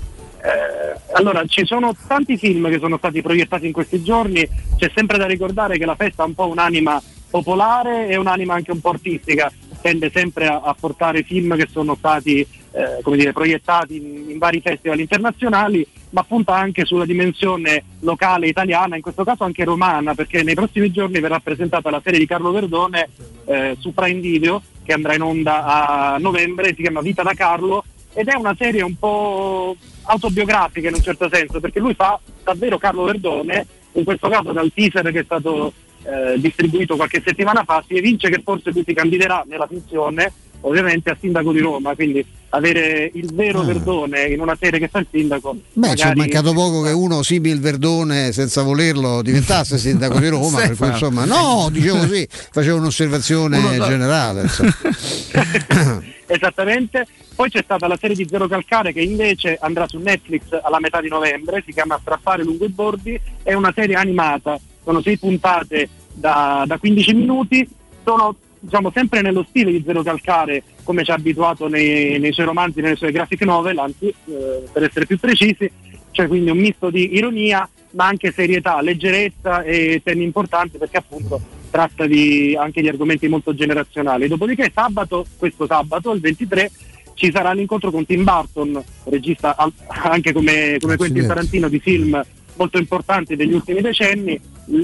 allora, 1.14 1.44
ci 1.48 1.66
sono 1.66 1.94
tanti 2.08 2.38
film 2.38 2.70
che 2.70 2.78
sono 2.80 2.98
stati 2.98 3.22
proiettati 3.22 3.66
in 3.66 3.74
questi 3.74 4.02
giorni, 4.04 4.48
c'è 4.78 4.90
sempre 4.96 5.18
da 5.18 5.26
ricordare 5.26 5.78
che 5.78 5.86
la 5.86 5.96
festa 5.96 6.24
ha 6.24 6.26
un 6.26 6.36
po' 6.36 6.48
un'anima 6.48 7.02
popolare 7.30 8.08
e 8.08 8.16
un'anima 8.16 8.54
anche 8.54 8.72
un 8.72 8.80
po' 8.80 8.90
artistica, 8.90 9.52
tende 9.82 10.10
sempre 10.14 10.48
a, 10.48 10.62
a 10.64 10.76
portare 10.80 11.24
film 11.24 11.56
che 11.56 11.68
sono 11.70 11.96
stati 11.96 12.46
eh, 12.72 13.02
come 13.02 13.18
dire, 13.18 13.34
proiettati 13.34 13.96
in, 13.96 14.30
in 14.30 14.38
vari 14.38 14.62
festival 14.62 15.00
internazionali, 15.00 15.86
ma 16.12 16.24
punta 16.24 16.56
anche 16.56 16.86
sulla 16.86 17.06
dimensione 17.06 17.84
locale 18.02 18.48
italiana, 18.48 18.96
in 18.96 19.02
questo 19.02 19.24
caso 19.24 19.44
anche 19.44 19.64
romana, 19.64 20.14
perché 20.14 20.44
nei 20.44 20.54
prossimi 20.54 20.92
giorni 20.92 21.20
verrà 21.20 21.40
presentata 21.40 21.90
la 21.90 22.02
serie 22.04 22.20
di 22.20 22.28
Carlo 22.28 22.52
Verdone 22.52 23.10
eh, 23.46 23.76
su 23.80 23.94
Prime 23.94 24.20
Video, 24.20 24.62
che 24.84 24.94
andrà 24.94 25.16
in 25.16 25.22
onda 25.22 26.14
a 26.14 26.18
novembre, 26.18 26.74
si 26.76 26.82
chiama 26.82 27.02
Vita 27.02 27.24
da 27.24 27.34
Carlo, 27.34 27.84
ed 28.14 28.28
è 28.28 28.36
una 28.36 28.56
serie 28.58 28.82
un 28.84 28.96
po' 28.98 29.76
autobiografica 30.04 30.88
in 30.88 30.96
un 30.96 31.02
certo 31.02 31.28
senso, 31.32 31.60
perché 31.60 31.80
lui 31.80 31.94
fa 31.94 32.20
davvero 32.44 32.78
Carlo 32.78 33.04
Verdone, 33.04 33.66
in 33.94 34.04
questo 34.04 34.30
caso 34.30 34.52
dal 34.52 34.72
teaser 34.74 35.12
che 35.12 35.22
è 35.22 35.24
stato 35.24 35.74
eh, 36.08 36.40
distribuito 36.40 36.96
qualche 36.96 37.22
settimana 37.24 37.64
fa, 37.66 37.84
si 37.86 37.96
evince 37.98 38.30
che 38.30 38.42
forse 38.44 38.72
lui 38.72 38.84
si 38.86 38.94
candiderà 38.94 39.44
nella 39.48 39.68
finzione 39.68 40.32
ovviamente 40.62 41.12
a 41.12 41.18
sindaco 41.20 41.52
di 41.52 41.60
Roma, 41.60 41.94
quindi 41.96 42.26
avere 42.50 43.12
il 43.14 43.32
vero 43.34 43.62
Ah. 43.62 43.66
Verdone 43.66 44.24
in 44.24 44.40
una 44.40 44.58
serie 44.60 44.80
che 44.80 44.88
fa 44.88 45.00
il 45.00 45.08
sindaco. 45.10 45.56
Beh, 45.74 45.96
ci 45.96 46.08
è 46.08 46.14
mancato 46.16 46.52
poco 46.54 46.82
che 46.82 46.92
uno 46.92 47.22
simil 47.22 47.60
Verdone 47.60 48.32
senza 48.32 48.64
volerlo 48.64 49.22
diventasse 49.22 49.78
sindaco 49.80 50.20
di 50.20 50.30
Roma, 50.30 50.60
per 50.62 50.76
cui 50.76 50.88
insomma, 50.88 51.26
no, 51.26 51.70
dicevo 51.72 51.98
così, 52.00 52.28
facevo 52.30 52.78
un'osservazione 52.78 53.58
Uno- 53.58 53.86
generale. 53.86 54.50
Esattamente. 56.26 57.06
Poi 57.36 57.50
c'è 57.52 57.62
stata 57.64 57.88
la 57.88 57.98
serie 58.00 58.16
di 58.16 58.28
Zero 58.28 58.48
Calcare 58.48 58.92
che 58.94 59.02
invece 59.02 59.58
andrà 59.62 59.88
su 59.88 60.00
Netflix 60.00 60.42
alla 60.64 60.80
metà 60.80 61.00
di 61.02 61.08
novembre, 61.08 61.62
si 61.64 61.72
chiama 61.72 62.00
Strappare 62.02 62.44
lungo 62.44 62.66
i 62.66 62.70
bordi, 62.70 63.20
è 63.44 63.54
una 63.54 63.72
serie 63.76 63.96
animata, 63.96 64.60
sono 64.84 65.02
sei 65.04 65.20
puntate 65.20 65.88
da, 66.18 66.64
da 66.66 66.78
15 66.78 67.14
minuti, 67.14 67.68
sono 68.04 68.36
diciamo 68.60 68.92
sempre 68.92 69.22
nello 69.22 69.46
stile 69.48 69.72
di 69.72 69.84
Zero 69.86 70.02
Calcare 70.02 70.64
come 70.84 71.04
ci 71.04 71.12
ha 71.12 71.16
abituato 71.16 71.68
nei, 71.68 72.20
nei 72.20 72.34
suoi 72.34 72.46
romanzi, 72.46 72.82
nelle 72.82 72.96
sue 72.96 73.12
graphic 73.12 73.44
novel, 73.44 73.78
anzi 73.78 74.08
eh, 74.08 74.64
per 74.72 74.84
essere 74.84 75.06
più 75.06 75.20
precisi, 75.20 75.70
cioè 76.12 76.28
quindi 76.28 76.50
un 76.50 76.58
misto 76.58 76.90
di 76.90 77.16
ironia 77.16 77.68
ma 77.92 78.06
anche 78.06 78.32
serietà, 78.32 78.82
leggerezza 78.82 79.64
e 79.64 80.02
temi 80.04 80.24
importanti 80.24 80.78
perché 80.78 80.98
appunto 80.98 81.40
tratta 81.70 82.06
di, 82.06 82.56
anche 82.60 82.82
di 82.82 82.88
argomenti 82.88 83.28
molto 83.28 83.54
generazionali. 83.54 84.28
Dopodiché 84.28 84.72
sabato, 84.74 85.26
questo 85.38 85.66
sabato, 85.66 86.12
il 86.12 86.22
23, 86.22 86.72
ci 87.14 87.32
sarà 87.32 87.52
l'incontro 87.54 87.92
con 87.92 88.06
Tim 88.06 88.24
Burton, 88.24 88.82
regista 89.06 89.56
anche 89.88 90.32
come, 90.34 90.78
come 90.80 90.96
Quentin 90.96 91.24
Accidenti. 91.24 91.28
Tarantino 91.28 91.70
di 91.70 91.80
film 91.80 92.24
molto 92.58 92.78
importanti 92.78 93.36
degli 93.36 93.54
ultimi 93.54 93.82
decenni, 93.82 94.40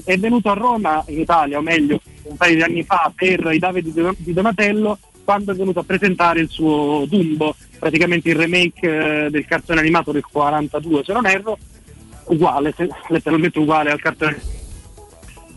è 0.06 0.18
venuto 0.18 0.50
a 0.50 0.54
Roma, 0.54 1.04
in 1.08 1.20
Italia, 1.20 1.58
o 1.58 1.62
meglio, 1.62 2.00
un 2.24 2.38
paio 2.38 2.56
di 2.56 2.62
anni 2.62 2.84
fa 2.84 3.12
per 3.14 3.50
i 3.52 3.60
Davide 3.60 3.92
di 3.92 4.02
Don- 4.02 4.16
di 4.18 4.34
Donatello, 4.34 4.98
quando 5.24 5.52
è 5.52 5.56
venuto 5.56 5.80
a 5.80 5.84
presentare 5.84 6.42
il 6.42 6.50
suo 6.50 7.06
Dumbo, 7.08 7.56
praticamente 7.80 8.30
il 8.30 8.36
remake 8.36 9.26
eh, 9.26 9.30
del 9.30 9.46
cartone 9.46 9.80
animato 9.80 10.12
del 10.12 10.26
42, 10.26 11.04
se 11.04 11.14
non 11.14 11.26
erro, 11.26 11.58
uguale, 12.26 12.74
letteralmente 13.10 13.60
uguale 13.60 13.92
al 13.92 14.00
cartone 14.00 14.62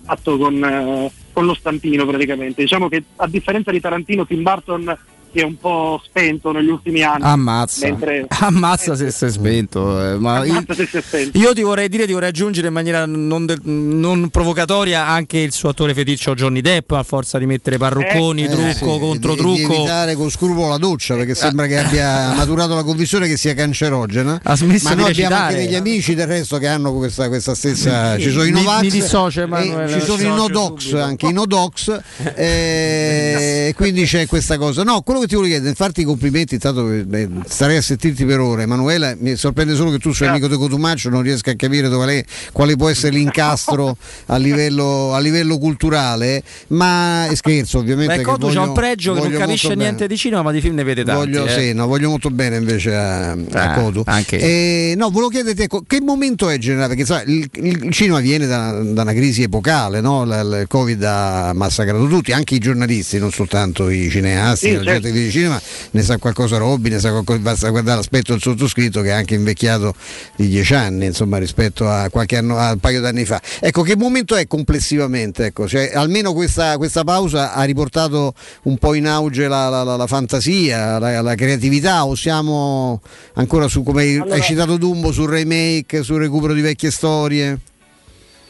fatto 0.07 0.39
con, 0.39 0.65
eh, 0.65 1.11
con 1.33 1.45
lo 1.45 1.55
stampino 1.55 2.07
praticamente. 2.07 2.63
Diciamo 2.63 2.89
che 2.89 3.03
a 3.17 3.27
differenza 3.27 3.71
di 3.71 3.81
Tarantino, 3.81 4.27
Tim 4.27 4.43
Burton 4.43 4.97
si 5.33 5.39
è 5.41 5.43
un 5.45 5.57
po' 5.59 6.01
spento 6.05 6.53
negli 6.53 6.69
ultimi 6.69 7.03
anni. 7.03 7.23
Ammazza, 7.25 7.87
mentre... 7.87 8.27
ammazza 8.41 8.95
se 8.95 9.11
si 9.11 9.25
è 9.27 9.31
spento. 9.31 10.13
Eh, 10.13 10.17
ma 10.19 10.45
io, 10.45 10.65
se 10.75 10.87
si 10.87 10.97
è 10.97 11.03
spento. 11.03 11.39
io 11.39 11.53
ti 11.53 11.63
vorrei 11.63 11.89
dire, 11.89 12.07
ti 12.07 12.13
vorrei 12.13 12.29
aggiungere 12.31 12.69
in 12.69 12.73
maniera 12.73 13.05
non, 13.07 13.45
de- 13.47 13.59
non 13.63 14.29
provocatoria 14.31 15.07
anche 15.07 15.39
il 15.39 15.53
suo 15.53 15.69
attore 15.71 15.93
feticcio 15.95 16.35
Johnny 16.35 16.61
Depp 16.61 16.93
a 16.93 17.03
forza 17.03 17.39
di 17.39 17.47
mettere 17.47 17.77
parrucconi, 17.79 18.45
Eh, 18.45 18.49
trucco 18.49 18.95
sì, 18.95 18.99
contro 19.01 19.35
di- 19.35 19.37
Di 19.37 19.43
trucco. 19.63 19.75
evitare 19.75 20.15
con 20.15 20.31
scrupolo 20.31 20.69
la 20.69 20.79
doccia 20.79 21.15
perché 21.17 21.35
sembra 21.35 21.67
che 21.67 21.79
abbia 21.79 22.33
maturato 22.35 22.75
la 22.75 22.83
convinzione 22.83 23.27
che 23.29 23.37
sia 23.37 23.55
cancerogena. 23.55 24.41
Ha 24.43 24.57
smesso 24.57 24.89
Ma 24.89 24.95
di 24.95 25.01
noi 25.03 25.11
abbiamo 25.11 25.35
recitare. 25.35 25.55
anche 25.55 25.67
degli 25.67 25.75
amici 25.75 26.15
del 26.15 26.27
resto 26.27 26.59
che 26.59 26.67
hanno 26.67 26.93
questa, 26.95 27.29
questa 27.29 27.55
stessa. 27.55 28.19
Ci 28.19 28.31
sono 28.31 28.45
i 28.45 28.53
Mi- 28.53 28.63
Novax. 28.63 28.81
mi 28.83 28.91
dissocio, 28.91 29.41
e 29.41 29.43
Emanuele, 29.45 29.93
ci 29.93 30.01
sono 30.07 30.23
i 30.23 30.27
Nodox, 30.29 30.81
subito. 30.83 31.03
anche 31.03 31.27
i 31.27 31.33
Nodox. 31.33 32.01
eh, 32.35 33.73
quindi 33.77 34.05
c'è 34.05 34.27
questa 34.27 34.57
cosa. 34.59 34.83
No, 34.83 35.03
quello 35.17 35.21
che 35.21 35.27
ti 35.27 35.35
volevo 35.35 35.53
chiedere, 35.55 35.75
farti 35.75 36.01
i 36.03 36.05
complimenti, 36.05 36.55
intanto 36.55 36.91
eh, 36.91 37.29
starei 37.49 37.77
a 37.77 37.83
sentirti 37.83 38.25
per 38.25 38.41
ore. 38.41 38.63
Emanuela, 38.63 39.15
mi 39.19 39.37
sorprende 39.37 39.75
solo 39.75 39.91
che 39.91 39.99
tu 39.99 40.13
sei 40.13 40.29
amico 40.29 40.49
di 40.49 40.57
Cotumaccio, 40.57 41.09
non 41.09 41.23
riesca 41.23 41.51
a 41.51 41.57
capire 41.57 41.89
dove 41.89 42.07
lei- 42.07 42.25
quale 42.53 42.77
può 42.77 42.89
essere 42.89 43.15
l'incastro 43.17 43.97
a 44.27 44.37
livello, 44.37 45.13
a 45.15 45.19
livello 45.19 45.59
culturale. 45.59 46.43
Ma 46.69 47.29
scherzo, 47.35 47.79
ovviamente. 47.79 48.17
Beh, 48.17 48.23
Cotu 48.23 48.47
c'ha 48.49 48.53
voglio- 48.55 48.63
un 48.69 48.73
pregio 48.75 49.13
che 49.13 49.19
non 49.21 49.29
voglio 49.29 49.39
capisce 49.41 49.75
niente 49.75 49.95
bene. 49.95 50.07
di 50.09 50.17
cinema, 50.17 50.43
ma 50.43 50.53
di 50.53 50.61
film 50.61 50.75
ne 50.75 50.85
vede 50.85 51.05
tanti. 51.05 51.19
Voglio, 51.31 51.47
eh. 51.47 51.51
sì, 51.61 51.73
no, 51.73 51.87
voglio 51.87 52.09
molto 52.11 52.31
bene 52.31 52.57
invece 52.57 52.95
a, 52.95 53.31
a 53.33 53.37
Ah, 53.53 53.73
Cotu. 53.81 54.03
anche 54.07 54.37
io. 54.37 54.43
Eh, 54.45 54.95
no, 54.97 55.11
volevo 55.11 55.29
chiederti 55.31 55.63
ecco, 55.63 55.83
che 55.87 56.01
momento 56.01 56.49
è 56.49 56.59
generale? 56.59 56.89
Perché 56.95 57.05
sai, 57.05 57.25
il, 57.33 57.49
il 57.55 57.93
cinema 57.93 58.21
viene 58.21 58.47
da, 58.47 58.73
da 58.83 59.03
una 59.03 59.13
crisi 59.13 59.43
epocale, 59.43 60.01
no? 60.01 60.25
La- 60.25 60.41
il 60.41 60.65
Covid 60.69 61.03
ha 61.03 61.53
massacrato 61.55 62.07
tutti, 62.07 62.33
anche 62.33 62.55
i 62.55 62.59
giornalisti, 62.59 63.19
non 63.19 63.31
soltanto 63.33 63.89
i 63.91 64.09
cineasti, 64.11 64.67
Sì, 64.69 64.73
la 64.75 64.83
gente 64.83 64.93
certo. 64.93 65.06
Che 65.13 65.19
dice 65.19 65.31
cinema, 65.31 65.61
ne 65.93 66.03
sa 66.03 66.19
qualcosa 66.19 66.57
Robby, 66.59 66.91
ne 66.91 66.99
sa 66.99 67.11
qualcosa, 67.11 67.39
basta 67.39 67.69
guardare 67.71 67.97
l'aspetto 67.99 68.33
del 68.33 68.41
sottoscritto 68.41 69.01
che 69.03 69.09
è 69.09 69.13
anche 69.13 69.35
invecchiato 69.35 69.95
di 70.37 70.49
dieci 70.49 70.75
anni, 70.75 71.07
insomma, 71.07 71.39
rispetto 71.39 71.89
a 71.89 72.09
qualche 72.11 72.37
anno, 72.37 72.59
a 72.59 72.73
un 72.73 72.79
paio 72.79 73.01
d'anni 73.01 73.25
fa. 73.25 73.41
Ecco, 73.61 73.83
che 73.83 73.97
momento 73.97 74.37
è 74.37 74.47
complessivamente? 74.47 75.47
Ecco? 75.47 75.67
Cioè, 75.69 75.93
almeno 75.95 76.33
questa, 76.33 76.77
questa 76.77 77.05
pausa 77.05 77.53
ha 77.55 77.63
riportato 77.65 78.35
un 78.65 78.79
po' 78.79 78.95
in 78.95 79.07
auge 79.07 79.49
la, 79.49 79.69
la- 79.69 79.83
la- 79.83 79.97
la 79.97 80.07
fantasia, 80.07 80.99
la, 80.99 81.35
creatività 81.35 82.05
o 82.07 82.15
siamo 82.15 83.01
ancora 83.35 83.69
su, 83.69 83.83
come 83.83 84.05
Allora- 84.15 84.35
hai 84.35 84.43
citato 84.43 84.77
Dumbo, 84.77 85.13
sul 85.13 85.29
remake, 85.29 86.03
sul 86.03 86.19
recupero 86.19 86.53
di 86.53 86.61
vecchie 86.61 86.91
storie? 86.91 87.59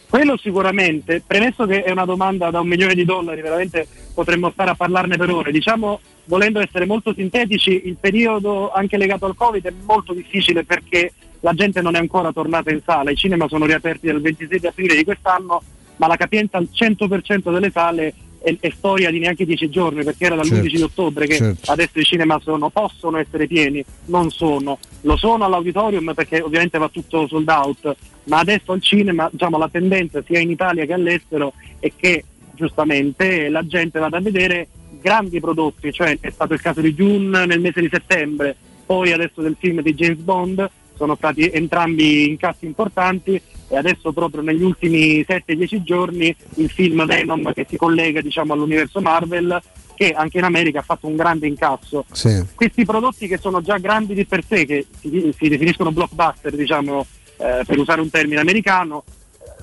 Quello 0.08 0.36
sicuramente, 0.36 1.22
premesso 1.26 1.66
che 1.66 1.82
è 1.82 1.90
una 1.90 2.04
domanda 2.04 2.50
da 2.50 2.60
un 2.60 2.68
milione 2.68 2.94
di 2.94 3.04
dollari, 3.04 3.42
veramente 3.42 3.86
potremmo 4.14 4.50
stare 4.50 4.70
a 4.70 4.74
parlarne 4.74 5.16
per 5.16 5.30
ore. 5.30 5.50
Diciamo, 5.50 6.00
volendo 6.24 6.60
essere 6.60 6.86
molto 6.86 7.12
sintetici, 7.12 7.82
il 7.86 7.96
periodo 7.98 8.72
anche 8.72 8.96
legato 8.96 9.26
al 9.26 9.34
Covid 9.34 9.66
è 9.66 9.72
molto 9.84 10.12
difficile 10.12 10.64
perché 10.64 11.12
la 11.40 11.52
gente 11.52 11.82
non 11.82 11.96
è 11.96 11.98
ancora 11.98 12.32
tornata 12.32 12.70
in 12.70 12.80
sala, 12.84 13.10
i 13.10 13.16
cinema 13.16 13.48
sono 13.48 13.66
riaperti 13.66 14.06
dal 14.06 14.20
26 14.20 14.66
aprile 14.66 14.94
di 14.94 15.04
quest'anno, 15.04 15.62
ma 15.96 16.06
la 16.06 16.16
capienza 16.16 16.56
al 16.56 16.68
100% 16.72 17.52
delle 17.52 17.70
sale 17.70 18.14
è, 18.46 18.56
è 18.60 18.70
storia 18.70 19.10
di 19.10 19.18
neanche 19.18 19.44
10 19.44 19.68
giorni 19.68 20.04
perché 20.04 20.26
era 20.26 20.36
dall'11 20.36 20.54
Certo, 20.54 20.76
di 20.76 20.82
ottobre 20.82 21.26
che 21.26 21.36
certo. 21.36 21.72
adesso 21.72 21.98
i 21.98 22.04
cinema 22.04 22.38
sono, 22.40 22.70
possono 22.70 23.16
essere 23.18 23.48
pieni, 23.48 23.84
non 24.06 24.30
sono. 24.30 24.78
Lo 25.00 25.16
sono 25.16 25.44
all'auditorium 25.44 26.12
perché 26.14 26.40
ovviamente 26.40 26.78
va 26.78 26.88
tutto 26.88 27.26
sold 27.26 27.48
out, 27.48 27.96
ma 28.24 28.38
adesso 28.38 28.70
al 28.70 28.80
cinema 28.80 29.28
diciamo, 29.30 29.58
la 29.58 29.68
tendenza 29.68 30.22
sia 30.24 30.38
in 30.38 30.50
Italia 30.50 30.84
che 30.84 30.92
all'estero 30.92 31.54
è 31.80 31.90
che 31.94 32.24
giustamente 32.54 33.48
la 33.48 33.66
gente 33.66 33.98
vada 33.98 34.18
a 34.18 34.20
vedere 34.20 34.68
grandi 35.00 35.40
prodotti, 35.40 35.92
cioè 35.92 36.16
è 36.20 36.30
stato 36.30 36.54
il 36.54 36.60
caso 36.60 36.80
di 36.80 36.94
June 36.94 37.46
nel 37.46 37.60
mese 37.60 37.80
di 37.80 37.88
settembre, 37.90 38.54
poi 38.86 39.12
adesso 39.12 39.42
del 39.42 39.56
film 39.58 39.82
di 39.82 39.94
James 39.94 40.18
Bond, 40.18 40.70
sono 40.94 41.16
stati 41.16 41.50
entrambi 41.50 42.28
incassi 42.28 42.64
importanti 42.64 43.40
e 43.68 43.76
adesso 43.76 44.12
proprio 44.12 44.42
negli 44.42 44.62
ultimi 44.62 45.20
7-10 45.28 45.82
giorni 45.82 46.34
il 46.56 46.70
film 46.70 47.04
Venom 47.04 47.52
che 47.52 47.66
si 47.68 47.76
collega 47.76 48.20
diciamo, 48.20 48.52
all'universo 48.52 49.00
Marvel 49.00 49.60
che 49.94 50.12
anche 50.12 50.38
in 50.38 50.44
America 50.44 50.80
ha 50.80 50.82
fatto 50.82 51.06
un 51.06 51.16
grande 51.16 51.46
incasso 51.46 52.04
Sì. 52.12 52.44
questi 52.54 52.84
prodotti 52.84 53.26
che 53.26 53.38
sono 53.38 53.62
già 53.62 53.78
grandi 53.78 54.14
di 54.14 54.24
per 54.26 54.44
sé, 54.46 54.66
che 54.66 54.86
si, 55.00 55.34
si 55.36 55.48
definiscono 55.48 55.90
blockbuster, 55.90 56.54
diciamo, 56.54 57.06
eh, 57.38 57.62
per 57.66 57.78
usare 57.78 58.02
un 58.02 58.10
termine 58.10 58.40
americano, 58.40 59.04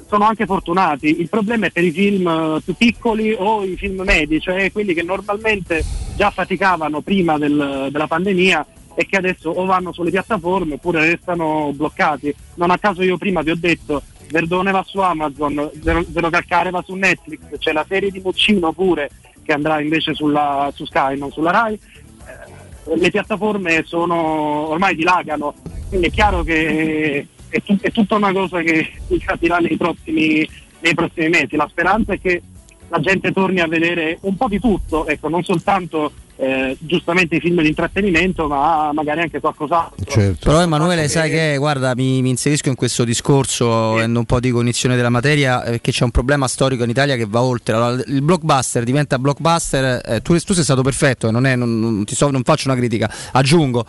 sono 0.09 0.25
anche 0.25 0.45
fortunati. 0.47 1.19
Il 1.21 1.29
problema 1.29 1.67
è 1.67 1.71
per 1.71 1.83
i 1.83 1.91
film 1.91 2.27
eh, 2.27 2.61
più 2.63 2.73
piccoli 2.75 3.35
o 3.37 3.63
i 3.63 3.75
film 3.77 4.01
medi, 4.01 4.39
cioè 4.41 4.71
quelli 4.71 4.93
che 4.95 5.03
normalmente 5.03 5.83
già 6.15 6.29
faticavano 6.31 7.01
prima 7.01 7.37
del- 7.37 7.89
della 7.91 8.07
pandemia 8.07 8.65
e 8.95 9.05
che 9.05 9.17
adesso 9.17 9.49
o 9.49 9.65
vanno 9.65 9.91
sulle 9.91 10.11
piattaforme 10.11 10.75
oppure 10.75 11.05
restano 11.05 11.71
bloccati. 11.73 12.33
Non 12.55 12.71
a 12.71 12.77
caso 12.77 13.01
io 13.01 13.17
prima 13.17 13.41
vi 13.41 13.51
ho 13.51 13.57
detto 13.57 14.01
Verdone 14.29 14.71
va 14.71 14.83
su 14.83 14.99
Amazon, 14.99 15.71
Zero, 15.81 16.29
Calcare 16.29 16.69
va 16.69 16.81
su 16.83 16.95
Netflix, 16.95 17.39
c'è 17.57 17.71
la 17.71 17.85
serie 17.87 18.09
di 18.09 18.21
Muccino 18.23 18.71
pure 18.71 19.09
che 19.43 19.51
andrà 19.51 19.81
invece 19.81 20.13
sulla, 20.13 20.71
su 20.73 20.85
Sky, 20.85 21.17
non 21.17 21.31
sulla 21.31 21.51
Rai 21.51 21.79
le 22.85 23.11
piattaforme 23.11 23.83
sono 23.85 24.69
ormai 24.69 24.95
dilagano, 24.95 25.55
quindi 25.87 26.07
è 26.07 26.11
chiaro 26.11 26.43
che 26.43 27.27
è, 27.47 27.61
tut- 27.61 27.83
è 27.83 27.91
tutta 27.91 28.15
una 28.15 28.31
cosa 28.31 28.61
che 28.61 28.91
si 29.07 29.17
capirà 29.19 29.57
nei 29.57 29.77
prossimi, 29.77 30.47
nei 30.79 30.93
prossimi 30.93 31.29
mesi. 31.29 31.55
La 31.55 31.67
speranza 31.69 32.13
è 32.13 32.19
che 32.19 32.41
la 32.89 32.99
gente 32.99 33.31
torni 33.31 33.59
a 33.59 33.67
vedere 33.67 34.17
un 34.21 34.35
po' 34.35 34.47
di 34.47 34.59
tutto, 34.59 35.07
ecco, 35.07 35.29
non 35.29 35.43
soltanto 35.43 36.11
eh, 36.35 36.75
giustamente 36.79 37.35
i 37.35 37.39
film 37.39 37.61
di 37.61 37.67
intrattenimento, 37.67 38.47
ma 38.47 38.91
magari 38.93 39.21
anche 39.21 39.39
qualcos'altro. 39.39 40.03
Però 40.39 40.61
Emanuele 40.61 41.07
sai 41.07 41.29
che 41.29 41.55
guarda 41.57 41.93
mi, 41.95 42.21
mi 42.21 42.29
inserisco 42.29 42.69
in 42.69 42.75
questo 42.75 43.03
discorso 43.03 43.93
avendo 43.93 44.19
un 44.19 44.25
po' 44.25 44.39
di 44.39 44.49
cognizione 44.51 44.95
della 44.95 45.09
materia 45.09 45.63
eh, 45.63 45.69
perché 45.71 45.91
c'è 45.91 46.03
un 46.03 46.11
problema 46.11 46.47
storico 46.47 46.83
in 46.83 46.89
Italia 46.89 47.15
che 47.15 47.25
va 47.27 47.41
oltre. 47.41 47.75
Allora, 47.75 48.01
il 48.07 48.21
blockbuster 48.21 48.83
diventa 48.83 49.19
blockbuster 49.19 50.01
eh, 50.05 50.21
tu, 50.21 50.37
tu 50.39 50.53
sei 50.53 50.63
stato 50.63 50.81
perfetto 50.81 51.27
eh, 51.27 51.31
non, 51.31 51.45
è- 51.45 51.55
non- 51.55 51.79
non 51.79 52.03
ti 52.05 52.15
so- 52.15 52.29
non 52.31 52.43
faccio 52.43 52.67
una 52.69 52.77
critica 52.77 53.11
aggiungo. 53.31 53.85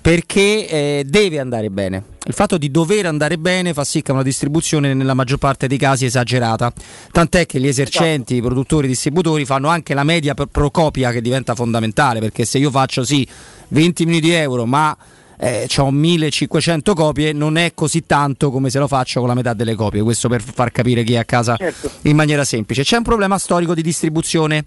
Perché 0.00 0.68
eh, 0.68 1.04
deve 1.06 1.38
andare 1.38 1.70
bene 1.70 2.02
il 2.26 2.34
fatto 2.34 2.58
di 2.58 2.70
dover 2.70 3.06
andare 3.06 3.38
bene 3.38 3.72
fa 3.72 3.84
sì 3.84 4.02
che 4.02 4.12
una 4.12 4.22
distribuzione 4.22 4.94
nella 4.94 5.14
maggior 5.14 5.38
parte 5.38 5.66
dei 5.66 5.78
casi 5.78 6.04
è 6.04 6.08
esagerata 6.08 6.72
tant'è 7.12 7.46
che 7.46 7.60
gli 7.60 7.68
esercenti 7.68 8.36
i 8.36 8.42
produttori 8.42 8.86
i 8.86 8.90
distributori 8.90 9.44
fanno 9.44 9.68
anche 9.68 9.94
la 9.94 10.04
media 10.04 10.34
pro 10.34 10.70
copia 10.70 11.12
che 11.12 11.20
diventa 11.20 11.54
fondamentale 11.54 12.20
perché 12.20 12.44
se 12.44 12.58
io 12.58 12.70
faccio 12.70 13.04
sì 13.04 13.26
20 13.68 14.04
milioni 14.04 14.26
di 14.26 14.32
euro 14.32 14.66
ma 14.66 14.96
eh, 15.38 15.68
ho 15.76 15.90
1500 15.90 16.94
copie, 16.94 17.32
non 17.32 17.56
è 17.56 17.72
così 17.74 18.06
tanto 18.06 18.50
come 18.50 18.70
se 18.70 18.78
lo 18.78 18.88
faccio 18.88 19.20
con 19.20 19.28
la 19.28 19.34
metà 19.34 19.52
delle 19.52 19.74
copie. 19.74 20.02
Questo 20.02 20.28
per 20.28 20.40
far 20.40 20.72
capire 20.72 21.04
chi 21.04 21.14
è 21.14 21.18
a 21.18 21.24
casa 21.24 21.56
in 22.02 22.16
maniera 22.16 22.44
semplice. 22.44 22.82
C'è 22.82 22.96
un 22.96 23.02
problema 23.02 23.38
storico 23.38 23.74
di 23.74 23.82
distribuzione. 23.82 24.64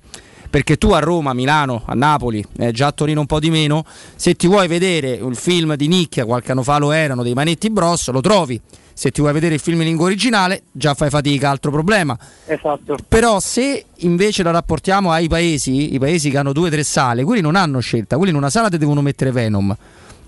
Perché 0.50 0.78
tu 0.78 0.90
a 0.92 1.00
Roma, 1.00 1.32
a 1.32 1.34
Milano, 1.34 1.84
a 1.86 1.94
Napoli, 1.94 2.44
eh, 2.58 2.72
già 2.72 2.88
a 2.88 2.92
Torino 2.92 3.20
un 3.20 3.28
po' 3.28 3.40
di 3.40 3.52
meno, 3.52 3.86
se 4.16 4.36
ti 4.36 4.48
vuoi 4.48 4.68
vedere 4.68 5.20
un 5.22 5.36
film 5.36 5.76
di 5.76 5.88
nicchia, 5.88 6.26
qualche 6.26 6.52
anno 6.52 6.64
fa 6.64 6.80
lo 6.80 6.92
erano, 6.92 7.22
dei 7.22 7.34
Manetti 7.34 7.70
Bros, 7.70 8.10
lo 8.10 8.22
trovi. 8.22 8.60
Se 8.92 9.12
ti 9.12 9.22
vuoi 9.22 9.32
vedere 9.32 9.54
il 9.54 9.62
film 9.62 9.80
in 9.80 9.88
lingua 9.88 10.08
originale, 10.08 10.64
già 10.72 10.94
fai 10.94 11.10
fatica, 11.10 11.50
altro 11.50 11.72
problema. 11.72 12.18
Esatto. 12.46 12.98
Però 13.08 13.40
se 13.40 13.86
invece 13.98 14.44
la 14.44 14.52
rapportiamo 14.52 15.12
ai 15.12 15.30
paesi, 15.30 15.94
i 15.94 16.00
paesi 16.00 16.30
che 16.30 16.38
hanno 16.38 16.52
due 16.52 16.68
o 16.68 16.72
tre 16.72 16.84
sale, 16.84 17.24
quelli 17.24 17.42
non 17.42 17.56
hanno 17.56 17.80
scelta, 17.80 18.18
quelli 18.18 18.32
in 18.32 18.38
una 18.38 18.50
sala 18.50 18.70
ti 18.70 18.78
devono 18.78 19.02
mettere 19.02 19.32
Venom, 19.32 19.74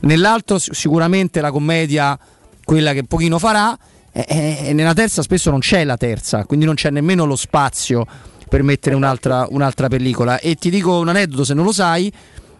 nell'altro 0.01 0.57
sicuramente 0.59 1.41
la 1.41 1.51
commedia, 1.51 2.17
quella 2.63 2.93
che 2.93 3.03
pochino 3.03 3.39
farà, 3.39 3.77
e, 4.13 4.25
e- 4.27 4.57
e 4.67 4.73
nella 4.73 4.93
terza 4.93 5.21
spesso 5.21 5.49
non 5.49 5.59
c'è 5.59 5.83
la 5.83 5.97
terza, 5.97 6.45
quindi 6.45 6.65
non 6.65 6.75
c'è 6.75 6.91
nemmeno 6.91 7.25
lo 7.25 7.35
spazio 7.35 8.05
per 8.51 8.63
mettere 8.63 8.95
un'altra, 8.95 9.47
un'altra 9.49 9.87
pellicola. 9.87 10.37
E 10.39 10.55
ti 10.55 10.69
dico 10.69 10.99
un 10.99 11.07
aneddoto 11.07 11.45
se 11.45 11.53
non 11.53 11.63
lo 11.63 11.71
sai. 11.71 12.11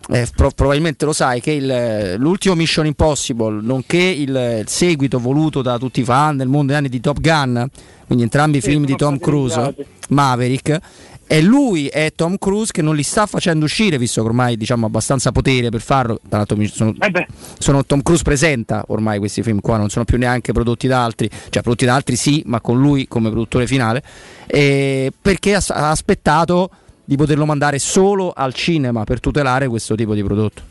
eh, 0.09 0.27
pro- 0.35 0.49
probabilmente 0.55 1.05
lo 1.05 1.13
sai 1.13 1.39
che 1.41 1.51
il- 1.51 2.15
l'ultimo 2.18 2.55
Mission 2.55 2.85
Impossible, 2.88 3.61
nonché 3.61 3.97
il, 3.99 4.30
il 4.61 4.68
seguito 4.68 5.19
voluto 5.19 5.61
da 5.61 5.77
tutti 5.77 5.99
i 6.01 6.03
fan 6.03 6.38
del 6.38 6.47
mondo 6.47 6.68
degli 6.68 6.77
anni 6.77 6.89
di 6.89 6.99
Top 6.99 7.19
Gun, 7.22 7.69
quindi 8.07 8.23
entrambi 8.23 8.57
i 8.57 8.61
film 8.61 8.84
di 8.84 8.95
Tom 8.95 9.19
Cruise, 9.19 9.76
Maverick, 10.09 10.80
è 11.32 11.40
lui 11.40 11.88
è 11.88 12.12
Tom 12.14 12.36
Cruise 12.38 12.74
che 12.74 12.82
non 12.82 12.94
li 12.94 13.03
sta 13.03 13.26
facendo 13.26 13.64
uscire, 13.64 13.98
visto 13.98 14.22
che 14.22 14.28
ormai 14.28 14.58
diciamo 14.58 14.86
abbastanza 14.86 15.32
potere 15.32 15.70
per 15.70 15.80
farlo. 15.80 16.20
Tra 16.28 16.40
l'altro 16.40 16.58
sono, 16.66 16.94
sono 17.58 17.86
Tom 17.86 18.02
Cruise 18.02 18.22
presenta 18.22 18.84
ormai 18.88 19.18
questi 19.18 19.41
film 19.41 19.62
qua, 19.62 19.78
non 19.78 19.88
sono 19.88 20.03
più 20.03 20.18
neanche 20.18 20.52
prodotti 20.52 20.88
da 20.88 21.06
altri, 21.06 21.30
cioè 21.30 21.62
prodotti 21.62 21.86
da 21.86 21.95
altri 21.95 22.18
sì, 22.18 22.44
ma 22.48 22.60
con 22.60 22.82
lui 22.82 23.08
come 23.08 23.30
produttore 23.30 23.66
finale, 23.66 24.03
eh, 24.45 25.14
perché 25.22 25.56
ha, 25.56 25.64
ha 25.70 25.90
aspettato 25.91 26.70
di 27.06 27.16
poterlo 27.16 27.45
mandare 27.45 27.80
solo 27.80 28.34
al 28.36 28.53
cinema 28.53 29.06
per 29.06 29.22
tutelare 29.22 29.70
questo 29.70 29.95
tipo 29.95 30.14
di 30.14 30.24
prodotto. 30.26 30.62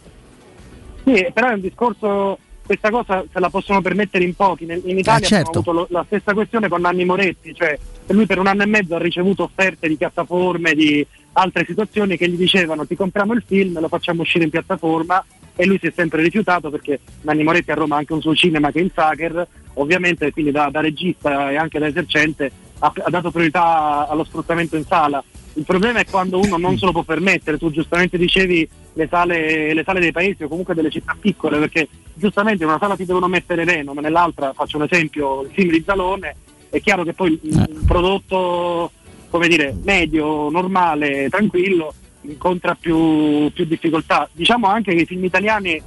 Sì, 1.06 1.26
però 1.32 1.48
è 1.48 1.54
un 1.54 1.60
discorso, 1.62 2.38
questa 2.70 2.90
cosa 2.90 3.24
se 3.32 3.40
la 3.40 3.50
possono 3.50 3.82
permettere 3.82 4.22
in 4.22 4.36
pochi. 4.36 4.62
In 4.62 4.96
Italia 4.96 5.26
Eh, 5.26 5.28
certo. 5.28 5.58
abbiamo 5.58 5.70
avuto 5.70 5.72
lo- 5.72 5.86
la 5.90 6.04
stessa 6.06 6.32
questione 6.32 6.68
con 6.68 6.80
Nanni 6.80 7.04
Moretti, 7.04 7.52
cioè 7.52 7.76
lui 8.08 8.26
per 8.26 8.38
un 8.38 8.46
anno 8.46 8.62
e 8.62 8.66
mezzo 8.66 8.94
ha 8.94 8.98
ricevuto 8.98 9.42
offerte 9.42 9.88
di 9.88 9.96
piattaforme, 9.96 10.74
di, 10.74 11.04
altre 11.32 11.64
situazioni 11.66 12.16
che 12.16 12.28
gli 12.28 12.36
dicevano 12.36 12.86
ti 12.86 12.94
compriamo 12.94 13.32
il 13.32 13.42
film, 13.44 13.80
lo 13.80 13.88
facciamo 13.88 14.22
uscire 14.22 14.44
in 14.44 14.50
piattaforma 14.50 15.24
e 15.56 15.66
lui 15.66 15.78
si 15.80 15.88
è 15.88 15.92
sempre 15.94 16.22
rifiutato 16.22 16.70
perché 16.70 17.00
Nanni 17.22 17.42
Moretti 17.42 17.72
a 17.72 17.74
Roma 17.74 17.96
ha 17.96 17.98
anche 17.98 18.12
un 18.12 18.20
suo 18.20 18.36
cinema 18.36 18.70
che 18.70 18.78
è 18.78 18.82
in 18.82 18.90
Sacher, 18.94 19.46
ovviamente 19.74 20.30
quindi 20.30 20.52
da, 20.52 20.68
da 20.70 20.80
regista 20.80 21.50
e 21.50 21.56
anche 21.56 21.80
da 21.80 21.88
esercente 21.88 22.52
ha, 22.78 22.92
ha 22.94 23.10
dato 23.10 23.32
priorità 23.32 24.06
allo 24.08 24.22
sfruttamento 24.22 24.76
in 24.76 24.84
sala. 24.84 25.22
Il 25.60 25.66
problema 25.66 25.98
è 25.98 26.06
quando 26.06 26.40
uno 26.40 26.56
non 26.56 26.78
se 26.78 26.86
lo 26.86 26.92
può 26.92 27.02
permettere, 27.02 27.58
tu 27.58 27.70
giustamente 27.70 28.16
dicevi 28.16 28.66
le 28.94 29.08
sale, 29.10 29.74
le 29.74 29.82
sale 29.84 30.00
dei 30.00 30.10
paesi 30.10 30.42
o 30.42 30.48
comunque 30.48 30.72
delle 30.74 30.88
città 30.88 31.14
piccole, 31.20 31.58
perché 31.58 31.86
giustamente 32.14 32.62
in 32.62 32.70
una 32.70 32.78
sala 32.78 32.96
ti 32.96 33.04
devono 33.04 33.28
mettere 33.28 33.64
Venom, 33.64 33.98
nell'altra 33.98 34.54
faccio 34.54 34.78
un 34.78 34.84
esempio, 34.90 35.42
il 35.42 35.50
film 35.52 35.70
di 35.70 35.82
Zalone, 35.84 36.34
è 36.70 36.80
chiaro 36.80 37.04
che 37.04 37.12
poi 37.12 37.38
un 37.42 37.84
prodotto 37.86 38.90
come 39.28 39.48
dire, 39.48 39.76
medio, 39.82 40.48
normale, 40.48 41.28
tranquillo, 41.28 41.92
incontra 42.22 42.74
più, 42.74 43.52
più 43.52 43.66
difficoltà. 43.66 44.30
Diciamo 44.32 44.66
anche 44.66 44.94
che 44.94 45.02
i 45.02 45.06
film 45.06 45.24
italiani 45.24 45.72
eh, 45.72 45.82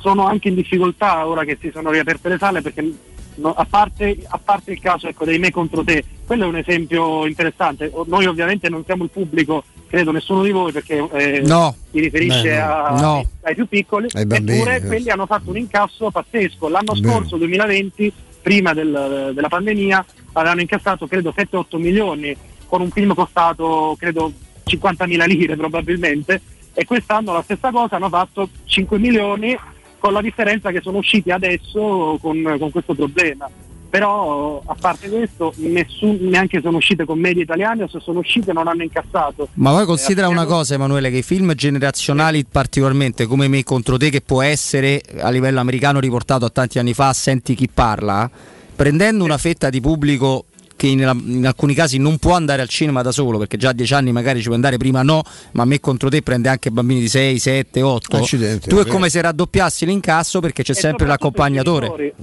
sono 0.00 0.26
anche 0.26 0.48
in 0.48 0.54
difficoltà 0.54 1.26
ora 1.26 1.44
che 1.44 1.56
si 1.58 1.70
sono 1.72 1.90
riaperte 1.90 2.28
le 2.28 2.36
sale 2.36 2.60
perché 2.60 2.92
no, 3.40 3.52
a, 3.54 3.64
parte, 3.68 4.18
a, 4.28 4.38
parte, 4.38 4.72
il 4.72 4.80
caso 4.80 5.08
ecco, 5.08 5.24
dei 5.24 5.38
me 5.38 5.50
contro 5.50 5.82
te, 5.82 6.04
quello 6.26 6.44
è 6.44 6.48
un 6.48 6.56
esempio 6.56 7.26
interessante. 7.26 7.90
Noi 8.06 8.26
ovviamente 8.26 8.68
non 8.68 8.84
siamo 8.84 9.04
il 9.04 9.10
pubblico, 9.10 9.64
credo 9.88 10.12
nessuno 10.12 10.42
di 10.42 10.50
voi 10.50 10.72
perché 10.72 11.08
eh, 11.12 11.40
no. 11.40 11.74
si 11.90 12.00
riferisce 12.00 12.50
Beh, 12.50 12.58
no. 12.58 12.64
a, 12.64 13.00
No. 13.00 13.28
ai 13.42 13.54
più 13.54 13.66
piccoli, 13.66 14.06
Ai 14.12 14.26
bambini, 14.26 14.58
eppure 14.58 14.76
eh. 14.76 14.86
quelli 14.86 15.10
hanno 15.10 15.26
fatto 15.26 15.50
un 15.50 15.56
incasso 15.56 16.10
pazzesco. 16.10 16.68
L'anno 16.68 16.92
Bene. 16.92 17.08
scorso, 17.08 17.36
2020, 17.36 18.12
prima 18.42 18.72
del- 18.72 19.32
della 19.34 19.48
pandemia, 19.48 20.04
avevano 20.32 20.60
incassato 20.60 21.06
credo 21.06 21.32
7-8 21.34 21.78
milioni 21.78 22.36
con 22.66 22.80
un 22.80 22.90
film 22.90 23.14
costato 23.14 23.96
credo 23.98 24.32
50.000 24.64 25.26
lire 25.26 25.56
probabilmente 25.56 26.40
e 26.72 26.84
quest'anno 26.84 27.32
la 27.32 27.42
stessa 27.42 27.72
cosa 27.72 27.96
hanno 27.96 28.08
fatto 28.08 28.48
5 28.64 28.96
milioni 28.98 29.58
con 30.00 30.12
la 30.12 30.20
differenza 30.20 30.72
che 30.72 30.80
sono 30.82 30.98
usciti 30.98 31.30
adesso 31.30 32.18
con, 32.20 32.56
con 32.58 32.70
questo 32.72 32.94
problema. 32.94 33.48
Però 33.90 34.62
a 34.64 34.76
parte 34.80 35.08
questo 35.08 35.52
nessun- 35.56 36.18
neanche 36.22 36.60
sono 36.60 36.76
uscite 36.76 37.04
commedie 37.04 37.42
italiane 37.42 37.82
o 37.82 37.88
se 37.88 37.98
sono 38.00 38.20
uscite 38.20 38.52
non 38.52 38.68
hanno 38.68 38.84
incassato. 38.84 39.48
Ma 39.54 39.70
poi 39.72 39.82
Eh, 39.82 39.86
considera 39.86 40.28
una 40.28 40.42
abbiamo- 40.42 40.58
cosa, 40.58 40.74
Emanuele, 40.74 41.10
che 41.10 41.16
i 41.18 41.22
film 41.22 41.52
generazionali, 41.54 42.44
particolarmente 42.44 43.26
come 43.26 43.48
me 43.48 43.64
contro 43.64 43.96
te, 43.96 44.10
che 44.10 44.20
può 44.20 44.42
essere 44.42 45.02
a 45.18 45.28
livello 45.30 45.58
americano 45.58 45.98
riportato 45.98 46.44
a 46.44 46.50
tanti 46.50 46.78
anni 46.78 46.94
fa, 46.94 47.12
senti 47.12 47.56
chi 47.56 47.68
parla, 47.68 48.30
prendendo 48.76 49.24
una 49.24 49.38
fetta 49.38 49.70
di 49.70 49.80
pubblico 49.80 50.44
che 50.80 50.86
in, 50.86 51.00
in 51.26 51.46
alcuni 51.46 51.74
casi 51.74 51.98
non 51.98 52.16
può 52.16 52.32
andare 52.32 52.62
al 52.62 52.68
cinema 52.68 53.02
da 53.02 53.12
solo, 53.12 53.36
perché 53.36 53.58
già 53.58 53.68
a 53.68 53.72
10 53.74 53.92
anni 53.92 54.12
magari 54.12 54.38
ci 54.38 54.46
può 54.46 54.54
andare, 54.54 54.78
prima 54.78 55.02
no, 55.02 55.22
ma 55.52 55.66
me 55.66 55.78
contro 55.78 56.08
te 56.08 56.22
prende 56.22 56.48
anche 56.48 56.70
bambini 56.70 57.00
di 57.00 57.08
6, 57.08 57.38
7, 57.38 57.82
8. 57.82 58.16
Accidenti, 58.16 58.68
tu 58.70 58.78
è 58.78 58.86
come 58.86 59.10
se 59.10 59.20
raddoppiassi 59.20 59.84
l'incasso 59.84 60.40
perché 60.40 60.62
c'è 60.62 60.72
E 60.72 60.76
sempre 60.76 61.06
l'accompagnatore. 61.06 62.14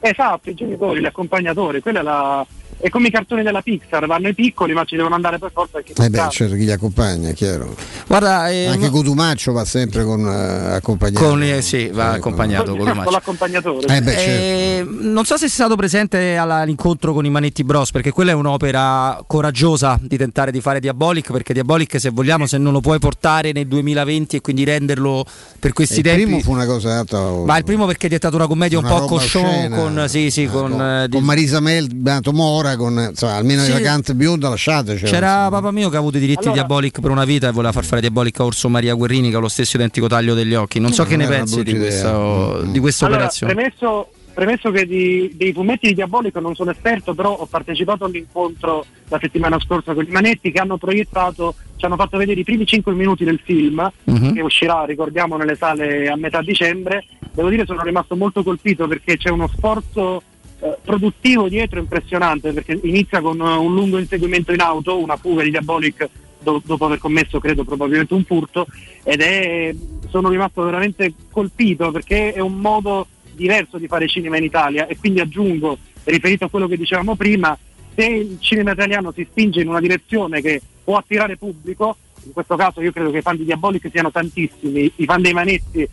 Esatto, 0.00 0.50
i 0.50 0.54
genitori, 0.54 1.00
gli 1.00 1.06
accompagnatori, 1.06 1.80
quella 1.80 2.00
è 2.00 2.02
la. 2.02 2.44
È 2.78 2.88
come 2.88 3.08
i 3.08 3.10
cartoni 3.10 3.42
della 3.42 3.62
Pixar, 3.62 4.06
vanno 4.06 4.28
i 4.28 4.34
piccoli 4.34 4.72
ma 4.72 4.84
ci 4.84 4.96
devono 4.96 5.14
andare 5.14 5.38
per 5.38 5.50
forza 5.52 5.78
Eh 5.78 5.92
beh, 5.94 6.08
grandi. 6.10 6.34
certo, 6.34 6.54
chi 6.56 6.64
li 6.64 6.72
accompagna, 6.72 7.28
è 7.28 7.34
chiaro. 7.34 7.74
Guarda, 8.08 8.50
eh, 8.50 8.66
Anche 8.66 8.90
Cotumaccio 8.90 9.52
va 9.52 9.64
sempre 9.64 10.04
con 10.04 10.26
eh, 10.26 10.74
accompagnato. 10.74 11.24
Con, 11.24 11.42
eh, 11.42 11.62
sì, 11.62 11.88
va 11.88 12.12
accompagnato 12.12 12.74
con 12.74 12.86
con 13.02 13.12
l'accompagnatore. 13.12 13.96
Eh 13.96 14.02
beh, 14.02 14.12
certo. 14.12 14.30
Eh, 14.30 14.86
non 15.02 15.24
so 15.24 15.34
se 15.34 15.40
sei 15.46 15.50
stato 15.50 15.76
presente 15.76 16.36
all'incontro 16.36 17.12
con 17.12 17.24
i 17.24 17.30
Manetti 17.30 17.62
Bros, 17.62 17.90
perché 17.92 18.10
quella 18.10 18.32
è 18.32 18.34
un'opera 18.34 19.22
coraggiosa 19.26 19.98
di 20.02 20.16
tentare 20.16 20.50
di 20.50 20.60
fare 20.60 20.80
Diabolic, 20.80 21.30
perché 21.30 21.52
Diabolic 21.52 22.00
se 22.00 22.10
vogliamo 22.10 22.46
se 22.46 22.58
non 22.58 22.72
lo 22.72 22.80
puoi 22.80 22.98
portare 22.98 23.52
nel 23.52 23.66
2020 23.66 24.36
e 24.36 24.40
quindi 24.40 24.64
renderlo 24.64 25.24
per 25.58 25.72
questi 25.72 25.98
il 25.98 26.02
tempi... 26.02 26.22
primo 26.24 26.40
fu 26.40 26.50
una 26.52 26.66
cosa 26.66 26.98
alta. 26.98 27.20
Ma 27.20 27.56
il 27.58 27.64
primo 27.64 27.86
perché 27.86 28.02
è 28.06 28.08
diventato 28.08 28.34
una 28.36 28.46
commedia 28.46 28.78
Una 28.78 28.92
un 28.94 29.06
po' 29.06 29.14
oscena. 29.14 29.76
con, 29.76 30.04
sì, 30.08 30.30
sì, 30.30 30.46
con, 30.46 30.72
eh, 30.80 31.06
di- 31.08 31.16
con 31.16 31.24
Marisa 31.24 31.60
Mel, 31.60 31.94
Beato 31.94 32.32
Con 32.76 33.06
insomma, 33.10 33.34
almeno 33.34 33.62
Sì. 33.62 33.72
le 33.72 33.80
vacanze 33.80 34.14
bionda 34.14 34.48
lasciatecelo. 34.48 35.10
C'era 35.10 35.48
papà 35.50 35.70
mio 35.72 35.88
che 35.90 35.96
ha 35.96 35.98
avuto 35.98 36.16
i 36.16 36.20
diritti 36.20 36.40
Allora- 36.46 36.54
Diabolic 36.54 37.00
per 37.00 37.10
una 37.10 37.24
vita 37.24 37.48
e 37.48 37.52
voleva 37.52 37.72
far 37.72 37.84
fare 37.84 38.00
Diabolic 38.00 38.38
a 38.40 38.44
Orso 38.44 38.68
Maria 38.68 38.94
Guerrini 38.94 39.30
che 39.30 39.36
ha 39.36 39.40
lo 39.40 39.48
stesso 39.48 39.76
identico 39.76 40.06
taglio 40.06 40.34
degli 40.34 40.54
occhi. 40.54 40.78
Non 40.80 40.92
so 40.92 41.02
Non 41.02 41.10
che 41.10 41.16
ne 41.16 41.26
pensi 41.26 41.62
di 41.62 41.72
brutta 41.72 41.86
idea. 41.86 42.12
questa, 42.12 42.70
di 42.70 42.78
questa 42.78 43.04
Allora, 43.06 43.20
operazione. 43.22 43.54
premesso, 43.54 44.08
premesso 44.32 44.70
che 44.70 44.86
di- 44.86 45.32
dei 45.36 45.52
fumetti 45.52 45.88
di 45.88 45.94
Diabolico 45.94 46.40
non 46.40 46.54
sono 46.54 46.70
esperto, 46.70 47.14
però 47.14 47.32
ho 47.34 47.46
partecipato 47.46 48.04
all'incontro 48.04 48.84
la 49.08 49.18
settimana 49.20 49.58
scorsa 49.60 49.92
con 49.92 50.04
i 50.06 50.10
Manetti 50.10 50.50
che 50.52 50.58
hanno 50.60 50.78
proiettato, 50.78 51.54
ci 51.76 51.84
hanno 51.84 51.96
fatto 51.96 52.16
vedere 52.16 52.40
i 52.40 52.44
primi 52.44 52.64
5 52.64 52.92
minuti 52.94 53.24
del 53.24 53.40
film 53.44 53.90
Mhm. 54.04 54.34
che 54.34 54.40
uscirà, 54.40 54.84
ricordiamo, 54.84 55.36
nelle 55.36 55.56
sale 55.56 56.08
a 56.08 56.16
metà 56.16 56.40
dicembre. 56.40 57.04
Devo 57.34 57.48
dire 57.48 57.64
sono 57.66 57.82
rimasto 57.82 58.14
molto 58.14 58.42
colpito 58.42 58.86
perché 58.86 59.16
c'è 59.16 59.30
uno 59.30 59.48
sforzo 59.48 60.22
eh, 60.62 60.76
produttivo 60.80 61.48
dietro 61.48 61.80
impressionante 61.80 62.52
perché 62.52 62.78
inizia 62.84 63.20
con 63.20 63.40
eh, 63.40 63.56
un 63.56 63.74
lungo 63.74 63.98
inseguimento 63.98 64.52
in 64.52 64.60
auto, 64.60 64.96
una 64.96 65.16
fuga 65.16 65.42
di 65.42 65.50
Diabolic 65.50 66.08
do- 66.38 66.62
dopo 66.64 66.84
aver 66.84 66.98
commesso 66.98 67.40
credo 67.40 67.64
probabilmente 67.64 68.14
un 68.14 68.22
furto 68.22 68.68
ed 69.02 69.20
è 69.22 69.74
sono 70.08 70.28
rimasto 70.28 70.62
veramente 70.62 71.14
colpito 71.32 71.90
perché 71.90 72.32
è 72.32 72.38
un 72.38 72.58
modo 72.58 73.08
diverso 73.32 73.76
di 73.78 73.88
fare 73.88 74.06
cinema 74.06 74.36
in 74.36 74.44
Italia 74.44 74.86
e 74.86 74.96
quindi 74.96 75.18
aggiungo 75.18 75.78
riferito 76.04 76.44
a 76.44 76.48
quello 76.48 76.68
che 76.68 76.76
dicevamo 76.76 77.16
prima 77.16 77.58
se 77.94 78.04
il 78.04 78.36
cinema 78.38 78.70
italiano 78.70 79.10
si 79.10 79.26
spinge 79.28 79.62
in 79.62 79.68
una 79.68 79.80
direzione 79.80 80.40
che 80.40 80.62
può 80.84 80.96
attirare 80.96 81.36
pubblico 81.36 81.96
in 82.24 82.32
questo 82.32 82.54
caso 82.54 82.80
io 82.80 82.92
credo 82.92 83.10
che 83.10 83.18
i 83.18 83.22
fan 83.22 83.36
di 83.36 83.44
Diabolic 83.44 83.88
siano 83.90 84.12
tantissimi 84.12 84.92
i 84.94 85.04
fan 85.06 85.22
dei 85.22 85.32
Manetti 85.32 85.88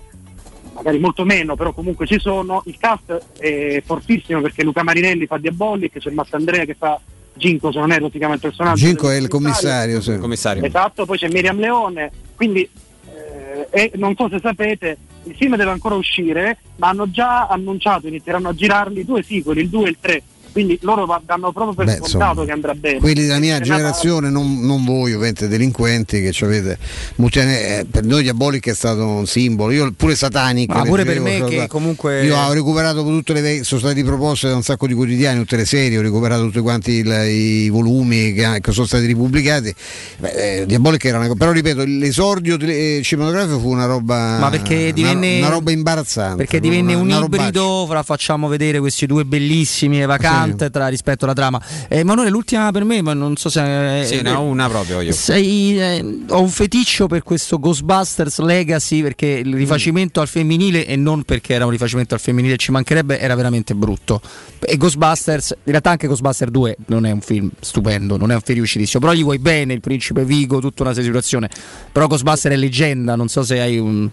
magari 0.79 0.99
molto 0.99 1.25
meno, 1.25 1.55
però 1.55 1.73
comunque 1.73 2.07
ci 2.07 2.19
sono. 2.19 2.63
Il 2.65 2.77
cast 2.77 3.37
è 3.37 3.81
fortissimo 3.85 4.41
perché 4.41 4.63
Luca 4.63 4.83
Marinelli 4.83 5.25
fa 5.25 5.37
Diabolic, 5.37 5.97
c'è 5.97 6.09
Massandrea 6.09 6.65
che 6.65 6.75
fa 6.75 6.99
Ginko, 7.33 7.71
se 7.71 7.79
non 7.79 7.91
erro 7.91 8.09
si 8.09 8.17
chiama 8.17 8.33
il 8.33 8.39
personaggio. 8.39 8.85
Ginko 8.85 9.09
è 9.09 9.15
il 9.15 9.27
commissario. 9.27 10.01
sì. 10.01 10.17
commissario. 10.17 10.63
Esatto, 10.63 11.05
poi 11.05 11.17
c'è 11.17 11.29
Miriam 11.29 11.59
Leone, 11.59 12.11
quindi 12.35 12.67
eh, 13.05 13.67
e 13.69 13.91
non 13.95 14.15
so 14.15 14.29
se 14.29 14.39
sapete, 14.41 14.97
il 15.23 15.35
film 15.35 15.55
deve 15.55 15.71
ancora 15.71 15.95
uscire, 15.95 16.57
ma 16.77 16.89
hanno 16.89 17.09
già 17.09 17.47
annunciato, 17.47 18.07
inizieranno 18.07 18.49
a 18.49 18.53
girarli 18.53 19.05
due 19.05 19.23
sequel, 19.23 19.57
il 19.57 19.69
2 19.69 19.85
e 19.85 19.89
il 19.89 19.97
3. 19.99 20.23
Quindi 20.51 20.77
loro 20.81 21.05
danno 21.25 21.51
proprio 21.51 21.73
per 21.73 21.85
Beh, 21.85 21.91
scontato 21.97 22.29
insomma, 22.41 22.45
che 22.45 22.51
andrà 22.51 22.73
bene. 22.73 22.99
Quelli 22.99 23.21
della 23.21 23.39
mia 23.39 23.59
generazione, 23.59 24.29
non, 24.29 24.59
non 24.65 24.83
voi 24.83 25.13
ovviamente 25.13 25.47
delinquenti 25.47 26.21
che 26.21 26.31
ci 26.31 26.43
avete 26.43 26.77
eh, 27.17 27.85
per 27.89 28.03
noi 28.03 28.23
Diabolic 28.23 28.67
è 28.69 28.73
stato 28.73 29.05
un 29.05 29.25
simbolo, 29.27 29.71
io 29.71 29.91
pure 29.95 30.15
Satanic. 30.15 30.73
Ma 30.73 30.83
pure 30.83 31.05
per 31.05 31.19
me 31.19 31.37
cioè, 31.37 31.49
che 31.49 31.67
comunque- 31.67 32.23
Io 32.23 32.35
ho 32.37 32.53
recuperato 32.53 33.03
tutte 33.03 33.33
le 33.33 33.63
sono 33.63 33.79
stati 33.79 33.95
riproposte 34.01 34.47
da 34.47 34.55
un 34.55 34.63
sacco 34.63 34.87
di 34.87 34.93
quotidiani, 34.93 35.39
tutte 35.39 35.55
le 35.57 35.65
serie, 35.65 35.97
ho 35.97 36.01
recuperato 36.01 36.43
tutti 36.43 36.59
quanti 36.59 36.91
il- 36.91 37.07
i 37.29 37.69
volumi 37.69 38.33
che, 38.33 38.59
che 38.61 38.71
sono 38.71 38.85
stati 38.85 39.05
ripubblicati. 39.05 39.73
Beh, 40.17 40.61
eh, 40.61 40.65
Diabolic 40.65 41.05
era 41.05 41.17
una 41.17 41.27
cosa, 41.27 41.37
però 41.37 41.51
ripeto, 41.51 41.83
l'esordio 41.85 42.57
eh, 42.59 43.01
cinematografico 43.03 43.59
fu 43.59 43.69
una 43.69 43.85
roba, 43.85 44.37
Ma 44.39 44.49
perché 44.49 44.91
divenne- 44.93 45.37
una, 45.37 45.47
una 45.47 45.55
roba 45.55 45.71
imbarazzante. 45.71 46.37
Perché 46.37 46.59
divenne 46.59 46.93
una- 46.93 47.17
un 47.19 47.23
ibrido, 47.25 47.85
fra 47.87 48.03
facciamo 48.03 48.47
vedere 48.47 48.79
questi 48.79 49.05
due 49.05 49.25
bellissimi 49.25 50.01
e 50.01 50.05
vacante 50.39 50.69
tra, 50.69 50.87
rispetto 50.87 51.25
alla 51.25 51.33
trama. 51.33 51.61
Eh, 51.87 51.99
Emanuele, 51.99 52.29
l'ultima 52.29 52.71
per 52.71 52.83
me, 52.83 53.01
ma 53.01 53.13
non 53.13 53.35
so 53.35 53.49
se. 53.49 54.03
Sì, 54.05 54.21
no, 54.21 54.41
una 54.43 54.67
proprio 54.67 55.01
io. 55.01 55.11
Sei, 55.11 55.79
eh, 55.79 56.19
ho 56.29 56.41
un 56.41 56.49
feticcio 56.49 57.07
per 57.07 57.23
questo 57.23 57.59
Ghostbusters 57.59 58.39
Legacy 58.39 59.01
perché 59.01 59.27
il 59.27 59.53
rifacimento 59.53 60.21
al 60.21 60.27
femminile 60.27 60.85
e 60.85 60.95
non 60.95 61.23
perché 61.23 61.53
era 61.53 61.65
un 61.65 61.71
rifacimento 61.71 62.13
al 62.13 62.19
femminile 62.19 62.57
ci 62.57 62.71
mancherebbe 62.71 63.19
era 63.19 63.35
veramente 63.35 63.75
brutto 63.75 64.21
e 64.59 64.77
Ghostbusters 64.77 65.51
in 65.51 65.71
realtà 65.71 65.91
anche 65.91 66.07
Ghostbusters 66.07 66.51
2 66.51 66.77
non 66.87 67.05
è 67.05 67.11
un 67.11 67.21
film 67.21 67.49
stupendo 67.59 68.17
non 68.17 68.31
è 68.31 68.35
un 68.35 68.41
film 68.41 68.57
riuscitissimo 68.57 69.01
però 69.05 69.17
gli 69.17 69.23
vuoi 69.23 69.39
bene 69.39 69.73
il 69.73 69.81
principe 69.81 70.23
Vigo 70.23 70.59
tutta 70.59 70.83
una 70.83 70.93
situazioni 70.93 71.47
però 71.91 72.07
Ghostbusters 72.07 72.55
è 72.55 72.57
leggenda 72.57 73.15
non 73.15 73.27
so 73.27 73.43
se 73.43 73.59
hai 73.59 73.77
un- 73.77 74.09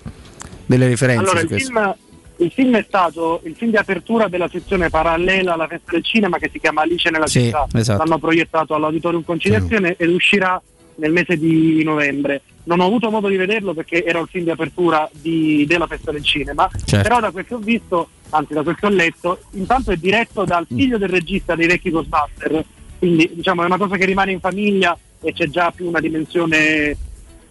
delle 0.67 0.89
referenze 0.89 1.21
Allora, 1.23 1.39
su 1.39 1.45
il 1.45 1.51
questo 1.51 1.73
film, 1.73 1.95
il 2.39 2.51
film 2.53 2.77
è 2.77 2.85
stato 2.87 3.41
il 3.45 3.55
film 3.57 3.71
di 3.71 3.77
apertura 3.77 4.29
della 4.29 4.49
sezione 4.49 4.91
parallela 4.91 5.55
alla 5.55 5.67
festa 5.67 5.93
del 5.93 6.05
cinema 6.05 6.39
che 6.39 6.51
si 6.53 6.59
chiama 6.61 6.83
Alice 6.83 7.09
nella 7.11 7.27
Sì, 7.27 7.45
città. 7.45 7.67
esatto. 7.73 8.03
L'hanno 8.03 8.19
proiettato 8.19 8.75
all'Auditorium 8.75 9.25
Conciliazione 9.25 9.95
ed 9.97 10.11
uscirà 10.11 10.61
nel 10.97 11.13
mese 11.13 11.37
di 11.39 11.83
novembre. 11.83 12.43
Non 12.65 12.81
ho 12.81 12.87
avuto 12.87 13.11
modo 13.11 13.29
di 13.29 13.37
vederlo 13.37 13.73
perché 13.75 14.05
era 14.05 14.19
il 14.19 14.29
film 14.31 14.45
di 14.45 14.51
apertura 14.51 15.09
di- 15.13 15.65
della 15.67 15.87
festa 15.87 16.11
del 16.13 16.25
cinema, 16.25 16.69
Certo. 16.85 17.07
però 17.09 17.21
da 17.21 17.31
quel 17.31 17.47
che 17.47 17.55
ho 17.55 17.59
visto, 17.59 18.09
anzi 18.31 18.55
da 18.55 18.63
quel 18.63 18.77
che 18.77 18.87
ho 18.87 18.91
letto, 18.91 19.39
intanto 19.53 19.93
è 19.93 19.97
diretto 19.97 20.45
dal 20.45 20.67
figlio 20.67 20.99
del 20.99 21.09
regista 21.09 21.55
dei 21.55 21.67
vecchi 21.67 21.91
Ghostbusters, 21.91 22.65
quindi 22.99 23.31
diciamo 23.35 23.63
è 23.63 23.67
una 23.67 23.77
cosa 23.79 23.97
che 23.97 24.05
rimane 24.05 24.33
in 24.33 24.41
famiglia 24.41 24.99
e 25.21 25.33
c'è 25.33 25.49
già 25.49 25.71
più 25.71 25.87
una 25.87 26.01
dimensione 26.01 26.59
eh, 26.59 26.97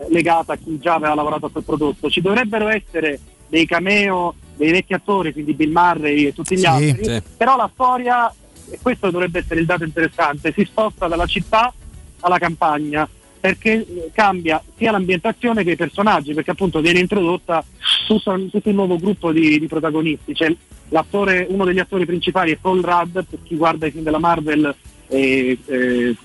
legata 0.09 0.53
a 0.53 0.57
chi 0.57 0.77
già 0.79 0.95
aveva 0.95 1.15
lavorato 1.15 1.45
a 1.47 1.49
quel 1.51 1.63
prodotto. 1.63 2.09
Ci 2.09 2.21
dovrebbero 2.21 2.67
essere 2.67 3.19
dei 3.47 3.65
cameo 3.65 4.35
dei 4.55 4.71
vecchi 4.71 4.93
attori, 4.93 5.33
quindi 5.33 5.53
Bill 5.53 5.71
Murray 5.71 6.27
e 6.27 6.33
tutti 6.33 6.55
gli 6.55 6.59
Sì, 6.59 6.65
altri, 6.65 7.03
sì. 7.03 7.21
però 7.35 7.57
la 7.57 7.69
storia, 7.73 8.33
e 8.69 8.79
questo 8.81 9.11
dovrebbe 9.11 9.39
essere 9.39 9.59
il 9.59 9.65
dato 9.65 9.83
interessante, 9.83 10.53
si 10.55 10.63
sposta 10.65 11.07
dalla 11.07 11.25
città 11.25 11.73
alla 12.21 12.37
campagna. 12.37 13.07
perché 13.45 14.09
cambia 14.11 14.59
sia 14.75 14.89
l'ambientazione 14.89 15.63
che 15.63 15.71
i 15.71 15.75
personaggi, 15.75 16.33
perché 16.33 16.49
appunto 16.49 16.81
viene 16.81 16.97
introdotta 16.97 17.63
tutto, 18.07 18.35
tutto 18.49 18.69
un 18.69 18.73
nuovo 18.75 18.97
gruppo 18.97 19.31
di, 19.31 19.59
di 19.59 19.67
protagonisti. 19.67 20.33
C'è 20.33 20.51
l'attore, 20.89 21.45
uno 21.47 21.63
degli 21.63 21.77
attori 21.77 22.07
principali 22.07 22.53
è 22.53 22.57
Paul 22.59 22.81
Rudd, 22.81 23.13
per 23.13 23.37
chi 23.43 23.55
guarda 23.55 23.85
i 23.85 23.91
film 23.91 24.03
della 24.03 24.17
Marvel, 24.17 24.73
eh, 25.09 25.59
eh, 25.63 26.15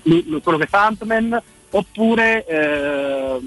quello 0.41 0.57
che 0.57 0.65
fa 0.65 0.87
Ant-Man, 0.87 1.39
oppure 1.69 2.43
eh, 2.47 3.39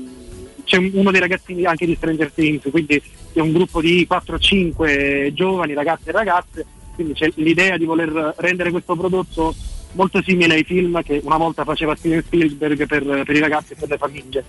c'è 0.65 0.77
uno 0.77 1.11
dei 1.11 1.21
ragazzini 1.21 1.65
anche 1.65 1.87
di 1.87 1.95
Stranger 1.95 2.31
Things, 2.33 2.69
quindi 2.71 3.01
è 3.33 3.41
un 3.41 3.53
gruppo 3.53 3.81
di 3.81 4.07
4-5 4.11 5.33
giovani 5.33 5.75
ragazzi 5.75 6.09
e 6.09 6.13
ragazze, 6.13 6.67
quindi 6.95 7.13
c'è 7.13 7.31
l'idea 7.37 7.77
di 7.77 7.85
voler 7.85 8.35
rendere 8.39 8.71
questo 8.71 8.97
prodotto 8.97 9.55
molto 9.93 10.23
simile 10.23 10.55
ai 10.55 10.65
film 10.65 11.03
che 11.03 11.21
una 11.25 11.37
volta 11.37 11.65
faceva 11.65 11.95
Steven 11.95 12.23
Spielberg 12.23 12.87
per, 12.87 13.23
per 13.25 13.37
i 13.37 13.41
ragazzi 13.41 13.73
e 13.73 13.77
per 13.77 13.89
le 13.89 13.99
famiglie. 13.99 14.45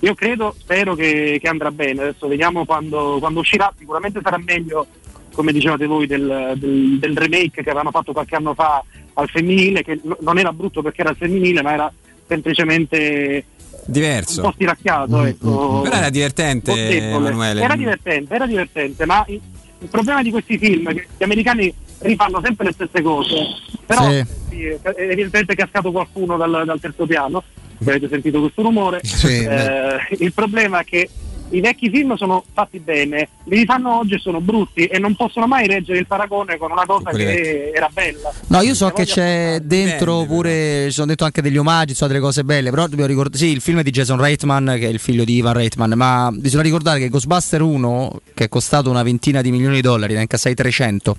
Io 0.00 0.14
credo, 0.14 0.54
spero 0.58 0.94
che, 0.94 1.38
che 1.40 1.48
andrà 1.48 1.70
bene, 1.70 2.02
adesso 2.02 2.26
vediamo 2.26 2.64
quando, 2.64 3.16
quando, 3.18 3.40
uscirà, 3.40 3.72
sicuramente 3.76 4.20
sarà 4.22 4.38
meglio, 4.38 4.86
come 5.32 5.52
dicevate 5.52 5.86
voi, 5.86 6.06
del, 6.06 6.54
del, 6.56 6.98
del, 6.98 7.16
remake 7.16 7.62
che 7.62 7.68
avevano 7.68 7.90
fatto 7.90 8.12
qualche 8.12 8.34
anno 8.34 8.54
fa 8.54 8.82
al 9.14 9.28
femminile, 9.28 9.82
che 9.82 10.00
non 10.20 10.38
era 10.38 10.52
brutto 10.52 10.80
perché 10.80 11.02
era 11.02 11.12
femminile, 11.12 11.60
ma 11.60 11.72
era 11.74 11.92
semplicemente 12.26 13.44
diverso. 13.90 14.40
Un 14.40 14.46
po' 14.46 14.52
stiracchiato, 14.52 15.16
mm, 15.16 15.26
ecco. 15.26 15.78
Mm, 15.78 15.82
Però 15.82 15.96
era 15.96 16.10
divertente, 16.10 16.72
Emanuele. 16.96 17.62
Era 17.62 17.76
divertente, 17.76 18.34
era 18.34 18.46
divertente, 18.46 19.06
ma 19.06 19.24
il, 19.28 19.40
il 19.80 19.88
problema 19.88 20.22
di 20.22 20.30
questi 20.30 20.58
film 20.58 20.88
è 20.90 20.94
che 20.94 21.06
gli 21.16 21.22
americani 21.22 21.72
rifanno 21.98 22.40
sempre 22.42 22.66
le 22.66 22.72
stesse 22.72 23.02
cose. 23.02 23.46
Però 23.86 24.08
sì. 24.08 24.24
Sì, 24.48 24.64
è 24.64 24.80
evidentemente 24.96 25.54
cascato 25.54 25.92
qualcuno 25.92 26.36
dal, 26.36 26.62
dal 26.64 26.80
terzo 26.80 27.06
piano, 27.06 27.42
avete 27.80 28.08
sentito 28.08 28.40
questo 28.40 28.62
rumore. 28.62 29.00
Sì, 29.02 29.44
eh, 29.44 29.98
il 30.18 30.32
problema 30.32 30.80
è 30.80 30.84
che 30.84 31.08
i 31.50 31.60
vecchi 31.60 31.90
film 31.90 32.14
sono 32.16 32.44
fatti 32.52 32.78
bene, 32.78 33.28
li 33.44 33.56
rifanno 33.56 33.98
oggi 33.98 34.14
e 34.14 34.18
sono 34.18 34.40
brutti 34.40 34.86
e 34.86 34.98
non 34.98 35.14
possono 35.16 35.46
mai 35.46 35.66
reggere 35.66 35.98
il 35.98 36.06
paragone 36.06 36.58
con 36.58 36.70
una 36.70 36.84
cosa 36.86 37.10
che 37.10 37.24
vecchi. 37.24 37.76
era 37.76 37.90
bella. 37.92 38.32
No, 38.48 38.60
io 38.60 38.74
so 38.74 38.90
che 38.90 39.04
c'è 39.04 39.60
dentro 39.62 40.16
bene, 40.16 40.26
pure, 40.26 40.84
ci 40.86 40.92
sono 40.92 41.06
dentro 41.06 41.26
anche 41.26 41.42
degli 41.42 41.56
omaggi, 41.56 41.94
sono 41.94 42.10
delle 42.10 42.22
cose 42.22 42.44
belle, 42.44 42.70
però 42.70 42.82
dobbiamo 42.86 43.06
ricordare, 43.06 43.36
sì, 43.36 43.46
il 43.46 43.60
film 43.60 43.80
è 43.80 43.82
di 43.82 43.90
Jason 43.90 44.20
Reitman, 44.20 44.76
che 44.78 44.86
è 44.86 44.90
il 44.90 44.98
figlio 44.98 45.24
di 45.24 45.36
Ivan 45.36 45.54
Reitman, 45.54 45.92
ma 45.96 46.30
bisogna 46.32 46.62
ricordare 46.62 46.98
che 46.98 47.08
Ghostbuster 47.08 47.62
1, 47.62 48.20
che 48.34 48.44
è 48.44 48.48
costato 48.48 48.90
una 48.90 49.02
ventina 49.02 49.40
di 49.40 49.50
milioni 49.50 49.76
di 49.76 49.82
dollari, 49.82 50.14
ne 50.14 50.22
incassai 50.22 50.54
300, 50.54 51.16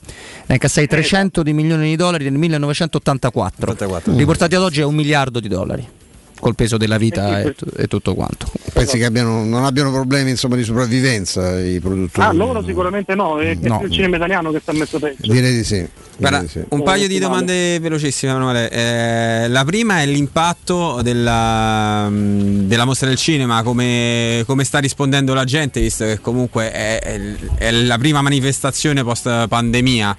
ne 0.48 0.54
incassai 0.56 0.88
300 0.88 1.44
di 1.44 1.54
milioni 1.54 1.90
di 1.90 1.96
dollari 1.96 2.24
nel 2.24 2.34
1984, 2.34 3.72
84. 3.72 4.16
riportati 4.16 4.56
ad 4.56 4.62
oggi 4.62 4.82
è 4.82 4.86
un 4.86 4.96
miliardo 4.96 5.40
di 5.40 5.48
dollari 5.48 6.00
col 6.42 6.56
peso 6.56 6.76
della 6.76 6.98
vita 6.98 7.40
e, 7.40 7.56
e 7.78 7.88
tutto 7.88 8.16
quanto. 8.16 8.52
Pensi 8.74 8.98
che 8.98 9.06
abbiano, 9.06 9.46
non 9.46 9.64
abbiano 9.64 9.92
problemi 9.92 10.32
insomma, 10.32 10.56
di 10.58 10.64
sopravvivenza 10.64 11.62
i 11.62 11.80
produttori? 11.80 12.28
Ah, 12.28 12.34
loro 12.34 12.64
sicuramente 12.64 13.16
no, 13.16 13.40
è, 13.40 13.56
no. 13.62 13.82
il 13.84 13.92
cinema 13.92 14.18
italiano 14.18 14.52
che 14.52 14.60
sta 14.60 14.74
messo 14.74 15.00
peggio. 15.00 15.32
Direi 15.32 15.54
di 15.54 15.64
sì. 15.64 15.88
Guarda, 16.18 16.48
sì. 16.48 16.62
Un 16.70 16.84
paio 16.84 17.08
di 17.08 17.20
domande 17.20 17.80
velocissime, 17.80 18.32
Emanuele. 18.32 18.70
Eh, 18.70 19.48
la 19.48 19.64
prima 19.64 20.02
è 20.02 20.06
l'impatto 20.06 21.02
della, 21.02 22.10
della 22.12 22.86
mostra 22.86 23.08
del 23.08 23.18
cinema, 23.18 23.64
come, 23.64 24.44
come, 24.46 24.64
sta 24.64 24.80
rispondendo 24.80 25.34
la 25.34 25.46
gente, 25.46 25.80
visto 25.80 26.06
che 26.06 26.20
comunque 26.20 26.72
è, 26.72 27.00
è, 27.00 27.22
è 27.58 27.72
la 27.72 27.98
prima 27.98 28.22
manifestazione 28.22 29.04
post 29.04 29.48
pandemia 29.48 30.18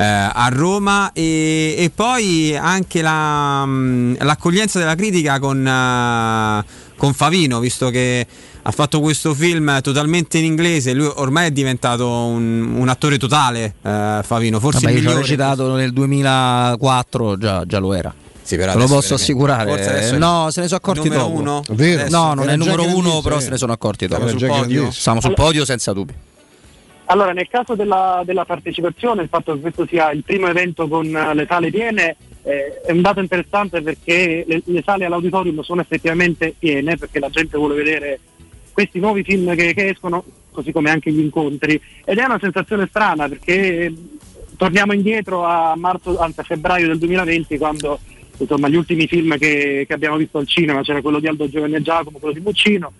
eh, 0.00 0.30
a 0.32 0.48
Roma 0.50 1.12
e, 1.12 1.74
e 1.76 1.90
poi 1.94 2.56
anche 2.56 3.02
la, 3.02 3.66
mh, 3.66 4.24
l'accoglienza 4.24 4.78
della 4.78 4.94
critica 4.94 5.38
con, 5.38 5.58
uh, 5.58 6.64
con 6.96 7.12
Favino, 7.12 7.58
visto 7.60 7.90
che 7.90 8.26
ha 8.62 8.70
fatto 8.70 9.00
questo 9.00 9.34
film 9.34 9.78
totalmente 9.82 10.38
in 10.38 10.46
inglese. 10.46 10.94
Lui 10.94 11.10
ormai 11.16 11.48
è 11.48 11.50
diventato 11.50 12.08
un, 12.08 12.76
un 12.76 12.88
attore 12.88 13.18
totale. 13.18 13.74
Eh, 13.82 14.20
Favino, 14.22 14.58
forse 14.58 14.80
Vabbè, 14.80 14.92
il 14.92 14.98
migliore. 15.02 15.20
recitato 15.20 15.74
nel 15.74 15.92
2004, 15.92 17.36
già, 17.36 17.64
già 17.66 17.78
lo 17.78 17.92
era. 17.92 18.14
Sì, 18.42 18.56
Te 18.56 18.72
lo 18.74 18.86
posso 18.86 19.14
assicurare. 19.14 20.16
No, 20.16 20.50
se 20.50 20.62
ne 20.62 20.66
sono 20.66 20.80
accorti 20.82 21.08
dopo. 21.10 21.30
Uno? 21.30 21.62
No, 22.08 22.34
non 22.34 22.48
è 22.48 22.52
il 22.52 22.58
numero 22.58 22.84
uno, 22.96 23.20
però 23.20 23.38
se 23.38 23.50
ne 23.50 23.58
sono 23.58 23.72
accorti 23.72 24.06
dopo. 24.06 24.26
Sul 24.28 24.46
podio. 24.46 24.90
Siamo 24.90 25.20
sul 25.20 25.34
podio 25.34 25.66
senza 25.66 25.92
dubbi. 25.92 26.14
Allora, 27.10 27.32
nel 27.32 27.48
caso 27.48 27.74
della, 27.74 28.22
della, 28.24 28.44
partecipazione, 28.44 29.22
il 29.22 29.28
fatto 29.28 29.52
che 29.54 29.60
questo 29.60 29.84
sia 29.84 30.12
il 30.12 30.22
primo 30.22 30.46
evento 30.46 30.86
con 30.86 31.06
le 31.06 31.44
sale 31.48 31.68
piene 31.70 32.16
eh, 32.44 32.80
è 32.82 32.92
un 32.92 33.00
dato 33.00 33.18
interessante 33.18 33.82
perché 33.82 34.44
le, 34.46 34.62
le, 34.64 34.82
sale 34.84 35.06
all'auditorium 35.06 35.60
sono 35.62 35.80
effettivamente 35.80 36.54
piene 36.56 36.96
perché 36.96 37.18
la 37.18 37.28
gente 37.28 37.58
vuole 37.58 37.74
vedere 37.74 38.20
questi 38.72 39.00
nuovi 39.00 39.24
film 39.24 39.56
che, 39.56 39.74
che, 39.74 39.88
escono, 39.88 40.24
così 40.52 40.70
come 40.70 40.90
anche 40.90 41.10
gli 41.10 41.18
incontri. 41.18 41.80
Ed 42.04 42.18
è 42.18 42.24
una 42.24 42.38
sensazione 42.40 42.86
strana 42.86 43.28
perché 43.28 43.92
torniamo 44.56 44.92
indietro 44.92 45.44
a 45.44 45.74
marzo, 45.76 46.16
a 46.16 46.30
febbraio 46.30 46.86
del 46.86 46.98
2020 46.98 47.58
quando 47.58 47.98
insomma, 48.36 48.68
gli 48.68 48.76
ultimi 48.76 49.08
film 49.08 49.36
che, 49.36 49.84
che 49.84 49.92
abbiamo 49.92 50.16
visto 50.16 50.38
al 50.38 50.46
cinema, 50.46 50.82
c'era 50.82 51.02
quello 51.02 51.18
di 51.18 51.26
Aldo 51.26 51.48
Giovanni 51.48 51.74
e 51.74 51.82
Giacomo, 51.82 52.18
quello 52.18 52.34
di 52.34 52.40
Muccino, 52.40 52.92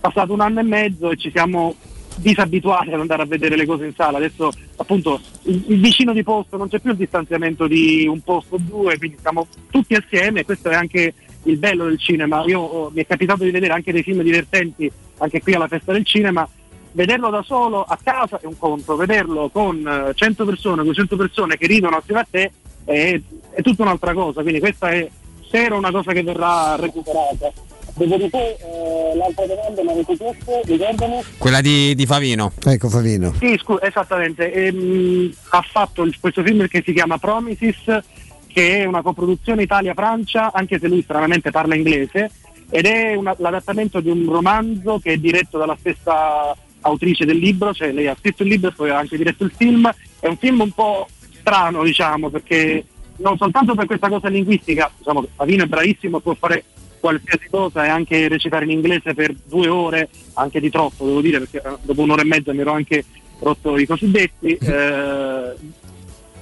passato 0.00 0.34
un 0.34 0.42
anno 0.42 0.60
e 0.60 0.64
mezzo 0.64 1.10
e 1.10 1.16
ci 1.16 1.30
siamo 1.30 1.74
disabituati 2.18 2.92
ad 2.92 3.00
andare 3.00 3.22
a 3.22 3.26
vedere 3.26 3.56
le 3.56 3.66
cose 3.66 3.86
in 3.86 3.94
sala. 3.94 4.18
Adesso 4.18 4.50
appunto 4.76 5.20
il, 5.42 5.64
il, 5.68 5.80
vicino 5.80 6.12
di 6.12 6.22
posto 6.22 6.56
non 6.56 6.68
c'è 6.68 6.78
più 6.78 6.90
il 6.90 6.96
distanziamento 6.96 7.66
di 7.66 8.06
un 8.06 8.20
posto 8.20 8.56
o 8.56 8.58
due, 8.60 8.98
quindi 8.98 9.18
siamo 9.20 9.46
tutti 9.70 9.94
assieme 9.94 10.44
questo 10.44 10.70
è 10.70 10.74
anche 10.74 11.14
il 11.44 11.56
bello 11.56 11.84
del 11.84 11.98
cinema. 11.98 12.42
Io 12.46 12.60
oh, 12.60 12.90
mi 12.90 13.02
è 13.02 13.06
capitato 13.06 13.44
di 13.44 13.50
vedere 13.50 13.72
anche 13.72 13.92
dei 13.92 14.02
film 14.02 14.22
divertenti 14.22 14.90
anche 15.18 15.40
qui 15.40 15.54
alla 15.54 15.68
festa 15.68 15.92
del 15.92 16.04
cinema. 16.04 16.48
Vederlo 16.92 17.30
da 17.30 17.42
solo 17.42 17.82
a 17.82 17.98
casa 18.02 18.40
è 18.40 18.46
un 18.46 18.56
conto, 18.58 18.96
vederlo 18.96 19.50
con 19.50 20.12
100 20.14 20.44
persone, 20.44 20.82
200 20.82 21.16
persone 21.16 21.56
che 21.56 21.66
ridono 21.66 21.96
assieme 21.96 22.20
a 22.20 22.26
te 22.28 22.52
è, 22.84 23.20
è 23.50 23.62
tutta 23.62 23.82
un'altra 23.82 24.14
cosa. 24.14 24.42
Quindi 24.42 24.60
questa 24.60 24.90
è 24.90 25.08
spero 25.42 25.76
una 25.76 25.90
cosa 25.90 26.12
che 26.12 26.22
verrà 26.22 26.76
recuperata. 26.76 27.52
Dopodiché 27.98 28.56
eh, 28.58 29.16
l'altra 29.16 29.44
domanda 29.46 29.82
mi 29.82 29.90
avete 29.90 30.16
chiesto, 30.16 30.60
ricordami? 30.64 31.20
Quella 31.36 31.60
di, 31.60 31.96
di, 31.96 32.06
Favino. 32.06 32.52
Ecco 32.64 32.88
Favino. 32.88 33.34
Sì, 33.40 33.58
scusa, 33.60 33.84
esattamente. 33.84 34.52
Ehm, 34.52 35.32
ha 35.48 35.62
fatto 35.62 36.04
il, 36.04 36.16
questo 36.20 36.44
film 36.44 36.68
che 36.68 36.82
si 36.84 36.92
chiama 36.92 37.18
Promises, 37.18 38.02
che 38.46 38.78
è 38.78 38.84
una 38.84 39.02
coproduzione 39.02 39.62
Italia-Francia, 39.62 40.52
anche 40.52 40.78
se 40.78 40.86
lui 40.86 41.02
stranamente 41.02 41.50
parla 41.50 41.74
inglese, 41.74 42.30
ed 42.70 42.86
è 42.86 43.14
una, 43.16 43.34
l'adattamento 43.38 43.98
di 43.98 44.10
un 44.10 44.26
romanzo 44.30 45.00
che 45.02 45.14
è 45.14 45.16
diretto 45.16 45.58
dalla 45.58 45.76
stessa 45.76 46.56
autrice 46.82 47.24
del 47.24 47.38
libro, 47.38 47.74
cioè 47.74 47.90
lei 47.90 48.06
ha 48.06 48.16
scritto 48.16 48.44
il 48.44 48.50
libro 48.50 48.70
e 48.70 48.74
poi 48.74 48.90
ha 48.90 48.98
anche 48.98 49.16
diretto 49.16 49.42
il 49.42 49.52
film. 49.56 49.90
È 50.20 50.28
un 50.28 50.36
film 50.36 50.60
un 50.60 50.70
po' 50.70 51.08
strano, 51.40 51.82
diciamo, 51.82 52.28
perché 52.30 52.84
non 53.16 53.36
soltanto 53.36 53.74
per 53.74 53.86
questa 53.86 54.08
cosa 54.08 54.28
linguistica, 54.28 54.88
diciamo 54.96 55.26
Favino 55.34 55.64
è 55.64 55.66
bravissimo, 55.66 56.20
può 56.20 56.36
fare 56.38 56.62
qualsiasi 57.00 57.48
cosa 57.50 57.84
e 57.84 57.88
anche 57.88 58.28
recitare 58.28 58.64
in 58.64 58.72
inglese 58.72 59.14
per 59.14 59.34
due 59.44 59.68
ore, 59.68 60.08
anche 60.34 60.60
di 60.60 60.70
troppo 60.70 61.06
devo 61.06 61.20
dire, 61.20 61.38
perché 61.38 61.58
eh, 61.58 61.76
dopo 61.82 62.02
un'ora 62.02 62.22
e 62.22 62.26
mezza 62.26 62.52
mi 62.52 62.60
ero 62.60 62.72
anche 62.72 63.04
rotto 63.40 63.76
i 63.76 63.86
cosiddetti. 63.86 64.58
Eh, 64.68 65.54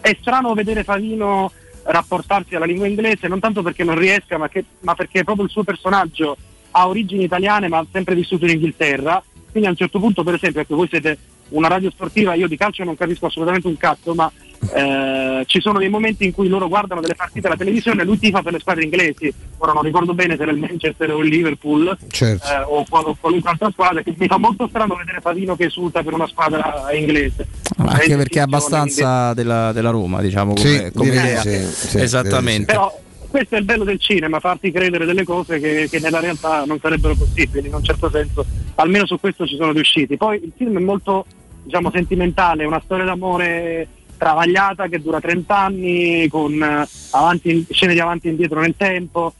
è 0.01 0.17
strano 0.20 0.55
vedere 0.55 0.85
Favino 0.85 1.51
rapportarsi 1.83 2.55
alla 2.55 2.65
lingua 2.65 2.86
inglese, 2.86 3.28
non 3.28 3.41
tanto 3.41 3.62
perché 3.62 3.83
non 3.83 3.99
riesca, 3.99 4.39
ma, 4.39 4.49
che, 4.49 4.65
ma 4.81 4.94
perché 4.94 5.25
proprio 5.25 5.47
il 5.47 5.51
suo 5.51 5.65
personaggio 5.65 6.36
ha 6.73 6.89
origini 6.89 7.25
italiane 7.25 7.68
ma 7.68 7.78
ha 7.78 7.86
sempre 7.91 8.15
vissuto 8.15 8.44
in 8.44 8.52
Inghilterra. 8.52 9.23
Quindi 9.51 9.68
a 9.68 9.73
un 9.73 9.76
certo 9.76 9.99
punto, 9.99 10.23
per 10.23 10.35
esempio, 10.35 10.60
ecco, 10.60 10.76
voi 10.76 10.89
siete 10.89 11.18
una 11.51 11.68
radio 11.68 11.91
sportiva, 11.91 12.35
io 12.35 12.49
di 12.49 12.57
calcio 12.57 12.85
non 12.85 12.97
capisco 12.97 13.26
assolutamente 13.26 13.67
un 13.67 13.76
cazzo, 13.76 14.15
ma 14.15 14.31
eh, 14.73 15.44
ci 15.47 15.60
sono 15.60 15.78
dei 15.78 15.89
momenti 15.89 16.25
in 16.25 16.33
cui 16.33 16.49
loro 16.49 16.68
guardano 16.68 17.01
delle 17.01 17.15
partite 17.15 17.47
alla 17.47 17.57
televisione 17.57 18.02
e 18.02 18.05
lui 18.05 18.18
tifa 18.18 18.43
per 18.43 18.52
le 18.52 18.59
squadre 18.59 18.85
inglesi. 18.85 19.33
Ora 19.59 19.73
non 19.73 19.83
ricordo 19.83 20.15
bene 20.15 20.36
se 20.36 20.43
era 20.43 20.52
il 20.52 20.59
Manchester 20.59 21.10
o 21.12 21.20
il 21.23 21.28
Liverpool 21.28 21.97
certo. 22.09 22.47
eh, 22.47 22.62
o, 22.67 22.85
o, 22.89 23.17
qualunque 23.18 23.51
altra 23.51 23.70
squadra. 23.70 24.02
Che 24.02 24.15
mi 24.17 24.26
fa 24.26 24.39
molto 24.39 24.67
strano 24.68 24.94
vedere 24.94 25.20
Favino 25.20 25.57
che 25.57 25.65
esulta 25.65 26.02
per 26.02 26.12
una 26.12 26.26
squadra 26.26 26.86
inglese. 26.93 27.47
Anche 27.78 28.17
perché 28.17 28.39
è 28.39 28.43
abbastanza 28.43 29.35
della, 29.35 29.73
della, 29.73 29.91
Roma, 29.91 30.20
diciamo, 30.20 30.55
come, 30.55 30.68
sì, 30.68 30.93
come 30.94 31.09
idea. 31.09 31.41
Sì, 31.41 31.89
sì, 31.89 31.99
Esattamente. 31.99 32.73
Però, 32.73 33.05
questo 33.28 33.57
è 33.57 33.59
il 33.59 33.65
bello 33.65 33.85
del 33.85 34.01
cinema, 34.01 34.41
farti 34.41 34.70
credere 34.70 35.05
delle 35.05 35.25
cose 35.25 35.60
che, 35.60 35.89
che, 35.91 35.99
nella 35.99 36.20
realtà 36.20 36.65
non 36.65 36.78
sarebbero 36.81 37.15
possibili, 37.15 37.68
in 37.68 37.75
un 37.75 37.85
certo 37.85 38.09
senso, 38.09 38.47
almeno 38.76 39.05
su 39.05 39.20
questo 39.20 39.47
ci 39.47 39.57
sono 39.57 39.73
riusciti. 39.73 40.17
Poi 40.17 40.41
il 40.43 40.52
film 40.57 40.78
è 40.78 40.81
molto 40.81 41.26
diciamo, 41.62 41.91
sentimentale, 41.91 42.62
è 42.62 42.67
una 42.67 42.81
storia 42.83 43.05
d'amore 43.05 43.89
travagliata 44.17 44.89
che 44.89 45.01
dura 45.01 45.20
30 45.20 45.57
anni 45.57 46.28
con 46.28 46.53
eh, 46.62 46.89
avanti, 47.11 47.67
scene 47.70 47.93
di 47.93 48.01
avanti 48.01 48.28
e 48.28 48.31
indietro 48.31 48.61
nel 48.61 48.75
tempo, 48.77 49.33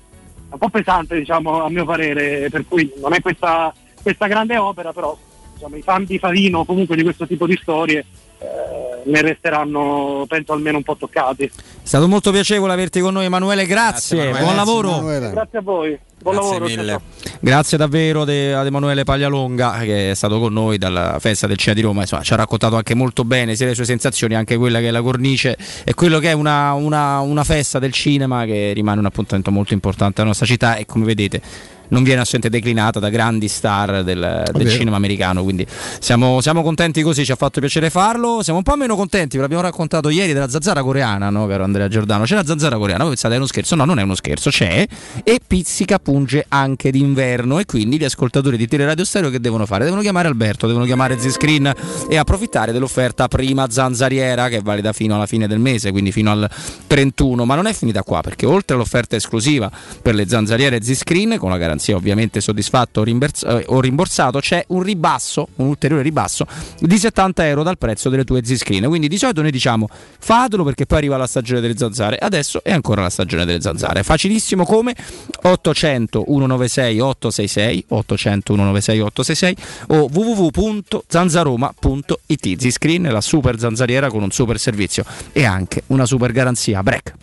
un 0.51 0.59
po' 0.59 0.69
pesante 0.69 1.19
diciamo 1.19 1.63
a 1.63 1.71
mio 1.71 1.85
parere, 1.85 2.49
per 2.51 2.65
cui 2.67 2.93
non 3.01 3.13
è 3.13 3.21
questa, 3.21 3.73
questa 4.03 4.27
grande 4.27 4.57
opera, 4.57 4.93
però 4.93 5.17
diciamo, 5.57 5.77
i 5.77 5.83
fan 5.83 6.05
di 6.05 6.19
Favino 6.19 6.65
comunque 6.65 6.95
di 6.97 7.03
questo 7.03 7.27
tipo 7.27 7.47
di 7.47 7.59
storie 7.61 8.05
eh, 8.39 9.11
ne 9.11 9.23
resteranno 9.23 10.27
penso 10.29 10.53
almeno 10.53 10.77
un 10.77 10.83
po' 10.83 10.97
toccati. 10.97 11.45
È 11.45 11.51
stato 11.83 12.07
molto 12.07 12.31
piacevole 12.31 12.73
averti 12.73 13.01
con 13.01 13.15
noi 13.15 13.25
Emanuele, 13.25 13.65
grazie, 13.67 14.27
grazie 14.27 14.43
buon 14.43 14.57
lavoro. 14.57 14.89
Emanuele. 14.91 15.31
Grazie 15.31 15.59
a 15.59 15.63
voi. 15.63 15.99
Buon 16.21 16.35
grazie 16.35 16.59
lavoro. 16.59 16.75
Mille. 16.75 17.01
Grazie 17.41 17.79
davvero 17.79 18.25
de, 18.25 18.55
ad 18.55 18.67
Emanuele 18.67 19.05
Paglialonga 19.05 19.79
che 19.79 20.11
è 20.11 20.15
stato 20.15 20.39
con 20.39 20.53
noi 20.53 20.77
dalla 20.77 21.17
festa 21.19 21.47
del 21.47 21.57
Cinema 21.57 21.81
di 21.81 21.87
Roma, 21.87 22.01
Insomma, 22.03 22.23
ci 22.23 22.33
ha 22.33 22.37
raccontato 22.37 22.77
anche 22.77 22.95
molto 22.95 23.25
bene 23.25 23.55
sia 23.55 23.67
le 23.67 23.75
sue 23.75 23.85
sensazioni, 23.85 24.35
anche 24.35 24.57
quella 24.57 24.81
che 24.81 24.89
è 24.89 24.91
la 24.91 25.03
cornice 25.03 25.57
e 25.85 25.95
quello 25.95 26.19
che 26.19 26.31
è 26.31 26.33
una, 26.33 26.73
una, 26.73 27.21
una 27.21 27.45
festa 27.45 27.79
del 27.79 27.93
cinema 27.93 28.45
che 28.45 28.73
rimane 28.75 28.99
un 28.99 29.07
appuntamento 29.07 29.51
molto 29.51 29.73
importante 29.73 30.15
nella 30.17 30.29
nostra 30.29 30.47
città 30.47 30.77
e 30.77 30.85
come 30.85 31.05
vedete 31.05 31.41
non 31.89 32.03
viene 32.03 32.21
assolutamente 32.21 32.49
declinata 32.49 32.99
da 33.01 33.09
grandi 33.09 33.49
star 33.49 34.03
del, 34.03 34.45
del 34.53 34.69
cinema 34.69 34.97
americano. 34.97 35.43
Quindi 35.43 35.67
siamo, 35.99 36.41
siamo, 36.41 36.63
contenti 36.63 37.03
così, 37.03 37.25
ci 37.25 37.33
ha 37.33 37.37
fatto 37.37 37.61
piacere 37.61 37.91
farlo. 37.91 38.43
Siamo 38.43 38.59
un 38.59 38.65
po' 38.65 38.77
meno 38.77 38.97
contenti, 38.97 39.37
ve 39.37 39.43
l'abbiamo 39.43 39.63
raccontato 39.63 40.09
ieri 40.09 40.33
della 40.33 40.49
zanzara 40.49 40.83
coreana, 40.83 41.31
no, 41.31 41.47
caro 41.47 41.65
Andrea 41.65 41.89
Giordano? 41.89 42.25
C'è 42.25 42.35
la 42.35 42.45
zanzara 42.45 42.77
coreana, 42.77 43.05
voi 43.05 43.13
pensate 43.13 43.35
è 43.35 43.37
uno 43.37 43.47
scherzo? 43.47 43.75
No, 43.75 43.85
non 43.85 43.99
è 43.99 44.03
uno 44.03 44.15
scherzo, 44.15 44.51
c'è 44.51 44.87
e 45.23 45.41
pizzica 45.47 45.99
punge 45.99 46.45
anche 46.49 46.91
d'inverno. 46.91 47.59
E 47.59 47.65
quindi 47.65 47.99
gli 47.99 48.05
ascoltatori 48.05 48.57
di 48.57 48.67
Teleradio 48.67 49.05
Stereo 49.05 49.31
che 49.31 49.41
devono 49.41 49.67
fare? 49.67 49.85
Devono 49.85 50.03
chiamare 50.03 50.29
Alberto, 50.29 50.67
devono 50.67 50.85
chiamare 50.85 51.19
Z-Screen 51.19 51.73
e 52.09 52.17
approfittare 52.17 52.73
dell'offerta 52.73 53.29
prima 53.29 53.69
zanzariera 53.71 54.49
che 54.49 54.59
è 54.59 54.63
valida 54.63 54.93
fino 54.93 55.15
alla 55.15 55.27
fine 55.27 55.47
del 55.47 55.59
mese, 55.59 55.91
quindi 55.91 56.13
fino 56.13 56.31
al 56.31 56.49
31. 56.87 57.45
Ma 57.45 57.55
non 57.55 57.67
è 57.67 57.73
finita 57.73 58.03
qua 58.03 58.21
perché 58.21 58.47
oltre 58.47 58.75
all'offerta 58.75 59.17
esclusiva 59.17 59.71
per 60.03 60.15
le 60.15 60.29
zanzariere 60.29 60.83
Z-Screen 60.83 61.37
con 61.39 61.51
la 61.51 61.59
garanzia 61.59 61.76
garanzia 61.77 61.97
ovviamente 61.97 62.41
soddisfatto 62.41 63.05
eh, 63.05 63.65
o 63.67 63.81
rimborsato, 63.81 64.41
c'è 64.41 64.65
un 64.69 64.83
ribasso, 64.83 65.49
un 65.57 65.67
ulteriore 65.67 66.03
ribasso 66.03 66.47
di 66.81 66.97
70 66.99 67.47
euro 67.47 67.63
dal 67.63 67.77
prezzo 67.79 68.09
delle 68.09 68.25
tue 68.25 68.43
Z-Screen. 68.45 68.87
Quindi 68.87 69.07
di 69.09 69.19
solito 69.19 69.43
noi 69.43 69.51
diciamo 69.51 69.89
fatelo 70.19 70.65
perché 70.65 70.87
poi 70.87 70.99
arriva 70.99 71.17
la 71.17 71.27
stagione 71.27 71.61
delle 71.61 71.77
zanzare, 71.77 72.17
adesso 72.17 72.65
è 72.65 72.73
ancora 72.73 73.03
la 73.03 73.11
stagione 73.11 73.45
delle 73.45 73.61
zanzare. 73.61 74.03
Facilissimo 74.03 74.65
come 74.65 74.97
800 75.43 76.25
196 76.27 77.01
866 77.01 77.85
800 77.89 78.55
196 78.55 79.01
866 79.01 79.57
o 79.89 80.09
www.zanzaroma.it 80.13 82.59
Z-Screen, 82.59 83.11
la 83.11 83.21
super 83.21 83.59
zanzariera 83.59 84.09
con 84.09 84.23
un 84.23 84.31
super 84.31 84.59
servizio 84.59 85.05
e 85.33 85.45
anche 85.45 85.83
una 85.89 86.07
super 86.07 86.33
garanzia. 86.33 86.83
Break. 86.83 87.15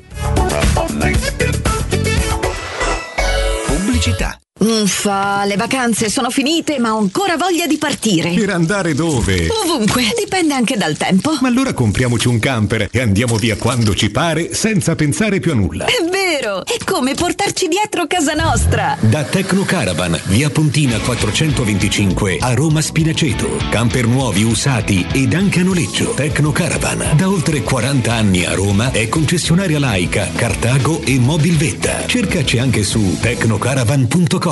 Pubblicità. 4.04 4.43
Uffa, 4.64 5.44
le 5.44 5.58
vacanze 5.58 6.10
sono 6.10 6.30
finite, 6.30 6.80
ma 6.80 6.96
ho 6.96 6.98
ancora 6.98 7.36
voglia 7.36 7.68
di 7.68 7.78
partire. 7.78 8.32
Per 8.34 8.50
andare 8.50 8.94
dove? 8.94 9.50
Ovunque, 9.50 10.06
dipende 10.18 10.54
anche 10.54 10.78
dal 10.78 10.96
tempo. 10.96 11.38
Ma 11.42 11.50
allora 11.50 11.74
compriamoci 11.74 12.30
un 12.30 12.40
camper 12.40 12.88
e 12.90 13.02
andiamo 13.02 13.36
via 13.36 13.58
quando 13.58 13.94
ci 13.94 14.10
pare, 14.10 14.54
senza 14.54 14.96
pensare 14.96 15.42
più 15.42 15.52
a 15.52 15.56
nulla. 15.56 15.86
È 15.86 16.02
vero! 16.10 16.64
È 16.66 16.78
come 16.86 17.14
portarci 17.14 17.68
dietro 17.68 18.08
casa 18.08 18.36
nostra. 18.36 18.96
Da 19.02 19.24
Tecno 19.24 19.64
Caravan, 19.64 20.18
via 20.28 20.50
Pontina 20.50 20.98
425 20.98 22.38
a 22.40 22.54
Roma 22.54 22.80
Spinaceto. 22.80 23.58
Camper 23.70 24.08
nuovi, 24.08 24.44
usati 24.44 25.06
ed 25.12 25.34
anche 25.34 25.60
a 25.60 25.64
noleggio. 25.64 26.12
Tecno 26.12 26.54
Caravan, 26.54 27.18
da 27.18 27.28
oltre 27.28 27.64
40 27.64 28.14
anni 28.14 28.46
a 28.46 28.54
Roma, 28.54 28.92
è 28.92 29.10
concessionaria 29.10 29.80
laica, 29.80 30.30
Cartago 30.34 31.02
e 31.04 31.20
Mobilvetta. 31.20 32.06
Cercaci 32.08 32.60
anche 32.60 32.84
su 32.84 33.18
tecnocaravan.com 33.20 34.52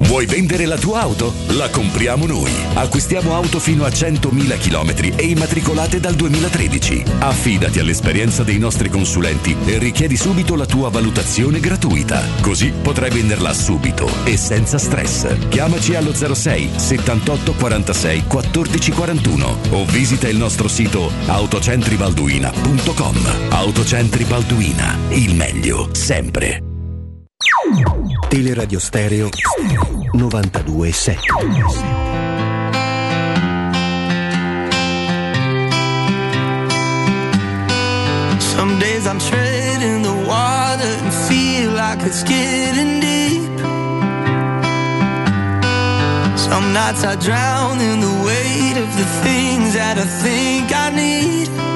Vuoi 0.00 0.26
vendere 0.26 0.66
la 0.66 0.78
tua 0.78 1.00
auto? 1.00 1.32
La 1.48 1.68
compriamo 1.68 2.26
noi. 2.26 2.50
Acquistiamo 2.74 3.34
auto 3.34 3.58
fino 3.58 3.84
a 3.84 3.88
100.000 3.88 4.58
km 4.58 5.12
e 5.16 5.26
immatricolate 5.26 6.00
dal 6.00 6.14
2013. 6.14 7.04
Affidati 7.18 7.78
all'esperienza 7.78 8.42
dei 8.42 8.58
nostri 8.58 8.88
consulenti 8.88 9.54
e 9.66 9.78
richiedi 9.78 10.16
subito 10.16 10.56
la 10.56 10.66
tua 10.66 10.88
valutazione 10.88 11.60
gratuita. 11.60 12.22
Così 12.40 12.72
potrai 12.82 13.10
venderla 13.10 13.52
subito 13.52 14.08
e 14.24 14.36
senza 14.36 14.78
stress. 14.78 15.48
Chiamaci 15.48 15.94
allo 15.94 16.14
06 16.14 16.70
78 16.76 17.52
46 17.52 18.24
14 18.26 18.90
41 18.92 19.58
o 19.70 19.84
visita 19.84 20.28
il 20.28 20.36
nostro 20.38 20.66
sito 20.68 21.10
autocentribalduina.com. 21.26 23.16
Autocentri 23.50 24.24
Balduina, 24.24 24.96
il 25.10 25.34
meglio 25.34 25.88
sempre. 25.92 26.69
Teleradio 28.30 28.78
Stereo 28.78 29.28
92.7 30.14 31.18
Some 38.38 38.78
days 38.78 39.06
I'm 39.08 39.18
treading 39.18 40.02
the 40.02 40.14
water 40.28 40.92
and 41.02 41.12
feel 41.28 41.72
like 41.72 41.98
it's 42.06 42.22
getting 42.22 43.00
deep. 43.00 43.58
Some 46.38 46.72
nights 46.72 47.02
I 47.02 47.16
drown 47.16 47.80
in 47.80 47.98
the 47.98 48.14
weight 48.24 48.76
of 48.78 48.90
the 48.96 49.08
things 49.24 49.74
that 49.74 49.98
I 49.98 50.06
think 50.22 50.72
I 50.72 50.90
need. 50.94 51.69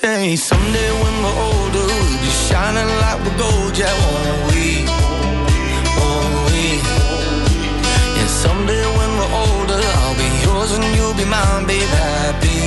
Say 0.00 0.36
someday 0.36 0.90
when 1.02 1.14
we're 1.24 1.38
older, 1.48 1.86
we'll 1.90 2.20
be 2.22 2.30
shining 2.46 2.90
like 3.02 3.18
we're 3.24 3.38
gold, 3.44 3.76
yeah, 3.76 3.94
won't 4.04 4.42
we? 4.50 4.86
Won't 5.98 6.34
we? 6.46 6.62
Yeah, 8.16 8.30
someday 8.44 8.84
when 8.98 9.10
we're 9.18 9.34
older, 9.44 9.80
I'll 9.98 10.16
be 10.22 10.28
yours 10.44 10.70
and 10.76 10.86
you'll 10.94 11.14
be 11.14 11.24
mine, 11.24 11.66
babe, 11.66 11.92
happy. 12.02 12.57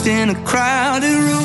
Ghost 0.00 0.06
in 0.06 0.30
a 0.30 0.44
crowded 0.44 1.14
room. 1.14 1.39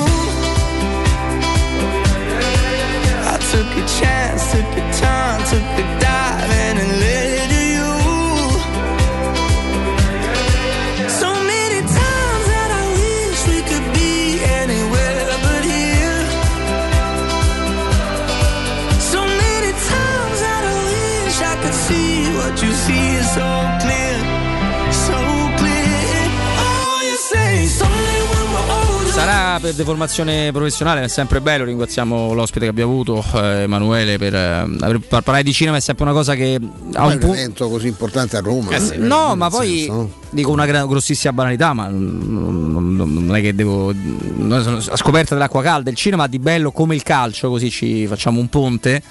Per 29.65 29.73
deformazione 29.73 30.51
professionale, 30.51 31.03
è 31.03 31.07
sempre 31.07 31.41
bello, 31.41 31.63
ringraziamo 31.63 32.33
l'ospite 32.33 32.65
che 32.65 32.71
abbiamo 32.71 32.91
avuto, 32.91 33.23
eh, 33.33 33.63
Emanuele, 33.63 34.17
per, 34.19 34.35
eh, 34.35 34.65
per 34.77 35.23
parlare 35.23 35.41
di 35.41 35.53
cinema, 35.53 35.77
è 35.77 35.79
sempre 35.79 36.03
una 36.03 36.13
cosa 36.13 36.35
che 36.35 36.59
ha 36.93 37.05
Ma 37.05 37.11
è 37.11 37.15
un 37.15 37.23
un 37.23 37.29
evento 37.31 37.67
così 37.67 37.87
importante 37.87 38.37
a 38.37 38.41
Roma. 38.41 38.69
Eh 38.71 38.79
sì, 38.79 38.93
eh, 38.93 38.97
no, 38.97 39.29
nel 39.29 39.37
ma 39.37 39.49
poi 39.49 39.77
senso, 39.79 39.93
no? 39.93 40.11
dico 40.29 40.51
una 40.51 40.65
grossissima 40.85 41.33
banalità, 41.33 41.73
ma 41.73 41.87
non, 41.87 42.95
non- 42.95 43.25
non 43.25 43.35
è 43.35 43.41
che 43.41 43.55
devo. 43.55 43.91
non 44.35 44.61
sono 44.61 44.77
a 44.77 44.97
scoperta 44.97 45.33
dell'acqua 45.33 45.63
calda. 45.63 45.89
Il 45.89 45.95
cinema 45.95 46.23
ha 46.23 46.27
di 46.27 46.39
bello 46.39 46.71
come 46.71 46.93
il 46.93 47.01
calcio, 47.01 47.49
così 47.49 47.71
ci 47.71 48.05
facciamo 48.05 48.39
un 48.39 48.47
ponte. 48.49 49.01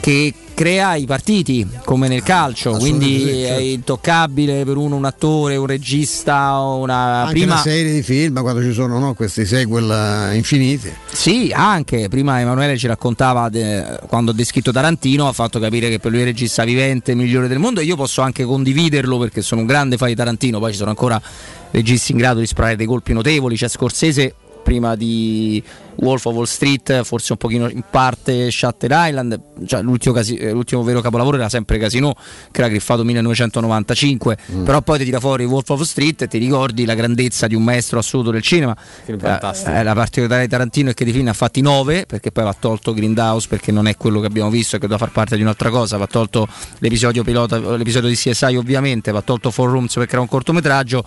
Che 0.00 0.34
crea 0.58 0.96
i 0.96 1.06
partiti 1.06 1.64
come 1.84 2.08
nel 2.08 2.24
calcio, 2.24 2.72
quindi 2.72 3.22
è 3.42 3.46
certo. 3.46 3.62
intoccabile 3.62 4.64
per 4.64 4.76
uno 4.76 4.96
un 4.96 5.04
attore, 5.04 5.54
un 5.54 5.66
regista, 5.66 6.58
una 6.58 7.20
Anche 7.20 7.32
prima 7.34 7.52
una 7.52 7.62
serie 7.62 7.92
di 7.92 8.02
film 8.02 8.40
quando 8.40 8.60
ci 8.60 8.72
sono 8.72 8.98
no, 8.98 9.14
questi 9.14 9.46
sequel 9.46 9.88
eh, 9.88 10.34
infiniti. 10.34 10.92
Sì, 11.12 11.52
anche 11.54 12.08
prima 12.08 12.40
Emanuele 12.40 12.76
ci 12.76 12.88
raccontava 12.88 13.48
de- 13.48 14.00
quando 14.08 14.32
ha 14.32 14.34
descritto 14.34 14.72
Tarantino, 14.72 15.28
ha 15.28 15.32
fatto 15.32 15.60
capire 15.60 15.88
che 15.90 16.00
per 16.00 16.10
lui 16.10 16.20
è 16.20 16.22
il 16.22 16.30
regista 16.30 16.64
vivente 16.64 17.14
migliore 17.14 17.46
del 17.46 17.60
mondo 17.60 17.78
e 17.78 17.84
io 17.84 17.94
posso 17.94 18.20
anche 18.22 18.42
condividerlo 18.42 19.16
perché 19.16 19.42
sono 19.42 19.60
un 19.60 19.66
grande 19.68 19.96
fan 19.96 20.08
di 20.08 20.16
Tarantino, 20.16 20.58
poi 20.58 20.72
ci 20.72 20.78
sono 20.78 20.90
ancora 20.90 21.22
registi 21.70 22.10
in 22.10 22.18
grado 22.18 22.40
di 22.40 22.46
sparare 22.46 22.74
dei 22.74 22.86
colpi 22.86 23.12
notevoli, 23.12 23.54
c'è 23.54 23.68
Scorsese 23.68 24.34
prima 24.68 24.96
di 24.96 25.62
Wolf 26.00 26.26
of 26.26 26.34
Wall 26.34 26.44
Street, 26.44 27.02
forse 27.02 27.32
un 27.32 27.38
pochino 27.38 27.70
in 27.70 27.82
parte 27.88 28.50
Shutter 28.50 28.90
Island, 28.92 29.40
cioè 29.64 29.80
l'ultimo, 29.80 30.12
casi- 30.12 30.36
eh, 30.36 30.52
l'ultimo 30.52 30.82
vero 30.82 31.00
capolavoro 31.00 31.38
era 31.38 31.48
sempre 31.48 31.78
Casino, 31.78 32.14
che 32.50 32.60
era 32.60 32.68
griffato 32.68 33.02
1995, 33.02 34.36
però 34.64 34.82
poi 34.82 34.98
ti 34.98 35.04
tira 35.04 35.20
fuori 35.20 35.46
Wolf 35.46 35.70
of 35.70 35.78
Wall 35.78 35.86
Street 35.86 36.20
e 36.20 36.28
ti 36.28 36.36
ricordi 36.36 36.84
la 36.84 36.94
grandezza 36.94 37.46
di 37.46 37.54
un 37.54 37.64
maestro 37.64 37.98
assoluto 37.98 38.30
del 38.30 38.42
cinema. 38.42 38.76
Fantastico. 39.06 39.70
Eh, 39.70 39.82
la 39.82 39.94
particolarità 39.94 40.40
di 40.42 40.48
Tarantino 40.48 40.90
è 40.90 40.94
che 40.94 41.06
di 41.06 41.12
film 41.12 41.24
ne 41.24 41.30
ha 41.30 41.34
fatti 41.34 41.62
9, 41.62 42.04
perché 42.06 42.30
poi 42.30 42.44
va 42.44 42.54
tolto 42.58 42.92
Grindhouse 42.92 43.48
perché 43.48 43.72
non 43.72 43.88
è 43.88 43.96
quello 43.96 44.20
che 44.20 44.26
abbiamo 44.26 44.50
visto 44.50 44.76
e 44.76 44.78
che 44.78 44.86
doveva 44.86 45.06
far 45.06 45.14
parte 45.14 45.34
di 45.36 45.40
un'altra 45.40 45.70
cosa, 45.70 45.96
va 45.96 46.06
tolto 46.06 46.46
l'episodio 46.80 47.24
pilota, 47.24 47.58
l'episodio 47.74 48.10
di 48.10 48.16
CSI 48.16 48.54
ovviamente, 48.56 49.12
va 49.12 49.22
tolto 49.22 49.50
Four 49.50 49.70
Rooms 49.70 49.94
perché 49.94 50.12
era 50.12 50.20
un 50.20 50.28
cortometraggio. 50.28 51.04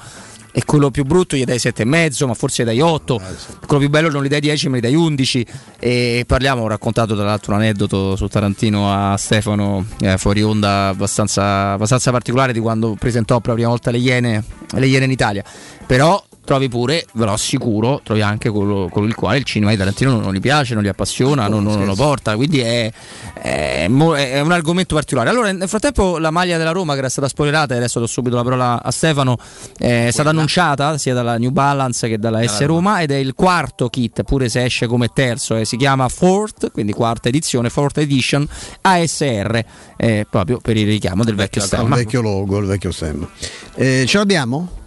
E 0.53 0.65
quello 0.65 0.91
più 0.91 1.05
brutto 1.05 1.35
gli 1.35 1.43
dai 1.43 1.57
7,5, 1.57 2.25
ma 2.25 2.33
forse 2.33 2.63
gli 2.63 2.65
dai 2.65 2.81
8. 2.81 3.21
Quello 3.65 3.79
più 3.79 3.89
bello 3.89 4.09
non 4.09 4.23
gli 4.23 4.27
dai 4.27 4.41
10, 4.41 4.69
ma 4.69 4.77
gli 4.77 4.81
dai 4.81 4.95
11. 4.95 5.45
E 5.79 6.23
parliamo, 6.27 6.63
ho 6.63 6.67
raccontato 6.67 7.15
tra 7.15 7.23
l'altro 7.23 7.53
un 7.53 7.61
aneddoto 7.61 8.15
su 8.15 8.27
Tarantino 8.27 8.91
a 8.91 9.15
Stefano 9.17 9.85
eh, 10.01 10.17
fuori 10.17 10.43
onda 10.43 10.89
abbastanza, 10.89 11.71
abbastanza 11.71 12.11
particolare 12.11 12.53
di 12.53 12.59
quando 12.59 12.95
presentò 12.99 13.39
per 13.39 13.49
la 13.49 13.53
prima 13.55 13.69
volta 13.69 13.91
le 13.91 13.97
Iene, 13.97 14.43
le 14.71 14.85
Iene 14.87 15.05
in 15.05 15.11
Italia. 15.11 15.43
Però 15.85 16.21
trovi 16.43 16.69
pure, 16.69 17.05
ve 17.13 17.25
lo 17.25 17.33
assicuro, 17.33 18.01
trovi 18.03 18.21
anche 18.21 18.49
quello 18.49 18.89
con 18.91 19.05
il 19.05 19.15
quale 19.15 19.37
il 19.37 19.43
cinema 19.43 19.71
di 19.71 19.77
Tarantino 19.77 20.11
non, 20.11 20.21
non 20.21 20.33
gli 20.33 20.39
piace, 20.39 20.73
non 20.73 20.83
gli 20.83 20.87
appassiona, 20.87 21.47
non, 21.47 21.63
non, 21.63 21.77
non 21.77 21.85
lo 21.85 21.95
porta, 21.95 22.35
quindi 22.35 22.59
è, 22.59 22.91
è, 23.33 23.87
è, 23.87 24.39
un 24.39 24.51
argomento 24.51 24.95
particolare. 24.95 25.29
Allora, 25.29 25.51
nel 25.51 25.67
frattempo 25.67 26.17
la 26.17 26.31
maglia 26.31 26.57
della 26.57 26.71
Roma 26.71 26.93
che 26.93 26.99
era 26.99 27.09
stata 27.09 27.27
spoilerata, 27.27 27.73
e 27.73 27.77
adesso 27.77 27.99
do 27.99 28.07
subito 28.07 28.35
la 28.35 28.43
parola 28.43 28.83
a 28.83 28.91
Stefano, 28.91 29.37
è 29.77 30.09
stata 30.11 30.29
annunciata 30.29 30.97
sia 30.97 31.13
dalla 31.13 31.37
New 31.37 31.51
Balance 31.51 32.07
che 32.07 32.17
dalla 32.17 32.45
S 32.45 32.65
Roma 32.65 33.01
ed 33.01 33.11
è 33.11 33.15
il 33.15 33.33
quarto 33.33 33.89
kit, 33.89 34.23
pure 34.23 34.49
se 34.49 34.63
esce 34.63 34.87
come 34.87 35.09
terzo, 35.13 35.55
eh, 35.55 35.65
si 35.65 35.77
chiama 35.77 36.07
Fourth, 36.09 36.71
quindi 36.71 36.91
quarta 36.91 37.29
edizione, 37.29 37.69
Fourth 37.69 37.99
Edition 37.99 38.47
ASR, 38.81 39.63
eh, 39.97 40.25
proprio 40.29 40.59
per 40.59 40.75
il 40.75 40.87
richiamo 40.87 41.23
del 41.23 41.35
vecchio 41.35 41.61
stemma. 41.61 41.95
Il 41.95 42.03
vecchio 42.03 42.21
logo, 42.21 42.57
il 42.57 42.65
vecchio 42.65 42.91
stemma. 42.91 43.29
Eh, 43.75 44.05
ce 44.07 44.17
l'abbiamo? 44.17 44.79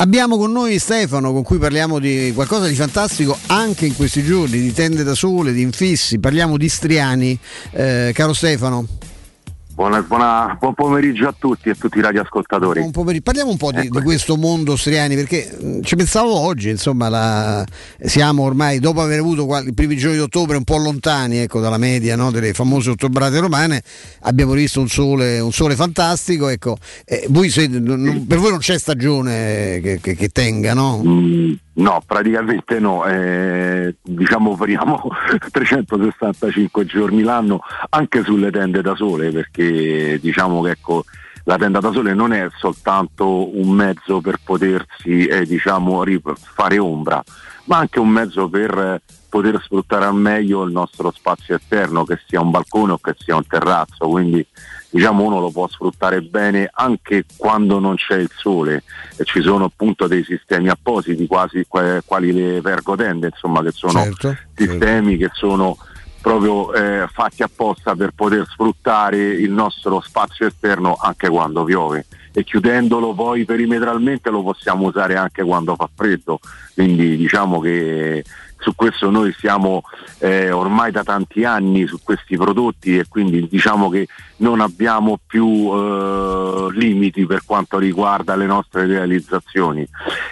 Abbiamo 0.00 0.36
con 0.36 0.52
noi 0.52 0.78
Stefano 0.78 1.32
con 1.32 1.42
cui 1.42 1.58
parliamo 1.58 1.98
di 1.98 2.30
qualcosa 2.32 2.68
di 2.68 2.74
fantastico 2.76 3.36
anche 3.46 3.84
in 3.84 3.96
questi 3.96 4.22
giorni, 4.22 4.60
di 4.60 4.72
tende 4.72 5.02
da 5.02 5.16
sole, 5.16 5.52
di 5.52 5.60
infissi, 5.60 6.20
parliamo 6.20 6.56
di 6.56 6.68
Striani. 6.68 7.36
Eh, 7.72 8.12
caro 8.14 8.32
Stefano. 8.32 8.86
Buona, 9.78 10.02
buona, 10.02 10.56
buon 10.58 10.74
pomeriggio 10.74 11.28
a 11.28 11.34
tutti 11.38 11.68
e 11.68 11.70
a 11.70 11.74
tutti 11.76 11.98
i 11.98 12.00
radioascoltatori. 12.00 12.80
Parliamo 13.22 13.52
un 13.52 13.56
po' 13.56 13.70
di, 13.70 13.86
ecco. 13.86 14.00
di, 14.00 14.04
questo 14.04 14.36
mondo 14.36 14.74
Striani 14.74 15.14
perché 15.14 15.56
mh, 15.56 15.82
ci 15.82 15.94
pensavo 15.94 16.36
oggi, 16.36 16.68
insomma, 16.68 17.08
la, 17.08 17.64
siamo 18.00 18.42
ormai 18.42 18.80
dopo 18.80 19.00
aver 19.02 19.20
avuto 19.20 19.46
quali, 19.46 19.68
i 19.68 19.74
primi 19.74 19.96
giorni 19.96 20.16
di 20.16 20.22
ottobre 20.22 20.56
un 20.56 20.64
po' 20.64 20.78
lontani 20.78 21.36
ecco, 21.36 21.60
dalla 21.60 21.78
media 21.78 22.16
no, 22.16 22.32
delle 22.32 22.54
famose 22.54 22.90
ottobrate 22.90 23.38
romane, 23.38 23.84
abbiamo 24.22 24.54
visto 24.54 24.80
un 24.80 24.88
sole, 24.88 25.38
un 25.38 25.52
sole 25.52 25.76
fantastico. 25.76 26.48
Ecco. 26.48 26.76
Eh, 27.04 27.26
voi 27.28 27.48
se, 27.48 27.68
non, 27.68 28.24
per 28.26 28.38
voi 28.38 28.50
non 28.50 28.58
c'è 28.58 28.76
stagione 28.80 29.78
che, 29.80 30.00
che, 30.02 30.16
che 30.16 30.28
tenga, 30.30 30.74
no? 30.74 31.00
Mm 31.04 31.52
No, 31.78 32.02
praticamente 32.04 32.80
no, 32.80 33.04
eh, 33.06 33.94
diciamo 34.02 34.50
operiamo 34.50 35.00
365 35.52 36.84
giorni 36.86 37.22
l'anno 37.22 37.60
anche 37.90 38.24
sulle 38.24 38.50
tende 38.50 38.82
da 38.82 38.96
sole 38.96 39.30
perché 39.30 40.18
diciamo 40.20 40.60
che 40.62 40.70
ecco, 40.70 41.04
la 41.44 41.56
tenda 41.56 41.78
da 41.78 41.92
sole 41.92 42.14
non 42.14 42.32
è 42.32 42.48
soltanto 42.58 43.56
un 43.56 43.70
mezzo 43.70 44.20
per 44.20 44.40
potersi 44.42 45.26
eh, 45.26 45.46
diciamo, 45.46 46.02
fare 46.34 46.78
ombra, 46.78 47.22
ma 47.64 47.78
anche 47.78 48.00
un 48.00 48.08
mezzo 48.08 48.48
per 48.48 48.76
eh, 48.76 49.02
poter 49.28 49.60
sfruttare 49.62 50.04
al 50.04 50.16
meglio 50.16 50.64
il 50.64 50.72
nostro 50.72 51.12
spazio 51.12 51.54
esterno, 51.54 52.04
che 52.04 52.18
sia 52.26 52.40
un 52.40 52.50
balcone 52.50 52.92
o 52.92 52.98
che 52.98 53.14
sia 53.16 53.36
un 53.36 53.46
terrazzo, 53.46 54.08
quindi 54.08 54.44
diciamo 54.90 55.24
uno 55.24 55.40
lo 55.40 55.50
può 55.50 55.68
sfruttare 55.68 56.22
bene 56.22 56.68
anche 56.72 57.24
quando 57.36 57.78
non 57.78 57.96
c'è 57.96 58.16
il 58.16 58.30
sole. 58.34 58.82
E 59.16 59.24
ci 59.24 59.40
sono 59.40 59.66
appunto 59.66 60.06
dei 60.06 60.24
sistemi 60.24 60.68
appositi 60.68 61.26
quasi 61.26 61.66
quali 61.68 62.32
le 62.32 62.60
vergotende 62.60 63.28
insomma 63.32 63.62
che 63.62 63.72
sono 63.72 64.02
certo, 64.02 64.36
sistemi 64.54 65.18
certo. 65.18 65.26
che 65.26 65.30
sono 65.34 65.76
proprio 66.20 66.72
eh, 66.74 67.06
fatti 67.10 67.42
apposta 67.42 67.94
per 67.94 68.10
poter 68.14 68.46
sfruttare 68.48 69.18
il 69.18 69.50
nostro 69.50 70.00
spazio 70.00 70.46
esterno 70.46 70.96
anche 71.00 71.28
quando 71.28 71.64
piove. 71.64 72.06
E 72.32 72.44
chiudendolo 72.44 73.14
poi 73.14 73.44
perimetralmente 73.44 74.30
lo 74.30 74.42
possiamo 74.42 74.86
usare 74.86 75.16
anche 75.16 75.42
quando 75.42 75.74
fa 75.74 75.88
freddo. 75.92 76.38
Quindi 76.74 77.16
diciamo 77.16 77.60
che 77.60 78.24
su 78.58 78.74
questo 78.74 79.10
noi 79.10 79.34
siamo 79.38 79.82
eh, 80.18 80.50
ormai 80.50 80.90
da 80.90 81.02
tanti 81.02 81.44
anni 81.44 81.86
su 81.86 81.98
questi 82.02 82.36
prodotti 82.36 82.98
e 82.98 83.06
quindi 83.08 83.46
diciamo 83.48 83.88
che 83.88 84.08
non 84.38 84.60
abbiamo 84.60 85.18
più 85.24 85.70
eh, 85.72 86.68
limiti 86.72 87.24
per 87.26 87.42
quanto 87.44 87.78
riguarda 87.78 88.36
le 88.36 88.46
nostre 88.46 88.86
realizzazioni. 88.86 89.86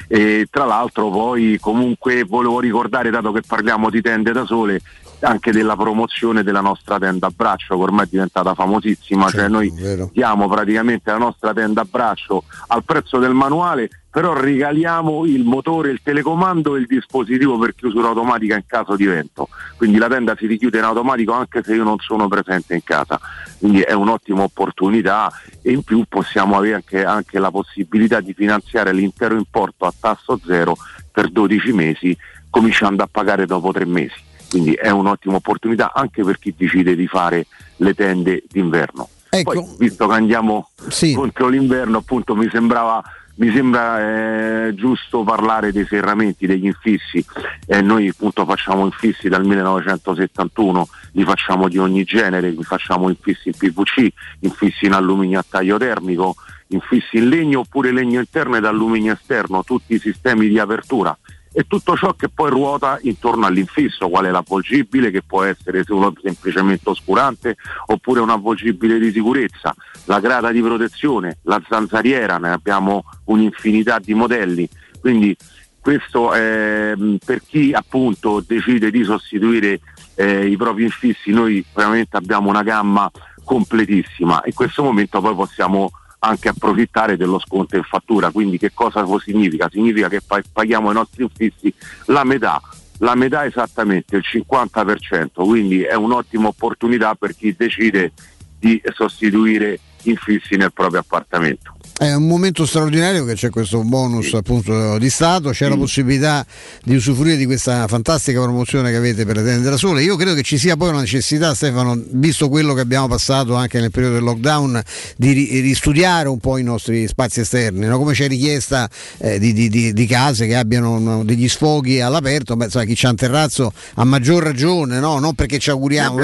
E 0.08 0.46
tra 0.50 0.64
l'altro 0.64 1.10
poi 1.10 1.58
comunque 1.60 2.24
volevo 2.24 2.60
ricordare, 2.60 3.10
dato 3.10 3.32
che 3.32 3.42
parliamo 3.46 3.90
di 3.90 4.00
tende 4.00 4.32
da 4.32 4.44
sole, 4.44 4.80
anche 5.20 5.50
della 5.50 5.76
promozione 5.76 6.42
della 6.42 6.60
nostra 6.60 6.98
tenda 6.98 7.28
a 7.28 7.32
braccio 7.34 7.76
che 7.76 7.82
ormai 7.82 8.04
è 8.04 8.08
diventata 8.10 8.54
famosissima, 8.54 9.30
cioè 9.30 9.48
certo, 9.48 9.64
cioè 9.64 9.96
noi 9.96 10.10
diamo 10.12 10.48
praticamente 10.48 11.10
la 11.10 11.18
nostra 11.18 11.52
tenda 11.52 11.82
a 11.82 11.86
braccio 11.88 12.44
al 12.68 12.84
prezzo 12.84 13.18
del 13.18 13.32
manuale 13.32 13.88
però 14.16 14.32
regaliamo 14.32 15.26
il 15.26 15.44
motore, 15.44 15.90
il 15.90 16.00
telecomando 16.02 16.74
e 16.74 16.78
il 16.78 16.86
dispositivo 16.86 17.58
per 17.58 17.74
chiusura 17.74 18.08
automatica 18.08 18.54
in 18.54 18.64
caso 18.66 18.96
di 18.96 19.04
vento. 19.04 19.50
Quindi 19.76 19.98
la 19.98 20.08
tenda 20.08 20.34
si 20.38 20.46
richiude 20.46 20.78
in 20.78 20.84
automatico 20.84 21.34
anche 21.34 21.62
se 21.62 21.74
io 21.74 21.84
non 21.84 21.98
sono 21.98 22.26
presente 22.26 22.72
in 22.72 22.82
casa. 22.82 23.20
Quindi 23.58 23.82
è 23.82 23.92
un'ottima 23.92 24.42
opportunità 24.42 25.30
e 25.60 25.70
in 25.70 25.82
più 25.82 26.02
possiamo 26.08 26.56
avere 26.56 26.76
anche, 26.76 27.04
anche 27.04 27.38
la 27.38 27.50
possibilità 27.50 28.22
di 28.22 28.32
finanziare 28.32 28.94
l'intero 28.94 29.36
importo 29.36 29.84
a 29.84 29.92
tasso 30.00 30.40
zero 30.46 30.78
per 31.12 31.28
12 31.28 31.72
mesi, 31.74 32.16
cominciando 32.48 33.02
a 33.02 33.08
pagare 33.12 33.44
dopo 33.44 33.70
tre 33.70 33.84
mesi. 33.84 34.16
Quindi 34.48 34.72
è 34.72 34.88
un'ottima 34.88 35.36
opportunità 35.36 35.92
anche 35.92 36.24
per 36.24 36.38
chi 36.38 36.54
decide 36.56 36.96
di 36.96 37.06
fare 37.06 37.48
le 37.76 37.92
tende 37.92 38.44
d'inverno. 38.48 39.10
Ecco. 39.28 39.52
Poi, 39.52 39.74
visto 39.76 40.06
che 40.06 40.14
andiamo 40.14 40.70
sì. 40.88 41.12
contro 41.12 41.48
l'inverno, 41.48 41.98
appunto 41.98 42.34
mi 42.34 42.48
sembrava 42.50 43.04
mi 43.36 43.52
sembra 43.52 44.68
eh, 44.68 44.74
giusto 44.74 45.22
parlare 45.22 45.72
dei 45.72 45.84
serramenti, 45.86 46.46
degli 46.46 46.66
infissi. 46.66 47.24
Eh, 47.66 47.82
noi 47.82 48.08
appunto 48.08 48.44
facciamo 48.44 48.84
infissi 48.84 49.28
dal 49.28 49.44
1971, 49.44 50.88
li 51.12 51.24
facciamo 51.24 51.68
di 51.68 51.78
ogni 51.78 52.04
genere, 52.04 52.50
li 52.50 52.64
facciamo 52.64 53.08
infissi 53.08 53.48
in 53.48 53.54
PVC, 53.56 54.08
infissi 54.40 54.86
in 54.86 54.92
alluminio 54.92 55.38
a 55.38 55.44
taglio 55.48 55.76
termico, 55.76 56.36
infissi 56.68 57.18
in 57.18 57.28
legno 57.28 57.60
oppure 57.60 57.92
legno 57.92 58.20
interno 58.20 58.56
ed 58.56 58.64
alluminio 58.64 59.12
esterno, 59.12 59.64
tutti 59.64 59.94
i 59.94 59.98
sistemi 59.98 60.48
di 60.48 60.58
apertura 60.58 61.16
e 61.58 61.64
tutto 61.66 61.96
ciò 61.96 62.12
che 62.12 62.28
poi 62.28 62.50
ruota 62.50 62.98
intorno 63.00 63.46
all'infisso, 63.46 64.10
quale 64.10 64.30
l'avvolgibile 64.30 65.10
che 65.10 65.22
può 65.22 65.42
essere 65.42 65.84
solo 65.84 66.12
semplicemente 66.22 66.90
oscurante 66.90 67.56
oppure 67.86 68.20
un 68.20 68.28
avvolgibile 68.28 68.98
di 68.98 69.10
sicurezza, 69.10 69.74
la 70.04 70.20
grata 70.20 70.50
di 70.50 70.60
protezione, 70.60 71.38
la 71.44 71.58
zanzariera, 71.66 72.36
ne 72.36 72.50
abbiamo 72.50 73.04
un'infinità 73.24 73.98
di 73.98 74.12
modelli, 74.12 74.68
quindi 75.00 75.34
questo 75.80 76.34
è 76.34 76.92
per 77.24 77.40
chi 77.42 77.72
appunto 77.72 78.44
decide 78.46 78.90
di 78.90 79.02
sostituire 79.02 79.80
eh, 80.16 80.46
i 80.46 80.58
propri 80.58 80.82
infissi, 80.82 81.30
noi 81.30 81.64
veramente 81.72 82.18
abbiamo 82.18 82.50
una 82.50 82.64
gamma 82.64 83.10
completissima. 83.42 84.42
E 84.42 84.48
in 84.48 84.54
questo 84.54 84.82
momento 84.82 85.22
poi 85.22 85.34
possiamo 85.34 85.90
anche 86.20 86.48
approfittare 86.48 87.16
dello 87.16 87.38
sconto 87.38 87.76
in 87.76 87.82
fattura. 87.82 88.30
Quindi 88.30 88.58
che 88.58 88.72
cosa 88.72 89.04
significa? 89.18 89.68
Significa 89.70 90.08
che 90.08 90.20
paghiamo 90.52 90.90
i 90.90 90.94
nostri 90.94 91.22
infissi 91.22 91.72
la 92.06 92.24
metà, 92.24 92.60
la 92.98 93.14
metà 93.14 93.44
esattamente, 93.44 94.16
il 94.16 94.24
50%, 94.24 95.28
quindi 95.32 95.82
è 95.82 95.94
un'ottima 95.94 96.48
opportunità 96.48 97.14
per 97.14 97.34
chi 97.36 97.54
decide 97.56 98.12
di 98.58 98.80
sostituire 98.94 99.78
infissi 100.04 100.56
nel 100.56 100.72
proprio 100.72 101.00
appartamento. 101.00 101.75
È 101.98 102.12
un 102.12 102.26
momento 102.26 102.66
straordinario 102.66 103.24
che 103.24 103.32
c'è 103.32 103.48
questo 103.48 103.82
bonus 103.82 104.34
appunto 104.34 104.98
di 104.98 105.08
Stato, 105.08 105.48
c'è 105.48 105.64
sì. 105.64 105.70
la 105.70 105.76
possibilità 105.78 106.46
di 106.84 106.94
usufruire 106.94 107.38
di 107.38 107.46
questa 107.46 107.88
fantastica 107.88 108.38
promozione 108.42 108.90
che 108.90 108.96
avete 108.96 109.24
per 109.24 109.36
le 109.36 109.42
tende 109.42 109.70
da 109.70 109.78
sole. 109.78 110.02
Io 110.02 110.14
credo 110.16 110.34
che 110.34 110.42
ci 110.42 110.58
sia 110.58 110.76
poi 110.76 110.90
una 110.90 111.00
necessità, 111.00 111.54
Stefano, 111.54 111.98
visto 112.10 112.50
quello 112.50 112.74
che 112.74 112.82
abbiamo 112.82 113.08
passato 113.08 113.54
anche 113.54 113.80
nel 113.80 113.90
periodo 113.90 114.16
del 114.16 114.24
lockdown, 114.24 114.82
di 115.16 115.32
ristudiare 115.62 116.28
un 116.28 116.38
po' 116.38 116.58
i 116.58 116.62
nostri 116.62 117.08
spazi 117.08 117.40
esterni, 117.40 117.86
no? 117.86 117.96
come 117.96 118.12
c'è 118.12 118.28
richiesta 118.28 118.90
eh, 119.16 119.38
di, 119.38 119.54
di, 119.54 119.94
di, 119.94 120.06
case 120.06 120.46
che 120.46 120.54
abbiano 120.54 120.98
no, 120.98 121.24
degli 121.24 121.48
sfoghi 121.48 122.02
all'aperto, 122.02 122.56
beh, 122.56 122.68
sai, 122.68 122.86
chi 122.86 122.94
c'ha 122.94 123.08
un 123.08 123.16
terrazzo 123.16 123.72
ha 123.94 124.04
maggior 124.04 124.42
ragione, 124.42 125.00
no? 125.00 125.18
non 125.18 125.34
perché 125.34 125.58
ci 125.58 125.70
auguriamo. 125.70 126.16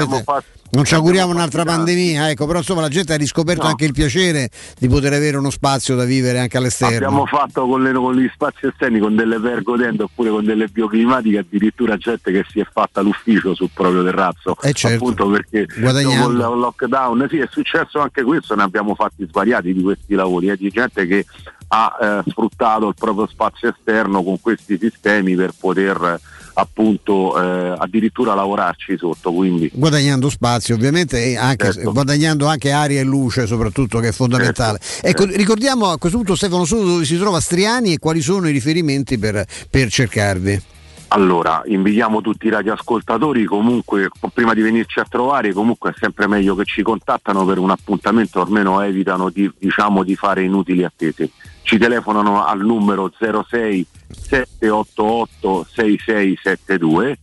Non 0.73 0.85
ci 0.85 0.95
auguriamo 0.95 1.31
un'altra 1.31 1.63
pandemia, 1.63 2.31
ecco, 2.31 2.47
però 2.47 2.57
insomma 2.57 2.81
la 2.81 2.89
gente 2.89 3.13
ha 3.13 3.15
riscoperto 3.15 3.61
no. 3.61 3.69
anche 3.69 3.85
il 3.85 3.93
piacere 3.93 4.49
di 4.79 4.87
poter 4.87 5.13
avere 5.13 5.37
uno 5.37 5.51
spazio 5.51 5.95
da 5.95 6.03
vivere 6.03 6.39
anche 6.39 6.57
all'esterno. 6.57 6.95
Abbiamo 6.95 7.25
fatto 7.27 7.67
con, 7.67 7.83
le, 7.83 7.93
con 7.93 8.15
gli 8.15 8.27
spazi 8.33 8.65
esterni, 8.65 8.97
con 8.97 9.15
delle 9.15 9.37
vergotende 9.37 10.01
oppure 10.01 10.31
con 10.31 10.43
delle 10.43 10.67
bioclimatiche, 10.69 11.37
addirittura 11.37 11.95
gente 11.97 12.31
che 12.31 12.43
si 12.49 12.59
è 12.59 12.65
fatta 12.71 13.01
l'ufficio 13.01 13.53
sul 13.53 13.69
proprio 13.71 14.03
terrazzo. 14.03 14.57
Eh 14.63 14.73
certo. 14.73 14.95
Appunto 14.95 15.29
perché 15.29 15.67
dopo 15.75 16.29
il 16.31 16.37
lockdown, 16.37 17.27
sì, 17.29 17.37
è 17.37 17.47
successo 17.51 17.99
anche 17.99 18.23
questo, 18.23 18.55
ne 18.55 18.63
abbiamo 18.63 18.95
fatti 18.95 19.27
svariati 19.29 19.73
di 19.73 19.81
questi 19.83 20.15
lavori, 20.15 20.49
eh, 20.49 20.57
di 20.57 20.69
gente 20.69 21.05
che 21.05 21.23
ha 21.67 21.97
eh, 22.01 22.29
sfruttato 22.31 22.87
il 22.87 22.95
proprio 22.97 23.27
spazio 23.27 23.69
esterno 23.69 24.23
con 24.23 24.41
questi 24.41 24.79
sistemi 24.79 25.35
per 25.35 25.51
poter 25.55 26.19
appunto 26.53 27.39
eh, 27.41 27.75
addirittura 27.77 28.33
lavorarci 28.33 28.97
sotto. 28.97 29.31
Quindi. 29.31 29.69
Guadagnando 29.73 30.29
spazio 30.29 30.75
ovviamente 30.75 31.23
e 31.23 31.37
anche, 31.37 31.71
certo. 31.71 31.91
guadagnando 31.91 32.47
anche 32.47 32.71
aria 32.71 32.99
e 32.99 33.03
luce 33.03 33.45
soprattutto 33.47 33.99
che 33.99 34.09
è 34.09 34.11
fondamentale. 34.11 34.79
Certo. 34.79 35.07
Ecco, 35.07 35.23
certo. 35.23 35.37
ricordiamo 35.37 35.89
a 35.89 35.97
questo 35.97 36.17
punto 36.17 36.35
Stefano 36.35 36.65
Soto 36.65 36.85
dove 36.85 37.05
si 37.05 37.17
trova 37.17 37.39
Striani 37.39 37.93
e 37.93 37.99
quali 37.99 38.21
sono 38.21 38.47
i 38.47 38.51
riferimenti 38.51 39.17
per, 39.17 39.45
per 39.69 39.89
cercarvi. 39.89 40.71
Allora, 41.13 41.61
invitiamo 41.65 42.21
tutti 42.21 42.47
i 42.47 42.49
radioascoltatori, 42.49 43.45
comunque 43.45 44.09
prima 44.33 44.55
di 44.55 44.63
venirci 44.63 44.99
a 44.99 45.05
trovare, 45.07 45.53
comunque 45.53 45.91
è 45.91 45.93
sempre 45.95 46.25
meglio 46.27 46.55
che 46.55 46.65
ci 46.65 46.81
contattano 46.81 47.45
per 47.45 47.59
un 47.59 47.69
appuntamento, 47.69 48.41
almeno 48.41 48.81
evitano 48.81 49.29
di, 49.29 49.49
diciamo, 49.59 50.03
di 50.03 50.15
fare 50.15 50.41
inutili 50.41 50.83
attese. 50.83 51.29
ci 51.61 51.77
telefonano 51.77 52.43
al 52.43 52.61
numero 52.61 53.11
06 53.19 53.85
788 54.13 55.65
6672 55.75 57.17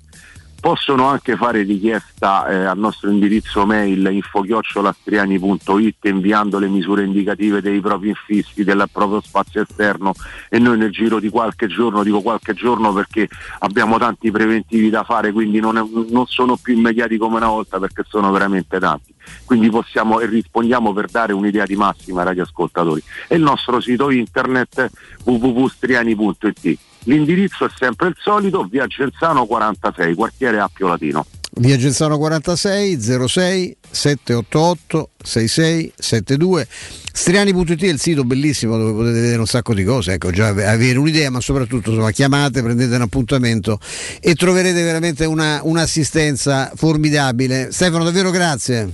possono 0.61 1.07
anche 1.07 1.37
fare 1.37 1.63
richiesta 1.63 2.47
eh, 2.47 2.65
al 2.67 2.79
nostro 2.79 3.11
indirizzo 3.11 3.65
mail 3.65 4.07
infochiocciolastriani.it 4.11 6.05
inviando 6.05 6.59
le 6.59 6.69
misure 6.69 7.05
indicative 7.05 7.63
dei 7.63 7.81
propri 7.81 8.11
infissi 8.11 8.63
del 8.63 8.87
proprio 8.93 9.21
spazio 9.23 9.63
esterno. 9.63 10.13
E 10.49 10.59
noi 10.59 10.77
nel 10.77 10.91
giro 10.91 11.19
di 11.19 11.31
qualche 11.31 11.67
giorno, 11.67 12.03
dico 12.03 12.21
qualche 12.21 12.53
giorno 12.53 12.93
perché 12.93 13.27
abbiamo 13.61 13.99
tanti 13.99 14.31
preventivi 14.31 14.91
da 14.91 15.03
fare 15.03 15.33
quindi 15.33 15.61
non, 15.61 15.79
è, 15.79 15.83
non 16.11 16.27
sono 16.27 16.57
più 16.57 16.77
immediati 16.77 17.17
come 17.17 17.37
una 17.37 17.49
volta 17.49 17.79
perché 17.79 18.05
sono 18.07 18.31
veramente 18.31 18.79
tanti. 18.79 19.15
Quindi 19.45 19.71
possiamo 19.71 20.21
e 20.21 20.27
rispondiamo 20.27 20.93
per 20.93 21.07
dare 21.07 21.33
un'idea 21.33 21.65
di 21.65 21.77
massima 21.77 22.21
ai 22.21 22.27
radioascoltatori 22.27 23.03
e 23.29 23.37
il 23.37 23.43
nostro 23.43 23.81
sito 23.81 24.11
internet 24.11 24.91
www.striani.it 25.25 26.79
L'indirizzo 27.05 27.65
è 27.65 27.71
sempre 27.77 28.09
il 28.09 28.17
solito, 28.19 28.65
via 28.65 28.87
Genzano 28.87 29.47
46, 29.47 30.15
quartiere 30.15 30.59
Appio 30.59 30.89
Latino. 30.89 31.25
Via 31.53 31.77
Genzano 31.77 32.17
46 32.17 33.01
06 33.01 33.77
788 33.91 35.11
6672 35.23 36.67
Striani.it 37.13 37.83
è 37.83 37.89
il 37.89 37.99
sito 37.99 38.23
bellissimo 38.23 38.79
dove 38.79 38.93
potete 38.93 39.21
vedere 39.21 39.39
un 39.41 39.47
sacco 39.47 39.75
di 39.75 39.83
cose, 39.83 40.13
ecco, 40.13 40.31
già 40.31 40.49
avere 40.49 40.97
un'idea, 40.97 41.29
ma 41.29 41.41
soprattutto 41.41 41.91
insomma, 41.91 42.13
chiamate, 42.13 42.63
prendete 42.63 42.95
un 42.95 43.03
appuntamento 43.03 43.81
e 44.21 44.35
troverete 44.35 44.81
veramente 44.83 45.25
una, 45.25 45.61
un'assistenza 45.65 46.71
formidabile. 46.75 47.73
Stefano, 47.73 48.05
davvero 48.05 48.31
grazie. 48.31 48.89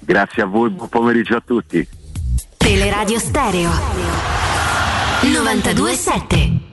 Grazie 0.00 0.42
a 0.42 0.46
voi, 0.46 0.70
buon 0.70 0.88
pomeriggio 0.90 1.36
a 1.36 1.42
tutti. 1.44 1.86
Teleradio 2.58 3.18
Stereo 3.18 3.70
927 5.22 6.63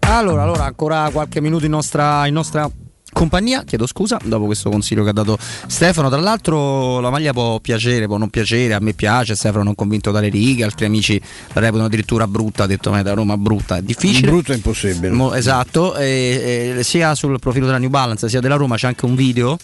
allora, 0.00 0.42
allora, 0.42 0.64
ancora 0.64 1.10
qualche 1.12 1.40
minuto 1.40 1.64
in 1.64 1.70
nostra, 1.72 2.26
in 2.26 2.34
nostra 2.34 2.68
compagnia, 3.16 3.64
chiedo 3.64 3.86
scusa 3.86 4.18
dopo 4.22 4.44
questo 4.44 4.68
consiglio 4.68 5.02
che 5.02 5.08
ha 5.08 5.14
dato 5.14 5.38
Stefano. 5.66 6.10
Tra 6.10 6.20
l'altro 6.20 7.00
la 7.00 7.08
maglia 7.08 7.32
può 7.32 7.58
piacere, 7.60 8.06
può 8.06 8.18
non 8.18 8.28
piacere, 8.28 8.74
a 8.74 8.78
me 8.78 8.92
piace, 8.92 9.34
Stefano 9.34 9.64
non 9.64 9.74
convinto 9.74 10.10
dalle 10.10 10.28
righe, 10.28 10.64
altri 10.64 10.84
amici 10.84 11.18
la 11.54 11.60
reputano 11.62 11.86
addirittura 11.86 12.26
brutta, 12.26 12.64
ha 12.64 12.66
detto 12.66 12.90
me 12.90 13.02
da 13.02 13.14
Roma 13.14 13.38
brutta, 13.38 13.78
è 13.78 13.82
difficile. 13.82 14.28
Brutto 14.28 14.52
è 14.52 14.56
impossibile. 14.56 15.14
Mo, 15.14 15.32
esatto, 15.32 15.96
e, 15.96 16.74
e, 16.76 16.82
sia 16.82 17.14
sul 17.14 17.38
profilo 17.38 17.64
della 17.64 17.78
New 17.78 17.88
Balance 17.88 18.28
sia 18.28 18.40
della 18.40 18.56
Roma 18.56 18.76
c'è 18.76 18.86
anche 18.86 19.06
un 19.06 19.14
video 19.14 19.56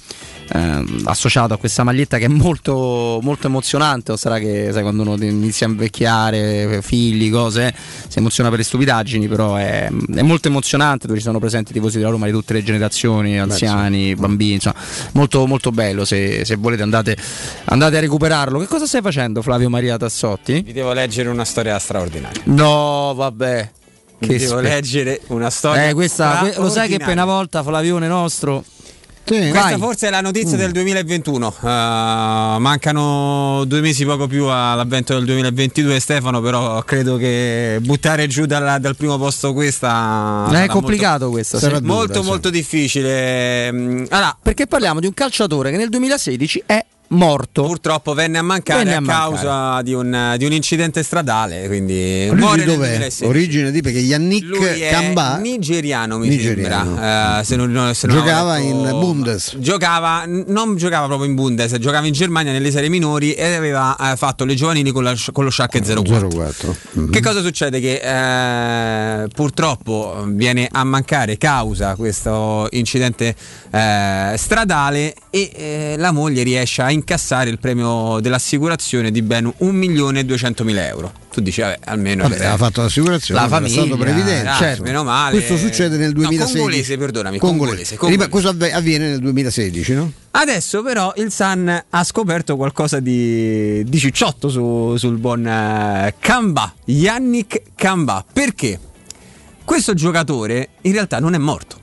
eh, 0.48 0.84
associato 1.04 1.54
a 1.54 1.56
questa 1.56 1.82
maglietta 1.82 2.18
che 2.18 2.26
è 2.26 2.28
molto, 2.28 3.18
molto 3.22 3.46
emozionante, 3.46 4.12
o 4.12 4.16
sarà 4.16 4.38
che 4.38 4.70
sai, 4.72 4.82
quando 4.82 5.02
uno 5.02 5.14
inizia 5.22 5.66
a 5.66 5.70
invecchiare, 5.70 6.80
figli, 6.82 7.30
cose, 7.30 7.74
si 8.08 8.18
emoziona 8.18 8.48
per 8.48 8.58
le 8.58 8.64
stupidaggini, 8.64 9.28
però 9.28 9.56
è, 9.56 9.88
è 10.14 10.22
molto 10.22 10.48
emozionante 10.48 11.06
dove 11.06 11.18
ci 11.18 11.24
sono 11.24 11.38
presenti 11.38 11.70
i 11.70 11.74
tifosi 11.74 11.98
della 11.98 12.10
Roma 12.10 12.26
di 12.26 12.32
tutte 12.32 12.52
le 12.52 12.62
generazioni, 12.62 13.38
anziani, 13.42 14.14
Beh, 14.14 14.20
bambini, 14.20 14.54
insomma, 14.54 14.76
molto, 15.12 15.46
molto 15.46 15.70
bello, 15.70 16.04
se, 16.04 16.44
se 16.44 16.56
volete 16.56 16.82
andate, 16.82 17.16
andate, 17.64 17.96
a 17.96 18.00
recuperarlo. 18.00 18.58
Che 18.58 18.66
cosa 18.66 18.86
stai 18.86 19.02
facendo 19.02 19.42
Flavio 19.42 19.68
Maria 19.70 19.96
Tassotti? 19.96 20.62
Vi 20.62 20.72
devo 20.72 20.92
leggere 20.92 21.28
una 21.28 21.44
storia 21.44 21.78
straordinaria. 21.78 22.42
No, 22.44 23.12
vabbè. 23.14 23.70
Che 24.18 24.38
devo 24.38 24.58
spe- 24.58 24.62
leggere 24.62 25.20
una 25.28 25.50
storia. 25.50 25.88
Eh, 25.88 25.94
questa, 25.94 26.52
lo 26.56 26.70
sai 26.70 26.88
che 26.88 26.98
per 26.98 27.08
una 27.08 27.24
volta 27.24 27.62
Flavione 27.62 28.06
nostro 28.06 28.64
sì, 29.24 29.38
Questa 29.50 29.60
vai. 29.60 29.78
forse 29.78 30.08
è 30.08 30.10
la 30.10 30.20
notizia 30.20 30.56
mm. 30.56 30.60
del 30.60 30.72
2021. 30.72 31.54
Uh, 31.60 31.66
mancano 31.66 33.64
due 33.66 33.80
mesi 33.80 34.04
poco 34.04 34.26
più 34.26 34.46
all'avvento 34.46 35.14
del 35.14 35.24
2022, 35.24 36.00
Stefano. 36.00 36.40
Però 36.40 36.82
credo 36.82 37.16
che 37.16 37.78
buttare 37.82 38.26
giù 38.26 38.46
dal, 38.46 38.80
dal 38.80 38.96
primo 38.96 39.18
posto 39.18 39.52
questa 39.52 40.48
è 40.50 40.66
complicato. 40.66 41.28
Molto, 41.28 41.30
questa 41.30 41.58
sì. 41.58 41.82
molto, 41.82 42.14
dura, 42.14 42.26
molto 42.26 42.48
sì. 42.48 42.54
difficile. 42.54 43.68
Allora, 44.08 44.36
perché 44.42 44.66
parliamo 44.66 45.00
di 45.00 45.06
un 45.06 45.14
calciatore 45.14 45.70
che 45.70 45.76
nel 45.76 45.88
2016 45.88 46.62
è 46.66 46.84
morto. 47.12 47.62
Purtroppo 47.62 48.14
venne 48.14 48.38
a 48.38 48.42
mancare 48.42 48.84
venne 48.84 48.96
a, 48.96 48.98
a 48.98 49.02
causa 49.02 49.82
di 49.82 49.92
un, 49.92 50.34
di 50.36 50.44
un, 50.44 50.52
incidente 50.52 51.02
stradale. 51.02 51.66
Quindi 51.66 52.30
muore 52.34 52.64
dov'è? 52.64 53.08
Origine 53.22 53.70
di 53.70 53.80
perché 53.80 53.98
Yannick 53.98 54.88
Kamba 54.90 55.36
nigeriano 55.38 56.18
mi 56.18 56.28
nigeriano. 56.28 56.84
sembra. 56.84 57.38
Uh, 57.38 57.44
se 57.44 57.56
non, 57.56 57.94
se 57.94 58.06
non 58.06 58.16
giocava 58.16 58.56
detto, 58.56 58.68
in 58.68 58.98
Bundes. 58.98 59.56
Giocava, 59.58 60.24
non 60.26 60.76
giocava 60.76 61.06
proprio 61.06 61.28
in 61.28 61.34
Bundes, 61.34 61.76
giocava 61.78 62.06
in 62.06 62.12
Germania 62.12 62.52
nelle 62.52 62.70
serie 62.70 62.88
minori 62.88 63.34
e 63.34 63.54
aveva 63.54 63.96
uh, 63.98 64.16
fatto 64.16 64.44
le 64.44 64.54
giovanili 64.54 64.90
con, 64.90 65.04
la, 65.04 65.14
con 65.32 65.44
lo 65.44 65.50
Schalke 65.50 65.80
04. 65.80 66.28
04. 66.28 66.76
Mm-hmm. 66.98 67.10
Che 67.10 67.20
cosa 67.20 67.40
succede? 67.40 67.80
Che 67.80 68.00
uh, 68.02 69.28
purtroppo 69.28 70.24
viene 70.28 70.68
a 70.70 70.84
mancare 70.84 71.36
causa 71.38 71.94
questo 71.96 72.66
incidente 72.70 73.34
stradale 73.72 75.14
e 75.30 75.94
la 75.96 76.12
moglie 76.12 76.42
riesce 76.42 76.82
a 76.82 76.90
incassare 77.02 77.50
il 77.50 77.58
premio 77.58 78.20
dell'assicurazione 78.20 79.10
di 79.10 79.22
ben 79.22 79.52
1.200.000 79.60 80.76
euro. 80.86 81.12
Tu 81.32 81.40
dici, 81.40 81.60
vabbè, 81.60 81.78
almeno 81.84 82.28
vabbè, 82.28 82.44
ha 82.44 82.56
fatto 82.56 82.82
l'assicurazione, 82.82 83.40
la 83.40 83.48
famiglia, 83.48 83.82
stato 83.82 83.96
previdente. 83.96 84.48
Ah, 84.48 84.56
certo. 84.56 84.82
Meno 84.82 85.02
male. 85.02 85.36
Questo 85.36 85.56
succede 85.56 85.96
nel 85.96 86.12
2016. 86.12 86.54
No, 86.54 86.60
congolese, 86.60 86.96
perdonami, 86.96 87.38
congolese. 87.38 87.96
congolese. 87.96 88.28
Cosa 88.28 88.54
avviene 88.72 89.08
nel 89.08 89.18
2016, 89.20 89.92
no? 89.94 90.12
Adesso 90.30 90.82
però 90.82 91.12
il 91.16 91.30
Sun 91.30 91.84
ha 91.88 92.04
scoperto 92.04 92.56
qualcosa 92.56 93.00
di, 93.00 93.84
di 93.84 93.98
cicciotto 93.98 94.48
su, 94.48 94.96
sul 94.96 95.18
buon 95.18 95.40
uh, 95.40 96.12
Kamba, 96.18 96.74
Yannick 96.84 97.62
Kamba. 97.74 98.24
Perché? 98.32 98.78
Questo 99.64 99.94
giocatore 99.94 100.70
in 100.82 100.92
realtà 100.92 101.18
non 101.18 101.34
è 101.34 101.38
morto 101.38 101.81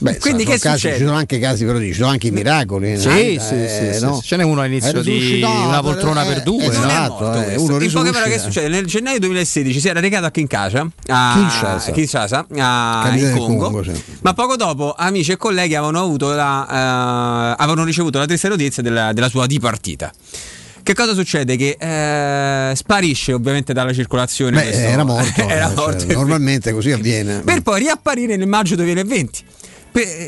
Beh, 0.00 0.18
Quindi 0.18 0.46
che 0.46 0.58
casi, 0.58 0.88
ci 0.88 0.96
sono 0.96 1.12
anche 1.12 1.38
casi, 1.38 1.66
però 1.66 1.78
ci 1.78 1.92
sono 1.92 2.08
anche 2.08 2.28
i 2.28 2.30
miracoli. 2.30 2.98
Sì, 2.98 3.34
eh, 3.34 3.38
sì, 3.38 3.54
eh, 3.54 3.94
sì, 3.98 4.04
no? 4.04 4.14
sì, 4.14 4.28
Ce 4.28 4.36
n'è 4.36 4.44
uno 4.44 4.62
all'inizio 4.62 5.02
di 5.02 5.42
una 5.42 5.80
poltrona 5.82 6.24
per 6.24 6.42
due. 6.42 6.64
Esatto, 6.64 7.34
eh, 7.34 7.56
uno 7.56 7.78
in 7.78 7.92
poche 7.92 8.10
parole 8.10 8.30
che 8.30 8.38
succede? 8.38 8.68
Nel 8.68 8.86
gennaio 8.86 9.18
2016 9.18 9.78
si 9.78 9.88
era 9.88 10.00
recato 10.00 10.24
a 10.24 10.30
Kinshasa, 10.30 10.88
a 11.08 11.32
Kinshasa, 11.36 11.92
Kinshasa 11.92 12.46
a, 12.56 13.12
in 13.14 13.34
Congo, 13.36 13.64
Congo 13.70 13.82
sì. 13.82 14.02
ma 14.22 14.32
poco 14.32 14.56
dopo 14.56 14.94
amici 14.96 15.32
e 15.32 15.36
colleghi 15.36 15.74
avevano, 15.74 16.00
avuto 16.00 16.32
la, 16.32 16.66
uh, 16.66 17.60
avevano 17.60 17.84
ricevuto 17.84 18.18
la 18.18 18.24
triste 18.24 18.48
notizia 18.48 18.82
della, 18.82 19.12
della 19.12 19.28
sua 19.28 19.44
dipartita. 19.44 20.10
Che 20.82 20.94
cosa 20.94 21.12
succede? 21.12 21.56
Che 21.56 21.76
eh, 21.78 22.74
sparisce 22.74 23.34
ovviamente 23.34 23.74
dalla 23.74 23.92
circolazione. 23.92 24.56
Beh, 24.56 24.62
questo, 24.62 24.80
era 24.80 25.04
morto. 25.04 25.40
era 25.46 25.66
cioè, 25.66 25.74
morto 25.76 26.00
cioè, 26.00 26.14
normalmente 26.14 26.72
così 26.72 26.90
avviene. 26.90 27.40
Per 27.40 27.60
poi 27.60 27.80
riapparire 27.80 28.36
nel 28.36 28.48
maggio 28.48 28.76
2020 28.76 29.44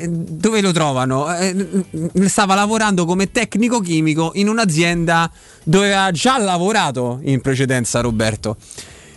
dove 0.09 0.61
lo 0.61 0.73
trovano? 0.73 1.35
Eh, 1.37 1.85
stava 2.27 2.55
lavorando 2.55 3.05
come 3.05 3.31
tecnico 3.31 3.81
chimico 3.81 4.33
in 4.35 4.49
un'azienda 4.49 5.31
dove 5.65 5.87
aveva 5.87 6.11
già 6.11 6.39
lavorato 6.39 7.21
in 7.23 7.41
precedenza 7.41 8.01
Roberto. 8.01 8.57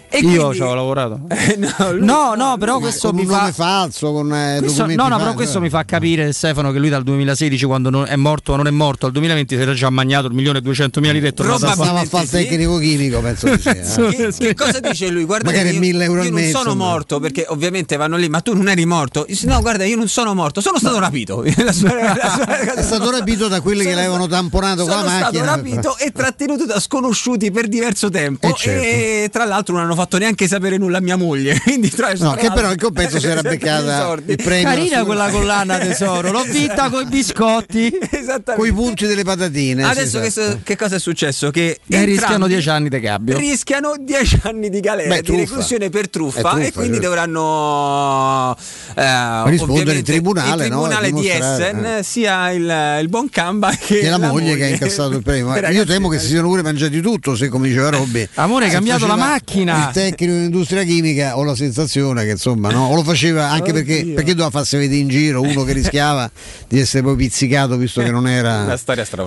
E 0.10 0.20
Io 0.20 0.38
quindi... 0.38 0.56
ci 0.56 0.62
ho 0.62 0.74
lavorato. 0.74 1.20
Eh, 1.46 1.58
no, 1.58 1.92
no, 1.92 2.34
no, 2.36 2.58
però 2.58 2.80
questo 2.80 3.14
mi 3.14 3.26
fa. 3.26 3.52
falso, 3.52 4.12
con 4.12 4.34
eh, 4.34 4.58
questo... 4.60 4.86
No, 4.88 5.08
no, 5.08 5.18
però 5.18 5.34
questo 5.34 5.60
mi 5.60 5.70
fa 5.70 5.84
capire, 5.84 6.34
Stefano, 6.34 6.72
che 6.72 6.80
lui 6.80 6.90
dal 6.90 7.04
2016, 7.04 7.66
quando 7.66 7.90
non 7.90 8.06
è 8.08 8.16
morto 8.16 8.54
o 8.54 8.56
non 8.56 8.66
è 8.66 8.72
morto, 8.72 9.06
al 9.06 9.12
2020 9.12 9.56
si 9.56 9.62
era 9.62 9.74
già 9.74 9.90
magnato 9.90 10.28
il 10.28 10.34
milione 10.34 10.60
e 10.60 10.62
duecentomila 10.62 11.12
lire 11.14 11.28
e 11.28 11.34
tornato 11.34 11.60
Stava 11.60 12.00
a 12.00 12.06
fare 12.06 12.24
il 12.24 12.30
tecnico 12.30 12.78
chimico, 12.78 13.20
penso 13.20 13.50
di 13.50 13.62
sì. 13.62 13.70
Eh. 13.70 14.10
che, 14.16 14.34
che, 14.38 14.54
cosa 14.56 14.80
dice 14.80 15.10
lui? 15.10 15.26
Guarda, 15.26 15.52
Magari 15.52 15.74
io, 15.74 15.80
mille 15.80 16.06
euro 16.06 16.24
io 16.24 16.32
non 16.32 16.42
mezzo, 16.42 16.58
sono 16.58 16.76
morto 16.76 17.20
perché 17.20 17.46
ovviamente 17.50 17.96
vanno 17.96 18.18
lì, 18.18 18.30
ma 18.30 18.42
tu 18.42 18.56
non 18.56 18.68
eri 18.70 18.86
morto. 18.86 19.26
No, 19.44 19.62
guarda, 19.62 19.86
io 19.86 19.98
non 19.98 20.08
sono 20.08 20.34
morto, 20.34 20.62
sono 20.62 20.80
stato 20.80 21.00
rapito. 21.00 21.44
la 21.58 21.72
sua, 21.72 21.94
la 21.94 22.30
sua... 22.30 22.74
è 22.74 22.82
stato 22.82 23.12
rapito 23.12 23.48
da 23.48 23.62
quelli 23.62 23.84
che 23.84 23.94
l'avevano 23.94 24.28
tamponato 24.28 24.84
con 24.84 24.92
la 24.92 25.04
macchina. 25.04 25.20
Sono 25.20 25.44
stato 25.44 25.46
rapito 25.46 25.98
e 25.98 26.12
trattenuto 26.12 26.66
da 26.66 26.80
sconosciuti 26.80 27.52
per 27.52 27.68
diverso 27.68 28.10
tempo. 28.10 28.48
E, 28.48 28.54
certo. 28.56 28.84
e 28.84 29.30
tra 29.32 29.46
l'altro 29.46 29.76
non 29.76 29.88
hanno 29.96 30.02
fatto 30.02 30.18
neanche 30.18 30.48
sapere 30.48 30.78
nulla 30.78 30.98
a 30.98 31.02
mia 31.02 31.16
moglie. 31.16 31.60
Quindi 31.64 31.90
tra 31.90 32.12
no, 32.18 32.34
che 32.34 32.52
però 32.52 32.72
il 32.72 32.78
compenso 32.78 33.20
si 33.20 33.28
era 33.28 33.42
beccata 33.44 34.16
il 34.26 34.36
premio. 34.36 34.68
Carina 34.68 35.04
quella 35.06 35.30
collana 35.30 35.78
tesoro, 35.78 36.32
l'ho 36.32 36.44
vinta 36.44 36.90
con 36.90 37.04
i 37.04 37.06
biscotti. 37.10 37.98
Esattamente. 38.10 38.56
Con 38.56 38.68
i 38.68 38.74
punti 38.74 39.08
delle 39.08 39.24
patatine. 39.24 39.84
Adesso 39.84 40.20
esatto. 40.20 40.58
che, 40.58 40.64
che, 40.64 40.76
cosa 40.76 40.96
è 40.96 41.00
successo? 41.00 41.50
Che 41.50 41.80
rischiano 41.88 42.48
dieci 42.48 42.70
anni 42.70 42.90
di 42.90 43.00
gabbio. 43.00 43.38
Rischiano 43.38 43.96
dieci 44.00 44.40
anni 44.44 44.70
di 44.70 44.80
galera, 44.82 45.16
Beh, 45.16 45.22
di 45.22 45.36
reclusione 45.38 45.90
per 45.90 46.10
truffa, 46.10 46.42
truffa 46.42 46.60
e 46.60 46.72
quindi 46.74 47.00
certo. 47.00 47.08
dovranno 47.08 48.56
eh, 48.96 49.50
rispondere 49.50 49.98
in 49.98 50.04
tribunale, 50.04 50.64
il 50.64 50.70
tribunale 50.70 51.12
no? 51.12 51.20
di 51.20 51.30
Essen, 51.30 51.86
eh. 51.86 52.04
sia 52.04 52.52
il, 52.52 52.98
il, 53.02 53.10
buon 53.10 53.30
Camba 53.30 53.70
che, 53.72 54.00
che 54.00 54.10
la, 54.10 54.18
la 54.18 54.28
moglie, 54.28 54.44
moglie, 54.44 54.58
che 54.58 54.64
ha 54.66 54.68
incassato 54.68 55.16
il 55.16 55.24
premio. 55.24 55.56
Io 55.70 55.86
temo 55.86 56.10
che 56.10 56.20
si 56.20 56.28
siano 56.28 56.48
pure 56.48 56.62
mangiati 56.62 57.00
tutto, 57.02 57.36
se 57.36 57.48
come 57.48 57.68
diceva 57.68 57.90
Robby. 57.90 58.28
Amore, 58.36 58.66
hai 58.66 58.72
cambiato 58.72 59.08
la 59.08 59.16
macchina. 59.16 59.85
Il 59.88 59.94
tecnico 59.94 60.34
in 60.34 60.44
industria 60.44 60.84
chimica 60.84 61.38
ho 61.38 61.44
la 61.44 61.56
sensazione 61.56 62.24
che 62.24 62.32
insomma 62.32 62.70
no? 62.70 62.88
o 62.88 62.96
lo 62.96 63.04
faceva 63.04 63.50
anche 63.50 63.74
perché, 63.74 64.06
perché, 64.14 64.32
doveva 64.32 64.50
farsi 64.50 64.78
vedere 64.78 65.02
in 65.02 65.08
giro 65.08 65.42
uno 65.42 65.64
che 65.64 65.74
rischiava 65.74 66.30
di 66.68 66.80
essere 66.80 67.04
poi 67.04 67.16
pizzicato 67.16 67.78
visto 67.78 68.02
che 68.02 68.12
non 68.12 68.28
era 68.28 68.78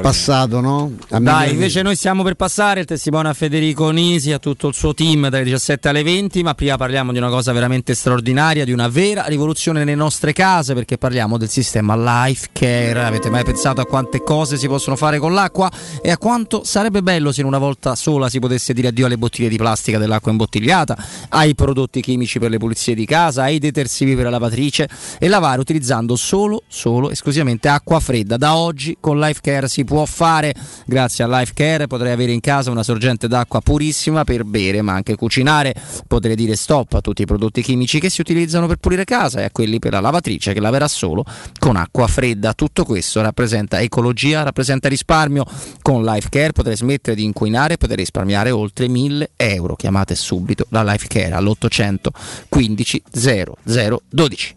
passato 0.00 0.60
no? 0.60 0.92
Dai, 1.08 1.52
invece 1.52 1.82
noi 1.82 1.96
stiamo 1.96 2.22
per 2.22 2.34
passare 2.34 2.80
il 2.80 2.86
testimone 2.86 3.28
a 3.28 3.34
Federico 3.34 3.90
Nisi, 3.90 4.32
a 4.32 4.38
tutto 4.38 4.68
il 4.68 4.74
suo 4.74 4.94
team 4.94 5.28
dalle 5.28 5.44
17 5.44 5.88
alle 5.88 6.02
20, 6.02 6.42
ma 6.42 6.54
prima 6.54 6.76
parliamo 6.76 7.12
di 7.12 7.18
una 7.18 7.28
cosa 7.28 7.52
veramente 7.52 7.94
straordinaria, 7.94 8.64
di 8.64 8.72
una 8.72 8.88
vera 8.88 9.24
rivoluzione 9.26 9.80
nelle 9.80 9.94
nostre 9.94 10.32
case, 10.32 10.74
perché 10.74 10.98
parliamo 10.98 11.38
del 11.38 11.48
sistema 11.48 11.96
Life 11.96 12.48
Care. 12.52 13.04
Avete 13.04 13.30
mai 13.30 13.44
pensato 13.44 13.80
a 13.80 13.86
quante 13.86 14.22
cose 14.22 14.56
si 14.56 14.66
possono 14.68 14.96
fare 14.96 15.18
con 15.18 15.32
l'acqua 15.32 15.70
e 16.02 16.10
a 16.10 16.18
quanto 16.18 16.62
sarebbe 16.64 17.02
bello 17.02 17.32
se 17.32 17.40
in 17.40 17.46
una 17.46 17.58
volta 17.58 17.94
sola 17.94 18.28
si 18.28 18.38
potesse 18.38 18.72
dire 18.72 18.88
addio 18.88 19.06
alle 19.06 19.18
bottiglie 19.18 19.48
di 19.48 19.56
plastica 19.56 19.98
dell'acqua 19.98 20.30
imbottigliata, 20.48 20.96
ai 21.28 21.54
prodotti 21.54 22.00
chimici 22.00 22.38
per 22.38 22.50
le 22.50 22.58
pulizie 22.58 22.94
di 22.94 23.04
casa, 23.04 23.42
ai 23.42 23.58
detersivi 23.58 24.14
per 24.14 24.24
la 24.24 24.30
lavatrice 24.30 24.88
e 25.18 25.28
lavare 25.28 25.60
utilizzando 25.60 26.16
solo, 26.16 26.62
solo, 26.66 27.10
esclusivamente 27.10 27.68
acqua 27.68 28.00
fredda. 28.00 28.36
Da 28.36 28.56
oggi 28.56 28.96
con 28.98 29.20
Life 29.20 29.40
Care 29.42 29.68
si 29.68 29.84
può 29.84 30.04
fare, 30.06 30.54
grazie 30.86 31.24
a 31.24 31.38
Life 31.38 31.52
Care 31.54 31.86
potrei 31.86 32.12
avere 32.12 32.32
in 32.32 32.40
casa 32.40 32.70
una 32.70 32.82
sorgente 32.82 33.28
d'acqua 33.28 33.60
purissima 33.60 34.24
per 34.24 34.44
bere 34.44 34.82
ma 34.82 34.94
anche 34.94 35.14
cucinare, 35.14 35.74
potrei 36.06 36.34
dire 36.34 36.56
stop 36.56 36.94
a 36.94 37.00
tutti 37.00 37.22
i 37.22 37.26
prodotti 37.26 37.62
chimici 37.62 38.00
che 38.00 38.10
si 38.10 38.20
utilizzano 38.20 38.66
per 38.66 38.76
pulire 38.76 39.04
casa 39.04 39.40
e 39.40 39.44
a 39.44 39.50
quelli 39.50 39.78
per 39.78 39.92
la 39.92 40.00
lavatrice 40.00 40.52
che 40.52 40.60
laverà 40.60 40.88
solo 40.88 41.24
con 41.58 41.76
acqua 41.76 42.06
fredda. 42.06 42.54
Tutto 42.54 42.84
questo 42.84 43.20
rappresenta 43.20 43.80
ecologia, 43.80 44.42
rappresenta 44.42 44.88
risparmio. 44.88 45.44
Con 45.82 46.04
Life 46.04 46.28
Care 46.30 46.52
potrei 46.52 46.76
smettere 46.76 47.16
di 47.16 47.24
inquinare 47.24 47.74
e 47.74 47.76
potrei 47.76 47.98
risparmiare 47.98 48.50
oltre 48.50 48.88
1000 48.88 49.30
euro. 49.36 49.76
Chiamate 49.76 50.14
subito 50.14 50.37
la 50.70 50.82
Life 50.82 51.06
Care 51.08 51.34
all'800 51.34 52.10
15 52.48 53.02
0012. 53.12 54.56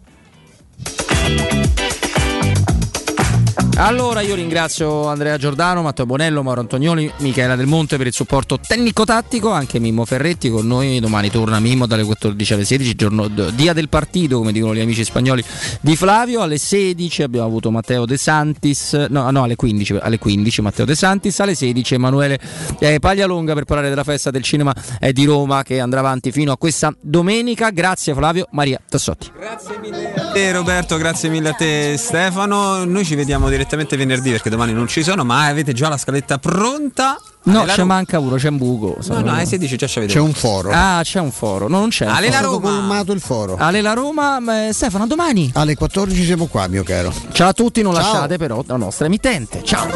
Allora 3.76 4.20
io 4.20 4.34
ringrazio 4.34 5.08
Andrea 5.08 5.38
Giordano, 5.38 5.80
Matteo 5.80 6.04
Bonello, 6.04 6.42
Mauro 6.42 6.60
Antonioli, 6.60 7.10
Michela 7.18 7.56
Del 7.56 7.66
Monte 7.66 7.96
per 7.96 8.06
il 8.06 8.12
supporto 8.12 8.60
tecnico-tattico, 8.60 9.50
anche 9.50 9.80
Mimmo 9.80 10.04
Ferretti 10.04 10.50
con 10.50 10.66
noi, 10.66 11.00
domani 11.00 11.30
torna 11.30 11.58
Mimmo 11.58 11.86
dalle 11.86 12.04
14 12.04 12.52
alle 12.52 12.64
16, 12.66 12.94
giorno, 12.94 13.28
dia 13.28 13.72
del 13.72 13.88
partito 13.88 14.38
come 14.38 14.52
dicono 14.52 14.74
gli 14.74 14.80
amici 14.80 15.02
spagnoli 15.04 15.42
di 15.80 15.96
Flavio, 15.96 16.42
alle 16.42 16.58
16 16.58 17.22
abbiamo 17.22 17.46
avuto 17.46 17.70
Matteo 17.70 18.04
De 18.04 18.18
Santis, 18.18 18.92
no, 19.08 19.30
no 19.30 19.42
alle, 19.42 19.56
15, 19.56 19.96
alle 20.00 20.18
15 20.18 20.60
Matteo 20.60 20.84
De 20.84 20.94
Santis, 20.94 21.40
alle 21.40 21.54
16 21.54 21.94
Emanuele 21.94 22.38
eh, 22.78 22.98
Paglialonga 23.00 23.54
per 23.54 23.64
parlare 23.64 23.88
della 23.88 24.04
festa 24.04 24.30
del 24.30 24.42
cinema 24.42 24.74
eh, 25.00 25.14
di 25.14 25.24
Roma 25.24 25.62
che 25.62 25.80
andrà 25.80 26.00
avanti 26.00 26.30
fino 26.30 26.52
a 26.52 26.58
questa 26.58 26.94
domenica, 27.00 27.70
grazie 27.70 28.14
Flavio, 28.14 28.46
Maria 28.50 28.78
Tassotti. 28.86 29.30
Grazie 29.36 29.78
mille 29.80 30.12
a 30.14 30.30
te 30.30 30.52
Roberto, 30.52 30.98
grazie 30.98 31.30
mille 31.30 31.48
a 31.48 31.54
te 31.54 31.96
Stefano, 31.96 32.84
noi 32.84 33.04
ci 33.04 33.14
vediamo 33.14 33.46
direttamente 33.46 33.61
direttamente 33.62 33.96
venerdì 33.96 34.30
perché 34.30 34.50
domani 34.50 34.72
non 34.72 34.88
ci 34.88 35.02
sono, 35.02 35.24
ma 35.24 35.46
avete 35.46 35.72
già 35.72 35.88
la 35.88 35.96
scaletta 35.96 36.38
pronta? 36.38 37.16
No, 37.44 37.64
c'è 37.64 37.82
manca 37.82 38.18
uno, 38.18 38.36
c'è 38.36 38.48
un 38.48 38.56
buco. 38.56 38.96
No, 39.08 39.20
no, 39.20 39.32
ai 39.32 39.46
16 39.46 39.76
già 39.76 39.86
c'è 39.86 40.18
un 40.18 40.32
foro. 40.32 40.70
Ah, 40.72 41.00
c'è 41.02 41.18
un 41.20 41.32
foro. 41.32 41.68
No, 41.68 41.78
non 41.80 41.88
c'è. 41.88 42.06
Ale 42.06 42.30
la 42.30 42.40
Roma. 42.40 42.70
colmato 42.70 43.12
il 43.12 43.20
foro. 43.20 43.56
Ale 43.58 43.80
la 43.80 43.94
Roma, 43.94 44.38
beh, 44.40 44.70
Stefano, 44.72 45.06
domani. 45.06 45.50
Alle 45.54 45.74
14 45.74 46.24
siamo 46.24 46.46
qua, 46.46 46.66
mio 46.68 46.82
caro. 46.82 47.12
Ciao 47.32 47.48
a 47.48 47.52
tutti, 47.52 47.82
non 47.82 47.94
Ciao. 47.94 48.02
lasciate 48.02 48.36
però 48.36 48.62
la 48.66 48.76
nostra 48.76 49.06
emittente. 49.06 49.62
Ciao. 49.64 49.88